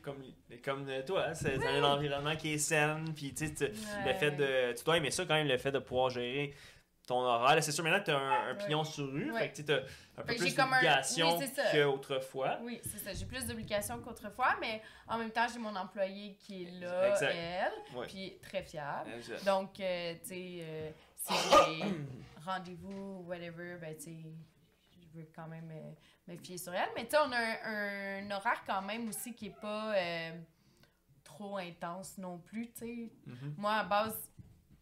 Comme, 0.00 0.22
comme 0.64 0.88
euh, 0.88 1.02
toi, 1.04 1.24
hein, 1.28 1.34
c'est 1.34 1.58
c'est 1.58 1.66
un 1.66 1.82
environnement 1.84 2.34
qui 2.36 2.54
est 2.54 2.58
sain, 2.58 3.04
puis 3.14 3.34
tu 3.34 3.46
sais, 3.48 3.68
le 3.68 4.06
Ouais. 4.06 4.14
fait 4.14 4.30
de. 4.30 4.72
Tu 4.72 4.84
dois 4.84 4.96
aimer 4.96 5.10
ça 5.10 5.24
quand 5.26 5.34
même, 5.34 5.48
le 5.48 5.58
fait 5.58 5.72
de 5.72 5.80
pouvoir 5.80 6.08
gérer 6.08 6.54
ton. 7.08 7.22
Là, 7.22 7.60
C'est 7.60 7.72
sûr, 7.72 7.82
maintenant, 7.82 8.02
tu 8.04 8.10
as 8.10 8.18
un, 8.18 8.50
un 8.50 8.54
pignon 8.54 8.84
sur 8.84 9.10
rue, 9.10 9.32
Ouais. 9.32 9.40
fait 9.48 9.62
que 9.62 9.66
tu 9.66 9.72
as 9.72 9.76
un 10.20 10.22
peu 10.22 10.34
plus 10.36 10.54
comme 10.54 10.72
un- 10.72 10.76
d'obligations 10.76 11.38
oui, 11.38 11.46
qu'autrefois. 11.72 12.58
Oui, 12.62 12.80
c'est 12.84 12.98
ça. 12.98 13.12
J'ai 13.12 13.26
plus 13.26 13.44
d'obligations 13.46 13.98
qu'autrefois, 14.00 14.56
mais 14.60 14.80
en 15.08 15.18
même 15.18 15.30
temps, 15.30 15.46
j'ai 15.52 15.58
mon 15.58 15.74
employé 15.74 16.36
qui 16.36 16.64
est 16.64 16.70
là, 16.80 17.10
Exact. 17.10 17.34
elle, 17.36 18.06
puis 18.06 18.38
très 18.42 18.62
fiable. 18.62 19.10
Exact. 19.16 19.44
Donc, 19.44 19.80
euh, 19.80 20.14
tu 20.22 20.28
sais, 20.28 20.58
euh, 20.60 20.90
si 21.16 21.34
j'ai 21.34 21.84
rendez-vous 22.44 23.20
ou 23.22 23.24
whatever, 23.28 23.76
ben, 23.80 23.96
tu 23.96 24.02
sais, 24.04 24.16
je 25.00 25.18
veux 25.18 25.28
quand 25.34 25.48
même 25.48 25.70
euh, 25.72 26.32
me 26.32 26.36
fier 26.38 26.58
sur 26.58 26.74
elle. 26.74 26.88
Mais 26.94 27.04
tu 27.04 27.10
sais, 27.12 27.18
on 27.24 27.32
a 27.32 27.38
un, 27.38 28.26
un 28.28 28.30
horaire 28.30 28.62
quand 28.66 28.82
même 28.82 29.08
aussi 29.08 29.34
qui 29.34 29.46
est 29.46 29.60
pas 29.60 29.94
euh, 29.96 30.30
trop 31.24 31.56
intense 31.56 32.18
non 32.18 32.38
plus, 32.38 32.70
tu 32.72 32.78
sais. 32.80 33.12
Mhm. 33.26 33.54
Moi, 33.56 33.72
à 33.72 33.84
base, 33.84 34.27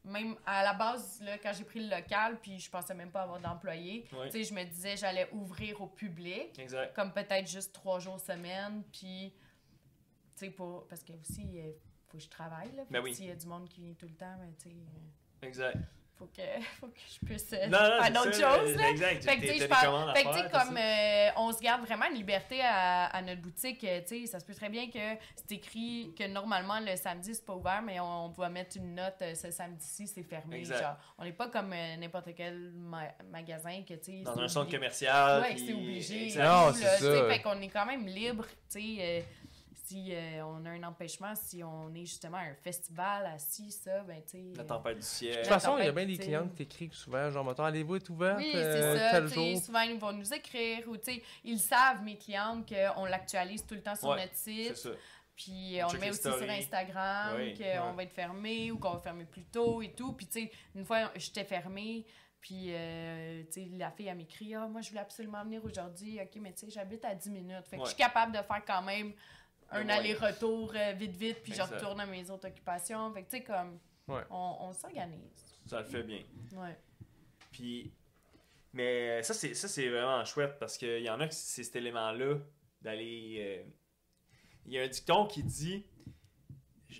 même 0.06 0.36
à 0.46 0.62
la 0.62 0.72
base, 0.72 1.20
là, 1.20 1.36
quand 1.38 1.52
j'ai 1.52 1.64
pris 1.64 1.80
le 1.86 1.94
local, 1.94 2.38
puis 2.40 2.58
je 2.58 2.70
pensais 2.70 2.94
même 2.94 3.10
pas 3.10 3.22
avoir 3.22 3.40
d'employé, 3.40 4.06
tu 4.08 4.30
sais, 4.30 4.44
je 4.44 4.54
me 4.54 4.64
disais 4.64 4.96
j'allais 4.96 5.28
ouvrir 5.32 5.80
au 5.80 5.86
public 5.86 6.58
Exact. 6.58 6.94
comme 6.94 7.12
peut-être 7.12 7.48
juste 7.48 7.72
trois 7.74 7.98
jours 7.98 8.20
semaine, 8.20 8.82
puis, 8.92 9.34
tu 10.36 10.46
sais, 10.46 10.50
pour... 10.50 10.86
parce 10.88 11.02
que 11.02 11.12
aussi, 11.12 11.42
il 11.42 11.74
faut 12.06 12.18
que 12.18 12.22
je 12.22 12.28
travaille, 12.28 12.72
là. 12.72 12.84
Ben 12.90 13.02
oui. 13.02 13.14
S'il 13.14 13.26
y 13.26 13.30
a 13.30 13.36
du 13.36 13.46
monde 13.46 13.68
qui 13.68 13.80
vient 13.80 13.94
tout 13.94 14.06
le 14.06 14.14
temps, 14.14 14.36
ben, 14.38 14.52
tu 14.58 14.70
sais, 14.70 14.74
euh, 14.74 15.46
Exact. 15.46 15.76
Faut 16.18 16.26
que, 16.26 16.42
faut 16.80 16.86
que 16.88 16.98
je 17.08 17.26
puisse 17.26 17.52
euh, 17.52 17.66
Non, 17.66 17.78
non, 17.78 17.86
faire 17.88 18.04
c'est 18.06 18.12
d'autres 18.12 18.32
choses, 18.32 18.76
là. 18.76 18.90
Exact. 18.90 19.24
Fait 19.24 19.36
que, 19.36 19.40
tu 19.42 19.46
sais, 19.48 19.52
des 19.54 19.60
je 19.60 19.66
parle- 19.66 19.86
commandes 19.86 20.08
à 20.10 20.14
fait 20.14 20.22
que, 20.22 20.28
tu 20.28 20.34
faire, 20.34 20.44
sais, 20.44 20.50
t'as 20.50 20.64
comme 20.64 20.76
euh, 20.76 21.28
on 21.36 21.52
se 21.52 21.60
garde 21.60 21.84
vraiment 21.84 22.06
une 22.10 22.16
liberté 22.16 22.60
à, 22.62 23.06
à 23.06 23.22
notre 23.22 23.40
boutique, 23.42 23.84
euh, 23.84 24.00
tu 24.00 24.20
sais, 24.20 24.26
ça 24.26 24.40
se 24.40 24.44
peut 24.44 24.54
très 24.54 24.68
bien 24.68 24.86
que 24.90 24.98
c'est 25.36 25.52
écrit 25.56 26.12
que 26.18 26.26
normalement 26.26 26.80
le 26.80 26.96
samedi 26.96 27.34
c'est 27.34 27.44
pas 27.44 27.54
ouvert, 27.54 27.82
mais 27.82 28.00
on, 28.00 28.26
on 28.26 28.28
va 28.28 28.48
mettre 28.48 28.76
une 28.76 28.94
note 28.94 29.16
euh, 29.22 29.34
ce 29.34 29.50
samedi-ci 29.50 30.06
c'est 30.06 30.22
fermé. 30.22 30.56
Exact. 30.58 30.80
Genre, 30.82 30.96
on 31.18 31.24
n'est 31.24 31.32
pas 31.32 31.48
comme 31.48 31.72
euh, 31.72 31.96
n'importe 31.96 32.28
quel 32.36 32.72
ma- 32.74 33.12
magasin 33.30 33.82
que, 33.86 33.94
tu 33.94 34.04
sais, 34.04 34.22
Dans 34.22 34.38
un 34.38 34.48
centre 34.48 34.70
commercial. 34.70 35.42
Ouais, 35.42 35.54
puis- 35.54 35.66
c'est 35.66 35.72
obligé. 35.74 36.24
Exact. 36.24 36.44
Non, 36.44 36.72
c'est 36.72 36.98
ça. 36.98 37.28
Fait 37.28 37.42
qu'on 37.42 37.60
est 37.60 37.68
quand 37.68 37.86
même 37.86 38.06
libre, 38.06 38.44
tu 38.70 38.80
sais. 38.80 39.24
Euh, 39.92 40.04
si 40.04 40.14
euh, 40.14 40.44
on 40.46 40.64
a 40.64 40.70
un 40.70 40.82
empêchement, 40.82 41.34
si 41.34 41.62
on 41.62 41.94
est 41.94 42.06
justement 42.06 42.38
à 42.38 42.42
un 42.42 42.54
festival 42.54 43.26
assis, 43.26 43.70
ça, 43.70 44.00
ben, 44.02 44.20
tu 44.22 44.30
sais. 44.32 44.44
La 44.56 44.62
euh, 44.62 44.66
tempête 44.66 44.94
du 44.94 45.00
De 45.00 45.04
ciel. 45.04 45.36
toute 45.36 45.46
La 45.50 45.58
façon, 45.60 45.78
il 45.78 45.84
y 45.84 45.88
a 45.88 45.92
bien 45.92 46.06
des 46.06 46.18
clients 46.18 46.46
qui 46.48 46.54
t'écrivent 46.56 46.94
souvent, 46.94 47.30
genre, 47.30 47.44
mettons, 47.44 47.64
allez-vous 47.64 47.96
être 47.96 48.10
ouverte 48.10 48.38
Oui, 48.38 48.50
euh, 48.54 48.92
c'est 48.94 48.98
ça. 48.98 49.10
tel 49.12 49.26
jour? 49.28 49.62
Souvent, 49.62 49.80
ils 49.82 49.98
vont 49.98 50.12
nous 50.12 50.34
écrire 50.34 50.88
ou, 50.88 50.96
tu 50.96 51.04
sais, 51.14 51.22
ils 51.44 51.58
savent, 51.60 52.02
mes 52.02 52.16
clientes, 52.16 52.68
qu'on 52.68 53.04
l'actualise 53.04 53.64
tout 53.64 53.74
le 53.74 53.82
temps 53.82 53.94
sur 53.96 54.08
Ouais, 54.08 54.22
notre 54.22 54.34
C'est 54.34 54.64
site. 54.68 54.76
ça. 54.76 54.90
Puis 55.36 55.78
On 55.82 55.88
on 55.88 55.92
le 55.92 55.98
met 55.98 56.10
aussi 56.10 56.22
sur. 56.22 56.32
Instagram, 56.50 57.34
Oui, 57.36 57.54
qu'on 57.54 57.62
ouais. 57.64 57.94
va 57.96 58.02
être 58.02 58.12
fermé 58.12 58.70
ou 58.72 58.78
qu'on 58.78 58.92
va 58.94 59.00
fermer 59.00 59.24
plus 59.26 59.44
tôt 59.44 59.82
et 59.82 59.92
tout. 59.92 60.12
Puis, 60.14 60.26
tu 60.26 60.40
sais, 60.44 60.52
une 60.74 60.84
fois, 60.84 61.10
j'étais 61.16 61.44
fermée. 61.44 62.06
Puis, 62.40 62.66
euh, 62.70 63.42
tu 63.52 63.60
sais, 63.64 63.68
la 63.76 63.90
fille, 63.90 64.06
elle 64.06 64.16
m'écrit 64.16 64.54
Ah, 64.54 64.66
moi, 64.66 64.80
je 64.80 64.88
voulais 64.88 65.00
absolument 65.02 65.42
venir 65.44 65.62
aujourd'hui. 65.64 66.18
OK, 66.22 66.40
mais 66.40 66.52
tu 66.52 66.60
sais, 66.66 66.70
j'habite 66.70 67.04
à 67.04 67.14
10 67.14 67.30
minutes. 67.30 67.66
Fait 67.68 67.76
que 67.76 67.82
je 67.82 67.88
suis 67.88 67.96
capable 67.96 68.32
de 68.32 68.38
faire 68.38 68.62
quand 68.66 68.82
même 68.82 69.12
un 69.70 69.88
aller-retour 69.88 70.72
euh, 70.76 70.92
vite, 70.92 71.16
vite. 71.16 71.42
Puis, 71.42 71.52
je 71.54 71.62
retourne 71.62 72.00
à 72.00 72.06
mes 72.06 72.30
autres 72.30 72.48
occupations. 72.48 73.12
Fait 73.12 73.22
que, 73.24 73.30
tu 73.30 73.36
sais, 73.38 73.42
comme, 73.44 73.78
Ouais. 74.08 74.22
on, 74.30 74.56
on 74.60 74.72
s'organise. 74.72 75.56
Ça 75.66 75.80
le 75.80 75.86
fait 75.86 76.02
bien. 76.04 76.22
Ouais. 76.54 76.78
Puis, 77.50 77.90
mais 78.72 79.22
ça, 79.22 79.34
c'est, 79.34 79.54
ça, 79.54 79.66
c'est 79.68 79.88
vraiment 79.88 80.24
chouette 80.24 80.58
parce 80.60 80.76
qu'il 80.78 81.02
y 81.02 81.10
en 81.10 81.18
a 81.20 81.26
qui 81.28 81.34
c'est 81.34 81.64
cet 81.64 81.76
élément-là 81.76 82.36
d'aller. 82.82 83.36
euh, 83.40 83.70
Il 84.66 84.72
y 84.74 84.78
a 84.78 84.82
un 84.82 84.88
dicton 84.88 85.26
qui 85.26 85.42
dit 85.42 85.84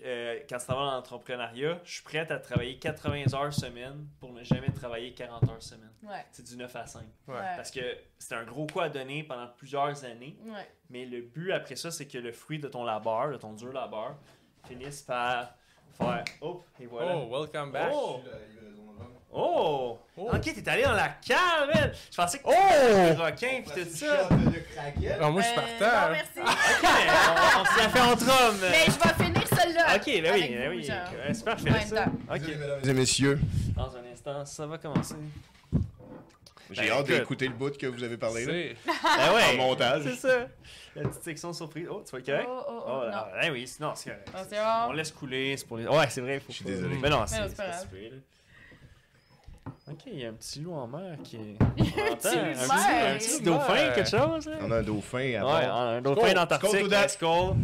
euh, 0.05 0.39
quand 0.49 0.59
tu 0.59 0.65
travailles 0.65 0.89
en 0.95 0.99
entrepreneuriat, 0.99 1.79
je 1.85 1.93
suis 1.95 2.03
prête 2.03 2.31
à 2.31 2.39
travailler 2.39 2.79
80 2.79 3.35
heures 3.35 3.53
semaine 3.53 4.07
pour 4.21 4.33
ne 4.33 4.43
jamais 4.43 4.71
travailler 4.71 5.13
40 5.15 5.49
heures 5.49 5.63
semaine. 5.63 5.91
Ouais. 6.03 6.25
C'est 6.33 6.45
du 6.47 6.57
9 6.57 6.75
à 6.77 6.87
5. 6.87 7.01
Ouais. 7.29 7.35
Ouais. 7.35 7.41
Parce 7.57 7.71
que 7.71 7.81
c'est 8.19 8.35
un 8.35 8.45
gros 8.45 8.67
coup 8.67 8.81
à 8.81 8.89
donner 8.89 9.23
pendant 9.23 9.47
plusieurs 9.49 10.05
années. 10.05 10.37
Ouais. 10.45 10.69
Mais 10.91 11.05
le 11.05 11.23
but 11.23 11.53
après 11.53 11.77
ça, 11.77 11.91
c'est 11.91 12.07
que 12.07 12.19
le 12.19 12.33
fruit 12.33 12.59
de 12.59 12.69
ton 12.69 12.85
labeur, 12.85 13.31
de 13.31 13.37
ton 13.37 13.53
dur 13.53 13.73
labeur, 13.73 14.17
finisse 14.67 15.03
par 15.03 15.55
faire. 15.99 16.25
Oh, 16.41 16.63
et 16.81 16.87
voilà. 16.87 17.17
Oh, 17.17 17.29
welcome 17.31 17.73
back. 17.73 17.91
Oh! 17.93 18.21
Oh! 19.39 19.99
Oh. 20.17 20.31
Ok, 20.33 20.41
t'es 20.55 20.67
allé 20.69 20.83
dans 20.85 20.93
la 20.93 21.09
cave, 21.09 21.69
man! 21.75 21.93
Je 22.11 22.17
pensais 22.17 22.39
que 22.39 22.45
Oh! 22.47 22.53
t'étais 22.53 23.21
un 23.21 23.25
requin 23.27 23.63
pis 23.63 23.71
tout 23.85 23.91
ça. 23.95 24.29
Ah, 25.21 25.31
moi, 25.31 25.43
je 25.43 25.47
suis 25.47 25.59
Euh, 25.59 25.79
partant. 25.79 26.07
non, 26.09 26.13
merci. 26.13 26.41
Ok, 26.41 26.89
on, 26.89 27.61
on 27.61 27.85
a 27.85 27.89
fait 27.91 28.01
entre 28.01 28.25
hommes. 28.49 28.57
Mais 28.63 28.85
je 28.87 28.91
vais 28.93 29.16
celle-là. 29.61 29.97
Ok, 29.97 30.05
ben 30.07 30.23
oui, 30.23 30.29
avec 30.29 30.51
ben 30.53 30.71
vous, 30.71 30.77
oui. 30.77 31.35
super, 31.35 31.55
En 31.55 31.57
fais 31.59 31.71
même 31.71 31.87
ça. 31.87 32.05
temps. 32.05 32.13
Ok. 32.35 32.41
Mesdames 32.49 32.81
et 32.85 32.93
messieurs, 32.93 33.39
Dans 33.77 33.97
un 33.97 34.13
instant, 34.13 34.45
ça 34.45 34.67
va 34.67 34.79
commencer. 34.79 35.15
j'ai 36.71 36.83
Ben, 36.83 36.91
hâte 36.93 37.01
écoute. 37.07 37.19
d'écouter 37.19 37.49
le 37.49 37.55
bout 37.55 37.77
que 37.77 37.87
vous 37.87 38.03
avez 38.03 38.17
parlé 38.17 38.45
là. 38.45 38.53
C'est- 38.53 38.77
Ben 39.03 39.35
ouais. 39.35 39.55
En 39.55 39.57
montage. 39.67 40.03
C'est 40.05 40.29
ça. 40.29 40.47
La 40.95 41.03
petite 41.09 41.23
section 41.23 41.53
surprise. 41.53 41.87
Oh, 41.91 42.03
tu 42.05 42.13
vas 42.13 42.19
être 42.19 42.27
correct? 42.27 42.49
Oh, 42.49 42.63
oh, 42.69 42.73
oh, 42.73 42.83
Oh, 42.87 43.05
non. 43.05 43.11
là, 43.11 43.29
ben 43.41 43.53
oui, 43.53 43.67
sinon, 43.69 43.93
c'est 43.95 44.11
correct. 44.11 44.49
C'est 44.49 44.57
On 44.89 44.93
laisse 44.93 45.11
couler, 45.13 45.57
c'est 45.57 45.67
pour 45.67 45.77
les. 45.77 45.87
Ouais, 45.87 46.07
c'est 46.09 46.21
vrai, 46.23 46.41
faut 46.41 46.47
Je 46.49 46.55
suis 46.55 46.65
pas- 46.65 46.71
désolé. 46.71 46.97
Mais 47.01 47.11
non, 47.11 47.25
c'est 47.27 47.37
c'est 47.37 47.49
c'est 47.51 47.57
pas 47.57 47.67
grave. 47.69 47.87
là. 47.93 48.17
Ok, 49.93 50.01
il 50.07 50.19
y 50.19 50.25
a 50.27 50.31
un 50.31 50.33
petit 50.33 50.61
loup 50.61 50.73
en 50.75 50.87
mer 50.89 51.17
qui 51.23 51.37
est. 51.37 51.57
On 51.61 51.65
entend, 51.65 51.77
un, 51.77 52.09
loup 52.09 52.17
petit, 52.17 52.37
mer. 52.37 53.15
un 53.15 53.19
petit 53.19 53.43
dauphin, 53.43 53.93
quelque 53.95 54.09
chose? 54.11 54.47
là? 54.49 54.57
On 54.63 54.71
a 54.73 54.77
un 54.79 54.83
dauphin 54.83 55.19
à 55.19 55.23
Ouais, 55.23 55.67
bord. 55.67 55.77
un 55.77 56.01
dauphin 56.01 56.21
Skull, 56.23 56.35
d'Antarctique. 56.35 56.71
skull 56.71 56.83
to 56.83 56.89
that. 56.89 57.09
Skull. 57.09 57.55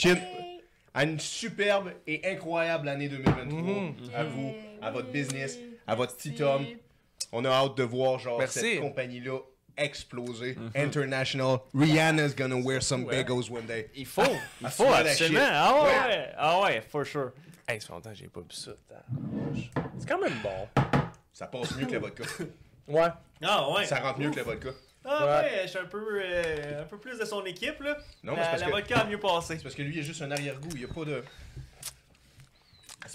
Chin, 0.00 0.14
Hey. 0.16 0.62
à 0.94 1.04
une 1.04 1.20
superbe 1.20 1.92
et 2.06 2.22
incroyable 2.26 2.88
année 2.88 3.08
2023. 3.08 3.60
Mhm. 3.60 3.94
À 4.14 4.24
vous, 4.24 4.54
à 4.80 4.90
votre 4.90 5.08
business, 5.12 5.58
à 5.86 5.94
votre 5.94 6.16
petit 6.16 6.42
homme. 6.42 6.64
On 7.32 7.44
a 7.44 7.50
hâte 7.50 7.76
de 7.76 7.82
voir 7.82 8.18
genre 8.18 8.38
Merci. 8.38 8.60
cette 8.60 8.80
compagnie-là 8.80 9.38
exploser. 9.76 10.54
Mhm. 10.56 10.70
International. 10.74 11.58
Rihanna's 11.74 12.34
gonna 12.34 12.56
wear 12.56 12.82
some 12.82 13.04
Ouais. 13.04 13.22
bagels 13.22 13.50
one 13.50 13.66
day. 13.66 13.90
Il 13.94 14.06
faut, 14.06 14.22
il 14.22 14.66
Ah, 14.66 14.70
faut 14.70 14.84
vois 14.86 15.02
la 15.02 15.10
absolument. 15.10 15.40
Ah 15.50 15.74
ouais, 15.74 15.88
Ouais. 16.16 16.28
ah 16.36 16.60
ouais, 16.62 16.80
for 16.80 17.04
sure. 17.04 17.32
Hey, 17.68 17.80
ça 17.80 17.86
fait 17.88 17.92
longtemps 17.92 18.10
que 18.10 18.16
j'ai 18.16 18.28
pas 18.28 18.40
bu 18.40 18.54
ça. 18.54 18.72
C'est 19.98 20.08
quand 20.08 20.18
même 20.20 20.38
bon. 20.42 20.82
Ça 21.32 21.46
passe 21.46 21.76
mieux 21.76 21.86
que 21.86 21.92
la 21.92 21.98
vodka. 22.00 22.24
Ouais. 22.88 23.08
Ah 23.42 23.70
ouais. 23.70 23.84
Ça 23.86 24.00
rentre 24.00 24.18
mieux 24.18 24.30
que 24.30 24.36
la 24.36 24.42
vodka. 24.44 24.70
Ah 25.04 25.24
Ouais. 25.24 25.30
ouais, 25.50 25.60
je 25.64 25.68
suis 25.68 25.78
un 25.78 25.84
peu, 25.86 26.20
euh, 26.22 26.82
un 26.82 26.84
peu 26.84 26.98
plus 26.98 27.18
de 27.18 27.24
son 27.24 27.44
équipe 27.46 27.80
là. 27.80 27.96
Non, 28.22 28.32
mais 28.32 28.38
la, 28.38 28.44
c'est 28.44 28.50
parce 28.50 28.60
la 28.60 28.66
que 28.66 28.72
vodka 28.72 28.98
a 29.00 29.04
mieux 29.06 29.18
passé. 29.18 29.56
c'est 29.56 29.62
parce 29.62 29.74
que 29.74 29.82
lui, 29.82 29.96
il 29.96 30.00
a 30.00 30.02
juste 30.02 30.20
un 30.22 30.30
arrière-goût. 30.30 30.68
Il 30.72 30.78
n'y 30.78 30.84
a 30.84 30.88
pas 30.88 31.04
de. 31.04 31.24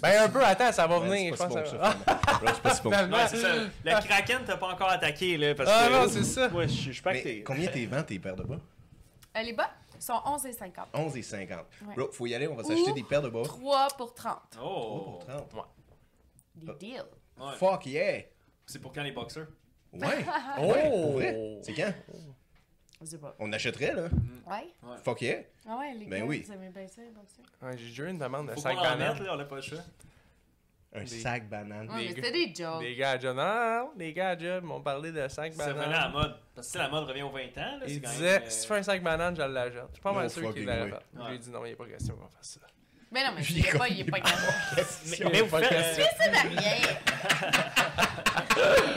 Ben, 0.02 0.24
un 0.24 0.28
peu, 0.28 0.44
attends, 0.44 0.72
ça 0.72 0.86
va 0.86 0.98
Ouais, 0.98 1.08
venir. 1.08 1.36
c'est 1.36 1.44
Je 1.44 1.48
pas 1.48 1.60
pense 1.62 1.70
bon 1.72 1.78
ça. 1.78 1.96
Ouais, 2.42 2.50
c'est 2.52 2.62
pas 2.62 2.74
si 2.74 2.82
bon. 2.82 2.90
Ouais, 2.90 3.28
ça. 3.28 3.54
Le 3.84 4.06
Kraken 4.06 4.44
t'a 4.44 4.56
pas 4.56 4.66
encore 4.68 4.90
attaqué 4.90 5.38
là 5.38 5.54
parce 5.54 5.70
Ah 5.72 5.86
que. 5.88 5.92
non, 5.92 6.08
c'est 6.08 6.24
ça. 6.24 6.48
Ouais, 6.48 6.68
je 6.68 6.90
suis 6.92 7.00
pas 7.02 7.14
que 7.14 7.42
combien 7.44 7.70
t'es 7.70 7.86
vends 7.86 8.02
tes 8.02 8.18
paires 8.18 8.36
de 8.36 8.42
bas? 8.42 8.58
Euh, 9.36 9.42
les 9.42 9.52
bas 9.52 9.70
sont 9.98 10.20
11 10.26 10.44
et 10.46 10.52
50. 10.52 10.88
11 10.92 11.16
et 11.16 11.22
50. 11.22 11.58
Ouais. 11.86 11.94
Bro, 11.94 12.10
faut 12.12 12.26
y 12.26 12.34
aller, 12.34 12.48
on 12.48 12.54
va 12.56 12.64
s'acheter 12.64 12.92
des 12.92 13.04
paires 13.04 13.22
de 13.22 13.28
bas. 13.30 13.42
3 13.44 13.88
pour 13.96 14.12
30. 14.12 14.36
Oh. 14.62 15.18
pour 15.48 15.48
30. 15.48 15.66
Des 16.56 16.72
deals. 16.74 17.04
Ouais. 17.38 17.52
Fuck 17.58 17.86
yeah! 17.86 18.22
C'est 18.66 18.80
pour 18.80 18.92
quand 18.92 19.02
les 19.02 19.12
boxers? 19.12 19.46
Ouais! 20.58 20.90
Oh! 20.90 21.12
Ouais. 21.16 21.58
C'est 21.62 21.74
quand? 21.74 21.92
Je 23.00 23.06
sais 23.06 23.18
pas. 23.18 23.34
On 23.38 23.52
achèterait, 23.52 23.92
là. 23.94 24.02
Ouais? 24.46 24.72
Fuck 25.04 25.20
yeah! 25.22 25.40
Ah 25.68 25.76
ouais, 25.78 25.92
les 25.94 26.06
Ben 26.06 26.20
gars, 26.20 26.24
oui. 26.26 26.44
vous 26.46 26.52
aimez 26.52 26.70
bien 26.70 26.88
ça, 26.88 27.02
donc 27.14 27.26
ça. 27.28 27.66
Ouais, 27.66 27.76
j'ai 27.76 27.88
déjà 27.88 28.04
eu 28.04 28.10
une 28.10 28.18
demande 28.18 28.48
de 28.48 28.52
Faut 28.54 28.60
5 28.60 28.74
qu'on 28.74 28.80
en 28.80 28.82
canettes. 28.84 29.14
mette 29.18 29.22
là, 29.26 29.34
on 29.36 29.40
a 29.40 29.44
pas 29.44 29.56
le 29.56 29.62
choix. 29.62 29.78
Un 30.94 31.00
Des- 31.00 31.06
sac 31.20 31.46
banane. 31.48 31.90
Ouais, 31.90 32.14
Des 32.14 32.20
mais 32.22 32.30
des 32.32 32.54
jokes. 32.54 32.80
Les 32.82 32.96
gars 32.96 33.10
à 33.10 33.18
job, 33.18 33.36
non, 33.36 33.90
les 33.98 34.14
gars 34.14 34.30
à 34.30 34.38
job 34.38 34.64
m'ont 34.64 34.80
parlé 34.80 35.12
de 35.12 35.28
sac 35.28 35.52
Ça 35.52 35.58
banane. 35.66 35.78
revenait 35.82 35.94
à 35.96 36.00
la 36.00 36.08
mode. 36.08 36.36
Parce 36.54 36.68
que 36.68 36.72
si 36.72 36.78
la 36.78 36.88
mode 36.88 37.04
revient 37.04 37.22
aux 37.22 37.30
20 37.30 37.40
ans, 37.40 37.50
là, 37.56 37.80
c'est 37.84 37.92
Il 37.92 38.00
quand 38.00 38.08
disait, 38.10 38.24
même, 38.38 38.42
euh, 38.42 38.48
si 38.50 38.60
tu 38.62 38.68
fais 38.68 38.74
un 38.78 38.82
sac 38.82 39.02
banane, 39.02 39.36
je 39.36 39.42
l'achète. 39.42 39.74
Je 39.88 39.92
suis 39.94 40.02
pas 40.02 40.12
mal 40.12 40.30
sûr 40.30 40.54
qu'il 40.54 40.66
way. 40.66 40.74
fait. 40.90 40.94
Je 41.14 41.28
lui 41.28 41.34
ai 41.34 41.38
dit, 41.38 41.50
non, 41.50 41.64
il 41.64 41.68
n'y 41.68 41.74
a 41.74 41.76
pas 41.76 41.86
question 41.86 42.14
qu'on 42.16 42.28
fasse 42.28 42.58
ça. 42.60 42.60
Mais 43.12 43.24
non, 43.24 43.32
mais 43.36 43.42
il 43.50 43.58
est 43.66 43.76
pas, 43.78 43.88
il 43.88 44.00
est 44.00 44.04
pas 44.10 44.20
grave. 44.20 44.54
Mais, 45.06 45.18
mais 45.32 45.40
vous 45.42 45.56
faites, 45.58 45.68
question. 45.68 46.04
euh, 46.04 46.24
Ça 46.24 46.30
n'a 46.30 46.40
rien. 46.60 46.76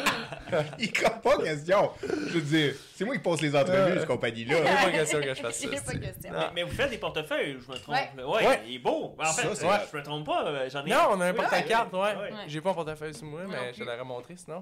Il 0.80 0.92
comprend 0.94 1.20
pas 1.38 1.44
question. 1.44 1.92
Je 2.02 2.34
veux 2.34 2.42
dire, 2.42 2.76
c'est 2.96 3.06
moi 3.06 3.16
qui 3.16 3.22
pose 3.22 3.42
les 3.42 3.56
entrevues, 3.56 4.00
cette 4.00 4.08
compagnie-là. 4.08 4.58
Il 4.58 4.64
n'y 4.64 4.70
a 4.70 4.76
pas 4.84 4.92
question 4.92 5.22
que 5.22 5.30
je 5.34 5.42
fasse 5.42 5.56
ça. 5.60 5.68
Pas 5.70 5.94
question. 5.98 6.32
Mais, 6.32 6.46
mais 6.56 6.64
vous 6.64 6.76
faites 6.76 6.90
des 6.90 6.98
portefeuilles, 6.98 7.58
je 7.66 7.72
me 7.72 7.78
trompe. 7.78 7.96
Ouais. 7.96 8.10
là? 8.16 8.28
Ouais, 8.28 8.48
Ouais. 8.48 8.62
il 8.68 8.76
est 8.76 8.80
beau. 8.80 9.16
En 9.20 9.26
fait, 9.26 9.42
Ça, 9.48 9.56
c'est- 9.56 9.66
ouais, 9.66 9.78
je 9.92 9.98
me 9.98 10.04
trompe 10.04 10.26
pas, 10.26 10.46
euh, 10.48 10.70
j'en 10.70 10.86
ai 10.86 10.90
Non, 10.90 10.98
on 11.12 11.22
a 11.22 11.26
un 11.28 11.32
Oui, 11.32 11.38
porte-carte, 11.38 11.94
ouais, 11.94 12.00
ouais. 12.00 12.16
ouais. 12.16 12.22
Ouais. 12.32 12.38
J'ai 12.48 12.62
pas 12.62 12.70
un 12.72 12.74
portefeuille 12.74 13.14
sur 13.14 13.26
moi, 13.26 13.42
mais 13.48 13.74
je 13.74 13.84
l'aurais 13.84 14.04
montré 14.04 14.36
sinon. 14.38 14.62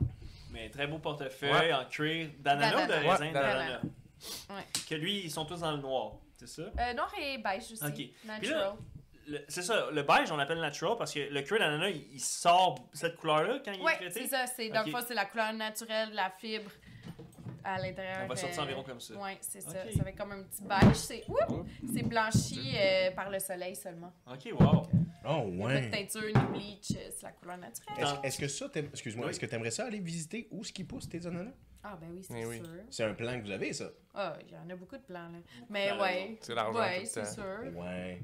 Mais 0.51 0.69
très 0.69 0.87
beau 0.87 0.97
portefeuille 0.99 1.51
Ouais. 1.51 1.73
en 1.73 1.85
cuir 1.85 2.29
d'ananas 2.39 2.83
ou 2.83 2.87
de 2.87 2.93
raisin 2.93 3.31
d'ananas. 3.31 3.79
Ouais. 4.49 4.63
Que 4.89 4.95
lui, 4.95 5.21
ils 5.25 5.31
sont 5.31 5.45
tous 5.45 5.59
dans 5.59 5.71
le 5.71 5.77
noir, 5.77 6.13
c'est 6.37 6.47
ça? 6.47 6.61
Euh, 6.63 6.93
noir 6.93 7.11
et 7.21 7.37
beige 7.37 7.71
aussi. 7.73 7.83
Ok. 7.85 7.93
Puis 7.93 8.13
Natural. 8.25 8.73
C'est 9.47 9.61
ça, 9.61 9.89
le 9.91 10.03
beige, 10.03 10.31
on 10.31 10.37
l'appelle 10.37 10.59
natural 10.59 10.95
parce 10.97 11.13
que 11.13 11.19
le 11.19 11.41
cuir 11.41 11.59
d'ananas, 11.59 11.89
il, 11.89 12.07
il 12.13 12.19
sort 12.21 12.75
cette 12.93 13.15
couleur-là 13.17 13.59
quand 13.63 13.71
il 13.73 13.81
Ouais, 13.81 13.93
est 13.93 14.09
traité. 14.09 14.21
c'est 14.21 14.27
ça. 14.27 14.45
C'est, 14.47 14.69
dans 14.69 14.79
Ok. 14.81 14.85
le 14.87 14.91
fond, 14.93 15.05
c'est 15.07 15.13
la 15.13 15.25
couleur 15.25 15.51
naturelle 15.53 16.11
de 16.11 16.15
la 16.15 16.29
fibre 16.29 16.71
à 17.63 17.77
l'intérieur. 17.79 18.19
Elle 18.21 18.29
va 18.29 18.35
sortir 18.37 18.59
euh, 18.61 18.63
environ 18.63 18.83
comme 18.83 18.99
ça. 19.01 19.15
Ouais, 19.15 19.37
c'est 19.41 19.59
ça. 19.61 19.71
Ça 19.95 20.03
fait 20.03 20.13
comme 20.13 20.31
un 20.31 20.43
petit 20.43 20.63
beige. 20.63 20.95
C'est, 20.95 21.23
oups, 21.27 21.69
c'est 21.93 22.03
blanchi 22.03 22.73
euh, 22.77 23.11
par 23.11 23.29
le 23.29 23.39
soleil 23.39 23.75
seulement. 23.75 24.13
Ok, 24.31 24.47
wow. 24.57 24.83
Oh, 25.29 25.43
Il 25.47 25.55
n'y 25.57 25.63
a 25.63 25.67
pas 25.67 25.73
de 25.73 25.85
ouais. 25.85 25.89
teinture 25.89 26.21
ni 26.23 26.59
bleach. 26.59 26.91
euh, 26.95 27.09
C'est 27.13 27.23
la 27.23 27.31
couleur 27.33 27.57
naturelle. 27.57 27.97
Est-ce 27.99 28.15
est-ce 28.27 28.39
que 28.39 28.47
ça, 28.47 28.69
t'aimes- 28.69 28.89
excuse-moi, 28.93 29.25
Oui. 29.25 29.31
est-ce 29.31 29.39
que 29.41 29.45
t'aimerais 29.45 29.71
ça 29.71 29.85
aller 29.87 29.99
visiter 29.99 30.47
où 30.51 30.63
ce 30.63 30.71
qui 30.71 30.85
pousse 30.85 31.09
tes 31.09 31.25
ananas? 31.25 31.51
Ah, 31.83 31.97
ben 31.99 32.07
oui, 32.11 32.23
c'est 32.23 32.33
Eh 32.39 32.45
oui. 32.45 32.57
sûr. 32.59 32.67
C'est 32.89 33.03
un 33.03 33.13
plan 33.13 33.37
que 33.39 33.45
vous 33.45 33.51
avez, 33.51 33.73
ça. 33.73 33.89
Ah, 34.13 34.37
il 34.47 34.53
y 34.53 34.57
en 34.57 34.69
a 34.69 34.75
beaucoup 34.75 34.95
de 34.97 35.01
plans, 35.03 35.27
là. 35.29 35.37
Mais 35.69 35.91
ouais. 35.91 36.37
C'est 36.41 36.55
l'argent 36.55 36.79
Ouais, 36.79 37.03
c'est 37.05 37.21
temps. 37.23 37.33
sûr. 37.33 37.77
Ouais. 37.77 38.21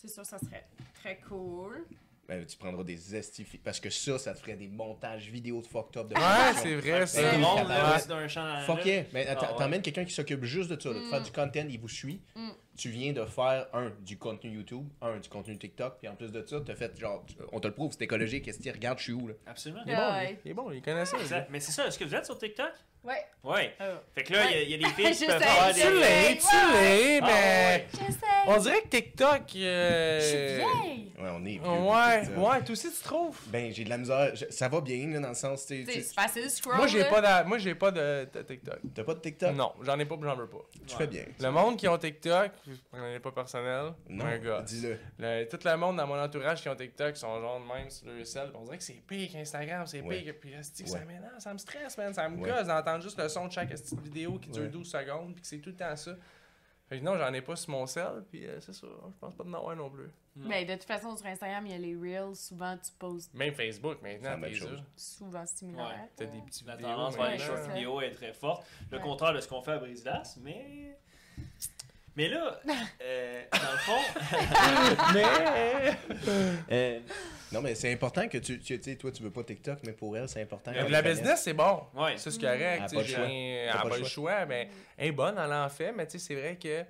C'est 0.00 0.08
sûr, 0.08 0.24
ça 0.24 0.38
serait 0.38 0.66
très 0.94 1.18
cool. 1.28 1.84
Ben, 2.26 2.46
tu 2.46 2.56
prendras 2.56 2.84
des 2.84 3.16
estifi... 3.16 3.58
Parce 3.58 3.80
que 3.80 3.90
ça, 3.90 4.16
ça 4.16 4.32
te 4.32 4.38
ferait 4.38 4.54
des 4.54 4.68
montages 4.68 5.28
vidéo 5.28 5.60
de 5.60 5.66
fucked 5.66 5.96
up. 5.96 6.08
De 6.08 6.14
Ouais, 6.14 6.52
c'est 6.54 6.76
vrai, 6.76 7.04
C'est 7.06 7.22
Ben, 7.22 7.98
d'un 8.08 8.28
champ. 8.28 8.60
Fuck 8.66 8.84
yeah. 8.86 9.02
Mais 9.12 9.26
Ah, 9.28 9.32
ouais. 9.40 9.58
t'emmènes 9.58 9.82
quelqu'un 9.82 10.04
qui 10.04 10.12
s'occupe 10.14 10.44
juste 10.44 10.70
de 10.70 10.80
ça, 10.80 10.90
là, 10.90 11.00
de 11.00 11.04
faire 11.10 11.20
Mm. 11.20 11.24
du 11.24 11.32
content, 11.32 11.66
il 11.68 11.80
vous 11.80 11.88
suit. 11.88 12.22
Mm. 12.36 12.50
Tu 12.76 12.88
viens 12.90 13.12
de 13.12 13.24
faire, 13.26 13.66
un, 13.74 13.90
du 14.00 14.16
contenu 14.16 14.52
YouTube, 14.52 14.88
un, 15.02 15.18
du 15.18 15.28
contenu 15.28 15.58
TikTok, 15.58 15.98
puis 15.98 16.08
en 16.08 16.14
plus 16.14 16.30
de 16.30 16.46
ça, 16.46 16.60
t'as 16.64 16.76
fait 16.76 16.96
genre, 16.98 17.24
tu- 17.26 17.34
on 17.52 17.58
te 17.60 17.66
le 17.66 17.74
prouve, 17.74 17.92
c'est 17.92 18.04
écologique, 18.04 18.44
qu'est-ce 18.44 18.58
que 18.58 18.62
tu 18.62 18.70
regardes, 18.70 18.98
je 18.98 19.02
suis 19.04 19.12
où, 19.12 19.26
là. 19.26 19.34
Absolument. 19.46 19.82
Il 19.84 19.92
est 19.92 19.96
bon. 19.96 20.12
Ouais. 20.12 20.40
Il 20.44 20.50
est 20.52 20.54
bon, 20.54 20.70
il 20.70 20.80
connaît 20.82 21.04
ça. 21.04 21.16
Mais 21.50 21.60
c'est 21.60 21.72
ça, 21.72 21.88
est-ce 21.88 21.98
que 21.98 22.04
vous 22.04 22.14
êtes 22.14 22.24
sur 22.26 22.38
TikTok? 22.38 22.72
Ouais. 23.02 23.24
Ouais. 23.42 23.74
Ah. 23.80 23.84
Fait 24.14 24.22
que 24.24 24.32
là, 24.34 24.44
il 24.50 24.52
y 24.52 24.54
a- 24.58 24.62
il 24.62 24.70
y, 24.70 24.74
a 24.74 24.78
des 24.78 24.84
filles 24.94 25.16
qui 25.16 25.26
peuvent 25.26 25.40
des. 25.40 25.80
Tu 25.80 25.98
l'es, 25.98 26.36
tu 26.36 26.72
l'es, 26.72 27.18
Ah, 27.22 27.26
mais. 27.26 27.32
ouais. 27.32 27.86
J'essaie. 27.94 28.26
On 28.46 28.56
dirait 28.58 28.82
que 28.82 28.88
TikTok. 28.88 29.42
Je 29.48 29.52
suis 29.52 29.64
euh, 29.64 30.58
vieille. 30.82 31.12
Ouais, 31.18 31.28
on 31.32 31.44
est 31.44 31.58
vieux. 31.58 31.62
Ouais, 31.62 32.48
ouais, 32.48 32.60
toi 32.62 32.70
aussi 32.72 32.90
tu 32.92 33.02
trouves? 33.02 33.38
Ben, 33.46 33.72
j'ai 33.72 33.84
de 33.84 33.88
la 33.90 33.98
misère. 33.98 34.34
Je- 34.36 34.46
Ça 34.50 34.68
va 34.68 34.80
bien, 34.82 35.08
là, 35.08 35.20
dans 35.20 35.28
le 35.30 35.34
sens, 35.34 35.62
C'est 35.66 35.84
facile 36.14 36.44
de 36.44 36.48
scroll. 36.48 36.76
Moi, 36.76 36.86
j'ai 36.88 37.04
pas, 37.04 37.20
d'a- 37.22 37.44
moi, 37.44 37.56
j'ai 37.58 37.74
pas 37.74 37.90
de, 37.90 38.28
de 38.32 38.42
TikTok. 38.42 38.78
t'as 38.94 39.04
pas 39.04 39.14
de 39.14 39.20
TikTok? 39.20 39.54
Non, 39.54 39.72
j'en 39.82 39.98
ai 39.98 40.04
pas, 40.04 40.16
j'en 40.22 40.36
veux 40.36 40.48
pas. 40.48 40.64
Tu 40.86 40.96
fais 40.96 41.06
bien. 41.06 41.24
Le 41.40 41.50
monde 41.50 41.76
qui 41.78 41.88
ont 41.88 41.96
TikTok, 41.98 42.50
je 42.66 42.72
prenais 42.90 43.18
pas 43.20 43.32
personnel, 43.32 43.92
Non, 44.08 44.26
un 44.26 44.38
gars. 44.38 44.62
dis-le. 44.62 44.98
Le- 45.18 45.44
tout 45.44 45.58
le 45.64 45.76
monde 45.76 45.96
dans 45.96 46.06
mon 46.06 46.20
entourage 46.22 46.60
qui 46.62 46.68
ont 46.68 46.76
TikTok 46.76 47.16
sont 47.16 47.40
genre 47.40 47.60
de 47.60 47.66
même 47.66 47.88
sur 47.90 48.06
le 48.08 48.24
sel. 48.24 48.50
On 48.54 48.64
dirait 48.64 48.78
que 48.78 48.84
c'est 48.84 49.02
pire 49.06 49.30
qu'Instagram, 49.32 49.86
c'est 49.86 50.02
pire 50.02 50.24
que. 50.24 50.30
Puis 50.32 50.54
ça 50.86 50.98
m'énerve, 51.00 51.38
ça 51.38 51.52
me 51.52 51.58
stresse, 51.58 51.96
man. 51.96 52.12
Ça 52.14 52.28
me 52.28 52.36
gosse 52.44 52.66
juste 52.98 53.18
le 53.18 53.28
son 53.28 53.46
de 53.46 53.52
chaque 53.52 53.68
petite 53.68 54.00
vidéo 54.00 54.38
qui 54.38 54.48
dure 54.50 54.62
Ouais. 54.64 54.68
12 54.70 54.90
secondes, 54.90 55.34
puis 55.34 55.42
que 55.42 55.46
c'est 55.46 55.58
tout 55.58 55.70
le 55.70 55.76
temps 55.76 55.94
ça. 55.94 56.16
Fait 56.88 56.98
que 56.98 57.04
non, 57.04 57.16
j'en 57.16 57.32
ai 57.32 57.40
pas 57.40 57.54
sur 57.54 57.70
mon 57.70 57.86
sel, 57.86 58.24
puis 58.28 58.44
euh, 58.46 58.58
c'est 58.60 58.72
ça. 58.72 58.86
Je 58.88 59.18
pense 59.20 59.34
pas 59.36 59.44
de 59.44 59.48
non 59.48 59.76
non 59.76 59.88
plus. 59.90 60.08
Mais 60.34 60.64
de 60.64 60.72
toute 60.72 60.82
façon, 60.84 61.16
sur 61.16 61.26
Instagram, 61.26 61.64
il 61.66 61.72
y 61.72 61.74
a 61.74 61.78
les 61.78 61.94
Reels. 61.94 62.34
Souvent, 62.34 62.76
tu 62.76 62.90
postes 62.98 63.32
Même 63.34 63.54
Facebook 63.54 64.02
maintenant, 64.02 64.36
chose. 64.54 64.82
souvent 64.96 65.46
similaires. 65.46 65.86
Ouais. 65.86 66.10
T'as 66.16 66.24
des 66.26 66.40
petits 66.40 66.64
La 66.64 66.74
vidéos. 66.76 66.90
tendance 66.90 67.16
vers 67.16 67.30
les 67.30 67.38
short 67.38 67.68
vidéos 67.68 68.00
est 68.00 68.10
très 68.12 68.32
forte. 68.32 68.66
Le 68.90 68.96
Ouais. 68.96 69.02
contraire 69.04 69.32
de 69.34 69.40
ce 69.40 69.46
qu'on 69.46 69.62
fait 69.62 69.72
à 69.72 69.78
Brise-Glace, 69.78 70.38
mais. 70.42 70.98
Mais 72.16 72.28
là, 72.28 72.60
euh, 73.02 73.42
dans 73.52 73.72
le 73.72 73.78
fond. 73.78 74.00
Mais. 75.14 75.92
euh, 76.72 77.00
Non, 77.52 77.62
mais 77.62 77.74
c'est 77.74 77.92
important 77.92 78.28
que 78.28 78.38
tu. 78.38 78.58
Tu 78.60 78.78
tu 78.78 78.82
sais, 78.90 78.96
toi, 78.96 79.10
tu 79.12 79.22
veux 79.22 79.30
pas 79.30 79.42
TikTok, 79.44 79.78
mais 79.84 79.92
pour 79.92 80.16
elle, 80.16 80.28
c'est 80.28 80.42
important. 80.42 80.72
La 80.88 81.02
business, 81.02 81.42
c'est 81.42 81.54
bon. 81.54 81.82
Ouais. 81.94 82.16
Ça, 82.18 82.30
c'est 82.30 82.40
correct. 82.40 82.60
Elle 82.62 82.82
a 82.82 82.88
tu 82.88 82.96
sais, 82.96 82.96
pas 82.96 83.02
le 83.02 83.08
choix. 83.08 83.26
Elle 83.28 83.68
a 83.68 83.72
pas 83.72 83.88
pas 83.88 83.96
le 83.96 84.02
le 84.02 84.08
choix, 84.08 84.46
mais 84.46 84.68
elle 84.96 85.08
est 85.08 85.12
bonne, 85.12 85.36
elle 85.38 85.52
en 85.52 85.68
fait. 85.68 85.92
Mais 85.92 86.06
tu 86.06 86.18
sais, 86.18 86.26
c'est 86.26 86.34
vrai 86.34 86.56
que 86.56 86.84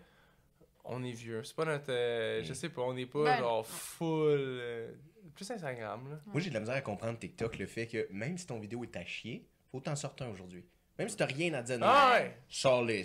on 0.84 1.02
est 1.04 1.12
vieux. 1.12 1.42
C'est 1.44 1.54
pas 1.56 1.64
notre. 1.64 1.90
euh, 1.92 2.42
Je 2.42 2.52
sais 2.54 2.68
pas, 2.70 2.82
on 2.82 2.94
n'est 2.94 3.06
pas 3.06 3.24
Ben, 3.24 3.38
genre 3.38 3.66
full. 3.66 4.38
euh, 4.38 4.92
plus 5.34 5.50
Instagram, 5.50 6.10
là. 6.10 6.16
Moi, 6.26 6.40
j'ai 6.40 6.48
de 6.50 6.54
la 6.54 6.60
misère 6.60 6.74
à 6.76 6.80
comprendre 6.80 7.18
TikTok, 7.18 7.58
le 7.58 7.66
fait 7.66 7.86
que 7.86 8.06
même 8.10 8.36
si 8.36 8.46
ton 8.46 8.58
vidéo 8.58 8.82
est 8.84 8.96
à 8.96 9.04
chier, 9.04 9.46
faut 9.70 9.80
t'en 9.80 9.94
sortir 9.96 10.26
un 10.26 10.30
aujourd'hui. 10.30 10.64
Même 10.98 11.08
si 11.08 11.16
t'as 11.16 11.26
rien 11.26 11.54
à 11.54 11.62
dire, 11.62 11.78
non. 11.78 11.86
Ah 11.88 12.12
ouais! 12.20 12.36
Sors-les, 12.48 13.04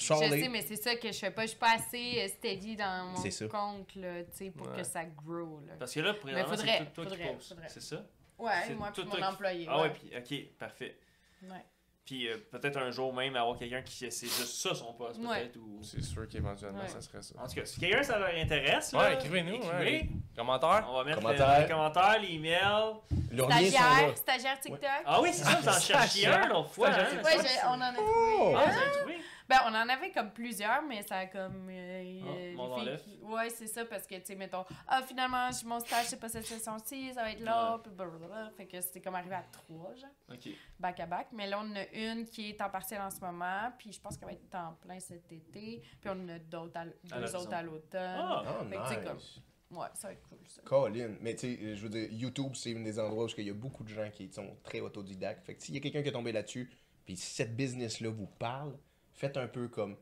Je 0.00 0.06
sais, 0.42 0.48
mais 0.48 0.62
c'est 0.62 0.76
ça 0.76 0.94
que 0.96 1.12
je 1.12 1.18
fais 1.18 1.30
pas. 1.30 1.42
Je 1.42 1.48
suis 1.48 1.58
pas 1.58 1.74
assez 1.74 2.22
euh, 2.24 2.28
steady 2.28 2.76
dans 2.76 3.12
mon 3.12 3.48
compte, 3.50 3.94
là, 3.96 4.22
tu 4.24 4.28
sais, 4.32 4.50
pour 4.50 4.68
Ouais. 4.68 4.76
que 4.78 4.82
ça 4.84 5.04
grow, 5.04 5.60
là. 5.66 5.74
Parce 5.78 5.92
que 5.92 6.00
là, 6.00 6.14
faudrait- 6.56 6.78
c'est 6.78 6.84
tout 6.86 6.90
toi 7.02 7.04
qui 7.04 7.10
faudrait- 7.16 7.34
poses. 7.34 7.48
faudrait. 7.48 7.68
C'est 7.68 7.82
ça? 7.82 8.02
Ouais, 8.38 8.50
moi 8.78 8.90
tout 8.94 9.02
puis 9.02 9.10
mon 9.10 9.16
qui- 9.16 9.24
employé. 9.24 9.66
Ah 9.68 9.76
ouais, 9.76 9.82
ouais. 9.82 9.90
puis 10.22 10.46
ok, 10.48 10.58
parfait. 10.58 10.96
Ouais. 11.42 11.64
Puis 12.06 12.26
euh, 12.26 12.38
peut-être 12.50 12.76
un 12.78 12.90
jour 12.90 13.12
même 13.14 13.36
avoir 13.36 13.56
quelqu'un 13.58 13.82
qui 13.82 14.10
c'est 14.10 14.26
juste 14.26 14.54
ça 14.62 14.74
son 14.74 14.94
poste, 14.94 15.20
Ouais. 15.20 15.40
peut-être. 15.42 15.56
Ou... 15.58 15.80
C'est 15.82 16.02
sûr 16.02 16.26
qu'éventuellement, 16.28 16.80
Ouais. 16.80 16.88
ça 16.88 17.00
serait 17.02 17.22
ça. 17.22 17.34
En 17.38 17.46
tout 17.46 17.54
cas, 17.54 17.64
si 17.66 17.78
quelqu'un 17.78 18.02
ça 18.02 18.18
leur 18.18 18.34
intéresse, 18.34 18.92
Ouais, 18.94 19.14
écrivez-nous. 19.14 19.54
écrivez. 19.56 19.74
Ouais. 20.00 20.08
Commentaire? 20.34 20.86
On 20.88 20.94
va 20.94 21.04
mettre 21.04 21.18
Commentaires. 21.20 21.60
les 21.60 21.68
commentaires, 21.68 22.18
les 22.20 22.38
sont 22.38 23.02
là. 23.30 23.44
Stagiaire, 23.44 24.16
stagiaire 24.16 24.60
TikTok. 24.60 24.90
Ah 25.04 25.20
oui, 25.20 25.28
c'est 25.32 25.44
ça, 25.44 25.56
vous 25.60 25.68
en 25.68 25.78
cherchiez 25.80 26.26
un 26.26 26.48
l'autre 26.48 26.70
fois. 26.70 26.88
Hein? 26.88 27.06
Ouais, 27.22 27.36
on 27.66 27.68
en 27.74 27.80
a 27.82 27.92
trouvé. 27.92 28.10
Oh! 28.16 28.54
Ah, 28.56 28.64
vous 28.70 28.78
avez 28.78 28.90
trouvé? 28.98 29.18
Ben, 29.50 29.58
on 29.66 29.74
en 29.74 29.88
avait 29.88 30.10
comme 30.12 30.30
plusieurs, 30.32 30.80
mais 30.82 31.02
ça 31.02 31.16
a 31.18 31.26
comme. 31.26 31.68
euh, 31.68 32.20
euh, 32.24 32.54
Ah, 32.56 32.60
enlève. 32.62 33.02
qui- 33.02 33.18
Ouais, 33.22 33.50
c'est 33.50 33.66
ça, 33.66 33.84
parce 33.84 34.06
que, 34.06 34.14
tu 34.14 34.24
sais, 34.24 34.34
mettons, 34.36 34.64
ah, 34.88 35.02
finalement, 35.02 35.50
j- 35.50 35.66
mon 35.66 35.78
stage, 35.80 36.06
c'est 36.06 36.18
pas 36.20 36.28
cette 36.28 36.46
session-ci, 36.46 37.12
ça 37.12 37.22
va 37.22 37.32
être 37.32 37.40
là, 37.40 37.78
puis 37.82 37.92
blablabla. 37.92 38.50
Fait 38.56 38.66
que 38.66 38.80
c'était 38.80 39.00
comme 39.00 39.14
arrivé 39.16 39.34
à 39.34 39.42
trois, 39.52 39.94
genre, 39.94 40.08
Ok. 40.32 40.48
back 40.78 41.00
à 41.00 41.06
back. 41.06 41.26
Mais 41.32 41.46
là, 41.46 41.58
on 41.60 41.70
en 41.70 41.76
a 41.76 41.86
une 41.92 42.24
qui 42.26 42.50
est 42.50 42.60
en 42.62 42.70
partiel 42.70 43.00
en 43.02 43.10
ce 43.10 43.20
moment, 43.20 43.72
puis 43.78 43.92
je 43.92 44.00
pense 44.00 44.16
qu'elle 44.16 44.28
va 44.28 44.32
être 44.34 44.48
temps 44.48 44.78
plein 44.80 44.98
cet 45.00 45.30
été, 45.32 45.82
puis 46.00 46.08
on 46.10 46.12
en 46.12 46.28
a 46.28 46.38
d'autres 46.38 46.76
à 46.76 46.80
À 46.80 46.84
deux 46.86 46.92
l'horizon. 47.10 47.38
autres 47.40 47.54
à 47.54 47.62
l'automne. 47.62 48.00
Ah, 48.18 48.44
Oh, 48.60 48.64
Fait 48.88 48.96
que, 49.04 49.12
nice. 49.14 49.40
Ouais, 49.70 49.86
ça 49.94 50.08
va 50.08 50.14
être 50.14 50.22
cool, 50.28 50.38
ça. 50.46 50.62
Colin. 50.64 51.14
Mais 51.20 51.34
tu 51.34 51.56
sais, 51.56 51.76
je 51.76 51.82
veux 51.82 51.88
dire, 51.88 52.08
YouTube, 52.12 52.52
c'est 52.54 52.76
un 52.76 52.80
des 52.82 52.98
endroits 52.98 53.24
où 53.26 53.28
il 53.38 53.46
y 53.46 53.50
a 53.50 53.54
beaucoup 53.54 53.84
de 53.84 53.88
gens 53.88 54.10
qui 54.10 54.32
sont 54.32 54.56
très 54.64 54.80
autodidactes. 54.80 55.44
Fait 55.46 55.54
que 55.54 55.62
s'il 55.62 55.74
y 55.74 55.78
a 55.78 55.80
quelqu'un 55.80 56.02
qui 56.02 56.08
est 56.08 56.12
tombé 56.12 56.32
là-dessus, 56.32 56.70
puis 57.04 57.16
si 57.16 57.34
cette 57.34 57.54
business-là 57.56 58.10
vous 58.10 58.26
parle, 58.26 58.76
faites 59.20 59.36
un 59.36 59.46
peu 59.48 59.68
comme 59.68 59.96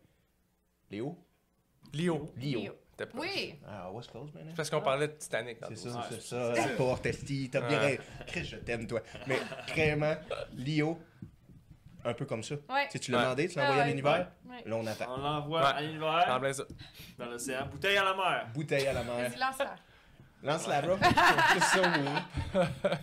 Léo. 0.90 1.18
Léo. 1.92 2.32
Léo. 2.36 2.78
Oui! 3.14 3.54
Ah, 3.66 3.90
West 3.92 4.10
Coast, 4.10 4.34
man? 4.34 4.44
C'est 4.48 4.56
parce 4.56 4.70
qu'on 4.70 4.80
parlait 4.80 5.06
de 5.06 5.12
Titanic 5.12 5.58
C'est 5.68 5.76
ça, 5.76 6.06
c'est 6.10 6.20
ça, 6.20 6.52
la 6.52 6.68
porte, 6.76 7.06
esti, 7.06 7.48
t'as 7.48 7.60
bien 7.60 7.78
raison. 7.78 8.02
Chris, 8.26 8.44
je 8.44 8.56
t'aime, 8.56 8.88
toi. 8.88 9.00
Mais 9.28 9.38
vraiment, 9.68 10.14
Léo, 10.56 10.98
un 12.04 12.12
peu 12.14 12.26
comme 12.26 12.42
ça. 12.42 12.56
Ouais. 12.68 12.86
Tu 12.86 12.92
sais, 12.92 12.98
tu 12.98 13.10
l'as 13.12 13.22
demandé, 13.22 13.48
tu 13.48 13.56
l'as 13.56 13.62
Ah 13.66 13.66
envoyé 13.66 13.82
à 13.82 13.86
l'univers? 13.86 14.30
Là, 14.66 14.76
on 14.76 14.86
attend. 14.86 15.14
On 15.14 15.18
l'envoie 15.18 15.68
à 15.68 15.76
En 15.76 15.80
l'univers, 15.80 16.38
plein 16.40 16.52
ça. 16.52 16.64
dans 17.18 17.26
l'océan. 17.26 17.66
Bouteille 17.70 17.96
à 17.98 18.04
la 18.04 18.14
mer. 18.14 18.48
Bouteille 18.52 18.86
à 18.88 18.92
la 18.92 19.02
mer. 19.04 19.14
Vas-y, 19.30 19.38
lance-la. 19.38 19.74
Lance-la, 20.42 20.82
bro. 20.82 20.96
C'est 21.54 21.60
ça, 21.60 21.82
oui. 22.54 22.60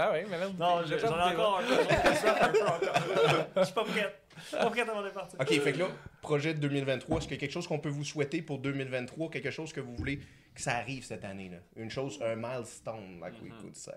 Ah 0.00 0.10
oui, 0.12 0.20
mais 0.30 0.38
là, 0.38 0.46
Non, 0.56 0.84
j'en 0.84 0.96
ai 0.96 1.34
encore 1.34 1.58
un 1.58 1.62
peu. 1.64 1.74
un 1.74 2.48
peu 2.50 2.62
encore. 2.62 2.94
Je 3.56 3.64
suis 3.64 3.74
pas 3.74 3.84
prête. 3.84 4.27
Partir. 5.14 5.40
OK, 5.40 5.48
fait 5.60 5.72
que 5.72 5.78
là, 5.78 5.88
projet 6.22 6.54
de 6.54 6.60
2023, 6.60 7.18
est-ce 7.18 7.26
qu'il 7.28 7.36
y 7.36 7.38
a 7.38 7.40
quelque 7.40 7.52
chose 7.52 7.66
qu'on 7.66 7.78
peut 7.78 7.88
vous 7.88 8.04
souhaiter 8.04 8.42
pour 8.42 8.58
2023? 8.58 9.30
Quelque 9.30 9.50
chose 9.50 9.72
que 9.72 9.80
vous 9.80 9.94
voulez 9.96 10.18
que 10.54 10.60
ça 10.60 10.76
arrive 10.76 11.04
cette 11.04 11.24
année, 11.24 11.48
là? 11.48 11.58
Une 11.76 11.90
chose, 11.90 12.18
un 12.22 12.36
milestone, 12.36 13.20
like 13.20 13.34
we 13.42 13.52
could 13.60 13.76
say. 13.76 13.92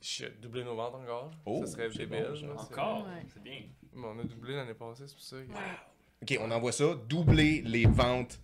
Shit, 0.00 0.38
doubler 0.40 0.64
nos 0.64 0.76
ventes 0.76 0.96
encore. 0.96 1.30
Oh, 1.46 1.64
ça 1.64 1.72
serait 1.72 1.88
c'est 1.90 1.98
débile. 2.06 2.24
bon, 2.28 2.34
ça. 2.34 2.46
là, 2.46 2.52
c'est- 2.58 2.74
Encore? 2.74 3.06
Ouais. 3.06 3.22
C'est 3.32 3.42
bien. 3.42 3.60
Bon, 3.94 4.08
on 4.14 4.18
a 4.18 4.24
doublé 4.24 4.54
l'année 4.54 4.74
passée, 4.74 5.04
c'est 5.06 5.14
pour 5.14 5.22
ça. 5.22 5.36
Ouais. 5.36 5.44
OK, 6.22 6.38
on 6.40 6.50
envoie 6.50 6.72
ça. 6.72 6.94
Doubler 7.08 7.62
les 7.62 7.86
ventes. 7.86 8.38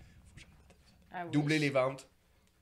Ah 1.12 1.24
oui. 1.26 1.32
Doubler 1.32 1.58
les 1.58 1.68
ventes. 1.70 2.08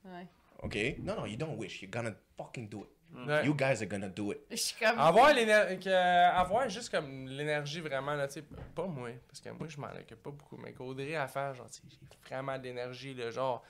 Ouais. 0.03 0.27
OK? 0.63 0.77
Non, 0.99 1.15
non, 1.15 1.25
you 1.25 1.37
don't 1.37 1.57
wish. 1.57 1.81
You're 1.81 1.91
gonna 1.91 2.13
fucking 2.37 2.67
do 2.67 2.83
it. 2.83 2.89
Ouais. 3.11 3.45
You 3.45 3.55
guys 3.55 3.81
are 3.81 3.87
gonna 3.87 4.07
do 4.07 4.31
it. 4.31 4.39
Je 4.51 4.55
suis 4.55 4.75
comme. 4.79 4.97
Avoir, 4.99 5.33
que- 5.33 5.89
avoir 6.35 6.69
juste 6.69 6.89
comme 6.91 7.27
l'énergie 7.27 7.79
vraiment, 7.81 8.13
là, 8.13 8.27
tu 8.27 8.35
sais, 8.35 8.43
pas 8.75 8.85
moi, 8.85 9.09
parce 9.27 9.39
que 9.41 9.49
moi 9.49 9.67
je 9.67 9.77
m'en 9.79 9.87
occupe 9.87 10.21
pas 10.21 10.29
beaucoup, 10.31 10.57
mais 10.57 10.73
qu'Audrey 10.73 11.15
à 11.15 11.27
faire, 11.27 11.53
genre, 11.55 11.67
tu 11.69 11.77
sais, 11.77 11.81
j'ai 11.89 11.97
vraiment 12.29 12.57
de 12.57 12.63
l'énergie, 12.63 13.13
le 13.15 13.31
genre, 13.31 13.63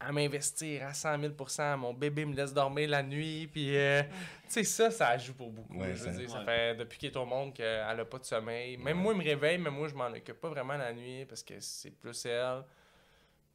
à 0.00 0.12
m'investir 0.12 0.86
à 0.86 0.92
100 0.94 1.16
000% 1.18 1.76
Mon 1.78 1.94
bébé 1.94 2.24
me 2.24 2.34
laisse 2.34 2.52
dormir 2.52 2.88
la 2.88 3.02
nuit. 3.02 3.46
Puis, 3.52 3.76
euh, 3.76 4.02
tu 4.02 4.08
sais, 4.48 4.64
ça, 4.64 4.90
ça 4.90 5.16
joue 5.18 5.34
pour 5.34 5.50
beaucoup. 5.50 5.74
Ouais, 5.78 5.94
je 5.94 6.04
veux 6.04 6.12
ça- 6.12 6.18
dire, 6.18 6.30
ça 6.30 6.38
Ouais. 6.40 6.44
fait 6.44 6.74
depuis 6.76 6.98
qu'il 6.98 7.10
est 7.10 7.16
au 7.16 7.24
monde 7.26 7.52
qu'elle 7.54 8.00
a 8.00 8.04
pas 8.04 8.18
de 8.18 8.24
sommeil. 8.24 8.76
Même 8.78 8.96
moi, 8.98 9.12
il 9.14 9.18
me 9.18 9.24
réveille, 9.24 9.58
mais 9.58 9.70
moi, 9.70 9.88
je 9.88 9.94
m'en 9.94 10.06
occupe 10.08 10.40
pas 10.40 10.48
vraiment 10.50 10.76
la 10.76 10.92
nuit 10.92 11.24
parce 11.26 11.42
que 11.42 11.54
c'est 11.60 11.90
plus 11.90 12.26
elle. 12.26 12.62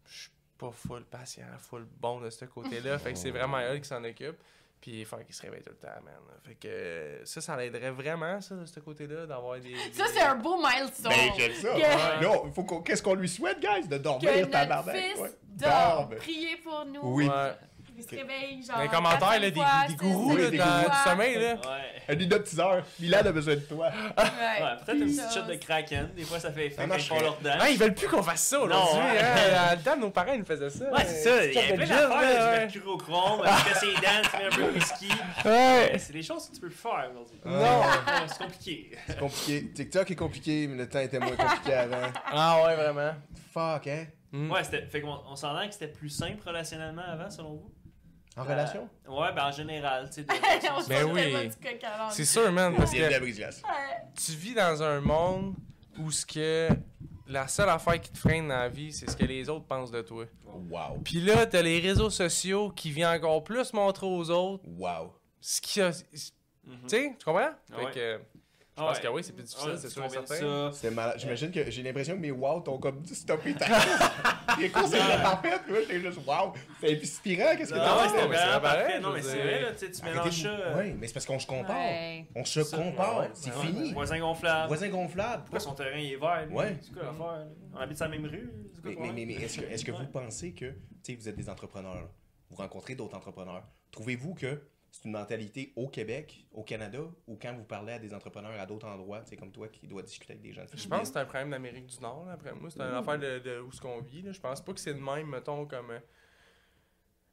Je 0.08 0.22
suis 0.22 0.32
pas 0.58 0.72
full 0.72 1.04
patient, 1.06 1.46
full 1.60 1.86
bon 2.00 2.20
de 2.22 2.30
ce 2.30 2.46
côté-là. 2.46 2.98
fait 3.00 3.14
que 3.14 3.18
c'est 3.20 3.32
vraiment 3.32 3.60
elle 3.60 3.82
qui 3.82 3.88
s'en 3.88 4.04
occupe. 4.04 4.38
Puis 4.82 5.02
il 5.02 5.06
faut 5.06 5.18
qu'il 5.18 5.34
se 5.36 5.44
réveille 5.44 5.62
tout 5.62 5.70
le 5.70 5.76
temps, 5.78 6.02
man. 6.04 6.14
Fait 6.44 6.56
que 6.56 7.22
ça, 7.24 7.40
ça 7.40 7.56
l'aiderait 7.56 7.92
vraiment, 7.92 8.42
ça, 8.42 8.56
de 8.56 8.66
ce 8.66 8.80
côté-là, 8.80 9.28
d'avoir 9.28 9.60
des, 9.60 9.76
Ça, 9.94 10.06
c'est 10.12 10.22
un 10.22 10.36
beau 10.36 10.58
milestone. 10.58 11.12
Ben, 11.12 11.32
j'aime 11.38 11.54
ça. 11.54 11.74
Que- 11.76 12.24
Non, 12.24 12.52
faut 12.52 12.64
qu'on- 12.64 12.82
qu'est-ce 12.82 13.04
qu'on 13.04 13.14
lui 13.14 13.30
souhaite, 13.30 13.60
guys? 13.60 13.88
De 13.88 13.98
que 13.98 14.02
dormir, 14.02 14.32
notre 14.38 14.50
tabarnak. 14.50 14.96
fils 14.96 15.20
Ouais. 15.20 15.32
Dorme. 15.44 16.16
Priez 16.16 16.58
pour 16.58 16.84
nous. 16.86 17.00
Oui. 17.04 17.28
Ouais. 17.28 17.52
Il 17.98 18.04
se 18.04 18.10
réveille, 18.10 18.64
genre. 18.64 18.78
Dans 18.78 18.84
les 18.84 18.90
commentaires, 18.90 19.40
là, 19.40 19.40
des, 19.40 19.52
fois, 19.52 19.68
des 19.88 19.96
gourous 19.96 20.38
là, 20.38 20.50
des 20.50 20.58
dans 20.58 20.66
gourous. 20.66 20.90
le 20.90 21.10
sommeil, 21.10 21.36
là. 21.36 21.54
Ouais. 21.54 22.16
Un 22.16 22.20
hypnotiseur. 22.20 22.84
Milan 23.00 23.20
a 23.26 23.32
besoin 23.32 23.56
de 23.56 23.60
toi. 23.60 23.88
Ouais. 23.88 24.24
Ouais, 24.24 24.78
peut-être 24.86 24.98
une 24.98 25.16
petite 25.16 25.34
shot 25.34 25.42
de 25.44 25.56
kraken. 25.56 26.10
Des 26.16 26.24
fois, 26.24 26.40
ça 26.40 26.52
fait 26.52 26.68
effet 26.68 26.88
quand 26.88 26.96
ils 26.96 27.04
font 27.04 27.20
leur 27.20 27.38
dents. 27.40 27.58
Ah, 27.60 27.70
ils 27.70 27.78
veulent 27.78 27.94
plus 27.94 28.08
qu'on 28.08 28.24
fasse 28.24 28.44
ça 28.44 28.60
aujourd'hui. 28.60 29.00
Hein. 29.00 29.72
Dans 29.72 29.78
le 29.78 29.84
temps, 29.84 29.98
nos 29.98 30.10
parents 30.10 30.34
ils 30.34 30.40
nous 30.40 30.46
faisaient 30.46 30.70
ça. 30.70 30.92
Ouais, 30.92 31.06
c'est 31.06 31.24
ça. 31.24 31.46
Il 31.46 31.54
y 31.54 31.58
a 31.58 31.62
Shot 31.62 31.72
de 31.72 31.76
plein 31.76 32.10
d'affaires. 32.10 32.68
Du 32.68 32.80
mercurochrome, 32.80 33.42
tu 33.46 33.70
fais 33.70 33.80
ses 33.80 33.94
dents, 33.94 34.30
tu 34.30 34.38
mets 34.38 34.46
un 34.46 34.50
peu 34.50 34.64
de 34.64 34.78
whisky. 34.78 35.10
Ouais. 35.46 35.96
C'est 36.00 36.14
des 36.14 36.24
choses 36.24 36.48
que 36.50 36.56
tu 36.56 36.62
peux 36.62 36.70
plus 36.70 36.78
faire 36.78 37.10
aujourd'hui. 37.12 37.40
Non. 37.46 37.82
C'est 38.28 38.38
compliqué. 38.38 38.92
C'est 39.08 39.20
compliqué. 39.20 39.72
TikTok 39.74 40.12
est 40.12 40.16
compliqué, 40.16 40.68
mais 40.68 40.78
le 40.78 40.90
temps 40.90 41.00
était 41.00 41.20
moins 41.20 41.36
compliqué 41.36 41.74
avant. 41.74 42.08
Ah 42.32 42.64
ouais, 42.66 42.76
vraiment. 42.76 43.14
Fuck, 43.54 43.88
hein? 43.88 44.06
Mm. 44.32 44.50
Ouais, 44.50 44.64
c'était. 44.64 44.86
Fait 44.86 45.02
qu'on 45.02 45.20
on 45.30 45.36
s'entend 45.36 45.68
que 45.68 45.74
c'était 45.74 45.88
plus 45.90 46.10
simple 46.10 46.42
relationnellement 46.48 47.04
avant, 47.06 47.30
selon 47.30 47.50
vous? 47.50 47.72
En 48.38 48.42
Euh, 48.42 48.44
relation? 48.46 48.90
Ouais, 49.08 49.34
ben 49.36 49.46
en 49.48 49.52
général, 49.52 50.08
tu 50.08 50.16
sais. 50.16 50.24
Ben 50.24 50.36
fait 50.88 51.04
oui. 51.04 51.50
C'est 52.12 52.26
sûr, 52.26 52.52
man, 52.52 52.74
parce 52.76 52.92
que 52.92 52.98
tu 54.16 54.32
vis 54.34 54.54
dans 54.54 54.82
un 54.82 55.02
monde 55.02 55.56
où 56.00 56.10
ce 56.12 56.26
que 56.26 56.70
la 57.28 57.48
seule 57.48 57.70
affaire 57.70 58.00
qui 58.00 58.10
te 58.12 58.18
freine 58.18 58.48
dans 58.48 58.58
la 58.58 58.70
vie, 58.70 58.92
c'est 58.94 59.10
ce 59.10 59.16
que 59.18 59.26
les 59.26 59.50
autres 59.50 59.66
pensent 59.66 59.92
de 59.92 60.02
toi. 60.02 60.26
Wow. 60.46 61.00
Puis 61.04 61.20
là, 61.22 61.46
t'as 61.46 61.62
les 61.62 61.80
réseaux 61.80 62.10
sociaux 62.10 62.70
qui 62.72 62.92
viennent 62.92 63.16
encore 63.18 63.44
plus 63.44 63.74
montrer 63.74 64.08
aux 64.08 64.30
autres 64.30 64.64
Wow. 64.68 65.14
ce 65.40 65.60
qu'il 65.62 65.82
y 65.82 65.86
a. 65.86 65.92
Tu 65.92 66.32
Mhm. 66.64 66.88
sais, 66.90 67.16
tu 67.18 67.26
comprends? 67.26 67.50
Fait 67.76 67.92
que 67.92 68.22
je 68.82 68.88
pense 68.88 69.00
que 69.00 69.08
oui, 69.08 69.24
c'est 69.24 69.34
plus 69.34 69.44
difficile, 69.44 69.72
c'est 69.78 69.90
sûr 69.90 70.10
certain. 70.10 70.36
ça. 70.36 70.72
C'était 70.74 70.94
malade. 70.94 71.16
J'imagine 71.18 71.52
que 71.52 71.70
j'ai 71.70 71.84
l'impression 71.84 72.16
que 72.16 72.20
mes 72.20 72.32
wow 72.32 72.60
t'ont 72.62 72.78
comme 72.78 73.06
stoppé 73.06 73.54
ta 73.54 73.66
course. 73.68 74.12
Les 74.60 74.70
courses 74.70 74.94
étaient 74.94 75.22
parfaites. 75.22 75.62
Moi, 75.70 75.80
j'étais 75.82 76.02
juste 76.02 76.20
wow. 76.26 76.54
C'est 76.80 77.02
inspirant. 77.02 77.56
Qu'est-ce 77.58 77.74
que 77.74 77.78
t'as 77.78 78.02
ouais, 78.02 78.10
fait? 78.10 78.38
c'est 78.38 78.62
parfait. 78.62 79.00
Non, 79.00 79.14
mais 79.14 79.22
c'est 79.22 79.42
vrai, 79.42 79.62
là, 79.62 79.72
tu 79.74 80.04
mélanges 80.04 80.42
ça. 80.42 80.74
Oui, 80.78 80.94
mais 80.98 81.08
c'est 81.08 81.14
parce 81.14 81.26
qu'on 81.26 81.40
se 81.40 81.48
compare. 81.48 81.78
On 82.36 82.46
se 82.46 82.76
compare. 82.76 83.28
C'est 83.34 83.54
fini. 83.54 83.94
Voisin 83.94 84.20
gonflable. 84.20 84.68
Voisin 84.68 84.90
gonflable. 84.90 85.44
Pourquoi 85.44 85.60
son 85.60 85.74
terrain 85.74 85.98
il 85.98 86.14
est 86.14 86.18
vert? 86.18 86.48
Ouais. 86.52 86.78
C'est 86.82 86.94
quoi 86.94 87.04
l'affaire? 87.04 87.48
On 87.74 87.78
habite 87.78 87.98
sur 87.98 88.06
la 88.06 88.12
même 88.12 88.26
rue? 88.26 88.52
C'est 88.84 88.96
Mais, 89.14 89.34
est-ce 89.34 89.60
que, 89.60 89.66
est-ce 89.66 89.86
que 89.86 89.92
vous 89.92 90.08
pensez 90.08 90.54
que, 90.54 90.66
tu 90.66 90.76
sais, 91.04 91.16
vous 91.16 91.30
êtes 91.30 91.36
des 91.36 91.50
entrepreneurs, 91.50 92.10
vous 92.50 92.56
rencontrez 92.58 92.96
d'autres 92.96 93.16
entrepreneurs, 93.16 93.64
trouvez-vous 93.92 94.34
que 94.34 94.62
c'est 94.92 95.06
une 95.06 95.12
mentalité 95.12 95.72
au 95.78 95.88
Québec, 95.88 96.46
au 96.52 96.64
Canada, 96.64 97.00
ou 97.28 97.38
quand 97.42 97.54
vous 97.56 97.64
parlez 97.64 97.94
à 97.94 98.00
des 98.00 98.14
entrepreneurs 98.14 98.60
à 98.60 98.66
d'autres 98.66 98.88
endroits, 98.88 99.22
tu 99.22 99.30
sais, 99.30 99.38
comme 99.38 99.52
toi 99.52 99.68
qui 99.70 99.88
dois 99.88 100.02
discuter 100.04 100.34
avec 100.34 100.44
des 100.44 100.52
gens 100.54 100.64
de 100.64 100.68
Je 100.76 100.88
pense 100.88 101.00
que 101.02 101.08
c'est 101.14 101.18
un 101.20 101.26
problème 101.26 101.50
d'Amérique 101.52 101.88
du 101.88 102.00
Nord, 102.02 102.26
là, 102.26 102.34
après 102.34 102.54
moi. 102.54 102.70
C'est 102.70 102.82
une 102.82 102.94
affaire 102.94 103.18
de, 103.18 103.40
de 103.40 103.60
où 103.62 103.72
ce 103.72 103.80
qu'on 103.82 104.02
vit. 104.02 104.22
Là. 104.22 104.32
Je 104.34 104.40
pense 104.42 104.62
pas 104.62 104.74
que 104.74 104.80
c'est 104.80 104.94
de 104.94 105.00
même, 105.00 105.28
mettons, 105.28 105.66
comme. 105.66 105.92
euh, 105.92 106.00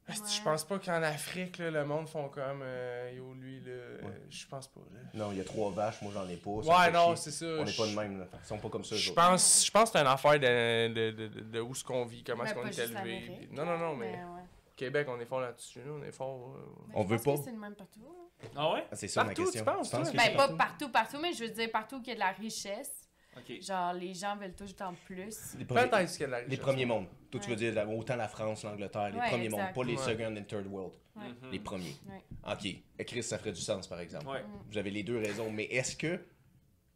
esti, 0.07 0.35
Je 0.35 0.37
Ouais. 0.39 0.43
pense 0.45 0.63
pas 0.65 0.79
qu'en 0.79 1.03
Afrique, 1.03 1.57
là, 1.57 1.69
le 1.69 1.85
monde 1.85 2.07
font 2.07 2.29
comme. 2.29 2.61
euh, 2.63 3.11
yo, 3.15 3.33
lui, 3.33 3.59
là. 3.59 3.71
euh, 3.71 4.01
Ouais. 4.03 4.21
Je 4.29 4.47
pense 4.47 4.67
pas, 4.69 4.79
là. 4.93 4.99
Non, 5.13 5.31
il 5.33 5.37
y 5.37 5.41
a 5.41 5.43
trois 5.43 5.69
vaches, 5.71 6.01
moi 6.01 6.11
j'en 6.13 6.27
ai 6.29 6.37
pas. 6.37 6.49
Ouais, 6.49 6.91
non, 6.91 7.15
c'est 7.17 7.31
ça. 7.31 7.45
On 7.45 7.65
n'est 7.65 7.73
pas 7.73 7.85
de 7.85 7.91
Je- 7.91 7.95
même, 7.99 8.19
là. 8.19 8.27
Ils 8.41 8.47
sont 8.47 8.57
pas 8.57 8.69
comme 8.69 8.85
ça. 8.85 8.95
Je 8.95 9.11
pense, 9.11 9.65
je 9.65 9.71
pense 9.71 9.91
que 9.91 9.97
c'est 9.99 10.01
une 10.01 10.07
affaire 10.11 10.39
de, 10.39 10.87
de, 10.93 11.11
de, 11.11 11.27
de, 11.27 11.39
de 11.41 11.59
où 11.59 11.75
ce 11.75 11.83
qu'on 11.83 12.05
vit, 12.05 12.23
comment 12.23 12.43
Mais 12.43 12.49
est-ce 12.49 12.55
qu'on 12.57 12.65
est 12.67 12.79
élevé. 12.79 13.49
Non, 13.51 13.65
non, 13.65 13.77
non, 13.77 13.95
mais 13.97 14.13
ouais. 14.13 14.41
Québec, 14.79 15.07
on 15.09 15.19
est 15.19 15.25
fort 15.25 15.41
là-dessus. 15.41 15.79
là, 15.79 15.91
On 15.99 16.03
est 16.03 16.11
fort. 16.11 16.55
euh, 16.55 16.91
On 16.93 17.03
je 17.03 17.07
veut 17.09 17.17
pense 17.17 17.23
pas. 17.25 17.37
que 17.39 17.45
c'est 17.45 17.51
le 17.51 17.59
même 17.59 17.75
partout. 17.75 17.99
là. 18.01 18.47
Ah 18.55 18.73
ouais? 18.73 18.85
Ah, 18.91 18.95
c'est 18.95 19.07
ça 19.09 19.21
ma 19.23 19.27
Partout, 19.29 19.43
question. 19.43 19.65
tu 19.65 19.71
penses, 19.71 19.89
toi? 19.89 19.99
que 20.01 20.11
Ben, 20.15 20.21
c'est 20.25 20.35
pas 20.35 20.47
partout, 20.55 20.89
partout, 20.89 21.17
mais 21.21 21.33
je 21.33 21.43
veux 21.43 21.49
dire 21.51 21.69
partout 21.71 21.99
qu'il 21.99 22.09
y 22.09 22.11
a 22.11 22.15
de 22.15 22.19
la 22.19 22.31
richesse. 22.31 23.09
Ok. 23.37 23.61
Genre, 23.61 23.93
les 23.93 24.13
gens 24.13 24.35
veulent 24.37 24.55
tout 24.55 24.63
le 24.63 24.71
temps 24.71 24.93
plus. 25.05 25.55
Les 25.57 25.65
premiers, 25.65 25.87
Peut-être 25.87 26.11
qu'il 26.11 26.21
y 26.21 26.23
a 26.23 26.27
de 26.27 26.31
la 26.31 26.41
les 26.43 26.57
premiers 26.57 26.85
mondes. 26.85 27.07
Toi, 27.29 27.39
tu 27.41 27.49
veux 27.49 27.55
dire 27.55 27.89
autant 27.89 28.15
la 28.15 28.27
France, 28.27 28.63
l'Angleterre, 28.63 29.09
les 29.11 29.19
Ouais, 29.19 29.29
premiers 29.29 29.45
exact. 29.45 29.61
mondes, 29.61 29.73
pas 29.75 29.83
les 29.83 29.95
Ouais. 29.97 30.03
second 30.03 30.35
and 30.37 30.43
third 30.45 30.65
world. 30.67 30.93
Ouais. 31.15 31.23
Mhm. 31.27 31.51
Les 31.51 31.59
premiers. 31.59 31.95
Ouais. 32.09 32.23
Ok. 32.51 32.65
Et 32.97 33.05
Chris, 33.05 33.23
ça 33.23 33.37
ferait 33.37 33.51
du 33.51 33.61
sens, 33.61 33.87
par 33.87 33.99
exemple. 33.99 34.27
Ouais. 34.27 34.43
Vous 34.71 34.77
avez 34.77 34.89
les 34.89 35.03
deux 35.03 35.17
raisons. 35.17 35.51
Mais 35.51 35.65
est-ce 35.65 35.95
que 35.95 36.19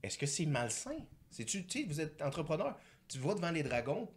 est-ce 0.02 0.18
que 0.18 0.26
c'est 0.26 0.46
malsain? 0.46 0.98
C'est-tu, 1.30 1.66
tu 1.66 1.82
sais, 1.82 1.86
vous 1.88 2.00
êtes 2.02 2.22
entrepreneur, 2.22 2.76
tu 3.08 3.18
vas 3.20 3.34
devant 3.36 3.52
les 3.52 3.64
dragons, 3.64 4.10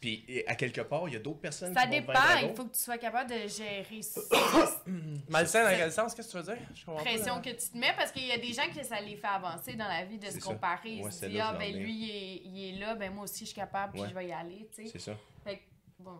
puis 0.00 0.42
à 0.46 0.54
quelque 0.54 0.80
part, 0.80 1.06
il 1.08 1.14
y 1.14 1.16
a 1.16 1.20
d'autres 1.20 1.40
personnes 1.40 1.74
Ça 1.74 1.82
qui 1.82 1.86
vont 1.88 1.92
dépend, 1.92 2.12
devant 2.14 2.24
les 2.24 2.30
il 2.32 2.38
dragons. 2.40 2.54
faut 2.56 2.64
que 2.64 2.74
tu 2.76 2.80
sois 2.82 2.98
capable 2.98 3.30
de 3.30 3.46
gérer 3.48 4.02
ça. 4.02 4.20
Malsain 5.28 5.62
dans 5.70 5.76
quel 5.76 5.92
sens 5.92 6.14
Qu'est-ce 6.14 6.28
que 6.28 6.38
tu 6.40 6.44
veux 6.44 6.54
dire? 6.54 6.62
Je 6.74 6.84
comprends 6.84 7.04
pas, 7.04 7.10
pression 7.10 7.40
que 7.40 7.50
tu 7.50 7.68
te 7.70 7.76
mets 7.78 7.92
parce 7.96 8.10
qu'il 8.12 8.26
y 8.26 8.32
a 8.32 8.38
des 8.38 8.52
gens 8.52 8.68
que 8.74 8.82
ça 8.84 9.00
les 9.00 9.16
fait 9.16 9.26
avancer 9.26 9.74
dans 9.74 9.88
la 9.88 10.04
vie 10.04 10.18
de 10.18 10.26
se 10.26 10.40
ça. 10.40 10.52
comparer. 10.52 10.90
Ils 10.90 11.02
Ouais, 11.04 11.10
se 11.10 11.18
c'est 11.20 11.28
disent, 11.28 11.40
ah, 11.42 11.54
ben 11.58 11.72
lui, 11.76 11.92
il 11.92 12.10
est, 12.10 12.42
il 12.44 12.74
est 12.76 12.78
là, 12.80 12.94
ben 12.94 13.12
moi 13.12 13.24
aussi, 13.24 13.40
je 13.40 13.50
suis 13.50 13.54
capable, 13.54 13.92
puis 13.92 14.02
je 14.08 14.14
vais 14.14 14.26
y 14.28 14.32
aller, 14.32 14.68
tu 14.74 14.84
sais. 14.84 14.90
C'est 14.92 14.98
ça. 14.98 15.12
Fait 15.44 15.58
que, 15.58 15.62
bon. 15.98 16.18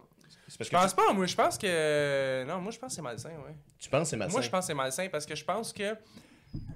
Parce 0.59 0.69
Je 0.69 0.71
que 0.71 0.77
pense 0.77 0.91
tu, 0.91 0.97
pas, 0.97 1.13
moi, 1.13 1.27
je 1.27 1.35
pense 1.37 1.59
que. 1.59 2.45
Non, 2.47 2.61
moi, 2.61 2.73
je 2.73 2.79
pense 2.79 2.91
que 2.93 2.97
c'est 2.97 3.03
malsain, 3.03 3.31
ouais. 3.31 3.55
tu 3.79 3.89
penses 3.89 4.03
que 4.03 4.09
c'est 4.11 4.17
malsain? 4.17 4.33
Moi, 4.33 4.43
je 4.43 4.51
pense 4.51 4.61
que 4.61 4.67
c'est 4.67 4.75
malsain 4.75 5.09
parce 5.11 5.27
que 5.27 5.35
je 5.35 5.45
pense 5.45 5.73
que 5.73 5.97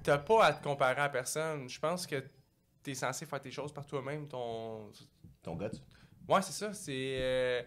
t'as 0.03 0.17
pas 0.17 0.45
à 0.45 0.53
te 0.53 0.63
comparer 0.63 1.01
à 1.01 1.09
personne. 1.09 1.67
Je 1.69 1.79
pense 1.79 2.07
que 2.07 2.23
t'es 2.83 2.93
censé 2.95 3.25
faire 3.25 3.39
tes 3.41 3.51
choses 3.51 3.73
par 3.73 3.85
toi-même. 3.85 4.27
Ton. 4.27 4.91
Ton 5.43 5.55
gars, 5.55 5.69
tu- 5.69 5.77
Ouais, 6.27 6.41
c'est 6.41 6.51
ça. 6.53 6.73
C'est. 6.73 7.17
euh, 7.19 7.61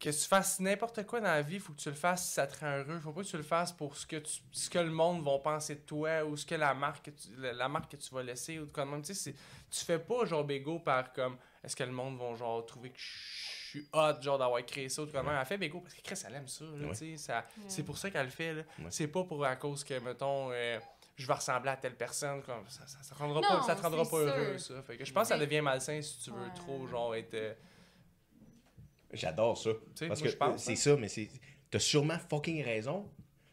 Que 0.00 0.10
tu 0.10 0.26
fasses 0.26 0.58
n'importe 0.58 1.06
quoi 1.06 1.20
dans 1.20 1.28
la 1.28 1.42
vie, 1.42 1.60
faut 1.60 1.72
que 1.72 1.78
tu 1.80 1.88
le 1.88 1.94
fasses 1.94 2.26
si 2.26 2.32
ça 2.32 2.46
te 2.48 2.58
rend 2.58 2.78
heureux. 2.78 2.98
Faut 2.98 3.12
pas 3.12 3.22
que 3.22 3.28
tu 3.28 3.36
le 3.36 3.44
fasses 3.44 3.70
pour 3.70 3.96
ce 3.96 4.04
que, 4.04 4.16
tu, 4.16 4.40
ce 4.50 4.68
que 4.68 4.80
le 4.80 4.90
monde 4.90 5.22
va 5.24 5.38
penser 5.38 5.76
de 5.76 5.80
toi 5.82 6.24
ou 6.24 6.36
ce 6.36 6.44
que 6.44 6.56
la 6.56 6.74
marque 6.74 7.04
que 7.04 7.10
tu, 7.12 7.28
la, 7.38 7.52
la 7.52 7.68
marque 7.68 7.92
que 7.92 7.96
tu 7.96 8.12
vas 8.12 8.22
laisser 8.24 8.58
ou 8.58 8.66
de 8.66 8.72
quoi 8.72 8.84
de 8.84 8.90
même. 8.90 9.02
Tu 9.02 9.14
sais, 9.14 9.32
tu 9.70 9.84
fais 9.84 10.00
pas 10.00 10.24
genre 10.24 10.42
bégo 10.44 10.80
par 10.80 11.12
comme 11.12 11.36
est-ce 11.62 11.76
que 11.76 11.84
le 11.84 11.92
monde 11.92 12.18
va 12.18 12.34
genre 12.34 12.66
trouver 12.66 12.90
que 12.90 12.98
je 12.98 13.68
suis 13.78 13.88
hot 13.92 14.20
genre 14.20 14.38
d'avoir 14.38 14.66
créé 14.66 14.88
ça 14.88 15.02
ou 15.02 15.06
de 15.06 15.12
quoi 15.12 15.20
de 15.22 15.26
même. 15.28 15.36
Elle 15.38 15.46
fait 15.46 15.56
bégo 15.58 15.78
parce 15.80 15.94
que 15.94 16.00
Chris, 16.02 16.20
elle 16.26 16.34
aime 16.34 16.48
ça. 16.48 16.64
là, 16.64 16.70
Ouais. 16.88 16.88
tu 16.90 16.96
sais, 16.96 17.16
ça 17.16 17.44
C'est 17.68 17.84
pour 17.84 17.96
ça 17.96 18.10
qu'elle 18.10 18.24
le 18.26 18.32
fait. 18.32 18.54
là. 18.54 18.62
Ouais. 18.80 18.86
C'est 18.90 19.06
pas 19.06 19.22
pour 19.22 19.44
à 19.44 19.54
cause 19.54 19.84
que, 19.84 19.96
mettons, 20.00 20.50
euh, 20.50 20.80
je 21.22 21.26
vais 21.26 21.32
ressembler 21.34 21.70
à 21.70 21.76
telle 21.76 21.96
personne. 21.96 22.42
Comme, 22.42 22.68
ça, 22.68 22.86
ça, 22.86 22.98
ça 23.02 23.14
te 23.14 23.18
rendra 23.18 23.40
Non, 23.40 23.48
pas, 23.48 23.62
ça 23.62 23.74
te 23.76 23.82
rendra 23.82 24.04
pas 24.04 24.16
heureux, 24.18 24.58
ça. 24.58 24.82
Fait 24.82 24.96
que 24.96 25.04
je 25.04 25.12
pense 25.12 25.28
que 25.28 25.34
ça 25.34 25.38
devient 25.38 25.60
malsain 25.60 26.00
si 26.02 26.18
tu 26.18 26.30
veux 26.30 26.36
Ouais. 26.42 26.54
trop, 26.54 26.86
genre, 26.86 27.14
être. 27.14 27.34
euh, 27.34 27.54
J'adore 29.12 29.58
ça. 29.58 29.70
Parce 30.08 30.22
moi, 30.22 30.30
que 30.52 30.58
c'est 30.58 30.72
hein. 30.72 30.76
ça, 30.76 30.96
mais 30.96 31.08
c'est. 31.08 31.28
T'as 31.70 31.78
sûrement 31.78 32.18
fucking 32.30 32.62
raison. 32.64 33.10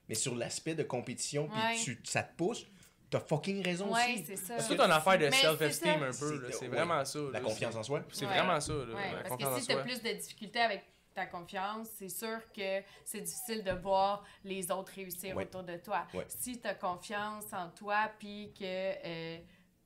Mais 0.08 0.16
sur 0.16 0.34
l'aspect 0.36 0.74
de 0.74 0.82
compétition, 0.84 1.48
puis 1.48 1.60
Ouais. 1.62 1.76
tu, 1.84 2.02
ça 2.04 2.24
te 2.24 2.36
pousse, 2.36 2.66
t'as 3.12 3.20
fucking 3.20 3.64
raison 3.64 3.94
Ouais, 3.94 4.14
aussi. 4.16 4.26
c'est 4.26 4.36
ça. 4.38 4.58
C'est 4.60 4.70
toute 4.70 4.80
une 4.80 4.90
affaire 4.92 5.20
de 5.20 5.30
self-esteem 5.30 6.02
un 6.02 6.12
peu. 6.12 6.42
là. 6.42 6.48
C'est- 6.52 6.62
ouais. 6.62 6.68
vraiment 6.70 7.06
ça. 7.06 7.20
La 7.32 7.40
confiance 7.42 7.76
en 7.76 7.84
soi. 7.84 8.02
C'est 8.12 8.26
Ouais. 8.26 8.34
vraiment 8.34 8.60
ça. 8.60 8.74
là, 8.74 8.80
Ouais, 8.96 9.12
la 9.12 9.18
parce 9.20 9.30
confiance 9.30 9.54
que 9.56 9.60
si 9.62 9.68
tu 9.68 9.72
as 9.74 9.76
soi. 9.76 9.84
plus 9.84 10.02
de 10.02 10.10
difficultés 10.18 10.60
avec 10.62 10.84
ta 11.14 11.26
confiance, 11.26 11.88
c'est 11.98 12.10
sûr 12.10 12.40
que 12.54 12.82
c'est 13.04 13.22
difficile 13.22 13.64
de 13.64 13.72
voir 13.72 14.24
les 14.44 14.72
autres 14.72 14.94
réussir 14.94 15.36
Ouais. 15.36 15.46
autour 15.46 15.64
de 15.64 15.78
toi. 15.78 16.08
Ouais. 16.14 16.26
Si 16.30 16.60
tu 16.60 16.68
as 16.68 16.76
confiance 16.76 17.52
en 17.54 17.70
toi, 17.72 18.10
puis 18.20 18.54
que 18.58 18.64
euh, 18.64 19.40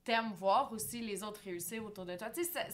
t'aimes 0.04 0.32
voir 0.34 0.70
aussi 0.72 1.00
les 1.00 1.22
autres 1.22 1.40
réussir 1.44 1.84
autour 1.84 2.04
de 2.04 2.16
toi, 2.16 2.30
tu 2.30 2.44
sais, 2.44 2.50
c'est 2.52 2.68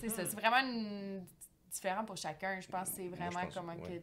c'est 0.00 0.08
ça. 0.08 0.24
C'est 0.24 0.36
vraiment 0.36 0.58
une- 0.66 1.26
différent 1.70 2.04
pour 2.04 2.16
chacun. 2.16 2.60
Je 2.60 2.68
pense 2.68 2.88
que 2.90 2.96
c'est 2.96 3.08
vraiment 3.08 3.40
pense, 3.42 3.54
comment 3.54 3.74
ouais. 3.74 4.00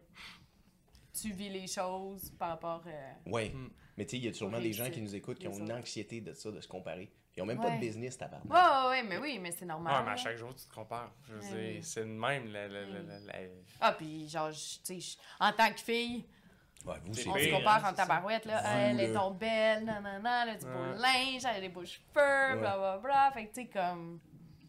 que 1.14 1.20
tu 1.20 1.32
vis 1.32 1.50
les 1.50 1.68
choses 1.68 2.30
par 2.38 2.50
rapport... 2.50 2.84
euh, 2.86 3.14
Ouais. 3.26 3.50
Mm. 3.50 3.70
Mais 3.98 4.06
tu 4.06 4.12
sais, 4.12 4.18
il 4.18 4.26
y 4.26 4.28
a 4.28 4.34
sûrement 4.34 4.60
des 4.60 4.74
gens 4.74 4.90
qui 4.90 5.02
nous 5.02 5.16
écoutent 5.16 5.40
qui 5.40 5.48
ont 5.48 5.58
une 5.58 5.72
anxiété 5.72 6.22
de 6.22 6.34
ça, 6.34 6.52
de 6.52 6.60
se 6.62 6.68
comparer. 6.68 7.12
Ils 7.38 7.42
ont 7.44 7.46
même 7.46 7.60
pas 7.62 7.70
de 7.72 7.80
business, 7.80 8.18
tabarnak. 8.18 8.52
Ouais, 8.52 8.60
ouais, 8.60 8.90
ouais, 8.90 9.04
mais 9.04 9.18
oui, 9.18 9.40
mais 9.40 9.52
c'est 9.52 9.66
normal. 9.66 9.94
Ouais, 9.94 10.06
mais 10.06 10.12
à 10.12 10.16
chaque 10.18 10.36
jour, 10.38 10.54
tu 10.54 10.66
te 10.66 10.74
compares. 10.74 11.12
Je 11.28 11.34
veux 11.34 11.40
Ouais, 11.40 11.48
dire, 11.48 11.58
oui. 11.78 11.84
c'est 11.84 12.02
le 12.02 12.08
même. 12.08 12.52
La, 12.52 12.68
la, 12.68 12.82
la, 12.82 13.00
la, 13.02 13.20
la- 13.20 13.34
Ah, 13.80 13.94
puis 13.94 14.28
genre, 14.28 14.50
tu 14.52 15.00
sais, 15.02 15.18
en 15.40 15.52
tant 15.54 15.72
que 15.72 15.80
fille, 15.80 16.26
Ouais, 16.86 16.96
vous 17.06 17.12
on 17.12 17.14
se 17.14 17.52
compare 17.52 17.86
hein, 17.86 17.92
en 17.92 17.94
tabarouette, 17.94 18.46
là. 18.46 18.64
Elle 18.90 19.00
est 19.00 19.14
donc 19.14 19.38
belle, 19.38 19.86
nanana, 19.86 20.44
elle 20.44 20.50
a 20.50 20.56
du 20.56 20.66
beau 20.66 21.00
linge, 21.00 21.46
elle 21.46 21.58
a 21.58 21.62
des 21.62 21.70
beaux 21.70 21.86
cheveux, 21.86 22.02
blablabla. 22.60 23.32
Fait 23.34 23.46
que, 23.48 23.54
tu 23.54 23.62
sais, 23.62 23.68
comme. 23.68 24.20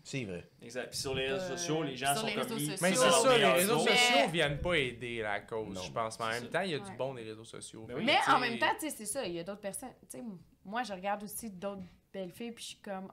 C'est 0.05 0.24
vrai. 0.24 0.48
Exact. 0.60 0.89
Puis 0.90 0.98
sur 0.98 1.14
les 1.14 1.28
réseaux 1.30 1.44
Euh, 1.44 1.56
sociaux, 1.56 1.82
les 1.84 1.97
gens 1.97 2.12
sur 2.12 2.22
sont 2.22 2.26
les 2.26 2.34
comme 2.34 2.48
sociaux. 2.48 2.74
Mais 2.82 2.94
c'est 2.94 2.97
ça, 2.97 3.39
les 3.39 3.44
réseaux. 3.47 3.84
Mais- 3.84 3.97
sociaux 3.97 4.28
viennent 4.30 4.60
pas 4.60 4.74
aider 4.74 5.22
la 5.22 5.40
cause, 5.40 5.74
Non, 5.74 5.80
je 5.80 5.93
pense. 5.93 6.18
Mais 6.18 6.24
en 6.24 6.28
même 6.28 6.43
ça. 6.43 6.48
temps, 6.48 6.60
il 6.60 6.70
y 6.70 6.74
a 6.74 6.78
du 6.80 6.93
bon 6.97 7.14
des 7.14 7.22
réseaux 7.22 7.44
sociaux. 7.44 7.84
Mais 7.89 7.94
oui. 7.94 8.10
en 8.28 8.39
même 8.40 8.59
temps, 8.59 8.66
tu 8.78 8.90
sais, 8.90 8.97
c'est 8.97 9.06
ça. 9.06 9.24
Il 9.24 9.32
y 9.32 9.39
a 9.40 9.44
d'autres 9.44 9.60
personnes. 9.60 9.93
Tu 10.10 10.18
sais, 10.18 10.24
moi, 10.64 10.82
je 10.82 10.93
regarde 10.93 11.22
aussi 11.22 11.51
d'autres 11.51 11.82
belles 12.12 12.30
filles, 12.32 12.52
puis 12.52 12.62
je 12.64 12.68
suis 12.70 12.78
comme. 12.78 13.10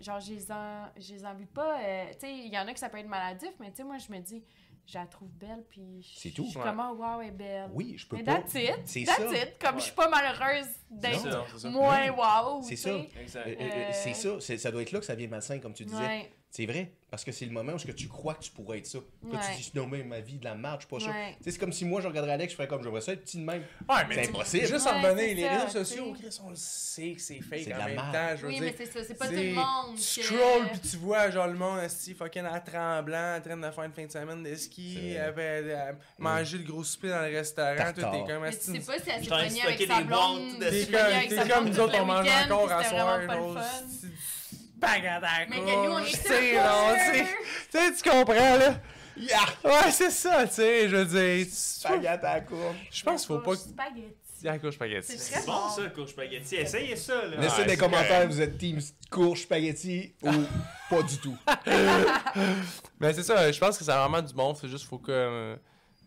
Genre, 0.00 0.20
je 0.20 0.32
les 0.32 0.52
en- 0.52 0.88
je 0.96 1.12
les 1.14 1.24
envie 1.24 1.46
pas. 1.46 1.80
euh, 1.80 2.04
tu 2.12 2.20
sais, 2.20 2.32
il 2.32 2.52
y 2.52 2.58
en 2.58 2.66
a 2.66 2.72
que 2.72 2.78
ça 2.78 2.88
peut 2.88 2.98
être 2.98 3.08
maladif, 3.08 3.50
mais 3.60 3.70
tu 3.70 3.76
sais, 3.78 3.84
moi, 3.84 3.98
je 3.98 4.10
me 4.12 4.18
dis, 4.20 4.42
je 4.86 4.96
la 4.98 5.06
trouve 5.06 5.28
belle, 5.32 5.64
puis 5.68 6.00
je 6.02 6.18
C'est 6.18 6.30
tout. 6.30 6.44
je 6.44 6.50
suis 6.50 6.58
Ouais. 6.58 6.64
comme, 6.64 6.80
oh, 6.80 6.94
wow, 6.94 7.20
elle 7.20 7.28
est 7.28 7.30
belle. 7.32 7.70
Oui, 7.74 7.94
je 7.98 8.06
peux 8.06 8.16
Mais 8.16 8.22
pas. 8.24 8.36
that's 8.36 8.54
it. 8.54 8.74
C'est 8.86 9.04
That's 9.04 9.18
ça. 9.18 9.36
it. 9.36 9.58
Comme 9.60 9.74
Ouais. 9.74 9.80
je 9.80 9.84
suis 9.86 9.94
pas 9.94 10.08
malheureuse 10.08 10.66
C'est 10.90 11.00
d'être 11.00 11.20
ça. 11.20 11.44
c'est 11.52 11.58
ça. 11.58 11.68
moins 11.70 12.10
wow. 12.10 12.62
C'est 12.62 12.76
ça. 12.76 12.88
Euh, 12.90 13.02
euh, 13.36 13.54
Euh, 13.60 13.90
C'est 13.92 14.14
ça, 14.14 14.40
c'est- 14.40 14.56
ça 14.58 14.70
doit 14.70 14.82
être 14.82 14.92
là 14.92 15.00
que 15.00 15.04
ça 15.06 15.14
vient 15.14 15.28
malsain, 15.28 15.58
comme 15.58 15.74
tu 15.74 15.84
disais. 15.84 15.98
Ouais. 15.98 16.32
C'est 16.50 16.64
vrai, 16.64 16.92
parce 17.10 17.24
que 17.24 17.30
c'est 17.30 17.44
le 17.44 17.52
moment 17.52 17.74
où 17.74 17.76
que 17.76 17.92
tu 17.92 18.08
crois 18.08 18.32
que 18.34 18.42
tu 18.42 18.50
pourrais 18.50 18.78
être 18.78 18.86
ça. 18.86 18.98
Toi, 18.98 19.38
Ouais. 19.38 19.38
tu 19.54 19.60
dis, 19.64 19.70
non, 19.74 19.86
mais 19.86 20.02
ma 20.02 20.20
vie 20.20 20.38
de 20.38 20.44
la 20.46 20.54
marche, 20.54 20.86
je 20.90 20.96
suis 20.98 21.06
pas 21.06 21.12
ça. 21.12 21.16
Ouais. 21.18 21.34
Tu 21.36 21.44
sais, 21.44 21.50
c'est 21.52 21.58
comme 21.58 21.72
si 21.74 21.84
moi, 21.84 22.00
je 22.00 22.08
regarderais 22.08 22.32
Alex, 22.32 22.52
je 22.52 22.56
ferais 22.56 22.66
comme, 22.66 22.82
j'aimerais 22.82 23.02
ça 23.02 23.12
être 23.12 23.20
petit 23.22 23.36
de 23.36 23.44
même. 23.44 23.62
Ouais, 23.86 23.96
mais 24.08 24.14
C'est 24.24 24.30
impossible. 24.30 24.66
Juste 24.66 24.86
Ouais, 24.86 24.92
en 24.92 25.02
revenant, 25.02 25.16
c'est 25.18 25.34
les 25.34 25.46
réseaux 25.48 25.68
sociaux. 25.84 26.12
Chris, 26.14 26.38
on 26.42 26.48
le 26.50 26.56
sait 26.56 27.12
que 27.12 27.20
c'est 27.20 27.40
fake 27.42 27.66
en 27.74 27.78
la 27.78 27.86
même 27.86 27.96
temps. 27.96 28.36
Je 28.36 28.40
veux 28.42 28.48
Oui, 28.48 28.54
dire, 28.54 28.62
mais 28.62 28.74
c'est 28.78 28.86
ça. 28.90 29.04
C'est 29.06 29.14
pas 29.14 29.26
tout 29.28 29.34
le 29.34 29.52
monde. 29.54 29.96
Tu 29.98 30.20
que- 30.20 30.26
scrolls 30.26 30.68
puis 30.72 30.90
tu 30.90 30.96
vois 30.96 31.30
genre 31.30 31.46
le 31.48 31.54
monde 31.54 31.80
esti 31.80 32.14
fucking 32.14 32.44
à 32.46 32.60
tremblant 32.60 33.36
en 33.36 33.40
train 33.42 33.56
de 33.58 33.70
faire 33.70 33.84
une 33.84 33.92
fin 33.92 34.06
de 34.06 34.10
semaine 34.10 34.42
de 34.42 34.48
C'est 34.48 34.56
ski, 34.56 35.16
après, 35.18 35.62
euh, 35.64 35.92
manger 36.18 36.56
le 36.58 36.64
gros 36.64 36.82
souper 36.82 37.10
dans 37.10 37.20
le 37.28 37.36
restaurant, 37.36 37.76
Tartare. 37.76 38.10
t'es 38.10 38.32
comme 38.32 38.42
Mais 38.42 38.50
tu 38.52 38.56
esti. 38.56 38.72
sais 38.72 38.78
pas 38.92 38.98
si 38.98 39.10
elle 39.10 39.22
Je 39.22 39.28
s'est 39.54 39.60
avec 39.66 39.82
sa 39.86 40.00
blonde. 40.02 40.58
T'es 40.60 41.48
comme, 41.48 41.68
nous 41.68 41.74
tout 41.74 41.80
autres, 41.82 41.98
on 42.00 42.06
mange 42.06 42.26
encore 42.46 42.72
à 42.72 42.84
soir, 42.84 43.20
bagarre 44.78 45.22
à 45.24 45.46
Mais 45.48 45.56
que 45.58 45.86
nous, 45.86 45.92
on 45.92 45.98
couche, 46.00 46.14
est 46.14 46.22
tu 46.22 46.28
sais, 46.28 47.26
tu 47.70 47.78
sais, 47.78 47.94
tu 48.02 48.10
comprends, 48.10 48.56
là? 48.56 48.74
Ouais, 49.64 49.90
c'est 49.90 50.10
ça, 50.10 50.46
tu 50.46 50.54
sais, 50.54 50.88
je 50.88 50.96
veux 50.96 51.04
dire, 51.04 51.46
Spaghetti 51.50 52.06
à 52.06 52.16
la 52.34 52.40
courbe. 52.40 52.76
je 52.90 53.02
pense 53.02 53.26
qu'il 53.26 53.34
faut 53.36 53.40
pas 53.42 53.52
que... 53.52 53.58
Spaghetti. 53.62 54.14
Ah, 54.46 54.56
couche 54.60 54.74
spaghetti. 54.76 55.18
C'est 55.18 55.32
très 55.32 55.40
C'est 55.40 55.46
bon 55.46 55.68
ça, 55.68 55.88
courge 55.90 56.10
spaghetti. 56.10 56.54
Essayez 56.54 56.94
ça, 56.94 57.26
là. 57.26 57.36
Laissez 57.38 57.62
Ouais, 57.62 57.66
des 57.66 57.76
commentaires, 57.76 58.24
vous 58.28 58.40
êtes 58.40 58.56
team 58.56 58.78
courge 59.10 59.40
spaghetti 59.42 60.14
ou 60.22 60.30
pas 60.90 61.02
du 61.02 61.18
tout. 61.18 61.36
Mais 63.00 63.12
c'est 63.12 63.24
ça, 63.24 63.50
je 63.50 63.58
pense 63.58 63.76
que 63.78 63.82
c'est 63.84 63.90
vraiment 63.92 64.22
du 64.22 64.32
bon, 64.32 64.54
c'est 64.54 64.68
juste 64.68 64.86
faut 64.86 64.98
que... 64.98 65.10
euh, 65.10 65.56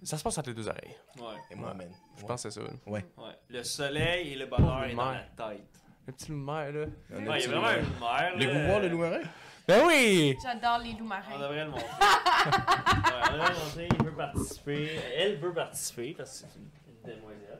Ça 0.03 0.17
se 0.17 0.23
passe 0.23 0.37
entre 0.37 0.47
les 0.49 0.55
deux 0.55 0.69
oreilles. 0.69 0.95
Ouais, 1.17 1.35
Et 1.51 1.55
moi, 1.55 1.73
man. 1.73 1.91
Je 2.17 2.23
pense 2.25 2.43
que 2.43 2.49
c'est 2.49 2.61
ça. 2.61 2.65
ouais. 2.85 3.05
Le 3.49 3.63
soleil 3.65 4.31
et 4.31 4.35
le 4.35 4.45
bonheur 4.45 4.85
est 4.85 4.95
dans 4.95 5.11
la 5.11 5.19
tête. 5.19 5.67
Le 6.07 6.13
petit 6.13 6.31
loup 6.31 6.37
mer, 6.37 6.71
là. 6.71 6.85
On 7.13 7.25
Ouais, 7.27 7.39
il 7.39 7.41
y 7.41 7.45
a 7.45 7.47
vraiment 7.59 7.61
loup-marin. 7.61 7.77
une 7.77 7.99
mère. 7.99 8.31
Voulez-vous 8.33 8.67
voir 8.67 8.79
le 8.79 8.87
loup 8.89 8.97
marin? 8.97 9.19
Ben 9.67 9.83
oui! 9.85 10.35
J'adore 10.43 10.79
les 10.79 10.91
loups 10.93 10.97
On 11.01 11.03
marins. 11.05 11.39
devrait 11.39 11.63
le 11.65 11.69
montrer. 11.71 11.85
ouais, 11.85 13.21
on 13.29 13.33
devrait 13.33 13.49
le 13.49 13.59
montrer. 13.65 13.87
Il 13.99 14.05
veut 14.05 14.15
participer. 14.15 14.89
Elle 15.15 15.37
veut 15.37 15.53
participer 15.53 16.13
parce 16.17 16.41
que 16.41 16.47
c'est 16.47 16.57
une, 16.59 16.69
une 17.09 17.15
demoiselle. 17.15 17.59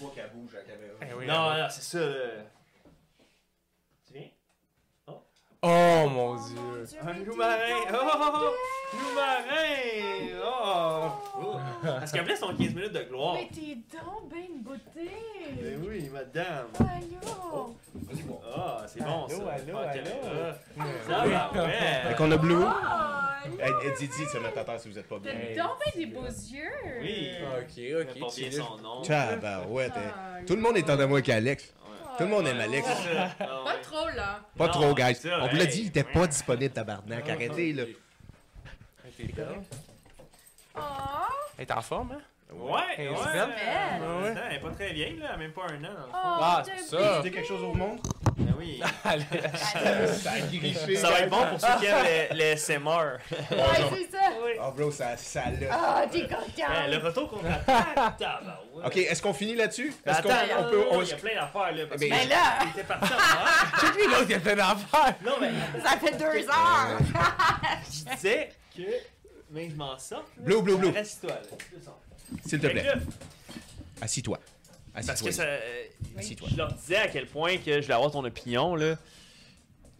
Faut 0.00 0.08
qu'elle 0.08 0.30
bouge 0.34 0.50
la 0.54 0.60
caméra. 0.62 0.94
Eh 1.00 1.14
oui, 1.14 1.26
non, 1.26 1.50
non, 1.56 1.66
c'est 1.70 1.82
ça. 1.82 2.00
Là. 2.00 2.16
Tu 4.06 4.12
viens? 4.14 4.28
Oh 5.64 6.08
mon 6.12 6.34
dieu. 6.34 6.98
Un 7.06 7.24
loup 7.24 7.36
marin! 7.36 7.84
Oh! 7.92 8.50
Loup 8.94 9.14
marin! 9.14 10.40
Oh! 10.44 11.08
oh. 11.40 11.56
Parce 11.84 12.10
c'est 12.10 12.40
ton 12.40 12.48
15 12.48 12.58
minutes 12.58 12.92
de 12.92 13.02
gloire. 13.04 13.34
Mais 13.34 13.48
t'es 13.54 13.76
donc 13.96 14.28
ben 14.28 14.40
une 14.48 14.62
beauté! 14.62 15.10
Mais 15.62 15.76
oui, 15.88 16.10
madame! 16.12 16.66
Allô! 16.80 17.76
Vas-y, 17.94 18.22
bon. 18.22 18.40
Ah, 18.52 18.82
c'est 18.88 19.04
bon 19.04 19.28
ça. 19.28 19.36
Allô, 19.36 19.46
allô, 19.48 19.78
allô. 19.78 20.86
Ça 21.06 21.24
va, 21.26 21.62
ouais. 21.64 22.08
Fait 22.08 22.16
qu'on 22.16 22.30
a 22.32 22.36
Blue. 22.36 22.56
Oh, 22.56 23.48
de 23.90 23.96
se 24.28 24.38
mettre 24.38 24.58
à 24.58 24.64
terre 24.64 24.80
si 24.80 24.88
vous 24.88 24.98
êtes 24.98 25.08
pas 25.08 25.18
bien. 25.20 25.32
T'as 25.32 25.62
donc 25.62 25.72
ben 25.78 25.92
des 26.00 26.06
beaux 26.06 26.24
yeux! 26.24 27.00
Oui. 27.02 27.28
Ok, 27.58 28.10
ok. 28.10 28.20
pas 28.20 28.34
bien 28.36 28.50
son 28.50 28.78
nom. 28.82 29.02
Tabarouette. 29.02 29.92
hein. 29.96 30.12
Ah, 30.16 30.38
Tout 30.44 30.56
le 30.56 30.60
monde 30.60 30.76
est 30.76 30.90
en 30.90 30.98
amour 30.98 31.22
qu'Alex. 31.22 31.72
oh, 31.80 31.81
Tout 32.22 32.28
le 32.28 32.34
monde 32.36 32.46
aime 32.46 32.60
Alex. 32.60 32.88
Ah, 33.18 33.30
Pas 33.64 33.74
trop, 33.82 34.08
là. 34.14 34.40
Pas 34.56 34.66
Non, 34.66 34.72
trop, 34.72 34.94
guys. 34.94 35.16
On 35.40 35.48
vous 35.48 35.56
l'a 35.56 35.66
dit, 35.66 35.80
il 35.82 35.86
était 35.88 36.04
pas 36.04 36.26
disponible, 36.26 36.72
tabarnak. 36.72 37.28
Arrêtez, 37.28 37.72
là. 37.72 37.84
T'es 39.16 39.24
belle. 39.24 39.46
Oh! 40.76 40.80
Elle 41.58 41.64
est 41.66 41.72
en 41.72 41.82
forme, 41.82 42.12
hein? 42.12 42.20
Ouais, 42.54 42.80
Elle 42.96 43.04
est 43.06 43.08
ouais. 43.10 43.14
Ouais. 43.16 44.34
Elle 44.50 44.56
est 44.56 44.60
pas 44.60 44.70
très 44.70 44.92
vieille, 44.92 45.16
là. 45.18 45.26
Elle 45.30 45.34
a 45.34 45.36
même 45.38 45.52
pas 45.52 45.62
un 45.62 45.78
an, 45.78 45.80
dans 45.82 45.88
le 45.88 45.94
fond. 45.94 46.08
Oh, 46.12 46.16
Ah, 46.40 46.62
c'est 46.64 46.78
ça. 46.84 47.16
C'était 47.16 47.30
quelque 47.34 47.48
chose 47.48 47.62
au 47.62 47.74
monde? 47.74 47.98
Ben 48.36 48.54
oui. 48.58 48.80
Allez. 49.04 49.24
Ça 49.54 50.32
a 50.32 50.40
griffé. 50.40 50.96
Ça 50.96 51.10
va 51.10 51.20
être 51.20 51.30
bon 51.30 51.46
pour 51.46 51.60
ceux 51.60 51.78
qui 51.78 51.86
aiment 51.86 52.04
les, 52.04 52.36
les 52.36 52.56
SMR. 52.56 53.18
Ouais, 53.30 53.36
c'est 53.50 54.10
ça! 54.16 54.18
Oh, 54.62 54.72
bro, 54.72 54.90
ça, 54.90 55.16
ça 55.16 55.44
l'a. 55.50 55.68
Ah, 55.70 56.04
t'es 56.10 56.22
Ouais, 56.22 56.28
content! 56.28 56.86
le 56.88 56.96
retour 56.98 57.30
contre 57.30 57.46
attaque. 57.46 57.94
Tabarouette. 58.18 58.86
Ok, 58.86 58.96
est-ce 58.96 59.22
qu'on 59.22 59.32
finit 59.34 59.54
là-dessus? 59.54 59.92
Ben 60.04 60.12
Est-ce 60.12 60.22
qu'on 60.22 60.30
attends, 60.30 60.66
on 60.66 60.70
peut. 60.70 60.84
on- 60.90 61.02
il 61.02 61.08
y 61.08 61.12
a 61.12 61.16
plein 61.16 61.34
d'affaires 61.34 61.72
là. 61.74 61.86
Parce 61.88 62.00
Mais- 62.00 62.08
que 62.08 62.14
Ben 62.14 62.28
là! 62.28 62.58
il 62.64 62.70
était 62.70 62.84
parti 62.84 63.12
en. 63.12 63.80
Check 63.80 63.94
lui, 63.96 64.04
l'autre, 64.12 64.26
il 64.28 64.34
a 64.34 64.40
fait 64.40 64.56
d'affaires. 64.56 65.14
Non, 65.24 65.32
mais 65.40 65.50
Ça 65.82 65.96
fait 65.98 66.16
deux 66.16 66.48
heures! 66.48 66.98
je 67.84 68.14
disais 68.14 68.52
que. 68.76 68.82
Mais 69.50 69.68
je 69.70 69.74
m'en 69.76 69.98
sors. 69.98 70.24
Blue, 70.38 70.62
blue, 70.62 70.76
blue. 70.76 70.88
Reste-toi 70.90 71.30
là. 71.30 71.92
S'il 72.46 72.58
te 72.60 72.66
plaît. 72.66 72.86
Assis-toi. 74.00 74.38
Parce 74.94 75.22
que 75.22 75.30
ça. 75.30 75.42
euh. 75.44 75.84
Je 76.20 76.56
leur 76.56 76.72
disais 76.74 76.96
à 76.96 77.08
quel 77.08 77.26
point 77.26 77.56
que 77.56 77.76
je 77.76 77.80
voulais 77.82 77.94
avoir 77.94 78.10
ton 78.10 78.24
opinion 78.24 78.74
là. 78.76 78.96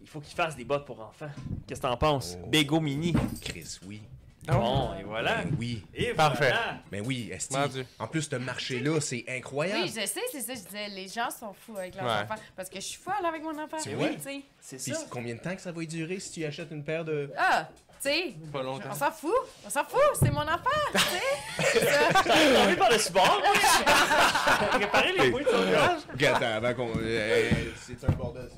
Il 0.01 0.07
faut 0.07 0.19
qu'ils 0.19 0.35
fassent 0.35 0.55
des 0.55 0.65
bottes 0.65 0.85
pour 0.85 0.99
enfants. 0.99 1.29
Qu'est-ce 1.65 1.81
que 1.81 1.87
t'en 1.87 1.97
penses? 1.97 2.37
Oh. 2.43 2.47
Bego 2.47 2.79
mini. 2.79 3.13
Chris, 3.41 3.79
oui. 3.87 4.01
Bon, 4.45 4.93
et 4.99 5.03
voilà. 5.03 5.37
Ben 5.43 5.55
oui. 5.57 5.81
Et 5.95 6.13
Parfait. 6.13 6.49
voilà. 6.49 6.79
Ben 6.91 7.01
oui, 7.05 7.29
Esti. 7.31 7.55
En 7.97 8.07
plus, 8.07 8.23
ce 8.23 8.35
marché-là, 8.35 8.99
c'est 8.99 9.23
incroyable. 9.29 9.83
Oui, 9.83 9.87
je 9.87 10.05
sais, 10.05 10.19
c'est 10.33 10.41
ça, 10.41 10.53
je 10.53 10.59
disais, 10.59 10.89
les 10.89 11.07
gens 11.07 11.29
sont 11.31 11.53
fous 11.53 11.77
avec 11.77 11.95
leurs 11.95 12.03
Ouais. 12.05 12.11
enfants. 12.29 12.35
Parce 12.53 12.67
que 12.69 12.75
je 12.75 12.85
suis 12.85 12.99
folle 13.01 13.25
avec 13.25 13.41
mon 13.41 13.57
enfant. 13.57 13.77
C'est 13.79 13.91
oui, 13.95 13.95
vrai? 13.95 14.15
tu 14.17 14.21
sais. 14.21 14.41
C'est 14.59 14.83
Puis 14.83 14.93
ça. 14.93 15.07
combien 15.09 15.35
de 15.35 15.39
temps 15.39 15.55
que 15.55 15.61
ça 15.61 15.71
va 15.71 15.85
durer 15.85 16.19
si 16.19 16.31
tu 16.31 16.45
achètes 16.45 16.71
une 16.71 16.83
paire 16.83 17.05
de. 17.05 17.31
Ah, 17.37 17.69
tu 18.03 18.09
sais, 18.09 18.35
Pas 18.51 18.63
longtemps. 18.63 18.89
on 18.91 18.95
s'en 18.95 19.11
fout, 19.11 19.31
on 19.65 19.69
s'en 19.69 19.83
fout, 19.85 20.01
c'est 20.21 20.31
mon 20.31 20.41
enfant, 20.41 20.69
tu 20.93 20.99
sais. 20.99 21.79
T'as 22.25 22.65
envie 22.65 22.75
par 22.75 22.91
le 22.91 22.97
support? 22.97 23.41
Réparer 24.73 25.13
les 25.13 25.31
points 25.31 25.41
de 25.41 25.47
son? 25.47 26.11
Regarde, 26.11 26.43
avant 26.43 26.73
qu'on. 26.73 26.91
euh, 26.97 27.49
c'est 27.81 28.03
un 28.03 28.11
bordel. 28.11 28.49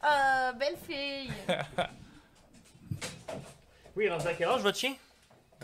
Ah, 0.00 0.52
belle 0.58 0.76
fille. 0.88 1.30
Oui, 3.96 4.08
rendu 4.08 4.26
à 4.28 4.34
quel 4.34 4.48
âge 4.48 4.60
votre 4.60 4.78
chien? 4.78 4.94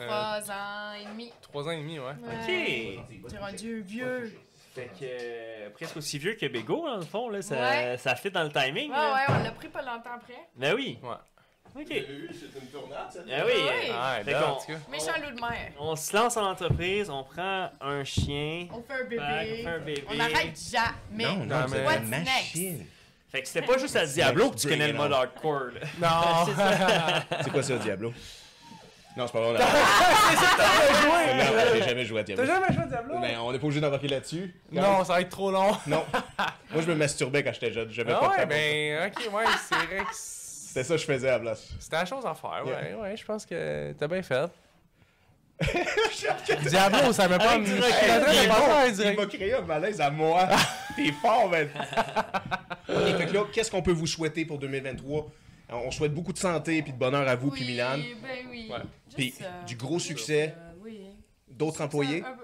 Euh, 0.00 0.06
Trois 0.08 0.50
ans 0.50 0.92
et 1.00 1.04
demi. 1.04 1.32
Trois 1.42 1.66
ans 1.68 1.70
et 1.70 1.76
demi, 1.78 1.98
ouais. 1.98 2.06
Ouais. 2.06 2.98
Ok. 3.20 3.28
T'es 3.30 3.38
rendu 3.38 3.82
vieux. 3.82 4.34
Fait 4.74 4.90
que 4.98 5.04
euh, 5.04 5.70
presque 5.74 5.96
aussi 5.98 6.18
vieux 6.18 6.34
que 6.34 6.46
Bego, 6.46 6.86
dans 6.86 6.96
le 6.96 7.02
fond, 7.02 7.28
là. 7.28 7.42
Ça, 7.42 7.54
Ouais. 7.56 7.96
ça 7.98 8.14
fit 8.16 8.30
dans 8.30 8.42
le 8.44 8.50
timing. 8.50 8.90
Ouais, 8.90 8.96
là. 8.96 9.14
ouais, 9.14 9.34
on 9.40 9.42
l'a 9.44 9.50
pris 9.50 9.68
pas 9.68 9.82
longtemps 9.82 10.14
après. 10.16 10.38
Ben 10.56 10.74
oui. 10.74 10.98
Ouais. 11.02 11.10
Ok. 11.74 11.86
C'est 11.88 12.60
une 12.60 12.66
tournade, 12.70 13.10
ça. 13.10 13.20
Ben 13.26 13.44
oui. 13.46 13.52
Ouais. 13.52 13.90
Ah, 13.94 14.16
Fait 14.24 14.32
là, 14.32 14.42
qu'on- 14.42 14.48
en 14.50 14.56
tout 14.56 14.66
cas. 14.72 14.78
Méchant 14.90 15.12
loup 15.22 15.34
de 15.34 15.40
mer. 15.40 15.72
On 15.78 15.96
se 15.96 16.14
lance 16.16 16.36
en 16.36 16.44
entreprise, 16.50 17.08
on 17.10 17.24
prend 17.24 17.70
un 17.80 18.04
chien. 18.04 18.68
On 18.72 18.82
fait 18.82 18.92
un 18.92 19.04
Back, 19.04 19.18
on 19.20 19.44
bébé. 19.44 19.62
fait 19.62 19.66
un 19.68 19.78
bébé. 19.78 20.04
On 20.08 20.14
n'arrête 20.14 20.58
jamais. 20.70 21.24
Non, 21.24 21.36
Non, 21.36 21.44
non, 21.46 21.64
c'est 21.68 21.74
mais- 21.74 21.80
une 21.80 21.86
What's 21.86 22.24
machine. 22.26 22.86
Fait 23.30 23.40
que 23.42 23.48
c'était 23.48 23.66
pas 23.66 23.78
juste 23.78 23.96
à 23.96 24.04
Diablo 24.04 24.50
que 24.50 24.56
tu 24.56 24.68
connais 24.68 24.88
le 24.88 24.92
mode 24.94 25.12
hardcore. 25.12 25.70
là. 25.74 25.80
Non! 26.00 26.52
C'est 27.42 27.50
quoi 27.50 27.62
ça, 27.62 27.76
Diablo? 27.78 28.12
Non, 29.16 29.26
c'est 29.26 29.32
pas 29.32 29.40
vrai. 29.40 29.50
on 29.52 29.56
a- 29.56 31.44
Non, 31.44 31.70
j'ai 31.74 31.82
jamais 31.82 32.04
joué 32.04 32.20
à 32.20 32.22
Diablo. 32.22 32.44
T'as 32.46 32.52
jamais 32.54 32.72
joué 32.72 32.82
à 32.82 32.86
Diablo? 32.86 33.18
Mais 33.20 33.36
on 33.36 33.52
n'est 33.52 33.58
pas 33.58 33.64
obligé 33.66 33.80
d'embarquer 33.80 34.08
là-dessus. 34.08 34.54
Non, 34.70 35.04
ça 35.04 35.14
va 35.14 35.20
être 35.20 35.28
trop 35.28 35.50
long. 35.50 35.72
Non. 35.86 36.04
Moi, 36.72 36.82
je 36.82 36.86
me 36.86 36.94
masturbais 36.94 37.42
quand 37.44 37.52
j'étais 37.52 37.72
jeune. 37.72 37.90
J'avais 37.90 38.12
Ah 38.12 38.20
pas 38.20 38.30
ouais, 38.30 38.46
ben, 38.46 39.10
ok, 39.10 39.32
ouais, 39.34 39.44
c'est 39.68 39.74
vrai 39.74 39.98
que 40.04 40.14
c'est- 40.14 40.68
C'était 40.68 40.84
ça 40.84 40.94
que 40.94 41.00
je 41.00 41.04
faisais 41.06 41.28
à 41.28 41.32
la 41.32 41.38
place. 41.40 41.68
c'était 41.78 41.96
la 41.96 42.04
chose 42.06 42.24
à 42.24 42.34
faire, 42.34 42.62
ouais, 42.64 42.72
Yeah. 42.88 42.96
ouais, 42.98 43.14
je 43.16 43.24
pense 43.26 43.44
que 43.44 43.92
t'as 43.92 44.08
bien 44.08 44.22
fait. 44.22 44.50
Diablo, 46.68 47.12
ça 47.12 47.28
m'a 47.28 47.38
pas... 47.38 47.58
De 47.58 47.64
Il 47.64 49.10
Il 49.10 49.16
m'a 49.16 49.26
créé 49.26 49.54
un 49.54 49.60
malaise 49.60 50.00
à 50.00 50.10
moi. 50.10 50.48
T'es 50.96 51.12
fort, 51.20 51.48
man. 51.50 51.68
Ok, 52.88 53.16
fait 53.18 53.26
que 53.26 53.32
là, 53.34 53.40
qu'est-ce 53.52 53.70
qu'on 53.70 53.82
peut 53.82 53.92
vous 53.92 54.06
souhaiter 54.06 54.44
pour 54.44 54.58
2023? 54.58 55.26
On 55.70 55.90
souhaite 55.90 56.12
beaucoup 56.14 56.32
de 56.32 56.38
santé 56.38 56.82
puis 56.82 56.92
de 56.92 56.98
bonheur 56.98 57.26
à 57.26 57.34
vous 57.36 57.50
puis 57.50 57.62
Oui, 57.62 57.70
Milan. 57.72 57.96
Ben 58.22 58.46
oui. 58.50 58.68
Ouais. 58.70 58.78
Puis 59.16 59.34
euh, 59.40 59.62
du 59.64 59.76
gros 59.76 59.98
succès, 59.98 60.54
euh, 60.56 60.72
oui. 60.82 61.06
d'autres 61.48 61.80
employés, 61.80 62.22
un 62.24 62.36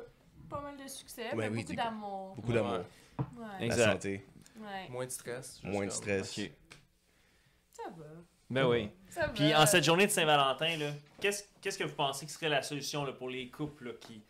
Pas 0.49 0.61
mal 0.63 0.77
de 0.83 0.89
succès, 0.89 1.27
Ouais, 1.35 1.37
mais 1.37 1.49
oui, 1.49 1.63
beaucoup 1.63 1.75
d'amour. 1.75 2.35
beaucoup 2.37 2.53
d'amour, 2.53 2.73
Ouais. 2.73 3.25
Ouais. 3.37 3.47
la 3.61 3.67
Exact. 3.67 3.93
santé, 3.93 4.25
Ouais. 4.59 4.89
Moins 4.91 5.05
de 5.07 5.11
stress. 5.11 5.61
moins 5.63 5.85
de 5.87 5.91
stress. 5.91 6.33
Ça 7.73 7.83
va. 7.97 8.05
Ben 8.51 8.67
oui. 8.67 8.89
Ça 9.11 9.27
va. 9.27 9.29
Puis 9.35 9.55
en 9.55 9.67
cette 9.67 9.85
journée 9.85 10.07
de 10.07 10.11
Saint-Valentin, 10.11 10.77
là, 10.79 10.93
qu'est-ce 11.21 11.45
qu'est-ce 11.61 11.79
que 11.79 11.85
vous 11.85 11.95
pensez 11.95 12.25
que 12.27 12.33
serait 12.33 12.49
la 12.49 12.63
solution 12.63 13.05
là, 13.05 13.13
pour 13.13 13.29
les 13.29 13.49
couples 13.51 13.89
là, 13.89 13.93
qui. 14.01 14.23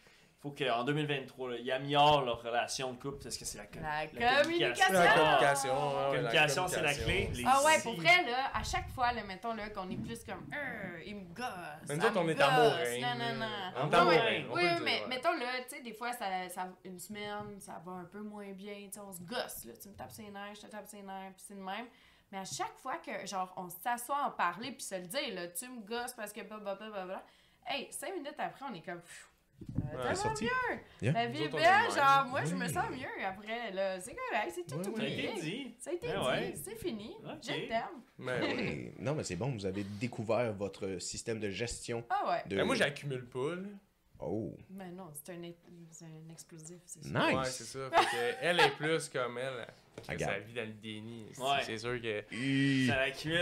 Faut 0.48 0.54
qu'en 0.64 0.84
2023, 0.84 1.50
là, 1.50 1.56
ils 1.58 1.72
améliorent 1.72 2.22
leur 2.24 2.42
relation 2.42 2.92
de 2.92 2.98
couple 3.00 3.22
parce 3.22 3.36
que 3.36 3.44
c'est 3.44 3.58
la, 3.58 3.66
com- 3.66 3.82
La 3.82 4.42
communication. 4.42 4.92
La 4.92 5.14
communication, 5.14 5.72
ouais, 5.72 5.94
ouais, 5.96 6.02
la 6.02 6.08
communication, 6.10 6.68
c'est 6.68 6.82
la 6.82 6.94
communication. 6.94 7.32
clé. 7.32 7.42
Les 7.42 7.44
Ah 7.46 7.62
ouais, 7.64 7.80
pour 7.82 7.94
vrai, 7.96 8.24
là, 8.24 8.50
à 8.54 8.62
chaque 8.62 8.88
fois, 8.90 9.12
là, 9.12 9.22
mettons, 9.24 9.54
là, 9.54 9.70
qu'on 9.70 9.88
est 9.90 9.96
plus 9.96 10.24
comme, 10.24 10.46
Euh, 10.54 11.02
il 11.06 11.16
me 11.16 11.24
gosse. 11.34 11.46
Mais 11.88 11.96
nous 11.96 12.04
autres, 12.06 12.20
on 12.20 12.24
me 12.24 12.32
est 12.32 12.34
gosse, 12.34 12.44
amoureux. 12.44 12.98
Non, 13.00 13.14
non, 13.18 13.34
non. 13.38 13.46
On 13.76 13.90
est 13.90 13.94
amoureux, 13.94 14.54
Oui, 14.54 14.62
le 14.62 14.68
dire, 14.70 14.80
mais 14.84 15.00
ouais. 15.02 15.06
mettons, 15.08 15.32
là, 15.32 15.46
tu 15.68 15.76
sais, 15.76 15.82
des 15.82 15.92
fois, 15.94 16.12
ça, 16.12 16.26
ça, 16.48 16.68
une 16.84 16.98
semaine, 16.98 17.60
ça 17.60 17.80
va 17.84 17.92
un 17.92 18.04
peu 18.04 18.20
moins 18.20 18.52
bien, 18.52 18.74
tu 18.86 18.92
sais, 18.92 19.00
on 19.00 19.12
se 19.12 19.20
gosse, 19.20 19.64
là. 19.64 19.72
Tu 19.80 19.88
me 19.88 19.94
tapes 19.94 20.10
ses 20.12 20.30
nerfs, 20.30 20.54
je 20.54 20.60
te 20.62 20.66
tape 20.66 20.86
ses 20.86 21.02
nerfs, 21.02 21.32
puis 21.34 21.44
c'est 21.48 21.54
de 21.54 21.62
même. 21.62 21.86
Mais 22.30 22.38
à 22.38 22.44
chaque 22.44 22.76
fois 22.76 22.96
que, 22.98 23.26
genre, 23.26 23.52
on 23.56 23.68
s'assoit 23.70 24.22
en 24.26 24.30
parler 24.30 24.72
puis 24.72 24.82
se 24.82 24.94
le 24.96 25.06
dire, 25.06 25.34
là, 25.34 25.48
tu 25.48 25.66
me 25.68 25.80
gosses 25.80 26.12
parce 26.12 26.32
que 26.32 26.42
blablabla. 26.42 27.22
Hey, 27.70 27.88
cinq 27.90 28.14
minutes 28.14 28.34
après, 28.38 28.64
on 28.70 28.74
est 28.74 28.80
comme. 28.80 29.00
pfff, 29.00 29.27
euh, 29.60 29.80
Ouais, 29.96 30.02
tellement 30.02 30.14
sorti. 30.14 30.44
mieux! 30.44 30.78
Yeah. 31.02 31.12
La 31.12 31.26
vie 31.26 31.42
est 31.44 31.48
belle, 31.48 31.62
genre, 31.94 32.22
même. 32.22 32.30
moi, 32.30 32.44
je 32.44 32.54
me 32.54 32.66
Oui. 32.66 32.72
sens 32.72 32.90
mieux 32.90 33.24
après, 33.24 33.70
là. 33.72 34.00
C'est 34.00 34.14
correct, 34.14 34.52
c'est 34.54 34.66
tout 34.66 34.76
Ouais, 34.78 34.84
Ça 34.84 34.90
a 34.90 34.92
oublié. 34.92 35.24
été 35.30 35.40
dit. 35.40 35.74
Ça 35.78 35.90
a 35.90 35.92
été 35.94 36.08
Ah 36.10 36.20
dit, 36.20 36.26
ouais. 36.26 36.54
c'est 36.64 36.76
fini. 36.76 37.16
Ok. 37.24 37.38
Je 37.42 37.68
t'aime. 37.68 37.82
Mais. 38.18 38.38
Hey, 38.50 38.92
non, 38.98 39.14
mais 39.14 39.24
c'est 39.24 39.36
bon, 39.36 39.52
vous 39.52 39.66
avez 39.66 39.84
découvert 39.84 40.52
votre 40.52 40.98
système 41.00 41.40
de 41.40 41.50
gestion 41.50 42.04
Ah 42.10 42.28
ouais. 42.30 42.42
de. 42.48 42.56
Mais 42.56 42.64
moi, 42.64 42.74
j'accumule 42.74 43.26
pas, 43.26 43.54
là. 43.56 43.62
Oh, 44.20 44.52
Mais 44.70 44.90
non, 44.90 45.10
c'est 45.14 45.32
un, 45.32 45.36
un 45.44 46.32
explosif, 46.32 46.78
c'est 46.84 47.04
ça. 47.04 47.08
nice! 47.08 47.36
Ouais, 47.36 47.44
c'est 47.44 47.64
ça. 47.64 47.90
Fait 47.90 48.04
que 48.16 48.36
elle 48.42 48.58
est 48.60 48.70
plus 48.70 49.08
comme 49.08 49.38
elle. 49.38 49.66
Sa 50.04 50.38
vie 50.38 50.52
dans 50.54 50.62
le 50.62 50.72
déni. 50.72 51.26
C'est- 51.32 51.42
Ouais. 51.42 51.62
C'est 51.62 51.78
sûr 51.78 52.00
que. 52.00 52.86
Ça 52.86 52.96
l'accumule. 52.96 53.38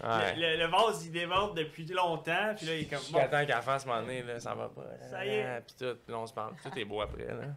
là. 0.00 0.18
Ouais. 0.18 0.34
Le, 0.36 0.40
le- 0.56 0.56
le 0.64 0.66
vase, 0.70 1.06
il 1.06 1.12
déborde 1.12 1.56
depuis 1.56 1.84
longtemps, 1.86 2.54
puis 2.56 2.66
là, 2.66 2.76
il 2.76 2.82
est 2.82 2.86
comme. 2.86 3.00
Je 3.06 3.12
Bon, 3.12 3.18
attends 3.18 3.44
qu'elle 3.46 3.62
fasse 3.62 3.86
m'en 3.86 4.00
là, 4.00 4.40
ça 4.40 4.54
va 4.54 4.68
pas. 4.68 4.84
là, 4.84 5.08
Ça 5.10 5.24
y 5.26 5.28
est. 5.30 5.60
Puis 5.66 5.74
tout, 5.78 5.96
puis 6.04 6.12
là, 6.12 6.18
on 6.18 6.26
se 6.26 6.32
parle. 6.34 6.54
Tout 6.62 6.78
est 6.78 6.84
beau 6.84 7.00
après, 7.00 7.26
là. 7.26 7.54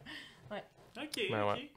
ok, 0.97 1.19
Ben 1.31 1.41
ok. 1.43 1.55
ouais. 1.55 1.71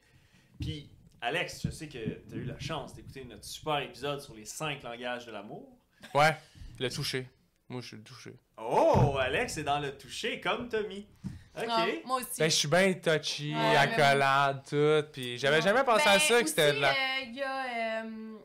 Puis, 0.61 0.91
Alex, 1.21 1.63
je 1.65 1.71
sais 1.71 1.89
que 1.89 1.99
tu 2.29 2.35
as 2.35 2.37
eu 2.37 2.45
la 2.45 2.59
chance 2.59 2.95
d'écouter 2.95 3.25
notre 3.25 3.45
super 3.45 3.79
épisode 3.81 4.21
sur 4.21 4.35
les 4.35 4.45
5 4.45 4.83
langages 4.83 5.27
de 5.27 5.33
l'amour. 5.33 5.77
Ouais, 6.15 6.37
le 6.79 6.89
toucher. 6.91 7.27
Moi, 7.69 7.81
je 7.81 7.89
suis 7.89 7.97
le 7.97 8.03
touché. 8.05 8.33
Oh, 8.59 9.17
Alex 9.19 9.57
est 9.59 9.65
dans 9.65 9.81
le 9.81 9.97
toucher, 9.97 10.41
comme 10.41 10.69
Tommy. 10.69 11.09
Ok. 11.57 11.65
Ah, 11.69 11.87
moi 12.05 12.17
aussi. 12.19 12.39
Ben, 12.39 12.51
je 12.51 12.55
suis 12.57 12.69
bien 12.69 12.93
touchy, 12.95 13.55
Ouais, 13.55 13.77
accolade, 13.77 14.63
tout. 14.69 15.09
Puis 15.13 15.39
j'avais 15.39 15.63
jamais 15.63 15.85
pensé 15.85 16.09
à 16.09 16.15
Ben, 16.15 16.21
ça, 16.21 16.43
que 16.43 16.49
c'était 16.49 16.73
de 16.75 16.81
la. 16.81 16.91
euh, 16.91 16.95
Il 17.25 17.35
y 17.35 17.43
a. 17.43 18.03
euh, 18.05 18.37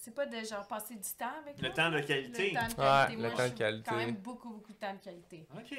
c'est 0.00 0.14
pas 0.14 0.26
de 0.26 0.36
genre 0.44 0.66
passer 0.66 0.94
du 0.94 1.00
temps 1.18 1.26
avec 1.42 1.56
Le 1.60 1.68
moi, 1.68 1.76
temps 1.76 1.90
de 1.90 2.00
qualité. 2.00 2.50
Le 2.50 2.54
temps 2.54 2.66
de 2.66 2.70
Ouais, 2.70 3.06
qualité. 3.06 3.14
le 3.14 3.28
Moi, 3.28 3.30
temps 3.30 3.44
je 3.46 3.52
de 3.52 3.58
qualité. 3.58 3.90
quand 3.90 3.96
même 3.96 4.14
beaucoup, 4.16 4.48
beaucoup 4.50 4.72
de 4.72 4.78
temps 4.78 4.94
de 4.94 5.04
qualité. 5.04 5.46
Ok. 5.54 5.78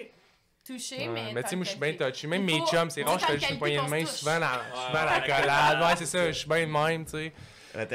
Touché, 0.65 0.97
Ouais, 0.97 1.07
mais. 1.07 1.33
mais 1.33 1.41
temps 1.41 1.49
tu 1.49 1.49
sais, 1.49 1.55
moi, 1.55 1.65
je 1.65 1.69
suis 1.71 1.79
bien 1.79 1.93
touchy. 1.93 2.27
Même 2.27 2.43
mes 2.43 2.59
chums, 2.61 2.89
c'est 2.89 3.03
rare, 3.03 3.17
je 3.19 3.25
fais 3.25 3.37
qualité 3.39 3.55
poignet 3.57 3.77
de 3.77 3.89
main 3.89 4.05
souvent 4.05 4.33
ouais, 4.33 4.39
la 4.39 5.05
la 5.05 5.21
collade. 5.21 5.81
Ouais, 5.81 5.95
c'est 5.97 6.05
ça, 6.05 6.27
je 6.31 6.37
suis 6.37 6.47
bien 6.49 6.67
de 6.67 6.71
même, 6.71 7.05
tu 7.05 7.11
sais. 7.11 7.33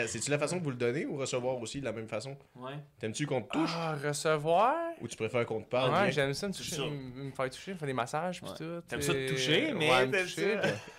C'est-tu 0.09 0.31
la 0.31 0.39
façon 0.39 0.59
que 0.59 0.65
vous 0.65 0.71
le 0.71 0.77
donnez 0.77 1.05
ou 1.07 1.17
recevoir 1.17 1.57
aussi 1.61 1.81
de 1.81 1.85
la 1.85 1.93
même 1.93 2.09
façon? 2.09 2.37
Ouais. 2.57 2.75
T'aimes-tu 2.99 3.27
qu'on 3.27 3.43
te 3.43 3.51
touche? 3.53 3.71
Ah, 3.75 3.95
recevoir? 4.03 4.75
Ou 5.01 5.09
tu 5.09 5.17
préfères 5.17 5.45
qu'on 5.47 5.61
te 5.63 5.69
parle? 5.69 5.93
Ouais, 5.93 6.03
bien? 6.03 6.11
j'aime 6.11 6.35
ça 6.35 6.49
me 6.49 6.53
toucher, 6.53 6.79
me 6.79 7.25
me 7.25 7.31
faire 7.31 7.51
toucher, 7.51 7.73
me 7.73 7.79
faire 7.79 7.87
des 7.87 7.93
massages, 7.93 8.41
pis 8.43 8.49
Ouais. 8.49 8.57
tout. 8.57 8.83
T'aimes 8.89 9.03
ça 9.03 9.13
te 9.13 9.19
et- 9.19 9.27
toucher, 9.27 9.73
mais 9.75 9.91
ouais, 9.91 10.07
me 10.07 10.13
t'aimes 10.13 10.25
toucher. 10.25 10.59
ça? 10.63 10.69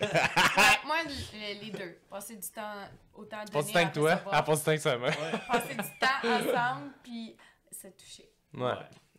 Ouais, 0.56 0.78
moi, 0.86 0.96
le- 1.06 1.64
les 1.64 1.70
deux. 1.70 1.98
Passer 2.10 2.36
du 2.36 2.48
temps, 2.48 2.62
autant 3.14 3.38
Pas 3.38 3.44
donner 3.44 3.64
du 3.66 3.72
temps 3.72 3.88
que 3.88 3.94
toi, 3.94 4.14
recevoir. 4.14 4.34
à 4.34 4.42
pas 4.42 4.56
du 4.56 4.62
temps 4.62 4.72
que 4.74 4.78
ça. 4.80 4.98
Passer 4.98 5.74
du 5.74 5.98
temps 6.00 6.28
ensemble, 6.28 6.92
puis 7.02 7.36
se 7.70 7.88
toucher. 7.88 8.28
Ouais. 8.54 8.72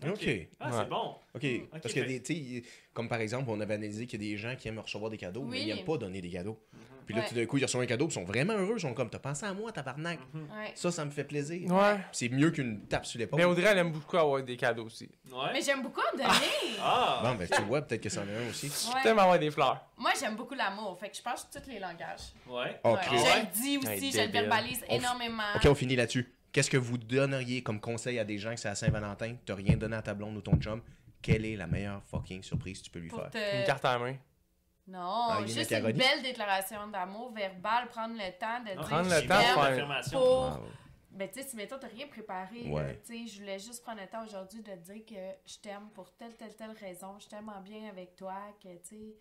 Ok. 0.10 0.48
Ah, 0.60 0.70
Ouais. 0.70 0.78
c'est 0.78 0.90
bon. 0.90 1.16
Ok, 1.34 1.44
Ok, 1.74 1.82
parce 1.82 1.94
que, 1.94 2.00
des- 2.02 2.22
tu 2.22 2.34
sais, 2.62 2.64
comme 2.94 3.10
par 3.10 3.20
exemple, 3.20 3.50
on 3.50 3.60
avait 3.60 3.74
analysé 3.74 4.06
qu'il 4.06 4.22
y 4.22 4.28
a 4.28 4.30
des 4.32 4.38
gens 4.38 4.56
qui 4.56 4.68
aiment 4.68 4.78
recevoir 4.80 5.10
des 5.10 5.18
cadeaux, 5.18 5.44
mais 5.44 5.62
ils 5.64 5.70
aiment 5.72 5.86
pas 5.86 5.98
donner 5.98 6.22
des 6.22 6.30
cadeaux. 6.30 6.60
Puis 7.08 7.16
là, 7.16 7.22
Ouais. 7.22 7.28
tout 7.30 7.36
d'un 7.36 7.46
coup, 7.46 7.58
ils 7.58 7.64
reçoivent 7.64 7.82
un 7.84 7.88
cadeau, 7.88 8.08
ils 8.08 8.12
sont 8.12 8.26
vraiment 8.26 8.54
heureux, 8.54 8.76
ils 8.78 8.82
sont 8.82 8.94
comme, 8.94 9.10
t'as 9.10 9.18
pensé 9.20 9.46
à 9.46 9.54
moi, 9.54 9.72
tabarnak. 9.72 10.20
Ouais. 10.36 10.72
Ça, 10.76 10.92
ça 10.92 11.06
me 11.06 11.10
fait 11.10 11.24
plaisir. 11.24 11.72
Ouais. 11.72 11.98
C'est 12.12 12.28
mieux 12.30 12.52
qu'une 12.52 12.82
tape 12.88 13.06
sur 13.06 13.18
l'épaule. 13.18 13.40
Mais 13.40 13.46
Audrey, 13.46 13.64
elle 13.66 13.78
aime 13.78 13.92
beaucoup 13.94 14.18
avoir 14.18 14.44
des 14.44 14.58
cadeaux 14.58 14.84
aussi. 14.86 15.10
Ouais. 15.32 15.50
Mais 15.54 15.62
j'aime 15.62 15.82
beaucoup 15.82 16.02
en 16.02 16.18
donner. 16.18 16.28
Ah! 16.80 17.22
Bon, 17.24 17.34
ben, 17.36 17.48
tu 17.52 17.62
vois, 17.64 17.82
peut-être 17.82 18.04
que 18.04 18.10
c'en 18.10 18.22
est 18.28 18.46
un 18.46 18.50
aussi. 18.50 18.68
Ouais. 18.94 19.02
T'aimes 19.02 19.18
avoir 19.18 19.40
des 19.40 19.50
fleurs. 19.50 19.84
Moi, 19.98 20.12
j'aime 20.20 20.36
beaucoup 20.36 20.54
l'amour. 20.54 20.96
Fait 21.00 21.10
que 21.10 21.18
je 21.18 21.22
pense 21.24 21.50
tous 21.50 21.68
les 21.70 21.80
langages. 21.80 22.34
Ouais. 22.48 22.80
Oh. 22.84 22.96
Je 23.04 23.10
le 23.16 23.52
dis 23.54 23.78
aussi, 23.80 24.12
je 24.12 24.26
le 24.26 24.32
verbalise 24.32 24.84
On 24.90 24.94
f- 24.96 25.00
énormément. 25.00 25.44
Ok, 25.56 25.66
on 25.66 25.74
finit 25.76 25.96
là-dessus. 25.96 26.32
Qu'est-ce 26.52 26.70
que 26.70 26.78
vous 26.78 26.98
donneriez 26.98 27.64
comme 27.64 27.80
conseil 27.80 28.20
à 28.20 28.24
des 28.26 28.38
gens 28.38 28.54
que 28.54 28.60
c'est 28.60 28.70
à 28.70 28.76
Saint-Valentin, 28.76 29.36
t'as 29.46 29.56
rien 29.56 29.76
donné 29.78 29.96
à 29.96 30.02
ta 30.02 30.14
blonde 30.14 30.38
ou 30.38 30.42
ton 30.42 30.56
chum? 30.58 30.82
Quelle 31.22 31.46
est 31.46 31.56
la 31.56 31.68
meilleure 31.68 32.02
fucking 32.06 32.44
surprise 32.44 32.80
que 32.80 32.86
tu 32.86 32.92
peux 32.92 33.00
lui 33.00 33.10
Pour 33.10 33.22
faire? 33.22 33.32
te... 33.32 33.60
Une 33.60 33.66
carte 33.66 33.84
à 33.86 33.94
la 33.94 34.00
main. 34.00 34.16
Non, 34.88 35.28
Ah, 35.32 35.46
juste 35.46 35.72
une 35.72 35.92
belle 35.92 36.22
déclaration 36.24 36.88
d'amour 36.88 37.32
verbale, 37.34 37.88
prendre 37.90 38.16
le 38.16 38.32
temps 38.40 38.60
de 38.62 38.72
dire 38.72 38.82
Prendre 38.88 39.10
je 39.10 39.22
le 39.22 39.28
temps 39.28 40.18
pour... 40.18 40.42
Wow. 40.62 40.68
Ben, 41.12 41.28
tu 41.30 41.42
sais, 41.42 41.48
si 41.48 41.56
mettons, 41.56 41.78
t'as 41.80 41.88
rien 41.88 42.08
préparé, 42.08 42.70
Ouais. 42.70 43.02
tu 43.06 43.26
sais, 43.26 43.34
je 43.34 43.40
voulais 43.42 43.58
juste 43.60 43.82
prendre 43.84 44.00
le 44.02 44.08
temps 44.08 44.24
aujourd'hui 44.24 44.62
de 44.62 44.72
te 44.72 44.92
dire 44.92 45.04
que 45.06 45.50
je 45.52 45.58
t'aime 45.58 45.90
pour 45.94 46.12
telle, 46.16 46.36
telle, 46.36 46.56
telle 46.56 46.72
raison, 46.80 47.18
je 47.20 47.28
t'aime 47.28 47.50
en 47.50 47.60
bien 47.60 47.90
avec 47.90 48.16
toi, 48.16 48.36
que, 48.62 48.70
tu 48.78 48.80
sais, 48.90 49.16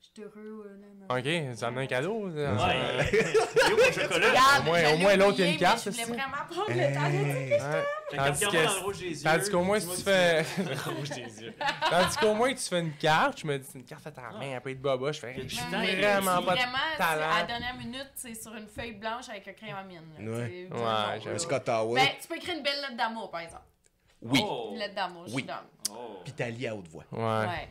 je 0.00 0.22
suis 0.22 0.22
heureux. 0.22 0.66
euh, 0.66 0.76
nan. 0.78 1.18
Ok, 1.18 1.56
tu 1.58 1.64
as 1.64 1.66
amené 1.68 1.82
un 1.82 1.86
cadeau. 1.86 2.30
ça. 2.34 2.52
Ouais. 2.52 2.54
Mon 3.70 3.92
chocolat. 3.92 4.28
Regarde, 4.28 4.60
Au 4.60 4.62
moins- 4.64 4.80
je 4.84 4.94
au 4.94 4.96
moins 4.98 5.16
l'autre, 5.16 5.34
il 5.38 5.44
y 5.44 5.48
a 5.48 5.50
une 5.52 5.58
carte, 5.58 5.82
Je 5.84 5.90
voulais 5.90 6.02
ça? 6.04 6.12
vraiment 6.12 6.44
prendre 6.48 6.70
le 6.70 6.94
temps 6.94 7.06
de 7.06 7.46
dire. 7.48 7.64
Ouais. 7.66 8.16
Tandis 8.16 8.40
que 8.46 8.64
dans 8.76 8.82
rouge 8.84 8.98
des 8.98 9.08
yeux. 9.24 9.30
Tandis 9.30 9.50
qu'au 9.50 9.62
moins, 9.62 9.80
si 9.80 9.88
tu 9.96 10.02
fais. 10.02 10.40
Rouge 10.86 11.10
des 11.10 11.42
yeux. 11.42 11.54
Tandis 11.90 12.16
qu'au 12.18 12.34
moins, 12.34 12.54
tu 12.54 12.62
fais 12.62 12.80
une 12.80 12.92
carte, 12.96 13.40
je 13.40 13.46
me 13.46 13.58
dis, 13.58 13.66
c'est 13.70 13.78
une 13.78 13.84
carte 13.84 14.06
à 14.06 14.10
ta 14.12 14.22
main, 14.22 14.42
elle 14.54 14.60
peut 14.60 14.70
être 14.70 14.80
boba. 14.80 15.10
Je 15.12 15.18
fais, 15.20 15.28
a 15.28 15.42
je 15.42 15.48
suis 15.48 15.58
a 15.74 16.20
vraiment 16.20 16.42
pas 16.42 16.54
talent. 16.96 17.30
à 17.30 17.40
la 17.40 17.44
dernière 17.46 17.74
minute, 17.76 18.10
c'est 18.14 18.34
sur 18.34 18.54
une 18.54 18.68
feuille 18.68 18.92
blanche 18.92 19.28
avec 19.28 19.46
un 19.48 19.52
crayon 19.52 19.76
à 19.76 19.82
mine. 19.82 20.00
là, 20.18 20.30
Ouais. 20.38 20.68
Ouais. 20.70 21.28
Un 21.28 21.32
là. 21.32 21.38
Scott. 21.38 21.64
Ben, 21.66 22.06
tu 22.20 22.28
peux 22.28 22.36
écrire 22.36 22.56
une 22.56 22.62
belle 22.62 22.80
lettre 22.80 22.96
d'amour, 22.96 23.30
par 23.30 23.40
exemple. 23.40 23.62
oui. 24.22 24.40
Oh. 24.42 24.68
Une 24.72 24.78
lettre 24.78 24.94
d'amour, 24.94 25.24
je 25.26 25.34
Oui. 25.34 25.42
suis. 25.42 25.52
Oh. 25.90 26.20
Puis 26.24 26.32
t'as 26.32 26.48
lié 26.48 26.68
à 26.68 26.74
haute 26.76 26.88
voix. 26.88 27.04
Ouais. 27.12 27.68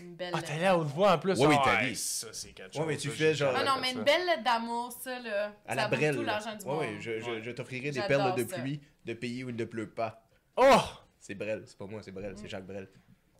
Une 0.00 0.14
belle 0.14 0.32
Ah, 0.34 0.40
allé 0.52 0.64
à 0.66 0.76
haute 0.78 0.86
voix 0.88 1.12
en 1.14 1.18
plus. 1.18 1.38
Ouais, 1.38 1.46
oui, 1.46 1.56
Ah, 1.58 1.62
t'as 1.64 1.86
dit. 1.86 1.96
Ça, 1.96 2.28
c'est 2.32 2.52
quelque 2.52 2.74
chose. 2.74 2.84
mais 2.86 2.96
tu 2.96 3.08
fais 3.10 3.34
genre- 3.34 3.52
Ah 3.56 3.64
non, 3.64 3.80
mais 3.80 3.92
une 3.92 4.02
belle 4.04 4.24
lettre 4.26 4.44
d'amour, 4.44 4.92
ça, 4.92 5.18
là, 5.20 5.52
À 5.66 5.70
ça 5.70 5.74
la 5.74 5.88
brelle. 5.88 6.14
tout 6.16 6.22
l'argent 6.22 6.54
du 6.56 6.64
Ouais, 6.64 6.70
monde. 6.70 6.80
ouais, 6.80 6.96
je, 7.00 7.20
je, 7.20 7.42
je 7.42 7.50
t'offrirai 7.50 7.90
des 7.90 8.02
perles 8.02 8.34
de 8.36 8.48
ça. 8.48 8.58
pluie 8.58 8.80
de 9.04 9.12
pays 9.14 9.42
où 9.44 9.50
il 9.50 9.56
ne 9.56 9.64
pleut 9.64 9.90
pas. 9.90 10.22
Oh! 10.56 10.76
C'est 11.18 11.34
Brel, 11.34 11.62
c'est 11.66 11.76
pas 11.76 11.86
moi, 11.86 12.00
c'est 12.02 12.12
Brel, 12.12 12.34
c'est 12.36 12.48
Jacques 12.48 12.66
Brel. 12.66 12.88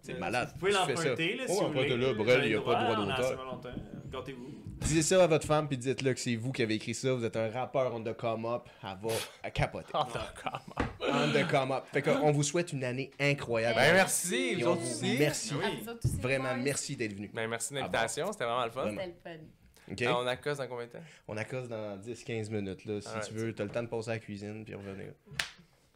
C'est 0.02 0.14
Euh, 0.14 0.18
malade. 0.18 0.50
Vous 0.54 0.58
pouvez 0.60 0.72
Tu 0.72 0.76
l'emprunter, 0.78 1.34
là, 1.36 1.44
Oh, 1.48 1.52
si 1.52 1.58
vous 1.58 1.64
emprunte-le, 1.66 1.94
voulez. 1.94 2.14
Brel, 2.14 2.16
Vous 2.16 2.30
avez 2.30 2.46
il 2.46 2.52
y 2.52 2.54
a 2.56 2.60
pas 2.60 2.74
de 2.74 2.84
droit 2.84 2.96
on 2.98 3.06
d'auteur. 3.06 3.72
Gâtez-vous. 4.10 4.54
Disez 4.80 5.02
ça 5.02 5.24
à 5.24 5.26
votre 5.26 5.46
femme, 5.46 5.66
puis 5.68 5.76
dites-le 5.76 6.14
que 6.14 6.20
c'est 6.20 6.36
vous 6.36 6.52
qui 6.52 6.62
avez 6.62 6.74
écrit 6.76 6.94
ça. 6.94 7.12
Vous 7.12 7.24
êtes 7.24 7.36
un 7.36 7.50
rappeur 7.50 7.92
on 7.94 8.02
the 8.02 8.14
come 8.16 8.46
up. 8.46 8.68
Elle 8.82 8.88
va 9.02 9.14
à 9.42 9.50
capoter. 9.50 9.88
Oh, 9.92 10.04
d'accord. 10.14 10.64
On 11.00 11.32
the 11.32 11.46
come 11.50 11.72
up. 11.72 11.84
Fait 11.92 12.00
qu'on 12.00 12.30
vous 12.30 12.42
souhaite 12.44 12.72
une 12.72 12.84
année 12.84 13.10
incroyable. 13.18 13.74
Ben, 13.76 13.92
merci, 13.94 14.54
vous 14.54 14.66
on 14.66 14.72
autres 14.72 14.82
vous 14.82 14.90
aussi. 15.04 15.16
merci. 15.18 15.52
Ah, 15.62 15.68
vous 16.02 16.18
Vraiment, 16.20 16.56
merci 16.56 16.96
d'être 16.96 17.14
venu. 17.14 17.28
Ben, 17.34 17.48
merci 17.48 17.74
de 17.74 17.80
l'invitation, 17.80 18.30
c'était 18.32 18.44
vraiment 18.44 18.64
le 18.64 18.70
fun. 18.70 18.88
C'était 18.88 19.06
le 19.06 19.12
fun. 19.22 20.06
Ah, 20.06 20.18
on 20.22 20.26
accuse 20.26 20.58
dans 20.58 20.66
combien 20.68 20.86
de 20.86 20.92
temps? 20.92 20.98
On 21.26 21.36
accuse 21.36 21.68
dans 21.68 21.96
10-15 21.98 22.50
minutes. 22.50 22.84
Là. 22.84 23.00
Si 23.00 23.08
Alright. 23.08 23.26
tu 23.28 23.34
veux, 23.34 23.54
t'as 23.54 23.64
le 23.64 23.70
temps 23.70 23.82
de 23.82 23.88
passer 23.88 24.10
à 24.10 24.12
la 24.14 24.18
cuisine 24.20 24.64
puis 24.64 24.74
revenir. 24.74 25.12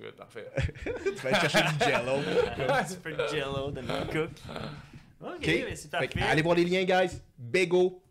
Good, 0.01 0.17
parfait. 0.17 0.49
tu 0.85 1.13
vas 1.23 1.29
aller 1.37 1.49
chercher 1.49 1.73
du 1.79 1.85
jello. 1.85 2.13
Un 2.69 2.85
petit 2.85 2.97
peu 2.97 3.13
de 3.13 3.29
jello, 3.29 3.71
de 3.71 3.81
notre 3.83 4.07
cook. 4.11 4.31
Ok, 5.21 5.47
mais 5.47 5.77
c'est 5.77 5.83
Fait 5.83 5.89
parfait. 5.91 6.09
que 6.09 6.19
allez 6.25 6.43
voir 6.43 6.57
les 6.57 6.65
liens, 6.65 6.85
guys. 6.85 7.21
Bego. 7.39 8.03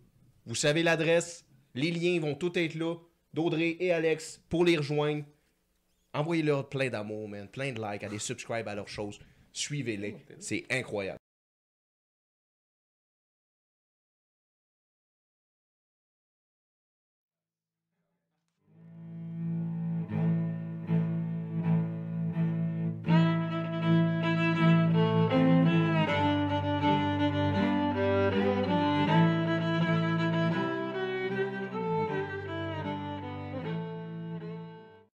Vous 0.45 0.56
savez 0.56 0.84
l'adresse. 0.84 1.45
Les 1.74 1.91
liens 1.91 2.20
vont 2.20 2.36
tous 2.36 2.58
être 2.58 2.76
là. 2.76 2.95
D'Audrey 3.34 3.78
et 3.80 3.91
Alex 3.91 4.41
pour 4.49 4.66
les 4.66 4.78
rejoindre. 4.78 5.24
Envoyez-leur 6.14 6.68
plein 6.70 6.90
d'amour, 6.90 7.28
man. 7.30 7.48
Plein 7.48 7.72
de 7.72 7.82
likes. 7.82 8.03
Allez 8.03 8.20
subscribe 8.20 8.68
à 8.68 8.76
leurs 8.76 8.90
choses. 8.90 9.20
Suivez-les. 9.53 10.18
C'est 10.40 10.66
incroyable. 10.70 11.20